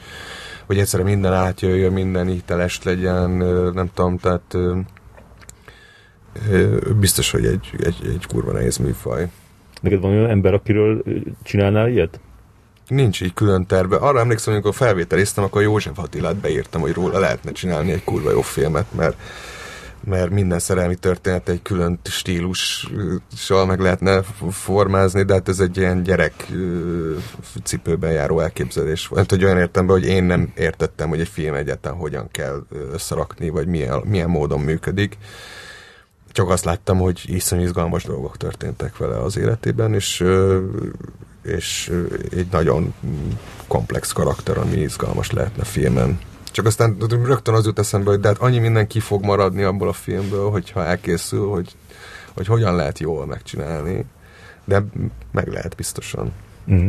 hogy 0.67 0.79
egyszerre 0.79 1.05
minden 1.05 1.33
átjöjjön, 1.33 1.93
minden 1.93 2.27
hiteles 2.27 2.83
legyen, 2.83 3.31
nem 3.75 3.91
tudom, 3.95 4.19
tehát 4.19 4.57
biztos, 7.01 7.31
hogy 7.31 7.45
egy, 7.47 7.71
egy, 7.79 7.97
egy 8.03 8.27
kurva 8.29 8.53
nehéz 8.53 8.77
műfaj. 8.77 9.29
Neked 9.81 10.01
van 10.01 10.11
olyan 10.11 10.31
ember, 10.31 10.55
akiről 10.55 11.03
csinálnál 11.43 11.89
ilyet? 11.89 12.21
Nincs 12.89 13.21
így 13.21 13.35
külön 13.35 13.67
terve. 13.67 13.97
Arra 13.97 14.19
emlékszem, 14.19 14.53
amikor 14.53 14.75
felvételiztem, 14.75 15.45
akkor 15.45 15.63
József 15.63 15.99
Attilát 15.99 16.37
beírtam, 16.37 16.81
hogy 16.81 16.93
róla 16.93 17.19
lehetne 17.19 17.53
csinálni 17.53 17.93
egy 17.93 18.05
kurva 18.05 18.31
jó 18.31 18.41
filmet, 18.41 18.87
mert 18.97 19.17
mert 20.05 20.31
minden 20.31 20.59
szerelmi 20.59 20.95
történet 20.95 21.49
egy 21.49 21.63
külön 21.63 22.01
stílussal 22.05 23.67
meg 23.67 23.81
lehetne 23.81 24.23
formázni, 24.51 25.23
de 25.23 25.33
hát 25.33 25.49
ez 25.49 25.61
egy 25.61 25.77
ilyen 25.77 26.03
gyerek 26.03 26.53
cipőben 27.65 28.13
járó 28.13 28.41
elképzelés 28.41 29.07
volt. 29.07 29.31
Hogy 29.31 29.45
olyan 29.45 29.59
értemben, 29.59 29.97
hogy 29.97 30.07
én 30.07 30.25
nem 30.25 30.53
értettem, 30.57 31.09
hogy 31.09 31.21
egy 31.21 31.29
film 31.29 31.55
egyáltalán 31.55 31.99
hogyan 31.99 32.29
kell 32.31 32.67
összerakni, 32.93 33.49
vagy 33.49 33.67
milyen, 33.67 34.03
milyen 34.05 34.31
módon 34.31 34.61
működik. 34.61 35.19
Csak 36.33 36.49
azt 36.49 36.65
láttam, 36.65 36.99
hogy 36.99 37.23
iszonyú 37.27 37.63
izgalmas 37.63 38.05
dolgok 38.05 38.37
történtek 38.37 38.97
vele 38.97 39.23
az 39.23 39.37
életében, 39.37 39.95
és 39.95 40.25
és 41.43 41.93
egy 42.31 42.47
nagyon 42.51 42.95
komplex 43.67 44.13
karakter, 44.13 44.59
ami 44.59 44.77
izgalmas 44.77 45.31
lehetne 45.31 45.65
filmen. 45.65 46.19
Csak 46.51 46.67
aztán 46.67 46.97
rögtön 47.25 47.55
az 47.55 47.67
jut 47.67 47.79
eszembe, 47.79 48.11
hogy 48.11 48.21
de 48.21 48.29
hát 48.29 48.39
annyi 48.39 48.59
minden 48.59 48.87
ki 48.87 49.01
fog 49.01 49.25
maradni 49.25 49.63
abból 49.63 49.89
a 49.89 49.93
filmből, 49.93 50.51
hogyha 50.51 50.85
elkészül, 50.85 51.49
hogy, 51.49 51.77
hogy 52.35 52.47
hogyan 52.47 52.77
lehet 52.77 52.99
jól 52.99 53.27
megcsinálni. 53.27 54.05
De 54.65 54.85
meg 55.31 55.49
lehet 55.49 55.77
biztosan. 55.77 56.33
Mm. 56.73 56.89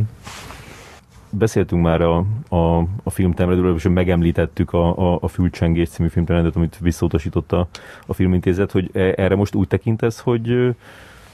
Beszéltünk 1.30 1.84
már 1.84 2.02
a, 2.02 2.26
a, 2.50 2.78
a 3.04 3.10
filmtemredről, 3.10 3.76
és 3.76 3.88
megemlítettük 3.90 4.74
a, 4.74 4.98
a, 4.98 5.18
a 5.22 5.28
Fülcsengés 5.28 5.90
című 5.90 6.10
filmtrendet, 6.10 6.56
amit 6.56 6.78
visszautasította 6.80 7.60
a, 7.60 7.68
a 8.06 8.14
filmintézet, 8.14 8.72
hogy 8.72 8.90
e, 8.94 9.14
erre 9.16 9.36
most 9.36 9.56
úgy 9.56 9.68
tekintesz, 9.68 10.20
hogy, 10.20 10.76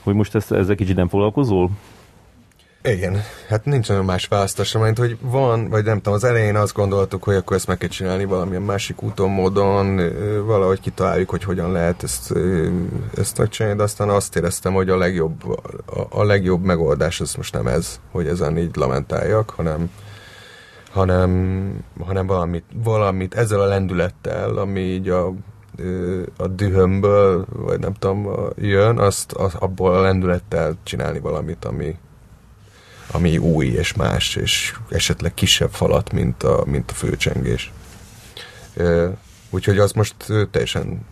hogy 0.04 0.14
most 0.14 0.36
ezt, 0.36 0.52
ezzel 0.52 0.76
kicsit 0.76 0.96
nem 0.96 1.08
foglalkozol? 1.08 1.70
Igen, 2.84 3.22
hát 3.48 3.66
nincs 3.66 3.88
nagyon 3.88 4.06
más 4.06 4.28
választása, 4.28 4.80
mint 4.80 4.98
hogy 4.98 5.18
van, 5.22 5.70
vagy 5.70 5.84
nem 5.86 5.98
tudom, 5.98 6.14
az 6.14 6.24
elején 6.24 6.56
azt 6.56 6.74
gondoltuk, 6.74 7.24
hogy 7.24 7.36
akkor 7.36 7.56
ezt 7.56 7.68
meg 7.68 7.78
kell 7.78 7.90
csinálni 7.90 8.26
valamilyen 8.26 8.62
másik 8.62 9.04
úton, 9.04 9.30
módon, 9.30 9.96
valahogy 10.46 10.80
kitaláljuk, 10.80 11.30
hogy 11.30 11.44
hogyan 11.44 11.72
lehet 11.72 12.04
ezt, 12.04 12.34
ezt 13.16 13.38
megcsinálni, 13.38 13.78
de 13.78 13.84
aztán 13.84 14.10
azt 14.10 14.36
éreztem, 14.36 14.74
hogy 14.74 14.90
a 14.90 14.98
legjobb, 14.98 15.50
a, 15.86 16.08
a 16.10 16.24
legjobb 16.24 16.64
megoldás 16.64 17.22
az 17.22 17.36
most 17.36 17.54
nem 17.54 17.68
ez, 17.68 18.00
hogy 18.12 18.28
ezen 18.28 18.58
így 18.58 18.76
lamentáljak, 18.76 19.50
hanem 19.50 19.90
hanem, 20.92 21.84
hanem 22.06 22.28
valamit, 22.28 22.64
valamit 22.84 23.36
ezzel 23.36 23.60
a 23.60 23.66
lendülettel, 23.66 24.58
ami 24.58 24.80
így 24.80 25.10
a 25.10 25.34
a 26.38 26.48
dühömből, 26.48 27.46
vagy 27.50 27.80
nem 27.80 27.94
tudom, 27.94 28.30
jön, 28.56 28.98
azt 28.98 29.32
abból 29.34 29.94
a 29.94 30.02
lendülettel 30.02 30.78
csinálni 30.84 31.20
valamit, 31.20 31.66
ami, 31.66 31.98
ami 33.11 33.38
új 33.38 33.66
és 33.66 33.94
más, 33.94 34.36
és 34.36 34.74
esetleg 34.90 35.34
kisebb 35.34 35.72
falat, 35.72 36.11
mint 36.11 36.44
a, 36.44 36.64
mint 36.66 36.92
a 36.92 36.94
főcsengés. 36.94 37.72
Úgyhogy 39.50 39.80
azt 39.80 39.95
most 39.95 40.16
teljesen, 40.52 41.06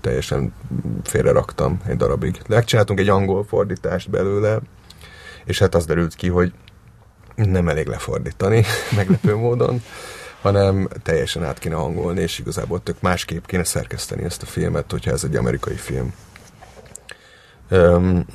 teljesen 0.00 0.54
félre 1.02 1.32
raktam 1.32 1.80
egy 1.86 1.96
darabig. 1.96 2.42
Megcsináltunk 2.48 2.98
egy 2.98 3.08
angol 3.08 3.44
fordítást 3.44 4.10
belőle, 4.10 4.58
és 5.44 5.58
hát 5.58 5.74
az 5.74 5.84
derült 5.84 6.14
ki, 6.14 6.28
hogy 6.28 6.52
nem 7.34 7.68
elég 7.68 7.86
lefordítani, 7.86 8.64
meglepő 8.96 9.36
módon, 9.36 9.82
hanem 10.40 10.88
teljesen 11.02 11.44
át 11.44 11.58
kéne 11.58 11.74
hangolni, 11.74 12.20
és 12.20 12.38
igazából 12.38 12.82
tök 12.82 13.00
másképp 13.00 13.44
kéne 13.44 13.64
szerkeszteni 13.64 14.24
ezt 14.24 14.42
a 14.42 14.46
filmet, 14.46 14.90
hogyha 14.90 15.10
ez 15.10 15.24
egy 15.24 15.36
amerikai 15.36 15.76
film. 15.76 16.14
Um, 17.70 18.26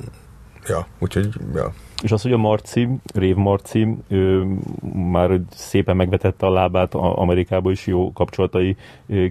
ja, 0.66 0.86
úgyhogy, 0.98 1.34
ja, 1.54 1.74
és 2.02 2.12
az, 2.12 2.22
hogy 2.22 2.32
a 2.32 2.36
Marci, 2.36 2.88
Rév 3.14 3.36
Marci 3.36 3.96
ő, 4.08 4.46
már 4.92 5.40
szépen 5.50 5.96
megvetette 5.96 6.46
a 6.46 6.50
lábát, 6.50 6.94
Amerikában 6.94 7.72
is 7.72 7.86
jó 7.86 8.12
kapcsolatai 8.12 8.76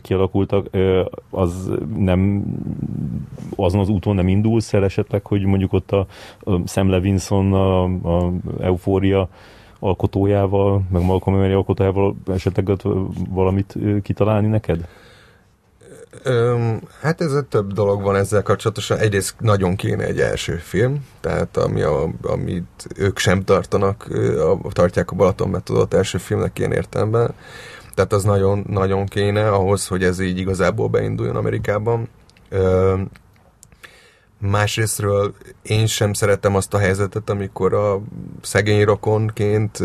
kialakultak, 0.02 0.68
az 1.30 1.72
nem 1.98 2.44
azon 3.56 3.80
az 3.80 3.90
úton 3.90 4.16
nem 4.16 4.28
indul 4.28 4.60
el 4.72 4.84
hogy 5.26 5.44
mondjuk 5.44 5.74
ott 5.74 5.92
a, 5.92 6.08
a 6.40 6.68
Sam 6.68 6.90
Levinson, 6.90 7.54
a, 7.54 7.84
a 7.84 8.32
Eufória 8.60 9.30
alkotójával, 9.80 10.82
meg 10.92 11.06
Malcolm 11.06 11.38
Emery 11.38 11.54
alkotójával 11.54 12.16
esetleg 12.26 12.70
valamit 13.30 13.78
kitalálni 14.02 14.48
neked? 14.48 14.88
Öm, 16.24 16.82
hát 17.02 17.22
ez 17.22 17.32
több 17.50 17.74
dolog 17.74 18.02
van 18.02 18.16
ezzel 18.16 18.44
kapcsolatosan. 18.44 18.98
Egyrészt 18.98 19.36
nagyon 19.40 19.76
kéne 19.76 20.04
egy 20.04 20.20
első 20.20 20.56
film, 20.56 21.06
tehát 21.22 21.58
ami 21.58 21.82
a, 21.82 22.10
amit 22.22 22.88
ők 22.96 23.18
sem 23.18 23.44
tartanak, 23.44 24.08
a, 24.64 24.72
tartják 24.72 25.12
a 25.12 25.16
Balaton 25.16 25.50
metodot 25.50 25.94
első 25.94 26.18
filmnek 26.18 26.60
ilyen 26.60 26.72
értelemben. 26.72 27.34
Tehát 27.94 28.14
az 28.14 28.24
nagyon, 28.24 28.66
nagyon 28.70 29.06
kéne 29.06 29.50
ahhoz, 29.50 29.88
hogy 29.88 30.04
ez 30.04 30.20
így 30.20 30.38
igazából 30.38 30.88
beinduljon 30.88 31.36
Amerikában. 31.36 32.10
Öm, 32.50 33.10
Másrésztről 34.40 35.34
én 35.62 35.86
sem 35.86 36.14
szeretem 36.14 36.56
azt 36.56 36.74
a 36.74 36.78
helyzetet, 36.78 37.30
amikor 37.30 37.74
a 37.74 38.02
szegény 38.42 38.84
rokonként 38.84 39.80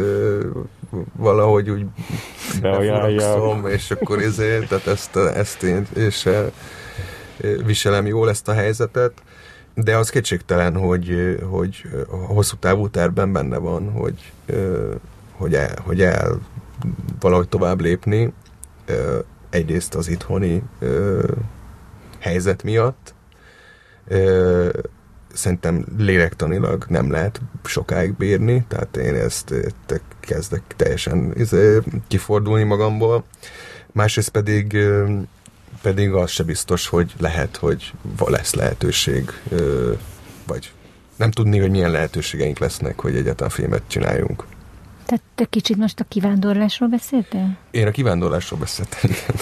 valahogy 1.16 1.70
úgy 1.70 1.86
beajánlom, 2.60 3.66
és 3.66 3.90
akkor 3.90 4.18
ezért, 4.18 4.68
tehát 4.68 4.86
ezt, 4.86 5.16
ezt 5.16 5.62
én 5.62 5.86
és 5.94 6.28
viselem 7.64 8.06
jól 8.06 8.28
ezt 8.28 8.48
a 8.48 8.52
helyzetet, 8.52 9.12
de 9.74 9.96
az 9.96 10.10
kétségtelen, 10.10 10.76
hogy, 10.76 11.38
hogy 11.50 11.82
a 12.10 12.16
hosszú 12.16 12.56
távú 12.56 12.88
terben 12.88 13.32
benne 13.32 13.58
van, 13.58 13.90
hogy, 13.90 14.32
hogy, 15.32 15.54
el, 15.54 15.74
hogy 15.84 16.02
el 16.02 16.38
valahogy 17.20 17.48
tovább 17.48 17.80
lépni, 17.80 18.32
egyrészt 19.50 19.94
az 19.94 20.08
itthoni 20.08 20.62
helyzet 22.18 22.62
miatt, 22.62 23.11
szerintem 25.32 25.84
lélektanilag 25.98 26.84
nem 26.88 27.10
lehet 27.10 27.40
sokáig 27.64 28.14
bírni, 28.16 28.64
tehát 28.68 28.96
én 28.96 29.14
ezt 29.14 29.54
kezdek 30.20 30.62
teljesen 30.76 31.32
izé, 31.36 31.78
kifordulni 32.08 32.62
magamból. 32.62 33.24
Másrészt 33.92 34.28
pedig 34.28 34.76
pedig 35.82 36.12
az 36.12 36.30
se 36.30 36.42
biztos, 36.42 36.88
hogy 36.88 37.12
lehet, 37.18 37.56
hogy 37.56 37.92
lesz 38.26 38.54
lehetőség, 38.54 39.30
vagy 40.46 40.72
nem 41.16 41.30
tudni, 41.30 41.58
hogy 41.58 41.70
milyen 41.70 41.90
lehetőségeink 41.90 42.58
lesznek, 42.58 43.00
hogy 43.00 43.16
egyáltalán 43.16 43.50
filmet 43.50 43.82
csináljunk. 43.86 44.44
Tehát 45.06 45.22
te 45.34 45.44
kicsit 45.44 45.76
most 45.76 46.00
a 46.00 46.04
kivándorlásról 46.08 46.88
beszéltél? 46.88 47.56
Én 47.70 47.86
a 47.86 47.90
kivándorlásról 47.90 48.58
beszéltem, 48.58 49.00
igen. 49.02 49.40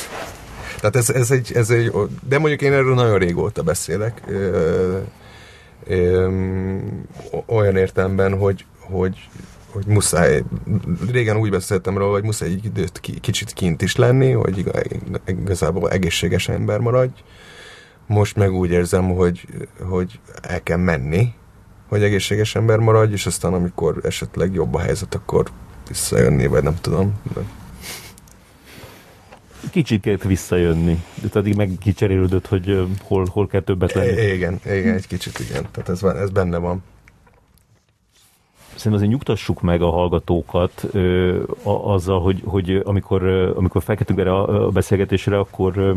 Tehát 0.80 0.96
ez, 0.96 1.10
ez, 1.10 1.30
egy, 1.30 1.52
ez 1.54 1.70
egy, 1.70 1.92
de 2.28 2.38
mondjuk 2.38 2.62
én 2.62 2.72
erről 2.72 2.94
nagyon 2.94 3.18
régóta 3.18 3.62
beszélek, 3.62 4.22
ö, 4.26 4.98
ö, 5.86 6.28
olyan 7.46 7.76
értelemben, 7.76 8.38
hogy, 8.38 8.64
hogy, 8.78 9.28
hogy 9.72 9.86
muszáj, 9.86 10.42
régen 11.10 11.36
úgy 11.36 11.50
beszéltem 11.50 11.98
róla, 11.98 12.12
hogy 12.12 12.22
muszáj 12.22 12.48
egy 12.48 12.64
időt 12.64 13.00
kicsit 13.20 13.52
kint 13.52 13.82
is 13.82 13.96
lenni, 13.96 14.30
hogy 14.30 14.72
igazából 15.26 15.90
egészséges 15.90 16.48
ember 16.48 16.78
maradj. 16.78 17.20
Most 18.06 18.36
meg 18.36 18.52
úgy 18.52 18.70
érzem, 18.70 19.14
hogy, 19.14 19.46
hogy 19.80 20.20
el 20.42 20.62
kell 20.62 20.76
menni, 20.78 21.32
hogy 21.88 22.02
egészséges 22.02 22.54
ember 22.54 22.78
maradj, 22.78 23.12
és 23.12 23.26
aztán 23.26 23.54
amikor 23.54 24.00
esetleg 24.02 24.54
jobb 24.54 24.74
a 24.74 24.80
helyzet, 24.80 25.14
akkor 25.14 25.46
visszajönni, 25.88 26.46
vagy 26.46 26.62
nem 26.62 26.76
tudom. 26.80 27.20
De 27.34 27.40
kicsit 29.70 30.00
kellett 30.00 30.22
visszajönni. 30.22 31.04
De 31.22 31.38
addig 31.38 31.56
meg 31.56 31.70
kicserélődött, 31.80 32.46
hogy 32.46 32.86
hol, 33.02 33.26
hol 33.30 33.46
kell 33.46 33.60
többet 33.60 33.92
lenni. 33.92 34.32
igen, 34.32 34.60
igen, 34.64 34.94
egy 34.94 35.06
kicsit 35.06 35.38
igen. 35.38 35.66
Tehát 35.72 35.88
ez, 35.88 36.00
van, 36.00 36.16
ez 36.16 36.30
benne 36.30 36.58
van. 36.58 36.82
Szerintem 38.80 38.92
azért 38.92 39.10
nyugtassuk 39.10 39.60
meg 39.60 39.82
a 39.82 39.90
hallgatókat 39.90 40.84
ö, 40.92 41.42
a, 41.62 41.92
azzal, 41.92 42.20
hogy, 42.20 42.42
hogy 42.44 42.82
amikor, 42.84 43.22
amikor 43.56 43.82
felkeltünk 43.82 44.18
erre 44.18 44.32
a, 44.32 44.66
a 44.66 44.70
beszélgetésre, 44.70 45.38
akkor 45.38 45.76
ö, 45.76 45.94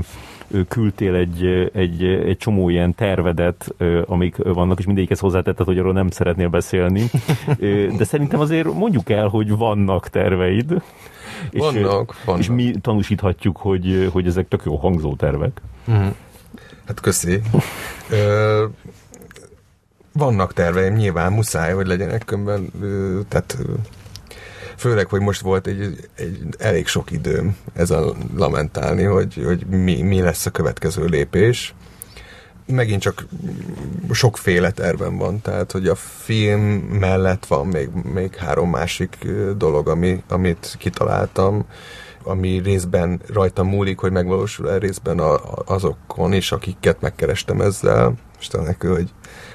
küldtél 0.68 1.16
egy, 1.16 1.70
egy, 1.74 2.04
egy 2.04 2.38
csomó 2.38 2.70
ilyen 2.70 2.96
tervedet, 2.96 3.74
ö, 3.78 4.02
amik 4.08 4.36
vannak, 4.38 4.80
és 4.80 4.86
mindegyikhez 4.86 5.20
hozzátetted, 5.20 5.66
hogy 5.66 5.78
arról 5.78 5.94
nem 5.94 6.10
szeretnél 6.10 6.48
beszélni. 6.48 7.10
Ö, 7.60 7.88
de 7.98 8.04
szerintem 8.04 8.40
azért 8.40 8.74
mondjuk 8.74 9.10
el, 9.10 9.28
hogy 9.28 9.58
vannak 9.58 10.10
terveid. 10.10 10.82
Vannak, 11.52 12.14
és, 12.18 12.26
vannak. 12.26 12.42
És 12.42 12.50
mi 12.50 12.74
tanúsíthatjuk, 12.82 13.58
hogy, 13.58 14.10
hogy 14.12 14.28
ezek 14.28 14.48
tök 14.48 14.62
jó 14.66 14.76
hangzó 14.76 15.16
tervek. 15.16 15.62
Mm. 15.92 16.08
Hát 16.88 17.00
köszi. 17.00 17.42
Ö, 18.10 18.66
vannak 20.14 20.54
terveim, 20.54 20.94
nyilván 20.94 21.34
muszáj, 21.34 21.74
hogy 21.74 21.88
legyenek 21.88 22.26
kömben, 22.26 22.72
tehát 23.28 23.58
főleg, 24.78 25.08
hogy 25.08 25.22
most 25.22 25.42
volt 25.42 25.68
egy, 25.68 26.10
egy 26.16 26.40
elég 26.58 26.88
sok 26.88 27.12
időm 27.12 27.58
a 27.90 28.14
lamentálni, 28.36 29.04
hogy, 29.04 29.42
hogy 29.46 29.66
mi, 29.66 30.02
mi 30.02 30.22
lesz 30.22 30.46
a 30.46 30.50
következő 30.52 31.06
lépés. 31.06 31.74
Megint 32.66 33.02
csak 33.02 33.26
sokféle 34.12 34.72
tervem 34.72 35.18
van, 35.18 35.42
tehát 35.42 35.72
hogy 35.72 35.88
a 35.88 35.96
film 35.96 36.62
mellett 37.00 37.46
van 37.46 37.68
még, 37.68 37.90
még 38.14 38.36
három 38.36 38.70
másik 38.70 39.28
dolog, 39.58 39.88
ami, 39.88 40.24
amit 40.30 40.76
kitaláltam, 40.80 41.66
ami 42.24 42.62
részben 42.64 43.22
rajtam 43.34 43.68
múlik, 43.68 44.00
hogy 44.00 44.12
megvalósul-e 44.12 44.78
részben 44.78 45.20
a, 45.20 45.40
azokon 45.66 46.34
is, 46.34 46.52
akiket 46.52 47.02
megkerestem 47.02 47.62
ezzel. 47.62 48.14
Most 48.36 48.78
hogy 48.82 49.10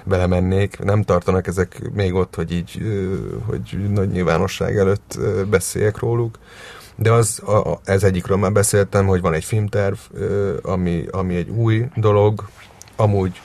belemennék. 0.05 0.79
Nem 0.79 1.03
tartanak 1.03 1.47
ezek 1.47 1.91
még 1.93 2.15
ott, 2.15 2.35
hogy 2.35 2.53
így, 2.53 2.83
hogy 3.47 3.91
nagy 3.93 4.11
nyilvánosság 4.11 4.77
előtt 4.77 5.19
beszéljek 5.51 5.99
róluk. 5.99 6.39
De 6.97 7.13
az, 7.13 7.43
a, 7.47 7.81
ez 7.85 8.03
egyikről 8.03 8.37
már 8.37 8.53
beszéltem, 8.53 9.07
hogy 9.07 9.21
van 9.21 9.33
egy 9.33 9.45
filmterv, 9.45 9.97
ami, 10.63 11.07
ami 11.11 11.37
egy 11.37 11.49
új 11.49 11.85
dolog, 11.95 12.49
amúgy 12.99 13.41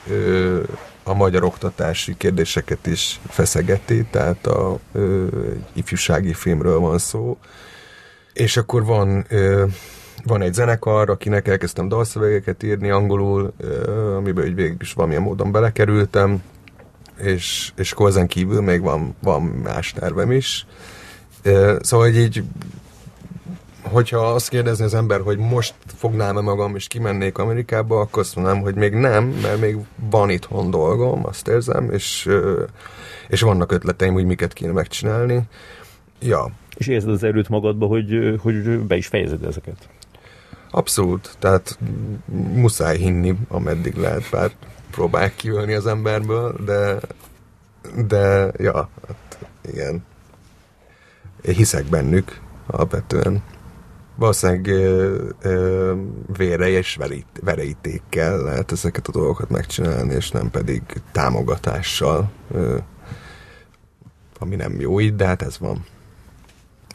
a 1.02 1.14
magyar 1.14 1.44
oktatási 1.44 2.16
kérdéseket 2.16 2.86
is 2.86 3.20
feszegeti, 3.28 4.04
tehát 4.10 4.46
a 4.46 4.78
ö, 4.92 5.26
ifjúsági 5.72 6.32
filmről 6.32 6.78
van 6.78 6.98
szó. 6.98 7.38
És 8.32 8.56
akkor 8.56 8.84
van 8.84 9.24
ö, 9.28 9.64
van 10.24 10.42
egy 10.42 10.54
zenekar, 10.54 11.10
akinek 11.10 11.48
elkezdtem 11.48 11.88
dalszövegeket 11.88 12.62
írni 12.62 12.90
angolul, 12.90 13.52
ö, 13.58 14.16
amiben 14.16 14.54
végül 14.54 14.76
is 14.80 14.92
valamilyen 14.92 15.22
módon 15.22 15.52
belekerültem, 15.52 16.42
és, 17.18 17.72
és 17.76 17.92
akkor 17.92 18.08
ezen 18.08 18.26
kívül 18.26 18.60
még 18.60 18.80
van, 18.80 19.14
van 19.22 19.42
más 19.42 19.92
tervem 19.92 20.32
is. 20.32 20.66
Szóval 21.80 22.06
hogy 22.06 22.16
így 22.16 22.42
hogyha 23.84 24.18
azt 24.18 24.48
kérdezni 24.48 24.84
az 24.84 24.94
ember, 24.94 25.20
hogy 25.20 25.38
most 25.38 25.74
fognám-e 25.86 26.40
magam 26.40 26.76
és 26.76 26.86
kimennék 26.86 27.38
Amerikába, 27.38 28.00
akkor 28.00 28.22
azt 28.22 28.34
mondanám, 28.36 28.62
hogy 28.62 28.74
még 28.74 28.92
nem, 28.92 29.24
mert 29.24 29.60
még 29.60 29.76
van 30.10 30.30
itthon 30.30 30.70
dolgom, 30.70 31.26
azt 31.26 31.48
érzem, 31.48 31.90
és, 31.90 32.28
és 33.28 33.40
vannak 33.40 33.72
ötleteim, 33.72 34.12
hogy 34.12 34.24
miket 34.24 34.52
kéne 34.52 34.72
megcsinálni. 34.72 35.42
Ja. 36.20 36.50
És 36.76 36.86
érzed 36.86 37.10
az 37.10 37.22
erőt 37.22 37.48
magadba, 37.48 37.86
hogy, 37.86 38.38
hogy 38.42 38.78
be 38.78 38.96
is 38.96 39.06
fejezed 39.06 39.44
ezeket? 39.44 39.88
Abszolút, 40.70 41.36
tehát 41.38 41.78
muszáj 42.54 42.96
hinni, 42.96 43.34
ameddig 43.48 43.94
lehet, 43.94 44.30
bár 44.30 44.50
próbálják 44.90 45.34
kiölni 45.34 45.72
az 45.72 45.86
emberből, 45.86 46.56
de, 46.64 46.98
de 48.06 48.52
ja, 48.56 48.88
hát 49.06 49.38
igen. 49.72 50.04
Én 51.42 51.54
hiszek 51.54 51.84
bennük 51.84 52.40
alapvetően. 52.66 53.42
Valószínűleg 54.14 54.66
ö, 54.66 55.28
ö, 55.42 55.94
vére 56.36 56.68
és 56.68 56.96
verít, 56.96 57.26
vereítékkel 57.42 58.42
lehet 58.42 58.72
ezeket 58.72 59.08
a 59.08 59.12
dolgokat 59.12 59.50
megcsinálni, 59.50 60.14
és 60.14 60.30
nem 60.30 60.50
pedig 60.50 60.82
támogatással, 61.12 62.30
ami 64.38 64.56
nem 64.56 64.80
jó 64.80 65.00
így, 65.00 65.14
de 65.14 65.26
hát 65.26 65.42
ez 65.42 65.58
van. 65.58 65.84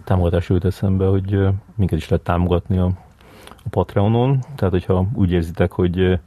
Támogatás 0.03 0.49
jut 0.49 0.65
eszembe, 0.65 1.05
hogy 1.05 1.37
minket 1.75 1.97
is 1.97 2.09
lehet 2.09 2.25
támogatni 2.25 2.77
a, 2.77 2.91
a 3.47 3.69
Patreonon, 3.69 4.43
tehát 4.55 4.73
hogyha 4.73 5.07
úgy 5.13 5.31
érzitek, 5.31 5.71
hogy 5.71 6.19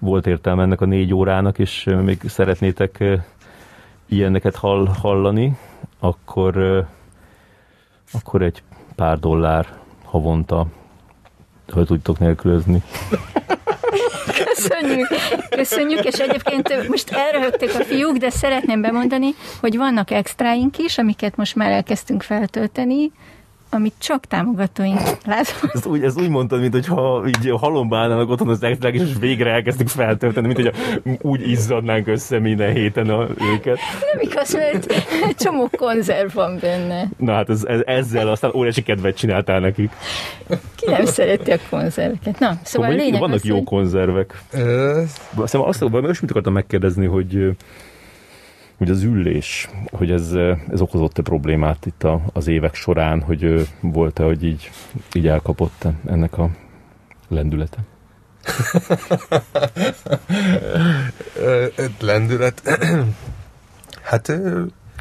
volt 0.00 0.26
értelme 0.26 0.62
ennek 0.62 0.80
a 0.80 0.84
négy 0.84 1.14
órának, 1.14 1.58
és 1.58 1.84
még 2.02 2.20
szeretnétek 2.26 3.04
ilyeneket 4.06 4.56
hall, 4.56 4.86
hallani, 4.86 5.56
akkor, 5.98 6.86
akkor 8.12 8.42
egy 8.42 8.62
pár 8.94 9.18
dollár 9.18 9.81
havonta 10.12 10.66
hogy 11.72 11.86
tudtok 11.86 12.18
nélkülözni. 12.18 12.82
Köszönjük, 14.44 15.08
köszönjük, 15.50 16.04
és 16.04 16.18
egyébként 16.18 16.88
most 16.88 17.10
elröhögtek 17.10 17.74
a 17.74 17.84
fiúk, 17.84 18.16
de 18.16 18.30
szeretném 18.30 18.80
bemondani, 18.80 19.34
hogy 19.60 19.76
vannak 19.76 20.10
extráink 20.10 20.78
is, 20.78 20.98
amiket 20.98 21.36
most 21.36 21.54
már 21.54 21.70
elkezdtünk 21.70 22.22
feltölteni, 22.22 23.12
amit 23.74 23.94
csak 23.98 24.24
támogatóink 24.26 25.00
látom. 25.24 25.70
Ezt 25.72 25.86
úgy, 25.86 26.04
ezt 26.04 26.20
úgy 26.20 26.28
mondtad, 26.28 26.60
mint 26.60 26.72
hogyha 26.72 27.24
így 27.26 27.52
halomba 27.60 27.96
állnának 27.98 28.30
otthon 28.30 28.48
az 28.48 28.62
extrák, 28.62 28.94
és 28.94 29.02
végre 29.20 29.50
elkezdtük 29.50 29.88
feltölteni, 29.88 30.46
mint 30.46 30.58
hogy 30.58 30.72
úgy 31.20 31.50
izzadnánk 31.50 32.06
össze 32.06 32.38
minden 32.38 32.72
héten 32.72 33.10
a, 33.10 33.26
őket. 33.52 33.78
Nem 34.12 34.20
igaz, 34.30 34.54
mert 34.54 34.94
csomó 35.38 35.70
konzerv 35.76 36.34
van 36.34 36.58
benne. 36.60 37.08
Na 37.16 37.32
hát 37.32 37.48
ez, 37.48 37.64
ez, 37.64 37.80
ezzel 37.84 38.28
aztán 38.28 38.50
óriási 38.54 38.82
kedvet 38.82 39.16
csináltál 39.16 39.60
nekik. 39.60 39.90
Ki 40.74 40.90
nem 40.90 41.04
szereti 41.04 41.50
a 41.50 41.58
konzerveket? 41.70 42.38
Na, 42.38 42.58
szóval 42.62 42.90
Akkor 42.90 43.00
lényeg 43.00 43.20
vannak 43.20 43.36
az, 43.36 43.44
jó 43.44 43.54
hogy... 43.54 43.64
konzervek. 43.64 44.42
Ö, 44.52 45.02
Szóval 45.44 45.68
azt 45.68 45.82
olyasmit 45.82 46.30
akartam 46.30 46.52
megkérdezni, 46.52 47.06
hogy 47.06 47.56
hogy 48.82 48.90
az 48.90 49.02
ülés, 49.02 49.68
hogy 49.90 50.10
ez, 50.10 50.32
ez 50.70 50.80
okozott-e 50.80 51.22
problémát 51.22 51.86
itt 51.86 52.02
a, 52.02 52.20
az 52.32 52.46
évek 52.46 52.74
során, 52.74 53.20
hogy 53.20 53.68
volt-e, 53.80 54.22
hogy 54.22 54.44
így, 54.44 54.70
így 55.12 55.26
elkapott 55.26 55.86
ennek 56.06 56.38
a 56.38 56.50
lendülete? 57.28 57.78
lendület. 62.00 62.62
hát 64.10 64.32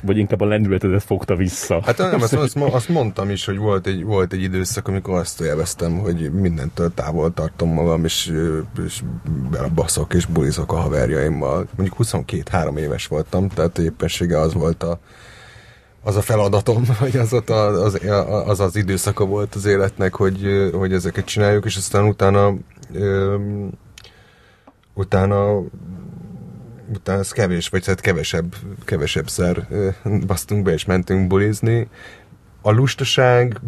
Vagy 0.02 0.18
inkább 0.18 0.42
a 0.42 0.46
lendületedet 0.46 1.04
fogta 1.04 1.36
vissza? 1.36 1.82
Hát 1.86 1.98
nem, 1.98 2.22
azt, 2.22 2.34
azt, 2.34 2.58
azt 2.58 2.90
mondtam 2.90 3.30
is, 3.30 3.46
hogy 3.46 3.58
volt 3.58 3.88
egy, 3.88 4.04
volt 4.04 4.34
egy 4.34 4.42
időszak, 4.42 4.88
amikor 4.88 5.14
azt 5.14 5.42
élveztem, 5.42 5.98
hogy 5.98 6.32
mindentől 6.32 6.94
távol 6.94 7.34
tartom 7.34 7.74
magam, 7.74 8.06
és, 8.06 8.34
és 8.86 9.02
belebaszok 9.52 10.14
és 10.14 10.26
bulizok 10.26 10.72
a 10.72 10.76
haverjaimmal. 10.76 11.68
Mondjuk 11.76 11.98
22-3 12.04 12.78
éves 12.78 13.08
voltam, 13.08 13.50
tehát 13.50 13.78
éppensége 13.78 14.40
az 14.40 14.54
volt 14.54 14.84
a, 14.84 15.00
az 16.04 16.16
a 16.16 16.22
feladatom, 16.22 16.84
hogy 17.00 17.18
az, 17.18 17.34
ott 17.34 17.50
a, 17.50 17.84
az, 17.84 18.00
az 18.46 18.60
az 18.60 18.76
időszaka 18.76 19.26
volt 19.26 19.56
az 19.56 19.66
életnek, 19.66 20.16
hogy, 20.16 20.70
hogy 20.74 20.94
ezeket 20.94 21.26
csináljuk, 21.26 21.66
és 21.66 21.76
aztán 21.76 22.06
utána 22.06 22.54
utána 24.94 25.62
utána 26.94 27.20
ez 27.20 27.32
kevés, 27.32 27.70
vagy 27.70 27.86
hát 27.86 28.02
kevesebb, 28.02 28.56
kevesebb 28.86 29.30
szer 29.30 29.68
basztunk 30.28 30.64
be 30.64 30.72
és 30.72 30.86
mentünk 30.86 31.28
bulizni. 31.28 31.88
A 32.62 32.72
lustaság, 32.72 33.60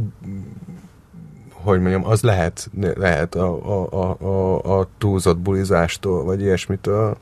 hogy 1.50 1.80
mondjam, 1.80 2.06
az 2.06 2.22
lehet, 2.22 2.70
lehet 2.96 3.36
a, 3.36 3.82
a, 3.82 3.90
a, 3.92 4.26
a, 4.26 4.80
a 4.80 4.88
túlzott 4.98 5.38
bulizástól, 5.38 6.24
vagy 6.24 6.42
ilyesmitől, 6.42 7.18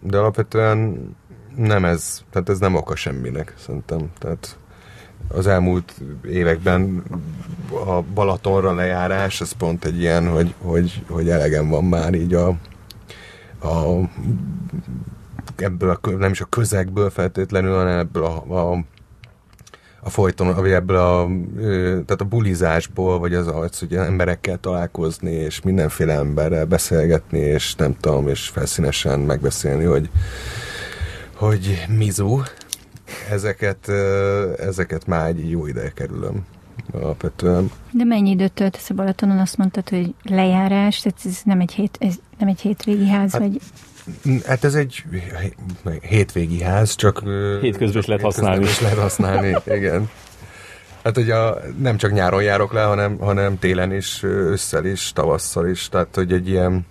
de 0.00 0.18
alapvetően 0.18 1.10
nem 1.56 1.84
ez, 1.84 2.22
tehát 2.30 2.48
ez 2.48 2.58
nem 2.58 2.74
oka 2.74 2.96
semminek, 2.96 3.54
szerintem. 3.58 4.10
Tehát 4.18 4.58
az 5.28 5.46
elmúlt 5.46 5.94
években 6.28 7.02
a 7.86 8.02
Balatonra 8.14 8.74
lejárás, 8.74 9.40
az 9.40 9.52
pont 9.52 9.84
egy 9.84 10.00
ilyen, 10.00 10.28
hogy, 10.28 10.54
hogy, 10.58 11.02
hogy 11.08 11.28
elegem 11.28 11.68
van 11.68 11.84
már 11.84 12.14
így 12.14 12.34
a, 12.34 12.56
a 13.66 14.08
ebből 15.56 15.90
a, 15.90 16.10
nem 16.10 16.30
is 16.30 16.40
a 16.40 16.44
közegből 16.44 17.10
feltétlenül, 17.10 17.74
hanem 17.74 17.98
ebből 17.98 18.24
a, 18.24 18.70
a 18.72 18.84
a 20.06 20.10
folyton, 20.10 20.54
vagy 20.54 20.70
ebből 20.70 20.96
a, 20.96 21.28
tehát 22.04 22.20
a 22.20 22.24
bulizásból, 22.24 23.18
vagy 23.18 23.34
az, 23.34 23.46
az, 23.46 23.78
hogy 23.78 23.94
emberekkel 23.94 24.58
találkozni, 24.60 25.30
és 25.30 25.60
mindenféle 25.60 26.14
emberrel 26.14 26.64
beszélgetni, 26.64 27.38
és 27.38 27.74
nem 27.74 27.96
tudom, 28.00 28.28
és 28.28 28.48
felszínesen 28.48 29.20
megbeszélni, 29.20 29.84
hogy, 29.84 30.10
hogy 31.34 31.84
mizu, 31.88 32.40
ezeket, 33.30 33.88
ezeket 34.58 35.06
már 35.06 35.26
egy 35.26 35.50
jó 35.50 35.66
ideje 35.66 35.90
kerülöm 35.90 36.44
alapvetően. 36.92 37.70
De 37.90 38.04
mennyi 38.04 38.30
időt 38.30 38.52
töltesz 38.52 38.90
a 38.90 38.94
Balatonon? 38.94 39.38
Azt 39.38 39.56
mondtad, 39.56 39.88
hogy 39.88 40.14
lejárás, 40.22 41.00
tehát 41.00 41.18
ez 41.24 41.40
nem 41.44 41.60
egy, 41.60 41.72
hét, 41.72 41.96
ez 42.00 42.14
nem 42.38 42.48
egy 42.48 42.60
hétvégi 42.60 43.08
ház, 43.08 43.32
Hát- 43.32 43.40
vagy... 43.40 43.60
Hát 44.46 44.64
ez 44.64 44.74
egy 44.74 45.04
hétvégi 46.00 46.62
ház, 46.62 46.94
csak... 46.94 47.22
Hétközben 47.60 48.00
is 48.00 48.06
lehet 48.06 48.22
használni. 48.22 48.64
is 48.64 48.80
lehet 48.80 48.98
használni, 48.98 49.56
igen. 49.66 50.10
Hát 51.04 51.16
ugye 51.16 51.34
a, 51.34 51.58
nem 51.78 51.96
csak 51.96 52.12
nyáron 52.12 52.42
járok 52.42 52.72
le, 52.72 52.82
hanem, 52.82 53.18
hanem 53.18 53.58
télen 53.58 53.92
is, 53.92 54.22
ősszel 54.22 54.84
is, 54.84 55.12
tavasszal 55.12 55.68
is, 55.68 55.88
tehát 55.88 56.14
hogy 56.14 56.32
egy 56.32 56.48
ilyen... 56.48 56.86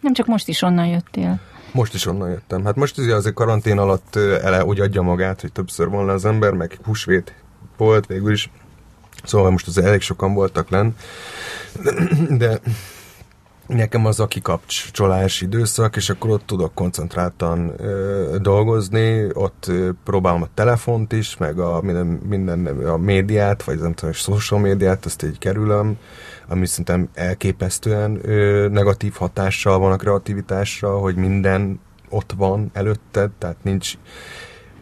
Nem 0.00 0.12
csak 0.14 0.26
most 0.26 0.48
is 0.48 0.62
onnan 0.62 0.86
jöttél. 0.86 1.40
Most 1.72 1.94
is 1.94 2.06
onnan 2.06 2.30
jöttem. 2.30 2.64
Hát 2.64 2.76
most 2.76 2.98
ugye 2.98 3.14
azért 3.14 3.34
karantén 3.34 3.78
alatt 3.78 4.16
ele 4.16 4.64
úgy 4.64 4.80
adja 4.80 5.02
magát, 5.02 5.40
hogy 5.40 5.52
többször 5.52 5.88
van 5.88 6.06
le 6.06 6.12
az 6.12 6.24
ember, 6.24 6.52
meg 6.52 6.78
húsvét 6.84 7.34
volt 7.76 8.06
végül 8.06 8.32
is. 8.32 8.50
Szóval 9.24 9.50
most 9.50 9.66
azért 9.66 9.86
elég 9.86 10.00
sokan 10.00 10.34
voltak 10.34 10.70
len. 10.70 10.94
De 12.38 12.60
nekem 13.66 14.06
az 14.06 14.20
a 14.20 14.26
kikapcsolás 14.26 15.40
időszak, 15.40 15.96
és 15.96 16.10
akkor 16.10 16.30
ott 16.30 16.46
tudok 16.46 16.74
koncentráltan 16.74 17.72
ö, 17.76 18.36
dolgozni, 18.40 19.26
ott 19.32 19.64
ö, 19.68 19.90
próbálom 20.04 20.42
a 20.42 20.48
telefont 20.54 21.12
is, 21.12 21.36
meg 21.36 21.58
a 21.58 21.80
minden, 21.80 22.06
minden 22.06 22.66
a 22.86 22.96
médiát, 22.96 23.62
vagy 23.62 23.78
nem 23.78 23.94
tudom, 23.94 24.10
a 24.10 24.14
social 24.14 24.60
médiát, 24.60 25.04
azt 25.04 25.22
így 25.22 25.38
kerülöm, 25.38 25.98
ami 26.48 26.66
szerintem 26.66 27.08
elképesztően 27.14 28.18
ö, 28.22 28.68
negatív 28.68 29.14
hatással 29.14 29.78
van 29.78 29.92
a 29.92 29.96
kreativitásra, 29.96 30.98
hogy 30.98 31.14
minden 31.14 31.80
ott 32.08 32.32
van 32.36 32.70
előtted, 32.72 33.30
tehát 33.38 33.56
nincs 33.62 33.94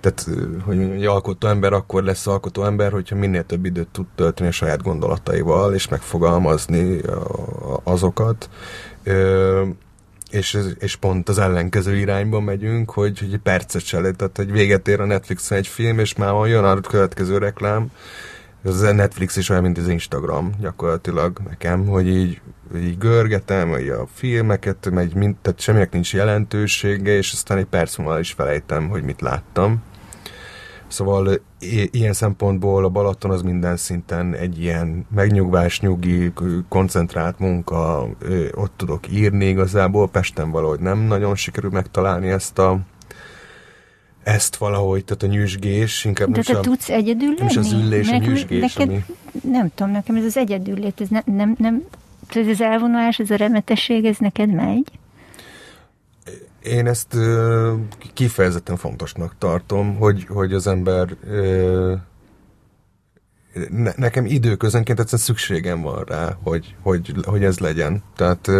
tehát, 0.00 0.26
hogy 0.64 0.76
mondjam, 0.76 0.98
egy 0.98 1.04
alkotó 1.04 1.48
ember 1.48 1.72
akkor 1.72 2.02
lesz 2.02 2.26
alkotó 2.26 2.64
ember, 2.64 2.92
hogyha 2.92 3.16
minél 3.16 3.46
több 3.46 3.64
időt 3.64 3.88
tud 3.88 4.06
tölteni 4.14 4.48
a 4.48 4.52
saját 4.52 4.82
gondolataival, 4.82 5.74
és 5.74 5.88
megfogalmazni 5.88 7.00
azokat. 7.82 8.50
És, 10.30 10.58
és 10.78 10.96
pont 10.96 11.28
az 11.28 11.38
ellenkező 11.38 11.96
irányba 11.96 12.40
megyünk, 12.40 12.90
hogy, 12.90 13.18
hogy 13.18 13.38
percet 13.38 13.84
se 13.84 14.00
tehát 14.00 14.36
hogy 14.36 14.52
véget 14.52 14.88
ér 14.88 15.00
a 15.00 15.04
Netflixen 15.04 15.58
egy 15.58 15.66
film, 15.66 15.98
és 15.98 16.14
már 16.14 16.46
jön 16.46 16.64
a 16.64 16.80
következő 16.80 17.38
reklám. 17.38 17.90
Ez 18.64 18.82
a 18.82 18.92
Netflix 18.92 19.36
is 19.36 19.48
olyan, 19.48 19.62
mint 19.62 19.78
az 19.78 19.88
Instagram 19.88 20.50
gyakorlatilag 20.60 21.38
nekem, 21.48 21.86
hogy 21.86 22.08
így, 22.08 22.40
így 22.76 22.98
görgetem 22.98 23.68
hogy 23.68 23.88
a 23.88 24.06
filmeket, 24.12 24.90
megy, 24.90 25.14
mint, 25.14 25.36
tehát 25.36 25.60
semminek 25.60 25.92
nincs 25.92 26.14
jelentősége, 26.14 27.16
és 27.16 27.32
aztán 27.32 27.58
egy 27.58 27.64
perc 27.64 27.96
múlva 27.96 28.18
is 28.18 28.32
felejtem, 28.32 28.88
hogy 28.88 29.02
mit 29.02 29.20
láttam. 29.20 29.82
Szóval 30.88 31.40
ilyen 31.90 32.12
szempontból 32.12 32.84
a 32.84 32.88
Balaton 32.88 33.30
az 33.30 33.42
minden 33.42 33.76
szinten 33.76 34.34
egy 34.34 34.60
ilyen 34.60 35.06
megnyugvás, 35.14 35.80
nyugi, 35.80 36.32
koncentrált 36.68 37.38
munka, 37.38 38.08
ott 38.54 38.72
tudok 38.76 39.10
írni 39.10 39.44
igazából, 39.44 40.08
Pesten 40.08 40.50
valahogy 40.50 40.80
nem 40.80 40.98
nagyon 40.98 41.34
sikerül 41.34 41.70
megtalálni 41.70 42.28
ezt 42.28 42.58
a 42.58 42.80
ezt 44.28 44.56
valahogy, 44.56 45.04
tehát 45.04 45.22
a 45.22 45.26
nyüzsgés, 45.26 46.04
inkább 46.04 46.30
De 46.30 46.42
te 46.42 46.58
a, 46.58 46.60
tudsz 46.60 46.88
egyedül 46.88 47.28
lenni? 47.28 47.38
nem 47.38 47.48
is 47.48 47.56
az 47.56 47.72
ülés, 47.72 48.08
a 48.08 48.10
Neked- 48.10 48.28
nyüzsgés, 48.28 48.74
neked, 48.74 48.88
ami... 48.88 49.04
Nem 49.42 49.70
tudom, 49.74 49.92
nekem 49.92 50.16
ez 50.16 50.24
az 50.24 50.36
egyedül 50.36 50.78
lét, 50.78 51.00
ez 51.00 51.08
ne, 51.08 51.20
nem, 51.24 51.54
nem, 51.58 51.84
ez 52.34 52.46
az 52.46 52.60
elvonulás, 52.60 53.18
ez 53.18 53.30
a 53.30 53.36
remetesség, 53.36 54.04
ez 54.04 54.16
neked 54.18 54.52
megy? 54.54 54.86
Én 56.62 56.86
ezt 56.86 57.14
ö, 57.14 57.74
kifejezetten 58.12 58.76
fontosnak 58.76 59.34
tartom, 59.38 59.96
hogy, 59.96 60.26
hogy 60.28 60.52
az 60.52 60.66
ember 60.66 61.08
ö, 61.30 61.94
ne, 63.70 63.92
nekem 63.96 64.26
időközönként 64.26 64.98
egyszerűen 64.98 65.26
szükségem 65.26 65.80
van 65.82 66.04
rá, 66.06 66.36
hogy, 66.42 66.74
hogy, 66.82 67.14
hogy 67.24 67.44
ez 67.44 67.58
legyen. 67.58 68.02
Tehát, 68.16 68.50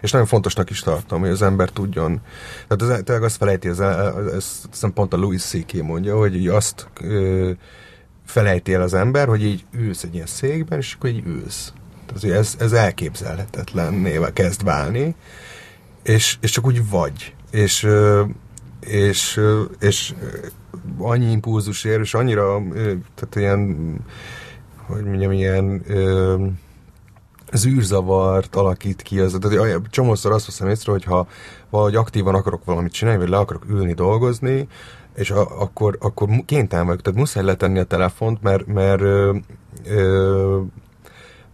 és 0.00 0.10
nagyon 0.10 0.26
fontosnak 0.26 0.70
is 0.70 0.80
tartom, 0.80 1.20
hogy 1.20 1.30
az 1.30 1.42
ember 1.42 1.68
tudjon. 1.68 2.20
Tehát 2.68 2.94
az, 2.94 3.02
tényleg 3.04 3.24
azt 3.24 3.36
felejti, 3.36 3.68
ez, 3.68 3.78
ez, 3.78 4.62
ez, 4.72 4.92
pont 4.94 5.12
a 5.12 5.16
Louis 5.16 5.42
C.K. 5.42 5.82
mondja, 5.82 6.16
hogy 6.16 6.36
így 6.36 6.48
azt 6.48 6.88
ö, 7.00 7.50
felejti 8.26 8.74
el 8.74 8.82
az 8.82 8.94
ember, 8.94 9.28
hogy 9.28 9.44
így 9.44 9.64
ülsz 9.72 10.02
egy 10.02 10.14
ilyen 10.14 10.26
székben, 10.26 10.78
és 10.78 10.94
akkor 10.94 11.10
így 11.10 11.26
ülsz. 11.26 11.72
Tehát 12.06 12.38
ez, 12.38 12.54
ez 12.58 12.72
elképzelhetetlenné 12.72 14.18
kezd 14.32 14.64
válni, 14.64 15.14
és, 16.02 16.36
és 16.40 16.50
csak 16.50 16.66
úgy 16.66 16.88
vagy. 16.88 17.34
És, 17.50 17.88
és, 18.80 19.40
és 19.80 20.14
annyi 20.98 21.30
impulzus 21.30 21.84
ér, 21.84 22.00
és 22.00 22.14
annyira, 22.14 22.62
tehát 23.14 23.36
ilyen, 23.36 23.76
hogy 24.92 25.04
mondjam, 25.04 25.32
ilyen 25.32 25.84
zűrzavart 27.52 28.56
alakít 28.56 29.02
ki. 29.02 29.20
Az, 29.20 29.38
tehát 29.40 29.90
csomószor 29.90 30.32
azt 30.32 30.46
veszem 30.46 30.68
észre, 30.68 30.92
hogy 30.92 31.04
ha 31.04 31.26
valahogy 31.70 31.94
aktívan 31.94 32.34
akarok 32.34 32.64
valamit 32.64 32.92
csinálni, 32.92 33.20
vagy 33.20 33.28
le 33.28 33.36
akarok 33.36 33.64
ülni, 33.68 33.92
dolgozni, 33.92 34.68
és 35.14 35.30
a, 35.30 35.60
akkor, 35.60 35.96
akkor 36.00 36.28
kénytelen 36.46 36.86
vagyok, 36.86 37.02
tehát 37.02 37.18
muszáj 37.18 37.44
letenni 37.44 37.78
a 37.78 37.84
telefont, 37.84 38.42
mert, 38.42 38.66
mert, 38.66 39.00
ö, 39.00 39.36
ö, 39.84 40.60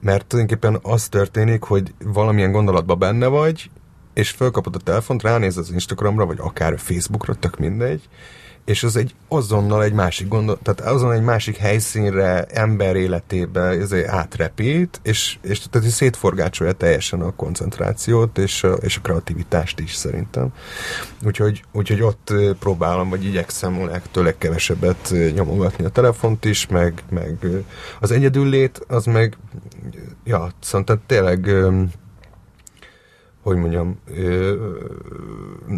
mert 0.00 0.26
tulajdonképpen 0.26 0.78
az 0.82 1.08
történik, 1.08 1.62
hogy 1.62 1.94
valamilyen 2.04 2.52
gondolatba 2.52 2.94
benne 2.94 3.26
vagy, 3.26 3.70
és 4.14 4.30
felkapod 4.30 4.74
a 4.74 4.78
telefont, 4.78 5.22
ránéz 5.22 5.56
az 5.56 5.70
Instagramra, 5.72 6.26
vagy 6.26 6.38
akár 6.40 6.72
a 6.72 6.78
Facebookra, 6.78 7.34
tök 7.34 7.58
mindegy, 7.58 8.08
és 8.66 8.82
az 8.82 8.96
egy 8.96 9.14
azonnal 9.28 9.82
egy 9.82 9.92
másik 9.92 10.28
gondol, 10.28 10.58
tehát 10.62 10.80
azon 10.80 11.12
egy 11.12 11.22
másik 11.22 11.56
helyszínre, 11.56 12.44
ember 12.44 12.96
életébe 12.96 13.60
ezért 13.60 14.08
átrepít, 14.08 15.00
és, 15.02 15.38
és 15.42 15.60
tehát 15.70 15.88
szétforgácsolja 15.88 16.72
teljesen 16.72 17.20
a 17.20 17.34
koncentrációt, 17.34 18.38
és 18.38 18.64
a, 18.64 18.72
és 18.72 18.96
a 18.96 19.00
kreativitást 19.00 19.80
is 19.80 19.94
szerintem. 19.94 20.48
Úgyhogy, 21.24 21.64
úgyhogy 21.72 22.02
ott 22.02 22.32
próbálom, 22.58 23.08
vagy 23.08 23.24
igyekszem 23.24 23.80
a 23.80 23.84
legtől 23.84 24.24
legkevesebbet 24.24 25.14
nyomogatni 25.34 25.84
a 25.84 25.88
telefont 25.88 26.44
is, 26.44 26.66
meg, 26.66 27.02
meg 27.10 27.46
az 28.00 28.10
egyedüllét, 28.10 28.84
az 28.88 29.04
meg, 29.04 29.36
ja, 30.24 30.50
szóval 30.60 31.00
tényleg 31.06 31.50
hogy 33.46 33.56
mondjam, 33.56 33.98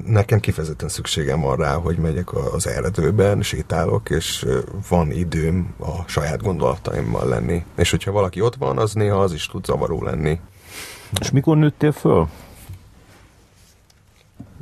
nekem 0.06 0.40
kifejezetten 0.40 0.88
szükségem 0.88 1.40
van 1.40 1.56
rá, 1.56 1.74
hogy 1.74 1.96
megyek 1.96 2.34
az 2.34 2.66
erdőben, 2.66 3.42
sétálok, 3.42 4.10
és 4.10 4.46
van 4.88 5.10
időm 5.10 5.74
a 5.78 6.08
saját 6.08 6.42
gondolataimmal 6.42 7.28
lenni. 7.28 7.64
És 7.76 7.90
hogyha 7.90 8.12
valaki 8.12 8.40
ott 8.40 8.54
van, 8.54 8.78
az 8.78 8.92
néha 8.92 9.20
az 9.20 9.32
is 9.32 9.46
tud 9.46 9.64
zavaró 9.64 10.02
lenni. 10.02 10.40
És 11.20 11.30
mikor 11.30 11.56
nőttél 11.56 11.92
föl? 11.92 12.28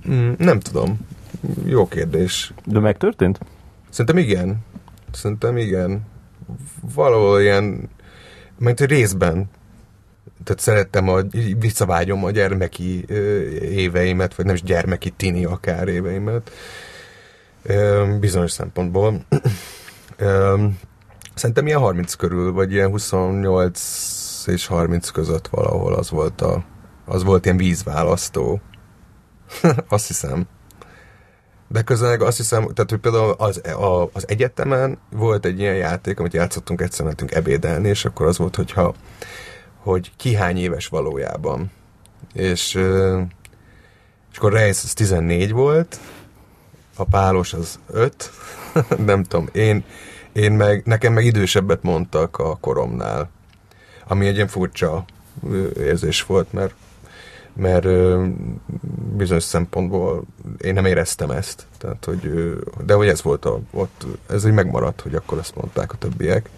Mm, 0.08 0.32
nem 0.38 0.60
tudom. 0.60 0.98
Jó 1.64 1.88
kérdés. 1.88 2.52
De 2.64 2.78
megtörtént? 2.78 3.38
Szerintem 3.88 4.18
igen. 4.18 4.56
Szerintem 5.12 5.56
igen. 5.56 6.06
Valahol 6.94 7.40
ilyen, 7.40 7.88
mert 8.58 8.80
részben 8.80 9.50
tehát 10.44 10.60
szerettem, 10.60 11.08
a, 11.08 11.20
visszavágyom 11.58 12.24
a 12.24 12.30
gyermeki 12.30 13.04
éveimet, 13.60 14.34
vagy 14.34 14.46
nem 14.46 14.54
is 14.54 14.62
gyermeki 14.62 15.10
tini 15.10 15.44
akár 15.44 15.88
éveimet, 15.88 16.50
bizonyos 18.20 18.50
szempontból. 18.50 19.24
Szerintem 21.34 21.66
ilyen 21.66 21.80
30 21.80 22.14
körül, 22.14 22.52
vagy 22.52 22.72
ilyen 22.72 22.90
28 22.90 24.44
és 24.46 24.66
30 24.66 25.08
között 25.08 25.48
valahol 25.48 25.94
az 25.94 26.10
volt, 26.10 26.40
a, 26.40 26.64
az 27.04 27.24
volt 27.24 27.44
ilyen 27.44 27.56
vízválasztó. 27.56 28.60
azt 29.88 30.06
hiszem. 30.06 30.46
De 31.68 31.82
közben 31.82 32.20
azt 32.20 32.36
hiszem, 32.36 32.62
tehát 32.74 32.90
hogy 32.90 32.98
például 33.00 33.34
az, 33.38 33.60
a, 33.66 34.10
az 34.12 34.28
egyetemen 34.28 34.98
volt 35.10 35.44
egy 35.44 35.58
ilyen 35.60 35.74
játék, 35.74 36.18
amit 36.18 36.32
játszottunk, 36.32 36.80
egyszer 36.80 37.04
mentünk 37.04 37.32
ebédelni, 37.32 37.88
és 37.88 38.04
akkor 38.04 38.26
az 38.26 38.38
volt, 38.38 38.56
hogyha 38.56 38.94
hogy 39.86 40.12
ki 40.16 40.34
hány 40.34 40.58
éves 40.58 40.86
valójában. 40.86 41.70
És, 42.32 42.74
és 44.32 44.38
akkor 44.38 44.52
Reis 44.52 44.82
az 44.84 44.92
14 44.92 45.52
volt, 45.52 46.00
a 46.96 47.04
pálos 47.04 47.52
az 47.52 47.78
5, 47.86 48.30
nem 49.06 49.22
tudom, 49.22 49.48
én, 49.52 49.84
én 50.32 50.52
meg, 50.52 50.82
nekem 50.84 51.12
meg 51.12 51.24
idősebbet 51.24 51.82
mondtak 51.82 52.38
a 52.38 52.56
koromnál, 52.56 53.30
ami 54.06 54.26
egy 54.26 54.34
ilyen 54.34 54.48
furcsa 54.48 55.04
érzés 55.76 56.22
volt, 56.22 56.52
mert 56.52 56.74
mert 57.52 57.86
bizonyos 59.16 59.42
szempontból 59.42 60.24
én 60.58 60.74
nem 60.74 60.84
éreztem 60.84 61.30
ezt. 61.30 61.66
Tehát, 61.78 62.04
hogy, 62.04 62.54
de 62.84 62.94
hogy 62.94 63.08
ez 63.08 63.22
volt 63.22 63.44
a, 63.44 63.60
ott, 63.70 64.06
ez 64.28 64.46
így 64.46 64.52
megmaradt, 64.52 65.00
hogy 65.00 65.14
akkor 65.14 65.38
azt 65.38 65.54
mondták 65.54 65.92
a 65.92 65.96
többiek 65.96 66.50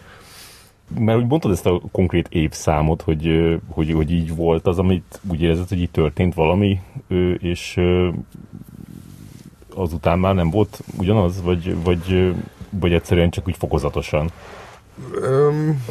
mert 0.99 1.19
úgy 1.19 1.27
mondtad 1.27 1.53
ezt 1.53 1.67
a 1.67 1.81
konkrét 1.93 2.29
évszámot, 2.31 3.03
hogy, 3.03 3.57
hogy, 3.69 3.93
hogy 3.93 4.11
így 4.11 4.37
volt 4.37 4.67
az, 4.67 4.79
amit 4.79 5.21
úgy 5.31 5.43
érzed, 5.43 5.69
hogy 5.69 5.81
így 5.81 5.91
történt 5.91 6.35
valami, 6.35 6.81
és 7.39 7.81
azután 9.75 10.19
már 10.19 10.35
nem 10.35 10.51
volt 10.51 10.83
ugyanaz, 10.99 11.43
vagy, 11.43 11.83
vagy, 11.83 12.35
vagy 12.71 12.93
egyszerűen 12.93 13.31
csak 13.31 13.49
úgy 13.49 13.57
fokozatosan? 13.57 14.31
Um, 15.23 15.85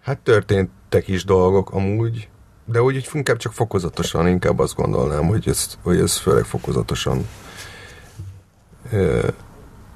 hát 0.00 0.18
történtek 0.18 1.08
is 1.08 1.24
dolgok 1.24 1.70
amúgy, 1.70 2.28
de 2.64 2.82
úgy, 2.82 2.96
úgy 2.96 3.08
inkább 3.12 3.36
csak 3.36 3.52
fokozatosan, 3.52 4.28
inkább 4.28 4.58
azt 4.58 4.74
gondolnám, 4.74 5.26
hogy 5.26 5.48
ez, 5.48 5.78
hogy 5.82 5.98
ez 5.98 6.16
főleg 6.16 6.44
fokozatosan 6.44 7.26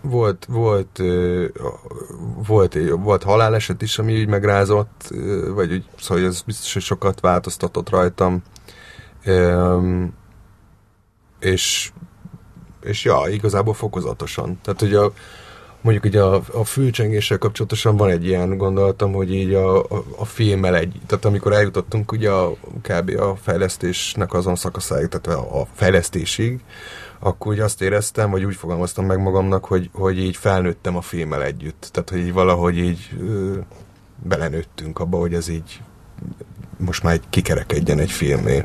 volt, 0.03 0.47
volt, 0.49 1.03
volt, 2.47 2.79
volt 2.91 3.23
haláleset 3.23 3.83
is, 3.83 3.99
ami 3.99 4.13
így 4.13 4.29
megrázott, 4.29 5.11
vagy 5.55 5.73
úgy, 5.73 5.85
szóval 6.01 6.25
ez 6.25 6.43
biztos, 6.43 6.73
hogy 6.73 6.83
sokat 6.83 7.21
változtatott 7.21 7.91
rajtam. 7.91 8.43
És, 11.41 11.93
és 12.83 13.05
ja, 13.05 13.23
igazából 13.29 13.75
fokozatosan. 13.75 14.59
Tehát, 14.63 14.81
hogy 14.81 14.95
a, 14.95 15.13
mondjuk 15.81 16.05
ugye 16.05 16.23
a, 16.23 16.43
a 16.53 16.65
fülcsengéssel 16.65 17.39
kapcsolatosan 17.39 17.97
van 17.97 18.11
egy 18.11 18.27
ilyen 18.27 18.57
gondolatom, 18.57 19.13
hogy 19.13 19.35
így 19.35 19.55
a, 19.55 19.79
a, 19.79 20.05
a 20.17 20.25
filmmel 20.25 20.77
egy, 20.77 21.01
tehát 21.07 21.25
amikor 21.25 21.53
eljutottunk 21.53 22.13
ugye 22.13 22.31
a, 22.31 22.53
kb. 22.83 23.21
a 23.21 23.37
fejlesztésnek 23.43 24.33
azon 24.33 24.57
szakaszáig, 24.57 25.09
tehát 25.09 25.41
a, 25.41 25.61
a 25.61 25.67
fejlesztésig, 25.75 26.61
akkor 27.25 27.53
úgy 27.53 27.61
azt 27.61 27.83
éreztem, 27.83 28.31
vagy 28.31 28.45
úgy 28.45 28.55
fogalmaztam 28.55 29.07
meg 29.07 29.19
magamnak, 29.19 29.65
hogy, 29.65 29.91
hogy 29.93 30.19
így 30.19 30.37
felnőttem 30.37 30.97
a 30.97 31.01
filmmel 31.01 31.43
együtt. 31.43 31.89
Tehát, 31.93 32.11
hogy 32.11 32.19
így 32.19 32.33
valahogy 32.33 32.79
így 32.79 33.11
ö, 33.21 33.59
belenőttünk 34.23 34.99
abba, 34.99 35.19
hogy 35.19 35.35
ez 35.35 35.49
így 35.49 35.81
most 36.77 37.03
már 37.03 37.13
egy 37.13 37.23
kikerekedjen 37.31 37.99
egy 37.99 38.11
filmé. 38.11 38.65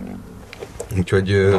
Úgyhogy 0.97 1.31
ö, 1.31 1.57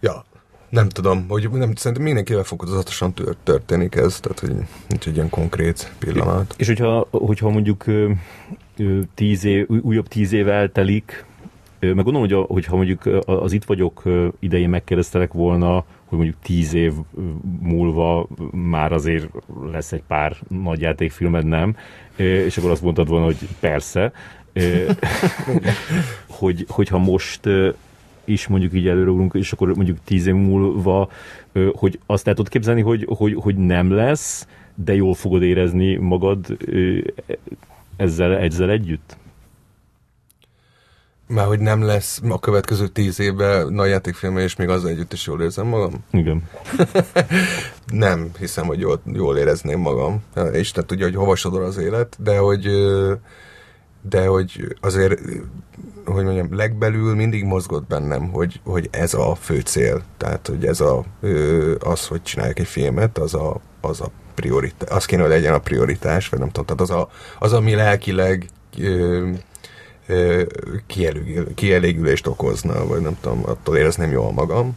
ja, 0.00 0.24
nem 0.68 0.88
tudom, 0.88 1.28
hogy 1.28 1.50
nem, 1.50 1.74
szerintem 1.74 2.06
mindenkivel 2.06 2.44
fokozatosan 2.44 3.14
történik 3.42 3.94
ez, 3.94 4.20
tehát 4.20 4.38
hogy 4.38 4.52
nincs 4.88 5.06
egy 5.06 5.14
ilyen 5.14 5.30
konkrét 5.30 5.92
pillanat. 5.98 6.54
És 6.58 6.66
hogyha, 6.66 7.06
hogyha 7.10 7.50
mondjuk 7.50 7.84
tíz 9.14 9.44
év, 9.44 9.66
újabb 9.68 10.08
tíz 10.08 10.32
év 10.32 10.48
eltelik, 10.48 11.26
meg 11.80 11.94
gondolom, 11.94 12.20
hogy, 12.20 12.32
a, 12.32 12.40
hogyha 12.40 12.76
mondjuk 12.76 13.24
az 13.26 13.52
itt 13.52 13.64
vagyok 13.64 14.02
idején 14.38 14.68
megkérdeztelek 14.68 15.32
volna, 15.32 15.84
hogy 16.04 16.18
mondjuk 16.18 16.36
tíz 16.42 16.74
év 16.74 16.92
múlva 17.60 18.28
már 18.52 18.92
azért 18.92 19.28
lesz 19.72 19.92
egy 19.92 20.02
pár 20.06 20.36
nagy 20.48 20.80
játékfilmed, 20.80 21.44
nem? 21.44 21.76
És 22.16 22.56
akkor 22.56 22.70
azt 22.70 22.82
mondtad 22.82 23.08
volna, 23.08 23.24
hogy 23.24 23.36
persze. 23.60 24.12
hogy, 26.38 26.64
hogyha 26.68 26.98
most 26.98 27.40
is 28.24 28.46
mondjuk 28.46 28.74
így 28.74 28.88
előrúlunk, 28.88 29.34
és 29.34 29.52
akkor 29.52 29.74
mondjuk 29.74 29.98
tíz 30.04 30.26
év 30.26 30.34
múlva, 30.34 31.10
hogy 31.72 31.98
azt 32.06 32.28
el 32.28 32.34
tudod 32.34 32.50
képzelni, 32.50 32.80
hogy, 32.80 33.06
hogy, 33.08 33.34
hogy 33.34 33.56
nem 33.56 33.90
lesz, 33.90 34.46
de 34.74 34.94
jól 34.94 35.14
fogod 35.14 35.42
érezni 35.42 35.96
magad 35.96 36.56
ezzel, 37.96 38.36
ezzel 38.36 38.70
együtt? 38.70 39.16
Már 41.28 41.46
hogy 41.46 41.58
nem 41.58 41.82
lesz 41.82 42.20
a 42.28 42.38
következő 42.38 42.88
tíz 42.88 43.20
évben 43.20 43.72
nagy 43.72 43.88
játékfilme, 43.88 44.42
és 44.42 44.56
még 44.56 44.68
azzal 44.68 44.90
együtt 44.90 45.12
is 45.12 45.26
jól 45.26 45.42
érzem 45.42 45.66
magam? 45.66 45.92
Igen. 46.10 46.42
nem 47.86 48.30
hiszem, 48.38 48.66
hogy 48.66 48.80
jól, 48.80 49.00
jól 49.12 49.36
érezném 49.36 49.80
magam. 49.80 50.22
Isten 50.52 50.86
tudja, 50.86 51.04
hogy 51.04 51.14
hova 51.14 51.36
sodor 51.36 51.62
az 51.62 51.76
élet, 51.76 52.16
de 52.18 52.38
hogy 52.38 52.68
de 54.08 54.26
hogy 54.26 54.76
azért, 54.80 55.20
hogy 56.04 56.24
mondjam, 56.24 56.54
legbelül 56.56 57.14
mindig 57.14 57.44
mozgott 57.44 57.86
bennem, 57.86 58.28
hogy, 58.28 58.60
hogy 58.64 58.88
ez 58.92 59.14
a 59.14 59.34
fő 59.34 59.60
cél. 59.60 60.02
Tehát, 60.16 60.46
hogy 60.46 60.66
ez 60.66 60.80
a, 60.80 61.04
az, 61.78 62.06
hogy 62.06 62.22
csinálják 62.22 62.58
egy 62.58 62.66
filmet, 62.66 63.18
az 63.18 63.34
a, 63.34 63.60
az 63.80 64.00
a 64.00 64.10
prioritás, 64.34 64.88
az 64.90 65.04
kéne, 65.04 65.22
hogy 65.22 65.30
legyen 65.30 65.54
a 65.54 65.58
prioritás, 65.58 66.28
vagy 66.28 66.38
nem 66.38 66.50
tudom, 66.50 66.64
tehát 66.64 66.80
az, 66.80 66.90
a, 66.90 67.08
az 67.38 67.52
ami 67.52 67.74
lelkileg 67.74 68.48
kielégül, 70.86 71.54
kielégülést 71.54 72.26
okozna, 72.26 72.86
vagy 72.86 73.00
nem 73.00 73.16
tudom, 73.20 73.42
attól 73.46 73.76
érezném 73.76 74.10
jól 74.10 74.32
magam. 74.32 74.76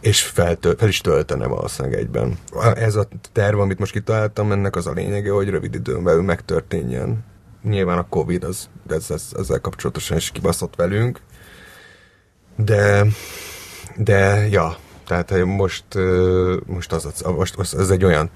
és 0.00 0.22
feltö- 0.22 0.78
fel 0.78 0.88
is 0.88 1.00
töltene 1.00 1.46
valószínűleg 1.46 1.98
egyben. 1.98 2.38
Ez 2.74 2.94
a 2.94 3.08
terv, 3.32 3.58
amit 3.58 3.78
most 3.78 3.92
kitaláltam, 3.92 4.52
ennek 4.52 4.76
az 4.76 4.86
a 4.86 4.92
lényege, 4.92 5.30
hogy 5.30 5.48
rövid 5.48 5.74
időn 5.74 6.04
belül 6.04 6.22
megtörténjen. 6.22 7.24
Nyilván 7.62 7.98
a 7.98 8.08
Covid 8.08 8.44
az, 8.44 8.68
ez, 8.88 9.10
ez, 9.10 9.28
ezzel 9.38 9.60
kapcsolatosan 9.60 10.16
is 10.16 10.30
kibaszott 10.30 10.76
velünk, 10.76 11.20
de, 12.56 13.06
de 13.96 14.48
ja, 14.50 14.76
tehát 15.06 15.44
most, 15.44 15.84
most 16.66 16.92
az, 16.92 17.24
most 17.36 17.58
az, 17.58 17.78
ez 17.78 17.90
egy 17.90 18.04
olyan 18.04 18.30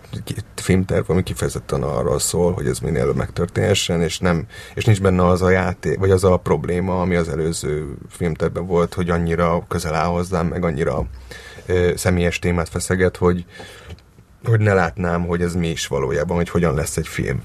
filmterv, 0.54 1.10
ami 1.10 1.22
kifejezetten 1.22 1.82
arról 1.82 2.18
szól, 2.18 2.52
hogy 2.52 2.66
ez 2.66 2.78
minél 2.78 3.00
előbb 3.00 3.16
megtörténhessen, 3.16 4.02
és, 4.02 4.18
nem, 4.18 4.46
és 4.74 4.84
nincs 4.84 5.00
benne 5.00 5.26
az 5.26 5.42
a 5.42 5.50
játék, 5.50 5.98
vagy 5.98 6.10
az 6.10 6.24
a 6.24 6.36
probléma, 6.36 7.00
ami 7.00 7.14
az 7.14 7.28
előző 7.28 7.96
filmtervben 8.08 8.66
volt, 8.66 8.94
hogy 8.94 9.10
annyira 9.10 9.64
közel 9.68 9.94
áll 9.94 10.08
hozzám, 10.08 10.46
meg 10.46 10.64
annyira 10.64 11.06
ö, 11.66 11.92
személyes 11.96 12.38
témát 12.38 12.68
feszeget, 12.68 13.16
hogy, 13.16 13.44
hogy 14.44 14.60
ne 14.60 14.74
látnám, 14.74 15.26
hogy 15.26 15.42
ez 15.42 15.54
mi 15.54 15.68
is 15.68 15.86
valójában, 15.86 16.36
hogy 16.36 16.48
hogyan 16.48 16.74
lesz 16.74 16.96
egy 16.96 17.08
film. 17.08 17.42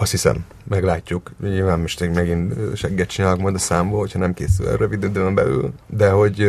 Azt 0.00 0.10
hiszem, 0.10 0.44
meglátjuk. 0.68 1.30
Nyilván 1.42 1.80
most 1.80 2.14
megint 2.14 2.76
segget 2.76 3.08
csinálok 3.08 3.40
majd 3.40 3.54
a 3.54 3.58
számból, 3.58 3.98
hogyha 3.98 4.18
nem 4.18 4.34
készül 4.34 4.68
el 4.68 4.76
rövid 4.76 5.02
időn 5.04 5.34
belül, 5.34 5.72
de 5.86 6.10
hogy 6.10 6.40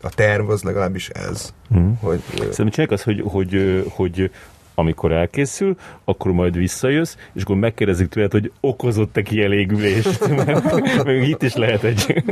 a 0.00 0.08
terv 0.08 0.50
az 0.50 0.62
legalábbis 0.62 1.08
ez. 1.08 1.54
Mm. 1.76 1.92
Hogy, 2.00 2.22
Szerintem 2.34 2.68
csinálják 2.68 2.90
az, 2.90 3.02
hogy, 3.02 3.22
hogy, 3.24 3.84
hogy 3.88 4.30
amikor 4.74 5.12
elkészül, 5.12 5.76
akkor 6.04 6.32
majd 6.32 6.56
visszajössz, 6.56 7.16
és 7.32 7.42
akkor 7.42 7.56
megkérdezik 7.56 8.08
tőled, 8.08 8.32
hogy 8.32 8.52
okozott-e 8.60 9.22
kielégülést, 9.22 10.28
mert 10.44 11.04
még 11.04 11.28
itt 11.28 11.42
is 11.42 11.54
lehet 11.54 11.82
egy, 11.82 12.04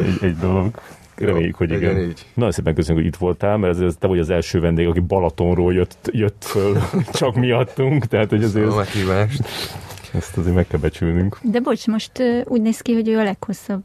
egy, 0.00 0.18
egy 0.20 0.36
dolog. 0.36 0.80
Reméljük, 1.16 1.54
hogy 1.54 1.72
igen. 1.72 1.98
Így. 1.98 2.26
Nagyon 2.34 2.52
szépen 2.52 2.74
köszönjük, 2.74 3.04
hogy 3.04 3.12
itt 3.14 3.20
voltál, 3.20 3.56
mert 3.56 3.80
ez, 3.80 3.94
te 3.98 4.06
vagy 4.06 4.18
az 4.18 4.30
első 4.30 4.60
vendég, 4.60 4.86
aki 4.86 5.00
Balatonról 5.00 5.74
jött, 5.74 6.08
jött 6.12 6.44
föl 6.44 6.76
csak 7.12 7.34
miattunk, 7.34 8.06
tehát 8.06 8.30
hogy 8.30 8.44
azért... 8.44 8.72
A 8.72 8.74
meghívást. 8.76 9.44
Ezt 10.12 10.36
azért 10.36 10.54
meg 10.54 10.66
kell 10.66 10.80
becsülnünk. 10.80 11.38
De 11.42 11.60
bocs, 11.60 11.86
most 11.86 12.12
úgy 12.44 12.62
néz 12.62 12.80
ki, 12.80 12.94
hogy 12.94 13.08
ő 13.08 13.18
a 13.18 13.22
leghosszabb 13.22 13.82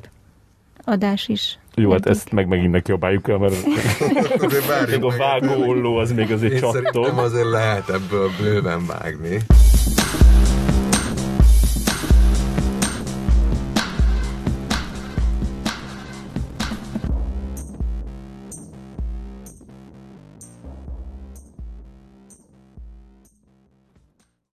adás 0.84 1.28
is. 1.28 1.60
Jó, 1.76 1.92
hát 1.92 2.06
ezt 2.06 2.32
meg 2.32 2.48
megint 2.48 2.72
neki 2.72 2.92
jobbáljuk 2.92 3.30
el, 3.30 3.38
mert 3.38 3.56
még 4.90 5.04
a 5.04 5.14
vágóolló 5.18 5.96
az 5.98 6.12
még 6.12 6.32
azért 6.32 6.54
Én 6.54 6.60
csattog. 6.60 6.74
szerintem 6.74 7.18
azért 7.18 7.50
lehet 7.50 7.90
ebből 7.90 8.30
bőven 8.42 8.86
vágni. 8.86 9.40